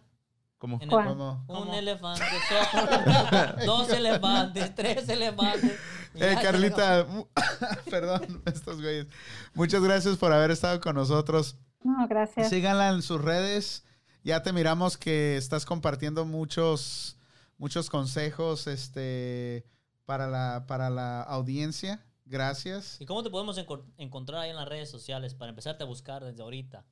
¿Cómo? 0.57 0.79
El-. 0.81 0.89
¿Cómo? 0.89 1.43
Un 1.47 1.73
elefante, 1.73 2.23
dos 3.65 3.89
elefantes, 3.89 4.73
tres 4.75 5.09
elefantes. 5.09 5.77
Eh, 6.15 6.37
Carlita, 6.41 7.05
perdón, 7.89 8.41
estos 8.45 8.81
güeyes. 8.81 9.07
Muchas 9.53 9.81
gracias 9.83 10.15
por 10.17 10.31
haber 10.31 10.51
estado 10.51 10.79
con 10.79 10.95
nosotros. 10.95 11.57
No, 11.83 12.07
gracias. 12.07 12.49
Síganla 12.49 12.89
en 12.89 13.01
sus 13.01 13.19
redes. 13.21 13.83
Ya 14.23 14.41
te 14.41 14.53
miramos 14.53 14.95
que 14.95 15.35
estás 15.35 15.65
compartiendo 15.65 16.23
muchos, 16.23 17.17
muchos 17.57 17.89
consejos 17.89 18.67
este, 18.67 19.65
para, 20.05 20.27
la, 20.27 20.65
para 20.65 20.89
la 20.89 21.21
audiencia. 21.23 22.05
Gracias. 22.25 22.99
¿Y 23.01 23.05
cómo 23.05 23.23
te 23.23 23.29
podemos 23.29 23.57
enco- 23.57 23.85
encontrar 23.97 24.41
ahí 24.41 24.49
en 24.49 24.55
las 24.55 24.67
redes 24.67 24.89
sociales 24.89 25.33
para 25.35 25.49
empezarte 25.49 25.83
a 25.83 25.87
buscar 25.87 26.23
desde 26.23 26.41
ahorita? 26.41 26.85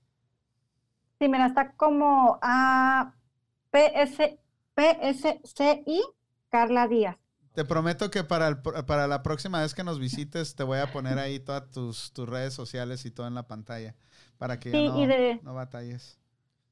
Sí, 1.19 1.27
mira, 1.29 1.45
está 1.47 1.73
como 1.75 2.39
a 2.41 3.13
PS, 3.71 4.39
PSCI 4.75 6.01
Carla 6.49 6.87
Díaz. 6.87 7.17
Te 7.53 7.65
prometo 7.65 8.09
que 8.11 8.23
para, 8.23 8.47
el 8.47 8.57
para 8.61 9.07
la 9.07 9.23
próxima 9.23 9.61
vez 9.61 9.73
que 9.73 9.83
nos 9.83 9.99
visites 9.99 10.55
te 10.55 10.63
voy 10.63 10.79
a 10.79 10.91
poner 10.91 11.19
ahí 11.19 11.39
todas 11.39 11.69
tus, 11.69 12.13
tus 12.13 12.27
redes 12.27 12.53
sociales 12.53 13.05
y 13.05 13.11
todo 13.11 13.27
en 13.27 13.35
la 13.35 13.47
pantalla 13.47 13.95
para 14.37 14.59
que 14.59 14.71
ya 14.71 14.81
no, 14.81 15.03
y 15.03 15.05
de- 15.05 15.39
no 15.43 15.53
batalles. 15.53 16.17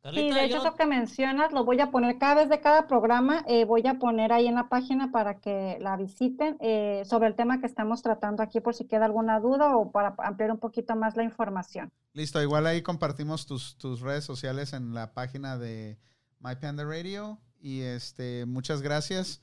Sí, 0.09 0.15
Carlita, 0.15 0.35
de 0.35 0.41
yo 0.41 0.45
hecho, 0.47 0.57
no- 0.63 0.69
eso 0.69 0.75
que 0.77 0.85
mencionas 0.85 1.51
lo 1.51 1.63
voy 1.65 1.79
a 1.79 1.91
poner 1.91 2.17
cada 2.17 2.35
vez 2.35 2.49
de 2.49 2.59
cada 2.61 2.87
programa, 2.87 3.43
eh, 3.47 3.65
voy 3.65 3.85
a 3.87 3.95
poner 3.99 4.31
ahí 4.33 4.47
en 4.47 4.55
la 4.55 4.69
página 4.69 5.11
para 5.11 5.39
que 5.39 5.77
la 5.81 5.95
visiten 5.97 6.57
eh, 6.59 7.03
sobre 7.05 7.27
el 7.27 7.35
tema 7.35 7.59
que 7.59 7.65
estamos 7.67 8.01
tratando 8.01 8.43
aquí 8.43 8.59
por 8.59 8.73
si 8.75 8.85
queda 8.85 9.05
alguna 9.05 9.39
duda 9.39 9.75
o 9.77 9.91
para 9.91 10.15
ampliar 10.19 10.51
un 10.51 10.59
poquito 10.59 10.95
más 10.95 11.15
la 11.15 11.23
información. 11.23 11.91
Listo, 12.13 12.41
igual 12.41 12.65
ahí 12.67 12.81
compartimos 12.81 13.45
tus, 13.45 13.77
tus 13.77 14.01
redes 14.01 14.23
sociales 14.23 14.73
en 14.73 14.93
la 14.93 15.13
página 15.13 15.57
de 15.57 15.97
My 16.39 16.55
Panda 16.55 16.83
Radio. 16.83 17.37
Y 17.61 17.81
este, 17.81 18.45
muchas 18.45 18.81
gracias. 18.81 19.41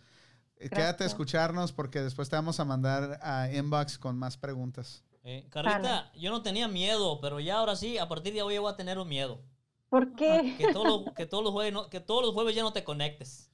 Eh, 0.59 0.70
Quédate 0.70 1.05
a 1.05 1.06
escucharnos 1.06 1.72
porque 1.72 2.01
después 2.01 2.30
te 2.30 2.36
vamos 2.36 2.59
a 2.60 2.64
mandar 2.64 3.18
a 3.22 3.51
inbox 3.52 3.98
con 3.98 4.18
más 4.18 4.38
preguntas. 4.38 5.05
Eh, 5.22 5.47
Carlita, 5.51 6.10
yo 6.14 6.30
no 6.30 6.40
tenía 6.43 6.66
miedo, 6.68 7.20
pero 7.20 7.40
ya 7.40 7.59
ahora 7.59 7.76
sí, 7.76 7.98
a 7.98 8.09
partir 8.09 8.32
de 8.32 8.40
hoy 8.43 8.56
voy 8.59 8.72
a 8.72 8.76
tener 8.76 8.98
un 8.98 9.09
miedo. 9.09 9.43
¿Por 9.89 10.15
qué? 10.15 10.55
Que, 10.57 10.69
todos 10.69 10.87
los- 10.87 11.15
que, 11.17 11.27
todos 11.27 11.43
los 11.45 11.53
jueves 11.53 11.73
no- 11.73 11.89
que 11.91 12.01
todos 12.01 12.23
los 12.25 12.35
jueves 12.35 12.55
ya 12.55 12.63
no 12.63 12.73
te 12.73 12.85
conectes. 12.85 13.51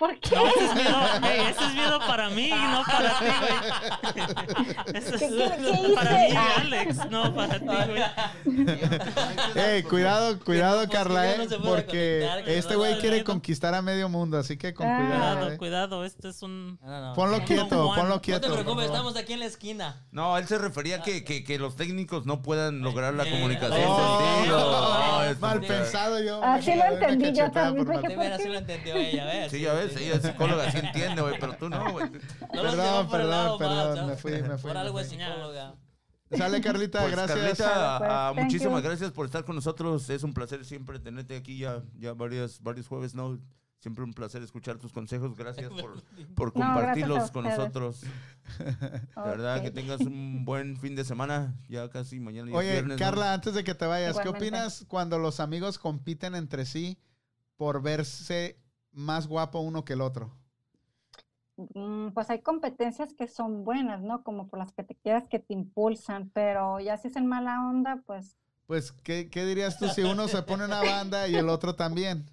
¿Por 0.00 0.18
qué? 0.18 0.34
No, 0.34 0.46
ese 0.48 0.64
es 0.64 0.74
miedo, 0.74 0.98
ey, 1.30 1.40
ese 1.50 1.64
es 1.66 1.74
miedo 1.74 1.98
para 2.06 2.30
mí, 2.30 2.48
no 2.50 2.82
para 2.86 3.18
ti, 3.18 3.24
güey. 3.42 4.96
Ese 4.96 5.10
¿Qué- 5.18 5.24
es 5.26 5.30
qué- 5.30 5.82
qué 5.86 5.94
para 5.94 6.10
mí. 6.10 6.34
Alex, 6.58 7.10
no 7.10 7.34
para 7.34 7.58
ti, 7.58 7.66
güey. 7.66 8.02
Ey, 9.54 9.82
cuidado, 9.82 10.38
cuidado, 10.40 10.78
pues, 10.78 10.90
Carla, 10.90 11.30
eh, 11.30 11.46
no 11.50 11.62
porque 11.62 12.26
este 12.46 12.76
güey 12.76 12.94
quiere 12.98 13.16
miedo. 13.16 13.26
conquistar 13.26 13.74
a 13.74 13.82
medio 13.82 14.08
mundo, 14.08 14.38
así 14.38 14.56
que 14.56 14.72
con 14.72 14.86
Ah. 14.88 14.96
cuidado. 14.96 15.20
Cuidado, 15.20 15.50
eh. 15.52 15.56
cuidado, 15.58 16.04
este 16.06 16.28
es 16.30 16.42
un... 16.42 16.78
No, 16.82 17.12
Ponlo 17.14 17.44
quieto, 17.44 17.68
ponlo 17.94 18.04
No 18.06 18.14
te 18.14 18.20
quieto. 18.22 18.52
preocupes, 18.52 18.86
estamos 18.86 19.16
aquí 19.16 19.34
en 19.34 19.40
la 19.40 19.46
esquina. 19.46 20.02
No, 20.12 20.38
él 20.38 20.46
se 20.46 20.56
refería 20.56 21.02
que, 21.02 21.24
que, 21.24 21.44
que 21.44 21.58
los 21.58 21.76
técnicos 21.76 22.24
no 22.24 22.40
puedan 22.40 22.80
lograr 22.80 23.12
la 23.14 23.24
Eh, 23.26 23.30
comunicación 23.30 23.82
oh, 23.86 25.22
Mal 25.40 25.60
pensado 25.60 26.20
yo. 26.22 26.42
Así 26.42 26.74
lo 26.74 26.84
entendí 26.84 27.32
yo 27.32 27.50
también, 27.50 27.86
por 27.86 27.96
dije, 27.96 28.08
De 28.08 28.16
mal- 28.16 28.24
veras 28.24 28.42
sí 28.42 28.48
lo 28.48 28.58
entendió 28.58 28.94
ella, 28.96 29.24
¿ves? 29.26 29.50
Sí, 29.50 29.60
ya 29.60 29.72
ves, 29.74 29.89
ella 29.96 30.14
es 30.16 30.22
psicóloga, 30.22 30.70
sí 30.70 30.78
entiende, 30.78 31.22
güey, 31.22 31.38
pero 31.40 31.56
tú 31.56 31.68
no, 31.68 31.92
güey. 31.92 32.10
No 32.10 32.62
Perdón, 32.62 33.10
perdón, 33.10 33.30
lado 33.30 33.58
perdón, 33.58 33.96
mal, 33.96 34.06
me 34.06 34.16
fui, 34.16 34.32
me 34.32 34.58
fui, 34.58 34.70
Por 34.70 34.74
me 34.74 34.80
algo 34.80 34.92
fui. 34.94 35.02
es 35.02 35.08
psicóloga. 35.08 35.74
Sale, 36.36 36.60
Carlita, 36.60 37.00
Pues, 37.00 37.12
gracias. 37.12 37.38
Carlita, 37.38 37.98
Pues, 37.98 38.10
ah, 38.12 38.32
thank 38.34 38.44
muchísimas 38.44 38.82
you. 38.82 38.88
gracias 38.88 39.10
por 39.12 39.26
estar 39.26 39.44
con 39.44 39.56
nosotros. 39.56 40.08
Es 40.10 40.22
un 40.22 40.32
placer 40.32 40.64
siempre 40.64 40.98
tenerte 41.00 41.36
aquí 41.36 41.58
ya, 41.58 41.82
ya 41.98 42.12
varios, 42.12 42.62
varios 42.62 42.86
jueves, 42.86 43.14
¿no? 43.14 43.40
Siempre 43.80 44.04
un 44.04 44.12
placer 44.12 44.42
escuchar 44.42 44.76
tus 44.78 44.92
consejos. 44.92 45.34
Gracias 45.34 45.70
por, 45.70 46.02
por 46.36 46.54
No, 46.54 46.60
gracias 46.60 46.74
compartirlos 46.74 47.30
con 47.32 47.44
nosotros. 47.44 48.02
La 49.16 49.22
verdad, 49.24 49.62
que 49.62 49.70
tengas 49.70 50.00
un 50.02 50.44
buen 50.44 50.76
fin 50.76 50.94
de 50.94 51.02
semana. 51.04 51.56
Ya 51.68 51.88
casi 51.88 52.20
mañana 52.20 52.52
Oye, 52.54 52.72
viernes, 52.72 52.98
¿no? 52.98 53.04
Carla, 53.04 53.32
antes 53.32 53.54
de 53.54 53.64
que 53.64 53.74
te 53.74 53.86
vayas, 53.86 54.18
¿qué 54.20 54.28
opinas 54.28 54.84
cuando 54.86 55.18
los 55.18 55.40
amigos 55.40 55.78
compiten 55.78 56.34
entre 56.34 56.66
sí 56.66 56.98
por 57.56 57.82
verse 57.82 58.59
más 58.92 59.26
guapo 59.26 59.60
uno 59.60 59.84
que 59.84 59.94
el 59.94 60.00
otro? 60.00 60.32
Mm, 61.56 62.10
Pues 62.12 62.30
hay 62.30 62.40
competencias 62.42 63.12
que 63.14 63.28
son 63.28 63.64
buenas, 63.64 64.00
¿no? 64.02 64.22
Como 64.22 64.48
por 64.48 64.58
las 64.58 64.72
que 64.72 64.82
te 64.84 64.94
quieras 64.96 65.28
que 65.28 65.38
te 65.38 65.52
impulsan, 65.52 66.30
pero 66.30 66.80
ya 66.80 66.96
si 66.96 67.08
es 67.08 67.16
en 67.16 67.26
mala 67.26 67.60
onda, 67.68 68.02
pues 68.06 68.36
Pues, 68.66 68.92
¿qué, 68.92 69.28
qué 69.30 69.44
dirías 69.44 69.78
tú 69.78 69.88
si 69.88 70.02
uno 70.02 70.28
se 70.28 70.42
pone 70.42 70.64
una 70.64 70.80
banda 70.82 71.28
y 71.28 71.36
el 71.36 71.48
otro 71.48 71.74
también? 71.74 72.30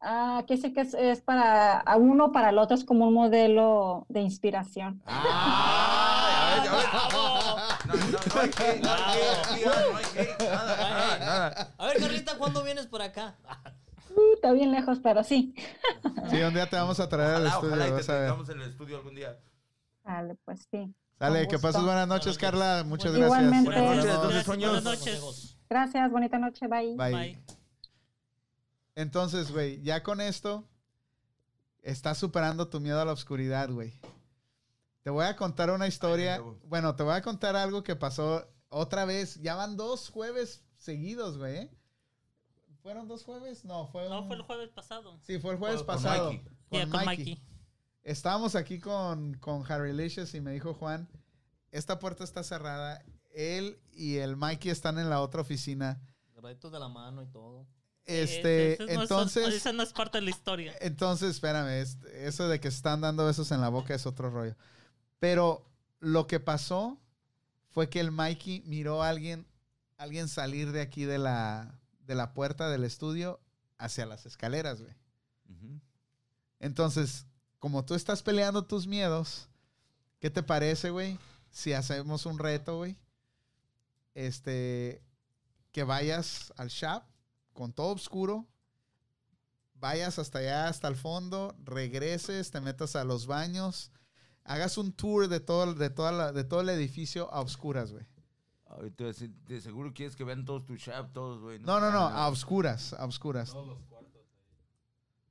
ah, 0.00 0.44
que 0.46 0.56
sí 0.56 0.72
que 0.72 0.82
es, 0.82 0.94
es 0.94 1.20
para 1.22 1.78
a 1.80 1.96
uno, 1.96 2.32
para 2.32 2.50
el 2.50 2.58
otro 2.58 2.74
es 2.76 2.84
como 2.84 3.08
un 3.08 3.14
modelo 3.14 4.06
de 4.08 4.20
inspiración. 4.20 5.02
Ah, 5.06 6.54
ves, 6.56 6.64
ya 6.64 6.72
ves. 6.76 6.86
No, 7.88 7.94
no, 7.94 8.18
no 8.34 8.40
hay 8.40 8.50
que, 8.50 8.80
no 8.80 8.90
hay 8.90 9.02
que, 9.14 9.56
tía, 9.56 9.72
no 9.90 9.96
hay 9.96 10.04
que, 10.04 10.44
nada, 10.44 10.76
nada, 10.76 11.18
nada. 11.18 11.74
A 11.78 11.86
ver, 11.86 11.98
Carlita, 11.98 12.36
¿cuándo 12.36 12.62
vienes 12.62 12.86
por 12.86 13.00
acá? 13.02 13.36
Uh, 14.18 14.34
está 14.34 14.52
bien 14.52 14.72
lejos, 14.72 14.98
pero 15.00 15.22
sí. 15.22 15.54
Sí, 16.30 16.36
un 16.42 16.52
día 16.52 16.68
te 16.68 16.76
vamos 16.76 16.98
a 16.98 17.08
traer 17.08 17.36
al 17.36 17.46
estudio, 17.46 17.68
ojalá 17.74 17.86
y 17.86 17.88
te 17.90 17.94
vas 17.94 18.08
a 18.08 18.18
ver. 18.18 18.34
en 18.50 18.60
el 18.62 18.70
estudio 18.70 18.96
algún 18.96 19.14
día. 19.14 19.38
Vale, 20.02 20.34
pues 20.44 20.66
sí. 20.70 20.92
Sale, 21.18 21.40
Con 21.46 21.50
que 21.50 21.58
pases 21.58 21.82
buenas 21.82 22.08
noches, 22.08 22.26
noches. 22.26 22.38
Carla. 22.38 22.84
Muchas 22.84 23.14
Igualmente. 23.14 23.70
gracias. 23.70 24.04
Buenas 24.04 24.22
noches, 24.22 24.44
sueños. 24.44 24.70
Buenas 24.82 24.84
noches. 24.84 25.56
Gracias, 25.68 26.10
bonita 26.10 26.38
noche, 26.38 26.66
bye. 26.66 26.96
Bye. 26.96 27.12
Bye. 27.12 27.42
Entonces, 28.94 29.52
güey, 29.52 29.80
ya 29.82 30.02
con 30.02 30.20
esto 30.20 30.64
estás 31.82 32.18
superando 32.18 32.68
tu 32.68 32.80
miedo 32.80 33.00
a 33.00 33.04
la 33.04 33.12
oscuridad, 33.12 33.70
güey. 33.70 34.00
Te 35.02 35.10
voy 35.10 35.26
a 35.26 35.36
contar 35.36 35.70
una 35.70 35.86
historia. 35.86 36.36
Ay. 36.36 36.42
Bueno, 36.64 36.96
te 36.96 37.02
voy 37.02 37.14
a 37.14 37.22
contar 37.22 37.54
algo 37.56 37.82
que 37.82 37.96
pasó 37.96 38.48
otra 38.68 39.04
vez. 39.04 39.40
Ya 39.40 39.54
van 39.54 39.76
dos 39.76 40.08
jueves 40.10 40.64
seguidos, 40.76 41.38
güey. 41.38 41.70
¿Eh? 42.88 42.92
¿Fueron 42.92 43.08
dos 43.08 43.24
jueves? 43.24 43.64
No, 43.64 43.86
fue 43.88 44.08
No, 44.08 44.20
un- 44.22 44.26
fue 44.28 44.36
el 44.36 44.42
jueves 44.42 44.70
pasado. 44.70 45.18
Sí, 45.26 45.38
fue 45.38 45.52
el 45.52 45.58
jueves 45.58 45.82
Con- 45.82 45.86
con 45.86 45.94
pasado. 45.96 46.32
Mikey. 46.32 46.44
Con 46.68 46.90
Mikey. 46.90 47.06
Mikey. 47.06 47.42
Estábamos 48.02 48.54
aquí 48.54 48.78
con, 48.78 49.34
con 49.34 49.70
Harry 49.70 49.92
Licious 49.92 50.34
y 50.34 50.40
me 50.40 50.52
dijo 50.52 50.72
Juan, 50.74 51.08
esta 51.70 51.98
puerta 51.98 52.24
está 52.24 52.42
cerrada. 52.42 53.02
Él 53.34 53.78
y 53.92 54.16
el 54.16 54.36
Mikey 54.36 54.70
están 54.70 54.98
en 54.98 55.10
la 55.10 55.20
otra 55.20 55.42
oficina. 55.42 56.00
Agarraditos 56.32 56.72
de 56.72 56.78
la 56.78 56.88
mano 56.88 57.22
y 57.22 57.26
todo. 57.26 57.66
Este, 58.06 58.72
Ese- 58.72 58.84
ese 58.84 58.94
no 58.94 59.02
es- 59.02 59.10
entonces... 59.10 59.54
esa 59.54 59.72
no 59.74 59.82
es 59.82 59.92
parte 59.92 60.16
de 60.18 60.22
la 60.22 60.30
historia. 60.30 60.74
Entonces, 60.80 61.30
espérame, 61.34 61.82
es- 61.82 61.98
eso 62.14 62.48
de 62.48 62.58
que 62.58 62.70
se 62.70 62.78
están 62.78 63.02
dando 63.02 63.26
besos 63.26 63.50
en 63.52 63.60
la 63.60 63.68
boca 63.68 63.94
es 63.94 64.06
otro 64.06 64.30
rollo. 64.30 64.56
Pero 65.18 65.66
lo 66.00 66.26
que 66.26 66.40
pasó 66.40 66.98
fue 67.68 67.90
que 67.90 68.00
el 68.00 68.10
Mikey 68.10 68.62
miró 68.64 69.02
a 69.02 69.10
alguien, 69.10 69.46
alguien 69.98 70.28
salir 70.28 70.72
de 70.72 70.80
aquí 70.80 71.04
de 71.04 71.18
la, 71.18 71.78
de 72.08 72.14
la 72.16 72.32
puerta 72.34 72.68
del 72.68 72.82
estudio 72.82 73.38
hacia 73.76 74.04
las 74.06 74.26
escaleras, 74.26 74.80
güey. 74.82 74.94
Entonces, 76.58 77.26
como 77.60 77.84
tú 77.84 77.94
estás 77.94 78.22
peleando 78.22 78.64
tus 78.66 78.86
miedos, 78.88 79.48
¿qué 80.18 80.30
te 80.30 80.42
parece, 80.42 80.90
güey? 80.90 81.18
Si 81.50 81.72
hacemos 81.72 82.26
un 82.26 82.38
reto, 82.38 82.78
güey. 82.78 82.96
Este, 84.14 85.02
que 85.70 85.84
vayas 85.84 86.52
al 86.56 86.68
shop 86.68 87.04
con 87.52 87.72
todo 87.72 87.94
oscuro, 87.94 88.46
vayas 89.74 90.18
hasta 90.18 90.40
allá, 90.40 90.68
hasta 90.68 90.88
el 90.88 90.96
fondo, 90.96 91.54
regreses, 91.62 92.50
te 92.50 92.60
metas 92.60 92.96
a 92.96 93.04
los 93.04 93.26
baños, 93.26 93.92
hagas 94.44 94.76
un 94.78 94.92
tour 94.92 95.28
de 95.28 95.38
todo, 95.40 95.74
de 95.74 95.90
toda 95.90 96.10
la- 96.10 96.32
de 96.32 96.42
todo 96.42 96.62
el 96.62 96.68
edificio 96.70 97.32
a 97.32 97.40
oscuras, 97.40 97.92
güey. 97.92 98.06
De 98.92 99.60
seguro 99.60 99.92
quieres 99.94 100.14
que 100.14 100.24
vean 100.24 100.44
todos 100.44 100.66
tus 100.66 100.78
shop, 100.80 101.12
todos, 101.12 101.40
güey. 101.40 101.58
No, 101.60 101.80
no, 101.80 101.90
no, 101.90 102.00
a 102.00 102.28
oscuras, 102.28 102.92
a 102.92 103.04
oscuras. 103.06 103.50
Todos 103.50 103.66
los 103.68 103.78
cuartos. 103.84 104.08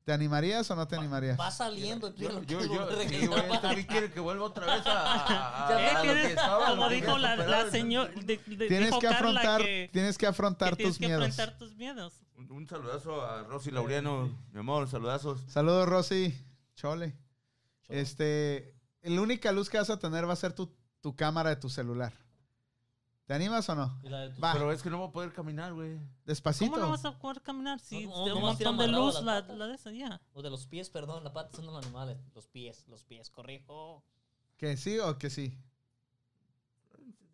¿Te 0.03 0.13
animarías 0.13 0.71
o 0.71 0.75
no 0.75 0.87
te 0.87 0.95
animarías? 0.95 1.37
Va 1.39 1.51
saliendo. 1.51 2.15
ya 2.15 2.29
Yo, 2.31 2.41
yo, 2.43 2.65
yo, 2.65 3.01
sí, 3.09 3.27
güey, 3.27 3.49
para- 3.49 3.73
güey 3.73 3.85
quiere 3.85 4.11
que 4.11 4.19
vuelva 4.21 4.45
otra 4.45 4.73
vez 4.77 4.87
a, 4.87 4.91
a- 5.01 5.25
a- 5.65 5.69
Ya 5.69 5.75
a 5.75 5.77
ves, 5.81 5.93
lo 5.93 6.01
tienes- 6.01 6.25
que 6.25 6.29
estaba. 6.29 6.69
como 6.69 6.89
dijo 6.89 7.17
la, 7.17 7.35
la 7.35 7.69
señora, 7.69 8.11
Tienes 8.13 8.85
dijo 8.85 8.99
que 8.99 9.07
afrontar, 9.07 9.61
que, 9.61 9.89
tienes 9.91 10.17
que 10.17 10.25
afrontar 10.27 10.69
que 10.71 10.75
tienes 10.77 10.93
tus 10.95 10.99
que 10.99 11.07
miedos. 11.07 11.25
enfrentar 11.25 11.57
tus 11.57 11.75
miedos. 11.75 12.13
Un, 12.37 12.51
un 12.51 12.67
saludazo 12.67 13.21
a 13.21 13.43
Rosy 13.43 13.69
Laureano, 13.71 14.29
mi 14.53 14.59
amor, 14.59 14.87
saludazos. 14.89 15.41
Saludos, 15.47 15.87
Rosy. 15.89 16.33
Chole. 16.75 17.13
Chole. 17.83 17.99
Este, 18.01 18.73
la 19.03 19.21
única 19.21 19.51
luz 19.51 19.69
que 19.69 19.77
vas 19.77 19.89
a 19.89 19.99
tener 19.99 20.27
va 20.27 20.33
a 20.33 20.37
ser 20.37 20.53
tu, 20.53 20.73
tu 21.01 21.15
cámara 21.15 21.49
de 21.49 21.55
tu 21.57 21.69
celular. 21.69 22.13
¿Te 23.27 23.33
animas 23.33 23.67
o 23.67 23.75
no? 23.75 24.01
Va, 24.41 24.53
Pero 24.53 24.71
es 24.71 24.81
que 24.81 24.89
no 24.89 24.99
voy 24.99 25.09
a 25.09 25.11
poder 25.11 25.33
caminar, 25.33 25.73
güey. 25.73 25.99
despacito. 26.25 26.71
¿Cómo 26.71 26.85
no 26.85 26.89
vas 26.91 27.03
a 27.03 27.19
poder 27.19 27.41
caminar 27.41 27.77
si 27.79 28.07
No, 28.07 28.19
no, 28.19 28.25
de 28.25 28.33
un 28.33 28.41
montón 28.41 28.77
de 28.77 28.87
luz 28.87 29.21
la, 29.21 29.41
la 29.41 29.67
de 29.67 29.75
esa? 29.75 29.91
Ya. 29.91 30.21
O 30.33 30.41
de 30.41 30.49
los 30.49 30.65
pies, 30.65 30.89
perdón, 30.89 31.25
la 31.25 31.33
pata 31.33 31.57
son 31.57 31.65
los 31.65 31.75
animales. 31.75 32.17
Los 32.33 32.47
pies, 32.47 32.85
los 32.87 33.03
pies, 33.03 33.29
corrijo. 33.29 34.01
¿Que 34.55 34.77
sí 34.77 34.97
o 34.97 35.17
que 35.17 35.29
sí? 35.29 35.59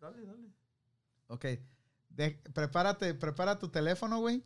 Dale, 0.00 0.26
dale. 0.26 0.48
Ok. 1.28 1.44
De- 2.10 2.42
prepárate, 2.52 3.14
prepara 3.14 3.58
tu 3.58 3.68
teléfono, 3.68 4.18
güey. 4.18 4.42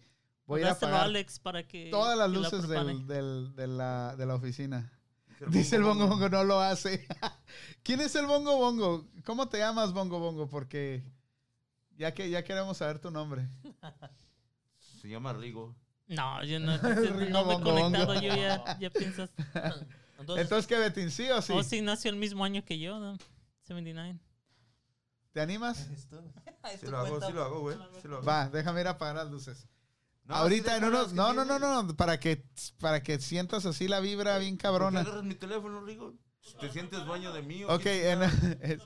Voy 0.47 0.63
a 0.63 0.73
apagar 0.73 1.05
Alex 1.05 1.39
para 1.41 1.67
que. 1.67 1.89
todas 1.91 2.17
las 2.17 2.31
la 2.31 2.39
luces 2.39 2.69
del, 2.69 3.07
del- 3.07 3.55
de, 3.57 3.67
la, 3.67 4.15
de 4.17 4.27
la 4.27 4.35
oficina. 4.35 4.93
Dice 5.41 5.51
Dice 5.59 5.77
el 5.77 5.83
bongo 5.85 6.07
bongo, 6.09 6.29
no 6.29 6.45
lo 6.45 6.61
hace. 6.61 7.07
¿Quién 7.83 8.01
es 8.01 8.15
el 8.17 8.27
bongo 8.27 8.57
bongo? 8.59 9.07
¿Cómo 9.25 9.49
te 9.49 9.59
llamas 9.59 9.93
bongo 9.93 10.19
bongo? 10.19 10.49
Porque 10.49 11.05
ya 11.99 12.15
que 12.15 12.31
ya 12.31 12.43
queremos 12.45 12.79
saber 12.79 12.99
tu 12.99 13.11
nombre. 13.11 13.47
Se 15.01 15.09
llama 15.09 15.33
Rigo. 15.33 15.77
No, 16.07 16.43
yo 16.45 16.59
no, 16.59 16.77
Rigo 16.79 17.11
no 17.31 17.45
me 17.45 17.53
he 17.53 17.57
bongo 17.57 17.75
conectado. 17.75 18.07
bongo. 18.07 18.21
Yo 18.23 18.35
ya, 18.35 18.79
ya 18.79 18.91
piensas. 18.91 19.31
Entonces, 20.19 20.43
Entonces, 20.45 20.67
¿qué, 20.67 20.79
Betín? 20.79 21.11
¿Sí 21.11 21.31
o 21.31 21.43
sí? 21.43 21.53
Oh, 21.55 21.63
sí, 21.63 21.81
nació 21.83 22.11
el 22.11 22.17
mismo 22.17 22.45
año 22.45 22.65
que 22.65 22.79
yo, 22.79 22.99
¿no? 22.99 23.19
79. 23.65 24.19
¿Te 25.33 25.41
animas? 25.41 25.87
tu 26.81 26.91
lo 26.91 26.99
hago, 26.99 27.21
sí 27.27 27.33
lo 27.33 27.45
hago, 27.45 27.61
güey. 27.61 27.77
Sí 28.01 28.09
lo 28.09 28.17
hago. 28.17 28.27
Va, 28.27 28.49
déjame 28.49 28.81
ir 28.81 28.87
a 28.87 28.91
apagar 28.93 29.17
las 29.17 29.31
luces. 29.31 29.69
No, 30.25 30.35
Ahorita 30.35 30.77
en 30.77 30.85
unos... 30.85 31.13
No, 31.13 31.33
no, 31.33 31.45
no, 31.45 31.59
no. 31.59 31.95
Para 31.97 32.19
que, 32.21 32.45
para 32.81 33.03
que 33.03 33.19
sientas 33.19 33.65
así 33.67 33.89
la 33.89 34.01
vibra 34.01 34.37
bien 34.39 34.55
¿Por 34.57 34.59
qué 34.59 34.63
cabrona. 34.63 35.01
agarras 35.01 35.25
mi 35.25 35.35
teléfono, 35.35 35.81
Rigo? 35.83 36.15
¿Te 36.61 36.71
sientes 36.71 37.05
dueño 37.05 37.33
de 37.33 37.43
mí? 37.43 37.65
o 37.65 37.75
Ok, 37.75 37.87
en- 37.87 38.23
es, 38.63 38.81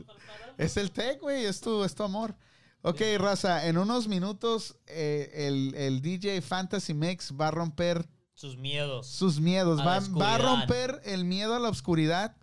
es 0.58 0.76
el 0.76 0.90
tech, 0.92 1.20
güey, 1.20 1.44
es 1.46 1.60
tu, 1.60 1.82
es 1.84 1.94
tu 1.94 2.02
amor. 2.02 2.34
Ok, 2.82 3.00
raza, 3.18 3.66
en 3.68 3.78
unos 3.78 4.08
minutos 4.08 4.76
eh, 4.86 5.30
el, 5.48 5.74
el 5.76 6.02
DJ 6.02 6.42
Fantasy 6.42 6.94
Mix 6.94 7.32
va 7.40 7.48
a 7.48 7.52
romper 7.52 8.08
Sus 8.34 8.56
miedos. 8.56 9.06
sus 9.06 9.38
miedos, 9.40 9.80
A 9.80 9.84
va, 9.84 10.00
va 10.00 10.34
a 10.34 10.38
romper 10.38 11.00
el 11.04 11.24
miedo 11.24 11.54
a 11.54 11.60
la 11.60 11.68
oscuridad 11.68 12.36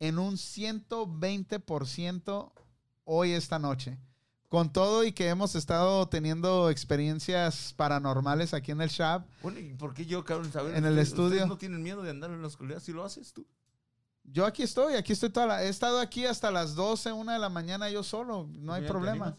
en 0.00 0.18
un 0.18 0.34
120% 0.36 2.52
hoy 3.04 3.30
esta 3.32 3.58
noche. 3.58 3.98
Con 4.48 4.72
todo 4.72 5.04
y 5.04 5.12
que 5.12 5.28
hemos 5.28 5.54
estado 5.54 6.08
teniendo 6.08 6.70
experiencias 6.70 7.74
paranormales 7.76 8.54
aquí 8.54 8.70
en 8.72 8.80
el 8.80 8.88
shop, 8.88 9.22
Bueno, 9.42 9.60
¿y 9.60 9.74
por 9.74 9.92
qué 9.92 10.06
yo, 10.06 10.24
cabrón, 10.24 10.50
saber? 10.50 10.74
En 10.74 10.86
el 10.86 10.98
estudio. 10.98 11.46
no 11.46 11.58
tienen 11.58 11.82
miedo 11.82 12.02
de 12.02 12.08
andar 12.10 12.30
en 12.30 12.40
la 12.40 12.46
oscuridad 12.48 12.80
si 12.80 12.92
lo 12.92 13.04
haces 13.04 13.34
tú. 13.34 13.46
Yo 14.30 14.46
aquí 14.46 14.62
estoy, 14.62 14.94
aquí 14.94 15.12
estoy 15.12 15.30
toda 15.30 15.46
la, 15.46 15.64
he 15.64 15.68
estado 15.68 16.00
aquí 16.00 16.26
hasta 16.26 16.50
las 16.50 16.74
12, 16.74 17.12
1 17.12 17.32
de 17.32 17.38
la 17.38 17.48
mañana 17.48 17.88
yo 17.90 18.02
solo, 18.02 18.48
no 18.52 18.72
hay 18.72 18.82
Mira, 18.82 18.86
¿te 18.86 18.92
problema. 18.92 19.36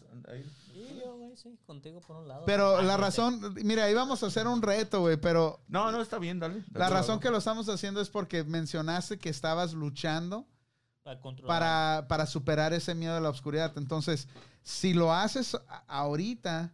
Sí, 0.72 1.00
yo, 1.04 1.16
güey, 1.16 1.36
sí, 1.36 1.58
contigo 1.66 2.00
por 2.00 2.16
un 2.16 2.28
lado. 2.28 2.42
Pero 2.46 2.78
Ah, 2.78 2.82
la 2.82 2.96
razón, 2.96 3.54
mira, 3.62 3.90
íbamos 3.90 4.22
a 4.22 4.26
hacer 4.26 4.46
un 4.46 4.62
reto, 4.62 5.00
güey, 5.00 5.16
pero 5.16 5.60
No, 5.68 5.90
no, 5.92 6.00
está 6.00 6.18
bien, 6.18 6.38
dale. 6.38 6.64
la 6.72 6.88
razón 6.88 7.20
que 7.20 7.30
lo 7.30 7.38
estamos 7.38 7.68
haciendo 7.68 8.00
es 8.00 8.08
porque 8.10 8.44
mencionaste 8.44 9.18
que 9.18 9.28
estabas 9.28 9.72
luchando 9.72 10.46
Para 11.02 11.20
para, 11.46 12.06
para 12.08 12.26
superar 12.26 12.72
ese 12.72 12.94
miedo 12.94 13.16
a 13.16 13.20
la 13.20 13.30
oscuridad. 13.30 13.72
Entonces, 13.76 14.28
si 14.62 14.92
lo 14.92 15.12
haces 15.14 15.56
ahorita, 15.86 16.72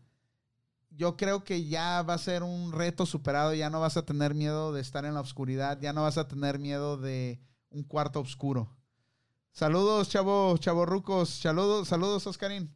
yo 0.90 1.16
creo 1.16 1.44
que 1.44 1.64
ya 1.66 2.02
va 2.02 2.14
a 2.14 2.18
ser 2.18 2.42
un 2.42 2.72
reto 2.72 3.06
superado, 3.06 3.54
ya 3.54 3.70
no 3.70 3.80
vas 3.80 3.96
a 3.96 4.04
tener 4.04 4.34
miedo 4.34 4.72
de 4.72 4.80
estar 4.80 5.04
en 5.04 5.14
la 5.14 5.20
oscuridad, 5.20 5.78
ya 5.80 5.92
no 5.92 6.02
vas 6.02 6.18
a 6.18 6.26
tener 6.26 6.58
miedo 6.58 6.96
de 6.96 7.38
un 7.76 7.84
cuarto 7.84 8.20
oscuro. 8.20 8.68
Saludos, 9.52 10.08
chavo, 10.08 10.56
chavorrucos, 10.58 11.28
saludos, 11.30 11.88
saludos, 11.88 12.26
Oscarín. 12.26 12.74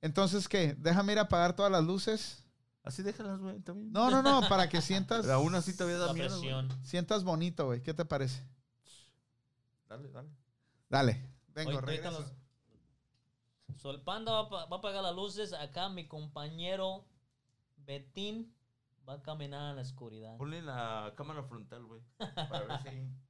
Entonces, 0.00 0.48
¿qué? 0.48 0.74
Déjame 0.78 1.12
ir 1.12 1.18
a 1.18 1.22
apagar 1.22 1.54
todas 1.54 1.70
las 1.70 1.84
luces. 1.84 2.44
Así 2.84 3.02
déjalas, 3.02 3.38
güey, 3.38 3.60
también. 3.60 3.92
No, 3.92 4.10
no, 4.10 4.22
no, 4.22 4.48
para 4.48 4.68
que 4.68 4.80
sientas, 4.80 5.22
Pero 5.22 5.34
aún 5.38 5.54
así 5.54 5.76
te 5.76 5.84
voy 5.84 5.92
a 5.94 5.98
la 5.98 6.06
dar 6.06 6.14
miedo. 6.14 6.28
presión. 6.40 6.68
sientas 6.84 7.22
bonito, 7.24 7.66
güey. 7.66 7.82
¿Qué 7.82 7.94
te 7.94 8.04
parece? 8.04 8.44
Dale, 9.88 10.08
dale. 10.10 10.28
Dale, 10.88 11.28
vengo, 11.48 11.80
regreso. 11.80 12.10
los- 12.20 12.32
So, 13.80 13.90
el 13.90 14.00
panda 14.02 14.32
va, 14.32 14.66
va 14.66 14.76
a 14.76 14.78
apagar 14.78 15.02
las 15.02 15.14
luces. 15.14 15.52
Acá 15.52 15.88
mi 15.88 16.06
compañero 16.06 17.04
Betín 17.78 18.54
va 19.08 19.14
a 19.14 19.22
caminar 19.22 19.70
en 19.70 19.76
la 19.76 19.82
oscuridad. 19.82 20.36
Ponle 20.36 20.62
la 20.62 21.12
cámara 21.16 21.42
frontal, 21.44 21.84
güey. 21.84 22.00
Para 22.18 22.60
ver 22.66 22.82
si. 22.82 23.08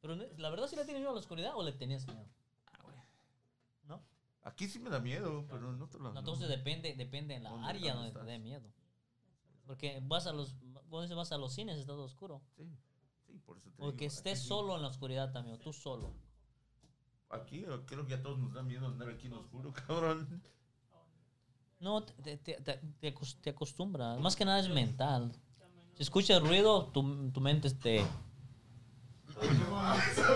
Pero 0.00 0.14
la 0.14 0.50
verdad, 0.50 0.66
si 0.66 0.76
le 0.76 0.84
tienes 0.84 1.00
miedo 1.00 1.10
a 1.10 1.14
la 1.14 1.20
oscuridad 1.20 1.52
o 1.56 1.62
le 1.62 1.72
tenías 1.72 2.06
miedo? 2.06 2.24
Ah, 2.66 2.78
güey. 2.84 2.96
¿No? 3.84 4.02
Aquí 4.42 4.66
sí 4.68 4.78
me 4.78 4.88
da 4.90 4.98
miedo, 4.98 5.46
pero 5.48 5.72
no 5.72 5.88
te 5.88 5.98
lo 5.98 6.12
No, 6.12 6.18
entonces 6.20 6.48
depende, 6.48 6.94
depende 6.94 7.34
en 7.34 7.42
la 7.44 7.50
¿Dónde- 7.50 7.68
área 7.68 7.94
dónde 7.94 8.08
donde 8.08 8.12
te 8.12 8.18
estás? 8.18 8.26
dé 8.26 8.38
miedo. 8.38 8.72
Porque 9.66 10.00
vas 10.02 10.26
a 10.26 10.32
los, 10.32 10.56
dices, 11.02 11.14
vas 11.14 11.32
a 11.32 11.38
los 11.38 11.52
cines, 11.52 11.78
está 11.78 11.92
todo 11.92 12.04
oscuro. 12.04 12.40
Sí, 12.56 12.64
sí, 13.26 13.38
por 13.44 13.58
eso 13.58 13.70
te 13.70 13.82
O 13.82 13.90
que 13.92 14.04
digo, 14.04 14.06
estés 14.06 14.32
aquí 14.38 14.42
sí. 14.42 14.48
solo 14.48 14.74
en 14.76 14.82
la 14.82 14.88
oscuridad 14.88 15.30
también, 15.32 15.56
o 15.56 15.58
tú 15.58 15.72
solo. 15.72 16.12
Aquí 17.28 17.64
creo 17.86 18.06
que 18.06 18.14
a 18.14 18.22
todos 18.22 18.38
nos 18.38 18.52
da 18.52 18.62
miedo 18.62 18.86
andar 18.86 19.08
aquí 19.10 19.26
en 19.28 19.34
oscuro, 19.34 19.72
cabrón. 19.86 20.42
No, 21.78 22.02
te, 22.02 22.36
te, 22.38 22.54
te, 22.60 22.76
te 23.00 23.14
acos- 23.14 23.38
te 23.40 23.50
acostumbras. 23.50 24.18
Más 24.18 24.34
que 24.36 24.44
nada 24.44 24.58
es 24.60 24.68
mental. 24.68 25.32
Si 25.94 26.02
escuchas 26.02 26.42
ruido, 26.42 26.86
tu, 26.88 27.30
tu 27.30 27.40
mente 27.40 27.70
te... 27.70 28.04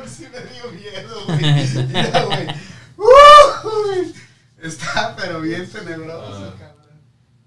Sí 0.06 0.26
me 0.32 0.40
dio 0.52 0.70
miedo, 0.72 1.24
güey. 1.26 1.86
Mira, 1.88 2.24
güey. 2.24 2.46
Uh, 2.96 4.12
Está 4.62 5.14
pero 5.16 5.40
bien 5.40 5.68
tenebroso, 5.70 6.54
cabrón. 6.58 7.00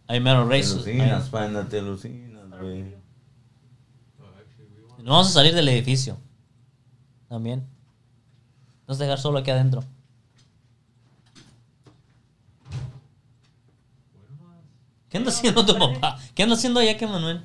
Ahí 0.08 0.20
mero 0.20 0.44
Te 0.44 0.50
rey. 0.50 0.62
alucinas, 0.62 1.30
panda, 1.30 1.68
te 1.68 1.80
alucinas, 1.80 2.50
güey. 2.60 2.96
No, 5.00 5.12
vamos 5.14 5.28
a 5.30 5.32
salir 5.32 5.54
del 5.56 5.68
edificio. 5.70 6.18
También. 7.30 7.60
No 7.62 8.88
vas 8.94 9.00
a 9.00 9.04
dejar 9.04 9.20
solo 9.20 9.40
aquí 9.40 9.52
adentro. 9.52 9.84
¿Qué 15.10 15.18
anda 15.18 15.30
haciendo 15.30 15.66
tu 15.66 15.78
papá? 15.78 16.20
¿Qué 16.36 16.44
anda 16.44 16.56
haciendo 16.56 16.80
allá 16.80 16.98
que 16.98 17.08
Manuel? 17.08 17.44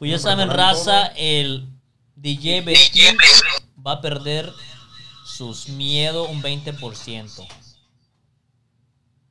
Pues 0.00 0.10
ya 0.10 0.18
saben, 0.18 0.48
raza, 0.50 1.08
el 1.08 1.68
DJ 2.16 2.62
Betín 2.62 3.16
va 3.86 3.92
a 3.92 4.00
perder 4.00 4.50
sus 5.26 5.68
miedos 5.68 6.26
un 6.30 6.42
20%. 6.42 7.46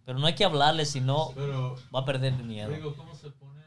Pero 0.05 0.19
no 0.19 0.27
hay 0.27 0.35
que 0.35 0.45
hablarle, 0.45 0.85
sino 0.85 1.31
Pero, 1.33 1.75
va 1.93 2.01
a 2.01 2.05
perder 2.05 2.33
el 2.35 2.43
miedo. 2.43 2.69
Rigo, 2.69 2.95
¿cómo 2.95 3.15
se 3.15 3.31
pone 3.31 3.63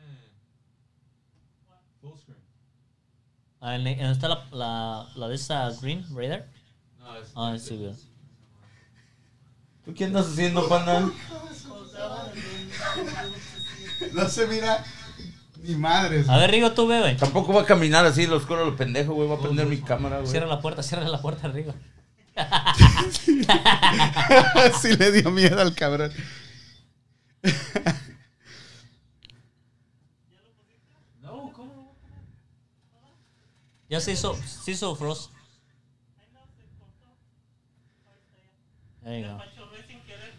full 2.01 2.17
screen? 2.17 2.39
Ah, 3.61 3.75
¿en- 3.75 3.87
en- 3.89 4.07
¿Está 4.07 4.29
la, 4.29 4.47
la, 4.53 5.09
la 5.17 5.27
de 5.29 5.35
esa 5.35 5.71
Green 5.81 6.07
Raider? 6.15 6.49
No, 7.01 7.17
es. 7.17 7.33
Ah, 7.35 7.57
sí. 7.59 7.91
¿Tú 9.85 9.93
qué 9.93 10.05
andas 10.05 10.29
haciendo, 10.29 10.69
panda? 10.69 11.11
No 14.13 14.29
se 14.29 14.47
mira 14.49 14.85
ni 15.63 15.75
madres. 15.77 16.29
A 16.29 16.39
ver, 16.39 16.51
Rigo, 16.51 16.73
tú 16.73 16.87
bebe. 16.87 17.15
Tampoco 17.15 17.53
va 17.53 17.63
a 17.63 17.67
caminar 17.67 18.05
así 18.05 18.27
lo 18.27 18.37
oscuro 18.37 18.65
lo 18.65 18.77
pendejo, 18.77 19.15
güey. 19.15 19.29
Va 19.29 19.37
a 19.37 19.41
prender 19.41 19.67
mi 19.67 19.81
cámara, 19.81 20.19
güey. 20.19 20.31
Cierra 20.31 20.47
la 20.47 20.61
puerta, 20.61 20.83
cierra 20.83 21.09
la 21.09 21.21
puerta, 21.23 21.49
Rigo. 21.49 21.75
sí 24.81 24.97
le 24.97 25.13
dio 25.13 25.31
miedo 25.31 25.61
al 25.61 25.75
cabrón. 25.75 26.11
No, 31.21 31.53
¿cómo? 31.53 31.95
Ya 33.89 34.01
se 34.01 34.13
hizo, 34.13 34.35
se 34.35 34.71
hizo 34.73 34.95
Frost. 34.97 35.31
There 39.03 39.21
you 39.21 39.27
go. 39.29 39.39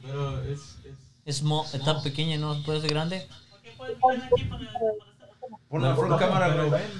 Pero 0.01 0.43
es. 0.43 0.59
es 0.85 0.97
Es 1.25 1.43
mo- 1.43 1.65
está 1.73 2.01
pequeña, 2.01 2.37
¿no? 2.37 2.61
¿Puede 2.63 2.81
ser 2.81 2.89
grande? 2.89 3.27
Pon 5.73 5.81
la 5.81 6.17
cámara. 6.19 6.55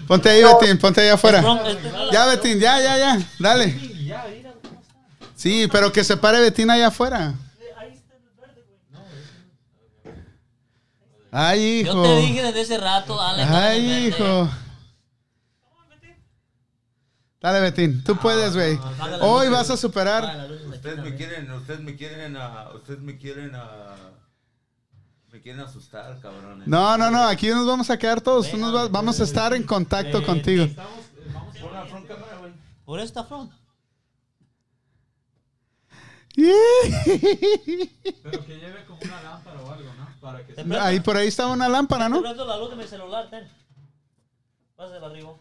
Ponte 0.08 0.30
ahí, 0.30 0.42
Betín, 0.44 0.80
ponte 0.80 1.00
allá 1.00 1.14
afuera. 1.14 1.44
Este, 1.68 1.92
Ya, 2.12 2.26
Betín, 2.26 2.60
ya, 2.60 2.82
ya, 2.82 2.98
ya. 2.98 3.20
Dale. 3.38 3.72
Sí, 5.36 5.68
pero 5.72 5.92
que 5.92 6.04
se 6.04 6.18
pare 6.18 6.40
Betín 6.40 6.72
allá 6.72 6.88
afuera. 6.88 7.36
Ay, 11.32 11.82
hijo. 11.82 11.94
Yo 11.94 12.02
te 12.04 12.16
dije 12.18 12.42
desde 12.42 12.62
ese 12.62 12.78
rato, 12.80 13.16
dale. 13.16 13.44
dale, 13.44 13.56
Ay, 13.56 13.86
verde. 13.86 14.08
hijo. 14.08 14.50
Dale, 17.42 17.60
Betín, 17.60 18.04
tú 18.04 18.16
puedes, 18.18 18.56
güey. 18.56 18.80
Hoy 19.22 19.50
vas 19.50 19.70
a 19.70 19.78
superar. 19.78 20.50
Ustedes 20.72 20.98
me 20.98 21.14
quieren, 21.16 21.52
ustedes 21.52 21.80
me 21.82 21.96
quieren, 21.96 22.38
ah, 22.38 22.70
ustedes 22.74 23.02
me 23.02 23.20
quieren 23.20 23.52
Me 23.52 23.60
quieren 25.44 25.62
asustar, 25.62 26.20
cabrones. 26.22 26.68
No, 26.68 26.98
no, 26.98 27.12
no, 27.12 27.24
aquí 27.28 27.50
nos 27.50 27.68
vamos 27.68 27.90
a 27.92 27.98
quedar 27.98 28.22
todos. 28.22 28.50
Tú 28.50 28.58
nos 28.58 28.74
va- 28.74 28.88
vamos 28.88 29.20
a 29.20 29.24
estar 29.24 29.54
en 29.54 29.64
contacto 29.64 30.20
Eh, 30.20 30.26
contigo. 30.26 30.64
Estamos, 30.64 31.00
eh, 31.18 31.30
vamos 31.34 31.58
Pon 31.58 31.74
la 31.74 31.86
front 31.86 32.08
cámara, 32.08 32.38
güey. 32.40 32.54
Por 32.86 33.00
esta 33.00 33.24
front. 33.26 33.52
Pero 38.24 38.46
que 38.46 38.56
lleve 38.58 38.86
como 38.88 39.00
una 39.04 39.22
lámpara 39.22 39.62
o 39.62 39.72
algo, 39.72 39.94
¿no? 39.94 40.08
Para 40.20 40.46
que 40.48 40.54
Te 40.54 40.64
se... 40.64 40.80
Ahí 40.80 41.00
por 41.00 41.16
ahí 41.18 41.28
estaba 41.28 41.52
una 41.54 41.70
lámpara, 41.70 42.06
Estoy 42.06 42.18
¿no? 42.22 42.24
prendo 42.28 42.46
la 42.46 42.58
luz 42.58 42.70
de 42.72 42.76
mi 42.78 42.84
celular, 42.86 43.30
ten. 43.30 43.48
Pásala 44.76 45.06
arriba. 45.08 45.34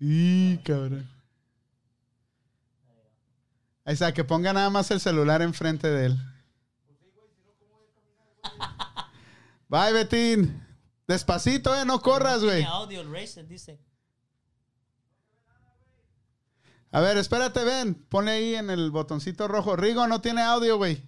Y 0.00 0.56
cabrón. 0.58 1.08
Ahí 3.84 3.94
está, 3.94 4.12
que 4.12 4.24
ponga 4.24 4.52
nada 4.52 4.70
más 4.70 4.90
el 4.90 4.98
celular 5.00 5.40
enfrente 5.42 5.88
de 5.88 6.06
él. 6.06 6.18
Bye, 9.68 9.92
Betín. 9.92 10.64
Despacito, 11.06 11.74
eh, 11.74 11.84
no 11.84 12.00
corras, 12.00 12.42
güey. 12.42 12.58
Tiene 12.58 12.70
audio 12.70 13.00
el 13.00 13.12
racer, 13.12 13.46
dice. 13.46 13.78
A 16.92 17.00
ver, 17.00 17.18
espérate, 17.18 17.64
ven. 17.64 17.94
Ponle 17.94 18.30
ahí 18.30 18.54
en 18.54 18.70
el 18.70 18.90
botoncito 18.90 19.48
rojo. 19.48 19.76
Rigo 19.76 20.06
no 20.06 20.20
tiene 20.20 20.42
audio, 20.42 20.76
güey. 20.76 21.02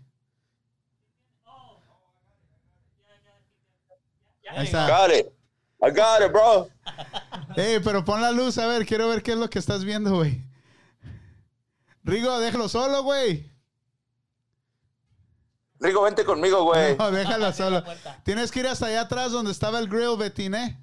Ahí 4.51 4.67
está. 4.67 4.89
Got 4.89 5.15
it. 5.15 5.27
I 5.83 5.91
got 5.91 6.23
it, 6.23 6.33
bro. 6.33 6.69
Ey, 7.57 7.81
pero 7.81 8.05
pon 8.05 8.21
la 8.21 8.33
luz, 8.33 8.59
a 8.59 8.67
ver, 8.67 8.87
quiero 8.87 9.09
ver 9.09 9.23
qué 9.23 9.33
es 9.33 9.39
lo 9.39 9.49
que 9.49 9.59
estás 9.59 9.85
viendo, 9.85 10.15
güey. 10.15 10.43
Rigo, 12.05 12.39
déjalo 12.41 12.69
solo, 12.69 13.03
güey. 13.03 13.51
Rigo, 15.81 16.03
vente 16.03 16.25
conmigo, 16.25 16.65
güey. 16.65 16.97
No, 16.99 17.11
déjalo 17.11 17.47
Abre 17.47 17.57
solo. 17.57 17.71
la 17.77 17.85
puerta. 17.85 18.21
Tienes 18.25 18.51
que 18.51 18.61
ir 18.61 18.67
hasta 18.69 18.87
allá 18.87 19.03
atrás 19.03 19.33
donde 19.33 19.51
estaba 19.53 19.79
el 19.79 19.89
grill, 19.89 20.17
Betín, 20.19 20.55
¿eh? 20.55 20.81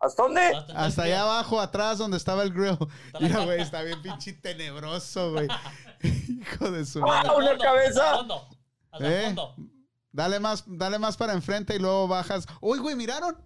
¿Hasta 0.00 0.22
dónde? 0.22 0.40
Hasta 0.74 1.02
allá 1.02 1.22
abajo, 1.22 1.60
atrás 1.60 1.98
donde 1.98 2.16
estaba 2.16 2.42
el 2.44 2.52
grill. 2.52 2.78
Mira, 3.20 3.44
güey, 3.44 3.60
está 3.60 3.82
bien 3.82 4.00
pinche 4.00 4.32
tenebroso, 4.32 5.32
güey. 5.32 5.48
Hijo 6.02 6.70
de 6.70 6.84
su 6.84 7.00
¡Ah, 7.00 7.06
madre. 7.06 7.30
una 7.36 7.48
Fondo, 7.48 7.64
cabeza! 7.64 8.16
fondo, 8.16 8.48
Hasta 8.92 9.06
el 9.06 9.12
¿Eh? 9.12 9.24
fondo. 9.26 9.56
Dale 10.12 10.40
más, 10.40 10.64
dale 10.66 10.98
más 10.98 11.16
para 11.16 11.32
enfrente 11.32 11.74
y 11.74 11.78
luego 11.78 12.06
bajas. 12.08 12.46
Uy, 12.60 12.78
güey, 12.78 12.94
¿miraron? 12.96 13.36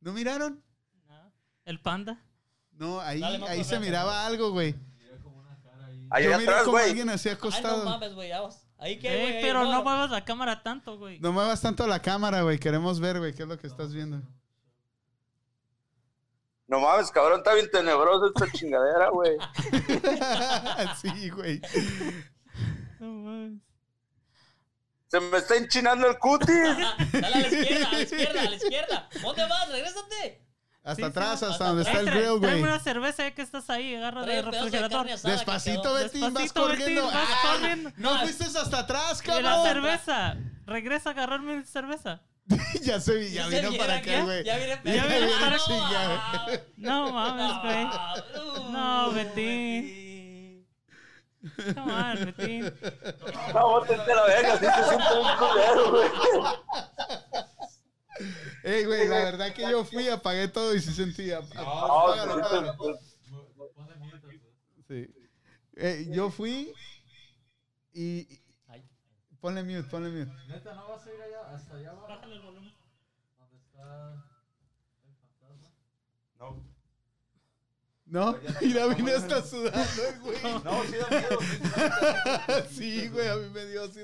¿No 0.00 0.12
miraron? 0.12 0.62
El 1.64 1.80
panda. 1.80 2.22
No, 2.72 3.00
ahí, 3.00 3.22
ahí 3.22 3.64
se 3.64 3.80
miraba 3.80 4.24
algo, 4.26 4.50
güey. 4.52 4.74
Ahí 6.10 6.24
Yo 6.24 6.30
miré 6.38 6.42
atrás, 6.44 6.60
como 6.64 6.72
güey. 6.72 6.88
alguien 6.90 7.08
así 7.10 7.28
Ay, 7.28 7.34
no 7.34 7.38
acostado. 7.38 7.84
mames, 7.84 8.14
güey. 8.14 8.30
vas. 8.30 8.66
Ahí 8.78 8.98
que, 8.98 9.08
güey. 9.20 9.40
pero 9.40 9.64
no 9.64 9.72
no, 9.72 9.82
muevas 9.82 10.10
la 10.10 10.24
cámara 10.24 10.62
tanto, 10.62 10.98
güey. 10.98 11.18
No 11.20 11.32
muevas 11.32 11.60
tanto 11.60 11.86
la 11.86 12.00
cámara, 12.02 12.42
güey. 12.42 12.58
Queremos 12.58 13.00
ver, 13.00 13.18
güey, 13.18 13.34
qué 13.34 13.42
es 13.44 13.48
lo 13.48 13.58
que 13.58 13.66
estás 13.66 13.92
viendo. 13.94 14.20
No 16.68 16.80
mames, 16.80 17.10
cabrón, 17.10 17.38
está 17.38 17.54
bien 17.54 17.70
tenebroso 17.70 18.26
esta 18.26 18.50
chingadera, 18.58 19.08
güey. 19.10 19.36
sí, 21.00 21.30
güey. 21.30 21.60
No 22.98 23.06
mames. 23.12 23.60
Se 25.08 25.20
me 25.20 25.38
está 25.38 25.54
enchinando 25.56 26.08
el 26.08 26.18
cutis. 26.18 26.48
Dale 27.12 27.26
a 27.26 27.30
la 27.30 27.48
izquierda, 27.48 27.88
a 27.88 27.92
la 27.92 28.00
izquierda, 28.02 28.40
a 28.40 28.44
la 28.50 28.56
izquierda. 28.56 29.08
¿Dónde 29.22 29.42
vas? 29.48 29.68
Regrésate. 29.70 30.45
Hasta 30.86 30.94
Sí, 30.94 31.02
sí, 31.02 31.08
atrás, 31.08 31.32
hasta 31.32 31.48
hasta 31.48 31.64
donde 31.66 31.82
está 31.82 31.98
el 31.98 32.06
Eh, 32.06 32.10
grill, 32.12 32.22
tráeme 32.22 32.38
güey. 32.60 32.62
una 32.62 32.78
cerveza 32.78 33.24
ya 33.24 33.34
que 33.34 33.42
estás 33.42 33.68
ahí, 33.70 33.96
agarra 33.96 34.24
de 34.24 34.40
refrigerador. 34.42 35.06
Despacito. 35.08 35.94
Betín, 35.94 36.20
vas 36.20 36.32
Despacito, 36.34 36.60
corriendo. 36.62 37.02
Betín, 37.06 37.18
vas 37.20 37.28
¡Ah! 37.28 37.52
corriendo. 37.52 37.90
No 37.96 38.18
fuiste 38.20 38.44
hasta 38.44 38.78
atrás, 38.78 39.20
Y 39.24 39.26
la 39.26 39.34
cabrón. 39.42 39.64
cerveza. 39.66 40.36
Regresa 40.64 41.10
a 41.10 41.12
agarrarme 41.12 41.56
mi 41.56 41.64
cerveza. 41.64 42.20
ya 42.82 43.00
se 43.00 43.16
vi, 43.16 43.32
ya 43.32 43.48
se 43.50 43.60
vino 43.60 43.76
para 43.76 43.96
acá, 43.96 44.22
güey. 44.22 44.44
Ya 44.44 44.56
viene 44.58 44.80
Ya 44.84 45.06
viene 45.06 45.28
para 45.40 45.58
chinga. 45.58 46.60
No 46.76 47.12
mames, 47.12 47.62
güey. 47.62 48.70
No, 48.70 49.10
Betín. 49.10 50.66
Come 51.74 51.92
on, 51.92 52.24
Betín. 52.26 52.72
No, 53.52 53.68
bótense 53.70 54.14
la 54.14 54.22
verga, 54.24 54.52
se 54.58 54.84
siente 54.88 55.14
un 55.14 55.36
culero, 55.36 55.90
güey. 55.90 56.08
Ey, 58.62 58.84
güey, 58.84 59.08
la 59.08 59.24
verdad 59.24 59.52
que 59.52 59.62
yo 59.62 59.84
fui, 59.84 60.08
apagué 60.08 60.48
todo 60.48 60.74
y 60.74 60.80
sí 60.80 60.92
sentía. 60.92 61.40
No, 61.54 61.60
Apágalo. 61.60 62.98
Sí. 64.88 65.10
Eh, 65.76 66.08
yo 66.10 66.30
fui 66.30 66.72
y. 67.92 68.26
Ponle 69.40 69.62
mute, 69.62 69.84
ponle 69.84 70.08
mute. 70.10 70.32
Neta, 70.48 70.74
¿no 70.74 70.88
vas 70.88 71.06
a 71.06 71.14
ir 71.14 71.20
allá, 71.20 71.54
hasta 71.54 71.76
allá 71.76 71.90
abajo? 71.90 72.06
¿Dónde 73.38 73.58
está 73.58 74.24
el 75.04 75.12
fantasma? 75.38 75.70
No, 76.38 76.64
¿No? 78.06 78.38
Y 78.60 78.72
la 78.72 78.86
vine 78.86 79.12
hasta 79.12 79.42
sudando, 79.42 80.02
güey. 80.22 80.38
no, 80.64 80.84
sí 80.84 80.96
da 80.96 81.08
miedo. 81.10 81.38
sí, 82.70 83.08
güey, 83.08 83.28
a 83.28 83.36
mí 83.36 83.50
me 83.50 83.66
dio 83.66 83.84
así. 83.84 84.00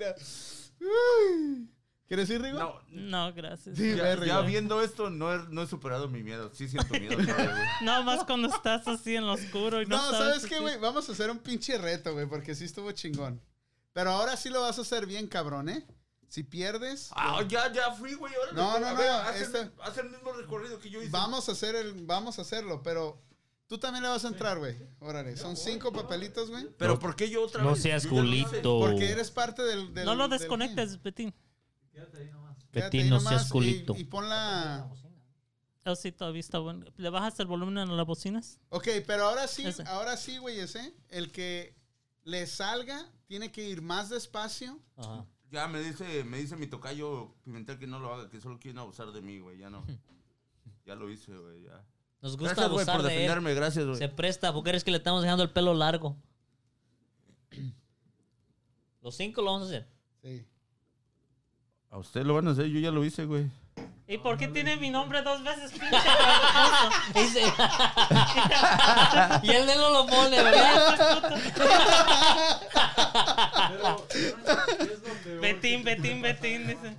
Uy. 0.81 1.69
¿Quieres 2.09 2.29
ir, 2.29 2.43
Rigo? 2.43 2.59
No, 2.59 2.81
No, 2.91 3.33
gracias. 3.33 3.77
Sí, 3.79 3.97
ya, 3.97 4.23
ya 4.25 4.41
viendo 4.43 4.83
esto, 4.83 5.09
no 5.09 5.33
he, 5.35 5.39
no 5.49 5.63
he 5.63 5.67
superado 5.67 6.09
mi 6.09 6.23
miedo. 6.23 6.51
Sí 6.53 6.69
siento 6.69 6.93
miedo 6.99 7.17
todavía. 7.25 7.71
No, 7.81 8.03
más 8.05 8.25
cuando 8.25 8.49
estás 8.49 8.87
así 8.87 9.17
en 9.17 9.27
lo 9.27 9.33
oscuro 9.33 9.81
y 9.81 9.87
no, 9.87 9.97
No, 9.97 10.11
sabes. 10.11 10.19
¿sabes 10.43 10.47
qué, 10.47 10.59
güey? 10.59 10.79
Vamos 10.79 11.09
a 11.09 11.13
hacer 11.13 11.31
un 11.31 11.39
pinche 11.39 11.79
reto, 11.79 12.13
güey, 12.13 12.27
porque 12.27 12.55
sí 12.55 12.65
estuvo 12.65 12.93
chingón. 12.93 13.41
Pero 13.95 14.11
ahora 14.11 14.37
sí 14.37 14.51
lo 14.51 14.61
vas 14.61 14.79
a 14.79 14.83
hacer 14.83 15.07
bien, 15.07 15.27
cabrón, 15.27 15.69
¿eh? 15.71 15.87
Si 16.29 16.43
pierdes, 16.43 17.11
Ah, 17.15 17.43
ya, 17.47 17.71
ya 17.73 17.93
fui, 17.93 18.15
güey. 18.15 18.33
No, 18.55 18.79
no, 18.79 18.95
no, 18.95 19.01
el- 19.31 19.43
este- 19.43 19.71
haz 19.83 19.99
el 19.99 20.11
mismo 20.11 20.33
recorrido 20.33 20.79
que 20.79 20.89
yo 20.91 21.01
hice. 21.03 21.11
vamos 21.11 21.49
a 21.49 21.53
hacer 21.53 21.75
el, 21.77 21.93
vamos 22.07 22.39
a 22.39 22.43
hacerlo, 22.43 22.83
pero 22.83 23.23
tú 23.67 23.77
también 23.79 24.03
le 24.03 24.09
vas 24.09 24.25
a 24.25 24.29
entrar, 24.29 24.59
güey. 24.59 24.77
Órale, 25.01 25.37
son 25.37 25.57
cinco 25.59 25.93
papelitos, 25.93 26.49
güey. 26.51 26.69
Pero 26.79 26.99
¿por 26.99 27.17
qué 27.17 27.29
yo 27.31 27.43
otra 27.45 27.63
No 27.63 27.73
vez? 27.73 27.83
seas 27.83 28.05
lo 28.05 28.23
hice. 28.25 28.47
culito. 28.47 28.81
Porque 28.81 29.11
eres 29.11 29.31
parte 29.31 29.63
del, 29.63 29.93
del- 29.93 30.07
No 30.07 30.15
lo 30.15 30.27
del 30.29 30.39
desconectes, 30.39 31.03
Betín. 31.03 31.35
Quédate 31.93 32.19
ahí 32.19 32.31
nomás. 32.31 32.57
team. 32.59 32.69
Quédate 32.73 32.97
Betín, 32.99 33.01
ahí 33.03 33.11
no 33.11 33.17
nomás 33.19 33.31
seas 33.35 33.47
y- 33.47 33.51
culito. 33.51 33.95
Y, 33.97 34.05
pon 34.05 34.29
la... 34.29 34.91
Oh, 35.85 35.97
sí, 35.97 36.13
todavía 36.13 36.41
está 36.41 36.59
bueno. 36.59 36.87
¿Le 36.97 37.11
bajas 37.11 37.39
el 37.41 37.47
volumen 37.47 37.77
a 37.79 37.87
las 37.87 38.07
bocinas? 38.07 38.61
Ok, 38.69 38.87
pero 39.07 39.25
ahora 39.25 39.49
sí, 39.49 39.67
Ese. 39.67 39.83
ahora 39.89 40.17
sí, 40.17 40.39
güey, 40.39 40.61
ese. 40.61 40.95
El 41.09 41.33
que 41.33 41.75
le 42.23 42.47
salga 42.47 43.11
tiene 43.27 43.51
que 43.51 43.69
ir 43.69 43.83
más 43.83 44.09
despacio. 44.09 44.79
Ajá. 44.97 45.27
Ya 45.51 45.67
me 45.69 45.81
dice, 45.83 46.23
me 46.25 46.39
dice 46.39 46.57
mi 46.57 46.67
tocayo 46.69 47.35
Pimentel 47.45 47.79
que 47.79 47.87
no 47.89 47.99
lo 47.99 48.15
haga, 48.15 48.31
que 48.31 48.41
solo 48.41 48.59
quieren 48.61 48.79
abusar 48.79 49.11
de 49.13 49.21
mí, 49.23 49.39
güey. 49.41 49.59
Ya 49.59 49.71
no. 49.71 49.85
Ya 50.87 50.95
lo 50.97 51.09
hice, 51.11 51.37
güey. 51.37 51.63
Ya. 51.63 51.85
Nos 52.21 52.37
gusta 52.37 52.55
Gracias, 52.55 52.71
güey, 52.71 52.81
abusar 52.83 52.97
por 52.97 53.03
de 53.07 53.09
él. 53.13 53.15
defenderme. 53.23 53.55
Gracias, 53.55 53.85
güey. 53.85 53.99
Se 53.99 54.09
presta, 54.09 54.53
porque 54.53 54.71
eres 54.71 54.83
que 54.85 54.91
le 54.93 54.97
estamos 54.99 55.23
dejando 55.23 55.43
el 55.45 55.51
pelo 55.51 55.75
largo. 55.75 56.17
Los 59.03 59.17
cinco 59.17 59.43
lo 59.43 59.53
vamos 59.53 59.63
a 59.63 59.71
hacer. 59.71 59.89
Sí. 60.23 60.47
A 61.93 61.99
usted 61.99 62.23
lo 62.25 62.35
van 62.35 62.49
a 62.49 62.53
hacer, 62.53 62.67
yo 62.67 62.81
ya 62.81 62.91
lo 62.91 63.05
hice, 63.05 63.25
güey. 63.27 63.47
¿Y 64.09 64.19
por 64.19 64.37
qué 64.37 64.49
tiene 64.49 64.77
mi 64.77 64.91
nombre 64.91 65.23
dos 65.23 65.43
veces, 65.45 65.71
pinche? 65.73 65.97
Dice- 67.15 67.53
y 69.43 69.51
él 69.51 69.67
de 69.67 69.77
no 69.77 69.91
lo 69.91 70.07
pone, 70.07 70.43
¿verdad? 70.43 71.39
Pero, 73.71 74.07
es 74.11 75.03
donde 75.03 75.39
Betín, 75.41 75.85
Betín, 75.85 76.23
Betín, 76.23 76.67
dice. 76.67 76.97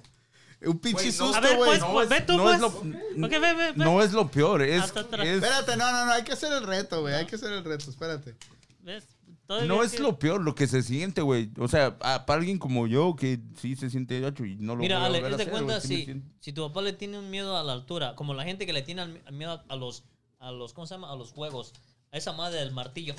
Un 0.66 0.80
pinche 0.80 1.12
Güey, 1.12 1.18
no. 1.18 1.26
susto, 1.34 1.42
güey. 1.42 1.56
pues, 1.58 1.80
No 1.82 1.92
pues, 1.92 2.04
es- 2.06 2.10
ve 2.10 2.22
tú, 2.22 2.38
no 2.38 2.44
pues. 2.44 2.56
es 2.56 2.62
lo- 2.62 2.68
Ok, 2.70 3.32
ve, 3.32 3.40
ve, 3.40 3.54
ve. 3.54 3.74
No 3.76 4.02
es 4.02 4.14
lo 4.14 4.28
peor, 4.30 4.62
es, 4.62 4.84
es- 4.86 4.96
Espérate, 4.96 5.76
no, 5.76 5.92
no, 5.92 6.06
no, 6.06 6.12
hay 6.14 6.24
que 6.24 6.32
hacer 6.34 6.54
el 6.54 6.64
reto, 6.66 7.02
güey. 7.02 7.14
Hay 7.16 7.26
que 7.26 7.36
hacer 7.36 7.52
el 7.52 7.64
reto, 7.64 7.90
espérate. 7.90 8.36
¿Ves? 8.80 9.04
Todavía 9.48 9.68
no 9.68 9.84
es 9.84 9.94
que- 9.94 10.00
lo 10.02 10.18
peor, 10.18 10.42
lo 10.42 10.56
que 10.56 10.68
se 10.68 10.82
siente, 10.84 11.22
güey. 11.22 11.52
O 11.60 11.68
sea, 11.68 11.98
a- 12.02 12.26
para 12.26 12.40
alguien 12.40 12.58
como 12.60 12.88
yo 12.88 13.16
que 13.16 13.40
sí 13.58 13.76
se 13.76 13.90
siente 13.90 14.20
gacho 14.20 14.46
y 14.46 14.56
no 14.56 14.76
lo 14.76 14.82
Mira, 14.82 14.98
voy 14.98 15.04
a 15.04 15.08
Ale, 15.08 15.18
volver 15.20 15.32
a 15.34 15.36
hacer, 15.36 15.50
cuenta 15.52 15.74
me 15.76 15.82
si, 15.82 16.06
siento- 16.06 16.28
si 16.40 16.54
tu 16.54 16.62
papá 16.68 16.82
le 16.82 16.94
tiene 16.94 17.20
un 17.20 17.30
miedo 17.30 17.58
a 17.58 17.64
la 17.64 17.74
altura, 17.74 18.16
como 18.16 18.34
la 18.34 18.44
gente 18.46 18.66
que 18.66 18.74
le 18.74 18.82
tiene 18.84 19.06
miedo 19.32 19.62
a 19.68 19.76
los, 19.76 20.04
a 20.40 20.52
los, 20.52 20.74
¿cómo 20.74 20.88
se 20.88 20.96
llama? 20.96 21.12
A 21.12 21.16
los 21.16 21.32
juegos. 21.32 21.74
A 22.14 22.18
esa 22.18 22.32
madre 22.32 22.60
del 22.60 22.72
martillo. 22.72 23.16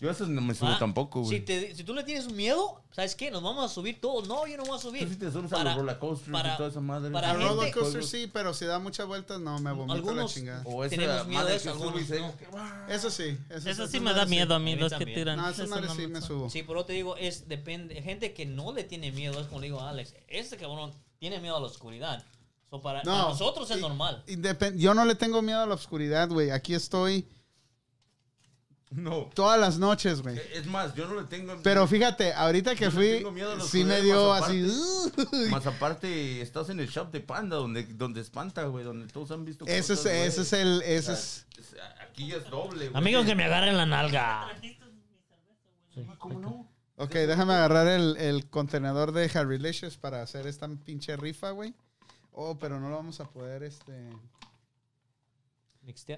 Yo 0.00 0.08
a 0.08 0.12
veces 0.12 0.28
no 0.28 0.40
me 0.40 0.54
subo 0.54 0.70
¿va? 0.70 0.78
tampoco, 0.78 1.22
güey. 1.22 1.38
Si, 1.40 1.44
te- 1.44 1.74
si 1.74 1.82
tú 1.82 1.92
le 1.92 2.04
tienes 2.04 2.30
miedo, 2.32 2.80
¿sabes 2.92 3.16
qué? 3.16 3.32
Nos 3.32 3.42
vamos 3.42 3.68
a 3.68 3.74
subir 3.74 4.00
todos. 4.00 4.28
No, 4.28 4.46
yo 4.46 4.56
no 4.56 4.62
voy 4.64 4.78
a 4.78 4.80
subir. 4.80 5.02
Tú 5.08 5.12
sí 5.14 5.18
te 5.18 5.32
subes 5.32 5.52
a 5.52 5.56
Para- 5.56 5.70
los 5.70 5.80
roller 5.80 5.98
coasters 5.98 6.30
para- 6.30 6.54
y 6.54 6.56
toda 6.56 6.68
esa 6.68 6.80
madre. 6.80 7.10
para 7.10 7.30
A 7.30 7.34
gente- 7.34 7.48
roller 7.48 7.74
coaster 7.74 8.04
sí, 8.04 8.30
pero 8.32 8.54
si 8.54 8.64
da 8.66 8.78
muchas 8.78 9.08
vueltas, 9.08 9.40
no, 9.40 9.58
me 9.58 9.72
vomito 9.72 10.14
la 10.14 10.26
chingada. 10.26 10.62
O 10.66 10.84
esa 10.84 10.94
tenemos 10.94 11.26
miedo 11.26 11.40
madre 11.42 11.50
de 11.50 11.56
eso, 11.56 11.72
que 11.72 11.82
sube 11.82 12.00
y 12.00 12.04
se- 12.04 12.20
va. 12.20 12.86
Eso 12.88 13.10
sí. 13.10 13.36
Eso, 13.50 13.68
Eso 13.70 13.88
sí 13.88 13.98
me 13.98 14.14
da 14.14 14.24
miedo 14.24 14.54
a 14.54 14.60
mí, 14.60 14.74
A 14.74 14.74
mí 14.76 14.80
los 14.82 14.92
que 14.92 14.98
también. 15.00 15.18
tiran. 15.18 15.36
No, 15.36 15.48
Eso 15.48 15.66
madres 15.66 15.88
no 15.90 15.94
sí 15.96 16.06
me 16.06 16.20
subo. 16.22 16.48
Sí, 16.48 16.62
pero 16.62 16.84
te 16.84 16.92
digo, 16.92 17.16
es 17.16 17.48
depende. 17.48 18.00
Gente 18.00 18.32
que 18.34 18.46
no 18.46 18.72
le 18.72 18.84
tiene 18.84 19.10
miedo, 19.10 19.40
es 19.40 19.48
como 19.48 19.60
le 19.60 19.66
digo 19.66 19.80
a 19.80 19.90
Alex, 19.90 20.14
este 20.28 20.56
cabrón 20.56 20.92
tiene 21.18 21.40
miedo 21.40 21.56
a 21.56 21.60
la 21.60 21.66
oscuridad. 21.66 22.24
So, 22.70 22.80
para 22.82 23.02
No, 23.02 23.10
para 23.10 23.22
nosotros 23.30 23.68
es 23.72 23.78
y- 23.78 23.80
normal. 23.80 24.22
Yo 24.76 24.94
no 24.94 25.04
le 25.04 25.16
tengo 25.16 25.42
miedo 25.42 25.60
a 25.60 25.66
la 25.66 25.74
oscuridad, 25.74 26.28
güey. 26.28 26.50
Aquí 26.52 26.74
estoy 26.74 27.26
No. 28.90 29.30
Todas 29.34 29.60
las 29.60 29.78
noches, 29.78 30.22
güey. 30.22 30.40
Es 30.54 30.66
más, 30.66 30.94
yo 30.94 31.06
no 31.06 31.20
le 31.20 31.26
tengo. 31.26 31.56
Pero 31.62 31.86
fíjate, 31.86 32.32
ahorita 32.32 32.74
que 32.74 32.86
Yo 32.86 32.90
fui, 32.90 33.08
tengo 33.18 33.32
miedo 33.32 33.52
a 33.52 33.54
los 33.56 33.68
sí 33.68 33.84
me 33.84 34.00
dio 34.00 34.30
más 34.30 34.44
así. 34.44 34.66
Más 35.50 35.66
aparte, 35.66 36.40
estás 36.40 36.70
en 36.70 36.80
el 36.80 36.88
shop 36.88 37.10
de 37.12 37.20
Panda, 37.20 37.56
donde, 37.56 37.84
donde 37.84 38.22
espanta, 38.22 38.64
güey, 38.64 38.84
donde 38.84 39.06
todos 39.08 39.30
han 39.30 39.44
visto 39.44 39.66
Ese 39.66 39.92
es, 39.92 40.06
ese 40.06 40.40
es 40.40 40.52
el, 40.54 40.82
ese 40.82 41.12
es. 41.12 41.46
Aquí 42.00 42.28
ya 42.28 42.36
es 42.36 42.48
doble, 42.48 42.88
güey. 42.88 42.96
Amigos 42.96 43.26
que 43.26 43.34
me 43.34 43.44
agarren 43.44 43.76
la 43.76 43.84
nalga. 43.84 44.48
¿Cómo 46.18 46.38
no? 46.38 46.68
Ok, 46.96 47.12
déjame 47.12 47.52
agarrar 47.52 47.86
el, 47.86 48.16
el 48.16 48.48
contenedor 48.48 49.12
de 49.12 49.30
Harry 49.34 49.58
Licious 49.58 49.96
para 49.96 50.22
hacer 50.22 50.46
esta 50.46 50.66
pinche 50.68 51.16
rifa, 51.16 51.50
güey. 51.50 51.74
Oh, 52.32 52.58
pero 52.58 52.80
no 52.80 52.88
lo 52.88 52.96
vamos 52.96 53.20
a 53.20 53.24
poder, 53.24 53.62
este... 53.62 54.10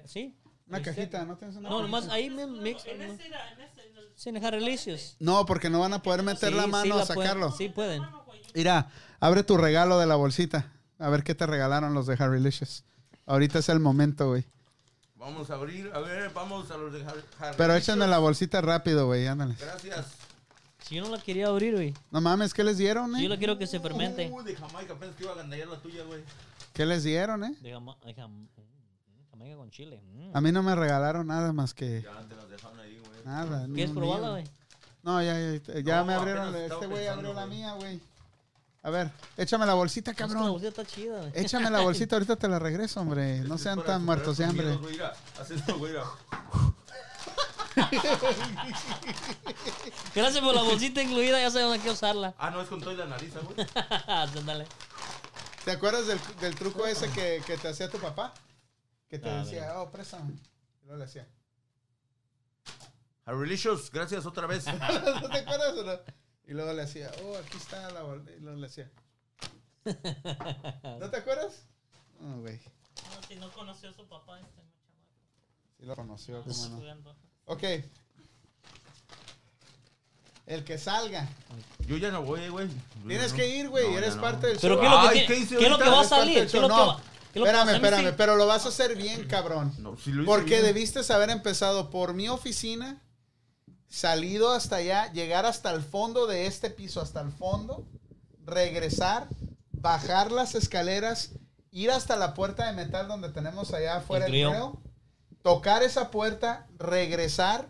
¿Sí? 0.05 0.35
Una 0.71 0.79
Mixtea- 0.79 0.95
cajita, 0.95 1.25
¿no 1.25 1.35
tienes 1.37 1.57
una 1.57 1.69
No, 1.69 1.77
cajita? 1.79 1.97
nomás 1.97 2.09
ahí 2.13 2.29
me 2.29 2.47
mix. 2.47 2.85
En 2.85 3.01
ese 3.01 3.27
era, 3.27 3.51
en 3.51 3.61
ese, 3.61 3.81
en 3.89 3.97
el- 3.97 4.09
Sin 4.15 4.33
dejar 4.35 4.53
delicios. 4.53 5.17
No, 5.19 5.45
porque 5.45 5.69
no 5.69 5.81
van 5.81 5.93
a 5.93 6.01
poder 6.01 6.23
meter 6.23 6.53
la 6.53 6.65
mano 6.67 6.97
a 6.97 7.05
sacarlo. 7.05 7.51
sí 7.51 7.67
pueden. 7.69 8.01
Mira, 8.55 8.89
abre 9.19 9.43
tu 9.43 9.57
regalo 9.57 9.99
de 9.99 10.05
la 10.07 10.15
bolsita. 10.15 10.71
A 10.97 11.09
ver 11.09 11.23
qué 11.23 11.35
te 11.35 11.45
regalaron 11.45 11.93
los 11.93 12.05
de 12.07 12.15
Harry 12.19 12.39
Licious. 12.39 12.83
Ahorita 13.25 13.59
es 13.59 13.69
el 13.69 13.79
momento, 13.79 14.29
güey. 14.29 14.45
Vamos 15.15 15.49
a 15.51 15.55
abrir, 15.55 15.91
a 15.93 15.99
ver, 15.99 16.31
vamos 16.33 16.71
a 16.71 16.77
los 16.77 16.91
de 16.93 17.03
Harry. 17.05 17.21
Harry 17.39 17.55
Pero 17.57 17.75
échenme 17.75 18.07
la 18.07 18.17
bolsita 18.19 18.61
rápido, 18.61 19.05
güey, 19.07 19.27
ándale. 19.27 19.55
Gracias. 19.59 20.07
Si 20.87 20.95
yo 20.95 21.03
no 21.03 21.09
la 21.15 21.21
quería 21.21 21.47
abrir, 21.47 21.73
güey. 21.75 21.93
No 22.11 22.21
mames, 22.21 22.53
¿qué 22.53 22.63
les 22.63 22.77
dieron, 22.77 23.13
Si 23.15 23.21
yo 23.21 23.25
eh? 23.27 23.29
la 23.29 23.37
quiero 23.37 23.57
que 23.57 23.67
se 23.67 23.79
fermente. 23.79 24.29
Uh, 24.31 24.41
de 24.41 24.55
Jamaica, 24.55 24.93
apenas 24.93 25.15
te 25.15 25.23
iba 25.23 25.33
a 25.33 25.35
gandallar 25.35 25.67
la 25.67 25.77
tuya, 25.77 26.03
güey. 26.03 26.21
¿Qué 26.73 26.85
les 26.85 27.03
dieron, 27.03 27.43
eh? 27.43 27.55
De 27.61 27.71
jama- 27.71 27.97
de 28.05 28.15
jam- 28.15 28.47
Jamaica 29.41 29.57
con 29.57 29.71
chile. 29.71 30.01
mm. 30.13 30.31
A 30.37 30.41
mí 30.41 30.51
no 30.51 30.61
me 30.63 30.75
regalaron 30.75 31.27
nada 31.27 31.51
más 31.53 31.73
que... 31.73 32.01
Ya 32.03 32.27
te 32.27 32.35
las 32.35 32.49
dejaron 32.49 32.79
ahí, 32.79 32.99
güey. 32.99 33.23
Nada. 33.25 33.65
¿Quieres 33.65 33.89
no, 33.93 33.99
probarla, 33.99 34.29
güey? 34.31 34.43
No, 35.03 35.21
ya, 35.23 35.33
ya, 35.39 35.79
ya 35.79 35.97
No, 35.99 36.05
me 36.05 36.13
abrieron. 36.13 36.55
Este 36.55 36.85
güey 36.87 37.07
abrió 37.07 37.33
la 37.33 37.45
mía, 37.47 37.73
güey. 37.73 37.99
A 38.83 38.89
ver, 38.89 39.11
échame 39.37 39.65
la 39.67 39.75
bolsita, 39.75 40.11
Es 40.11 40.17
que 40.17 40.23
la 40.23 40.29
cabrón. 40.29 40.51
bolsita 40.51 40.81
está 40.81 40.85
chida, 40.85 41.19
güey. 41.19 41.31
Échame 41.35 41.69
la 41.69 41.81
bolsita, 41.81 42.15
ahorita 42.15 42.35
te 42.35 42.47
la 42.47 42.57
regreso, 42.59 42.99
hombre. 43.01 43.39
No 43.41 43.55
Este 43.55 43.63
sean 43.65 43.77
para 43.79 43.87
tan 43.93 44.05
muertos 44.05 44.37
de 44.37 44.45
hambre. 44.45 44.79
Haz 45.39 45.51
esto, 45.51 45.77
güey. 45.77 45.93
Gracias 50.15 50.43
por 50.43 50.55
la 50.55 50.63
bolsita 50.63 51.01
incluida, 51.01 51.39
ya 51.39 51.49
dónde 51.49 51.75
hay 51.75 51.79
que 51.79 51.89
usarla. 51.91 52.33
Ah, 52.37 52.49
no, 52.49 52.61
es 52.61 52.67
con 52.67 52.81
toda 52.81 52.93
la 52.95 53.05
nariz, 53.05 53.33
güey. 53.33 53.67
Ándale. 54.07 54.65
¿Te 55.63 55.71
acuerdas 55.71 56.07
del, 56.07 56.19
del 56.41 56.55
truco 56.55 56.85
ese 56.85 57.07
que, 57.11 57.41
que 57.45 57.57
te 57.57 57.67
hacía 57.69 57.89
tu 57.89 57.99
papá? 57.99 58.33
Que 59.11 59.19
te 59.19 59.29
Ah, 59.29 59.43
decía, 59.43 59.79
oh, 59.79 59.91
préstame. 59.91 60.33
Y 60.81 60.85
luego 60.85 60.97
le 60.99 61.03
hacía. 61.03 61.27
Harry 63.25 63.47
Licious, 63.49 63.91
gracias 63.91 64.25
otra 64.25 64.47
vez. 64.47 64.65
¿No 65.21 65.29
te 65.29 65.37
acuerdas 65.39 65.73
o 65.77 65.83
no? 65.83 65.99
Y 66.47 66.53
luego 66.53 66.73
le 66.73 66.81
hacía, 66.81 67.11
oh, 67.23 67.37
aquí 67.37 67.57
está 67.57 67.91
la 67.91 68.01
bolsita. 68.03 68.31
Y 68.31 68.39
luego 68.39 68.57
le 68.59 68.67
hacía. 68.67 68.89
¿No 70.99 71.09
te 71.09 71.17
acuerdas? 71.17 71.65
No, 72.19 72.39
güey. 72.39 72.55
No, 72.57 73.27
si 73.27 73.35
no 73.35 73.51
conoció 73.51 73.89
a 73.89 73.93
su 73.93 74.07
papá, 74.07 74.39
este 74.39 74.55
chamaco. 74.55 74.71
Sí 75.77 75.85
lo 75.85 75.95
conoció, 75.95 76.41
cómo 76.43 76.67
no. 76.69 76.77
Jugando. 76.77 77.15
Ok. 77.45 77.63
El 80.47 80.63
que 80.63 80.77
salga. 80.77 81.27
Yo 81.87 81.97
ya 81.97 82.11
no 82.11 82.23
voy, 82.23 82.47
güey. 82.49 82.67
Tienes 83.07 83.31
No. 83.31 83.37
que 83.37 83.47
ir, 83.47 83.69
güey. 83.69 83.91
No, 83.91 83.97
Eres 83.97 84.11
ya 84.11 84.15
no. 84.15 84.21
parte 84.21 84.47
del 84.47 84.57
Pero 84.59 84.75
show. 84.75 84.81
¿qué 84.81 84.87
es 84.87 84.91
lo 84.93 85.01
que, 85.01 85.07
Ay, 85.07 85.13
tiene- 85.13 85.27
¿qué 85.27 85.35
hice 85.37 85.57
¿qué 85.57 85.63
es 85.65 85.69
lo 85.69 85.77
que 85.77 85.83
ahorita? 85.83 85.91
va 85.91 85.97
a 85.97 85.99
Eres 85.99 86.09
parte 86.09 86.25
salir? 86.25 86.39
del 86.39 86.51
¿Qué 86.51 86.57
es 86.57 86.61
lo 86.61 86.67
show. 86.69 86.77
que 86.77 86.81
va, 86.81 86.93
lo 86.95 86.97
que 87.01 87.20
Espérame, 87.33 87.69
espérame, 87.75 88.13
pero 88.15 88.35
lo 88.35 88.45
vas 88.47 88.65
a 88.65 88.69
hacer 88.69 88.95
bien, 88.95 89.27
cabrón. 89.27 89.73
No, 89.79 89.97
si 89.97 90.11
lo 90.11 90.23
hice 90.23 90.27
Porque 90.27 90.61
bien. 90.61 90.63
debiste 90.63 90.99
haber 91.13 91.29
empezado 91.29 91.89
por 91.89 92.13
mi 92.13 92.27
oficina, 92.29 93.01
salido 93.87 94.51
hasta 94.51 94.77
allá, 94.77 95.11
llegar 95.13 95.45
hasta 95.45 95.71
el 95.71 95.81
fondo 95.81 96.27
de 96.27 96.47
este 96.47 96.69
piso, 96.69 97.01
hasta 97.01 97.21
el 97.21 97.31
fondo, 97.31 97.85
regresar, 98.45 99.27
bajar 99.71 100.31
las 100.31 100.55
escaleras, 100.55 101.31
ir 101.71 101.91
hasta 101.91 102.15
la 102.15 102.33
puerta 102.33 102.67
de 102.67 102.73
metal 102.73 103.07
donde 103.07 103.29
tenemos 103.29 103.73
allá 103.73 103.97
afuera 103.97 104.25
el 104.27 104.33
El 104.35 104.41
grill. 104.47 104.53
grill, 104.57 104.71
tocar 105.41 105.83
esa 105.83 106.11
puerta, 106.11 106.67
regresar 106.77 107.67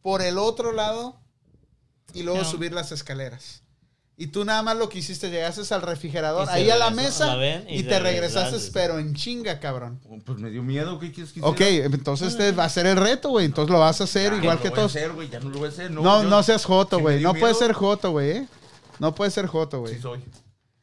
por 0.00 0.22
el 0.22 0.38
otro 0.38 0.72
lado 0.72 1.20
y 2.14 2.22
luego 2.22 2.44
subir 2.44 2.72
las 2.72 2.92
escaleras. 2.92 3.61
Y 4.16 4.26
tú 4.28 4.44
nada 4.44 4.62
más 4.62 4.76
lo 4.76 4.88
que 4.88 4.98
hiciste, 4.98 5.30
llegaste 5.30 5.74
al 5.74 5.82
refrigerador, 5.82 6.48
ahí 6.50 6.70
a 6.70 6.76
la 6.76 6.90
mesa 6.90 7.26
la 7.28 7.36
ven, 7.36 7.64
y 7.68 7.82
te 7.82 7.98
regresaste, 7.98 8.50
regresaste. 8.50 8.70
pero 8.72 8.98
en 8.98 9.14
chinga, 9.14 9.58
cabrón. 9.58 10.00
Oh, 10.08 10.18
Pues 10.24 10.38
me 10.38 10.50
dio 10.50 10.62
miedo, 10.62 10.98
¿qué 11.00 11.10
quieres 11.10 11.32
que 11.32 11.40
Ok, 11.42 11.60
hiciera? 11.62 11.86
entonces 11.86 12.28
este 12.28 12.52
va 12.52 12.64
a 12.64 12.68
ser 12.68 12.86
el 12.86 12.96
reto, 12.96 13.30
güey. 13.30 13.46
Entonces 13.46 13.72
lo 13.72 13.80
vas 13.80 14.00
a 14.00 14.04
hacer 14.04 14.32
Ya, 14.32 14.38
igual 14.38 14.56
no 14.56 14.62
que 14.62 14.68
lo 14.68 14.74
voy 14.74 14.78
a 14.78 14.82
todos. 14.82 14.96
hacer, 14.96 15.12
güey, 15.12 15.28
ya 15.30 15.40
no 15.40 15.48
lo 15.50 15.58
voy 15.58 15.66
a 15.66 15.70
hacer. 15.70 15.90
No, 15.90 16.02
No, 16.02 16.22
yo- 16.22 16.28
no 16.28 16.42
seas 16.42 16.64
joto, 16.64 17.00
güey. 17.00 17.20
No 17.20 17.34
puedes 17.34 17.58
ser 17.58 17.72
joto, 17.72 18.10
güey. 18.12 18.30
¿eh? 18.30 18.48
No 18.98 19.14
puedes 19.14 19.32
ser 19.34 19.46
joto, 19.46 19.80
güey. 19.80 19.94
Sí 19.94 20.02
soy. 20.02 20.20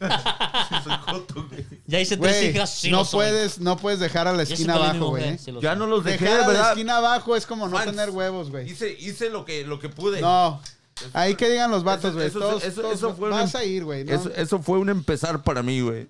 sí 0.00 0.74
soy 0.84 0.92
joto, 1.06 1.46
güey. 1.48 1.66
Ya 1.86 2.00
hice 2.00 2.16
tres 2.16 2.42
hijas, 2.42 2.70
sí 2.74 2.90
no 2.90 3.04
soy. 3.04 3.18
puedes, 3.18 3.58
no 3.60 3.76
puedes 3.76 4.00
dejar 4.00 4.26
a 4.28 4.32
la 4.32 4.42
esquina 4.42 4.74
abajo, 4.74 5.08
güey. 5.10 5.38
sí 5.38 5.52
lo 5.52 5.60
Ya 5.60 5.74
no 5.76 5.86
los 5.86 6.04
dejé, 6.04 6.24
Dejar 6.24 6.50
a 6.50 6.52
la 6.52 6.68
esquina 6.70 6.96
abajo 6.98 7.36
es 7.36 7.46
como 7.46 7.68
no 7.68 7.76
Fans, 7.76 7.90
tener 7.92 8.10
huevos, 8.10 8.50
güey. 8.50 8.68
Hice, 8.70 8.90
hice 8.98 9.30
lo 9.30 9.44
que, 9.44 9.64
lo 9.64 9.78
que 9.78 9.88
pude. 9.88 10.20
No. 10.20 10.60
Ahí 11.12 11.34
que 11.34 11.48
digan 11.48 11.70
los 11.70 11.84
vatos, 11.84 12.14
güey. 12.14 12.26
eso- 12.26 12.60
fue 13.14 13.30
vas 13.30 13.54
un- 13.54 13.60
a 13.60 13.64
ir, 13.64 13.84
güey. 13.84 14.04
¿no? 14.04 14.12
Eso, 14.14 14.30
eso 14.34 14.60
fue 14.60 14.78
un 14.78 14.88
empezar 14.88 15.42
para 15.42 15.62
mí, 15.62 15.80
güey. 15.80 16.08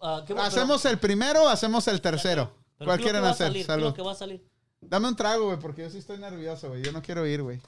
Ah, 0.00 0.22
¿qué 0.26 0.34
va- 0.34 0.46
¿Hacemos 0.46 0.84
el 0.84 0.98
primero 0.98 1.44
o 1.44 1.48
hacemos 1.48 1.86
el 1.88 2.00
tercero? 2.00 2.52
pero 2.78 2.88
¿Cuál 2.88 2.98
¿qué 2.98 3.02
es 3.04 3.12
lo 3.12 3.20
quieren 3.20 3.30
hacer? 3.30 3.64
Salud. 3.64 3.94
que 3.94 4.02
va 4.02 4.12
a 4.12 4.16
salir? 4.16 4.44
Dame 4.80 5.06
un 5.08 5.14
trago, 5.16 5.46
güey, 5.46 5.58
porque 5.58 5.82
yo 5.82 5.90
sí 5.90 5.98
estoy 5.98 6.18
nervioso, 6.18 6.68
güey. 6.70 6.82
Yo 6.82 6.90
no 6.90 7.02
quiero 7.02 7.24
ir, 7.26 7.42
güey. 7.42 7.60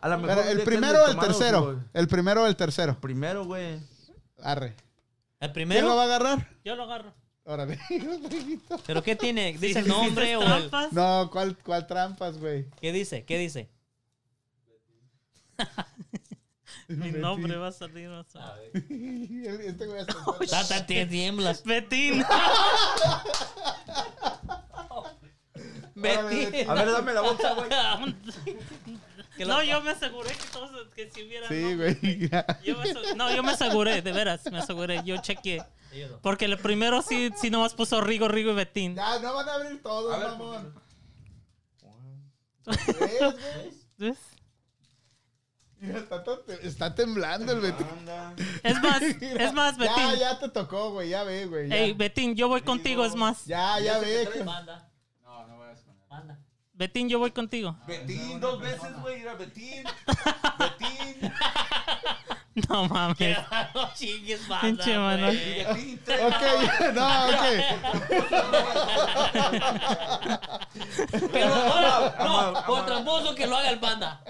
A 0.00 0.08
lo 0.08 0.18
mejor 0.18 0.44
¿El 0.46 0.62
primero 0.62 1.04
o 1.04 1.08
el 1.08 1.18
tercero? 1.18 1.80
El 1.94 2.06
primero 2.06 2.42
o 2.42 2.46
el 2.46 2.54
tercero. 2.56 3.00
Primero, 3.00 3.44
güey. 3.44 3.80
Arre. 4.42 4.74
¿El 5.40 5.52
¿Quién 5.52 5.84
lo 5.84 5.96
va 5.96 6.02
a 6.02 6.04
agarrar? 6.04 6.48
Yo 6.64 6.76
lo 6.76 6.84
agarro. 6.84 7.12
Órale. 7.44 7.78
¿Pero 8.86 9.02
qué 9.02 9.16
tiene? 9.16 9.56
¿Dice 9.58 9.80
el 9.80 9.88
nombre 9.88 10.36
o 10.36 10.42
el...? 10.42 10.70
No, 10.92 11.28
¿cuál, 11.32 11.56
cuál 11.58 11.86
trampas, 11.88 12.38
güey? 12.38 12.66
¿Qué 12.80 12.92
dice? 12.92 13.24
¿Qué 13.24 13.38
dice? 13.38 13.68
Mi 16.88 17.10
nombre 17.12 17.56
va 17.56 17.68
a 17.68 17.72
salir. 17.72 18.10
va 18.10 18.20
a 18.20 18.24
salir. 18.24 18.70
Este 19.66 19.86
güey 19.86 20.00
hasta- 20.00 20.14
Tata, 20.50 20.86
te 20.86 21.06
tiemblas. 21.06 21.62
Betín. 21.64 22.24
Betty. 25.94 26.62
A 26.68 26.74
ver, 26.74 26.90
dame 26.90 27.12
la 27.14 27.20
bolsa, 27.20 27.54
güey. 27.54 27.68
Lo- 29.38 29.46
No, 29.46 29.62
yo 29.62 29.80
me 29.82 29.90
aseguré 29.90 30.30
que 30.30 30.44
todos, 30.52 30.88
que 30.94 31.10
si 31.10 31.22
hubiera. 31.24 31.48
Sí, 31.48 31.74
güey. 31.74 32.30
no, 33.16 33.34
yo 33.34 33.42
me 33.42 33.52
aseguré, 33.52 34.02
de 34.02 34.12
veras, 34.12 34.42
me 34.50 34.58
aseguré. 34.58 35.02
Yo 35.04 35.16
chequeé. 35.18 35.62
Porque 36.22 36.44
el 36.46 36.58
primero 36.58 37.02
sí, 37.02 37.30
sí 37.40 37.50
nomás 37.50 37.74
puso 37.74 38.00
Rigo, 38.00 38.28
Rigo 38.28 38.52
y 38.52 38.54
Betín. 38.54 38.94
Ya, 38.94 39.18
no 39.20 39.34
van 39.34 39.48
a 39.48 39.54
abrir 39.54 39.82
todos, 39.82 40.14
A 40.14 40.18
ver, 40.18 40.28
mamón. 40.30 40.74
¿Ves? 42.66 43.34
¿Ves? 43.98 44.18
Está, 46.62 46.94
temblando 46.94 47.52
el 47.52 47.60
Betín. 47.60 47.86
Es 48.62 48.80
más, 48.82 49.02
es 49.20 49.52
más, 49.52 49.76
Ya, 49.76 49.82
Betín. 49.96 50.20
ya 50.20 50.38
te 50.38 50.48
tocó, 50.48 50.90
güey. 50.92 51.08
Ya 51.08 51.24
ve, 51.24 51.46
güey. 51.46 51.68
ya. 51.68 51.76
Ey, 51.76 51.92
Betín, 51.92 52.36
yo 52.36 52.48
voy 52.48 52.62
contigo, 52.62 53.04
es 53.04 53.14
más. 53.16 53.44
Ya, 53.46 53.78
ya 53.80 53.98
ve. 53.98 54.28
Manda, 54.44 54.88
No, 55.24 55.46
no 55.46 55.56
con 55.58 55.68
él. 55.68 55.76
manda. 56.08 56.38
Betín, 56.74 57.08
yo 57.08 57.18
voy 57.18 57.32
contigo. 57.32 57.76
Betín 57.86 58.38
dos 58.40 58.60
veces, 58.60 58.94
güey. 59.02 59.22
Era 59.22 59.34
Betín. 59.34 59.82
Betín. 60.58 61.32
No 62.68 62.86
mames. 62.86 63.38
No 63.74 63.94
chingues. 63.94 64.40
Pinche 64.60 64.98
mano. 64.98 65.28
Ok, 65.28 66.42
no, 66.94 67.26
ok. 67.26 67.44
Pero 71.32 71.54
ahora, 71.54 72.14
no, 72.18 72.64
por 72.66 72.78
ama- 72.78 72.86
tramposo 72.86 73.34
que 73.34 73.46
lo 73.46 73.56
haga 73.56 73.70
el 73.70 73.80
panda. 73.80 74.22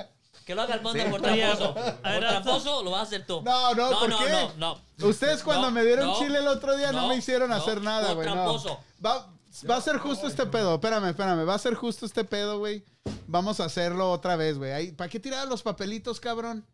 Que 0.44 0.54
lo 0.54 0.62
haga 0.62 0.74
el 0.74 0.80
Sí. 0.80 1.10
por 1.10 1.20
tramposo. 1.20 1.64
a 1.70 1.74
Por 1.74 2.02
ver, 2.02 2.20
tramposo 2.20 2.82
lo 2.82 2.90
vas 2.90 3.00
a 3.00 3.02
hacer 3.04 3.26
tú. 3.26 3.42
No, 3.42 3.74
no, 3.74 3.90
¿por 3.98 4.08
no, 4.08 4.18
qué? 4.18 4.30
No, 4.56 4.76
no, 4.98 5.08
Ustedes 5.08 5.42
cuando 5.42 5.66
No, 5.68 5.70
me 5.72 5.84
dieron 5.84 6.06
no, 6.06 6.18
chile 6.18 6.38
el 6.38 6.48
otro 6.48 6.76
día 6.76 6.92
no, 6.92 7.02
no, 7.02 7.08
me 7.08 7.16
hicieron 7.16 7.50
no, 7.50 7.56
hacer 7.56 7.80
nada, 7.80 8.12
güey. 8.12 8.26
No. 8.26 8.32
tramposo. 8.34 8.80
Va, 9.04 9.32
va 9.70 9.76
a 9.76 9.80
ser 9.80 9.98
justo 9.98 10.26
este 10.26 10.46
pedo. 10.46 10.74
Espérame, 10.74 11.10
espérame. 11.10 11.48
Va 11.48 11.54
a 11.54 11.58
ser 11.58 11.74
justo 11.74 12.06
este 12.06 12.24
pedo, 12.24 12.58
güey. 12.58 12.84
Vamos 13.26 13.60
a 13.60 13.64
hacerlo 13.66 14.10
otra 14.10 14.36
vez, 14.36 14.58
güey. 14.58 14.92
¿Para 14.92 15.08
qué 15.08 15.18
tirar 15.20 15.46
los 15.48 15.62
papelitos, 15.62 16.20
cabrón? 16.20 16.66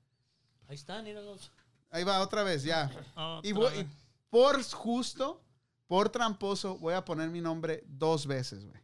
Ahí 0.69 0.75
están, 0.77 1.05
míralos. 1.05 1.51
Ahí 1.91 2.05
va, 2.05 2.21
otra 2.21 2.43
vez, 2.43 2.63
ya. 2.65 2.91
Otra 3.15 3.41
Y, 3.43 3.53
voy- 3.53 3.71
vez. 3.73 3.81
y 3.87 3.89
por 4.29 4.63
justo, 4.63 5.41
por 5.87 6.11
tramposo, 6.11 6.77
voy 6.79 6.93
a 6.95 7.05
poner 7.05 7.31
mi 7.31 7.41
nombre 7.41 7.83
dos 7.87 8.27
veces, 8.27 8.67
güey. 8.67 8.79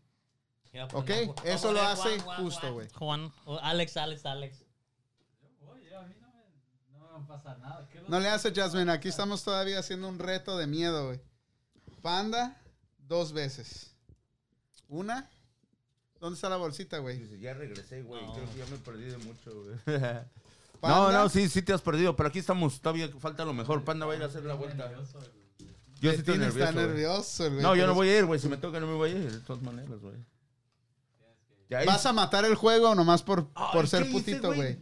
¿Ok? 0.93 1.11
Eso 1.45 1.71
lo 1.71 1.81
hace 1.83 2.19
Juan, 2.19 2.21
Juan, 2.21 2.43
justo, 2.43 2.73
güey. 2.73 2.89
Juan. 2.95 3.33
O 3.45 3.59
Alex, 3.59 3.97
Alex, 3.97 4.27
Alex. 4.27 4.65
Oye, 5.69 5.95
a 5.95 6.03
mí 6.03 6.15
no 6.21 6.29
me, 6.33 7.24
no 7.35 7.43
me 7.43 7.45
va 7.45 7.53
a 7.53 7.57
pasar 7.57 7.59
nada. 7.61 7.89
¿Qué 7.93 8.01
No 8.09 8.21
le 8.21 8.29
hace 8.29 8.53
Jasmine. 8.53 8.91
Aquí 8.93 9.09
estamos 9.09 9.43
todavía 9.43 9.79
haciendo 9.79 10.09
un 10.09 10.19
reto 10.19 10.57
de 10.59 10.67
miedo, 10.67 11.07
güey. 11.07 11.21
Panda, 12.03 12.61
dos 12.99 13.33
veces. 13.33 13.95
Una, 14.89 15.31
¿Dónde 16.21 16.37
está 16.37 16.49
la 16.49 16.57
bolsita, 16.57 16.99
güey? 16.99 17.39
Ya 17.39 17.53
regresé, 17.53 18.03
güey. 18.03 18.25
No. 18.25 18.33
Creo 18.33 18.51
que 18.51 18.59
ya 18.59 18.67
me 18.67 18.79
perdí 18.79 19.05
de 19.05 19.19
mucho, 19.19 19.53
güey. 19.63 19.99
No, 20.83 20.91
Panda. 20.91 21.23
no, 21.23 21.29
sí, 21.31 21.49
sí 21.49 21.63
te 21.63 21.73
has 21.73 21.81
perdido, 21.81 22.15
pero 22.15 22.29
aquí 22.29 22.39
estamos, 22.39 22.79
todavía 22.79 23.09
falta 23.19 23.43
lo 23.47 23.55
mejor. 23.55 23.85
Panda 23.85 24.05
va 24.05 24.13
a 24.13 24.17
ir 24.17 24.23
a 24.23 24.27
hacer 24.27 24.45
la 24.45 24.53
vuelta. 24.53 24.93
Yo 26.01 26.11
sí 26.13 26.19
estoy 26.19 26.37
nervioso. 26.37 26.59
está 26.59 26.73
güey. 26.73 26.87
nervioso, 26.87 27.51
güey. 27.51 27.63
No, 27.63 27.75
yo 27.75 27.87
no 27.87 27.95
voy 27.95 28.09
a 28.11 28.19
ir, 28.19 28.27
güey. 28.27 28.39
Si 28.39 28.49
me 28.49 28.59
toca, 28.59 28.81
no 28.81 28.87
me 28.87 28.93
voy 28.93 29.13
a 29.13 29.15
ir. 29.15 29.33
De 29.33 29.41
todas 29.41 29.63
maneras, 29.63 29.99
güey. 30.01 30.17
¿Vas 31.87 32.05
a 32.05 32.13
matar 32.13 32.45
el 32.45 32.55
juego 32.55 32.95
nomás 32.95 33.23
por, 33.23 33.49
Ay, 33.55 33.69
por 33.73 33.89
ser 33.89 34.03
¿qué 34.03 34.11
hice, 34.11 34.19
putito, 34.19 34.55
güey? 34.55 34.79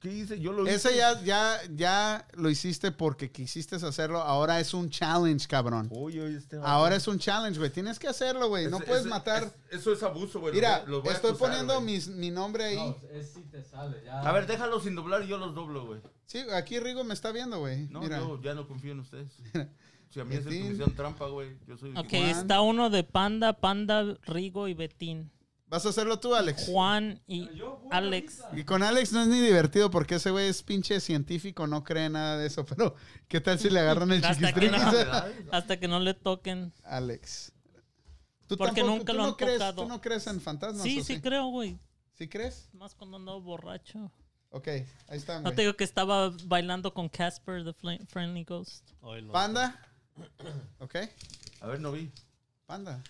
¿Qué 0.00 0.12
hice? 0.12 0.38
Yo 0.38 0.52
lo 0.52 0.66
Ese 0.66 0.90
hice. 0.90 0.98
ya, 0.98 1.20
ya, 1.22 1.58
ya 1.74 2.28
lo 2.34 2.50
hiciste 2.50 2.92
porque 2.92 3.30
quisiste 3.32 3.76
hacerlo. 3.76 4.20
Ahora 4.20 4.60
es 4.60 4.74
un 4.74 4.90
challenge, 4.90 5.46
cabrón. 5.48 5.88
Uy, 5.90 6.20
uy, 6.20 6.34
este. 6.34 6.58
Ahora 6.62 6.96
es 6.96 7.08
un 7.08 7.18
challenge, 7.18 7.58
güey. 7.58 7.70
Tienes 7.70 7.98
que 7.98 8.06
hacerlo, 8.08 8.48
güey. 8.48 8.68
No 8.68 8.76
Ese- 8.76 8.86
puedes 8.86 9.00
ese- 9.02 9.10
matar. 9.10 9.44
es- 9.70 9.78
eso 9.80 9.92
es 9.92 10.02
abuso, 10.02 10.40
güey. 10.40 10.54
Mira, 10.54 10.80
voy- 10.80 10.90
los 10.90 11.02
voy 11.02 11.10
a 11.12 11.14
estoy 11.14 11.30
acusar, 11.30 11.48
poniendo 11.48 11.74
güey. 11.80 11.86
mis- 11.86 12.08
mi 12.08 12.30
nombre 12.30 12.64
ahí. 12.64 12.76
No, 12.76 12.96
es 13.12 13.30
si 13.32 13.40
te 13.42 13.62
sale. 13.64 14.02
Ya. 14.04 14.20
A 14.20 14.32
ver, 14.32 14.46
déjalo 14.46 14.80
sin 14.80 14.94
doblar 14.94 15.22
y 15.22 15.28
yo 15.28 15.38
los 15.38 15.54
doblo, 15.54 15.86
güey. 15.86 16.00
Sí, 16.26 16.40
aquí 16.52 16.78
Rigo 16.78 17.02
me 17.04 17.14
está 17.14 17.32
viendo, 17.32 17.58
güey. 17.60 17.88
No, 17.88 18.00
Mira. 18.00 18.18
yo 18.18 18.40
ya 18.42 18.54
no 18.54 18.66
confío 18.68 18.92
en 18.92 19.00
ustedes. 19.00 19.32
Si 20.08 20.20
a 20.20 20.24
mí 20.24 20.36
es 20.36 20.46
el 20.46 20.52
que 20.52 20.72
Betín. 20.72 20.94
trampa, 20.94 21.26
güey. 21.26 21.58
Yo 21.66 21.76
soy. 21.76 21.90
Ok, 21.90 22.08
Juan. 22.10 22.22
está 22.30 22.60
uno 22.60 22.90
de 22.90 23.02
Panda, 23.02 23.54
Panda, 23.54 24.04
Rigo 24.22 24.68
y 24.68 24.72
Betín. 24.72 25.30
¿Vas 25.68 25.84
a 25.84 25.88
hacerlo 25.88 26.20
tú, 26.20 26.34
Alex? 26.34 26.66
Juan 26.66 27.20
y 27.26 27.48
Alex. 27.90 28.44
Y 28.52 28.62
con 28.64 28.84
Alex 28.84 29.12
no 29.12 29.22
es 29.22 29.28
ni 29.28 29.40
divertido 29.40 29.90
porque 29.90 30.14
ese 30.16 30.30
güey 30.30 30.46
es 30.48 30.62
pinche 30.62 31.00
científico, 31.00 31.66
no 31.66 31.82
cree 31.82 32.08
nada 32.08 32.36
de 32.38 32.46
eso. 32.46 32.64
Pero, 32.66 32.94
¿qué 33.28 33.40
tal 33.40 33.58
si 33.58 33.68
le 33.70 33.80
agarran 33.80 34.12
el 34.12 34.24
Hasta 34.24 34.52
que 34.52 34.68
no- 34.70 34.76
chiquistriquis? 34.78 35.48
Hasta 35.52 35.80
que 35.80 35.88
no 35.88 35.98
le 36.00 36.14
toquen. 36.14 36.72
Alex. 36.84 37.52
¿Tú 38.46 38.56
Porque 38.56 38.80
tampoco- 38.80 38.98
nunca 38.98 39.12
tú 39.12 39.16
lo 39.16 39.22
no 39.24 39.28
han 39.30 39.34
crees, 39.34 39.58
tocado. 39.58 39.82
¿Tú 39.82 39.88
no 39.88 40.00
crees 40.00 40.26
en 40.28 40.40
fantasmas? 40.40 40.82
Sí, 40.84 41.02
sí 41.02 41.20
creo, 41.20 41.46
güey. 41.48 41.78
¿Sí 42.14 42.28
crees? 42.28 42.68
Más 42.72 42.94
cuando 42.94 43.16
andaba 43.16 43.38
borracho. 43.38 44.12
Ok, 44.50 44.68
ahí 44.68 44.86
están, 45.18 45.42
No 45.42 45.52
te 45.52 45.62
digo 45.62 45.74
que 45.76 45.82
estaba 45.84 46.30
bailando 46.44 46.94
con 46.94 47.08
Casper, 47.08 47.64
the 47.64 47.74
Friendly 48.06 48.44
Ghost. 48.44 48.88
Panda. 49.32 49.84
Ok, 50.78 50.94
A 51.60 51.66
ver, 51.66 51.80
no 51.80 51.90
vi. 51.90 52.10
panda. 52.66 53.02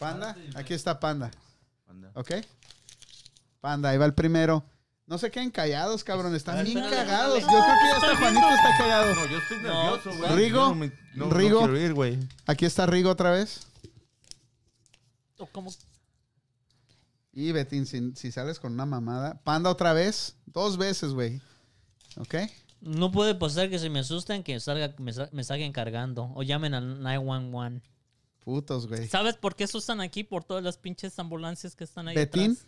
Panda, 0.00 0.36
aquí 0.54 0.74
está 0.74 0.98
Panda. 0.98 1.30
Anda. 1.88 2.10
¿Ok? 2.14 2.32
Panda, 3.60 3.90
ahí 3.90 3.98
va 3.98 4.06
el 4.06 4.14
primero. 4.14 4.64
No 5.06 5.18
se 5.18 5.30
queden 5.30 5.50
callados, 5.50 6.04
cabrón. 6.04 6.34
Están 6.34 6.64
bien 6.64 6.78
espérale, 6.78 7.08
cagados. 7.08 7.40
Yo 7.40 7.46
creo 7.46 7.60
que 7.62 7.88
ya 7.88 7.96
hasta 7.96 8.16
Juanito 8.16 8.48
está 8.50 8.78
cagado. 8.78 9.14
No, 9.14 9.26
yo 9.26 9.38
estoy 9.38 9.56
nervioso, 9.58 10.10
güey. 10.18 10.36
Rigo, 10.36 10.56
Yo 10.60 10.68
no 10.68 10.74
me- 10.76 10.86
no- 11.14 11.26
no 11.26 11.30
Rigo. 11.30 11.58
quiero 11.58 11.78
ir, 11.78 11.94
güey. 11.94 12.18
Aquí 12.46 12.64
está 12.64 12.86
Rigo 12.86 13.10
otra 13.10 13.30
vez. 13.32 13.66
O 15.38 15.46
como 15.46 15.70
Y 17.32 17.52
Betín, 17.52 17.86
si, 17.86 18.12
si 18.14 18.30
sales 18.32 18.58
con 18.60 18.72
una 18.72 18.86
mamada. 18.86 19.40
Panda 19.42 19.70
otra 19.70 19.92
vez. 19.92 20.36
Dos 20.46 20.76
veces, 20.76 21.12
güey. 21.12 21.40
¿Ok? 22.16 22.34
No 22.80 23.10
puede 23.10 23.34
pasar 23.34 23.68
que 23.68 23.78
se 23.78 23.90
me 23.90 23.98
asusten, 24.00 24.42
que 24.42 24.58
salga, 24.60 24.94
me, 24.98 25.12
me 25.32 25.44
salgan 25.44 25.72
cargando. 25.72 26.30
O 26.34 26.42
llamen 26.42 26.72
al 26.74 27.02
911. 27.02 27.82
Putos, 28.50 28.88
güey. 28.88 29.06
¿Sabes 29.08 29.36
por 29.36 29.54
qué 29.54 29.66
se 29.68 29.76
usan 29.76 30.00
aquí? 30.00 30.24
Por 30.24 30.42
todas 30.44 30.64
las 30.64 30.76
pinches 30.76 31.16
ambulancias 31.20 31.76
que 31.76 31.84
están 31.84 32.08
ahí. 32.08 32.16
Betín. 32.16 32.52
atrás. 32.52 32.66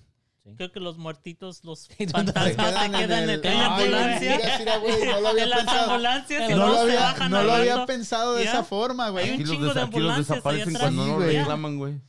Creo 0.57 0.73
que 0.73 0.81
los 0.81 0.97
muertitos, 0.99 1.63
los 1.65 1.89
¿Y 1.99 2.07
dónde 2.07 2.33
fantasmas 2.33 2.49
se 2.51 2.57
quedan 2.57 2.95
en 2.95 3.01
quedan 3.01 3.23
en, 3.25 3.31
el- 3.31 3.41
la 3.43 3.51
Ay, 3.51 3.85
ambulancia. 3.85 4.37
mira, 4.37 4.59
mira, 4.59 4.79
güey, 4.79 5.05
no 5.07 5.21
lo 5.21 5.29
había 5.29 5.43
en 5.45 5.51
las 5.51 5.59
pensado. 5.61 5.85
ambulancias 5.91 6.43
y 6.43 6.53
No 6.53 6.57
luego 6.57 6.73
lo 6.73 6.77
se 6.79 6.83
había, 6.83 7.01
bajan 7.01 7.31
no 7.31 7.43
lo 7.43 7.53
había 7.53 7.73
hablando. 7.73 7.87
pensado 7.87 8.35
de 8.35 8.45
¿Ya? 8.45 8.51
esa 8.51 8.65
forma, 8.65 9.07
Hay 9.07 9.13
güey. 9.13 9.29
un 9.31 9.35
Aquí 9.35 9.45
chingo 9.45 9.65
des- 9.67 9.75
de 9.75 9.81
aquí 9.83 9.91
los 10.01 10.11
ambulancias 10.13 10.29
desaparecen 10.29 10.75
cuando 10.75 11.07
no 11.07 11.19
reclaman, 11.21 11.79
güey. 11.79 12.01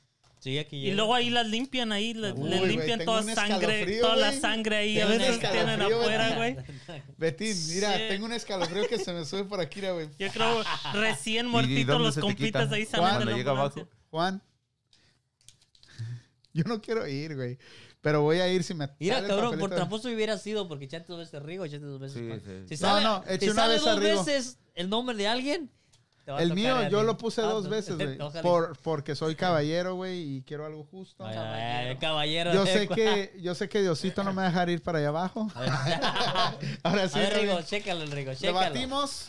Sí, 0.44 0.60
aquí 0.60 0.76
Y 0.76 0.92
luego 0.92 1.16
ahí 1.16 1.30
las 1.30 1.48
limpian 1.48 1.94
ahí, 1.94 2.14
le, 2.14 2.34
Uy, 2.34 2.50
le 2.50 2.58
güey, 2.60 2.76
limpian 2.76 3.06
toda 3.06 3.24
sangre, 3.24 4.00
toda 4.02 4.18
la 4.18 4.34
sangre 4.34 4.76
ahí, 4.76 5.00
a 5.00 5.06
veces 5.06 5.40
tienen 5.40 5.82
afuera, 5.82 6.36
güey. 6.36 6.58
Betín, 7.18 7.56
mira, 7.70 7.94
Sí. 7.96 8.04
tengo 8.10 8.26
un 8.26 8.34
escalofrío 8.34 8.86
que 8.90 8.98
se 8.98 9.14
me 9.14 9.24
sube 9.24 9.46
por 9.46 9.62
aquí, 9.62 9.80
güey. 9.80 10.10
Yo 10.20 10.28
creo 10.34 10.62
recién 10.96 11.46
¿Y 11.46 11.50
muertitos 11.50 12.02
los 12.02 12.18
compitas 12.18 12.70
ahí 12.74 12.86
salen 12.86 13.26
de 13.26 13.42
la 13.42 13.52
abajo. 13.52 13.88
Juan. 14.10 14.44
Yo 16.54 16.66
no 16.66 16.82
quiero 16.82 17.08
ir, 17.08 17.38
güey. 17.38 17.58
Pero 18.02 18.22
voy 18.22 18.40
a 18.40 18.50
ir 18.50 18.66
si 18.66 18.74
me. 18.74 18.90
Mira, 19.00 19.26
cabrón, 19.26 19.58
por 19.58 19.70
tramposo 19.74 20.10
hubiera 20.10 20.38
sido 20.38 20.68
porque 20.68 20.84
echaste 20.84 21.08
dos 21.14 21.20
veces 21.20 21.42
Rigo, 21.42 21.64
echaste 21.64 21.86
dos 21.86 22.02
veces. 22.02 22.42
Sí. 22.44 22.52
Si 22.68 22.76
sale, 22.76 23.02
no, 23.02 23.24
eché 23.30 23.46
si 23.46 23.52
una 23.52 23.62
sale 23.62 23.74
vez 23.76 23.88
a 23.88 23.92
dos 23.92 24.00
veces 24.02 24.60
el 24.76 24.90
nombre 24.90 25.16
de 25.16 25.26
alguien, 25.26 25.72
El 26.26 26.54
mío, 26.54 26.88
yo 26.90 27.04
lo 27.04 27.18
puse 27.18 27.42
Ah, 27.42 27.46
dos 27.46 27.68
veces, 27.68 27.96
güey. 27.98 28.18
Por, 28.42 28.78
porque 28.80 29.14
soy 29.16 29.36
caballero, 29.36 29.96
güey, 29.96 30.38
y 30.38 30.42
quiero 30.44 30.66
algo 30.66 30.86
justo. 30.90 31.26
Ay, 31.26 31.36
ay, 31.38 31.88
ay, 31.90 31.98
caballero. 31.98 32.54
Yo 32.54 32.66
sé 32.66 32.88
que, 32.88 33.34
yo 33.42 33.54
sé 33.56 33.68
que 33.68 33.82
Diosito 33.82 34.24
no 34.24 34.32
me 34.32 34.38
va 34.38 34.44
a 34.44 34.50
dejar 34.50 34.70
ir 34.70 34.82
para 34.82 35.00
allá 35.00 35.10
abajo. 35.10 35.48
Ahora 36.84 37.08
sí. 37.10 37.20
A 37.20 37.22
ver, 37.24 37.34
Rigo, 37.42 37.62
chécalo, 37.62 38.06
Rigo, 38.06 38.32
Le 38.32 38.38
chécalo. 38.38 38.60
batimos. 38.60 39.28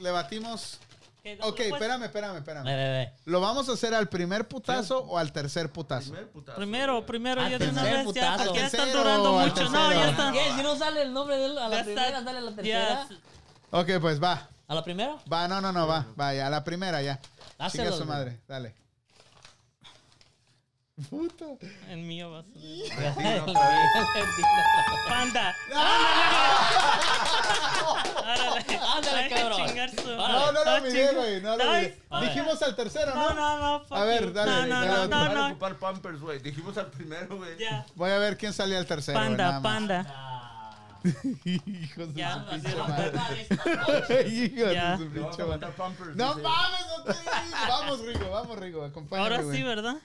Le 0.00 0.10
batimos. 0.10 0.78
¿Qué, 1.22 1.36
no 1.36 1.46
Ok, 1.46 1.60
espérame, 1.60 2.02
espérame, 2.04 2.36
espérame. 2.38 2.64
Ve, 2.66 2.74
ve, 2.74 2.90
ve. 2.90 3.12
¿Lo 3.26 3.40
vamos 3.40 3.68
a 3.68 3.72
hacer 3.72 3.94
al 3.94 4.08
primer 4.08 4.48
putazo 4.48 4.98
o 5.04 5.18
al 5.18 5.32
tercer 5.32 5.70
putazo? 5.70 6.10
Primer 6.10 6.28
putazo, 6.30 6.56
Primero, 6.58 7.06
primero, 7.06 7.40
Al 7.42 7.50
ya 7.52 7.58
de 7.58 7.68
una 7.68 7.82
vez, 7.84 7.94
ya, 7.98 8.04
putazo. 8.04 8.44
porque 8.44 8.58
ya 8.58 8.64
Al 8.66 8.66
están 8.72 8.80
tercero, 8.86 8.98
durando 9.04 9.38
al 9.38 9.48
mucho. 9.50 9.68
No, 9.70 9.92
ya 9.92 10.10
están. 10.10 10.32
¿Qué? 10.34 10.40
Si 10.56 10.62
no 10.62 10.76
sale 10.76 11.02
el 11.02 11.12
nombre 11.12 11.36
de 11.36 11.46
él 11.46 11.58
a 11.58 11.68
la 11.68 11.76
ya 11.78 11.84
primera, 11.84 12.06
está- 12.08 12.24
sale 12.24 12.38
a 12.38 12.40
la 12.40 12.54
tercera. 12.56 13.08
Ok, 13.70 13.88
pues 14.00 14.20
va. 14.22 14.48
¿A 14.72 14.74
la 14.74 14.82
primera? 14.84 15.16
Va, 15.30 15.46
no, 15.48 15.60
no, 15.60 15.70
no, 15.70 15.86
va. 15.86 16.06
Va, 16.18 16.32
ya, 16.32 16.46
a 16.46 16.50
la 16.50 16.64
primera 16.64 17.02
ya. 17.02 17.20
Hácelo, 17.58 17.84
Chinga 17.90 17.96
su 17.98 18.06
madre, 18.06 18.40
dale. 18.48 18.74
Puta. 21.10 21.44
El 21.90 21.98
mío 22.00 22.30
va 22.30 22.38
a 22.38 22.42
ser. 22.42 22.52
¡Panda! 25.08 25.54
¡Ándale! 28.24 28.78
Ándale, 28.96 29.28
cabrón. 29.28 29.60
No, 30.06 30.52
no 30.52 30.60
Ah, 30.64 30.78
lo 30.78 30.82
miré, 30.86 31.12
güey. 31.14 31.40
No 31.42 31.56
lo 31.56 31.64
miré. 31.64 31.98
Dijimos 32.22 32.62
al 32.62 32.74
tercero, 32.76 33.14
¿no? 33.14 33.34
No, 33.34 33.58
no, 33.58 33.58
no. 33.90 33.96
A 33.96 34.04
ver, 34.04 34.32
dale, 34.32 34.50
No, 34.52 34.66
no, 34.66 34.86
no, 34.86 35.04
no, 35.04 35.08
Van 35.08 35.30
a 35.30 35.34
no. 35.34 35.46
ocupar 35.48 35.76
Pampers, 35.76 36.20
güey. 36.20 36.38
Dijimos 36.38 36.76
al 36.78 36.86
primero, 36.86 37.36
güey. 37.36 37.58
Ya. 37.58 37.84
Voy 37.94 38.10
a 38.10 38.18
ver 38.18 38.36
quién 38.38 38.52
salía 38.54 38.78
al 38.78 38.86
tercero. 38.86 39.18
Panda, 39.18 39.52
más. 39.52 39.62
panda. 39.62 40.51
Hijos 41.44 42.14
de 42.14 42.20
Ya, 42.20 42.34
su 42.44 42.50
pinche 42.50 42.76
madre. 42.76 43.12
Hijos 44.28 44.70
de 44.70 44.96
su 44.98 45.10
pinche 45.12 45.44
madre. 45.44 45.68
No 46.14 46.34
mames, 46.38 46.80
no 46.96 47.04
te 47.04 47.12
Vamos, 47.68 48.00
Rigo, 48.00 48.30
vamos, 48.30 48.58
Rigo. 48.58 48.84
Acompáñame, 48.84 49.34
Ahora 49.36 49.52
sí, 49.52 49.62
¿verdad? 49.62 49.96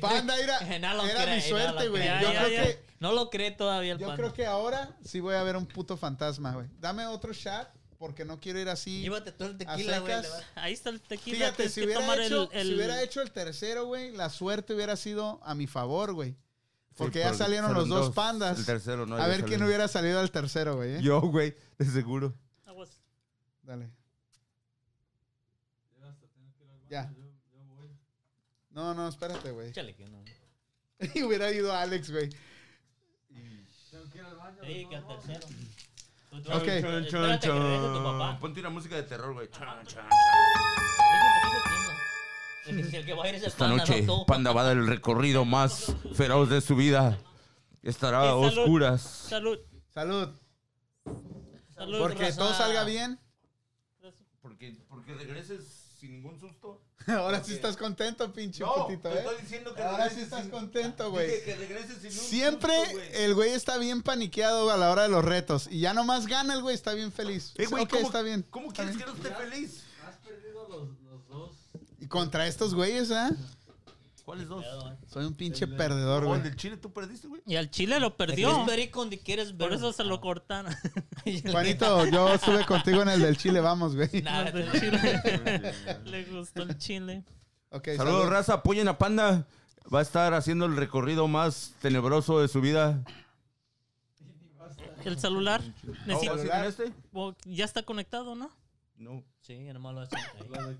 Panda, 0.00 0.38
era, 0.38 0.58
No 0.78 0.94
lo 0.94 1.04
era 1.04 1.22
cree, 1.24 1.36
mi 1.36 1.42
suerte, 1.42 1.88
güey. 1.88 2.04
Yo, 2.22 2.28
creo 2.30 2.48
que, 2.48 2.84
No 2.98 3.12
lo 3.12 3.28
cree 3.30 3.50
todavía 3.50 3.92
el 3.92 3.98
yo 3.98 4.06
panda. 4.06 4.16
creo 4.22 4.32
que 4.32 4.46
ahora 4.46 4.96
sí 5.04 5.20
voy 5.20 5.34
a 5.34 5.42
ver 5.42 5.56
un 5.56 5.66
puto 5.66 5.96
fantasma, 5.96 6.52
güey. 6.52 6.66
Dame 6.78 7.06
otro 7.06 7.32
shot 7.32 7.68
porque 7.98 8.24
no 8.24 8.40
quiero 8.40 8.58
ir 8.58 8.68
así. 8.70 9.02
Llévate 9.02 9.32
todo 9.32 9.48
el 9.48 9.58
tequila, 9.58 9.98
güey. 10.00 10.14
Ahí 10.54 10.72
está 10.72 10.88
el 10.90 11.00
tequila. 11.00 11.36
Fíjate, 11.36 11.68
si 11.68 11.84
hubiera, 11.84 12.14
el- 12.14 12.20
hecho, 12.22 12.50
el- 12.52 12.66
si 12.68 12.74
hubiera 12.74 13.02
hecho 13.02 13.20
el 13.20 13.30
tercero, 13.32 13.84
güey, 13.84 14.12
la 14.12 14.30
suerte 14.30 14.74
hubiera 14.74 14.96
sido 14.96 15.40
a 15.44 15.54
mi 15.54 15.66
favor, 15.66 16.14
güey. 16.14 16.36
Porque 17.02 17.18
Sí, 17.20 17.24
ya 17.24 17.34
salieron 17.34 17.74
los 17.74 17.88
fueron 17.88 18.04
dos 18.06 18.14
pandas. 18.14 18.58
El 18.58 18.66
tercero, 18.66 19.06
no. 19.06 19.16
a 19.16 19.26
ver 19.26 19.44
quién 19.44 19.62
hubiera 19.62 19.88
salido 19.88 20.20
al 20.20 20.30
tercero, 20.30 20.76
güey. 20.76 20.96
¿eh? 20.96 21.02
Yo, 21.02 21.20
güey, 21.20 21.54
de 21.78 21.84
seguro. 21.86 22.34
Aguas. 22.66 23.00
Dale. 23.62 23.90
Yo 25.98 26.06
hasta 26.08 26.26
tengo 26.28 26.52
que 26.54 26.62
ir 26.64 26.70
al 26.70 26.76
baño, 26.78 26.88
Ya. 26.90 27.12
Yo, 27.12 27.22
yo 27.54 27.74
voy. 27.74 27.88
No, 28.70 28.94
no, 28.94 29.08
espérate, 29.08 29.50
güey. 29.50 29.68
Échale 29.68 29.94
que 29.94 30.06
no. 30.06 30.22
Y 31.14 31.22
hubiera 31.22 31.50
ido 31.50 31.74
Alex, 31.74 32.10
güey. 32.10 32.30
Tengo 33.90 34.10
que 34.10 34.18
ir 34.18 34.24
al 34.24 34.36
baño. 34.36 34.58
Sí, 34.64 34.86
que 34.88 34.96
al 34.96 35.06
tercero. 35.06 35.46
Ok. 36.32 36.64
Regrese 36.64 37.48
tu 37.48 38.02
papá. 38.02 38.38
Ponte 38.40 38.60
una 38.60 38.70
música 38.70 38.96
de 38.96 39.02
terror, 39.02 39.34
güey. 39.34 39.50
Chan, 39.50 39.66
chan, 39.86 40.08
chan. 40.08 40.08
El 42.66 42.90
que- 42.90 42.96
el 42.98 43.04
que 43.06 43.12
va 43.14 43.24
a 43.24 43.28
ir 43.28 43.34
es 43.36 43.42
el 43.42 43.48
Esta 43.48 43.58
panda, 43.66 43.76
noche, 43.76 44.02
no. 44.02 44.24
Panda 44.26 44.52
va 44.52 44.60
a 44.60 44.64
dar 44.64 44.76
el 44.76 44.86
recorrido 44.86 45.44
más 45.44 45.92
feroz 46.14 46.48
de 46.48 46.60
su 46.60 46.76
vida. 46.76 47.18
Estará 47.82 48.20
a 48.22 48.26
salud. 48.26 48.58
oscuras. 48.58 49.02
Salud. 49.02 49.58
Salud. 49.92 50.28
Salud. 51.74 51.98
Porque 51.98 52.24
raza. 52.24 52.38
todo 52.38 52.54
salga 52.54 52.84
bien. 52.84 53.18
Porque, 54.40 54.76
porque 54.88 55.14
regreses 55.14 55.60
sin 55.98 56.12
ningún 56.12 56.38
susto. 56.38 56.82
Ahora 57.08 57.42
sí 57.42 57.54
estás 57.54 57.76
contento, 57.76 58.32
pinche 58.32 58.64
putito, 58.64 59.08
te 59.08 59.14
¿eh? 59.16 59.18
estoy 59.18 59.40
diciendo 59.42 59.74
que 59.74 59.82
Ahora 59.82 60.08
sí 60.10 60.20
estás 60.20 60.42
sin- 60.42 60.50
contento, 60.50 61.10
güey. 61.10 61.44
que 61.44 61.56
regreses 61.56 61.96
sin 61.98 62.06
un 62.06 62.12
Siempre 62.12 62.74
susto, 62.76 62.92
güey. 62.92 63.08
el 63.24 63.34
güey 63.34 63.50
está 63.50 63.76
bien 63.78 64.02
paniqueado 64.02 64.70
a 64.70 64.76
la 64.76 64.90
hora 64.90 65.02
de 65.02 65.08
los 65.08 65.24
retos. 65.24 65.66
Y 65.70 65.80
ya 65.80 65.94
nomás 65.94 66.26
gana 66.28 66.54
el 66.54 66.62
güey, 66.62 66.74
está 66.76 66.92
bien 66.94 67.10
feliz. 67.12 67.54
Eh, 67.56 67.66
güey, 67.66 67.82
ok, 67.84 67.90
¿cómo, 67.90 68.06
está 68.06 68.22
bien. 68.22 68.44
¿Cómo 68.50 68.72
quieres 68.72 68.96
que 68.96 69.04
no 69.04 69.12
esté 69.14 69.30
feliz? 69.34 69.82
Has 70.06 70.16
perdido 70.18 70.68
los, 70.68 70.88
los 71.02 71.28
dos. 71.28 71.50
Y 71.98 72.01
contra 72.12 72.46
estos 72.46 72.74
güeyes, 72.74 73.10
¿eh? 73.10 73.30
¿Cuáles 74.24 74.46
dos? 74.46 74.64
Soy 75.08 75.24
un 75.24 75.34
pinche 75.34 75.66
perdedor, 75.66 76.22
Oh, 76.22 76.26
güey. 76.28 76.38
el 76.40 76.44
del 76.44 76.56
Chile 76.56 76.76
tú 76.76 76.92
perdiste, 76.92 77.26
güey. 77.26 77.42
Y 77.44 77.56
al 77.56 77.70
Chile 77.70 77.98
lo 77.98 78.14
¿Quieres 78.14 78.36
perdió. 78.36 78.64
ver 78.66 78.78
y 78.78 78.88
con 78.88 79.08
quieres 79.10 79.56
ver? 79.56 79.68
Por 79.70 79.76
eso 79.76 79.92
se 79.92 80.04
lo 80.04 80.20
cortaron. 80.20 80.72
Juanito, 81.50 82.06
yo 82.06 82.28
estuve 82.32 82.64
contigo 82.64 83.02
en 83.02 83.08
el 83.08 83.20
del 83.22 83.36
Chile, 83.36 83.60
vamos, 83.60 83.96
güey. 83.96 84.22
Nada, 84.22 84.52
Del 84.52 84.70
Chile. 84.72 85.72
Le 86.04 86.24
gustó 86.26 86.62
el 86.62 86.78
Chile. 86.78 87.24
Ok, 87.70 87.88
Saludos, 87.96 88.20
salud. 88.20 88.30
raza. 88.32 88.52
Apoyen 88.54 88.86
a 88.86 88.96
Panda. 88.98 89.46
va 89.92 89.98
a 89.98 90.02
estar 90.02 90.34
haciendo 90.34 90.66
el 90.66 90.76
recorrido 90.76 91.26
más 91.26 91.74
tenebroso 91.80 92.38
de 92.40 92.46
su 92.48 92.60
vida. 92.60 93.02
El 95.04 95.18
celular. 95.18 95.62
Oh, 95.64 95.90
Necesito- 96.06 96.38
¿sí 96.42 96.48
con 96.48 96.64
este? 96.64 96.92
o- 97.12 97.34
ya 97.44 97.64
está 97.64 97.82
conectado, 97.82 98.36
¿no? 98.36 98.50
No. 98.96 99.24
Sí, 99.40 99.58
nomás 99.72 99.94
lo 99.94 100.00
hacen 100.02 100.18
ahí. 100.20 100.76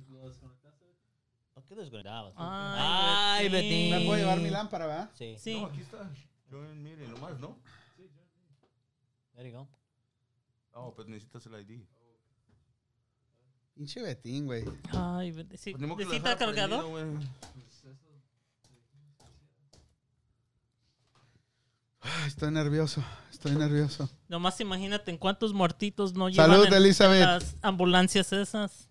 ¿Por 1.73 1.78
qué 1.78 1.84
desconectabas? 1.84 2.34
Ay, 2.36 3.47
Ay, 3.47 3.49
Betín. 3.49 3.70
Betín. 3.70 3.91
¿Me 3.92 4.05
puedo 4.05 4.18
llevar 4.18 4.41
mi 4.41 4.51
lámpara, 4.51 4.86
verdad? 4.86 5.10
Sí. 5.15 5.36
Sí. 5.39 5.59
No, 5.59 5.67
aquí 5.68 5.81
está. 5.81 6.10
Yo, 6.51 6.59
mire, 6.75 7.09
nomás, 7.09 7.41
¿no? 7.41 7.57
There 9.34 9.51
you 9.51 9.57
go. 9.57 9.67
No, 10.75 10.92
pues 10.94 11.09
necesitas 11.09 11.47
el 11.47 11.55
ID. 11.60 11.81
Pinche 13.75 14.02
Betín, 14.02 14.44
güey. 14.44 14.65
Ay, 14.91 15.31
Betín. 15.33 15.57
Sí. 15.57 15.73
Pues 15.73 15.81
¿Necesita 15.97 16.34
dejara 16.34 16.36
cargador? 16.36 16.84
Ay, 22.01 22.28
estoy 22.28 22.51
nervioso. 22.51 23.02
Estoy 23.31 23.52
nervioso. 23.52 24.10
Nomás 24.28 24.60
imagínate 24.60 25.10
en 25.10 25.17
cuántos 25.17 25.55
muertitos 25.55 26.12
no 26.12 26.31
Salud, 26.33 26.55
llevan 26.55 26.67
en- 26.67 26.73
en 26.75 26.75
Elizabeth. 26.83 27.25
las 27.25 27.57
ambulancias 27.62 28.31
esas. 28.33 28.89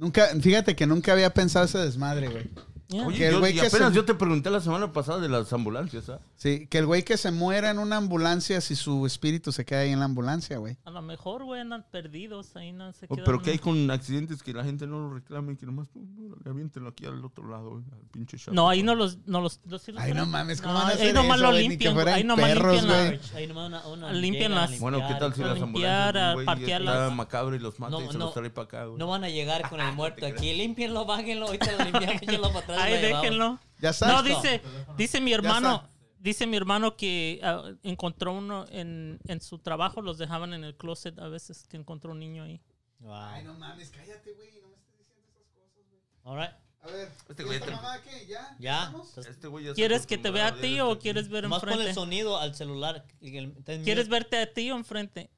Nunca, 0.00 0.28
fíjate 0.40 0.74
que 0.74 0.86
nunca 0.86 1.12
había 1.12 1.28
pensado 1.34 1.66
ese 1.66 1.76
desmadre, 1.76 2.28
güey. 2.28 2.48
Oye, 2.92 3.16
Que 3.18 3.26
el 3.28 3.32
yo- 3.34 3.38
güey 3.40 3.52
y 3.52 3.60
que 3.60 3.66
apenas 3.66 3.90
se- 3.90 3.94
yo 3.94 4.04
te 4.04 4.14
pregunté 4.14 4.50
la 4.50 4.60
semana 4.60 4.92
pasada 4.92 5.20
de 5.20 5.28
las 5.28 5.52
ambulancias, 5.52 6.08
¿ah? 6.08 6.18
Sí, 6.36 6.66
que 6.66 6.78
el 6.78 6.86
güey 6.86 7.04
que 7.04 7.16
se 7.16 7.30
muera 7.30 7.70
en 7.70 7.78
una 7.78 7.96
ambulancia 7.96 8.60
si 8.60 8.74
su 8.74 9.06
espíritu 9.06 9.52
se 9.52 9.64
queda 9.64 9.80
ahí 9.80 9.90
en 9.90 9.98
la 10.00 10.06
ambulancia, 10.06 10.58
güey. 10.58 10.76
A 10.84 10.90
lo 10.90 11.00
mejor, 11.02 11.44
güey, 11.44 11.60
andan 11.60 11.84
perdidos. 11.90 12.56
Ahí 12.56 12.72
no 12.72 12.92
se 12.92 13.06
Oh, 13.08 13.14
quedan. 13.14 13.24
pero 13.24 13.42
¿qué 13.42 13.50
hay 13.52 13.58
con 13.58 13.90
accidentes 13.90 14.42
que 14.42 14.52
la 14.52 14.64
gente 14.64 14.86
no 14.86 14.98
lo 15.08 15.14
reclame 15.14 15.52
y 15.52 15.56
que 15.56 15.66
nomás 15.66 15.88
pum, 15.88 16.04
le 16.44 16.50
avienten 16.50 16.86
aquí 16.86 17.06
al 17.06 17.24
otro 17.24 17.48
lado, 17.48 17.70
güey, 17.70 17.84
al 17.92 18.06
pinche 18.10 18.36
chapo? 18.38 18.52
No, 18.54 18.68
ahí 18.68 18.82
no 18.82 18.94
los. 18.94 19.18
No 19.26 19.40
los, 19.40 19.60
los- 19.66 19.82
sí 19.82 19.92
los 19.92 20.02
Ay, 20.02 20.12
no 20.12 20.26
mames, 20.26 20.60
¿cómo 20.60 20.74
No, 20.74 20.80
van 20.80 20.88
a 20.88 20.90
ahí 20.92 20.94
hacer 20.96 21.14
nomás 21.14 21.36
eso, 21.36 21.44
lo 21.46 21.50
güey? 21.52 21.62
Que 21.62 21.68
limpian. 21.68 21.94
fueran 21.94 22.14
Ahí 22.14 22.24
nomás 22.24 22.46
perros, 22.46 22.74
limpian 22.82 22.88
la- 23.02 23.06
güey. 23.06 23.20
Ahí 23.36 23.46
nomás 23.46 23.66
una, 23.68 23.86
una 23.86 24.12
Limpian 24.12 24.50
llega 24.52 24.64
a 24.64 24.68
las- 24.68 24.80
Bueno, 24.80 24.98
¿qué 25.06 25.14
tal 25.14 25.34
si 25.34 25.40
las 25.42 25.58
limpiar, 25.60 26.16
ambulancias, 26.18 26.34
güey, 26.34 26.46
parquear 26.46 26.80
está 26.82 26.94
las- 27.06 27.12
macabro 27.14 27.54
y 27.54 27.58
los 27.60 27.78
mata 27.78 27.90
No, 27.92 28.02
y 28.02 28.06
se 28.08 28.18
no. 28.18 28.24
los 28.26 28.34
trae 28.34 28.50
para 28.50 28.64
acá, 28.64 28.84
güey? 28.86 28.98
No 28.98 29.06
van 29.06 29.24
a 29.24 29.28
llegar 29.28 29.68
con 29.68 29.80
el 29.80 29.92
muerto 29.94 30.26
aquí. 30.26 30.52
Límpienlo, 30.54 31.04
bájenlo. 31.04 31.46
Ahorita 31.46 31.72
lo 31.72 31.84
limpiamos, 31.84 32.22
échenlo 32.22 32.48
para 32.48 32.58
atrás. 32.60 32.79
Ahí 32.82 33.00
déjenlo. 33.02 33.58
Ya 33.80 33.88
No, 33.90 33.92
sabes. 33.94 34.36
dice, 34.42 34.62
dice 34.96 35.20
mi 35.20 35.32
hermano, 35.32 35.76
está. 35.76 35.90
dice 36.18 36.46
mi 36.46 36.56
hermano 36.56 36.96
que 36.96 37.40
ah, 37.42 37.72
encontró 37.82 38.32
uno 38.34 38.66
en, 38.70 39.18
en 39.26 39.40
su 39.40 39.58
trabajo, 39.58 40.02
los 40.02 40.18
dejaban 40.18 40.52
en 40.54 40.64
el 40.64 40.76
closet 40.76 41.18
a 41.18 41.28
veces 41.28 41.64
que 41.68 41.76
encontró 41.76 42.12
un 42.12 42.18
niño 42.20 42.42
ahí. 42.44 42.60
Wow. 42.98 43.42
no 43.44 43.54
mames, 43.54 43.90
cállate, 43.90 44.32
güey. 44.34 44.50
No 44.60 44.68
me 44.68 44.74
estés 44.76 44.98
diciendo 44.98 45.28
esas 45.30 45.46
cosas, 45.54 45.82
güey. 45.88 46.00
All 46.24 46.38
right. 46.38 46.54
A 46.82 46.86
ver, 46.86 47.12
Este 47.28 47.42
¿y 47.42 47.44
güey 47.46 47.56
esta 47.58 47.66
te- 47.70 47.76
mamá 47.76 48.00
qué? 48.02 48.26
¿Ya? 48.26 48.56
Ya. 48.58 48.94
Este 49.16 49.48
güey 49.48 49.64
ya 49.64 49.70
está 49.70 49.76
¿Quieres 49.76 50.06
que 50.06 50.16
te 50.18 50.30
vea 50.30 50.46
a 50.48 50.54
ti 50.60 50.80
o 50.80 50.92
está- 50.92 51.02
quieres 51.02 51.28
ver 51.28 51.42
Nomás 51.44 51.60
pon 51.60 51.68
el 51.70 51.74
enfrente? 51.76 51.94
sonido 51.94 52.38
al 52.38 52.54
celular. 52.54 53.04
está 53.20 53.82
¿Quieres 53.82 54.08
verte 54.08 54.38
a 54.38 54.52
ti 54.52 54.70
o 54.70 54.76
enfrente? 54.76 55.30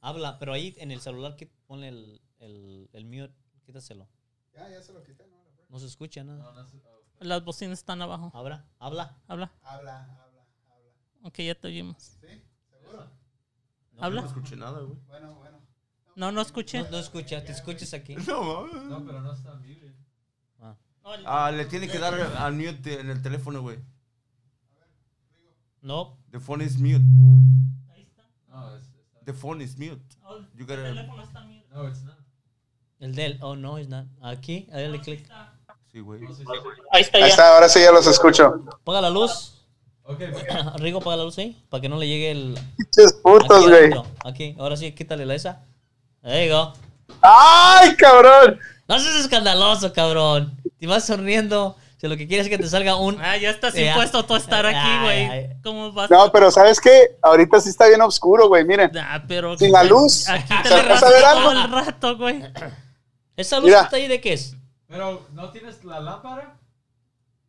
Habla, 0.00 0.38
pero 0.38 0.52
ahí 0.52 0.74
en 0.78 0.90
el 0.92 1.00
celular 1.00 1.36
que 1.36 1.46
ponle 1.66 1.88
el, 1.88 2.20
el, 2.38 2.88
el 2.92 3.04
mute. 3.04 3.34
Quítaselo. 3.64 4.08
Ya, 4.54 4.68
ya 4.70 4.80
se 4.82 4.92
lo 4.92 5.02
quité, 5.02 5.25
¿no? 5.68 5.74
No 5.74 5.78
se 5.78 5.86
escucha 5.86 6.24
nada. 6.24 6.38
No, 6.42 6.52
no 6.52 6.66
sé. 6.66 6.80
oh. 6.84 7.02
Las 7.20 7.44
bocinas 7.44 7.78
están 7.78 8.02
abajo. 8.02 8.30
Habla, 8.34 8.64
habla. 8.78 9.16
Habla. 9.28 9.52
Habla, 9.62 10.00
habla, 10.02 10.22
habla. 10.22 10.44
Ok, 11.22 11.38
ya 11.40 11.54
te 11.54 11.68
oímos. 11.68 11.96
¿Sí? 12.20 12.42
¿Seguro? 12.70 13.10
No 13.92 14.02
Habla. 14.04 14.22
escuché 14.26 14.56
nada, 14.56 14.80
güey. 14.80 14.98
Bueno, 15.06 15.34
bueno. 15.36 15.58
No, 16.14 16.32
no 16.32 16.40
escuché. 16.40 16.82
No, 16.82 16.90
no 16.90 16.98
escucha, 16.98 17.42
te 17.44 17.52
escuchas 17.52 17.92
aquí. 17.94 18.14
No, 18.26 18.66
No, 18.66 19.04
pero 19.04 19.20
no 19.20 19.32
está 19.32 19.54
muted. 19.54 19.92
Ah, 21.24 21.52
le 21.52 21.64
tiene 21.66 21.86
que 21.88 21.98
dar 22.00 22.14
a 22.20 22.50
mute 22.50 22.98
en 23.00 23.10
el 23.10 23.22
teléfono, 23.22 23.60
güey. 23.62 23.78
No, 25.82 26.18
The 26.32 26.40
phone 26.40 26.62
is 26.64 26.78
mute. 26.78 27.04
Ahí 27.92 28.02
está. 28.02 28.24
No, 28.48 28.76
it's, 28.76 28.88
it's 28.88 29.12
not. 29.14 29.24
The 29.24 29.32
phone 29.32 29.60
is 29.62 29.78
mute. 29.78 30.02
Oh, 30.24 30.38
You 30.54 30.62
el 30.62 30.66
gotta- 30.66 30.82
teléfono 30.82 31.22
está 31.22 31.40
mute. 31.44 31.66
No, 31.72 31.86
it's 31.88 32.02
not. 32.02 32.18
el 32.98 33.14
del. 33.14 33.38
Oh, 33.40 33.54
no, 33.54 33.78
es 33.78 33.88
not. 33.88 34.06
Aquí, 34.20 34.66
dale 34.68 35.00
clic. 35.00 35.28
Sí, 35.96 36.02
güey. 36.02 36.20
Ahí 36.92 37.00
está 37.00 37.16
Ahí 37.16 37.22
ya. 37.24 37.28
está, 37.28 37.54
ahora 37.54 37.70
sí 37.70 37.80
ya 37.80 37.90
los 37.90 38.06
escucho. 38.06 38.60
Apaga 38.82 39.00
la 39.00 39.08
luz. 39.08 39.54
Ok, 40.02 40.18
pero- 40.18 40.72
Rigo, 40.76 40.98
apaga 40.98 41.16
la 41.16 41.24
luz 41.24 41.38
ahí. 41.38 41.56
Para 41.70 41.80
que 41.80 41.88
no 41.88 41.96
le 41.96 42.06
llegue 42.06 42.32
el. 42.32 42.58
Pinches 42.76 43.14
putos, 43.14 43.62
Aquí, 43.64 43.68
güey. 43.70 43.90
Aquí, 44.22 44.56
ahora 44.58 44.76
sí, 44.76 44.92
quítale 44.92 45.24
la 45.24 45.34
esa. 45.36 45.62
You 46.22 46.52
go. 46.52 46.74
¡Ay, 47.22 47.96
cabrón! 47.96 48.60
No 48.86 48.98
seas 49.00 49.16
escandaloso, 49.16 49.90
cabrón. 49.94 50.52
Te 50.78 50.86
vas 50.86 51.04
sonriendo. 51.06 51.76
Si 51.96 52.06
lo 52.08 52.16
que 52.18 52.28
quieres 52.28 52.44
es 52.44 52.50
que 52.50 52.58
te 52.58 52.68
salga 52.68 52.96
un. 52.96 53.18
Ah, 53.22 53.38
ya 53.38 53.48
estás 53.48 53.72
Ya. 53.72 53.86
impuesto 53.92 54.22
tú 54.26 54.34
a 54.34 54.36
estar 54.36 54.66
aquí, 54.66 54.76
Ay, 54.78 55.26
güey. 55.28 55.62
¿Cómo 55.62 55.92
vas? 55.92 56.10
No, 56.10 56.30
pero 56.30 56.50
¿sabes 56.50 56.78
qué? 56.78 57.16
Ahorita 57.22 57.58
sí 57.58 57.70
está 57.70 57.88
bien 57.88 58.02
oscuro, 58.02 58.48
güey, 58.48 58.66
miren. 58.66 58.90
Ah, 58.98 59.24
pero 59.26 59.56
Sin 59.56 59.72
la 59.72 59.82
luz. 59.82 60.28
Aquí 60.28 60.52
¿Se 60.62 60.68
te 60.68 60.74
alcanza 60.74 61.06
a 61.06 61.10
ver 61.10 61.22
todo 61.22 61.30
algo? 61.48 61.52
el 61.52 61.70
rato, 61.72 62.16
güey. 62.18 62.42
¿Esa 63.34 63.56
luz 63.56 63.64
Mira. 63.68 63.78
que 63.78 63.84
está 63.84 63.96
ahí 63.96 64.08
de 64.08 64.20
qué 64.20 64.34
es? 64.34 64.54
Pero 64.88 65.26
¿no 65.32 65.50
tienes 65.50 65.84
la 65.84 66.00
lámpara? 66.00 66.58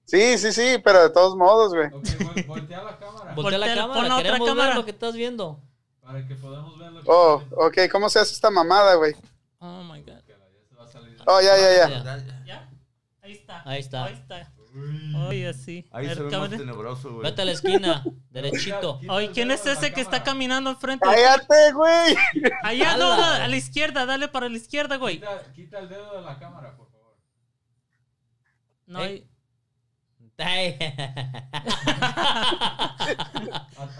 Sí, 0.06 0.38
sí, 0.38 0.51
sí, 0.53 0.77
pero 0.83 1.03
de 1.03 1.09
todos 1.09 1.35
modos, 1.35 1.74
güey. 1.74 1.88
Ok, 1.88 2.03
vol- 2.06 2.45
voltea 2.48 2.83
la 2.83 2.98
cámara. 2.98 3.33
Voltea 3.35 3.57
la 3.57 3.75
cámara. 3.75 3.99
pon 3.99 4.07
la 4.09 4.17
otra 4.17 4.40
cámara. 4.40 4.75
lo 4.75 4.85
que 4.85 4.91
estás 4.91 5.14
viendo. 5.16 5.59
Para 6.01 6.25
que 6.25 6.35
podamos 6.35 6.80
ver 6.80 6.91
lo 6.93 7.01
que 7.01 7.09
Oh, 7.09 7.43
ok, 7.57 7.77
¿cómo 7.91 8.09
se 8.09 8.19
hace 8.19 8.33
esta 8.33 8.49
mamada, 8.49 8.95
güey? 8.95 9.14
Oh 9.59 9.83
my 9.83 10.01
god. 10.01 10.14
Oh, 11.25 11.41
ya, 11.41 11.57
ya, 11.57 11.90
ya. 11.90 12.45
Ya. 12.45 12.69
Ahí 13.22 13.33
está. 13.33 13.61
Ahí 13.66 13.80
está. 13.82 14.06
Ahí 14.06 14.14
está. 14.14 14.51
Oye, 15.27 15.53
sí. 15.53 15.85
Ahí 15.91 16.07
se 16.07 16.24
ve 16.24 16.49
tenebroso, 16.49 17.09
güey. 17.16 17.24
Vete 17.24 17.41
a 17.41 17.45
la 17.45 17.51
esquina. 17.51 18.03
Derechito. 18.30 19.01
Oye, 19.09 19.32
¿quién 19.32 19.51
es 19.51 19.64
de 19.66 19.74
la 19.74 19.77
ese 19.80 19.91
que 19.91 19.99
está 19.99 20.24
caminando 20.24 20.69
enfrente? 20.69 21.03
¡Cállate, 21.03 21.74
güey! 21.74 22.16
Allá, 22.64 22.95
no, 22.95 23.11
a 23.11 23.48
la 23.48 23.56
izquierda, 23.57 24.06
dale 24.06 24.27
para 24.30 24.48
la 24.48 24.56
izquierda, 24.56 24.95
güey. 24.98 25.16
Quita, 25.16 25.51
quita 25.53 25.80
el 25.80 25.90
dedo 25.90 26.16
de 26.16 26.22
la 26.22 26.38
cámara, 26.40 26.69
por 26.77 26.86
favor. 26.86 26.86
No, 28.88 29.03
Ey. 29.03 29.27
hay- 30.38 30.38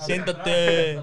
Siéntate. 0.06 1.02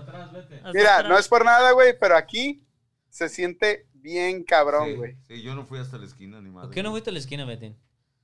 Mira, 0.72 1.02
no 1.02 1.18
es 1.18 1.28
por 1.28 1.44
nada, 1.44 1.72
güey, 1.72 1.98
pero 1.98 2.16
aquí 2.16 2.64
se 3.08 3.28
siente 3.28 3.88
bien 3.94 4.44
cabrón, 4.44 4.88
Sí, 4.90 4.96
güey. 4.96 5.16
sí, 5.26 5.42
yo 5.42 5.54
no 5.54 5.64
fui 5.64 5.78
hasta 5.78 5.98
la 5.98 6.06
esquina 6.06 6.40
ni 6.40 6.50
madre. 6.50 6.68
¿Por 6.68 6.74
qué 6.74 6.82
no 6.82 6.90
fuiste 6.90 7.10
a 7.10 7.12
la 7.12 7.18
esquina, 7.18 7.44
Betín? 7.44 7.76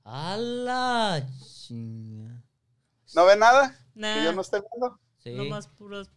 A 0.03 0.37
la 0.37 1.27
chinga. 1.43 2.41
¿No 3.15 3.25
ve 3.25 3.35
nada? 3.35 3.75
Nah, 3.93 4.15
Que 4.15 4.23
yo 4.25 4.33
no 4.33 4.41
estoy 4.41 4.61
viendo. 4.71 4.99
Sí. 5.19 5.35
nomás 5.35 5.67
puras, 5.67 6.09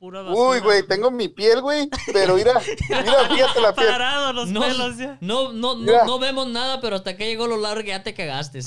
pura 0.00 0.22
basura. 0.22 0.48
Uy, 0.48 0.58
güey, 0.60 0.84
tengo 0.86 1.10
mi 1.12 1.28
piel, 1.28 1.60
güey. 1.60 1.88
Pero 2.12 2.34
mira, 2.34 2.54
mira, 2.88 3.28
fíjate 3.28 3.60
la 3.60 3.72
piel. 3.74 3.86
Parado 3.86 4.32
los 4.32 4.48
No, 4.48 4.60
pelos 4.62 4.96
ya. 4.96 5.16
no, 5.20 5.52
no, 5.52 5.76
no, 5.76 6.18
vemos 6.18 6.48
nada, 6.48 6.80
pero 6.80 6.96
hasta 6.96 7.16
que 7.16 7.26
llegó 7.28 7.46
lo 7.46 7.56
largo 7.58 7.82
ya 7.82 8.02
te 8.02 8.14
cagaste. 8.14 8.60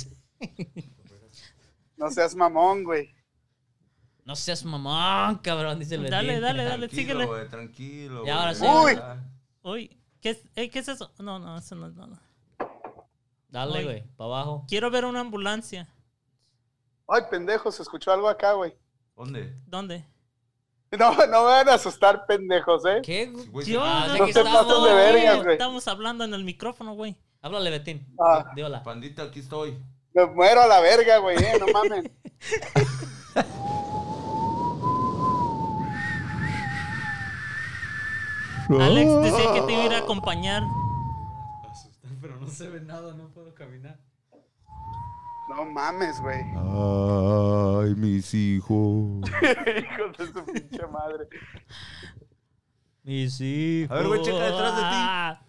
No 1.98 2.10
seas 2.12 2.36
mamón, 2.36 2.84
güey. 2.84 3.14
No 4.26 4.36
seas 4.38 4.64
mamón, 4.64 5.40
cabrón, 5.40 5.80
dice 5.80 5.96
el 5.96 6.10
Dale, 6.10 6.40
dale, 6.40 6.64
dale, 6.64 6.88
Tranquilo, 6.88 7.02
síguele. 7.02 7.26
güey, 7.26 7.50
tranquilo. 7.50 8.26
Y 8.26 8.30
ahora 8.30 8.54
güey. 8.54 8.96
sí. 8.96 9.02
Uy. 9.02 9.72
Uy, 9.72 10.00
¿qué 10.22 10.30
es, 10.30 10.44
ey, 10.56 10.70
¿qué 10.70 10.80
es 10.80 10.88
eso? 10.88 11.12
No, 11.20 11.40
no, 11.40 11.58
eso 11.58 11.76
no 11.76 11.88
es 11.88 11.94
nada. 11.96 12.22
Dale, 13.50 13.84
güey, 13.84 14.04
para 14.16 14.28
abajo. 14.30 14.66
Quiero 14.68 14.90
ver 14.92 15.04
una 15.06 15.20
ambulancia. 15.20 15.90
Ay, 17.08 17.24
pendejo, 17.30 17.72
se 17.72 17.82
escuchó 17.84 18.12
algo 18.12 18.30
acá, 18.30 18.54
güey. 18.54 18.74
¿Dónde? 19.16 19.54
¿Dónde? 19.68 20.06
No, 21.00 21.12
no 21.12 21.26
me 21.26 21.32
van 21.52 21.70
a 21.70 21.74
asustar, 21.74 22.26
pendejos, 22.28 22.86
¿eh? 22.86 23.02
¿Qué? 23.04 23.34
Yo, 23.66 23.82
Ah, 23.84 24.08
no, 24.18 24.26
te 24.26 24.30
estamos. 24.32 24.66
pases 24.68 24.84
de 24.84 24.94
vergas, 24.94 25.38
güey. 25.44 25.52
Estamos 25.54 25.88
hablando 25.88 26.24
en 26.24 26.34
el 26.36 26.44
micrófono, 26.44 26.94
güey. 26.94 27.16
Háblale, 27.42 27.70
Betín. 27.72 28.06
Ah. 28.20 28.52
Di 28.56 28.62
hola. 28.62 28.84
Pandita, 28.84 29.24
aquí 29.24 29.40
estoy. 29.40 29.78
Me 30.14 30.26
muero 30.28 30.62
a 30.62 30.68
la 30.68 30.80
verga, 30.82 31.18
güey, 31.18 31.38
¿eh? 31.38 31.58
No 31.60 31.66
mames. 31.74 32.04
Alex 38.70 39.22
decía 39.22 39.54
que 39.54 39.62
te 39.62 39.74
iba 39.74 39.82
a 39.84 39.86
ir 39.86 39.94
a 39.94 39.98
acompañar. 40.00 40.64
Asustar, 41.70 42.12
pero 42.22 42.38
no 42.38 42.48
se 42.48 42.70
ve 42.70 42.82
nada, 42.82 43.14
no 43.14 43.30
puedo 43.30 43.54
caminar. 43.54 44.00
No 45.50 45.66
mames, 45.66 46.20
güey. 46.22 46.42
Ay, 46.56 47.96
mis 47.96 48.34
hijos. 48.34 49.22
Hijos 49.42 50.18
de 50.18 50.28
su 50.28 50.46
pinche 50.46 50.88
madre. 50.88 51.28
Mis 53.04 53.40
hijos. 53.42 53.92
A 53.92 53.96
ver, 54.00 54.08
güey, 54.08 54.22
checa 54.22 54.44
detrás 54.44 54.76
de 54.76 54.82
ti. 54.82 54.88
Ah. 54.90 55.46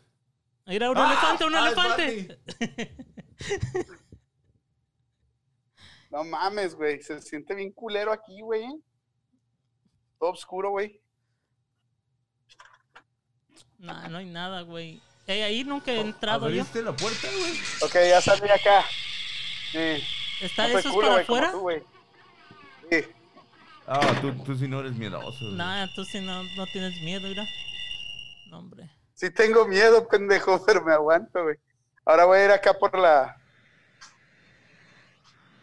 Mira, 0.67 0.91
un 0.91 0.99
Ah, 0.99 1.07
elefante, 1.07 1.45
un 1.45 1.55
ah, 1.55 1.67
elefante. 1.67 2.39
No 6.11 6.23
mames, 6.23 6.77
güey. 6.77 7.03
Se 7.03 7.21
siente 7.21 7.57
bien 7.57 7.73
culero 7.73 8.13
aquí, 8.13 8.41
güey. 8.41 8.63
¿eh? 8.63 8.79
Todo 10.21 10.31
oscuro, 10.31 10.71
güey. 10.71 11.01
No, 13.79 14.09
no 14.09 14.19
hay 14.19 14.27
nada, 14.27 14.61
güey. 14.61 15.03
Ey, 15.27 15.43
ahí 15.43 15.65
nunca 15.65 15.91
he 15.91 16.01
entrado 16.01 16.49
yo. 16.49 16.61
¿Abriste 16.61 16.83
la 16.83 16.95
puerta, 16.95 17.27
güey? 17.37 17.53
Ok, 17.83 17.95
ya 18.09 18.21
salí 18.21 18.49
acá. 18.49 18.85
Sí. 19.75 20.05
¿Está 20.41 20.69
No 20.69 20.79
eso 20.79 20.89
es 20.89 20.95
culo, 20.95 21.09
para 21.09 21.23
afuera? 21.23 21.51
tú. 21.53 21.69
Sí. 22.91 23.05
Ah, 23.89 24.15
tú, 24.21 24.33
tú 24.45 24.57
sí 24.57 24.69
no 24.69 24.81
eres 24.81 24.93
miedoso. 24.93 25.45
güey. 25.45 25.55
Nah, 25.57 25.87
tú 25.95 26.05
sí 26.05 26.21
no, 26.21 26.45
no 26.57 26.67
tienes 26.69 27.01
miedo, 27.03 27.27
mira. 27.29 27.45
No, 28.51 28.59
hombre. 28.61 28.89
Sí 29.15 29.31
tengo 29.31 29.67
miedo, 29.67 30.07
pendejo, 30.09 30.63
pero 30.67 30.83
me 30.85 30.93
aguanto, 30.93 31.43
güey. 31.43 31.57
Ahora 32.05 32.25
voy 32.25 32.39
a 32.39 32.45
ir 32.45 32.51
acá 32.53 32.73
por 32.75 32.97
la... 32.97 33.37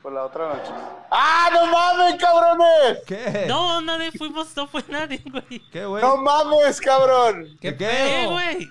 Por 0.02 0.12
la 0.12 0.26
otra 0.26 0.48
noche. 0.56 0.72
¡Ah, 1.12 1.50
no 1.54 1.68
mames, 1.68 2.16
cabrones! 2.20 3.04
¿Qué? 3.06 3.46
No, 3.48 3.80
nadie 3.82 4.12
fuimos, 4.12 4.56
no 4.58 4.68
fue 4.68 4.84
nadie, 4.90 5.22
güey. 5.26 5.62
¿Qué, 5.72 5.86
güey? 5.86 6.02
¡No 6.04 6.18
mames, 6.18 6.82
cabrón! 6.82 7.56
¿Qué, 7.62 7.78
¿Qué, 7.78 7.86
qué? 7.88 8.28
güey? 8.28 8.68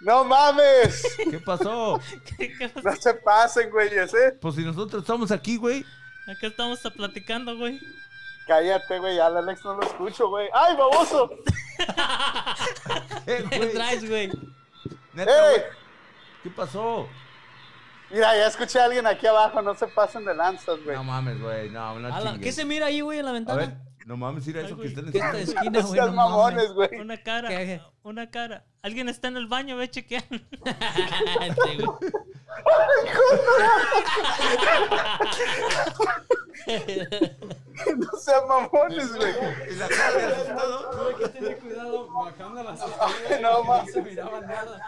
¡No 0.00 0.24
mames! 0.24 1.02
¿Qué 1.30 1.38
pasó? 1.40 2.00
¿Qué, 2.38 2.52
qué 2.56 2.68
pasó? 2.68 2.88
No 2.88 2.96
se 2.96 3.14
pasen, 3.14 3.70
güeyes, 3.70 4.14
¿eh? 4.14 4.36
Pues 4.40 4.54
si 4.54 4.62
nosotros 4.64 5.02
estamos 5.02 5.30
aquí, 5.32 5.56
güey. 5.56 5.84
Acá 6.26 6.46
estamos 6.46 6.80
platicando, 6.96 7.56
güey. 7.56 7.80
Cállate, 8.46 8.98
güey, 8.98 9.18
al 9.18 9.36
Alex 9.36 9.64
no 9.64 9.74
lo 9.74 9.82
escucho, 9.82 10.28
güey. 10.28 10.48
¡Ay, 10.54 10.76
baboso! 10.76 11.30
¿Qué, 13.26 13.44
¿Qué 13.50 13.56
güey? 13.58 13.72
traes, 13.72 14.08
güey? 14.08 14.30
¿Qué 16.42 16.50
pasó? 16.50 17.08
Mira, 18.10 18.34
ya 18.36 18.46
escuché 18.46 18.78
a 18.80 18.84
alguien 18.84 19.06
aquí 19.06 19.26
abajo, 19.26 19.60
no 19.60 19.74
se 19.74 19.86
pasen 19.88 20.24
de 20.24 20.34
lanzas, 20.34 20.82
güey. 20.84 20.96
No 20.96 21.04
mames, 21.04 21.40
güey. 21.40 21.68
No, 21.70 21.98
no 21.98 22.08
chingues. 22.22 22.40
¿Qué 22.40 22.52
se 22.52 22.64
mira 22.64 22.86
ahí, 22.86 23.00
güey, 23.00 23.18
en 23.18 23.24
la 23.26 23.30
A 23.32 23.34
ventana? 23.34 23.58
ver, 23.58 23.76
no 24.08 24.16
mames, 24.16 24.46
mira 24.46 24.62
eso 24.62 24.70
que 24.70 24.74
güey. 24.74 24.88
está 24.88 25.00
en 25.00 25.12
¿Qué 25.12 25.18
el 25.18 25.36
esta 25.36 25.60
esquina, 25.60 25.80
No 25.82 25.88
güey? 25.88 26.00
No 26.00 26.12
mamones, 26.12 26.72
güey. 26.72 26.88
Una 26.98 27.22
cara, 27.22 27.48
¿Qué? 27.50 27.82
una 28.02 28.30
cara. 28.30 28.64
Alguien 28.80 29.10
está 29.10 29.28
en 29.28 29.36
el 29.36 29.48
baño, 29.48 29.76
ve 29.76 29.90
chequear. 29.90 30.24
Sí. 31.64 31.78
No 37.96 38.18
sean 38.18 38.48
mamones, 38.48 39.14
güey. 39.14 39.32
Y 39.70 39.76
la 39.76 39.88
cara 39.88 40.16
de 40.16 40.24
asustado. 40.24 40.90
Tuve 40.90 41.14
que 41.16 41.28
tener 41.28 41.58
cuidado 41.58 42.08
bajando 42.12 42.62
las 42.64 42.80
escaleras 42.80 43.40
no, 43.40 43.62
no 43.62 43.86
se 43.86 44.02
miraba 44.02 44.40
nada. 44.40 44.80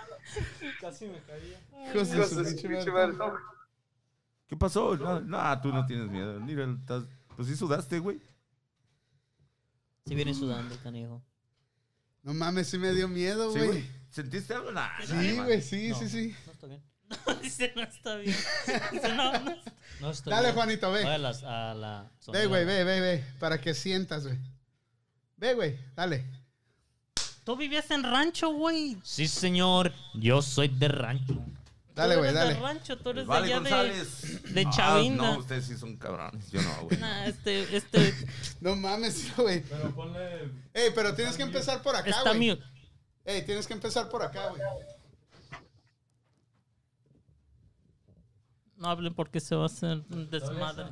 Casi 0.80 1.06
me 1.06 1.20
caía. 1.22 1.60
Madre. 3.12 3.38
¿Qué 4.48 4.56
pasó? 4.56 4.96
No, 4.96 5.20
no, 5.20 5.60
tú 5.60 5.72
no 5.72 5.86
tienes 5.86 6.10
miedo. 6.10 6.40
Mira, 6.40 6.64
estás... 6.64 7.04
pues 7.36 7.48
sí 7.48 7.54
sudaste, 7.56 7.98
güey. 8.00 8.20
Sí 10.10 10.16
viene 10.16 10.34
sudando, 10.34 10.76
canijo. 10.82 11.22
No 12.24 12.34
mames, 12.34 12.66
sí 12.66 12.78
me 12.78 12.92
dio 12.92 13.06
miedo, 13.06 13.52
güey. 13.52 13.88
¿Sentiste 14.10 14.52
algo? 14.52 14.72
Nah, 14.72 14.88
Sí, 15.06 15.36
güey, 15.36 15.62
sí, 15.62 15.90
No. 15.90 15.98
sí, 16.00 16.08
sí. 16.08 16.34
No 16.46 16.52
está 16.52 16.66
bien. 16.66 16.82
Dice, 17.42 17.72
no 17.76 17.82
está 17.82 18.16
bien. 18.16 18.36
Dice, 18.90 19.08
no, 19.14 19.32
no. 19.38 19.56
No 20.00 20.10
estoy 20.10 20.32
Dale, 20.32 20.46
bien. 20.48 20.54
Juanito, 20.56 20.86
a, 20.88 20.90
ve. 20.90 21.18
las, 21.18 21.44
a 21.44 21.74
la 21.74 22.10
Ve, 22.32 22.46
güey, 22.46 22.64
ve, 22.64 22.82
ve, 22.82 23.00
ve. 23.00 23.24
Para 23.38 23.60
que 23.60 23.72
sientas, 23.72 24.24
güey. 24.24 24.36
Ve, 25.36 25.54
güey, 25.54 25.78
dale. 25.94 26.26
Tú 27.44 27.56
vivías 27.56 27.88
en 27.92 28.02
rancho, 28.02 28.50
güey. 28.50 28.96
Sí, 29.04 29.28
señor. 29.28 29.92
Yo 30.14 30.42
soy 30.42 30.66
de 30.66 30.88
rancho. 30.88 31.40
Dale, 31.94 32.16
güey, 32.16 32.32
dale. 32.32 32.54
de 32.54 32.60
rancho, 32.60 32.96
tú 32.98 33.10
eres 33.10 33.24
de 33.24 33.28
Vale, 33.28 33.46
allá 33.52 33.60
de... 33.60 33.70
González. 33.70 34.54
de 34.54 34.60
Ah, 34.66 34.70
Chavinda. 34.70 35.32
No, 35.32 35.38
ustedes 35.38 35.66
sí 35.66 35.76
son 35.76 35.96
cabrones. 35.96 36.50
Yo 36.50 36.62
no, 36.62 36.82
güey. 36.84 36.98
Nah, 36.98 37.24
este, 37.26 37.76
este, 37.76 38.14
No 38.60 38.74
mames, 38.76 39.34
güey. 39.36 39.62
Pero 39.62 39.94
ponle. 39.94 40.50
Ey, 40.72 40.90
pero 40.94 41.14
tienes 41.14 41.36
que 41.36 41.42
empezar 41.42 41.82
por 41.82 41.94
acá, 41.96 42.08
está 42.10 42.32
güey. 42.34 42.50
mute. 42.50 42.64
Ey, 43.24 43.44
tienes 43.44 43.66
que 43.66 43.74
empezar 43.74 44.08
por 44.08 44.22
acá, 44.22 44.48
güey. 44.48 44.62
No 48.76 48.88
hablen 48.88 49.12
porque 49.14 49.40
se 49.40 49.54
va 49.54 49.64
a 49.64 49.66
hacer 49.66 50.02
un 50.10 50.30
desmadre. 50.30 50.84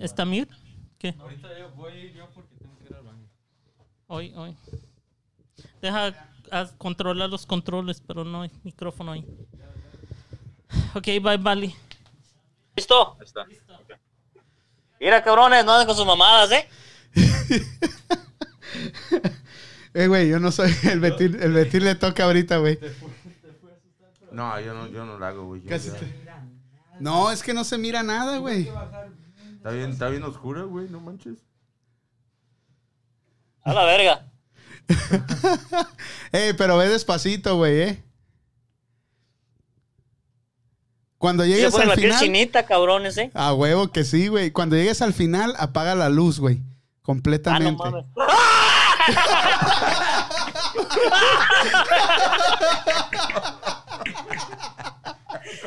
¿Está 0.00 0.24
mute? 0.24 0.54
¿Qué? 0.98 1.14
Ahorita 1.18 1.58
yo 1.58 1.70
voy 1.72 1.92
a 1.92 1.96
ir 1.96 2.12
yo 2.14 2.28
porque 2.30 2.54
tengo 2.56 2.76
que 2.78 2.84
ir 2.86 2.94
al 2.94 3.02
baño. 3.04 3.28
Hoy, 4.06 4.32
hoy. 4.34 4.56
Deja 5.82 6.30
a 6.50 6.66
controlar 6.78 7.30
los 7.30 7.46
controles, 7.46 8.02
pero 8.06 8.24
no 8.24 8.42
hay 8.42 8.50
micrófono 8.62 9.12
ahí. 9.12 9.24
Ok, 10.94 11.06
bye, 11.22 11.38
Bali. 11.38 11.74
¿Listo? 12.76 13.16
Mira, 15.00 15.22
cabrones, 15.22 15.64
no 15.64 15.72
anden 15.72 15.86
con 15.86 15.96
sus 15.96 16.06
mamadas, 16.06 16.50
¿eh? 16.52 16.68
Eh, 19.94 20.06
güey, 20.06 20.28
yo 20.28 20.38
no 20.38 20.52
soy. 20.52 20.72
El 20.84 21.00
Betín, 21.00 21.42
el 21.42 21.52
Betín 21.52 21.82
le 21.82 21.94
toca 21.94 22.24
ahorita, 22.24 22.58
güey. 22.58 22.78
No, 24.30 24.60
yo 24.60 24.74
no, 24.74 24.86
yo 24.86 25.04
no 25.04 25.18
lo 25.18 25.26
hago, 25.26 25.46
güey. 25.46 25.62
Casi 25.62 25.90
No, 27.00 27.32
es 27.32 27.42
que 27.42 27.54
no 27.54 27.64
se 27.64 27.78
mira 27.78 28.02
nada, 28.02 28.38
güey. 28.38 28.70
Está 29.56 29.70
bien, 29.70 29.90
está 29.90 30.08
bien 30.08 30.22
oscura, 30.22 30.62
güey, 30.62 30.88
no 30.88 31.00
manches. 31.00 31.38
A 33.62 33.72
la 33.72 33.84
verga. 33.84 34.26
Ey, 36.32 36.52
pero 36.54 36.76
ve 36.76 36.88
despacito, 36.88 37.56
güey, 37.56 37.80
eh. 37.80 38.04
Cuando 41.18 41.44
llegues 41.44 41.74
al 41.74 41.88
la 41.88 41.94
piel 41.94 42.06
final. 42.12 42.20
chinita, 42.20 42.64
cabrones, 42.64 43.18
¿eh? 43.18 43.30
A 43.34 43.52
huevo 43.52 43.88
que 43.88 44.04
sí, 44.04 44.28
güey. 44.28 44.52
Cuando 44.52 44.76
llegues 44.76 45.02
al 45.02 45.12
final, 45.12 45.54
apaga 45.58 45.94
la 45.96 46.08
luz, 46.08 46.38
güey. 46.38 46.60
Ah, 46.62 46.68
no 46.68 47.02
Completamente. 47.02 47.82
mames. 47.84 48.04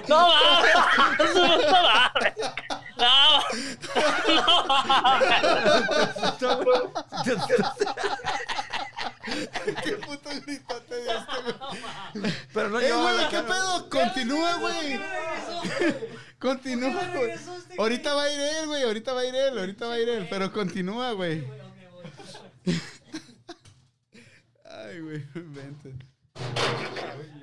No 0.08 0.28
mames. 0.28 1.36
No 1.36 1.82
mames. 1.84 2.34
No. 2.98 3.14
No 4.28 4.46
mames. 4.68 5.42
¿Qué 9.84 9.92
puto 9.98 10.30
gritote 10.46 10.96
diste, 10.96 12.20
güey? 12.20 12.34
Pero 12.54 12.70
no 12.70 12.80
¡Eh, 12.80 12.84
llevaba 12.84 13.12
güey, 13.12 13.24
la 13.24 13.30
qué 13.30 13.36
cara- 13.36 13.48
pedo! 13.48 13.90
Continúa, 13.90 14.56
güey. 14.58 15.00
Continúa, 16.40 17.08
güey. 17.16 17.32
Ahorita 17.78 18.14
va 18.16 18.24
a 18.24 18.32
ir 18.34 18.40
él, 18.40 18.68
güey. 18.68 18.84
Ahorita 18.84 19.14
va 19.14 19.22
a 19.22 19.26
ir 19.26 19.36
él. 19.36 19.58
Ahorita 19.60 19.88
va 19.88 19.94
a 19.94 20.00
ir 20.00 20.10
él. 20.10 20.28
Pero 20.30 20.52
continúa, 20.52 21.12
güey. 21.14 21.46
Ay, 24.66 25.00
güey. 25.02 25.24
Vente. 25.34 25.94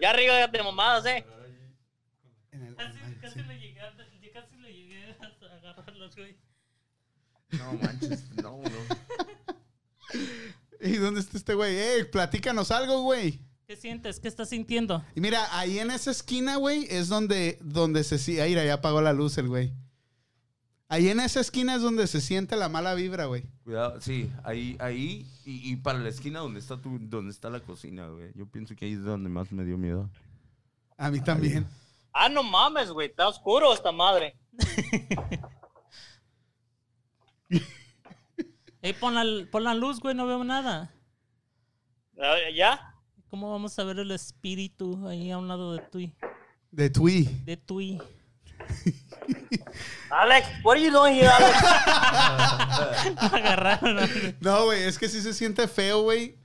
Ya 0.00 0.10
arriba 0.10 0.46
de 0.46 0.62
mamadas, 0.62 1.06
¿eh? 1.06 1.24
En 2.52 2.62
el- 2.66 2.74
Casi, 2.76 2.98
casi 3.20 3.40
sí. 3.40 3.46
le 3.46 3.58
llegué, 3.60 3.80
a- 3.80 3.94
casi 4.32 4.56
le 4.56 4.72
llegué 4.72 5.16
a 5.20 5.54
agarrarlos, 5.56 6.16
güey. 6.16 6.36
No 7.52 7.72
manches, 7.74 8.28
no, 8.36 8.62
no. 8.62 8.68
¿Y 10.80 10.92
dónde 10.96 11.20
está 11.20 11.36
este 11.36 11.54
güey? 11.54 11.76
¡Eh, 11.76 12.04
platícanos 12.04 12.70
algo, 12.70 13.02
güey! 13.02 13.40
¿Qué 13.66 13.76
sientes? 13.76 14.20
¿Qué 14.20 14.28
estás 14.28 14.48
sintiendo? 14.48 15.04
Y 15.14 15.20
mira, 15.20 15.46
ahí 15.58 15.78
en 15.78 15.90
esa 15.90 16.10
esquina, 16.10 16.56
güey, 16.56 16.86
es 16.88 17.08
donde, 17.08 17.58
donde 17.60 18.02
se... 18.04 18.18
si- 18.18 18.40
Ahí, 18.40 18.54
ya 18.54 18.74
apagó 18.74 19.02
la 19.02 19.12
luz 19.12 19.36
el 19.38 19.48
güey. 19.48 19.72
Ahí 20.90 21.08
en 21.10 21.20
esa 21.20 21.40
esquina 21.40 21.74
es 21.74 21.82
donde 21.82 22.06
se 22.06 22.22
siente 22.22 22.56
la 22.56 22.70
mala 22.70 22.94
vibra, 22.94 23.26
güey. 23.26 23.44
Cuidado, 23.64 24.00
sí, 24.00 24.30
ahí, 24.42 24.74
ahí, 24.80 25.26
y, 25.44 25.70
y 25.72 25.76
para 25.76 25.98
la 25.98 26.08
esquina 26.08 26.38
donde 26.40 26.60
está 26.60 26.80
tu, 26.80 26.98
donde 26.98 27.30
está 27.30 27.50
la 27.50 27.60
cocina, 27.60 28.08
güey. 28.08 28.30
Yo 28.34 28.46
pienso 28.46 28.74
que 28.74 28.86
ahí 28.86 28.92
es 28.94 29.02
donde 29.02 29.28
más 29.28 29.52
me 29.52 29.66
dio 29.66 29.76
miedo. 29.76 30.08
A 30.96 31.10
mí 31.10 31.20
también. 31.20 31.66
Ah, 32.14 32.30
no 32.30 32.42
mames, 32.42 32.90
güey. 32.90 33.08
Está 33.08 33.28
oscuro 33.28 33.74
esta 33.74 33.92
madre. 33.92 34.34
Ey, 38.82 38.92
pon 38.92 39.14
la, 39.14 39.24
pon 39.50 39.64
la 39.64 39.74
luz, 39.74 39.98
güey, 40.00 40.14
no 40.14 40.26
veo 40.26 40.44
nada. 40.44 40.90
Ah, 42.20 42.34
¿Ya? 42.54 42.94
¿Cómo 43.28 43.50
vamos 43.50 43.78
a 43.78 43.84
ver 43.84 43.98
el 43.98 44.10
espíritu 44.10 45.06
ahí 45.06 45.30
a 45.30 45.38
un 45.38 45.48
lado 45.48 45.72
de 45.74 45.80
Tui? 45.80 46.14
De 46.70 46.88
Tui. 46.90 47.24
De 47.44 47.56
Tui. 47.56 47.98
Alex, 50.10 50.46
what 50.64 50.76
are 50.76 50.82
you 50.84 50.90
doing 50.90 51.14
here, 51.14 51.28
Alex? 51.28 51.58
Agarraron. 53.32 53.98
a- 53.98 54.08
No, 54.40 54.64
güey, 54.66 54.82
es 54.84 54.98
que 54.98 55.08
sí 55.08 55.20
se 55.20 55.34
siente 55.34 55.68
feo, 55.68 56.02
güey. 56.02 56.36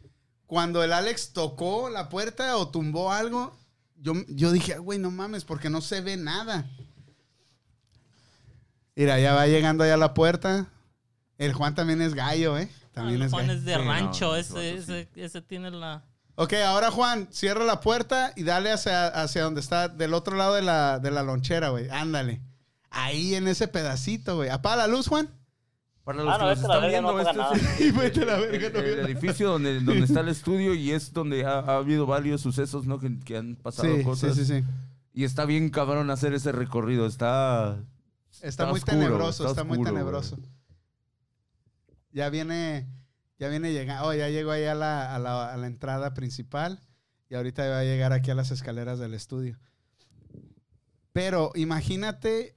Cuando 0.48 0.84
el 0.84 0.92
Alex 0.94 1.32
tocó 1.34 1.90
la 1.90 2.10
puerta 2.10 2.58
o 2.58 2.68
tumbó 2.70 3.12
algo, 3.12 3.56
yo, 3.98 4.14
yo 4.28 4.52
dije, 4.52 4.74
"Ah, 4.76 4.80
güey, 4.80 5.00
no 5.00 5.10
mames, 5.12 5.45
porque 5.45 5.70
no 5.70 5.82
se 5.82 6.02
ve 6.02 6.18
nada. 6.18 6.70
Mira, 8.95 9.20
ya 9.20 9.34
va 9.34 9.48
llegando 9.48 9.84
allá 9.84 9.95
a 9.95 9.98
la 9.98 10.14
puerta. 10.14 10.68
El 11.46 11.54
Juan 11.54 11.76
también 11.76 12.02
es 12.02 12.14
gallo, 12.14 12.58
¿eh? 12.58 12.70
También 12.94 13.22
Ah, 13.22 13.26
es 13.26 13.32
Juan 13.32 13.48
gallo. 13.48 13.60
es 13.60 13.66
de 13.66 13.74
Sí, 13.74 13.80
no, 13.80 13.86
rancho, 13.92 14.36
ese 14.36 14.76
ese, 14.78 14.82
vato 14.94 14.94
ese, 14.94 15.26
ese 15.26 15.42
tiene 15.42 15.72
la... 15.72 16.04
Ok, 16.36 16.54
ahora 16.66 16.90
Juan, 16.90 17.28
cierra 17.32 17.64
la 17.64 17.80
puerta 17.80 18.34
y 18.36 18.44
dale 18.44 18.72
hacia, 18.72 19.08
hacia 19.08 19.44
donde 19.44 19.62
está, 19.62 19.88
del 19.88 20.14
otro 20.14 20.36
lado 20.36 20.56
de 20.56 20.62
la, 20.64 21.00
de 21.00 21.12
la 21.12 21.22
lonchera, 21.24 21.70
güey. 21.70 21.90
Ándale. 21.90 22.42
Ahí 22.90 23.36
en 23.36 23.48
ese 23.48 23.68
pedacito, 23.68 24.36
güey. 24.38 24.50
Apaga 24.50 24.78
la 24.78 24.88
luz, 24.88 25.08
Juan. 25.08 25.30
Para 26.04 26.24
los 26.24 26.34
Ah, 26.34 26.38
no, 26.38 26.50
que 26.50 26.56
nos 26.56 26.62
vete 26.62 26.66
a 26.66 26.68
la 26.68 26.88
están 26.88 27.04
no 27.04 27.14
viendo, 27.14 27.20
este 27.20 27.66
es 27.76 27.80
Y 27.80 27.84
el, 27.88 28.28
la 28.28 28.38
el- 28.38 28.74
no 28.74 28.80
el 28.80 29.00
edificio 29.10 29.50
donde, 29.52 29.80
donde 29.80 30.06
está 30.06 30.20
el 30.20 30.28
estudio 30.30 30.74
y 30.74 30.92
es 30.92 31.14
donde 31.14 31.46
ha, 31.46 31.60
ha 31.60 31.78
habido 31.78 32.06
varios 32.06 32.42
sucesos, 32.42 32.86
¿no? 32.86 33.00
Que, 33.00 33.20
que 33.20 33.38
han 33.38 33.56
pasado 33.56 33.88
Sí, 33.90 33.98
sí, 34.00 34.04
cosas. 34.04 34.36
sí, 34.36 34.46
sí. 34.46 34.64
Y 35.14 35.24
está 35.26 35.46
bien 35.46 35.70
cabrón 35.70 36.10
hacer 36.10 36.34
ese 36.34 36.52
recorrido. 36.52 37.06
Está. 37.06 37.78
Está, 38.32 38.48
Está 38.48 38.66
muy 38.66 38.80
oscuro, 38.80 38.98
tenebroso, 38.98 39.44
está 39.48 39.62
está, 39.62 39.64
muy 39.64 39.84
tenebroso. 39.84 40.38
Ya 42.14 42.30
viene, 42.30 42.88
ya 43.40 43.50
viene 43.50 43.74
llegando, 43.74 44.08
oh, 44.08 44.14
ya 44.14 44.30
llegó 44.30 44.51
ahí 44.51 44.64
a 44.66 44.75
la, 44.75 45.14
a, 45.14 45.19
la, 45.19 45.51
a 45.53 45.58
la 45.58 45.67
entrada 45.67 46.14
principal 46.14 46.80
y 47.30 47.35
ahorita 47.35 47.67
va 47.67 47.80
a 47.80 47.83
llegar 47.83 48.14
aquí 48.14 48.32
a 48.32 48.35
las 48.35 48.51
escaleras 48.51 49.00
del 49.00 49.14
estudio. 49.14 49.59
Pero 51.11 51.51
imagínate, 51.56 52.56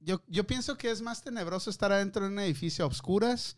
yo, 0.00 0.22
yo 0.26 0.46
pienso 0.46 0.76
que 0.76 0.90
es 0.90 1.02
más 1.02 1.22
tenebroso 1.22 1.70
estar 1.70 1.92
adentro 1.92 2.24
de 2.24 2.32
un 2.32 2.38
edificio 2.38 2.84
a 2.84 2.88
oscuras 2.88 3.56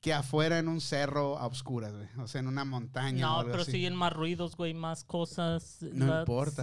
que 0.00 0.12
afuera 0.12 0.58
en 0.58 0.68
un 0.68 0.80
cerro 0.80 1.38
a 1.38 1.46
oscuras, 1.46 1.92
güey. 1.94 2.08
O 2.18 2.26
sea, 2.28 2.40
en 2.40 2.46
una 2.48 2.64
montaña. 2.64 3.26
o 3.26 3.32
No, 3.32 3.38
algo 3.40 3.50
pero 3.52 3.62
así. 3.62 3.72
siguen 3.72 3.94
más 3.96 4.12
ruidos, 4.12 4.56
güey, 4.56 4.74
más 4.74 5.04
cosas. 5.04 5.78
No 5.80 6.20
importa, 6.20 6.62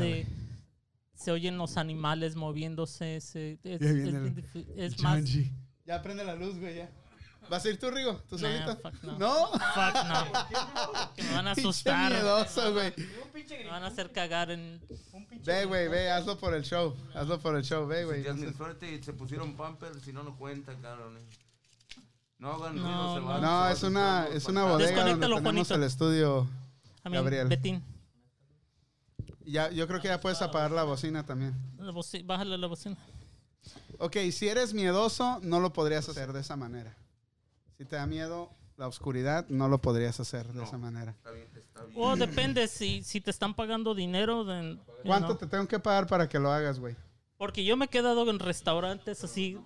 Se, 1.15 1.31
oyen 1.31 1.57
los 1.57 1.77
animales 1.77 2.35
moviéndose. 2.35 3.19
Se, 3.21 3.53
es, 3.63 3.81
es- 3.81 3.81
el- 3.81 4.45
es 4.75 4.99
más. 5.01 5.23
Ya 5.85 6.01
prende 6.03 6.23
la 6.23 6.35
luz, 6.35 6.59
güey, 6.59 6.75
ya. 6.77 6.91
¿Vas 7.49 7.65
a 7.65 7.69
ir 7.69 7.79
tú, 7.79 7.91
Rigo? 7.91 8.13
¿Tú 8.29 8.37
Nah, 8.37 8.41
solito? 8.41 8.77
fuck 8.81 9.03
no. 9.03 9.17
¿No? 9.17 9.47
Fuck 9.51 9.95
no. 10.07 11.13
Que 11.15 11.23
me 11.23 11.33
van 11.33 11.47
a 11.47 11.53
Pinche 11.55 11.69
asustar. 11.69 12.11
miedoso, 12.11 12.73
güey. 12.73 12.93
Me 13.63 13.67
van 13.69 13.83
a 13.83 13.87
hacer 13.87 14.11
cagar 14.11 14.51
en. 14.51 14.79
Ve, 15.43 15.65
güey, 15.65 15.87
ve, 15.89 16.09
hazlo 16.11 16.37
por 16.37 16.53
el 16.53 16.63
show. 16.63 16.95
Hazlo 17.13 17.39
por 17.39 17.55
el 17.55 17.63
show, 17.63 17.85
ve, 17.87 18.05
güey. 18.05 18.23
Ya 18.23 18.31
es 18.31 18.55
suerte 18.55 18.91
y 18.91 19.03
se 19.03 19.11
pusieron 19.13 19.55
pampers 19.57 20.01
si 20.03 20.13
no 20.13 20.23
no 20.23 20.37
cuenta, 20.37 20.73
cabrón. 20.81 21.17
No 22.37 22.53
hagan 22.53 22.75
No, 22.77 22.83
ruido, 22.83 23.13
se 23.15 23.19
no. 23.21 23.25
van. 23.27 23.41
No, 23.41 23.67
es 23.69 23.83
una, 23.83 24.27
es 24.27 24.45
una 24.45 24.63
bodega 24.65 25.03
donde 25.03 25.25
tenemos 25.27 25.41
Juanito. 25.41 25.75
el 25.75 25.83
estudio. 25.83 26.47
I 27.03 27.09
mean, 27.09 27.13
Gabriel. 27.23 27.47
Betín, 27.47 27.83
Ya, 29.45 29.69
yo 29.71 29.87
creo 29.87 29.99
que 30.01 30.07
ya 30.07 30.21
puedes 30.21 30.41
apagar 30.41 30.71
la 30.71 30.83
bocina 30.83 31.25
también. 31.25 31.53
la 31.79 31.91
boci- 31.91 32.25
bájale 32.25 32.57
la 32.57 32.67
bocina. 32.67 32.95
Ok, 33.99 34.15
si 34.31 34.47
eres 34.47 34.73
miedoso, 34.73 35.39
no 35.43 35.59
lo 35.59 35.73
podrías 35.73 36.07
hacer 36.09 36.31
de 36.33 36.39
esa 36.41 36.55
manera. 36.55 36.95
Si 37.81 37.85
te 37.87 37.95
da 37.95 38.05
miedo 38.05 38.51
la 38.77 38.87
oscuridad, 38.87 39.47
no 39.49 39.67
lo 39.67 39.81
podrías 39.81 40.19
hacer 40.19 40.45
de 40.49 40.53
No. 40.59 40.63
esa 40.65 40.77
manera. 40.77 41.13
Está 41.13 41.31
bien, 41.31 41.47
está 41.55 41.83
bien. 41.83 41.97
O 41.99 42.15
depende, 42.15 42.67
si, 42.67 43.01
si 43.01 43.21
te 43.21 43.31
están 43.31 43.55
pagando 43.55 43.95
dinero, 43.95 44.45
then, 44.45 44.75
you 44.77 44.83
¿Cuánto 45.03 45.29
know. 45.29 45.37
te 45.37 45.47
tengo 45.47 45.67
que 45.67 45.79
pagar 45.79 46.05
para 46.05 46.29
que 46.29 46.37
lo 46.37 46.51
hagas, 46.51 46.77
güey? 46.79 46.95
Porque 47.37 47.65
yo 47.65 47.75
me 47.77 47.85
he 47.85 47.87
quedado 47.87 48.29
en 48.29 48.37
restaurantes 48.37 49.23
así 49.23 49.57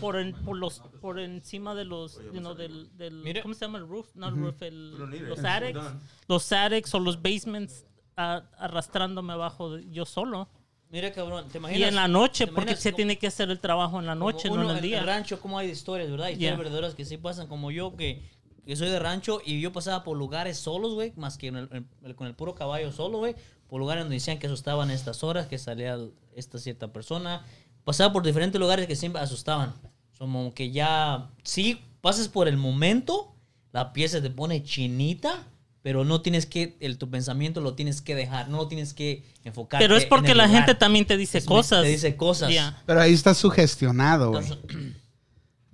por, 0.00 0.14
en- 0.14 0.34
por 0.44 0.56
los 0.56 0.78
por 1.00 1.18
encima 1.18 1.74
de 1.74 1.84
los 1.84 2.22
you 2.32 2.38
know, 2.38 2.54
del, 2.54 2.96
del. 2.96 3.24
¿cómo 3.42 3.54
se 3.54 3.64
llama 3.64 3.78
el 3.78 3.88
roof? 3.88 4.14
No 4.14 4.28
el 4.28 4.36
roof, 4.36 4.62
el, 4.62 4.96
los 5.26 5.44
attics, 5.44 5.80
los 6.28 6.52
attics 6.52 6.94
o 6.94 7.00
los 7.00 7.20
basements 7.20 7.86
a- 8.16 8.44
arrastrándome 8.56 9.32
abajo 9.32 9.72
de- 9.74 9.90
yo 9.90 10.04
solo. 10.04 10.48
Mira, 10.90 11.12
cabrón, 11.12 11.48
¿te 11.50 11.58
imaginas? 11.58 11.80
Y 11.80 11.84
en 11.84 11.94
la 11.96 12.06
noche, 12.06 12.46
¿te 12.46 12.52
porque 12.52 12.76
se 12.76 12.92
tiene 12.92 13.18
que 13.18 13.26
hacer 13.26 13.50
el 13.50 13.58
trabajo 13.58 13.98
en 13.98 14.06
la 14.06 14.14
noche, 14.14 14.48
no 14.48 14.54
uno 14.54 14.70
en 14.70 14.76
el 14.76 14.82
día. 14.82 15.02
rancho, 15.02 15.40
como 15.40 15.58
hay 15.58 15.70
historias, 15.70 16.10
¿verdad? 16.10 16.28
Historias 16.28 16.52
Yeah. 16.54 16.56
verdaderas 16.62 16.94
que 16.94 17.04
sí 17.04 17.16
pasan, 17.16 17.48
como 17.48 17.70
yo, 17.72 17.96
que, 17.96 18.22
que 18.64 18.76
soy 18.76 18.88
de 18.90 18.98
rancho 19.00 19.40
y 19.44 19.60
yo 19.60 19.72
pasaba 19.72 20.04
por 20.04 20.16
lugares 20.16 20.56
solos, 20.58 20.94
güey, 20.94 21.12
más 21.16 21.36
que 21.36 21.48
en 21.48 21.56
el- 21.56 21.68
en 21.72 21.88
el- 22.04 22.14
con 22.14 22.26
el 22.28 22.34
puro 22.34 22.54
caballo 22.54 22.92
solo, 22.92 23.18
güey, 23.18 23.34
por 23.68 23.80
lugares 23.80 24.04
donde 24.04 24.14
decían 24.16 24.38
que 24.38 24.46
asustaban 24.46 24.90
estas 24.90 25.24
horas, 25.24 25.46
que 25.48 25.58
salía 25.58 25.98
esta 26.36 26.58
cierta 26.58 26.92
persona. 26.92 27.44
Pasaba 27.84 28.12
por 28.12 28.22
diferentes 28.24 28.60
lugares 28.60 28.86
que 28.86 28.94
siempre 28.94 29.20
asustaban. 29.20 29.74
Como 30.18 30.54
que 30.54 30.70
ya, 30.70 31.28
sí, 31.42 31.80
pasas 32.00 32.28
por 32.28 32.46
el 32.46 32.56
momento, 32.56 33.34
la 33.72 33.92
piel 33.92 34.08
se 34.08 34.22
te 34.22 34.30
pone 34.30 34.62
chinita. 34.62 35.44
Pero 35.84 36.02
no 36.02 36.22
tienes 36.22 36.46
que, 36.46 36.78
el, 36.80 36.96
tu 36.96 37.10
pensamiento 37.10 37.60
lo 37.60 37.74
tienes 37.74 38.00
que 38.00 38.14
dejar, 38.14 38.48
no 38.48 38.56
lo 38.56 38.68
tienes 38.68 38.94
que 38.94 39.22
enfocar. 39.44 39.78
Pero 39.78 39.98
es 39.98 40.06
porque 40.06 40.34
la 40.34 40.48
gente 40.48 40.74
también 40.74 41.04
te 41.04 41.18
dice 41.18 41.44
cosas. 41.44 41.82
Te 41.82 41.88
dice 41.88 42.16
cosas. 42.16 42.48
Yeah. 42.48 42.82
Pero 42.86 43.02
ahí 43.02 43.12
estás 43.12 43.36
sugestionado, 43.36 44.30
güey. 44.30 44.46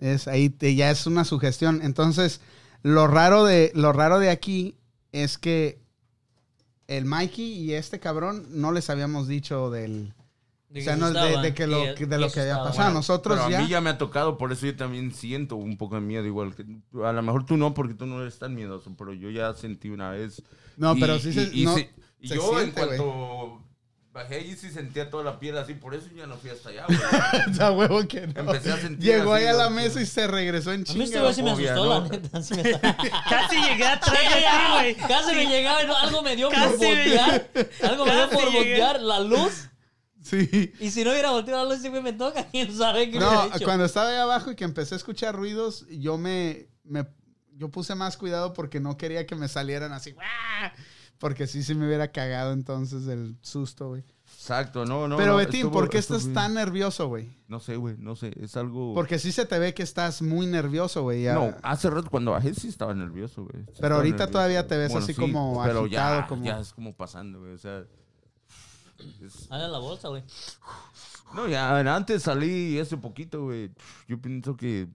Es 0.00 0.26
ahí 0.26 0.48
te- 0.48 0.74
ya 0.74 0.90
es 0.90 1.06
una 1.06 1.24
sugestión. 1.24 1.80
Entonces, 1.84 2.40
lo 2.82 3.06
raro 3.06 3.44
de 3.44 3.70
lo 3.74 3.92
raro 3.92 4.18
de 4.18 4.30
aquí 4.30 4.74
es 5.12 5.39
que 5.39 5.78
el 6.89 7.05
Mikey 7.05 7.44
y 7.44 7.74
este 7.74 8.00
cabrón 8.00 8.47
no 8.50 8.72
les 8.72 8.90
habíamos 8.90 9.28
dicho 9.28 9.70
del 9.70 10.12
de 10.70 10.81
o 10.81 10.84
sea, 10.84 10.97
no, 10.97 11.10
de, 11.10 11.52
que 11.52 11.66
lo, 11.66 11.90
y- 11.90 11.94
que- 11.97 12.07
de 12.07 12.16
lo 12.18 12.31
que 12.31 12.40
había 12.40 12.55
pasado. 12.58 12.74
Bueno, 12.76 12.90
Nosotros 12.94 13.36
pero 13.39 13.50
ya, 13.50 13.58
a 13.58 13.62
mí 13.62 13.68
ya 13.68 13.81
me 13.81 13.90
ha 13.90 13.99
tocado, 13.99 14.39
por 14.39 14.52
eso 14.52 14.66
yo 14.66 14.76
también 14.76 15.12
siento 15.12 15.57
un 15.57 15.76
poco 15.76 15.97
de 15.97 16.00
miedo 16.00 16.24
igual 16.26 16.55
que 16.55 16.65
a 17.05 17.12
lo 17.12 17.23
mejor 17.23 17.44
tú 17.44 17.57
no 17.57 17.74
porque 17.74 17.94
tú 17.94 18.07
no 18.07 18.20
eres 18.23 18.39
tan 18.39 18.55
miedoso, 18.55 18.94
pero 18.97 19.12
yo 19.12 19.31
ya 19.31 19.52
sentí 19.55 19.90
una 19.90 20.10
vez. 20.10 20.42
No, 20.76 20.97
y- 20.97 21.00
pero 21.00 21.18
sí 21.18 21.32
se- 21.32 21.50
y, 21.52 21.62
y 21.62 21.65
no, 21.65 21.74
sí- 21.76 21.89
y 22.20 22.28
se 22.28 22.36
yo 22.36 22.42
siente, 22.57 22.81
en 22.81 22.86
cuanto 22.86 23.62
bajé 24.12 24.34
ahí 24.36 24.57
sí 24.57 24.70
sentía 24.70 25.08
toda 25.08 25.23
la 25.24 25.39
piel 25.39 25.57
así, 25.57 25.73
por 25.74 25.94
eso 25.94 26.07
ya 26.16 26.26
no 26.26 26.36
fui 26.36 26.50
hasta 26.50 26.68
allá. 26.70 26.84
güey. 26.86 26.99
a 27.60 27.73
huevo 27.73 28.07
que 28.08 28.26
no. 28.26 28.40
Empecé 28.40 28.73
a 28.73 28.76
sentir 28.76 29.05
Llegó 29.12 29.32
ahí 29.34 29.47
a 29.47 29.52
la 29.52 29.70
mesa 29.70 30.00
y 30.00 30.07
se 30.07 30.26
regresó 30.26 30.73
en 30.73 30.81
A 30.81 30.82
mí 30.82 30.84
chinga. 30.84 31.05
este 31.05 31.20
güey 31.20 31.34
sí 31.34 31.42
me 31.42 31.50
asustó, 31.50 31.74
¿no? 31.84 32.00
la 32.00 32.08
neta. 32.08 32.42
sí 32.42 32.55
me- 32.55 32.62
Casi 33.28 33.57
llegué 33.62 33.86
atrás 33.86 34.12
de 34.12 34.18
ti, 34.36 34.73
güey. 34.73 34.94
Casi 35.08 35.34
me 35.34 35.47
llegaba, 35.47 35.81
algo 36.00 36.23
me 36.23 36.36
dio 36.36 36.49
por 36.49 36.58
Casi 36.58 36.76
voltear. 36.84 37.50
Algo 37.89 38.07
me 38.07 38.15
dio 38.15 38.31
por 38.31 38.52
voltear 38.52 39.00
la 39.00 39.20
luz. 39.20 39.66
Sí. 40.23 40.73
Y 40.81 40.90
si 40.90 41.02
no 41.05 41.10
hubiera 41.12 41.31
volteado 41.31 41.65
la 41.66 41.74
luz, 41.74 41.82
güey 41.89 42.02
me 42.02 42.12
toca. 42.12 42.44
¿Quién 42.50 42.73
sabe 42.76 43.10
qué 43.10 43.18
No, 43.18 43.47
hecho? 43.47 43.65
cuando 43.65 43.84
estaba 43.84 44.10
ahí 44.10 44.16
abajo 44.16 44.50
y 44.50 44.55
que 44.57 44.65
empecé 44.65 44.94
a 44.94 44.99
escuchar 44.99 45.34
ruidos, 45.34 45.86
yo 45.89 46.18
me, 46.18 46.68
me 46.84 47.07
yo 47.57 47.70
puse 47.70 47.94
más 47.94 48.16
cuidado 48.16 48.52
porque 48.52 48.81
no 48.81 48.97
quería 48.97 49.26
que 49.26 49.34
me 49.34 49.49
salieran 49.49 49.92
así. 49.92 50.15
Porque 51.18 51.47
sí, 51.47 51.62
sí 51.62 51.74
me 51.74 51.86
hubiera 51.86 52.12
cagado 52.12 52.52
entonces 52.52 53.07
el 53.07 53.36
susto, 53.42 53.89
güey. 53.89 54.02
Exacto, 54.32 54.86
no, 54.86 55.07
no. 55.07 55.16
Pero 55.18 55.32
no, 55.32 55.36
Betín, 55.36 55.60
estuvo- 55.66 55.73
¿por 55.73 55.90
qué 55.90 55.99
estás 55.99 56.23
bien. 56.24 56.34
tan 56.34 56.55
nervioso, 56.55 57.08
güey? 57.08 57.36
No 57.49 57.60
sé, 57.60 57.76
güey, 57.76 57.97
no 57.99 58.16
sé, 58.16 58.32
es 58.40 58.57
algo... 58.57 58.94
Porque 58.94 59.18
sí 59.18 59.31
se 59.32 59.44
te 59.44 59.58
ve 59.58 59.74
que 59.74 59.82
estás 59.82 60.23
muy 60.23 60.47
nervioso, 60.47 61.02
güey. 61.02 61.24
ya. 61.24 61.34
No, 61.34 61.55
hace 61.62 61.90
rato 61.90 62.08
cuando 62.10 62.31
bajé 62.31 62.55
sí 62.55 62.68
estaba 62.68 62.94
nervioso, 62.94 63.44
güey. 63.44 63.65
Sí 63.66 63.78
Pero 63.81 63.97
ahorita 63.97 64.12
nervioso. 64.16 64.32
todavía 64.32 64.66
te 64.66 64.76
ves 64.78 64.94
así 64.94 65.12
como 65.15 65.60
pero 65.62 65.81
agitado, 65.81 66.20
ya, 66.20 66.26
como- 66.26 66.44
ya 66.44 66.60
es 66.60 66.73
como 66.73 66.94
pasando, 66.97 67.40
güey, 67.40 67.52
o 67.52 67.58
sea... 67.58 67.84
Dale 69.48 69.68
la 69.68 69.78
bolsa, 69.78 70.08
güey. 70.08 70.22
No, 71.34 71.48
ya 71.48 71.78
antes 71.94 72.22
salí 72.24 72.78
hace 72.78 72.96
poquito, 72.96 73.44
güey. 73.44 73.70
Yo 74.08 74.20
pienso 74.20 74.56
que 74.56 74.88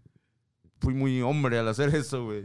fui 0.80 0.94
muy 0.94 1.22
hombre 1.22 1.60
al 1.60 1.68
hacer 1.68 1.94
eso, 1.96 2.26
güey. 2.26 2.44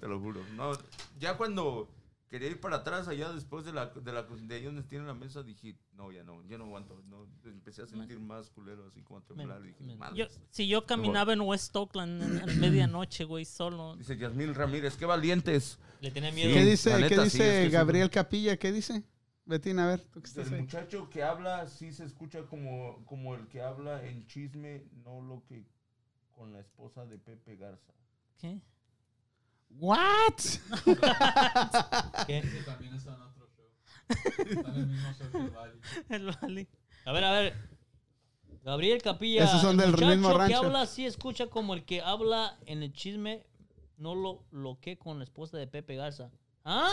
Te 0.00 0.08
lo 0.08 0.18
juro. 0.20 0.40
No, 0.56 0.72
ya 1.18 1.36
cuando 1.36 1.88
quería 2.30 2.48
ir 2.48 2.60
para 2.60 2.76
atrás, 2.76 3.08
allá 3.08 3.32
después 3.32 3.64
de 3.64 3.72
la 3.72 3.86
de, 3.86 4.12
la, 4.12 4.22
de 4.22 4.54
ahí 4.54 4.64
donde 4.64 4.82
tiene 4.82 5.06
la 5.06 5.14
mesa, 5.14 5.42
dije, 5.42 5.76
no, 5.92 6.10
ya 6.12 6.22
no, 6.24 6.42
ya 6.46 6.56
no 6.58 6.64
aguanto. 6.64 7.02
No, 7.08 7.26
empecé 7.44 7.82
a 7.82 7.86
sentir 7.86 8.18
más 8.20 8.48
culero, 8.50 8.86
así 8.86 9.02
como 9.02 9.18
a 9.18 9.22
temblar. 9.22 9.62
Dije. 9.62 9.76
Yo, 10.14 10.26
si 10.50 10.66
yo 10.68 10.86
caminaba 10.86 11.32
en 11.32 11.40
West 11.42 11.74
Oakland 11.76 12.22
en, 12.22 12.48
en 12.48 12.60
medianoche, 12.60 13.24
güey, 13.24 13.44
solo. 13.44 13.96
Dice 13.96 14.16
Yasmín 14.16 14.54
Ramírez, 14.54 14.96
qué 14.96 15.04
valientes. 15.04 15.78
Le 16.00 16.10
tenía 16.10 16.30
Sí. 16.30 16.36
miedo. 16.36 16.54
¿Qué 16.54 16.64
dice, 16.64 16.94
neta, 16.94 17.08
¿qué 17.08 17.14
sí, 17.16 17.22
dice 17.24 17.56
es 17.58 17.64
que 17.64 17.66
sí, 17.66 17.72
Gabriel 17.72 18.08
Capilla? 18.10 18.56
¿Qué 18.56 18.72
dice? 18.72 19.02
Betín, 19.48 19.78
a 19.78 19.86
ver, 19.86 20.02
tú 20.12 20.20
que 20.20 20.28
estás 20.28 20.48
el 20.48 20.54
ahí. 20.54 20.60
muchacho 20.60 21.08
que 21.08 21.22
habla 21.22 21.66
sí 21.66 21.90
se 21.92 22.04
escucha 22.04 22.42
como, 22.46 23.02
como 23.06 23.34
el 23.34 23.48
que 23.48 23.62
habla 23.62 24.04
en 24.04 24.26
chisme, 24.26 24.84
no 25.04 25.22
lo 25.22 25.42
que 25.46 25.64
con 26.32 26.52
la 26.52 26.60
esposa 26.60 27.06
de 27.06 27.18
Pepe 27.18 27.56
Garza. 27.56 27.94
¿Qué? 28.36 28.60
¿What? 29.70 30.34
¿Qué? 32.26 32.38
Ese 32.38 32.62
también 32.64 32.94
está 32.94 33.14
en 33.14 33.22
otro 33.22 33.48
show. 33.56 33.66
Está 34.08 34.68
en 34.68 34.76
el 34.80 34.86
mismo 34.86 35.12
show 35.14 35.30
que 35.32 35.38
el 35.38 35.50
Valley. 35.50 35.80
El 36.10 36.26
Valley. 36.26 36.68
A 37.06 37.12
ver, 37.12 37.24
a 37.24 37.32
ver. 37.32 37.54
Gabriel 38.62 39.00
Capilla. 39.00 39.44
Esos 39.44 39.62
son 39.62 39.80
el 39.80 39.92
del 39.92 40.08
mismo 40.10 40.28
muchacho 40.28 40.38
rancho. 40.38 40.60
que 40.60 40.66
habla 40.66 40.82
así 40.82 41.06
escucha 41.06 41.46
como 41.46 41.72
el 41.72 41.86
que 41.86 42.02
habla 42.02 42.58
en 42.66 42.82
el 42.82 42.92
chisme, 42.92 43.46
no 43.96 44.14
lo 44.14 44.44
lo 44.50 44.78
que 44.78 44.98
con 44.98 45.16
la 45.16 45.24
esposa 45.24 45.56
de 45.56 45.66
Pepe 45.66 45.96
Garza. 45.96 46.30
¿Ah? 46.66 46.92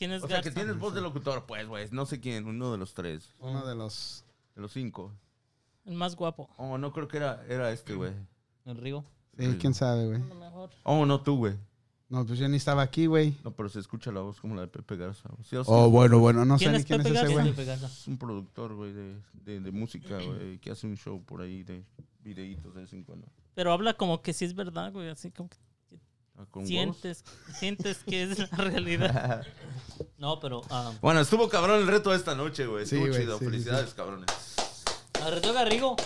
¿Quién 0.00 0.12
es 0.12 0.22
O 0.22 0.28
sea, 0.28 0.40
que 0.40 0.50
tienes 0.50 0.78
voz 0.78 0.94
de 0.94 1.02
locutor, 1.02 1.44
pues, 1.44 1.68
güey. 1.68 1.86
No 1.90 2.06
sé 2.06 2.20
quién, 2.20 2.46
uno 2.46 2.72
de 2.72 2.78
los 2.78 2.94
tres, 2.94 3.34
Uno 3.38 3.66
de 3.66 3.74
los... 3.74 4.24
de 4.54 4.62
los 4.62 4.72
cinco. 4.72 5.12
El 5.84 5.94
más 5.94 6.16
guapo. 6.16 6.48
Oh, 6.56 6.78
no 6.78 6.90
creo 6.90 7.06
que 7.06 7.18
era, 7.18 7.44
era 7.50 7.70
este, 7.70 7.92
güey. 7.94 8.14
El 8.64 8.78
río. 8.78 9.04
Sí, 9.38 9.58
quién 9.60 9.74
sabe, 9.74 10.06
güey. 10.06 10.22
A 10.22 10.24
lo 10.24 10.34
mejor. 10.36 10.70
Oh, 10.84 11.04
no 11.04 11.20
tú, 11.20 11.36
güey. 11.36 11.54
No, 12.08 12.24
pues 12.24 12.38
yo 12.38 12.48
ni 12.48 12.56
estaba 12.56 12.80
aquí, 12.80 13.04
güey. 13.04 13.36
No, 13.44 13.50
pero 13.54 13.68
se 13.68 13.78
escucha 13.78 14.10
la 14.10 14.20
voz 14.22 14.40
como 14.40 14.54
la 14.54 14.62
de 14.62 14.68
Pepe 14.68 14.96
Garza. 14.96 15.28
güey. 15.28 15.44
Sí, 15.44 15.56
o 15.56 15.64
sea, 15.64 15.74
Oh, 15.74 15.90
bueno, 15.90 16.18
bueno, 16.18 16.46
no 16.46 16.58
sé 16.58 16.64
¿Quién 16.64 16.76
ni 16.78 16.84
quién 16.84 17.00
es 17.02 17.06
ese 17.06 17.28
güey. 17.34 17.48
Es 17.50 18.08
un 18.08 18.16
productor, 18.16 18.74
güey, 18.74 18.94
de, 18.94 19.20
de, 19.34 19.60
de 19.60 19.70
música, 19.70 20.16
güey, 20.16 20.58
que 20.60 20.70
hace 20.70 20.86
un 20.86 20.96
show 20.96 21.22
por 21.22 21.42
ahí 21.42 21.62
de 21.62 21.84
videitos 22.20 22.74
de 22.74 22.80
vez 22.80 22.92
en 22.94 23.04
cuando. 23.04 23.26
Pero 23.54 23.70
habla 23.70 23.92
como 23.92 24.22
que 24.22 24.32
sí 24.32 24.46
es 24.46 24.54
verdad, 24.54 24.92
güey. 24.94 25.10
Así 25.10 25.30
como 25.30 25.50
que 25.50 25.58
Ah, 26.40 26.46
huevos. 26.54 26.68
sientes, 26.68 27.24
sientes 27.54 27.98
que 28.04 28.22
es 28.24 28.38
la 28.38 28.46
realidad. 28.58 29.46
No, 30.16 30.38
pero. 30.40 30.62
ah, 30.70 30.92
Bueno, 31.02 31.20
estuvo 31.20 31.48
cabrón 31.48 31.80
el 31.80 31.86
reto 31.86 32.10
de 32.10 32.16
esta 32.16 32.34
noche, 32.34 32.66
güey. 32.66 32.86
Sí, 32.86 32.96
Estuvo 32.96 33.14
chido. 33.18 33.38
sí, 33.38 33.44
sí, 33.44 33.50
Felicidades, 33.50 33.94
cabrones. 33.94 34.26
al 35.22 35.32
reto 35.32 35.52
de 35.52 35.64
Rigo. 35.66 35.96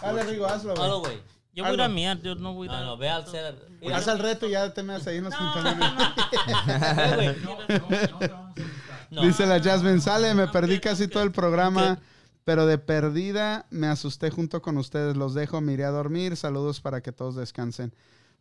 Dale, 0.00 0.22
Rigo, 0.24 0.46
hazlo, 0.46 0.74
güey. 0.74 0.84
Halo, 0.86 1.00
güey. 1.00 1.18
Yo 1.54 1.64
voy 1.64 1.70
a 1.72 1.74
ir 1.74 1.82
a 1.82 1.88
miar, 1.88 2.20
yo 2.22 2.34
no 2.36 2.54
voy 2.54 2.68
a 2.68 2.70
ir 2.72 2.76
No, 2.76 2.82
a... 2.82 2.84
no, 2.86 2.96
ve 2.96 3.08
al 3.08 3.26
ser. 3.28 3.56
Mira, 3.80 3.96
Haz 3.96 4.06
al 4.08 4.18
reto 4.20 4.46
y 4.46 4.52
ya 4.52 4.72
te 4.72 4.82
meas 4.84 5.04
ahí 5.08 5.16
en 5.18 5.24
los 5.24 5.34
pantalones. 5.34 5.88
ve, 6.96 7.14
güey. 7.16 7.36
No, 7.42 7.56
no, 7.56 7.58
no 7.58 7.66
te 7.66 7.78
vamos 7.78 7.92
a 7.92 8.60
gustar. 8.60 9.06
No. 9.10 9.22
Dice 9.22 9.46
la 9.46 9.60
Jasmine, 9.62 10.00
sale, 10.00 10.34
me 10.34 10.46
perdí 10.48 10.78
casi 10.80 11.08
todo 11.08 11.22
el 11.22 11.32
programa, 11.32 11.98
pero 12.44 12.66
de 12.66 12.78
perdida 12.78 13.66
me 13.70 13.86
asusté 13.88 14.30
junto 14.30 14.62
con 14.62 14.78
ustedes. 14.78 15.16
Los 15.16 15.34
dejo, 15.34 15.60
me 15.60 15.72
iré 15.72 15.84
a 15.84 15.90
dormir. 15.90 16.36
Saludos 16.36 16.80
para 16.80 17.00
que 17.02 17.10
todos 17.12 17.34
descansen. 17.36 17.92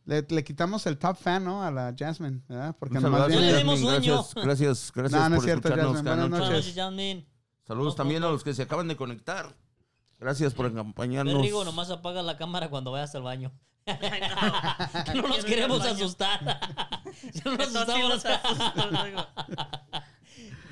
Le, 0.07 0.25
le 0.29 0.41
quitamos 0.41 0.85
el 0.85 0.97
top 0.97 1.17
fan, 1.17 1.43
¿no? 1.43 1.61
A 1.61 1.69
la 1.69 1.93
Jasmine, 1.95 2.41
¿verdad? 2.47 2.73
Porque 2.79 2.95
Un 2.97 3.03
nomás 3.03 3.27
le 3.27 3.37
viene... 3.37 3.51
Jasmine. 3.51 3.81
Gracias, 3.91 4.33
gracias, 4.35 4.91
gracias 4.95 5.21
No, 5.21 5.29
no 5.29 5.35
es 5.35 5.39
por 5.39 5.43
cierto, 5.43 5.67
escucharnos 5.67 5.95
Jasmine. 5.95 6.09
Buenas 6.15 6.29
noche. 6.29 6.39
Buenas 6.39 6.49
noches. 6.49 6.65
noches, 6.65 6.75
Jasmine. 6.75 7.27
Saludos 7.67 7.95
también 7.97 8.23
a 8.23 8.29
los 8.29 8.41
que 8.41 8.53
se 8.53 8.63
acaban 8.63 8.87
de 8.87 8.95
conectar. 8.95 9.53
Gracias 10.17 10.53
por 10.53 10.67
acompañarnos. 10.67 11.41
Rigo, 11.41 11.65
nomás 11.65 11.91
apaga 11.91 12.23
la 12.23 12.37
cámara 12.37 12.69
cuando 12.69 12.91
vayas 12.91 13.13
al 13.15 13.23
baño. 13.23 13.51
No. 15.13 15.21
no 15.21 15.27
nos 15.27 15.43
queremos 15.45 15.81
asustar. 15.81 16.39
Ya 17.33 17.51
nos 17.51 17.75
asustamos. 17.75 18.23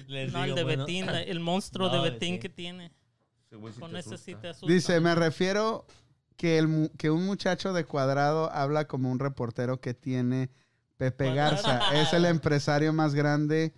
Les 0.08 0.32
No, 0.32 0.40
el 0.40 0.46
digo, 0.46 0.56
de 0.56 0.64
bueno. 0.64 0.86
Betín, 0.86 1.10
el 1.10 1.40
monstruo 1.42 1.90
No, 1.90 1.94
de 1.94 2.10
Betín 2.10 2.36
sí. 2.36 2.40
que 2.40 2.50
tiene. 2.50 2.94
Sí 3.50 3.58
Con 3.80 3.96
ese 3.98 4.18
sí 4.18 4.36
te 4.36 4.50
asusta. 4.50 4.72
Dice, 4.72 5.00
me 5.02 5.14
refiero 5.16 5.86
que, 6.46 6.60
el, 6.60 6.68
mu- 6.68 6.90
que 6.96 7.10
un 7.10 7.26
muchacho 7.26 7.74
de 7.74 7.86
cuadrado 7.86 8.52
habla 8.52 8.86
como 8.86 9.10
un 9.12 9.18
reportero 9.18 9.82
que 9.82 9.96
tiene 9.96 10.52
Pepe. 10.96 11.34
Garza. 11.34 11.80
Es 12.00 12.14
el 12.14 12.24
empresario 12.26 12.94
más 12.94 13.16
grande. 13.16 13.74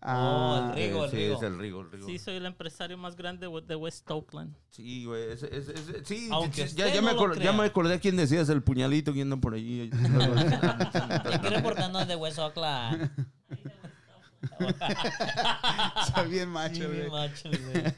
ah, 0.00 0.68
Oh, 0.70 0.70
el 0.70 0.76
Rigo, 0.76 1.04
el 1.06 1.10
sí, 1.10 1.16
Rigo. 1.16 1.36
es 1.36 1.42
el 1.42 1.58
Rigo, 1.58 1.80
el 1.80 1.90
Rigo. 1.90 2.06
Sí, 2.06 2.20
soy 2.20 2.36
el 2.36 2.46
empresario 2.46 2.96
más 2.96 3.16
grande 3.16 3.48
de 3.66 3.74
West 3.74 4.08
Oakland. 4.08 4.54
Sí, 4.70 5.04
güey. 5.06 5.32
ese- 5.32 5.48
ese- 5.56 6.04
sí, 6.04 6.28
Aunque 6.30 6.68
sí, 6.68 6.76
ya, 6.76 6.86
ya, 6.86 7.02
me 7.02 7.12
no 7.12 7.26
lo 7.26 7.34
acor- 7.34 7.42
ya 7.42 7.52
me 7.52 7.64
acordé 7.64 7.94
a 7.94 7.98
quién 7.98 8.16
decías, 8.16 8.48
el 8.48 8.62
puñalito 8.62 9.12
que 9.12 9.22
anda 9.22 9.36
por 9.38 9.54
allí. 9.54 9.90
Aquí 9.90 11.48
reportando 11.48 12.04
de 12.06 12.14
West 12.14 12.38
Oakland. 12.38 13.10
Soy 16.14 16.28
bien 16.30 16.48
macho, 16.50 16.74
Sí, 16.76 16.84
güey. 16.84 16.96
bien 17.00 17.10
macho, 17.10 17.48
güey. 17.48 17.94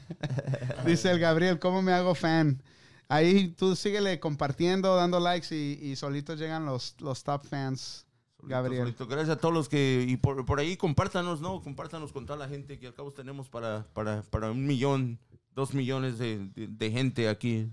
Dice 0.87 1.11
el 1.11 1.19
Gabriel, 1.19 1.59
¿cómo 1.59 1.81
me 1.83 1.91
hago 1.93 2.15
fan? 2.15 2.63
Ahí 3.09 3.49
tú 3.49 3.75
síguele 3.75 4.19
compartiendo, 4.19 4.95
dando 4.95 5.19
likes 5.19 5.55
y, 5.55 5.79
y 5.81 5.95
solitos 5.95 6.39
llegan 6.39 6.65
los, 6.65 6.95
los 6.99 7.23
top 7.23 7.45
fans. 7.45 8.05
Gabriel. 8.43 8.83
Solito. 8.83 9.07
Gracias 9.07 9.37
a 9.37 9.39
todos 9.39 9.53
los 9.53 9.67
que. 9.69 10.05
Y 10.07 10.17
por, 10.17 10.45
por 10.45 10.59
ahí 10.59 10.77
compártanos, 10.77 11.41
¿no? 11.41 11.61
Compártanos 11.61 12.11
con 12.13 12.25
toda 12.25 12.37
la 12.37 12.47
gente 12.47 12.77
que 12.79 12.87
al 12.87 12.93
cabo 12.93 13.11
tenemos 13.11 13.49
para, 13.49 13.85
para, 13.93 14.21
para 14.23 14.51
un 14.51 14.65
millón, 14.65 15.19
dos 15.55 15.73
millones 15.73 16.17
de, 16.19 16.47
de- 16.55 16.67
de 16.67 16.91
gente 16.91 17.27
aquí. 17.29 17.69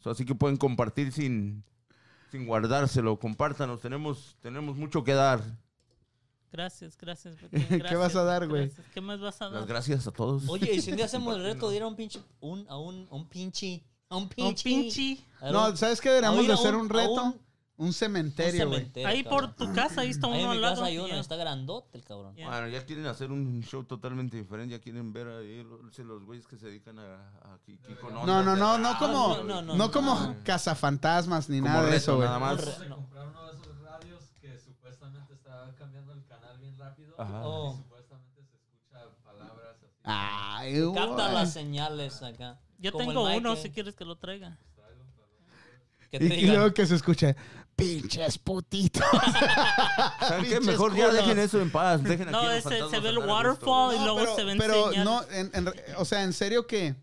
So, 0.00 0.10
así 0.10 0.24
que 0.24 0.34
pueden 0.34 0.56
compartir 0.56 1.10
sin, 1.12 1.64
sin 2.30 2.46
guardárselo. 2.46 3.18
Compártanos. 3.18 3.80
Tenemos, 3.80 4.36
tenemos 4.42 4.76
mucho 4.76 5.02
que 5.04 5.14
dar. 5.14 5.42
Gracias, 6.52 6.96
gracias. 6.96 7.40
Betín, 7.40 7.60
¿Qué 7.68 7.78
gracias, 7.78 7.98
vas 8.00 8.16
a 8.16 8.24
dar, 8.24 8.46
güey? 8.48 8.66
gracias. 8.66 8.86
¿Qué 8.92 9.00
más 9.00 9.20
vas 9.20 9.40
a 9.40 9.44
Las 9.46 9.60
dar? 9.60 9.66
gracias 9.68 10.06
a 10.06 10.10
todos. 10.12 10.48
Oye, 10.48 10.74
y 10.74 10.80
si 10.80 10.90
un 10.90 10.96
día 10.96 11.06
hacemos 11.06 11.36
el 11.36 11.42
reto 11.44 11.70
de 11.70 11.76
ir 11.76 11.82
a 11.82 11.86
un 11.86 11.96
pinche. 11.96 12.20
Un, 12.40 12.66
a 12.68 12.76
un, 12.78 13.06
a 13.10 13.14
un 13.14 13.28
pinche. 13.28 13.82
A 14.10 14.16
un 14.16 14.22
Un 14.24 14.28
pinche. 14.30 15.18
No, 15.52 15.76
¿sabes 15.76 16.00
qué? 16.00 16.08
Deberíamos 16.08 16.46
de 16.46 16.52
hacer 16.52 16.74
un- 16.74 16.82
un 16.82 16.88
reto. 16.88 17.12
un- 17.24 17.48
Un 17.80 17.86
un 17.86 17.92
cementerio, 17.92 18.66
güey. 18.68 18.90
Ahí 19.04 19.22
por 19.22 19.54
tu 19.54 19.72
casa, 19.72 20.00
ahí 20.00 20.08
está 20.10 20.26
Ahí 20.26 20.32
uno 20.32 20.40
en 20.46 20.48
al 20.50 20.56
mi 20.56 20.62
lado. 20.62 20.74
casa 20.74 20.86
hay 20.86 20.98
uno, 20.98 21.14
está 21.14 21.36
grandote 21.36 21.96
el 21.96 22.04
cabrón. 22.04 22.34
Ya. 22.34 22.48
Bueno, 22.48 22.66
ya 22.66 22.84
quieren 22.84 23.06
hacer 23.06 23.30
un 23.30 23.62
show 23.62 23.84
totalmente 23.84 24.36
diferente. 24.36 24.72
Ya 24.72 24.80
quieren 24.80 25.12
ver 25.12 25.28
ahí 25.28 25.62
los, 25.62 25.96
los 25.98 26.24
güeyes 26.24 26.48
que 26.48 26.56
se 26.56 26.66
dedican 26.66 26.98
a, 26.98 27.28
a 27.38 27.58
con 28.00 28.14
No, 28.14 28.26
no, 28.42 28.54
de- 28.54 28.58
no, 28.58 28.78
no 28.78 28.88
Ah, 28.88 28.96
como, 28.98 29.28
no, 29.36 29.44
no, 29.44 29.62
no, 29.62 29.76
no, 29.76 29.90
como 29.92 30.14
no. 30.18 30.36
cazafantasmas 30.42 31.48
ni 31.48 31.60
Como 31.60 31.70
nada 31.70 31.82
de 31.84 31.90
reto, 31.90 31.96
eso, 31.98 32.16
güey. 32.16 32.26
nada 32.26 32.38
más. 32.40 32.78
No. 32.88 32.96
comprar 32.96 33.28
uno 33.28 33.46
de 33.46 33.52
esos 33.60 33.80
radios 33.80 34.24
que 34.40 34.58
supuestamente 34.58 35.34
está 35.34 35.72
cambiando 35.78 36.14
el 36.14 36.24
canal 36.26 36.58
bien 36.58 36.76
rápido. 36.76 37.14
Ajá. 37.16 37.46
Oh. 37.46 37.74
Y 37.74 37.76
supuestamente 37.84 38.42
se 38.42 38.56
escucha 38.56 39.06
palabras 39.22 39.76
así. 39.76 39.86
Ay, 40.02 40.82
Capta 40.96 41.32
las 41.32 41.52
señales 41.52 42.22
acá. 42.24 42.58
Yo 42.78 42.92
Como 42.92 43.04
tengo 43.06 43.36
uno 43.36 43.56
si 43.56 43.70
quieres 43.70 43.94
que 43.94 44.04
lo 44.04 44.16
traiga. 44.16 44.56
que 46.10 46.16
Y, 46.18 46.46
luego 46.46 46.72
que 46.72 46.86
se 46.86 46.94
escuche, 46.94 47.36
pinches 47.76 48.38
putitos. 48.38 49.04
¿Saben 50.20 50.44
qué? 50.46 50.60
Mejor 50.60 50.94
ya 50.96 51.08
culos. 51.08 51.14
dejen 51.16 51.38
eso 51.38 51.60
en 51.60 51.70
paz. 51.70 52.02
Dejen 52.02 52.30
No, 52.30 52.38
aquí 52.38 52.58
ese- 52.58 52.88
se 52.88 53.00
ve 53.00 53.08
el 53.10 53.18
waterfall 53.18 53.94
y 53.94 53.98
luego 53.98 54.18
pero, 54.18 54.36
se 54.36 54.44
ven 54.44 54.58
pero 54.58 54.90
señales. 54.90 55.04
no, 55.04 55.22
en- 55.30 55.50
en- 55.54 55.72
o 55.96 56.04
sea, 56.04 56.22
en 56.22 56.32
serio 56.32 56.66
que 56.66 56.94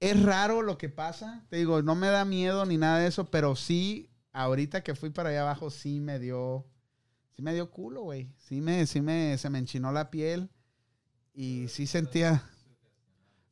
es 0.00 0.22
raro 0.22 0.62
lo 0.62 0.76
que 0.76 0.88
pasa. 0.88 1.44
Te 1.48 1.56
digo, 1.56 1.82
no 1.82 1.94
me 1.94 2.08
da 2.08 2.24
miedo 2.24 2.66
ni 2.66 2.76
nada 2.78 2.98
de 2.98 3.06
eso, 3.08 3.26
pero 3.30 3.54
sí, 3.54 4.10
ahorita 4.32 4.82
que 4.82 4.94
fui 4.94 5.10
para 5.10 5.28
allá 5.30 5.42
abajo, 5.42 5.70
sí 5.70 6.00
me 6.00 6.18
dio, 6.18 6.66
sí 7.34 7.42
me 7.42 7.54
dio 7.54 7.70
culo, 7.70 8.02
güey. 8.02 8.28
Sí 8.38 8.60
me, 8.60 8.86
sí 8.86 9.00
me, 9.00 9.38
se 9.38 9.50
me 9.50 9.58
enchinó 9.58 9.92
la 9.92 10.10
piel 10.10 10.50
y 11.32 11.68
sí 11.68 11.86
sentía. 11.86 12.42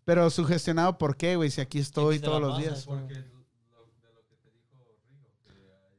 Pero 0.04 0.28
sugestionado, 0.30 0.98
¿por 0.98 1.16
qué, 1.16 1.36
güey? 1.36 1.50
Si 1.50 1.60
aquí 1.60 1.78
estoy 1.78 2.20
todos 2.20 2.40
los 2.40 2.58
días. 2.58 2.84
Porque 2.84 3.14
lo, 3.14 3.20
de 3.20 4.12
lo 4.12 4.22
que 4.28 4.36
te 4.36 4.50
dijo 4.50 4.84
Rigo, 5.08 5.32
que 5.44 5.50
hay. 5.52 5.98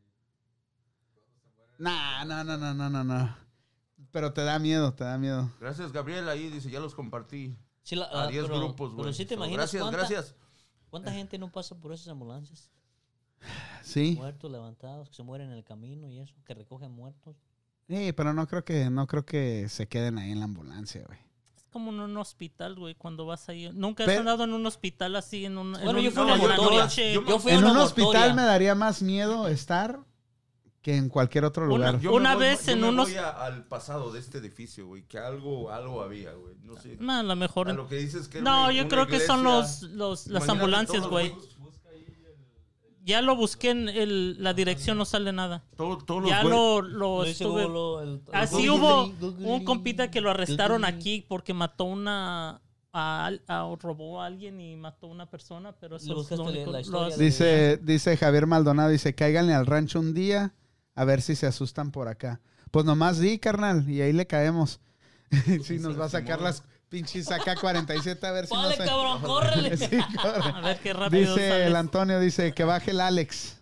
Cuando 1.13 1.33
se 1.35 1.49
muere. 1.57 1.73
Nah, 1.79 2.25
no, 2.25 2.43
no, 2.43 2.57
no, 2.57 2.73
no, 2.73 2.89
no, 2.89 3.03
no. 3.03 3.37
Pero 4.11 4.31
te 4.31 4.43
da 4.43 4.59
miedo, 4.59 4.93
te 4.93 5.03
da 5.03 5.17
miedo. 5.17 5.51
Gracias, 5.59 5.91
Gabriel. 5.91 6.29
Ahí 6.29 6.49
dice, 6.49 6.69
ya 6.69 6.79
los 6.79 6.93
compartí. 6.95 7.57
sí, 7.83 7.95
la- 7.95 8.05
A 8.05 8.25
ah, 8.25 8.27
10 8.27 8.45
pero- 8.45 8.59
grupos, 8.59 8.91
güey. 8.93 9.03
Pero 9.03 9.13
sí 9.13 9.25
te 9.25 9.33
imaginas 9.33 9.71
Gracias, 9.71 9.81
cuánta, 9.81 9.97
gracias. 9.97 10.35
cuánta 10.89 11.11
gente 11.11 11.37
no 11.37 11.51
pasa 11.51 11.75
por 11.75 11.91
esas 11.93 12.07
ambulancias. 12.09 12.71
Sí. 13.83 14.15
Muertos, 14.17 14.49
levantados, 14.51 15.09
que 15.09 15.15
se 15.15 15.21
mueren 15.21 15.51
en 15.51 15.57
el 15.57 15.63
camino 15.63 16.09
y 16.09 16.17
eso, 16.19 16.33
que 16.43 16.55
recogen 16.55 16.91
muertos. 16.91 17.35
Sí, 17.87 18.13
pero 18.13 18.33
no 18.33 18.47
creo 18.47 18.65
que, 18.65 18.89
no 18.89 19.05
creo 19.05 19.25
que 19.25 19.69
se 19.69 19.87
queden 19.87 20.17
ahí 20.17 20.31
en 20.31 20.39
la 20.39 20.45
ambulancia, 20.45 21.03
güey. 21.05 21.19
Como 21.75 21.91
en 21.91 21.99
un 21.99 22.15
hospital, 22.15 22.75
güey, 22.75 22.95
cuando 22.95 23.25
vas 23.25 23.49
ahí. 23.49 23.69
Nunca 23.73 24.03
has 24.03 24.07
Pero- 24.07 24.21
andado 24.21 24.45
en 24.45 24.53
un 24.53 24.65
hospital 24.65 25.13
así, 25.17 25.43
en 25.43 25.57
un. 25.57 25.75
en 25.75 25.83
Bueno, 25.83 25.99
un- 25.99 26.05
yo 26.05 26.11
fui 26.11 26.21
en 26.21 26.29
una 26.29 26.35
una 26.35 26.55
mortoria. 26.55 26.83
noche. 26.85 27.13
Yo- 27.13 27.25
Yo 27.25 27.37
fui 27.37 27.51
En 27.51 27.57
una 27.57 27.71
un 27.73 27.77
hospital 27.79 28.33
me 28.33 28.43
daría 28.43 28.75
más 28.75 29.01
miedo 29.01 29.49
estar 29.49 29.99
que 30.81 30.95
en 30.95 31.09
cualquier 31.09 31.43
otro 31.43 31.65
Una- 31.65 31.75
lugar. 31.75 31.99
Yo 31.99 32.11
me 32.11 32.15
Una 32.15 32.35
voy- 32.35 32.43
vez 32.45 32.65
yo 32.67 32.71
en 32.71 32.79
me 32.79 32.87
unos- 32.87 33.09
voy 33.09 33.17
a- 33.17 33.29
al 33.29 33.65
pasado 33.65 34.13
de 34.13 34.21
este 34.21 34.37
edificio, 34.37 34.87
güey. 34.87 35.03
Que 35.03 35.17
algo, 35.17 35.69
algo 35.69 36.01
había, 36.01 36.31
güey. 36.31 36.55
No 36.63 36.77
sé. 36.77 36.95
No, 36.97 37.11
a 37.11 37.23
lo 37.23 37.35
mejor. 37.35 37.69
A 37.69 37.73
lo 37.73 37.89
que 37.89 37.95
dices 37.97 38.29
que 38.29 38.37
era 38.37 38.49
No, 38.49 38.63
una- 38.63 38.71
yo 38.71 38.81
una 38.83 38.89
creo 38.89 39.07
que 39.07 39.19
son 39.19 39.43
los, 39.43 39.81
los 39.81 40.27
las 40.27 40.43
Imagínate 40.45 40.51
ambulancias, 40.51 41.07
güey. 41.07 41.35
Ya 43.05 43.21
lo 43.21 43.35
busqué 43.35 43.69
en 43.69 43.87
el, 43.87 44.41
la 44.43 44.53
dirección, 44.55 44.97
no 44.97 45.05
sale 45.05 45.31
nada. 45.31 45.63
Todo- 45.77 45.99
todos 45.99 46.21
los 46.23 46.29
Ya 46.31 46.43
lo, 46.43 46.81
lo 46.81 47.23
estuve. 47.23 47.65
Google, 47.65 48.03
el- 48.03 48.21
el 48.27 48.35
Así 48.35 48.67
Google. 48.67 49.13
hubo 49.21 49.53
un 49.55 49.63
compita 49.63 50.09
que 50.09 50.21
lo 50.21 50.31
arrestaron 50.31 50.83
aquí 50.83 51.23
porque 51.27 51.53
mató 51.53 51.83
una. 51.85 52.61
A, 52.97 53.29
a- 53.47 53.75
robó 53.81 54.21
a 54.21 54.25
alguien 54.25 54.59
y 54.61 54.75
mató 54.77 55.07
a 55.07 55.09
una 55.09 55.29
persona, 55.29 55.73
pero 55.73 55.97
eso 55.97 56.15
¿Le 56.15 56.21
es 56.21 56.31
lo 56.31 56.43
único. 56.45 57.09
Dice, 57.17 57.77
dice 57.83 58.15
Javier 58.17 58.47
Maldonado, 58.47 58.89
dice, 58.89 59.13
cáiganle 59.13 59.53
al 59.53 59.65
rancho 59.65 59.99
un 59.99 60.13
día 60.13 60.53
a 60.95 61.03
ver 61.03 61.21
si 61.21 61.35
se 61.35 61.45
asustan 61.45 61.91
por 61.91 62.07
acá. 62.07 62.39
Pues 62.71 62.85
nomás 62.85 63.19
di, 63.19 63.37
carnal, 63.37 63.87
y 63.89 63.99
ahí 64.01 64.13
le 64.13 64.25
caemos. 64.27 64.79
si 65.63 65.77
nos 65.79 65.99
va 65.99 66.05
a 66.05 66.09
sacar 66.09 66.39
las 66.41 66.63
pinches 66.95 67.29
acá 67.31 67.55
47 67.55 68.25
a 68.25 68.31
ver 68.31 68.47
si 68.47 68.53
no 68.53 68.71
se... 68.71 68.77
cabrón, 68.77 69.21
córrele. 69.23 69.75
Sí, 69.77 69.97
corre. 70.21 70.49
A 70.49 70.61
ver 70.61 70.79
qué 70.79 70.93
rápido 70.93 71.35
Dice 71.35 71.49
sales. 71.49 71.67
el 71.67 71.75
Antonio, 71.75 72.19
dice 72.19 72.53
que 72.53 72.63
baje 72.63 72.91
el 72.91 73.01
Alex. 73.01 73.61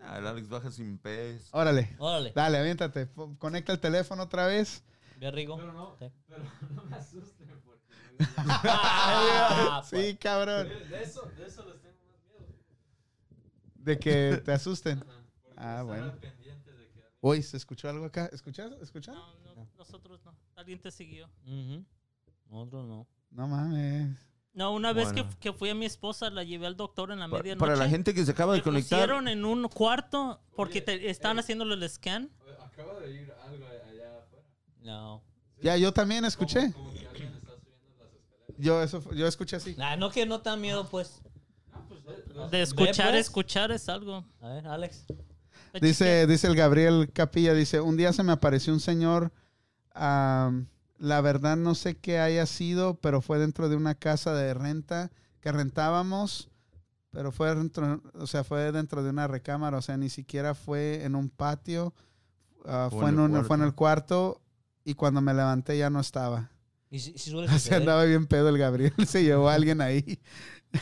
Ah, 0.00 0.18
el 0.18 0.26
Alex 0.26 0.48
baja 0.48 0.70
sin 0.70 0.98
pez. 0.98 1.48
Órale, 1.52 1.94
Órale, 1.98 2.32
dale, 2.34 2.58
aviéntate. 2.58 3.08
Conecta 3.38 3.72
el 3.72 3.80
teléfono 3.80 4.22
otra 4.22 4.46
vez. 4.46 4.82
ve 5.18 5.30
Rigo. 5.30 5.56
Pero 5.56 5.72
no, 5.72 5.96
Sí. 5.98 6.06
pero 6.28 6.42
no 6.74 6.84
me 6.84 6.96
asusten 6.96 7.48
porque. 7.64 8.24
Ah, 8.36 9.82
sí, 9.88 10.16
cabrón. 10.16 10.68
De 10.68 11.02
eso, 11.02 11.22
de 11.36 11.46
eso 11.46 11.64
les 11.66 11.80
tengo 11.82 11.98
más 12.06 12.20
miedo. 12.24 12.46
De 13.74 13.98
que 13.98 14.40
te 14.44 14.52
asusten. 14.52 15.02
Ajá, 15.56 15.78
Ah, 15.80 15.82
bueno. 15.82 16.12
Uy, 17.20 17.42
¿se 17.42 17.56
escuchó 17.56 17.88
algo 17.88 18.04
acá? 18.04 18.30
¿Escuchas? 18.32 18.70
¿Escuchas? 18.80 19.12
No, 19.12 19.34
no, 19.56 19.66
nosotros 19.76 20.20
no. 20.24 20.32
Alguien 20.54 20.78
te 20.80 20.92
siguió. 20.92 21.28
Ujú. 21.44 21.84
Nosotros 22.50 22.86
no. 22.86 23.06
No 23.30 23.46
mames. 23.48 24.16
No, 24.54 24.72
una 24.72 24.92
vez 24.92 25.12
Bueno. 25.12 25.28
que, 25.30 25.36
que 25.38 25.52
fui 25.52 25.68
a 25.70 25.74
mi 25.74 25.84
esposa, 25.86 26.30
la 26.30 26.42
llevé 26.42 26.66
al 26.66 26.76
doctor 26.76 27.12
en 27.12 27.20
la 27.20 27.28
Pa- 27.28 27.36
medianoche. 27.38 27.60
para 27.60 27.76
la 27.76 27.88
gente 27.88 28.12
que 28.14 28.24
se 28.24 28.30
acaba 28.32 28.52
de 28.54 28.58
Me 28.58 28.64
conectar. 28.64 28.98
pusieron 29.00 29.28
en 29.28 29.44
un 29.44 29.68
cuarto 29.68 30.40
porque 30.56 30.78
Oye, 30.78 30.98
te, 30.98 31.10
estaban 31.10 31.36
eh. 31.36 31.40
haciéndole 31.40 31.74
el 31.74 31.88
scan. 31.88 32.30
Acaba 32.64 32.98
de 33.00 33.12
ir 33.12 33.32
algo 33.44 33.64
allá 33.66 34.18
afuera. 34.18 34.44
No. 34.82 35.22
Ya, 35.62 35.76
yo 35.76 35.92
también 35.92 36.24
escuché. 36.24 36.72
Como, 36.72 36.86
como 36.88 36.98
que 36.98 37.06
alguien 37.06 37.34
está 37.34 37.52
subiendo 37.56 37.94
las 37.98 38.12
escaleras. 38.14 38.56
Yo 38.58 38.82
eso 38.82 39.14
yo 39.14 39.26
escuché 39.26 39.56
así. 39.56 39.76
Ah, 39.78 39.96
no 39.96 40.10
que 40.10 40.26
no 40.26 40.40
te 40.40 40.50
da 40.50 40.56
miedo, 40.56 40.88
pues. 40.88 41.20
De 42.50 42.62
escuchar, 42.62 43.10
pues. 43.10 43.26
escuchar 43.26 43.70
es 43.70 43.88
algo. 43.88 44.24
A 44.40 44.48
ver, 44.48 44.66
Alex. 44.66 45.04
Dice, 45.80 46.26
dice 46.26 46.46
el 46.46 46.56
Gabriel 46.56 47.10
Capilla, 47.12 47.52
dice, 47.52 47.80
un 47.80 47.96
día 47.96 48.12
se 48.12 48.22
me 48.22 48.32
apareció 48.32 48.72
un 48.72 48.80
señor, 48.80 49.30
am, 49.92 50.66
la 50.98 51.20
verdad 51.20 51.56
no 51.56 51.74
sé 51.74 51.96
qué 51.96 52.18
haya 52.18 52.46
sido, 52.46 52.94
pero 53.00 53.20
fue 53.20 53.38
dentro 53.38 53.68
de 53.68 53.76
una 53.76 53.94
casa 53.94 54.34
de 54.34 54.52
renta 54.54 55.10
que 55.40 55.52
rentábamos, 55.52 56.48
pero 57.10 57.32
fue 57.32 57.54
dentro, 57.54 58.02
o 58.14 58.26
sea, 58.26 58.44
fue 58.44 58.70
dentro 58.72 59.02
de 59.02 59.10
una 59.10 59.26
recámara, 59.26 59.78
o 59.78 59.82
sea, 59.82 59.96
ni 59.96 60.10
siquiera 60.10 60.54
fue 60.54 61.04
en 61.04 61.14
un 61.14 61.30
patio, 61.30 61.94
ah, 62.66 62.88
Fue 62.90 63.08
en 63.08 63.18
un- 63.18 63.44
fue 63.44 63.56
en 63.56 63.62
el 63.62 63.74
cuarto 63.74 64.40
y 64.84 64.94
cuando 64.94 65.20
me 65.20 65.32
levanté 65.34 65.78
ya 65.78 65.90
no 65.90 66.00
estaba. 66.00 66.50
Y 66.90 67.00
si, 67.00 67.16
si 67.18 67.30
suele 67.30 67.48
Se 67.58 67.74
andaba 67.74 68.04
bien 68.04 68.26
pedo 68.26 68.48
el 68.48 68.58
Gabriel. 68.58 68.92
Se 69.06 69.22
llevó 69.22 69.48
a 69.50 69.54
alguien 69.54 69.80
ahí. 69.80 70.18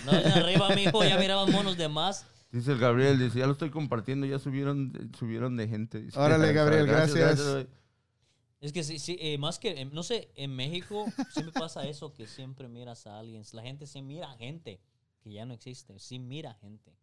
No, 0.04 0.12
arriba, 0.12 0.68
mijo, 0.74 1.04
ya 1.04 1.18
miraban 1.18 1.50
monos 1.52 1.76
de 1.76 1.88
más. 1.88 2.26
Dice 2.50 2.72
el 2.72 2.78
Gabriel, 2.78 3.18
dice, 3.18 3.40
ya 3.40 3.46
lo 3.46 3.52
estoy 3.52 3.70
compartiendo, 3.70 4.24
ya 4.26 4.38
subieron, 4.38 5.10
subieron 5.18 5.56
de 5.56 5.68
gente. 5.68 6.00
Dice, 6.00 6.18
Órale, 6.18 6.52
Gabriel, 6.54 6.86
gracias. 6.86 7.66
Es 8.60 8.72
que 8.72 8.82
sí, 8.84 8.98
sí, 8.98 9.16
eh, 9.20 9.36
más 9.38 9.58
que, 9.58 9.80
eh, 9.82 9.84
no 9.84 10.02
sé, 10.02 10.30
en 10.34 10.54
México 10.56 11.04
siempre 11.30 11.52
pasa 11.52 11.86
eso, 11.86 12.12
que 12.12 12.26
siempre 12.26 12.68
miras 12.68 13.06
a 13.06 13.18
alguien. 13.18 13.42
La 13.52 13.62
gente 13.62 13.86
sí 13.86 14.00
mira 14.02 14.30
a 14.32 14.36
gente, 14.36 14.80
que 15.20 15.32
ya 15.32 15.44
no 15.44 15.54
existe. 15.54 15.98
Sí 15.98 16.18
mira 16.18 16.52
a 16.52 16.54
gente. 16.54 16.96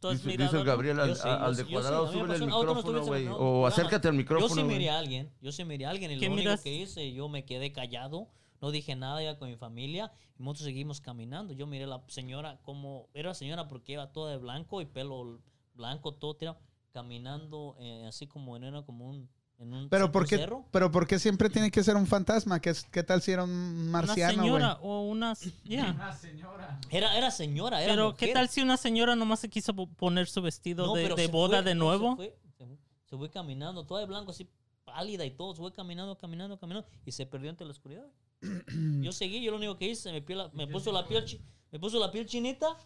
¿Tú 0.00 0.08
has 0.08 0.18
Dice, 0.18 0.28
mirado 0.28 0.50
dice 0.50 0.60
el? 0.60 0.66
Gabriel 0.66 1.00
al, 1.00 1.08
Yo 1.10 1.14
sí, 1.14 1.28
al 1.28 1.54
sí, 1.54 1.62
de 1.62 1.66
sí, 1.66 1.72
cuadrado, 1.72 2.06
me 2.06 2.12
súbele 2.12 2.34
el 2.34 2.46
no 2.46 2.58
micrófono, 2.58 3.04
güey. 3.04 3.26
el 3.26 3.32
O 3.32 3.66
acércate 3.66 4.08
al 4.08 4.14
micrófono. 4.14 4.48
Yo 4.48 4.54
sí 4.54 4.62
miré 4.64 4.90
a 4.90 4.98
alguien, 4.98 5.32
yo 5.40 5.52
sí 5.52 5.64
miré 5.64 5.86
a 5.86 5.90
alguien 5.90 6.10
y 6.12 6.18
¿Qué 6.18 6.26
lo 6.26 6.32
único 6.32 6.48
miras? 6.48 6.60
que 6.62 6.72
hice, 6.74 7.12
yo 7.12 7.28
me 7.28 7.44
quedé 7.44 7.72
callado, 7.72 8.28
no 8.60 8.70
dije 8.70 8.96
nada 8.96 9.22
ya 9.22 9.38
con 9.38 9.48
mi 9.48 9.56
familia 9.56 10.12
y 10.38 10.42
nosotros 10.42 10.64
seguimos 10.64 11.00
caminando. 11.00 11.54
Yo 11.54 11.66
miré 11.66 11.84
a 11.84 11.88
la 11.88 12.04
señora 12.08 12.58
como, 12.62 13.08
era 13.14 13.32
señora 13.34 13.68
porque 13.68 13.92
iba 13.92 14.12
toda 14.12 14.32
de 14.32 14.38
blanco 14.38 14.80
y 14.82 14.86
pelo 14.86 15.40
blanco, 15.74 16.12
todo 16.12 16.34
tirado, 16.36 16.58
caminando 16.92 17.76
eh, 17.80 18.04
así 18.06 18.26
como 18.26 18.56
en, 18.56 18.64
era 18.64 18.82
como 18.82 19.08
un, 19.08 19.28
en 19.58 19.72
un, 19.72 19.88
Pero 19.88 20.10
¿por 20.10 20.26
qué, 20.26 20.36
cerro. 20.38 20.64
pero 20.72 20.90
¿por 20.90 21.06
qué 21.06 21.18
siempre 21.18 21.48
tiene 21.48 21.70
que 21.70 21.82
ser 21.84 21.96
un 21.96 22.06
fantasma? 22.06 22.60
¿Qué, 22.60 22.72
qué 22.90 23.02
tal 23.02 23.22
si 23.22 23.32
era 23.32 23.44
un 23.44 23.50
Una 23.50 23.90
marciano, 23.90 24.34
güey? 24.42 24.46
señora 24.46 24.78
o 24.82 25.02
una... 25.08 25.34
yeah. 25.64 25.92
Una 25.92 26.12
señora. 26.12 26.80
Era, 26.90 27.16
era 27.16 27.30
señora, 27.30 27.82
era 27.82 27.92
Pero 27.92 28.14
¿qué 28.16 28.32
tal 28.32 28.48
si 28.48 28.60
una 28.62 28.76
señora 28.76 29.14
nomás 29.16 29.40
se 29.40 29.48
quiso 29.48 29.74
po- 29.74 29.88
poner 29.88 30.26
su 30.26 30.42
vestido 30.42 30.86
No, 30.86 30.94
de, 30.94 31.26
boda 31.28 31.58
fue, 31.58 31.64
de 31.70 31.74
nuevo? 31.74 32.10
Se 32.10 32.16
fue, 32.16 32.38
se 32.58 32.66
fue, 32.66 32.78
se 33.04 33.16
fue 33.16 33.30
caminando, 33.30 33.86
toda 33.86 34.00
de 34.00 34.06
blanco, 34.06 34.32
así 34.32 34.48
pálida 34.84 35.24
y 35.24 35.30
todo. 35.30 35.54
Se 35.54 35.60
fue 35.60 35.72
caminando, 35.72 36.16
caminando, 36.18 36.58
caminando 36.58 36.88
y 37.06 37.12
se 37.12 37.24
perdió 37.26 37.50
entre 37.50 37.64
la 37.66 37.70
oscuridad. 37.72 38.06
yo 39.00 39.12
seguí, 39.12 39.42
yo 39.42 39.50
lo 39.52 39.56
único 39.58 39.76
que 39.78 39.88
hice, 39.88 40.12
me, 40.12 40.24
piel- 40.24 40.36
la- 40.38 40.50
me 40.52 40.66
puso 40.66 40.90
la 40.92 41.06
piel, 41.06 41.24
me 41.70 41.78
puso 41.78 41.98
la 41.98 42.10
piel 42.10 42.26
chinita, 42.26 42.76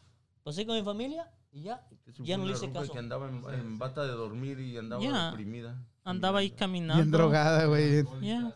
pasé 0.45 0.65
con 0.67 0.77
mi 0.77 0.83
familia 0.83 1.31
y 1.51 1.63
ya, 1.63 1.87
ya 2.19 2.37
no 2.37 2.45
le 2.45 2.51
una 2.51 2.59
hice 2.59 2.71
caso. 2.73 2.93
Que 2.93 2.99
andaba 2.99 3.27
en, 3.29 3.43
en 3.55 3.79
bata 3.79 4.03
de 4.05 4.13
dormir 4.13 4.61
y 4.61 4.77
andaba 4.77 5.31
deprimida. 5.31 5.83
Andaba 6.09 6.39
ahí 6.41 6.51
caminando. 6.51 7.03
Bien 7.03 7.11
drogada, 7.11 7.67
güey. 7.67 8.05
Yeah. 8.21 8.55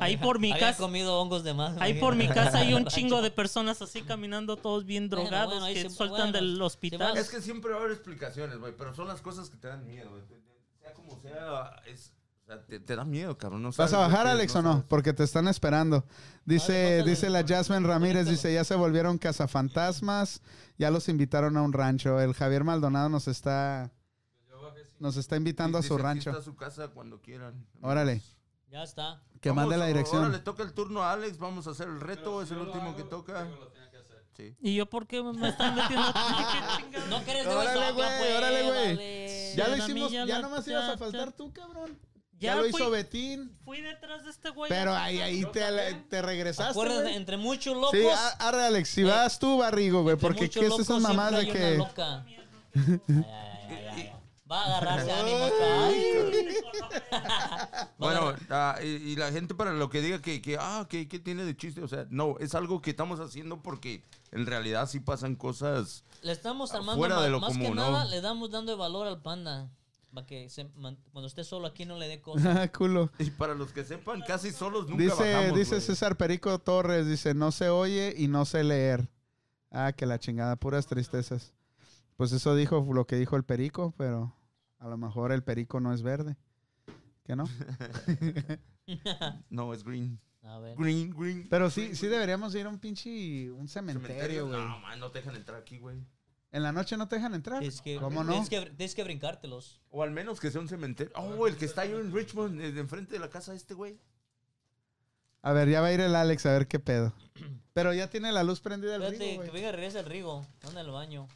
Ahí 0.00 0.16
por 0.16 0.40
mi 0.40 0.50
Había 0.52 0.68
casa- 0.68 0.82
comido 0.82 1.20
hongos 1.20 1.44
de 1.44 1.54
más. 1.54 1.76
Ahí 1.80 1.94
por 2.00 2.16
mi 2.16 2.26
casa 2.28 2.58
hay 2.58 2.74
un 2.74 2.86
chingo 2.86 3.22
de 3.22 3.30
personas 3.30 3.80
así 3.82 4.02
caminando, 4.02 4.56
todos 4.56 4.84
bien 4.84 5.08
drogados, 5.08 5.60
bueno, 5.60 5.66
que 5.66 5.82
se- 5.82 5.90
sueltan 5.90 6.32
bueno, 6.32 6.32
del 6.32 6.60
hospital. 6.62 7.16
Es 7.16 7.28
que 7.30 7.40
siempre 7.40 7.70
va 7.72 7.76
a 7.78 7.80
haber 7.80 7.92
explicaciones, 7.92 8.58
güey, 8.58 8.72
pero 8.76 8.94
son 8.94 9.06
las 9.08 9.20
cosas 9.20 9.48
que 9.48 9.56
te 9.56 9.68
dan 9.68 9.86
miedo, 9.86 10.10
güey. 10.10 10.22
Sea 10.80 10.92
como 10.92 11.20
sea, 11.20 11.82
es, 11.86 12.12
o 12.42 12.46
sea, 12.46 12.64
te, 12.66 12.80
te 12.80 12.96
da 12.96 13.04
miedo, 13.04 13.36
cabrón. 13.38 13.62
No 13.62 13.70
¿Vas 13.76 13.92
a 13.92 13.98
bajar, 13.98 14.26
Alex, 14.26 14.54
o 14.56 14.62
no? 14.62 14.72
sabes. 14.72 14.86
Porque 14.88 15.12
te 15.12 15.22
están 15.24 15.46
esperando. 15.48 16.04
Dice, 16.44 16.98
pásale, 16.98 17.10
dice 17.10 17.30
la 17.30 17.44
Jasmine 17.46 17.86
Ramírez, 17.86 18.28
dice, 18.28 18.52
ya 18.54 18.64
se 18.64 18.74
volvieron 18.76 19.18
cazafantasmas, 19.18 20.42
ya 20.78 20.90
los 20.90 21.08
invitaron 21.08 21.56
a 21.56 21.62
un 21.62 21.72
rancho. 21.72 22.20
El 22.20 22.34
Javier 22.34 22.64
Maldonado 22.64 23.08
nos 23.08 23.28
está, 23.28 23.90
nos 24.98 25.16
está 25.16 25.36
invitando 25.36 25.78
a 25.78 25.82
su 25.82 25.94
aquí 25.94 26.02
rancho. 26.02 26.30
está 26.30 26.42
su 26.42 26.54
casa 26.56 26.88
cuando 26.88 27.20
quieran. 27.20 27.66
Órale. 27.82 28.22
Ya 28.70 28.82
está. 28.82 29.22
Que 29.40 29.50
Vamos, 29.50 29.62
mande 29.64 29.76
la 29.76 29.84
Ahora 29.84 29.96
dirección. 29.98 30.32
le 30.32 30.38
toca 30.40 30.62
el 30.62 30.72
turno 30.72 31.02
a 31.02 31.12
Alex, 31.12 31.38
vamos 31.38 31.66
a 31.66 31.70
hacer 31.70 31.88
el 31.88 32.00
reto, 32.00 32.42
es 32.42 32.50
el 32.50 32.58
último 32.58 32.96
que 32.96 33.04
toca. 33.04 33.46
Sí. 34.36 34.54
¿Y 34.60 34.74
yo 34.74 34.84
por 34.86 35.06
qué 35.06 35.22
me 35.22 35.48
están 35.48 35.74
metiendo? 35.76 36.06
¿Qué 36.12 36.82
chingada? 36.82 37.06
No 37.06 37.24
querés 37.24 37.44
de 37.46 37.54
Órale, 37.54 37.92
güey, 37.92 38.32
órale, 38.36 38.62
güey. 38.96 39.56
Ya 39.56 39.68
lo 39.68 39.76
hicimos, 39.78 40.12
ya 40.12 40.26
ya 40.26 40.40
nomás 40.40 40.66
ibas 40.68 40.84
a 40.84 40.92
ya- 40.92 40.98
faltar 40.98 41.32
tú, 41.32 41.52
cabrón. 41.52 41.98
Ya 42.38 42.50
Ya, 42.50 42.56
lo 42.56 42.68
fui- 42.68 42.80
hizo 42.82 42.90
Betín. 42.90 43.56
Fui 43.64 43.80
detrás 43.80 44.24
de 44.24 44.30
este 44.30 44.50
güey. 44.50 44.68
Pero 44.68 44.94
ahí, 44.94 45.20
ahí 45.22 45.42
te, 45.52 45.62
te 46.10 46.20
regresaste, 46.20 46.70
Acuérdate, 46.72 47.02
güey. 47.04 47.14
entre 47.16 47.38
muchos 47.38 47.74
locos. 47.74 47.92
Sí, 47.92 48.06
arre, 48.40 48.66
Alex, 48.66 48.90
si 48.90 49.00
Eh, 49.00 49.04
vas 49.04 49.38
tú, 49.38 49.56
Barrigo, 49.58 50.02
güey, 50.02 50.16
porque 50.16 50.50
¿qué 50.50 50.66
es 50.66 50.78
esas 50.80 51.00
mamás 51.00 51.32
de 51.32 51.46
que... 51.50 51.74
una 51.76 51.88
loca. 51.88 52.24
Ay, 52.76 53.00
ay, 53.16 53.24
ay, 53.70 53.86
ay, 53.86 53.86
ay. 53.88 54.12
Va 54.50 54.62
a 54.62 54.66
agarrarse 54.66 55.10
ánimo 55.12 55.44
acá. 55.44 55.86
Ay. 55.86 56.04
Bueno, 57.98 58.34
ah, 58.50 58.78
y, 58.82 58.86
y 58.86 59.16
la 59.16 59.32
gente 59.32 59.54
para 59.54 59.72
lo 59.72 59.88
que 59.88 60.00
diga 60.00 60.20
que, 60.20 60.40
que 60.42 60.56
ah, 60.60 60.86
que, 60.88 61.08
que 61.08 61.18
tiene 61.18 61.44
de 61.44 61.56
chiste, 61.56 61.82
o 61.82 61.88
sea, 61.88 62.06
no, 62.10 62.36
es 62.38 62.54
algo 62.54 62.82
que 62.82 62.90
estamos 62.90 63.20
haciendo 63.20 63.62
porque 63.62 64.02
en 64.32 64.46
realidad 64.46 64.86
sí 64.88 65.00
pasan 65.00 65.34
cosas. 65.34 66.04
Le 66.22 66.32
estamos 66.32 66.72
armando 66.72 66.96
Fuera 66.96 67.20
de 67.22 67.30
lo 67.30 67.40
más 67.40 67.52
que 67.52 67.58
común, 67.58 67.76
¿no? 67.76 67.90
nada, 67.90 68.04
le 68.04 68.20
damos 68.20 68.50
dando 68.50 68.76
valor 68.76 69.06
al 69.06 69.22
panda. 69.22 69.70
Para 70.14 70.26
que 70.26 70.48
se 70.48 70.64
man- 70.76 70.98
cuando 71.12 71.26
esté 71.26 71.42
solo 71.44 71.66
aquí 71.66 71.84
no 71.84 71.98
le 71.98 72.06
dé 72.08 72.20
cosas. 72.20 72.56
Ah, 72.56 72.68
culo. 72.72 73.10
Y 73.18 73.30
para 73.30 73.54
los 73.54 73.72
que 73.72 73.84
sepan, 73.84 74.22
casi 74.22 74.52
solos 74.52 74.88
nunca 74.88 75.02
Dice, 75.02 75.34
bajamos, 75.34 75.58
dice 75.58 75.70
güey. 75.76 75.80
César 75.80 76.16
Perico 76.16 76.58
Torres, 76.58 77.06
dice, 77.06 77.34
no 77.34 77.50
se 77.52 77.68
oye 77.70 78.14
y 78.16 78.28
no 78.28 78.44
sé 78.44 78.62
leer. 78.62 79.08
Ah, 79.70 79.92
que 79.92 80.06
la 80.06 80.18
chingada, 80.18 80.56
puras 80.56 80.86
tristezas. 80.86 81.52
Pues 82.16 82.32
eso 82.32 82.54
dijo 82.54 82.86
lo 82.92 83.06
que 83.06 83.16
dijo 83.16 83.36
el 83.36 83.44
Perico, 83.44 83.94
pero 83.96 84.34
a 84.78 84.88
lo 84.88 84.96
mejor 84.96 85.32
el 85.32 85.42
Perico 85.42 85.80
no 85.80 85.92
es 85.92 86.02
verde. 86.02 86.36
¿Qué 87.24 87.36
no? 87.36 87.44
No, 89.50 89.74
es 89.74 89.82
green. 89.82 90.20
A 90.42 90.58
ver. 90.60 90.76
Green, 90.76 91.10
green. 91.10 91.48
Pero 91.50 91.70
sí, 91.70 91.96
sí 91.96 92.06
deberíamos 92.06 92.54
ir 92.54 92.66
a 92.66 92.68
un 92.68 92.78
pinche, 92.78 93.50
un 93.50 93.66
cementerio, 93.66 94.46
güey. 94.46 94.60
No, 94.60 94.78
man, 94.78 95.00
no 95.00 95.10
te 95.10 95.18
dejan 95.18 95.34
entrar 95.34 95.60
aquí, 95.60 95.78
güey. 95.78 95.96
¿En 96.52 96.62
la 96.62 96.70
noche 96.70 96.96
no 96.96 97.08
te 97.08 97.16
dejan 97.16 97.34
entrar? 97.34 97.58
Tienes 97.58 97.82
que, 97.82 97.96
¿Cómo 97.96 98.22
no? 98.22 98.30
Tienes 98.30 98.48
que, 98.48 98.60
tienes 98.60 98.94
que 98.94 99.02
brincártelos. 99.02 99.80
O 99.90 100.04
al 100.04 100.12
menos 100.12 100.38
que 100.38 100.50
sea 100.50 100.60
un 100.60 100.68
cementerio. 100.68 101.12
Oh, 101.16 101.48
el 101.48 101.56
que 101.56 101.64
está 101.64 101.82
ahí 101.82 101.90
en 101.90 102.14
Richmond, 102.14 102.60
de 102.60 102.80
enfrente 102.80 103.14
de 103.14 103.18
la 103.18 103.28
casa 103.28 103.50
de 103.50 103.56
este 103.56 103.74
güey. 103.74 103.98
A 105.42 105.52
ver, 105.52 105.68
ya 105.68 105.80
va 105.80 105.88
a 105.88 105.92
ir 105.92 106.00
el 106.00 106.14
Alex 106.14 106.46
a 106.46 106.52
ver 106.52 106.66
qué 106.68 106.78
pedo. 106.78 107.12
Pero 107.74 107.92
ya 107.92 108.08
tiene 108.08 108.32
la 108.32 108.42
luz 108.44 108.60
prendida 108.60 108.96
el 108.96 109.02
Espérate, 109.02 109.30
Rigo, 109.32 109.42
que 109.42 109.50
venga, 109.50 109.72
regresa 109.72 110.00
el 110.00 110.06
Rigo. 110.06 110.46
Anda 110.66 110.80
al 110.80 110.90
baño. 110.90 111.28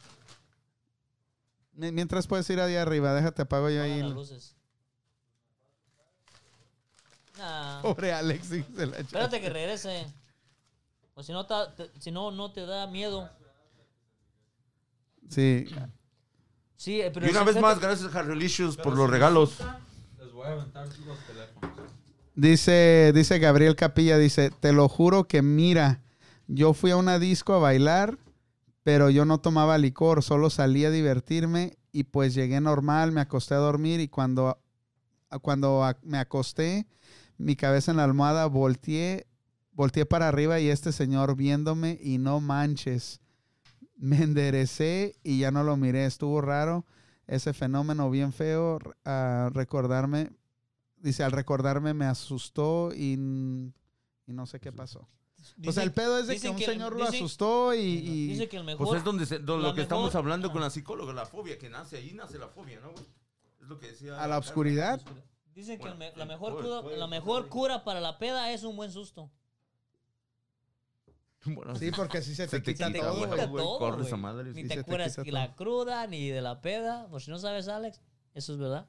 Mi- 1.73 1.91
Mientras 1.91 2.27
puedes 2.27 2.49
ir 2.49 2.59
allá 2.59 2.81
arriba, 2.81 3.13
déjate 3.13 3.43
apago 3.43 3.69
yo 3.69 3.81
ahí. 3.81 4.01
las 4.01 4.11
luces. 4.11 4.55
Nah. 7.37 7.81
Pobre 7.81 8.11
Alex, 8.13 8.49
la. 8.75 8.97
Espérate 8.97 9.41
que 9.41 9.49
regrese. 9.49 10.05
O 11.15 11.23
si 11.23 11.31
no, 11.31 11.45
te, 11.45 11.53
si 11.99 12.11
no, 12.11 12.31
no 12.31 12.51
te 12.51 12.65
da 12.65 12.87
miedo. 12.87 13.29
Sí. 15.29 15.65
Sí, 16.75 16.99
eh, 17.01 17.11
pero 17.13 17.27
Y 17.27 17.29
una 17.29 17.43
vez 17.43 17.59
más, 17.59 17.79
gracias 17.79 18.13
a 18.13 18.19
Harrelicious 18.19 18.75
por 18.77 18.95
los 18.95 19.09
regalos. 19.09 19.57
Les 20.19 20.31
voy 20.31 20.47
a 20.47 20.51
aventar 20.53 20.87
los 20.87 21.19
teléfonos. 21.25 21.91
Dice, 22.35 23.11
dice 23.13 23.39
Gabriel 23.39 23.75
Capilla, 23.75 24.17
dice, 24.17 24.49
te 24.51 24.71
lo 24.73 24.87
juro 24.89 25.25
que 25.27 25.41
mira, 25.41 26.01
yo 26.47 26.73
fui 26.73 26.91
a 26.91 26.97
una 26.97 27.19
disco 27.19 27.53
a 27.53 27.59
bailar, 27.59 28.17
pero 28.83 29.09
yo 29.09 29.25
no 29.25 29.39
tomaba 29.39 29.77
licor, 29.77 30.23
solo 30.23 30.49
salía 30.49 30.87
a 30.89 30.91
divertirme 30.91 31.77
y 31.91 32.05
pues 32.05 32.33
llegué 32.33 32.61
normal, 32.61 33.11
me 33.11 33.21
acosté 33.21 33.53
a 33.55 33.57
dormir 33.57 33.99
y 33.99 34.07
cuando, 34.07 34.57
cuando 35.41 35.83
a- 35.83 35.97
me 36.03 36.17
acosté, 36.17 36.87
mi 37.37 37.55
cabeza 37.55 37.91
en 37.91 37.97
la 37.97 38.03
almohada, 38.05 38.45
volteé, 38.47 39.27
volteé 39.73 40.05
para 40.05 40.27
arriba 40.27 40.59
y 40.59 40.69
este 40.69 40.91
señor 40.91 41.35
viéndome 41.35 41.99
y 42.01 42.17
no 42.17 42.39
manches, 42.41 43.21
me 43.97 44.23
enderecé 44.23 45.15
y 45.23 45.39
ya 45.39 45.51
no 45.51 45.63
lo 45.63 45.77
miré, 45.77 46.05
estuvo 46.05 46.41
raro 46.41 46.85
ese 47.27 47.53
fenómeno 47.53 48.09
bien 48.09 48.33
feo, 48.33 48.79
a 49.05 49.49
recordarme 49.53 50.31
Dice, 50.97 51.23
al 51.23 51.31
recordarme 51.31 51.93
me 51.93 52.05
asustó 52.05 52.93
y, 52.93 53.13
y 54.27 54.33
no 54.33 54.45
sé 54.45 54.59
qué 54.59 54.71
pasó. 54.71 55.07
O 55.67 55.71
sea, 55.71 55.83
el 55.83 55.91
pedo 55.93 56.19
es 56.19 56.27
de 56.27 56.39
que 56.39 56.49
un 56.49 56.55
que- 56.55 56.65
señor 56.65 56.93
lo 56.93 57.05
dicen- 57.05 57.15
asustó 57.23 57.73
y... 57.73 57.79
y- 57.79 58.27
Dice 58.27 58.47
que 58.49 58.57
el 58.57 58.63
mejor. 58.63 58.87
Pues 58.87 58.99
es 58.99 59.03
donde 59.03 59.25
se- 59.25 59.39
do- 59.39 59.57
lo 59.57 59.73
que 59.73 59.81
estamos 59.81 60.13
hablando 60.15 60.49
ah. 60.49 60.51
con 60.51 60.61
la 60.61 60.69
psicóloga, 60.69 61.13
la 61.13 61.25
fobia 61.25 61.57
que 61.57 61.69
nace 61.69 61.97
ahí, 61.97 62.13
nace 62.13 62.37
la 62.37 62.47
fobia, 62.47 62.79
¿no, 62.79 62.91
güey? 62.91 63.03
Es 63.61 63.67
lo 63.67 63.79
que 63.79 63.87
decía. 63.87 64.21
a 64.21 64.27
la 64.27 64.37
oscuridad. 64.37 65.01
Dicen 65.53 65.79
que 65.79 65.87
el 65.87 65.95
me- 65.95 66.11
Bueno, 66.11 66.17
la 66.17 66.25
mejor, 66.25 66.53
puede- 66.53 66.65
cura, 66.67 66.81
puede- 66.81 66.97
la 66.97 67.07
mejor 67.07 67.49
cura 67.49 67.83
para 67.83 67.99
la 68.01 68.17
peda 68.17 68.51
es 68.51 68.63
un 68.63 68.75
buen 68.75 68.91
susto. 68.91 69.31
Bueno, 71.43 71.75
Sí, 71.75 71.89
porque 71.91 72.19
así 72.19 72.35
se 72.35 72.43
te, 72.45 72.51
se 72.51 72.59
te 72.59 72.73
quita, 72.73 72.87
quita, 72.91 72.99
todo, 72.99 73.15
güey, 73.15 73.47
todo, 74.07 74.17
madre. 74.17 74.53
Ni 74.53 74.61
sí, 74.61 74.67
te 74.67 74.75
se 74.75 74.83
te 74.83 74.91
quita 75.09 75.23
ni 75.23 75.31
la 75.31 75.55
cruda 75.55 76.05
ni 76.05 76.29
de 76.29 76.39
la 76.41 76.61
peda. 76.61 77.07
Por 77.09 77.19
si 77.21 77.31
no 77.31 77.39
sabes, 77.39 77.67
Alex, 77.67 77.99
eso 78.35 78.53
es 78.53 78.59
verdad. 78.59 78.87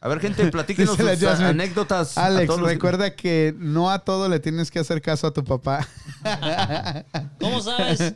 A 0.00 0.08
ver, 0.08 0.20
gente, 0.20 0.46
platíquenos 0.50 0.98
la 0.98 1.12
sus 1.14 1.22
Jasmine, 1.22 1.50
anécdotas. 1.50 2.16
a 2.16 2.26
Alex, 2.26 2.48
los- 2.48 2.60
recuerda 2.62 3.14
que 3.14 3.54
no 3.58 3.90
a 3.90 3.98
todo 4.00 4.28
le 4.28 4.40
tienes 4.40 4.70
que 4.70 4.78
hacer 4.78 5.02
caso 5.02 5.26
a 5.26 5.32
tu 5.32 5.44
papá. 5.44 5.86
¿Cómo 7.40 7.60
sabes? 7.60 8.14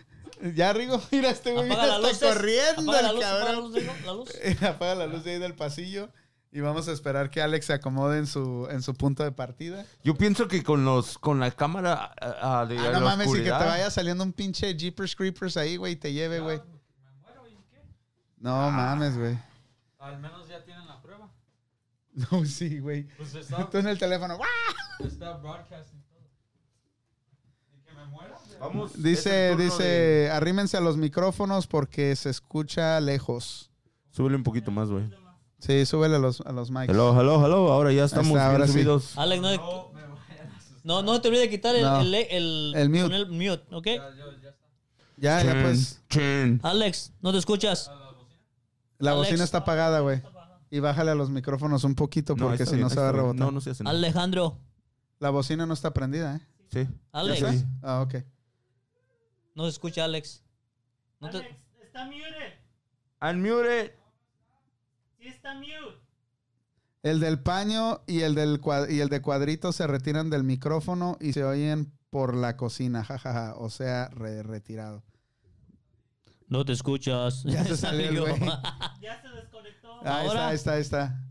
ya, 0.54 0.72
Rigo, 0.72 1.00
mira, 1.10 1.30
este 1.30 1.52
güey 1.52 1.68
la 1.68 2.08
está 2.10 2.26
luz. 2.28 2.34
corriendo 2.34 2.92
Apaga 2.92 3.02
la 3.02 3.08
el 3.10 3.14
luz, 3.16 3.24
apaga 3.24 3.52
la 3.52 3.60
luz, 3.60 3.74
Rigo, 3.74 3.92
la 4.06 4.12
luz. 4.12 4.62
Apaga 4.62 4.94
la 4.94 5.06
luz 5.06 5.24
de 5.24 5.32
ahí 5.32 5.38
del 5.38 5.54
pasillo 5.54 6.08
y 6.52 6.60
vamos 6.60 6.88
a 6.88 6.92
esperar 6.92 7.28
que 7.28 7.42
Alex 7.42 7.66
se 7.66 7.72
acomode 7.74 8.18
en 8.18 8.26
su, 8.26 8.66
en 8.70 8.80
su 8.82 8.94
punto 8.94 9.22
de 9.22 9.30
partida. 9.32 9.84
Yo 10.04 10.14
pienso 10.16 10.48
que 10.48 10.62
con 10.62 10.86
los 10.86 11.18
con 11.18 11.38
la 11.38 11.50
cámara 11.50 12.14
ah, 12.18 12.60
ah, 12.60 12.66
de 12.66 12.78
Ah, 12.78 12.92
la 12.92 13.00
no 13.00 13.06
mames, 13.06 13.26
y 13.26 13.30
que 13.32 13.36
te 13.42 13.50
oscuridad- 13.50 13.66
vaya 13.66 13.90
saliendo 13.90 14.24
un 14.24 14.32
pinche 14.32 14.74
Jeepers 14.74 15.14
Creepers 15.14 15.58
ahí, 15.58 15.76
güey, 15.76 15.92
y 15.94 15.96
te 15.96 16.14
lleve, 16.14 16.40
güey. 16.40 16.60
No 18.38 18.70
mames, 18.70 19.18
güey. 19.18 19.38
Al 19.98 20.18
menos 20.20 20.46
ya 20.48 20.58
la 20.58 20.64
prueba. 20.64 20.75
No, 22.32 22.44
sí, 22.46 22.78
güey. 22.78 23.06
Pues 23.18 23.34
está. 23.34 23.68
Tú 23.68 23.76
en 23.78 23.88
el 23.88 23.98
teléfono. 23.98 24.38
Está 25.00 25.36
broadcasting 25.36 26.02
todo. 26.08 26.20
¿Y 27.76 27.80
que 27.82 27.92
me 27.92 28.06
muera? 28.06 28.34
Vamos. 28.58 29.02
Dice, 29.02 29.54
dice, 29.56 29.82
de- 29.82 30.30
arrímense 30.30 30.76
a 30.78 30.80
los 30.80 30.96
micrófonos 30.96 31.66
porque 31.66 32.16
se 32.16 32.30
escucha 32.30 32.98
lejos. 33.00 33.70
Súbele 34.12 34.36
un 34.36 34.42
poquito 34.44 34.70
más, 34.70 34.88
güey. 34.88 35.04
Sí, 35.58 35.84
súbele 35.84 36.16
a 36.16 36.18
los, 36.18 36.40
a 36.40 36.52
los 36.52 36.70
mics. 36.70 36.88
Hello, 36.88 37.18
hello, 37.20 37.44
hello. 37.44 37.70
Ahora 37.72 37.92
ya 37.92 38.04
estamos 38.04 38.28
está, 38.28 38.46
ahora 38.46 38.58
bien 38.64 38.68
sí. 38.68 38.72
subidos. 38.74 39.18
Alex, 39.18 39.42
no, 39.42 39.52
No 39.52 39.92
no, 40.84 41.02
no 41.02 41.20
te 41.20 41.28
olvides 41.28 41.44
de 41.44 41.50
quitar 41.50 41.74
el, 41.76 41.82
No. 41.82 42.00
el, 42.00 42.14
el, 42.14 42.72
El 42.76 42.88
mute. 42.88 43.14
el 43.16 43.26
mute, 43.30 43.74
¿ok? 43.74 43.86
Ya, 43.86 43.94
ya 43.96 44.50
está. 44.50 44.56
Ya, 45.18 45.42
ya 45.42 45.62
pues. 45.62 46.00
Chin. 46.08 46.60
Alex, 46.62 47.12
no 47.20 47.32
te 47.32 47.38
escuchas. 47.38 47.88
¿A 47.88 47.92
la 47.94 47.98
bocina? 48.12 48.26
La 48.98 49.10
Alex. 49.12 49.26
bocina 49.28 49.44
está 49.44 49.58
apagada, 49.58 50.00
güey. 50.00 50.22
Y 50.76 50.80
bájale 50.80 51.10
a 51.10 51.14
los 51.14 51.30
micrófonos 51.30 51.84
un 51.84 51.94
poquito 51.94 52.36
No, 52.36 52.48
porque 52.48 52.66
si 52.66 52.76
no 52.76 52.90
se 52.90 53.00
va 53.00 53.08
a 53.08 53.12
rebotar. 53.12 53.40
No, 53.46 53.50
no 53.50 53.60
se 53.62 53.70
hace 53.70 53.82
nada. 53.82 53.96
Alejandro, 53.96 54.58
La 55.18 55.30
bocina 55.30 55.64
no 55.64 55.72
está 55.72 55.94
prendida, 55.94 56.36
¿eh? 56.36 56.40
Sí. 56.70 56.88
Alex, 57.12 57.40
¿Ya 57.40 57.52
Sí. 57.52 57.64
Ah, 57.82 58.02
ok. 58.02 58.14
no 59.54 59.62
se 59.64 59.70
escucha 59.70 60.04
Alex. 60.04 60.44
No 61.20 61.30
te- 61.30 61.38
Alex, 61.38 61.56
está 61.82 62.04
muted. 62.04 62.52
Unmute. 63.22 63.96
Sí 65.18 65.28
está 65.28 65.54
mute. 65.54 65.98
El 67.02 67.20
del 67.20 67.38
paño 67.40 68.02
y 68.06 68.20
el, 68.20 68.34
del 68.34 68.60
y 68.90 69.00
el 69.00 69.08
de 69.08 69.22
cuadrito 69.22 69.72
se 69.72 69.86
retiran 69.86 70.28
del 70.28 70.44
micrófono 70.44 71.16
y 71.20 71.32
se 71.32 71.44
oyen 71.44 71.92
por 72.10 72.34
la 72.36 72.56
cocina, 72.58 73.02
jajaja. 73.04 73.54
O 73.56 73.70
sea, 73.70 74.08
re- 74.08 74.42
retirado. 74.42 75.02
No 76.48 76.64
te 76.64 76.72
escuchas. 76.72 77.42
Ya 77.46 77.64
se 77.64 77.76
salió 77.84 78.08
el 78.08 78.20
güey. 78.20 78.40
Ya 79.00 79.20
se 79.22 79.28
desconectó. 79.28 80.00
Ahí 80.06 80.26
Ahora. 80.26 80.52
está, 80.52 80.72
ahí 80.74 80.80
está, 80.80 81.02
ahí 81.02 81.10
está. 81.12 81.22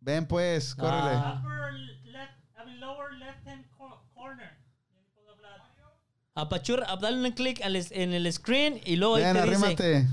Ven 0.00 0.26
pues, 0.26 0.74
córrele. 0.74 1.10
Ah. 1.14 1.40
Upper 1.44 1.72
left, 2.04 2.32
I 2.58 2.64
mean 2.66 2.80
lower 2.80 3.12
left 3.12 3.46
hand 3.46 3.64
co- 3.78 4.02
corner. 4.14 4.50
Ya 4.90 5.00
no 5.00 5.06
puedo 5.14 5.30
hablar. 5.32 5.60
Apachurra, 6.34 6.90
a 6.90 6.96
darle 6.96 7.28
un 7.28 7.34
clic 7.34 7.60
al 7.62 7.76
es- 7.76 7.92
en 7.92 8.12
el 8.12 8.30
screen 8.32 8.80
y 8.84 8.96
luego 8.96 9.14
ahí 9.16 9.22
Ven, 9.24 9.34
te 9.34 9.42
dice. 9.42 9.54
arrímate. 9.54 10.08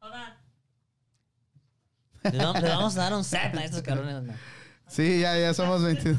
Hold 0.00 0.14
on. 0.14 0.36
Le 2.32 2.38
vamos, 2.38 2.62
le 2.62 2.68
vamos 2.68 2.96
a 2.96 3.00
dar 3.02 3.14
un 3.14 3.22
set 3.24 3.54
a 3.54 3.64
estos 3.64 3.82
cabrones. 3.82 4.34
Sí, 4.88 5.20
ya, 5.20 5.36
ya 5.38 5.52
somos 5.52 5.82
22. 5.82 6.16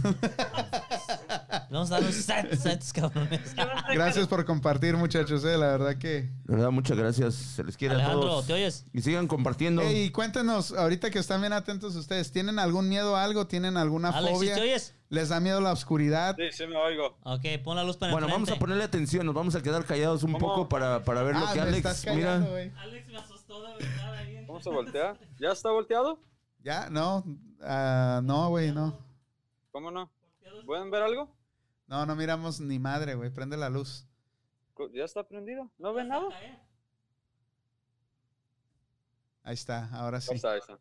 Le 1.69 1.73
vamos 1.73 1.91
a 1.91 1.95
dar 1.99 2.03
un 2.03 2.13
set 2.13 2.31
a 2.65 2.71
estos 2.71 2.93
cabrones. 2.93 3.55
Gracias 3.93 4.27
por 4.27 4.45
compartir, 4.45 4.95
muchachos. 4.97 5.43
eh, 5.45 5.57
La 5.57 5.67
verdad 5.67 5.97
que. 5.97 6.23
De 6.43 6.55
verdad, 6.55 6.71
muchas 6.71 6.97
gracias. 6.97 7.33
Se 7.35 7.63
les 7.63 7.77
quiere 7.77 7.95
a 7.95 7.97
Alejandro, 7.97 8.27
todos. 8.27 8.47
¿te 8.47 8.53
oyes? 8.53 8.85
Y 8.93 9.01
sigan 9.01 9.27
compartiendo. 9.27 9.81
Ey, 9.81 10.09
cuéntenos, 10.11 10.71
ahorita 10.73 11.09
que 11.09 11.19
están 11.19 11.41
bien 11.41 11.53
atentos 11.53 11.95
ustedes, 11.95 12.31
¿tienen 12.31 12.59
algún 12.59 12.89
miedo 12.89 13.15
a 13.15 13.23
algo? 13.23 13.47
¿Tienen 13.47 13.77
alguna 13.77 14.09
Alex, 14.09 14.31
¿sí 14.31 14.35
fobia? 14.35 14.55
te 14.55 14.61
oyes? 14.61 14.93
¿Les 15.09 15.29
da 15.29 15.39
miedo 15.39 15.61
la 15.61 15.71
oscuridad? 15.71 16.35
Sí, 16.37 16.43
sí 16.51 16.67
me 16.67 16.75
oigo. 16.75 17.17
Ok, 17.23 17.45
pon 17.63 17.77
la 17.77 17.83
luz 17.85 17.95
para 17.97 18.11
Bueno, 18.11 18.27
vamos 18.27 18.49
a 18.51 18.55
ponerle 18.59 18.83
atención. 18.83 19.25
Nos 19.25 19.35
vamos 19.35 19.55
a 19.55 19.61
quedar 19.61 19.85
callados 19.85 20.23
un 20.23 20.33
¿Cómo? 20.33 20.47
poco 20.47 20.69
para, 20.69 21.03
para 21.03 21.23
ver 21.23 21.35
lo 21.35 21.47
Ah, 21.47 21.53
que 21.53 21.61
me 21.61 21.77
estás 21.77 22.05
Alex. 22.05 22.17
Mira. 22.17 22.37
güey. 22.39 22.71
Alex 22.77 23.07
me 23.07 23.17
asustó 23.17 23.63
de 23.63 23.85
verdad 23.85 24.13
ahí. 24.13 24.43
¿Cómo 24.45 24.61
se 24.61 24.69
voltea? 24.69 25.15
¿Ya 25.39 25.51
está 25.51 25.69
volteado? 25.71 26.19
¿Ya? 26.67 26.89
No. 26.89 27.23
Ah, 27.61 28.19
no, 28.21 28.49
güey, 28.49 28.73
no. 28.73 28.99
¿Cómo 29.71 29.89
no? 29.89 30.11
¿Pueden 30.65 30.91
ver 30.91 31.01
algo? 31.01 31.33
No, 31.87 32.05
no 32.05 32.13
miramos 32.13 32.59
ni 32.59 32.77
madre, 32.77 33.15
güey. 33.15 33.29
Prende 33.29 33.55
la 33.55 33.69
luz. 33.69 34.05
¿Ya 34.93 35.05
está 35.05 35.23
prendido? 35.23 35.71
¿No 35.77 35.93
ven 35.93 36.09
nada? 36.09 36.27
Ahí 39.43 39.53
está, 39.53 39.87
ahora 39.93 40.19
sí. 40.19 40.31
Ahí 40.31 40.35
está, 40.35 40.51
ahí 40.51 40.59
está. 40.59 40.77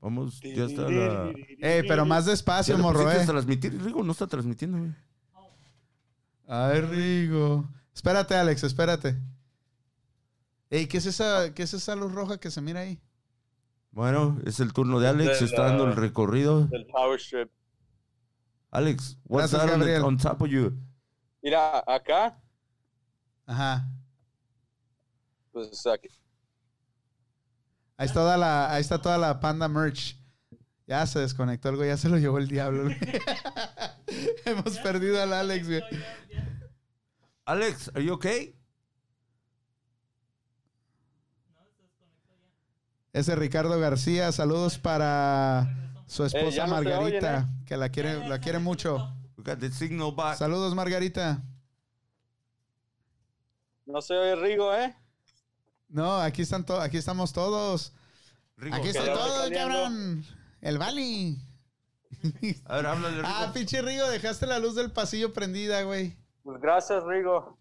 Vamos, 0.00 0.40
ya 0.40 0.66
está 0.66 0.82
la. 0.82 1.32
Ey, 1.62 1.82
pero 1.88 2.06
más 2.06 2.26
¿Ya 2.26 2.30
despacio, 2.30 2.78
morro, 2.78 3.10
eh. 3.10 3.26
transmitir? 3.26 3.76
Rigo 3.82 4.04
no 4.04 4.12
está 4.12 4.28
transmitiendo, 4.28 4.78
güey. 4.78 4.94
Ay, 6.46 6.80
Rigo. 6.82 7.68
Espérate, 7.92 8.36
Alex, 8.36 8.62
espérate. 8.62 9.16
Ey, 10.70 10.86
¿qué 10.86 10.98
es 10.98 11.06
esa, 11.06 11.52
qué 11.54 11.64
es 11.64 11.74
esa 11.74 11.96
luz 11.96 12.12
roja 12.12 12.38
que 12.38 12.52
se 12.52 12.60
mira 12.60 12.78
ahí? 12.82 13.00
Bueno, 13.90 14.38
es 14.44 14.60
el 14.60 14.72
turno 14.72 15.00
de 15.00 15.08
Alex. 15.08 15.42
Está 15.42 15.64
dando 15.64 15.84
el 15.86 15.96
recorrido. 15.96 16.66
Del 16.66 16.86
Power 16.86 17.18
Strip. 17.20 17.50
Alex, 18.70 19.18
what's 19.24 19.50
Gracias, 19.50 19.62
that 19.62 19.74
on, 19.74 19.80
the- 19.80 19.86
Gabriel. 19.86 20.04
on 20.04 20.18
top 20.18 20.42
of 20.42 20.48
you? 20.48 20.78
Mira, 21.42 21.82
acá, 21.86 22.38
Ajá. 23.46 23.88
pues 25.52 25.86
aquí. 25.86 26.08
Ahí 27.96 28.06
está 28.06 28.20
toda 28.20 28.36
la, 28.36 28.72
ahí 28.72 28.80
está 28.80 29.00
toda 29.00 29.16
la 29.18 29.40
panda 29.40 29.68
merch. 29.68 30.16
Ya 30.86 31.06
se 31.06 31.18
desconectó 31.20 31.74
güey, 31.76 31.88
ya 31.88 31.96
se 31.96 32.08
lo 32.08 32.18
llevó 32.18 32.38
el 32.38 32.48
diablo. 32.48 32.84
güey. 32.84 32.96
Hemos 34.44 34.78
perdido 34.78 35.20
al 35.22 35.32
Alex, 35.32 35.66
güey. 35.66 35.82
Alex, 37.44 37.90
are 37.94 38.04
you 38.04 38.14
okay? 38.14 38.57
Ese 43.18 43.34
Ricardo 43.34 43.80
García, 43.80 44.30
saludos 44.30 44.78
para 44.78 45.92
su 46.06 46.24
esposa 46.24 46.62
Eh, 46.62 46.66
no 46.66 46.72
Margarita, 46.74 47.34
oyen, 47.48 47.64
que 47.66 47.76
la 47.76 47.88
quiere, 47.88 48.28
la 48.28 48.38
quiere 48.40 48.60
mucho. 48.60 49.12
We 49.36 49.42
got 49.42 49.58
the 49.58 49.72
signal 49.72 50.12
back. 50.14 50.36
Saludos, 50.38 50.72
Margarita. 50.76 51.42
No 53.86 54.00
se 54.02 54.14
oye 54.14 54.36
Rigo, 54.36 54.72
¿eh? 54.72 54.94
No, 55.88 56.18
aquí 56.20 56.42
están 56.42 56.64
to- 56.64 56.80
aquí 56.80 56.96
estamos 56.98 57.32
todos. 57.32 57.92
Rigo, 58.56 58.76
Aquí 58.76 58.84
que 58.84 58.90
está 58.90 59.04
ya 59.06 59.12
va 59.14 59.18
todo, 59.18 59.38
saliendo. 59.38 59.58
cabrón. 59.74 60.24
El 60.60 60.78
Bali. 60.78 61.38
A 62.66 62.76
ver, 62.76 62.86
háblale, 62.86 63.16
Rigo. 63.16 63.28
Ah, 63.28 63.50
pinche 63.52 63.82
Rigo, 63.82 64.08
dejaste 64.10 64.46
la 64.46 64.60
luz 64.60 64.76
del 64.76 64.92
pasillo 64.92 65.32
prendida, 65.32 65.82
güey. 65.82 66.16
Pues 66.44 66.60
gracias, 66.60 67.02
Rigo. 67.04 67.58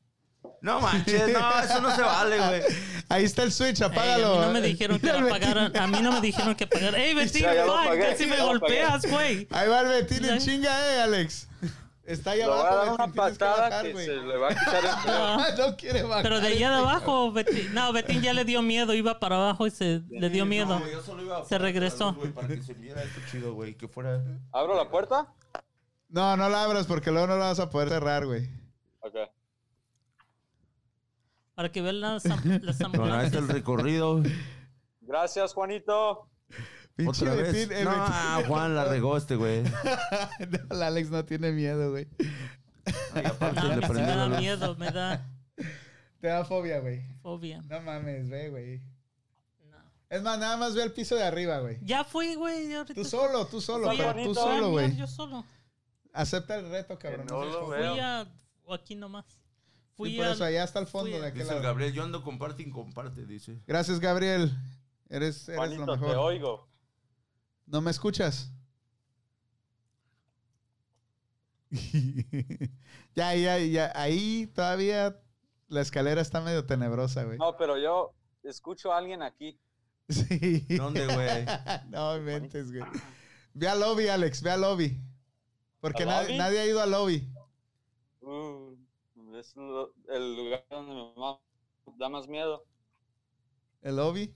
No 0.61 0.81
manches, 0.81 1.31
no, 1.31 1.59
eso 1.61 1.81
no 1.81 1.95
se 1.95 2.01
vale, 2.01 2.37
güey. 2.37 2.61
Ahí 3.09 3.23
está 3.25 3.43
el 3.43 3.51
switch, 3.51 3.79
Ey, 3.81 3.87
apágalo. 3.87 4.33
a 4.33 4.39
mí 4.39 4.45
no 4.47 4.51
me 4.53 4.61
dijeron 4.61 4.99
que 4.99 5.09
apagaran. 5.09 5.77
A 5.77 5.87
mí 5.87 5.99
no 6.01 6.11
me 6.11 6.19
dijeron 6.21 6.55
que 6.55 6.63
apagaran. 6.63 6.95
¡Ey, 6.99 7.13
Betín! 7.15 7.43
Ya, 7.43 7.53
ya 7.53 7.65
lo 7.65 7.77
fuck, 7.77 7.99
Casi 7.99 8.25
me 8.25 8.41
golpeas, 8.41 9.05
güey. 9.09 9.47
Ahí 9.51 9.67
va 9.69 9.81
el 9.81 9.87
Betín 9.87 10.25
en 10.25 10.39
chinga, 10.39 10.95
eh, 10.95 11.01
Alex. 11.01 11.47
Está 12.03 12.31
ahí 12.31 12.39
Le 12.39 12.47
voy 12.47 12.55
a 12.57 12.59
abajo. 12.61 12.75
dar 12.77 12.93
una 12.95 13.05
que 13.07 13.13
patada 13.13 13.61
bajar, 13.69 13.85
que 13.85 13.91
güey. 13.93 14.05
se 14.05 14.15
le 14.15 14.37
va 14.37 14.47
a 14.47 14.55
quitar 14.55 14.75
el 14.83 14.89
Ah, 15.07 15.47
no 15.57 15.75
quiere 15.77 16.03
bajar. 16.03 16.23
Pero 16.23 16.39
de 16.41 16.47
allá 16.47 16.69
de 16.69 16.75
este 16.77 16.89
abajo, 16.89 17.31
Betín. 17.33 17.73
No, 17.73 17.93
Betín 17.93 18.21
ya 18.21 18.33
le 18.33 18.45
dio 18.45 18.61
miedo. 18.61 18.93
Iba 18.93 19.19
para 19.19 19.35
abajo 19.35 19.67
y 19.67 19.71
se 19.71 20.01
le 20.09 20.29
dio 20.29 20.45
miedo. 20.45 20.79
No, 20.79 20.89
yo 20.89 21.01
solo 21.03 21.21
iba 21.23 21.39
a 21.39 21.45
Se 21.45 21.57
regresó. 21.57 22.07
luz, 22.11 22.17
güey, 22.17 22.31
para 22.31 22.47
que 22.47 22.63
se 22.63 22.73
viera 22.73 23.03
esto 23.03 23.19
chido, 23.29 23.53
güey. 23.53 23.75
Que 23.75 23.87
fuera. 23.89 24.23
¿Abro 24.53 24.75
la 24.75 24.89
puerta? 24.89 25.27
No, 26.09 26.35
no 26.37 26.49
la 26.49 26.63
abras 26.63 26.87
porque 26.87 27.11
luego 27.11 27.27
no 27.27 27.37
la 27.37 27.45
vas 27.47 27.59
a 27.59 27.69
poder 27.69 27.89
cerrar, 27.89 28.25
güey. 28.25 28.49
Ok. 29.01 29.15
Para 31.57 31.71
que 31.71 31.81
vean 31.81 32.01
las, 32.01 32.23
las 32.61 32.77
Bueno, 32.77 33.15
ahí 33.15 33.25
está 33.25 33.39
el 33.39 33.47
recorrido. 33.47 34.21
Gracias, 35.01 35.55
Juanito. 35.55 36.29
Pinche 36.95 37.27
Otra 37.27 37.33
vez. 37.33 37.67
No, 37.67 37.69
Betín. 37.69 37.87
ah, 37.89 38.43
Juan 38.47 38.75
la 38.75 38.85
regó 38.85 39.17
este, 39.17 39.37
güey. 39.37 39.63
No, 40.39 40.75
el 40.75 40.83
Alex 40.83 41.09
no 41.09 41.25
tiene 41.25 41.51
miedo, 41.51 41.89
güey. 41.89 42.07
Ay, 43.11 43.25
aparte 43.25 43.59
No, 43.61 43.67
le 43.69 43.73
a 43.73 43.75
mí 43.75 43.81
sí 43.81 43.87
prendió 43.87 44.05
me 44.05 44.15
da 44.15 44.39
miedo, 44.39 44.75
me 44.75 44.91
da 44.91 45.27
Te 46.21 46.27
da 46.27 46.45
fobia, 46.45 46.79
güey. 46.79 47.01
fobia. 47.23 47.63
No 47.63 47.81
mames, 47.81 48.29
ve, 48.29 48.49
güey. 48.51 48.81
No. 49.65 49.77
Es 50.11 50.21
más, 50.21 50.37
nada 50.37 50.57
más 50.57 50.75
ve 50.75 50.83
el 50.83 50.93
piso 50.93 51.15
de 51.15 51.23
arriba, 51.23 51.57
güey. 51.57 51.79
Ya 51.81 52.03
fui, 52.03 52.35
güey. 52.35 52.69
Tú 52.93 53.03
solo, 53.03 53.47
tú 53.47 53.61
solo, 53.61 53.89
pero 53.97 54.13
tú 54.13 54.35
solo, 54.35 54.69
güey. 54.69 54.95
Yo 54.95 55.07
solo. 55.07 55.43
Acepta 56.13 56.57
el 56.57 56.69
reto, 56.69 56.99
cabrón. 56.99 57.25
Que 57.25 57.33
no 57.33 57.41
seas 57.41 57.53
lo 57.55 57.67
veo. 57.69 57.91
Fui 57.93 57.99
a... 57.99 58.27
aquí 58.75 58.93
nomás. 58.93 59.25
Fui 59.97 60.11
Sí, 60.11 60.17
por 60.17 60.27
al- 60.27 60.33
eso, 60.33 60.43
allá 60.45 60.63
hasta 60.63 60.79
el 60.79 60.87
fondo 60.87 61.09
fui 61.11 61.19
de 61.19 61.25
aquel 61.25 61.39
Dice 61.39 61.49
el 61.49 61.55
lado. 61.57 61.63
Gabriel, 61.67 61.91
yo 61.93 62.03
ando 62.03 62.23
comparte 62.23 62.63
y 62.63 62.69
comparte, 62.69 63.25
dice. 63.25 63.59
Gracias, 63.67 63.99
Gabriel. 63.99 64.55
Eres, 65.09 65.49
eres 65.49 65.57
Juanito, 65.57 65.85
lo 65.85 65.93
te 65.95 65.99
mejor. 66.01 66.17
oigo. 66.17 66.69
¿No 67.65 67.81
me 67.81 67.89
escuchas? 67.91 68.51
ya, 73.15 73.35
ya, 73.35 73.57
ya. 73.59 73.91
Ahí 73.95 74.47
todavía 74.53 75.19
la 75.67 75.81
escalera 75.81 76.21
está 76.21 76.41
medio 76.41 76.65
tenebrosa, 76.65 77.23
güey. 77.23 77.37
No, 77.37 77.57
pero 77.57 77.77
yo 77.77 78.13
escucho 78.43 78.93
a 78.93 78.97
alguien 78.97 79.21
aquí. 79.21 79.59
Sí. 80.09 80.65
¿Dónde, 80.77 81.05
güey? 81.05 81.45
no 81.89 82.15
inventes, 82.15 82.71
güey. 82.71 82.89
Ve 83.53 83.67
al 83.67 83.81
lobby, 83.81 84.07
Alex, 84.07 84.41
ve 84.41 84.51
al 84.51 84.61
lobby. 84.61 85.01
Porque 85.81 86.03
¿Al 86.03 86.09
na- 86.09 86.21
lobby? 86.21 86.37
nadie 86.37 86.59
ha 86.61 86.65
ido 86.65 86.81
al 86.81 86.91
lobby. 86.91 87.27
Es 89.39 89.55
lo- 89.55 89.93
el 90.09 90.35
lugar 90.35 90.65
donde 90.69 90.93
me 90.95 91.97
da 91.97 92.09
más 92.09 92.27
miedo. 92.27 92.65
¿El 93.81 93.95
lobby? 93.97 94.33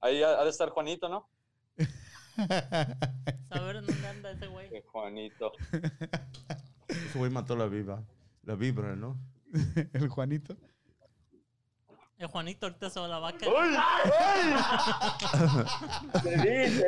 Ahí 0.00 0.22
ha, 0.22 0.40
ha 0.40 0.44
de 0.44 0.50
estar 0.50 0.70
Juanito, 0.70 1.08
¿no? 1.08 1.28
Saber 3.48 3.84
dónde 3.84 4.06
anda 4.08 4.30
ese 4.30 4.46
güey. 4.46 4.70
Que 4.70 4.82
Juanito. 4.82 5.52
Ese 6.88 7.18
güey 7.18 7.30
mató 7.30 7.56
la 7.56 7.66
viva. 7.66 8.02
La 8.44 8.54
vibra, 8.54 8.96
¿no? 8.96 9.18
el 9.92 10.08
Juanito. 10.08 10.56
El 12.16 12.26
Juanito 12.28 12.66
ahorita 12.66 12.90
se 12.90 12.98
va 13.00 13.06
a 13.06 13.08
la 13.08 13.18
vaca. 13.18 13.38
Te 16.22 16.36
vi. 16.42 16.82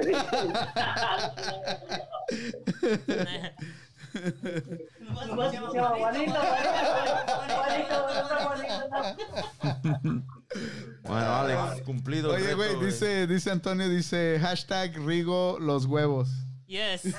Nomás 5.26 5.50
se 5.50 5.56
llama 5.56 5.88
Juanito, 5.90 6.32
Juanito, 6.34 7.94
Juanito, 8.06 8.36
Juanito. 8.46 10.20
Bueno, 11.02 11.34
Alex, 11.36 11.82
cumplido. 11.82 12.32
Oye, 12.32 12.44
reto, 12.44 12.56
güey, 12.56 12.76
dice, 12.86 13.26
dice 13.26 13.50
Antonio, 13.50 13.88
dice 13.88 14.38
hashtag 14.40 14.96
Rigo 15.04 15.58
los 15.60 15.86
huevos. 15.86 16.28
Yes, 16.66 17.02
yes. 17.02 17.14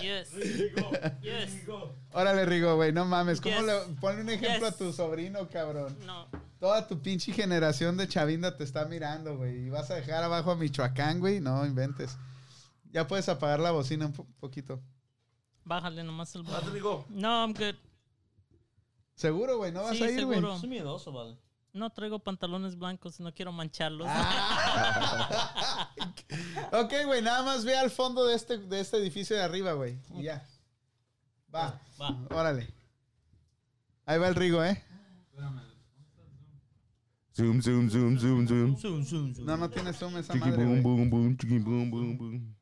Yes. 0.00 0.30
Yes. 1.22 1.50
Órale, 2.12 2.44
Rigo, 2.46 2.76
güey, 2.76 2.92
no 2.92 3.04
mames. 3.04 3.40
¿Cómo 3.40 3.56
Yes. 3.56 3.64
le, 3.66 3.94
ponle 4.00 4.22
un 4.22 4.30
ejemplo 4.30 4.66
Yes. 4.66 4.74
a 4.74 4.78
tu 4.78 4.92
sobrino, 4.92 5.48
cabrón? 5.48 5.96
No. 6.06 6.28
Toda 6.60 6.86
tu 6.86 7.00
pinche 7.02 7.32
generación 7.32 7.96
de 7.96 8.06
chavinda 8.08 8.56
te 8.56 8.62
está 8.64 8.84
mirando, 8.84 9.36
güey. 9.36 9.66
Y 9.66 9.70
vas 9.70 9.90
a 9.90 9.96
dejar 9.96 10.22
abajo 10.22 10.52
a 10.52 10.56
Michoacán, 10.56 11.18
güey. 11.20 11.40
No 11.40 11.66
inventes. 11.66 12.16
Ya 12.92 13.06
puedes 13.08 13.28
apagar 13.28 13.58
la 13.60 13.72
bocina 13.72 14.06
un 14.06 14.12
po- 14.12 14.26
poquito. 14.38 14.80
Bájale 15.64 16.02
nomás 16.04 16.34
el 16.34 16.42
Vas, 16.42 16.64
Rigo. 16.70 17.06
No, 17.08 17.42
I'm 17.44 17.52
good. 17.54 17.74
Seguro, 19.14 19.56
güey, 19.58 19.72
no 19.72 19.82
vas 19.82 19.96
Sí, 19.96 20.02
a 20.04 20.10
ir, 20.10 20.24
güey. 20.24 20.38
seguro. 20.38 20.58
Soy 20.58 20.68
miedoso, 20.68 21.12
vale. 21.12 21.38
No 21.72 21.90
traigo 21.90 22.18
pantalones 22.20 22.76
blancos, 22.78 23.18
no 23.20 23.32
quiero 23.34 23.50
mancharlos. 23.52 24.06
Ah. 24.08 25.90
ok, 26.72 26.92
güey, 27.06 27.22
nada 27.22 27.42
más 27.42 27.64
ve 27.64 27.76
al 27.76 27.90
fondo 27.90 28.24
de 28.26 28.34
este, 28.34 28.58
de 28.58 28.80
este 28.80 28.96
edificio 28.98 29.34
de 29.36 29.42
arriba, 29.42 29.72
güey. 29.72 29.98
Y 30.14 30.24
ya. 30.24 30.46
Va. 31.52 31.80
Va. 32.00 32.16
Órale. 32.30 32.72
Ahí 34.06 34.18
va 34.18 34.28
el 34.28 34.34
Rigo, 34.34 34.62
¿eh? 34.62 34.82
Zoom, 37.36 37.60
zoom, 37.60 37.90
zoom, 37.90 38.16
zoom, 38.18 38.46
zoom. 38.46 38.76
Zoom, 38.76 39.04
zoom, 39.04 39.34
zoom. 39.34 39.44
No, 39.46 39.56
no 39.56 39.68
tiene 39.68 39.92
zoom 39.92 40.16
esa 40.18 40.32
Chiqui 40.32 40.50
madre, 40.50 40.64
boom, 40.64 40.82
güey. 40.82 40.82
boom, 40.82 41.10
boom, 41.10 41.36
chiqui 41.36 41.58
boom, 41.58 41.90
boom, 41.90 42.16
boom. 42.18 42.53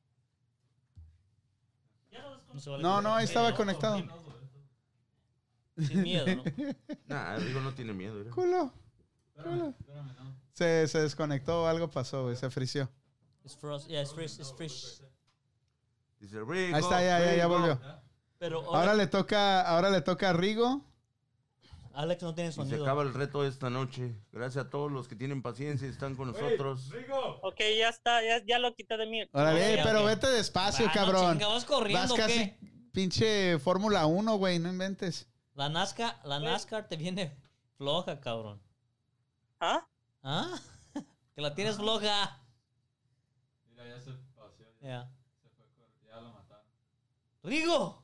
No, 2.52 2.60
se 2.60 2.70
vale 2.70 2.82
No, 2.82 3.14
ahí 3.14 3.24
estaba 3.24 3.54
conectado. 3.54 4.02
Sin 5.78 6.02
miedo, 6.02 6.26
¿no? 6.26 6.42
Nah, 7.06 7.36
Rigo 7.36 7.60
no 7.60 7.74
tiene 7.74 7.92
miedo. 7.92 8.14
mira. 8.14 8.30
Culo. 8.30 8.72
culo. 9.42 9.74
Se, 10.52 10.86
se 10.86 11.00
desconectó 11.00 11.62
o 11.62 11.66
algo 11.66 11.90
pasó, 11.90 12.24
güey. 12.24 12.36
Se 12.36 12.50
frició. 12.50 12.90
It's 13.44 13.56
frost. 13.56 13.88
Yeah, 13.88 14.02
it's 14.02 14.12
fresh. 14.12 14.38
It's 14.38 14.52
fresh. 14.52 15.00
Dice 16.20 16.38
Rigo. 16.40 16.76
Ahí 16.76 16.82
está, 16.82 17.00
ya, 17.02 17.18
ya, 17.20 17.34
ya 17.36 17.46
volvió. 17.46 17.80
Pero 18.38 18.74
Ahora 18.74 18.94
le 18.94 19.06
toca, 19.06 19.62
ahora 19.62 19.90
le 19.90 20.00
toca 20.02 20.30
a 20.30 20.32
Rigo. 20.32 20.84
Alex 21.94 22.22
no 22.22 22.34
tiene 22.34 22.50
Y 22.50 22.52
se 22.52 22.56
sonido. 22.56 22.82
acaba 22.84 23.02
el 23.02 23.12
reto 23.14 23.44
esta 23.44 23.68
noche. 23.70 24.14
Gracias 24.32 24.66
a 24.66 24.70
todos 24.70 24.90
los 24.90 25.08
que 25.08 25.14
tienen 25.16 25.42
paciencia 25.42 25.86
y 25.86 25.90
están 25.90 26.14
con 26.16 26.28
nosotros. 26.32 26.90
ok, 27.42 27.60
ya 27.78 27.88
está, 27.88 28.22
ya, 28.22 28.42
ya 28.44 28.58
lo 28.58 28.74
quité 28.74 28.96
de 28.96 29.06
mí. 29.06 29.22
Órale, 29.32 29.74
Ok, 29.74 29.80
pero 29.84 30.04
vete 30.04 30.28
despacio, 30.28 30.86
Ah, 30.88 30.92
cabrón. 30.92 31.32
chinga, 31.32 31.48
¿vas 31.48 31.64
corriendo 31.64 32.00
Vas 32.00 32.12
casi 32.14 32.38
qué? 32.50 32.58
pinche 32.92 33.58
Fórmula 33.58 34.06
1, 34.06 34.36
güey, 34.36 34.58
no 34.58 34.68
inventes. 34.68 35.28
La 35.54 35.68
NASCAR, 35.68 36.18
la 36.24 36.40
NASCAR 36.40 36.88
te 36.88 36.96
viene 36.96 37.36
floja, 37.76 38.20
cabrón. 38.20 38.60
¿Ah? 39.60 39.86
¿Ah? 40.22 40.58
que 41.34 41.40
la 41.42 41.54
tienes 41.54 41.76
floja. 41.76 42.40
Mira, 43.70 43.86
ya 43.88 44.00
se 44.00 44.12
paseó, 44.34 44.66
ya 44.80 45.10
se 45.42 45.48
fue, 45.50 45.66
ya 46.08 46.20
lo 46.20 46.32
mataron. 46.32 46.64
Rigo. 47.42 48.01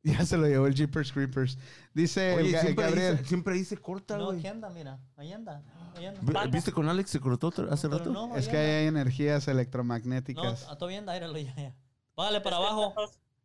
Ya 0.18 0.24
se 0.24 0.36
lo 0.38 0.46
llevó 0.48 0.66
el 0.66 0.74
Jeepers 0.74 1.12
Creepers. 1.12 1.58
Dice 1.92 2.34
el 2.34 2.40
Oye, 2.40 2.52
Ga- 2.56 2.60
siempre, 2.62 2.84
Gabriel. 2.86 3.18
se, 3.18 3.24
siempre 3.26 3.54
ahí 3.54 3.64
se 3.64 3.76
corta, 3.76 4.16
No, 4.16 4.26
güey. 4.26 4.38
aquí 4.38 4.46
anda, 4.48 4.70
mira. 4.70 4.98
Ahí 5.16 5.30
anda. 5.32 5.62
Ahí 5.96 6.06
anda. 6.06 6.20
Vi- 6.22 6.50
¿Viste 6.50 6.72
con 6.72 6.88
Alex 6.88 7.10
se 7.10 7.20
cortó 7.20 7.48
otra- 7.48 7.66
hace 7.72 7.86
Pero 7.88 7.98
rato? 7.98 8.10
no, 8.10 8.34
Es 8.36 8.48
que 8.48 8.56
ahí 8.56 8.70
hay 8.70 8.86
energías 8.86 9.46
No, 9.46 9.52
electromagnéticas. 9.52 10.66
a- 10.68 10.76
todavía 10.78 10.98
anda, 11.00 11.12
míralo 11.12 11.36
ya, 11.38 11.54
ya. 11.54 11.74
Págale 12.14 12.40
para 12.40 12.56
abajo. 12.56 12.94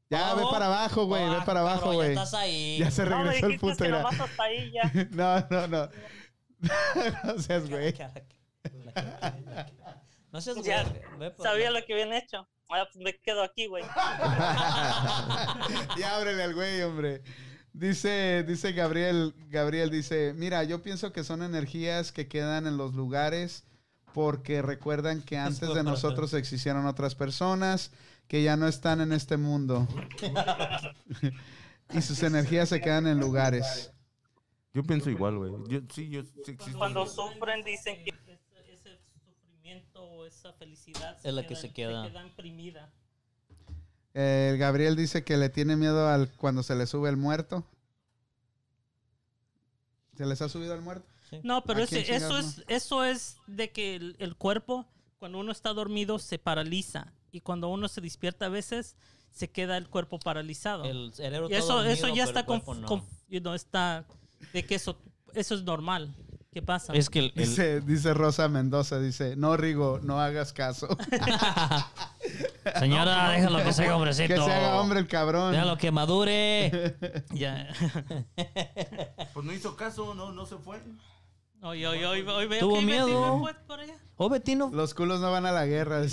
ya, 0.10 0.18
ve 0.20 0.24
abajo. 0.42 0.52
para 0.52 0.66
abajo, 0.68 1.06
güey, 1.08 1.30
ve 1.30 1.38
para 1.46 1.60
abajo, 1.60 1.80
cabrón, 1.82 1.96
güey. 1.96 2.16
Ya 2.16 2.24
estás 2.24 2.34
ahí. 2.40 2.78
Ya 2.80 2.92
se 2.92 3.04
No, 3.06 3.10
me 3.18 3.24
regresó 3.26 3.46
el 3.48 3.52
dijiste 3.54 3.68
puto. 3.68 3.78
que 3.84 3.90
mira. 3.90 3.98
nomás 4.04 4.20
hasta 4.22 4.44
ahí 4.44 4.72
ya. 4.72 4.82
No, 5.12 5.40
no, 5.50 5.68
no. 5.68 5.90
no 7.26 7.40
seas 7.42 7.70
güey. 7.70 7.94
No 10.32 10.42
seas 10.42 10.58
Ya, 10.64 10.84
güey, 10.84 11.02
ve 11.20 11.32
por- 11.32 11.46
Sabía 11.46 11.72
lo 11.72 11.84
que 11.86 11.94
habían 11.94 12.14
hecho. 12.14 12.48
Pues 12.68 12.96
me 12.98 13.16
quedo 13.18 13.44
aquí, 13.44 13.68
güey. 13.68 13.84
ya 15.98 16.18
ábrele 16.18 16.44
al 16.44 16.54
güey, 16.54 16.82
hombre. 16.82 17.22
Dice, 17.74 18.44
dice 18.48 18.72
Gabriel, 18.72 19.34
Gabriel 19.50 19.90
dice, 19.90 20.34
mira, 20.36 20.64
yo 20.64 20.82
pienso 20.82 21.12
que 21.12 21.24
son 21.24 21.44
energías 21.44 22.12
que 22.12 22.28
quedan 22.28 22.68
en 22.68 22.78
los 22.78 22.94
lugares 22.94 23.66
porque 24.14 24.62
recuerdan 24.62 25.22
que 25.22 25.38
antes 25.38 25.74
de 25.74 25.84
nosotros 25.84 26.34
existieron 26.34 26.86
otras 26.86 27.16
personas 27.16 27.92
que 28.28 28.44
ya 28.44 28.56
no 28.56 28.68
están 28.68 29.02
en 29.02 29.12
este 29.12 29.36
mundo. 29.36 29.88
y 31.94 32.02
sus 32.02 32.24
energías 32.24 32.70
se 32.70 32.80
quedan 32.80 33.08
en 33.08 33.20
lugares. 33.20 33.92
Yo 34.74 34.84
pienso 34.84 35.10
igual, 35.10 35.38
güey. 35.38 35.52
Yo, 35.68 35.82
sí, 35.94 36.10
yo 36.10 36.24
sí. 36.46 36.56
Cuando 36.78 37.06
sufren 37.06 37.64
dicen 37.64 38.04
que 38.04 38.35
o 40.26 40.28
esa 40.28 40.54
felicidad 40.54 41.18
Es 41.24 41.34
la 41.34 41.46
que 41.46 41.56
se 41.56 41.72
queda. 41.72 42.04
se 42.06 42.10
queda 42.12 42.24
imprimida. 42.24 42.92
El 44.14 44.58
Gabriel 44.58 44.96
dice 44.96 45.24
que 45.24 45.38
le 45.38 45.50
tiene 45.50 45.76
miedo 45.76 46.08
al 46.08 46.30
cuando 46.38 46.64
se 46.64 46.76
le 46.76 46.88
sube 46.88 47.10
el 47.10 47.18
muerto. 47.18 47.64
¿Se 50.18 50.26
les 50.26 50.42
ha 50.42 50.50
subido 50.50 50.74
el 50.74 50.82
muerto? 50.82 51.06
No, 51.44 51.64
pero 51.64 51.84
¿A 51.84 51.88
quién 51.88 52.02
ese- 52.02 52.16
eso, 52.16 52.38
es, 52.38 52.64
eso 52.68 53.04
es 53.04 53.38
de 53.48 53.72
que 53.72 53.96
el, 53.96 54.16
el 54.20 54.36
cuerpo, 54.36 54.86
cuando 55.20 55.40
uno 55.40 55.52
está 55.52 55.74
dormido, 55.74 56.18
se 56.20 56.40
paraliza. 56.40 57.12
Y 57.32 57.42
cuando 57.42 57.68
uno 57.68 57.88
se 57.90 58.00
despierta 58.00 58.46
a 58.46 58.50
veces, 58.50 58.96
se 59.32 59.50
queda 59.52 59.76
el 59.78 59.90
cuerpo 59.90 60.18
paralizado. 60.20 60.86
El 60.86 61.14
cerebro 61.14 61.50
y 61.50 61.54
está 61.56 61.66
eso, 61.66 61.84
eso 61.84 62.08
ya 62.16 62.26
pero 62.26 62.40
está, 62.40 62.46
conf- 62.46 62.78
no. 62.78 62.88
conf- 62.88 63.04
you 63.28 63.42
know, 63.42 63.54
está 63.54 64.06
de 64.54 64.66
que 64.66 64.76
eso, 64.76 64.98
eso 65.34 65.56
es 65.56 65.64
normal. 65.64 66.16
¿Qué 66.56 66.62
pasa? 66.62 66.94
Es 66.94 67.10
que 67.10 67.20
el, 67.20 67.26
el- 67.36 67.44
Dice, 67.50 67.82
dice 67.82 68.14
Rosa 68.14 68.48
Mendoza, 68.48 68.98
dice, 68.98 69.36
no, 69.36 69.58
Rigo, 69.58 70.00
no 70.02 70.22
hagas 70.22 70.54
caso. 70.54 70.88
Señora, 72.80 73.32
déjalo 73.32 73.62
que 73.62 73.74
se 73.74 73.84
haga 73.84 73.98
hombrecito. 73.98 74.34
que 74.34 74.40
se 74.42 74.54
haga 74.54 74.80
hombre 74.80 75.00
el 75.02 75.08
cabrón. 75.10 75.52
Déjalo 75.52 75.78
que 75.78 75.92
madure. 75.92 76.96
Ya. 77.34 77.68
Pues 79.34 79.46
no 79.46 79.52
hizo 79.52 79.76
caso, 79.76 80.16
no, 80.16 80.32
no 80.32 80.46
se 80.46 80.56
fue. 80.56 80.82
Hoy, 81.62 81.84
hoy, 81.86 82.02
hoy, 82.06 82.22
hoy 82.22 82.48
veo 82.48 82.60
Tuvo 82.62 82.76
que 82.80 82.86
miedo. 82.86 83.40
fue 83.40 83.54
por 83.68 83.82
allá. 83.82 83.96
Oh, 84.16 84.30
Betino. 84.30 84.70
Los 84.72 84.94
culos 84.94 85.20
no 85.20 85.30
van 85.34 85.46
a 85.46 85.52
la 85.52 85.66
guerra. 85.66 86.04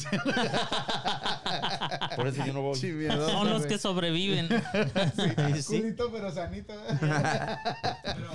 Por 2.17 2.27
eso 2.27 2.45
yo 2.45 2.53
no 2.53 2.63
voy. 2.63 2.75
Son 2.77 3.49
los 3.49 3.65
que 3.67 3.79
sobreviven. 3.79 4.49
Sí. 5.63 5.79
Culito 5.81 6.11
pero 6.11 6.33
sanito. 6.33 6.73
Pero 6.99 8.31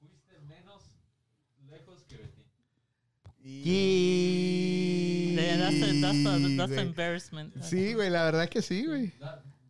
fuiste 0.00 0.40
menos 0.48 0.82
lejos 1.70 2.02
que 2.08 2.16
Betty. 2.16 2.42
Yeah, 5.38 5.56
that's, 5.56 5.76
a, 5.82 6.00
that's, 6.00 6.26
a, 6.26 6.56
that's 6.56 6.72
embarrassment. 6.72 7.54
Sí, 7.62 7.94
güey, 7.94 8.10
la 8.10 8.24
verdad 8.24 8.48
que 8.48 8.60
sí, 8.62 8.84
güey. 8.86 9.12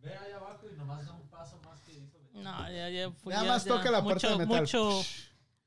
Ve 0.03 0.11
allá 0.13 0.37
abajo 0.37 0.65
y 0.71 0.75
nomás 0.77 1.05
da 1.05 1.13
un 1.13 1.27
paso 1.29 1.59
más 1.65 1.79
que 1.81 1.93
hizo. 1.93 2.17
No, 2.33 2.69
ya, 2.71 2.89
ya. 2.89 3.09
Nada 3.25 3.43
ya- 3.43 3.47
más 3.47 3.63
ya. 3.65 3.71
toca 3.75 3.91
la 3.91 4.03
puerta 4.03 4.27
mucho, 4.29 4.39
de 4.39 4.45
metal. 4.45 4.61
Mucho, 4.61 5.01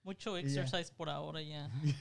mucho 0.05 0.37
exercise 0.37 0.93
por 0.97 1.09
ahora 1.09 1.41
ya. 1.43 1.71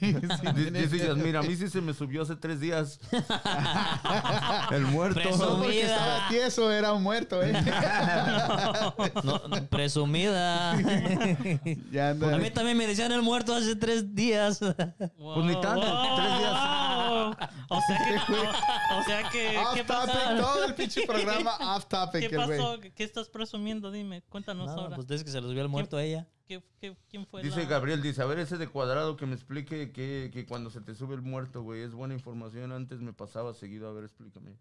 Dice 0.72 0.98
Yasmira, 0.98 1.40
a 1.40 1.42
mí 1.42 1.54
sí 1.54 1.68
se 1.68 1.80
me 1.80 1.94
subió 1.94 2.22
hace 2.22 2.36
tres 2.36 2.60
días. 2.60 2.98
el 4.72 4.82
muerto. 4.82 5.20
Presumida. 5.20 5.72
estaba 5.72 6.28
tieso, 6.28 6.72
era 6.72 6.92
un 6.92 7.02
muerto, 7.02 7.42
¿eh? 7.42 7.52
No, 9.22 9.42
no, 9.48 9.66
presumida. 9.68 10.76
ya 11.90 12.10
anda. 12.10 12.34
A 12.34 12.38
mí 12.38 12.50
también 12.50 12.76
me 12.76 12.86
decían 12.86 13.12
el 13.12 13.22
muerto 13.22 13.54
hace 13.54 13.76
tres 13.76 14.14
días. 14.14 14.58
Pues 14.58 15.46
ni 15.46 15.60
tanto, 15.60 16.16
tres 16.16 16.38
días. 16.38 16.82
O 17.68 17.80
sea 17.86 17.98
que, 18.04 18.14
o, 18.94 19.02
sea 19.04 19.30
que, 19.30 19.58
Off 19.58 19.74
¿qué 19.74 19.84
topic, 19.84 20.12
pasó? 20.12 20.36
todo 20.36 20.64
el 20.64 20.74
pinche 20.74 21.06
programa 21.06 21.76
off 21.76 21.86
topic, 21.86 22.28
¿Qué 22.28 22.36
pasó? 22.36 22.78
¿Qué 22.80 23.04
estás 23.04 23.28
presumiendo? 23.28 23.90
Dime, 23.90 24.22
cuéntanos 24.22 24.66
No, 24.66 24.72
ahora. 24.72 24.96
pues 24.96 25.06
que 25.22 25.30
se 25.30 25.40
le 25.40 25.46
subió 25.46 25.62
el 25.62 25.68
muerto 25.68 25.96
a 25.96 26.02
ella. 26.02 26.26
¿Qué, 26.60 26.62
qué, 26.90 26.96
quién 27.08 27.26
fue 27.26 27.42
Dice 27.42 27.62
la- 27.62 27.68
Gabriel, 27.68 28.02
dice, 28.02 28.20
a 28.22 28.26
ver 28.26 28.38
ese 28.40 28.58
de 28.58 28.68
cuadrado 28.68 29.16
que 29.16 29.24
me 29.26 29.34
explique 29.34 29.92
que, 29.92 30.30
que 30.32 30.44
cuando 30.46 30.68
se 30.70 30.80
te 30.80 30.94
sube 30.94 31.14
el 31.14 31.22
muerto, 31.22 31.62
güey, 31.62 31.82
es 31.82 31.92
buena 31.94 32.14
información. 32.14 32.72
Antes 32.72 33.00
me 33.00 33.12
pasaba 33.12 33.54
seguido, 33.54 33.88
a 33.88 33.92
ver, 33.92 34.04
explícame. 34.04 34.56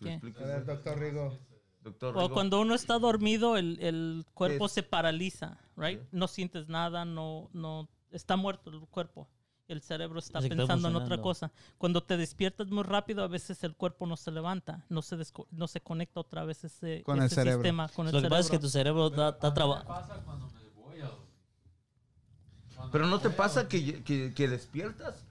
¿Qué? 0.00 0.20
A 0.40 0.44
ver, 0.46 0.64
doctor 0.64 0.98
Rigo. 0.98 1.38
doctor. 1.82 2.16
O 2.16 2.20
Rigo. 2.22 2.34
cuando 2.34 2.60
uno 2.60 2.74
está 2.74 2.98
dormido, 2.98 3.56
el, 3.56 3.78
el 3.80 4.26
cuerpo 4.34 4.66
Es- 4.66 4.72
se 4.72 4.82
paraliza, 4.82 5.58
right? 5.76 6.00
Sí. 6.00 6.06
No 6.12 6.28
sientes 6.28 6.68
nada, 6.68 7.04
no, 7.04 7.48
no, 7.52 7.88
está 8.10 8.36
muerto 8.36 8.70
el 8.70 8.80
cuerpo. 8.88 9.28
El 9.66 9.82
cerebro 9.82 10.18
está 10.18 10.40
pensando 10.40 10.88
en 10.88 10.96
otra 10.96 11.20
cosa. 11.20 11.52
Cuando 11.76 12.02
te 12.02 12.16
despiertas 12.16 12.68
muy 12.68 12.84
rápido, 12.84 13.22
a 13.22 13.26
veces 13.26 13.62
el 13.64 13.74
cuerpo 13.76 14.06
no 14.06 14.16
se 14.16 14.30
levanta, 14.30 14.86
no 14.88 15.02
se, 15.02 15.18
desco- 15.18 15.46
no 15.50 15.68
se 15.68 15.82
conecta 15.82 16.20
otra 16.20 16.46
vez 16.46 16.64
ese, 16.64 17.02
Con 17.02 17.18
el 17.18 17.24
ese 17.24 17.34
cerebro. 17.34 17.58
sistema 17.58 17.86
con 17.90 18.06
el 18.06 18.12
Lo 18.12 18.16
que 18.16 18.20
cerebro. 18.22 18.36
pasa 18.38 18.46
es 18.46 18.50
que 18.50 18.58
tu 18.58 18.68
cerebro 18.70 19.08
está, 19.08 19.38
trabajando. 19.52 19.88
pasa 19.92 20.22
cuando 20.24 20.46
me 20.46 20.68
voy 20.70 21.00
a 21.00 21.08
dormir. 21.08 21.28
Pero 22.92 23.06
no 23.06 23.18
te 23.20 23.30
pasa 23.30 23.68
que, 23.68 24.02
que, 24.04 24.32
que 24.34 24.48
despiertas 24.48 25.24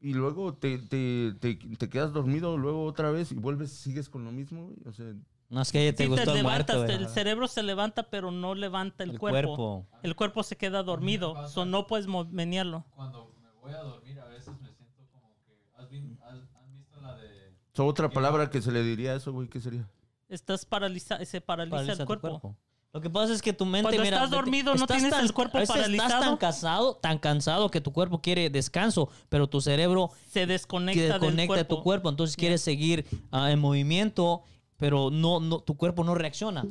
y 0.00 0.14
luego 0.14 0.54
te, 0.54 0.78
te, 0.78 1.32
te, 1.40 1.54
te 1.56 1.88
quedas 1.88 2.12
dormido 2.12 2.56
luego 2.58 2.84
otra 2.84 3.10
vez 3.10 3.30
y 3.32 3.34
vuelves, 3.36 3.70
sigues 3.72 4.08
con 4.08 4.24
lo 4.24 4.32
mismo. 4.32 4.70
O 4.86 4.92
sea, 4.92 5.12
No 5.48 5.62
es 5.62 5.70
que 5.70 5.92
te 5.92 6.04
Sí, 6.04 6.08
gustó 6.08 6.32
te 6.32 6.38
el 6.38 6.42
muerto, 6.44 6.72
levantas, 6.72 6.96
güey. 6.96 7.04
el 7.04 7.08
cerebro 7.08 7.46
se 7.48 7.62
levanta, 7.62 8.04
pero 8.10 8.30
no 8.30 8.54
levanta 8.54 9.04
el, 9.04 9.10
El 9.12 9.18
cuerpo. 9.18 9.56
cuerpo. 9.56 9.86
El 10.02 10.16
cuerpo 10.16 10.42
se 10.42 10.56
queda 10.56 10.82
dormido, 10.82 11.34
pasa- 11.34 11.48
so 11.48 11.64
no 11.64 11.86
puedes 11.86 12.06
menearlo. 12.30 12.84
Cuando 12.96 13.32
me 13.40 13.48
voy 13.60 13.72
a 13.72 13.82
dormir, 13.82 14.18
a 14.18 14.24
veces 14.26 14.48
me 14.60 14.72
siento 14.72 15.06
como 15.12 15.34
que. 15.46 15.52
¿Has, 15.76 15.88
vi- 15.90 16.16
has- 16.24 16.56
han 16.56 16.72
visto 16.72 17.00
la 17.00 17.16
de.? 17.16 17.54
so, 17.74 17.86
otra 17.86 18.08
palabra 18.10 18.50
que 18.50 18.60
se 18.60 18.72
le 18.72 18.82
diría 18.82 19.12
a 19.12 19.16
eso, 19.16 19.32
güey, 19.32 19.48
¿qué 19.48 19.60
sería? 19.60 19.88
Estás 20.28 20.64
paralizado, 20.64 21.24
se 21.26 21.40
paraliza, 21.40 21.76
Paraliza 21.76 22.02
el 22.02 22.06
cuerpo. 22.06 22.28
cuerpo. 22.40 22.56
Lo 22.92 23.00
que 23.00 23.08
pasa 23.08 23.32
es 23.32 23.40
que 23.40 23.54
tu 23.54 23.64
mente, 23.64 23.84
Cuando 23.84 24.02
mira, 24.02 24.16
estás 24.16 24.30
dormido, 24.30 24.74
no 24.74 24.82
estás 24.82 24.98
tienes 24.98 25.18
el 25.18 25.32
cuerpo 25.32 25.56
a 25.56 25.60
veces 25.60 25.76
Estás 25.76 25.88
paralizado. 25.88 26.22
tan 26.22 26.36
cansado, 26.36 26.96
tan 26.96 27.18
cansado 27.18 27.70
que 27.70 27.80
tu 27.80 27.90
cuerpo 27.92 28.20
quiere 28.20 28.50
descanso, 28.50 29.08
pero 29.30 29.48
tu 29.48 29.62
cerebro 29.62 30.10
Se 30.30 30.46
desconecta, 30.46 31.00
del 31.00 31.12
desconecta 31.12 31.46
cuerpo. 31.54 31.76
tu 31.76 31.82
cuerpo, 31.82 32.08
entonces 32.10 32.36
quieres 32.36 32.60
seguir 32.60 33.06
ah, 33.30 33.50
en 33.50 33.58
movimiento, 33.60 34.42
pero 34.76 35.10
no, 35.10 35.40
no, 35.40 35.60
tu 35.60 35.76
cuerpo 35.76 36.04
no 36.04 36.14
reacciona. 36.14 36.64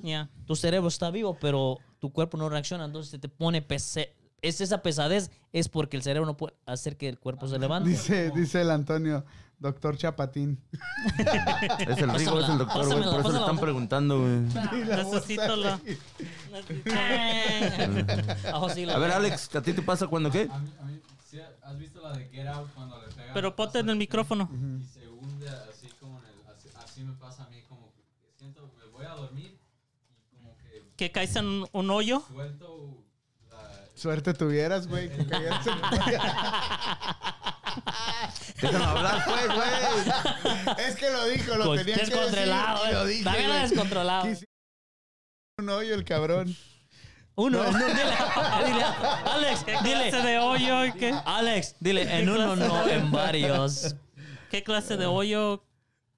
Tu 0.45 0.55
cerebro 0.55 0.89
está 0.89 1.09
vivo, 1.09 1.37
pero 1.41 1.79
tu 1.97 2.11
cuerpo 2.11 2.37
no 2.37 2.49
reacciona, 2.49 2.85
entonces 2.85 3.09
se 3.09 3.17
te 3.17 3.27
pone 3.27 3.63
pese 3.63 4.13
es 4.41 4.59
esa 4.59 4.81
pesadez 4.81 5.31
es 5.53 5.69
porque 5.69 5.97
el 5.97 6.03
cerebro 6.03 6.25
no 6.25 6.35
puede 6.35 6.55
hacer 6.65 6.97
que 6.97 7.07
el 7.07 7.19
cuerpo 7.19 7.47
se 7.47 7.59
levante. 7.59 7.89
Dice, 7.89 8.31
dice 8.31 8.61
el 8.61 8.71
Antonio, 8.71 9.23
doctor 9.61 9.95
Chapatín. 9.97 10.59
Es 11.79 11.97
el 11.99 12.13
Rigo, 12.13 12.39
es 12.41 12.49
el 12.49 12.57
doctor, 12.57 12.85
güey. 12.87 13.03
Por 13.03 13.19
eso 13.21 13.31
le 13.31 13.39
están 13.39 13.59
preguntando, 13.59 14.19
güey. 14.19 14.39
Necesito 14.85 15.55
la... 15.55 15.79
Ah, 18.53 18.67
sí, 18.73 18.85
lo- 18.85 18.93
A 18.93 18.97
ver, 18.97 19.11
Alex, 19.11 19.55
¿a 19.55 19.61
ti 19.61 19.73
te 19.73 19.81
pasa 19.81 20.07
cuando 20.07 20.29
qué? 20.31 20.47
A 20.51 20.57
mí, 20.59 20.71
a 20.79 20.83
mí, 20.83 20.99
¿sí 21.29 21.39
¿has 21.63 21.77
visto 21.77 22.01
la 22.01 22.13
de 22.17 22.25
Get 22.29 22.47
Out 22.47 22.69
cuando 22.73 22.99
le 23.01 23.07
pegan? 23.13 23.33
Pero 23.33 23.55
ponte 23.55 23.79
en 23.79 23.89
el 23.89 23.95
micrófono. 23.97 24.49
Y 24.51 24.83
se 24.83 25.07
hunde 25.07 25.47
así 25.49 25.87
como 25.99 26.19
en 26.19 26.25
el. 26.25 26.31
Así, 26.53 26.69
así 26.83 27.03
me 27.03 27.13
pasa 27.13 27.43
a 27.45 27.49
mí, 27.49 27.61
como 27.69 27.91
que 27.93 28.01
siento, 28.37 28.69
me 28.77 28.85
voy 28.91 29.05
a 29.05 29.11
dormir 29.15 29.57
y 30.31 30.35
como 30.35 30.55
que 30.57 30.83
Que 30.97 31.11
caes 31.11 31.35
en 31.37 31.45
un, 31.45 31.67
un 31.71 31.89
hoyo. 31.91 32.21
suelto 32.27 33.03
la. 33.49 33.85
Suerte 33.95 34.33
tuvieras, 34.33 34.87
güey, 34.87 35.09
que 35.15 35.25
cayeras 35.27 35.65
en- 35.67 35.73
Déjame 38.61 38.83
hablar, 38.85 39.25
pues, 39.25 39.47
güey. 39.47 40.85
Es 40.87 40.95
que 40.95 41.09
lo 41.09 41.25
dijo, 41.25 41.55
lo 41.55 41.75
tenía 41.75 41.95
que 41.95 42.01
decir. 42.01 42.13
descontrolado, 42.15 42.89
y 42.89 42.93
lo 42.93 43.01
eh. 43.03 43.07
dije, 43.09 43.23
Dame 43.23 43.47
güey. 43.47 43.61
descontrolado. 43.61 44.27
Un 45.57 45.69
hoyo 45.69 45.95
el 45.95 46.03
cabrón. 46.05 46.55
Uno, 47.35 47.63
no, 47.63 47.77
dile, 47.77 47.93
dile, 47.93 48.83
Alex, 49.25 49.63
¿Qué 49.63 49.77
dile, 49.83 50.09
clase 50.09 50.27
de 50.27 50.37
hoyo? 50.39 50.85
y 50.85 50.91
¿Qué, 50.93 51.15
Alex, 51.25 51.75
dile, 51.79 52.19
en 52.19 52.29
uno 52.29 52.55
no, 52.55 52.87
en 52.87 53.09
varios. 53.11 53.95
qué 54.49 54.63
clase 54.63 54.97
de 54.97 55.05
hoyo? 55.05 55.63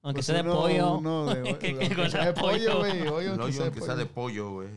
Aunque 0.01 0.17
Pues 0.17 0.25
sea 0.25 0.35
de 0.35 0.41
uno- 0.41 0.53
pollo. 0.55 0.93
uno 0.97 1.25
de, 1.33 1.57
que 1.59 2.09
sea 2.09 2.25
de 2.25 2.33
pollo, 2.33 2.79
güey. 2.79 3.07
Hoyo, 3.07 3.37
de 3.37 3.71
que 3.71 3.81
sea 3.81 3.95
de 3.95 4.05
pollo. 4.05 4.13
pollo, 4.13 4.51
güey. 4.51 4.69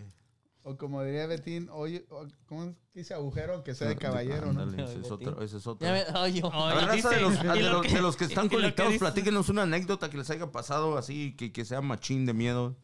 O 0.68 0.76
como 0.76 1.00
diría 1.04 1.28
Betín, 1.28 1.68
hoyo, 1.70 2.00
o- 2.10 2.26
¿cómo 2.46 2.74
dice 2.92 3.14
agujero? 3.14 3.54
Aunque 3.54 3.72
sea 3.72 3.86
de 3.86 3.94
caballero, 3.94 4.52
¿no? 4.52 4.62
Ándale, 4.62 4.82
ese 4.82 4.98
es 5.00 5.10
otro, 5.12 5.40
ese 5.40 5.58
es 5.58 5.64
Ya 5.64 5.70
otro. 5.70 5.88
ve- 5.92 6.04
ay, 6.12 6.40
yo. 6.40 6.52
A 6.52 6.74
ver, 6.74 6.82
y 6.82 6.86
raza, 6.86 7.08
de, 7.10 7.16
dice- 7.16 7.20
los, 7.20 7.34
y 7.34 7.38
de 7.46 7.62
lo 7.62 7.72
los- 7.74 7.82
que- 7.86 7.94
de 7.94 8.02
los 8.02 8.16
que 8.16 8.24
y 8.24 8.26
están 8.26 8.44
lo 8.46 8.50
que 8.50 8.56
conectados, 8.56 8.92
dice- 8.94 9.04
platíquenos 9.04 9.48
una 9.48 9.62
anécdota 9.62 10.10
que 10.10 10.16
les 10.18 10.28
haya 10.30 10.50
pasado 10.50 10.98
así, 10.98 11.36
que, 11.36 11.52
que 11.52 11.64
sea 11.64 11.82
machín 11.82 12.26
de 12.26 12.34
miedo. 12.34 12.76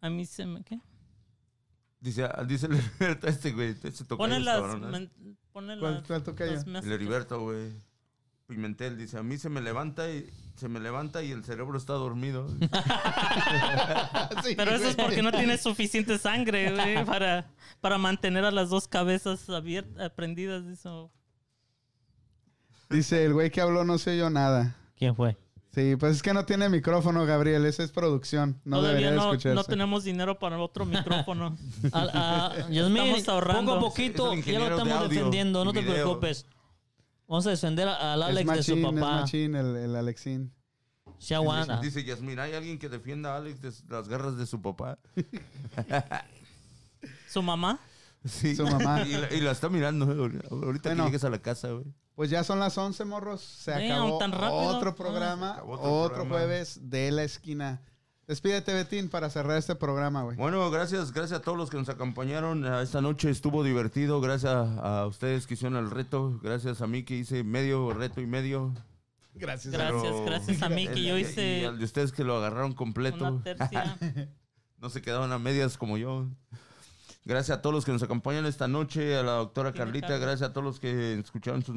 A 0.00 0.08
mí 0.08 0.24
se 0.24 0.46
me... 0.46 0.64
¿Qué? 0.64 0.80
Dice, 2.00 2.24
ah, 2.24 2.42
dice 2.48 2.68
el 2.68 2.72
Heriberto 3.00 3.26
este, 3.28 3.52
güey. 3.52 3.70
Este 3.72 3.90
toca 3.92 4.16
Pone 4.16 4.40
las... 4.40 4.74
¿eh? 4.74 4.78
men- 4.78 5.10
Pone 5.52 5.78
¿Cuál, 5.78 5.94
las... 5.96 6.06
cuál 6.06 6.22
toca 6.22 6.46
yo? 6.46 6.52
las 6.52 6.64
El 6.66 6.72
messages. 6.72 6.94
Heriberto, 6.94 7.40
güey. 7.42 7.70
Pimentel 8.46 8.96
dice, 8.96 9.18
a 9.18 9.22
mí 9.22 9.36
se 9.36 9.50
me 9.50 9.60
levanta 9.60 10.10
y 10.10 10.26
se 10.60 10.68
me 10.68 10.78
levanta 10.78 11.22
y 11.22 11.32
el 11.32 11.42
cerebro 11.44 11.76
está 11.78 11.94
dormido. 11.94 12.46
Sí, 14.44 14.54
Pero 14.56 14.70
eso 14.72 14.88
es 14.88 14.96
porque 14.96 15.22
no 15.22 15.32
tienes 15.32 15.60
suficiente 15.62 16.18
sangre, 16.18 16.72
güey, 16.72 17.04
para, 17.04 17.50
para 17.80 17.98
mantener 17.98 18.44
a 18.44 18.50
las 18.50 18.70
dos 18.70 18.88
cabezas 18.88 19.48
abiertas, 19.50 20.10
prendidas. 20.12 20.64
Eso. 20.66 21.10
Dice, 22.88 23.24
el 23.24 23.34
güey 23.34 23.50
que 23.50 23.60
habló 23.60 23.84
no 23.84 23.98
se 23.98 24.12
oyó 24.12 24.30
nada. 24.30 24.76
¿Quién 24.96 25.14
fue? 25.14 25.36
Sí, 25.74 25.94
pues 25.96 26.16
es 26.16 26.22
que 26.22 26.34
no 26.34 26.44
tiene 26.46 26.68
micrófono, 26.68 27.24
Gabriel. 27.26 27.64
Esa 27.66 27.82
es 27.84 27.92
producción. 27.92 28.60
No 28.64 28.78
Todavía 28.78 28.88
debería 28.98 29.10
de 29.10 29.16
no, 29.16 29.22
escucharse. 29.32 29.54
no 29.54 29.64
tenemos 29.64 30.04
dinero 30.04 30.38
para 30.38 30.58
otro 30.58 30.84
micrófono. 30.84 31.56
Al- 31.92 32.10
a- 32.14 32.52
Yasmín, 32.70 32.96
Estamos 33.02 33.28
ahorrando. 33.28 33.74
poco 33.74 33.86
a 33.86 33.90
poquito 33.90 34.34
ya 34.34 34.58
lo 34.58 34.64
de 34.64 34.70
estamos 34.72 34.92
audio 34.94 35.08
defendiendo, 35.08 35.64
no 35.64 35.72
te 35.72 35.82
preocupes. 35.82 36.46
Vamos 37.30 37.46
a 37.46 37.50
defender 37.50 37.86
a- 37.88 38.14
al 38.14 38.22
Es 38.22 38.28
Alex 38.28 38.50
de 38.56 38.62
su 38.64 38.76
machín, 38.76 38.84
es 38.84 39.00
papá. 39.02 39.20
machín 39.20 39.54
el, 39.54 39.76
el 39.76 39.96
Alexín. 39.96 40.52
Se 41.18 41.34
aguanta. 41.36 41.80
Dice 41.80 42.02
Yasmín, 42.02 42.40
¿hay 42.40 42.54
alguien 42.54 42.76
que 42.78 42.88
defienda 42.88 43.34
a 43.34 43.36
Alex 43.36 43.60
de 43.62 43.72
las 43.88 44.08
garras 44.08 44.36
de 44.36 44.46
su 44.46 44.60
papá? 44.60 44.98
¿Su 47.28 47.42
mamá? 47.42 47.78
Sí. 48.24 48.54
Su 48.56 48.64
mamá. 48.66 49.02
Y 49.06 49.12
la, 49.12 49.32
y 49.34 49.40
la 49.40 49.50
está 49.52 49.68
mirando, 49.68 50.06
güey. 50.06 50.40
Ahorita 50.50 50.88
Bueno. 50.90 51.04
que 51.04 51.10
llegues 51.10 51.24
a 51.24 51.30
la 51.30 51.38
casa, 51.40 51.68
güey. 51.70 51.84
Pues 52.14 52.28
ya 52.30 52.42
son 52.44 52.58
las 52.58 52.76
11, 52.76 53.04
morros. 53.04 53.40
Se 53.42 53.70
Damn, 53.70 53.92
acabó 53.92 54.18
tan 54.18 54.32
rápido. 54.32 54.54
otro 54.56 54.90
Ah. 54.90 54.94
programa, 54.96 55.50
Acabó 55.52 55.72
otro, 55.74 55.92
otro 55.92 56.14
programa. 56.16 56.30
jueves 56.36 56.78
de 56.82 57.10
la 57.12 57.22
esquina. 57.22 57.80
Despídete, 58.30 58.72
Betín, 58.72 59.08
para 59.08 59.28
cerrar 59.28 59.58
este 59.58 59.74
programa, 59.74 60.22
güey. 60.22 60.36
Bueno, 60.36 60.70
gracias, 60.70 61.10
gracias 61.10 61.40
a 61.40 61.42
todos 61.42 61.58
los 61.58 61.68
que 61.68 61.76
nos 61.78 61.88
acompañaron 61.88 62.64
a 62.64 62.80
esta 62.80 63.00
noche. 63.00 63.28
Estuvo 63.28 63.64
divertido. 63.64 64.20
Gracias 64.20 64.54
a 64.54 65.04
ustedes 65.08 65.48
que 65.48 65.54
hicieron 65.54 65.76
el 65.76 65.90
reto. 65.90 66.38
Gracias 66.40 66.80
a 66.80 66.86
mí 66.86 67.02
que 67.02 67.16
hice 67.16 67.42
medio 67.42 67.92
reto 67.92 68.20
y 68.20 68.26
medio. 68.26 68.72
Gracias. 69.34 69.74
Gracias, 69.74 70.00
Pero- 70.04 70.24
gracias 70.26 70.62
a 70.62 70.68
mí 70.68 70.86
que 70.86 71.02
yo 71.02 71.18
Y 71.18 71.22
hice 71.22 71.66
al 71.66 71.80
de 71.80 71.84
ustedes 71.84 72.12
que 72.12 72.22
lo 72.22 72.36
agarraron 72.36 72.72
completo. 72.72 73.26
una 73.26 73.42
tercia. 73.42 73.98
no 74.78 74.90
se 74.90 75.02
quedaron 75.02 75.32
a 75.32 75.40
medias 75.40 75.76
como 75.76 75.98
yo. 75.98 76.28
Gracias 77.24 77.58
a 77.58 77.62
todos 77.62 77.74
los 77.74 77.84
que 77.84 77.90
nos 77.90 78.04
acompañan 78.04 78.46
esta 78.46 78.68
noche, 78.68 79.16
a 79.16 79.24
la 79.24 79.32
doctora 79.32 79.72
Carlita, 79.72 80.16
gracias 80.18 80.50
a 80.50 80.52
todos 80.52 80.64
los 80.64 80.78
que 80.78 81.18
escucharon 81.18 81.64
sus, 81.64 81.74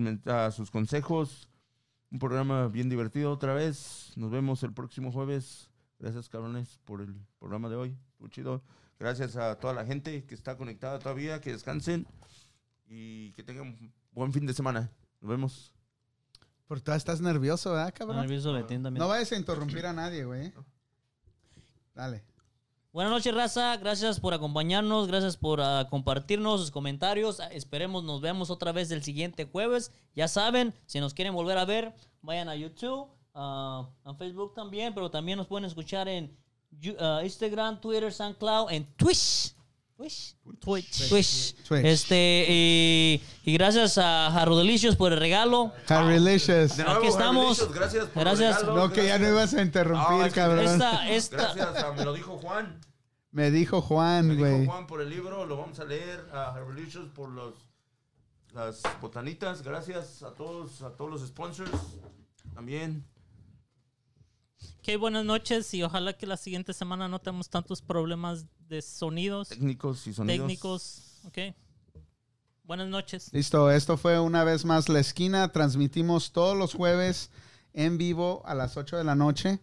sus 0.56 0.70
consejos. 0.70 1.50
Un 2.12 2.20
programa 2.20 2.68
bien 2.68 2.90
divertido 2.90 3.32
otra 3.32 3.56
vez. 3.56 4.12
Nos 4.18 4.30
vemos 4.30 4.62
el 4.62 4.72
próximo 4.72 5.12
jueves. 5.12 5.73
Gracias, 6.04 6.28
cabrones, 6.28 6.82
por 6.84 7.00
el 7.00 7.16
programa 7.40 7.70
de 7.70 7.78
hoy. 7.78 7.98
Estuvo 8.10 8.28
chido. 8.28 8.62
Gracias 9.00 9.38
a 9.38 9.58
toda 9.58 9.74
la 9.74 9.86
gente 9.86 10.26
que 10.26 10.36
está 10.36 10.58
conectada 10.58 11.00
todavía, 11.00 11.40
que 11.40 11.54
descansen 11.54 12.06
y 12.86 13.32
que 13.32 13.42
tengan 13.42 13.68
un 13.68 13.94
buen 14.12 14.34
fin 14.34 14.46
de 14.46 14.54
semana. 14.54 14.92
Nos 15.22 15.30
vemos. 15.30 15.74
Por 16.68 16.82
todo 16.82 16.94
estás 16.94 17.22
nervioso, 17.22 17.72
¿verdad, 17.72 17.94
cabrón? 17.96 18.18
Nervioso 18.18 18.52
Betín 18.52 18.84
también. 18.84 19.00
No 19.00 19.08
vayas 19.08 19.32
a 19.32 19.38
interrumpir 19.38 19.86
a 19.86 19.94
nadie, 19.94 20.26
güey. 20.26 20.52
Dale. 21.96 22.26
Buenas 22.92 23.14
noches, 23.14 23.34
raza. 23.34 23.78
Gracias 23.78 24.20
por 24.20 24.34
acompañarnos. 24.34 25.08
Gracias 25.08 25.38
por 25.38 25.62
ah, 25.62 25.88
compartirnos 25.90 26.60
sus 26.60 26.72
comentarios. 26.72 27.40
Ah, 27.40 27.48
Esperemos 27.54 28.04
nos 28.04 28.20
veamos 28.20 28.50
otra 28.50 28.74
vez 28.74 28.92
el 28.92 29.04
siguiente 29.04 29.46
jueves. 29.46 29.94
Ya 30.14 30.28
saben, 30.28 30.74
si 30.86 31.00
nos 31.00 31.14
quieren 31.14 31.34
volver 31.34 31.58
a 31.58 31.64
ver, 31.64 31.96
vayan 32.22 32.50
a 32.50 32.58
YouTube, 32.58 33.08
ah, 33.34 33.88
a 34.04 34.14
Facebook 34.16 34.54
también, 34.54 34.94
pero 34.94 35.10
también 35.10 35.38
nos 35.38 35.48
pueden 35.48 35.66
escuchar 35.66 36.08
en 36.08 36.36
ah, 37.00 37.22
Instagram, 37.24 37.80
Twitter, 37.82 38.12
SoundCloud, 38.12 38.72
en 38.72 38.86
Twitch. 38.96 39.54
Twitch. 39.96 40.36
Twitch. 40.60 41.10
Twitch. 41.10 41.56
Twitch. 41.68 41.86
Este, 41.86 42.46
y, 42.50 43.22
y 43.46 43.54
gracias 43.54 43.98
a 44.00 44.32
Jarro 44.32 44.58
Delicious 44.58 44.96
por 44.96 45.14
el 45.14 45.20
regalo. 45.20 45.72
Harrylicious. 45.88 46.76
De 46.78 46.84
Aquí 46.84 47.08
estamos. 47.08 47.72
Gracias 47.74 48.08
por 48.08 48.24
Gracias. 48.24 48.56
el 48.58 48.62
regalo, 48.68 48.88
No, 48.88 48.94
que 48.94 49.06
ya 49.06 49.18
no 49.20 49.26
gracias. 49.28 49.30
ibas 49.32 49.54
a 49.54 49.62
interrumpir, 49.62 50.22
Ah, 50.22 50.26
que- 50.26 50.32
cabrón. 50.32 50.66
Esta, 50.66 51.10
esta, 51.10 51.38
Gracias, 51.54 51.84
a- 51.84 51.92
me 51.94 52.04
lo 52.04 52.14
dijo 52.14 52.38
Juan. 52.40 52.82
Me 53.32 53.50
dijo 53.52 53.78
Me 53.78 53.82
Juan, 53.88 54.30
dijo 54.30 54.40
güey. 54.42 54.66
Juan 54.66 54.88
por 54.88 55.02
el 55.02 55.10
libro, 55.10 55.46
lo 55.46 55.58
vamos 55.58 55.80
a 55.80 55.86
leer. 55.86 56.28
A 56.34 56.54
Herbalicious 56.58 57.08
por 57.10 57.30
los, 57.30 57.54
las 58.52 58.82
botanitas. 59.00 59.62
Gracias 59.62 60.22
a 60.24 60.34
todos, 60.34 60.82
a 60.82 60.90
todos 60.98 61.12
los 61.12 61.22
sponsors. 61.28 61.72
También. 62.54 63.06
Ok, 64.80 65.00
buenas 65.00 65.26
noches 65.26 65.74
y 65.74 65.84
ojalá 65.84 66.14
que 66.14 66.26
la 66.26 66.38
siguiente 66.38 66.74
semana 66.74 67.08
no 67.08 67.20
tengamos 67.20 67.50
tantos 67.50 67.82
problemas 67.82 68.46
de 68.68 68.82
sonidos 68.82 69.50
Técnicos 69.50 70.08
y 70.08 70.14
sonidos. 70.14 70.38
técnicos. 70.48 71.20
Ok. 71.26 71.38
Buenas 72.66 72.88
noches. 72.88 73.30
Listo, 73.34 73.70
esto 73.72 73.98
fue 73.98 74.20
una 74.20 74.44
vez 74.44 74.64
más 74.66 74.88
La 74.90 75.00
Esquina. 75.00 75.52
Transmitimos 75.52 76.32
todos 76.32 76.58
los 76.58 76.74
jueves 76.74 77.30
en 77.74 77.98
vivo 77.98 78.42
a 78.46 78.56
las 78.56 78.78
8 78.78 78.98
de 78.98 79.04
la 79.04 79.16
noche. 79.16 79.60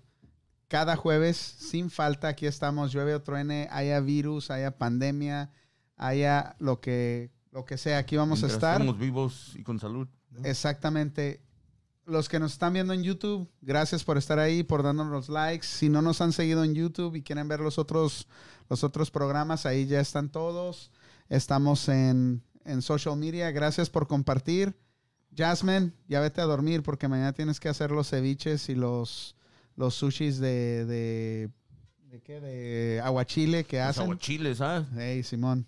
Cada 0.68 0.96
jueves, 0.96 1.36
sin 1.36 1.90
falta, 1.90 2.28
aquí 2.28 2.46
estamos. 2.46 2.92
Llueve 2.92 3.14
o 3.14 3.22
truene, 3.22 3.68
haya 3.72 4.00
virus, 4.00 4.50
haya 4.50 4.76
pandemia, 4.78 5.50
haya 5.96 6.54
lo 6.60 6.80
que, 6.80 7.30
lo 7.50 7.64
que 7.64 7.76
sea. 7.78 7.98
Aquí 7.98 8.16
vamos 8.16 8.40
Mientras 8.40 8.52
a 8.52 8.54
estar. 8.54 8.80
Estamos 8.80 8.98
vivos 8.98 9.52
y 9.56 9.62
con 9.62 9.80
salud. 9.80 10.06
Exactamente. 10.44 11.42
Los 12.10 12.28
que 12.28 12.40
nos 12.40 12.52
están 12.52 12.72
viendo 12.72 12.92
en 12.92 13.02
YouTube, 13.04 13.48
gracias 13.62 14.02
por 14.02 14.18
estar 14.18 14.38
ahí, 14.40 14.64
por 14.64 14.82
darnos 14.82 15.06
los 15.06 15.28
likes. 15.28 15.64
Si 15.66 15.88
no 15.88 16.02
nos 16.02 16.20
han 16.20 16.32
seguido 16.32 16.64
en 16.64 16.74
YouTube 16.74 17.14
y 17.14 17.22
quieren 17.22 17.46
ver 17.46 17.60
los 17.60 17.78
otros, 17.78 18.26
los 18.68 18.82
otros 18.82 19.10
programas, 19.12 19.64
ahí 19.64 19.86
ya 19.86 20.00
están 20.00 20.28
todos. 20.28 20.90
Estamos 21.28 21.88
en, 21.88 22.42
en 22.64 22.82
social 22.82 23.16
media. 23.16 23.50
Gracias 23.52 23.88
por 23.90 24.08
compartir. 24.08 24.74
Jasmine, 25.36 25.92
ya 26.08 26.18
vete 26.20 26.40
a 26.40 26.44
dormir 26.46 26.82
porque 26.82 27.06
mañana 27.06 27.32
tienes 27.32 27.60
que 27.60 27.68
hacer 27.68 27.92
los 27.92 28.10
ceviches 28.10 28.68
y 28.68 28.74
los, 28.74 29.36
los 29.76 29.94
sushis 29.94 30.38
de, 30.40 30.84
de, 30.86 31.50
¿de 32.10 32.20
qué? 32.22 32.40
De 32.40 33.00
aguachile 33.04 33.62
que 33.62 33.78
Los 33.78 33.86
hacen. 33.90 34.02
aguachiles, 34.02 34.60
¿ah? 34.60 34.84
Hey, 34.96 35.22
Simón. 35.22 35.64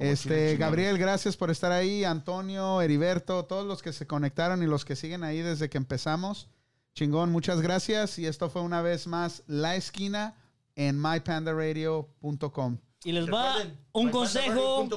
Este. 0.00 0.56
Gabriel, 0.56 0.98
gracias 0.98 1.36
por 1.36 1.50
estar 1.50 1.72
ahí. 1.72 2.04
Antonio, 2.04 2.80
Heriberto, 2.80 3.44
todos 3.44 3.66
los 3.66 3.82
que 3.82 3.92
se 3.92 4.06
conectaron 4.06 4.62
y 4.62 4.66
los 4.66 4.84
que 4.84 4.96
siguen 4.96 5.24
ahí 5.24 5.40
desde 5.40 5.68
que 5.68 5.78
empezamos. 5.78 6.48
Chingón, 6.94 7.30
muchas 7.30 7.60
gracias. 7.60 8.18
Y 8.18 8.26
esto 8.26 8.50
fue 8.50 8.62
una 8.62 8.82
vez 8.82 9.06
más 9.06 9.42
La 9.46 9.76
Esquina 9.76 10.34
en 10.74 11.00
mypandaradio.com. 11.00 12.78
Y 13.04 13.12
les 13.12 13.26
va 13.32 13.54
Recuerden, 13.54 13.78
un 13.92 14.10
consejo. 14.10 14.88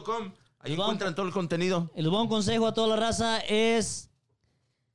Ahí 0.59 0.71
Les 0.71 0.79
va 0.79 0.83
un- 0.85 0.91
encuentran 0.91 1.15
todo 1.15 1.25
el 1.25 1.33
contenido. 1.33 1.91
El 1.95 2.09
buen 2.09 2.27
consejo 2.27 2.67
a 2.67 2.73
toda 2.73 2.87
la 2.87 2.95
raza 2.95 3.39
es 3.39 4.09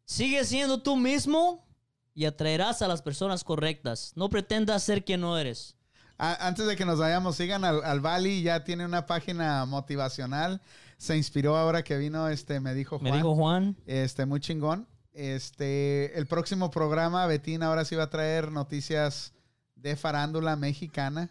sigue 0.04 0.44
siendo 0.44 0.82
tú 0.82 0.96
mismo 0.96 1.66
y 2.14 2.24
atraerás 2.24 2.82
a 2.82 2.88
las 2.88 3.02
personas 3.02 3.44
correctas. 3.44 4.12
No 4.16 4.28
pretendas 4.28 4.82
ser 4.82 5.04
quien 5.04 5.20
no 5.20 5.38
eres. 5.38 5.76
A- 6.18 6.46
Antes 6.48 6.66
de 6.66 6.76
que 6.76 6.84
nos 6.84 6.98
vayamos, 6.98 7.36
sigan 7.36 7.64
al, 7.64 7.82
al 7.84 8.00
Bali, 8.00 8.42
ya 8.42 8.64
tiene 8.64 8.84
una 8.84 9.06
página 9.06 9.64
motivacional. 9.64 10.60
Se 10.96 11.16
inspiró 11.16 11.56
ahora 11.56 11.84
que 11.84 11.96
vino, 11.96 12.28
este, 12.28 12.58
me 12.60 12.74
dijo 12.74 12.98
Juan. 12.98 13.10
Me 13.12 13.16
dijo 13.16 13.34
Juan. 13.36 13.76
Este, 13.86 14.26
muy 14.26 14.40
chingón. 14.40 14.86
Este, 15.12 16.18
el 16.18 16.26
próximo 16.26 16.70
programa, 16.70 17.26
Betín 17.26 17.62
ahora 17.62 17.84
sí 17.84 17.94
va 17.94 18.04
a 18.04 18.10
traer 18.10 18.50
noticias 18.50 19.32
de 19.76 19.94
farándula 19.96 20.56
mexicana. 20.56 21.30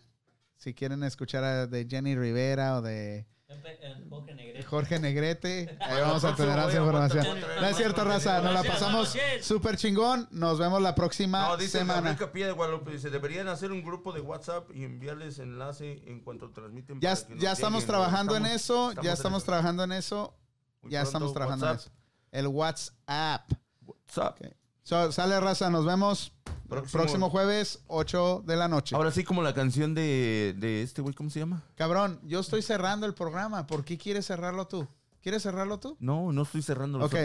Si 0.55 0.73
quieren 0.73 1.03
escuchar 1.03 1.43
a- 1.43 1.67
de 1.67 1.85
Jenny 1.89 2.15
Rivera 2.15 2.77
o 2.77 2.81
de 2.81 3.25
Jorge 4.67 4.99
Negrete, 4.99 5.77
ahí 5.79 6.01
vamos 6.01 6.23
a 6.25 6.35
tener 6.35 6.57
esa 6.59 6.77
información. 6.77 7.25
No 7.61 7.65
es 7.67 7.77
cierto, 7.77 8.03
raza, 8.03 8.41
nos 8.41 8.53
la 8.53 8.63
pasamos 8.63 9.15
súper 9.41 9.77
chingón. 9.77 10.27
Nos 10.31 10.59
vemos 10.59 10.81
la 10.81 10.95
próxima 10.95 11.47
No, 11.47 11.57
dice 11.57 11.79
semana. 11.79 12.01
Gabriel 12.01 12.17
Capilla 12.17 12.45
de 12.47 12.51
Guadalupe, 12.51 12.91
dice, 12.91 13.09
deberían 13.09 13.47
hacer 13.47 13.71
un 13.71 13.83
grupo 13.83 14.11
de 14.11 14.21
WhatsApp 14.21 14.69
y 14.73 14.83
enviarles 14.83 15.39
enlace 15.39 16.01
en 16.05 16.21
cuanto 16.21 16.51
transmiten. 16.51 16.99
Ya, 16.99 17.15
ya 17.37 17.51
estamos 17.53 17.83
lleguen. 17.83 17.87
trabajando 17.87 18.35
en 18.35 18.45
eso, 18.47 18.89
estamos 18.89 19.05
ya 19.05 19.13
estamos 19.13 19.43
trabajando 19.43 19.83
en 19.83 19.91
eso, 19.93 20.37
ya 20.83 21.01
estamos 21.01 21.33
trabajando 21.33 21.65
en 21.67 21.71
WhatsApp. 21.71 21.87
eso. 21.87 21.97
El 22.31 22.47
WhatsApp. 22.47 23.51
WhatsApp. 23.85 24.41
Ok. 24.41 24.56
So, 24.87 25.11
sale 25.11 25.37
raza, 25.41 25.69
nos 25.69 25.85
vemos 25.85 26.31
Próximo- 26.69 26.91
próximo 26.93 27.29
jueves, 27.29 27.83
8 27.87 28.41
de 28.45 28.55
la 28.55 28.69
noche. 28.69 28.95
Ahora 28.95 29.11
sí, 29.11 29.25
como 29.25 29.41
la 29.41 29.53
canción 29.53 29.93
de, 29.93 30.55
de 30.57 30.81
este 30.81 31.01
güey, 31.01 31.13
¿cómo 31.13 31.29
se 31.29 31.39
llama? 31.39 31.61
Cabrón, 31.75 32.21
yo 32.23 32.39
estoy 32.39 32.61
cerrando 32.61 33.05
el 33.05 33.13
programa. 33.13 33.67
¿Por 33.67 33.83
qué 33.83 33.97
quieres 33.97 34.27
cerrarlo 34.27 34.65
tú? 34.65 34.87
¿Quieres 35.21 35.43
cerrarlo 35.43 35.77
tú? 35.77 35.97
No, 35.99 36.31
no 36.31 36.43
estoy 36.43 36.61
cerrando. 36.61 37.03
Ok, 37.03 37.15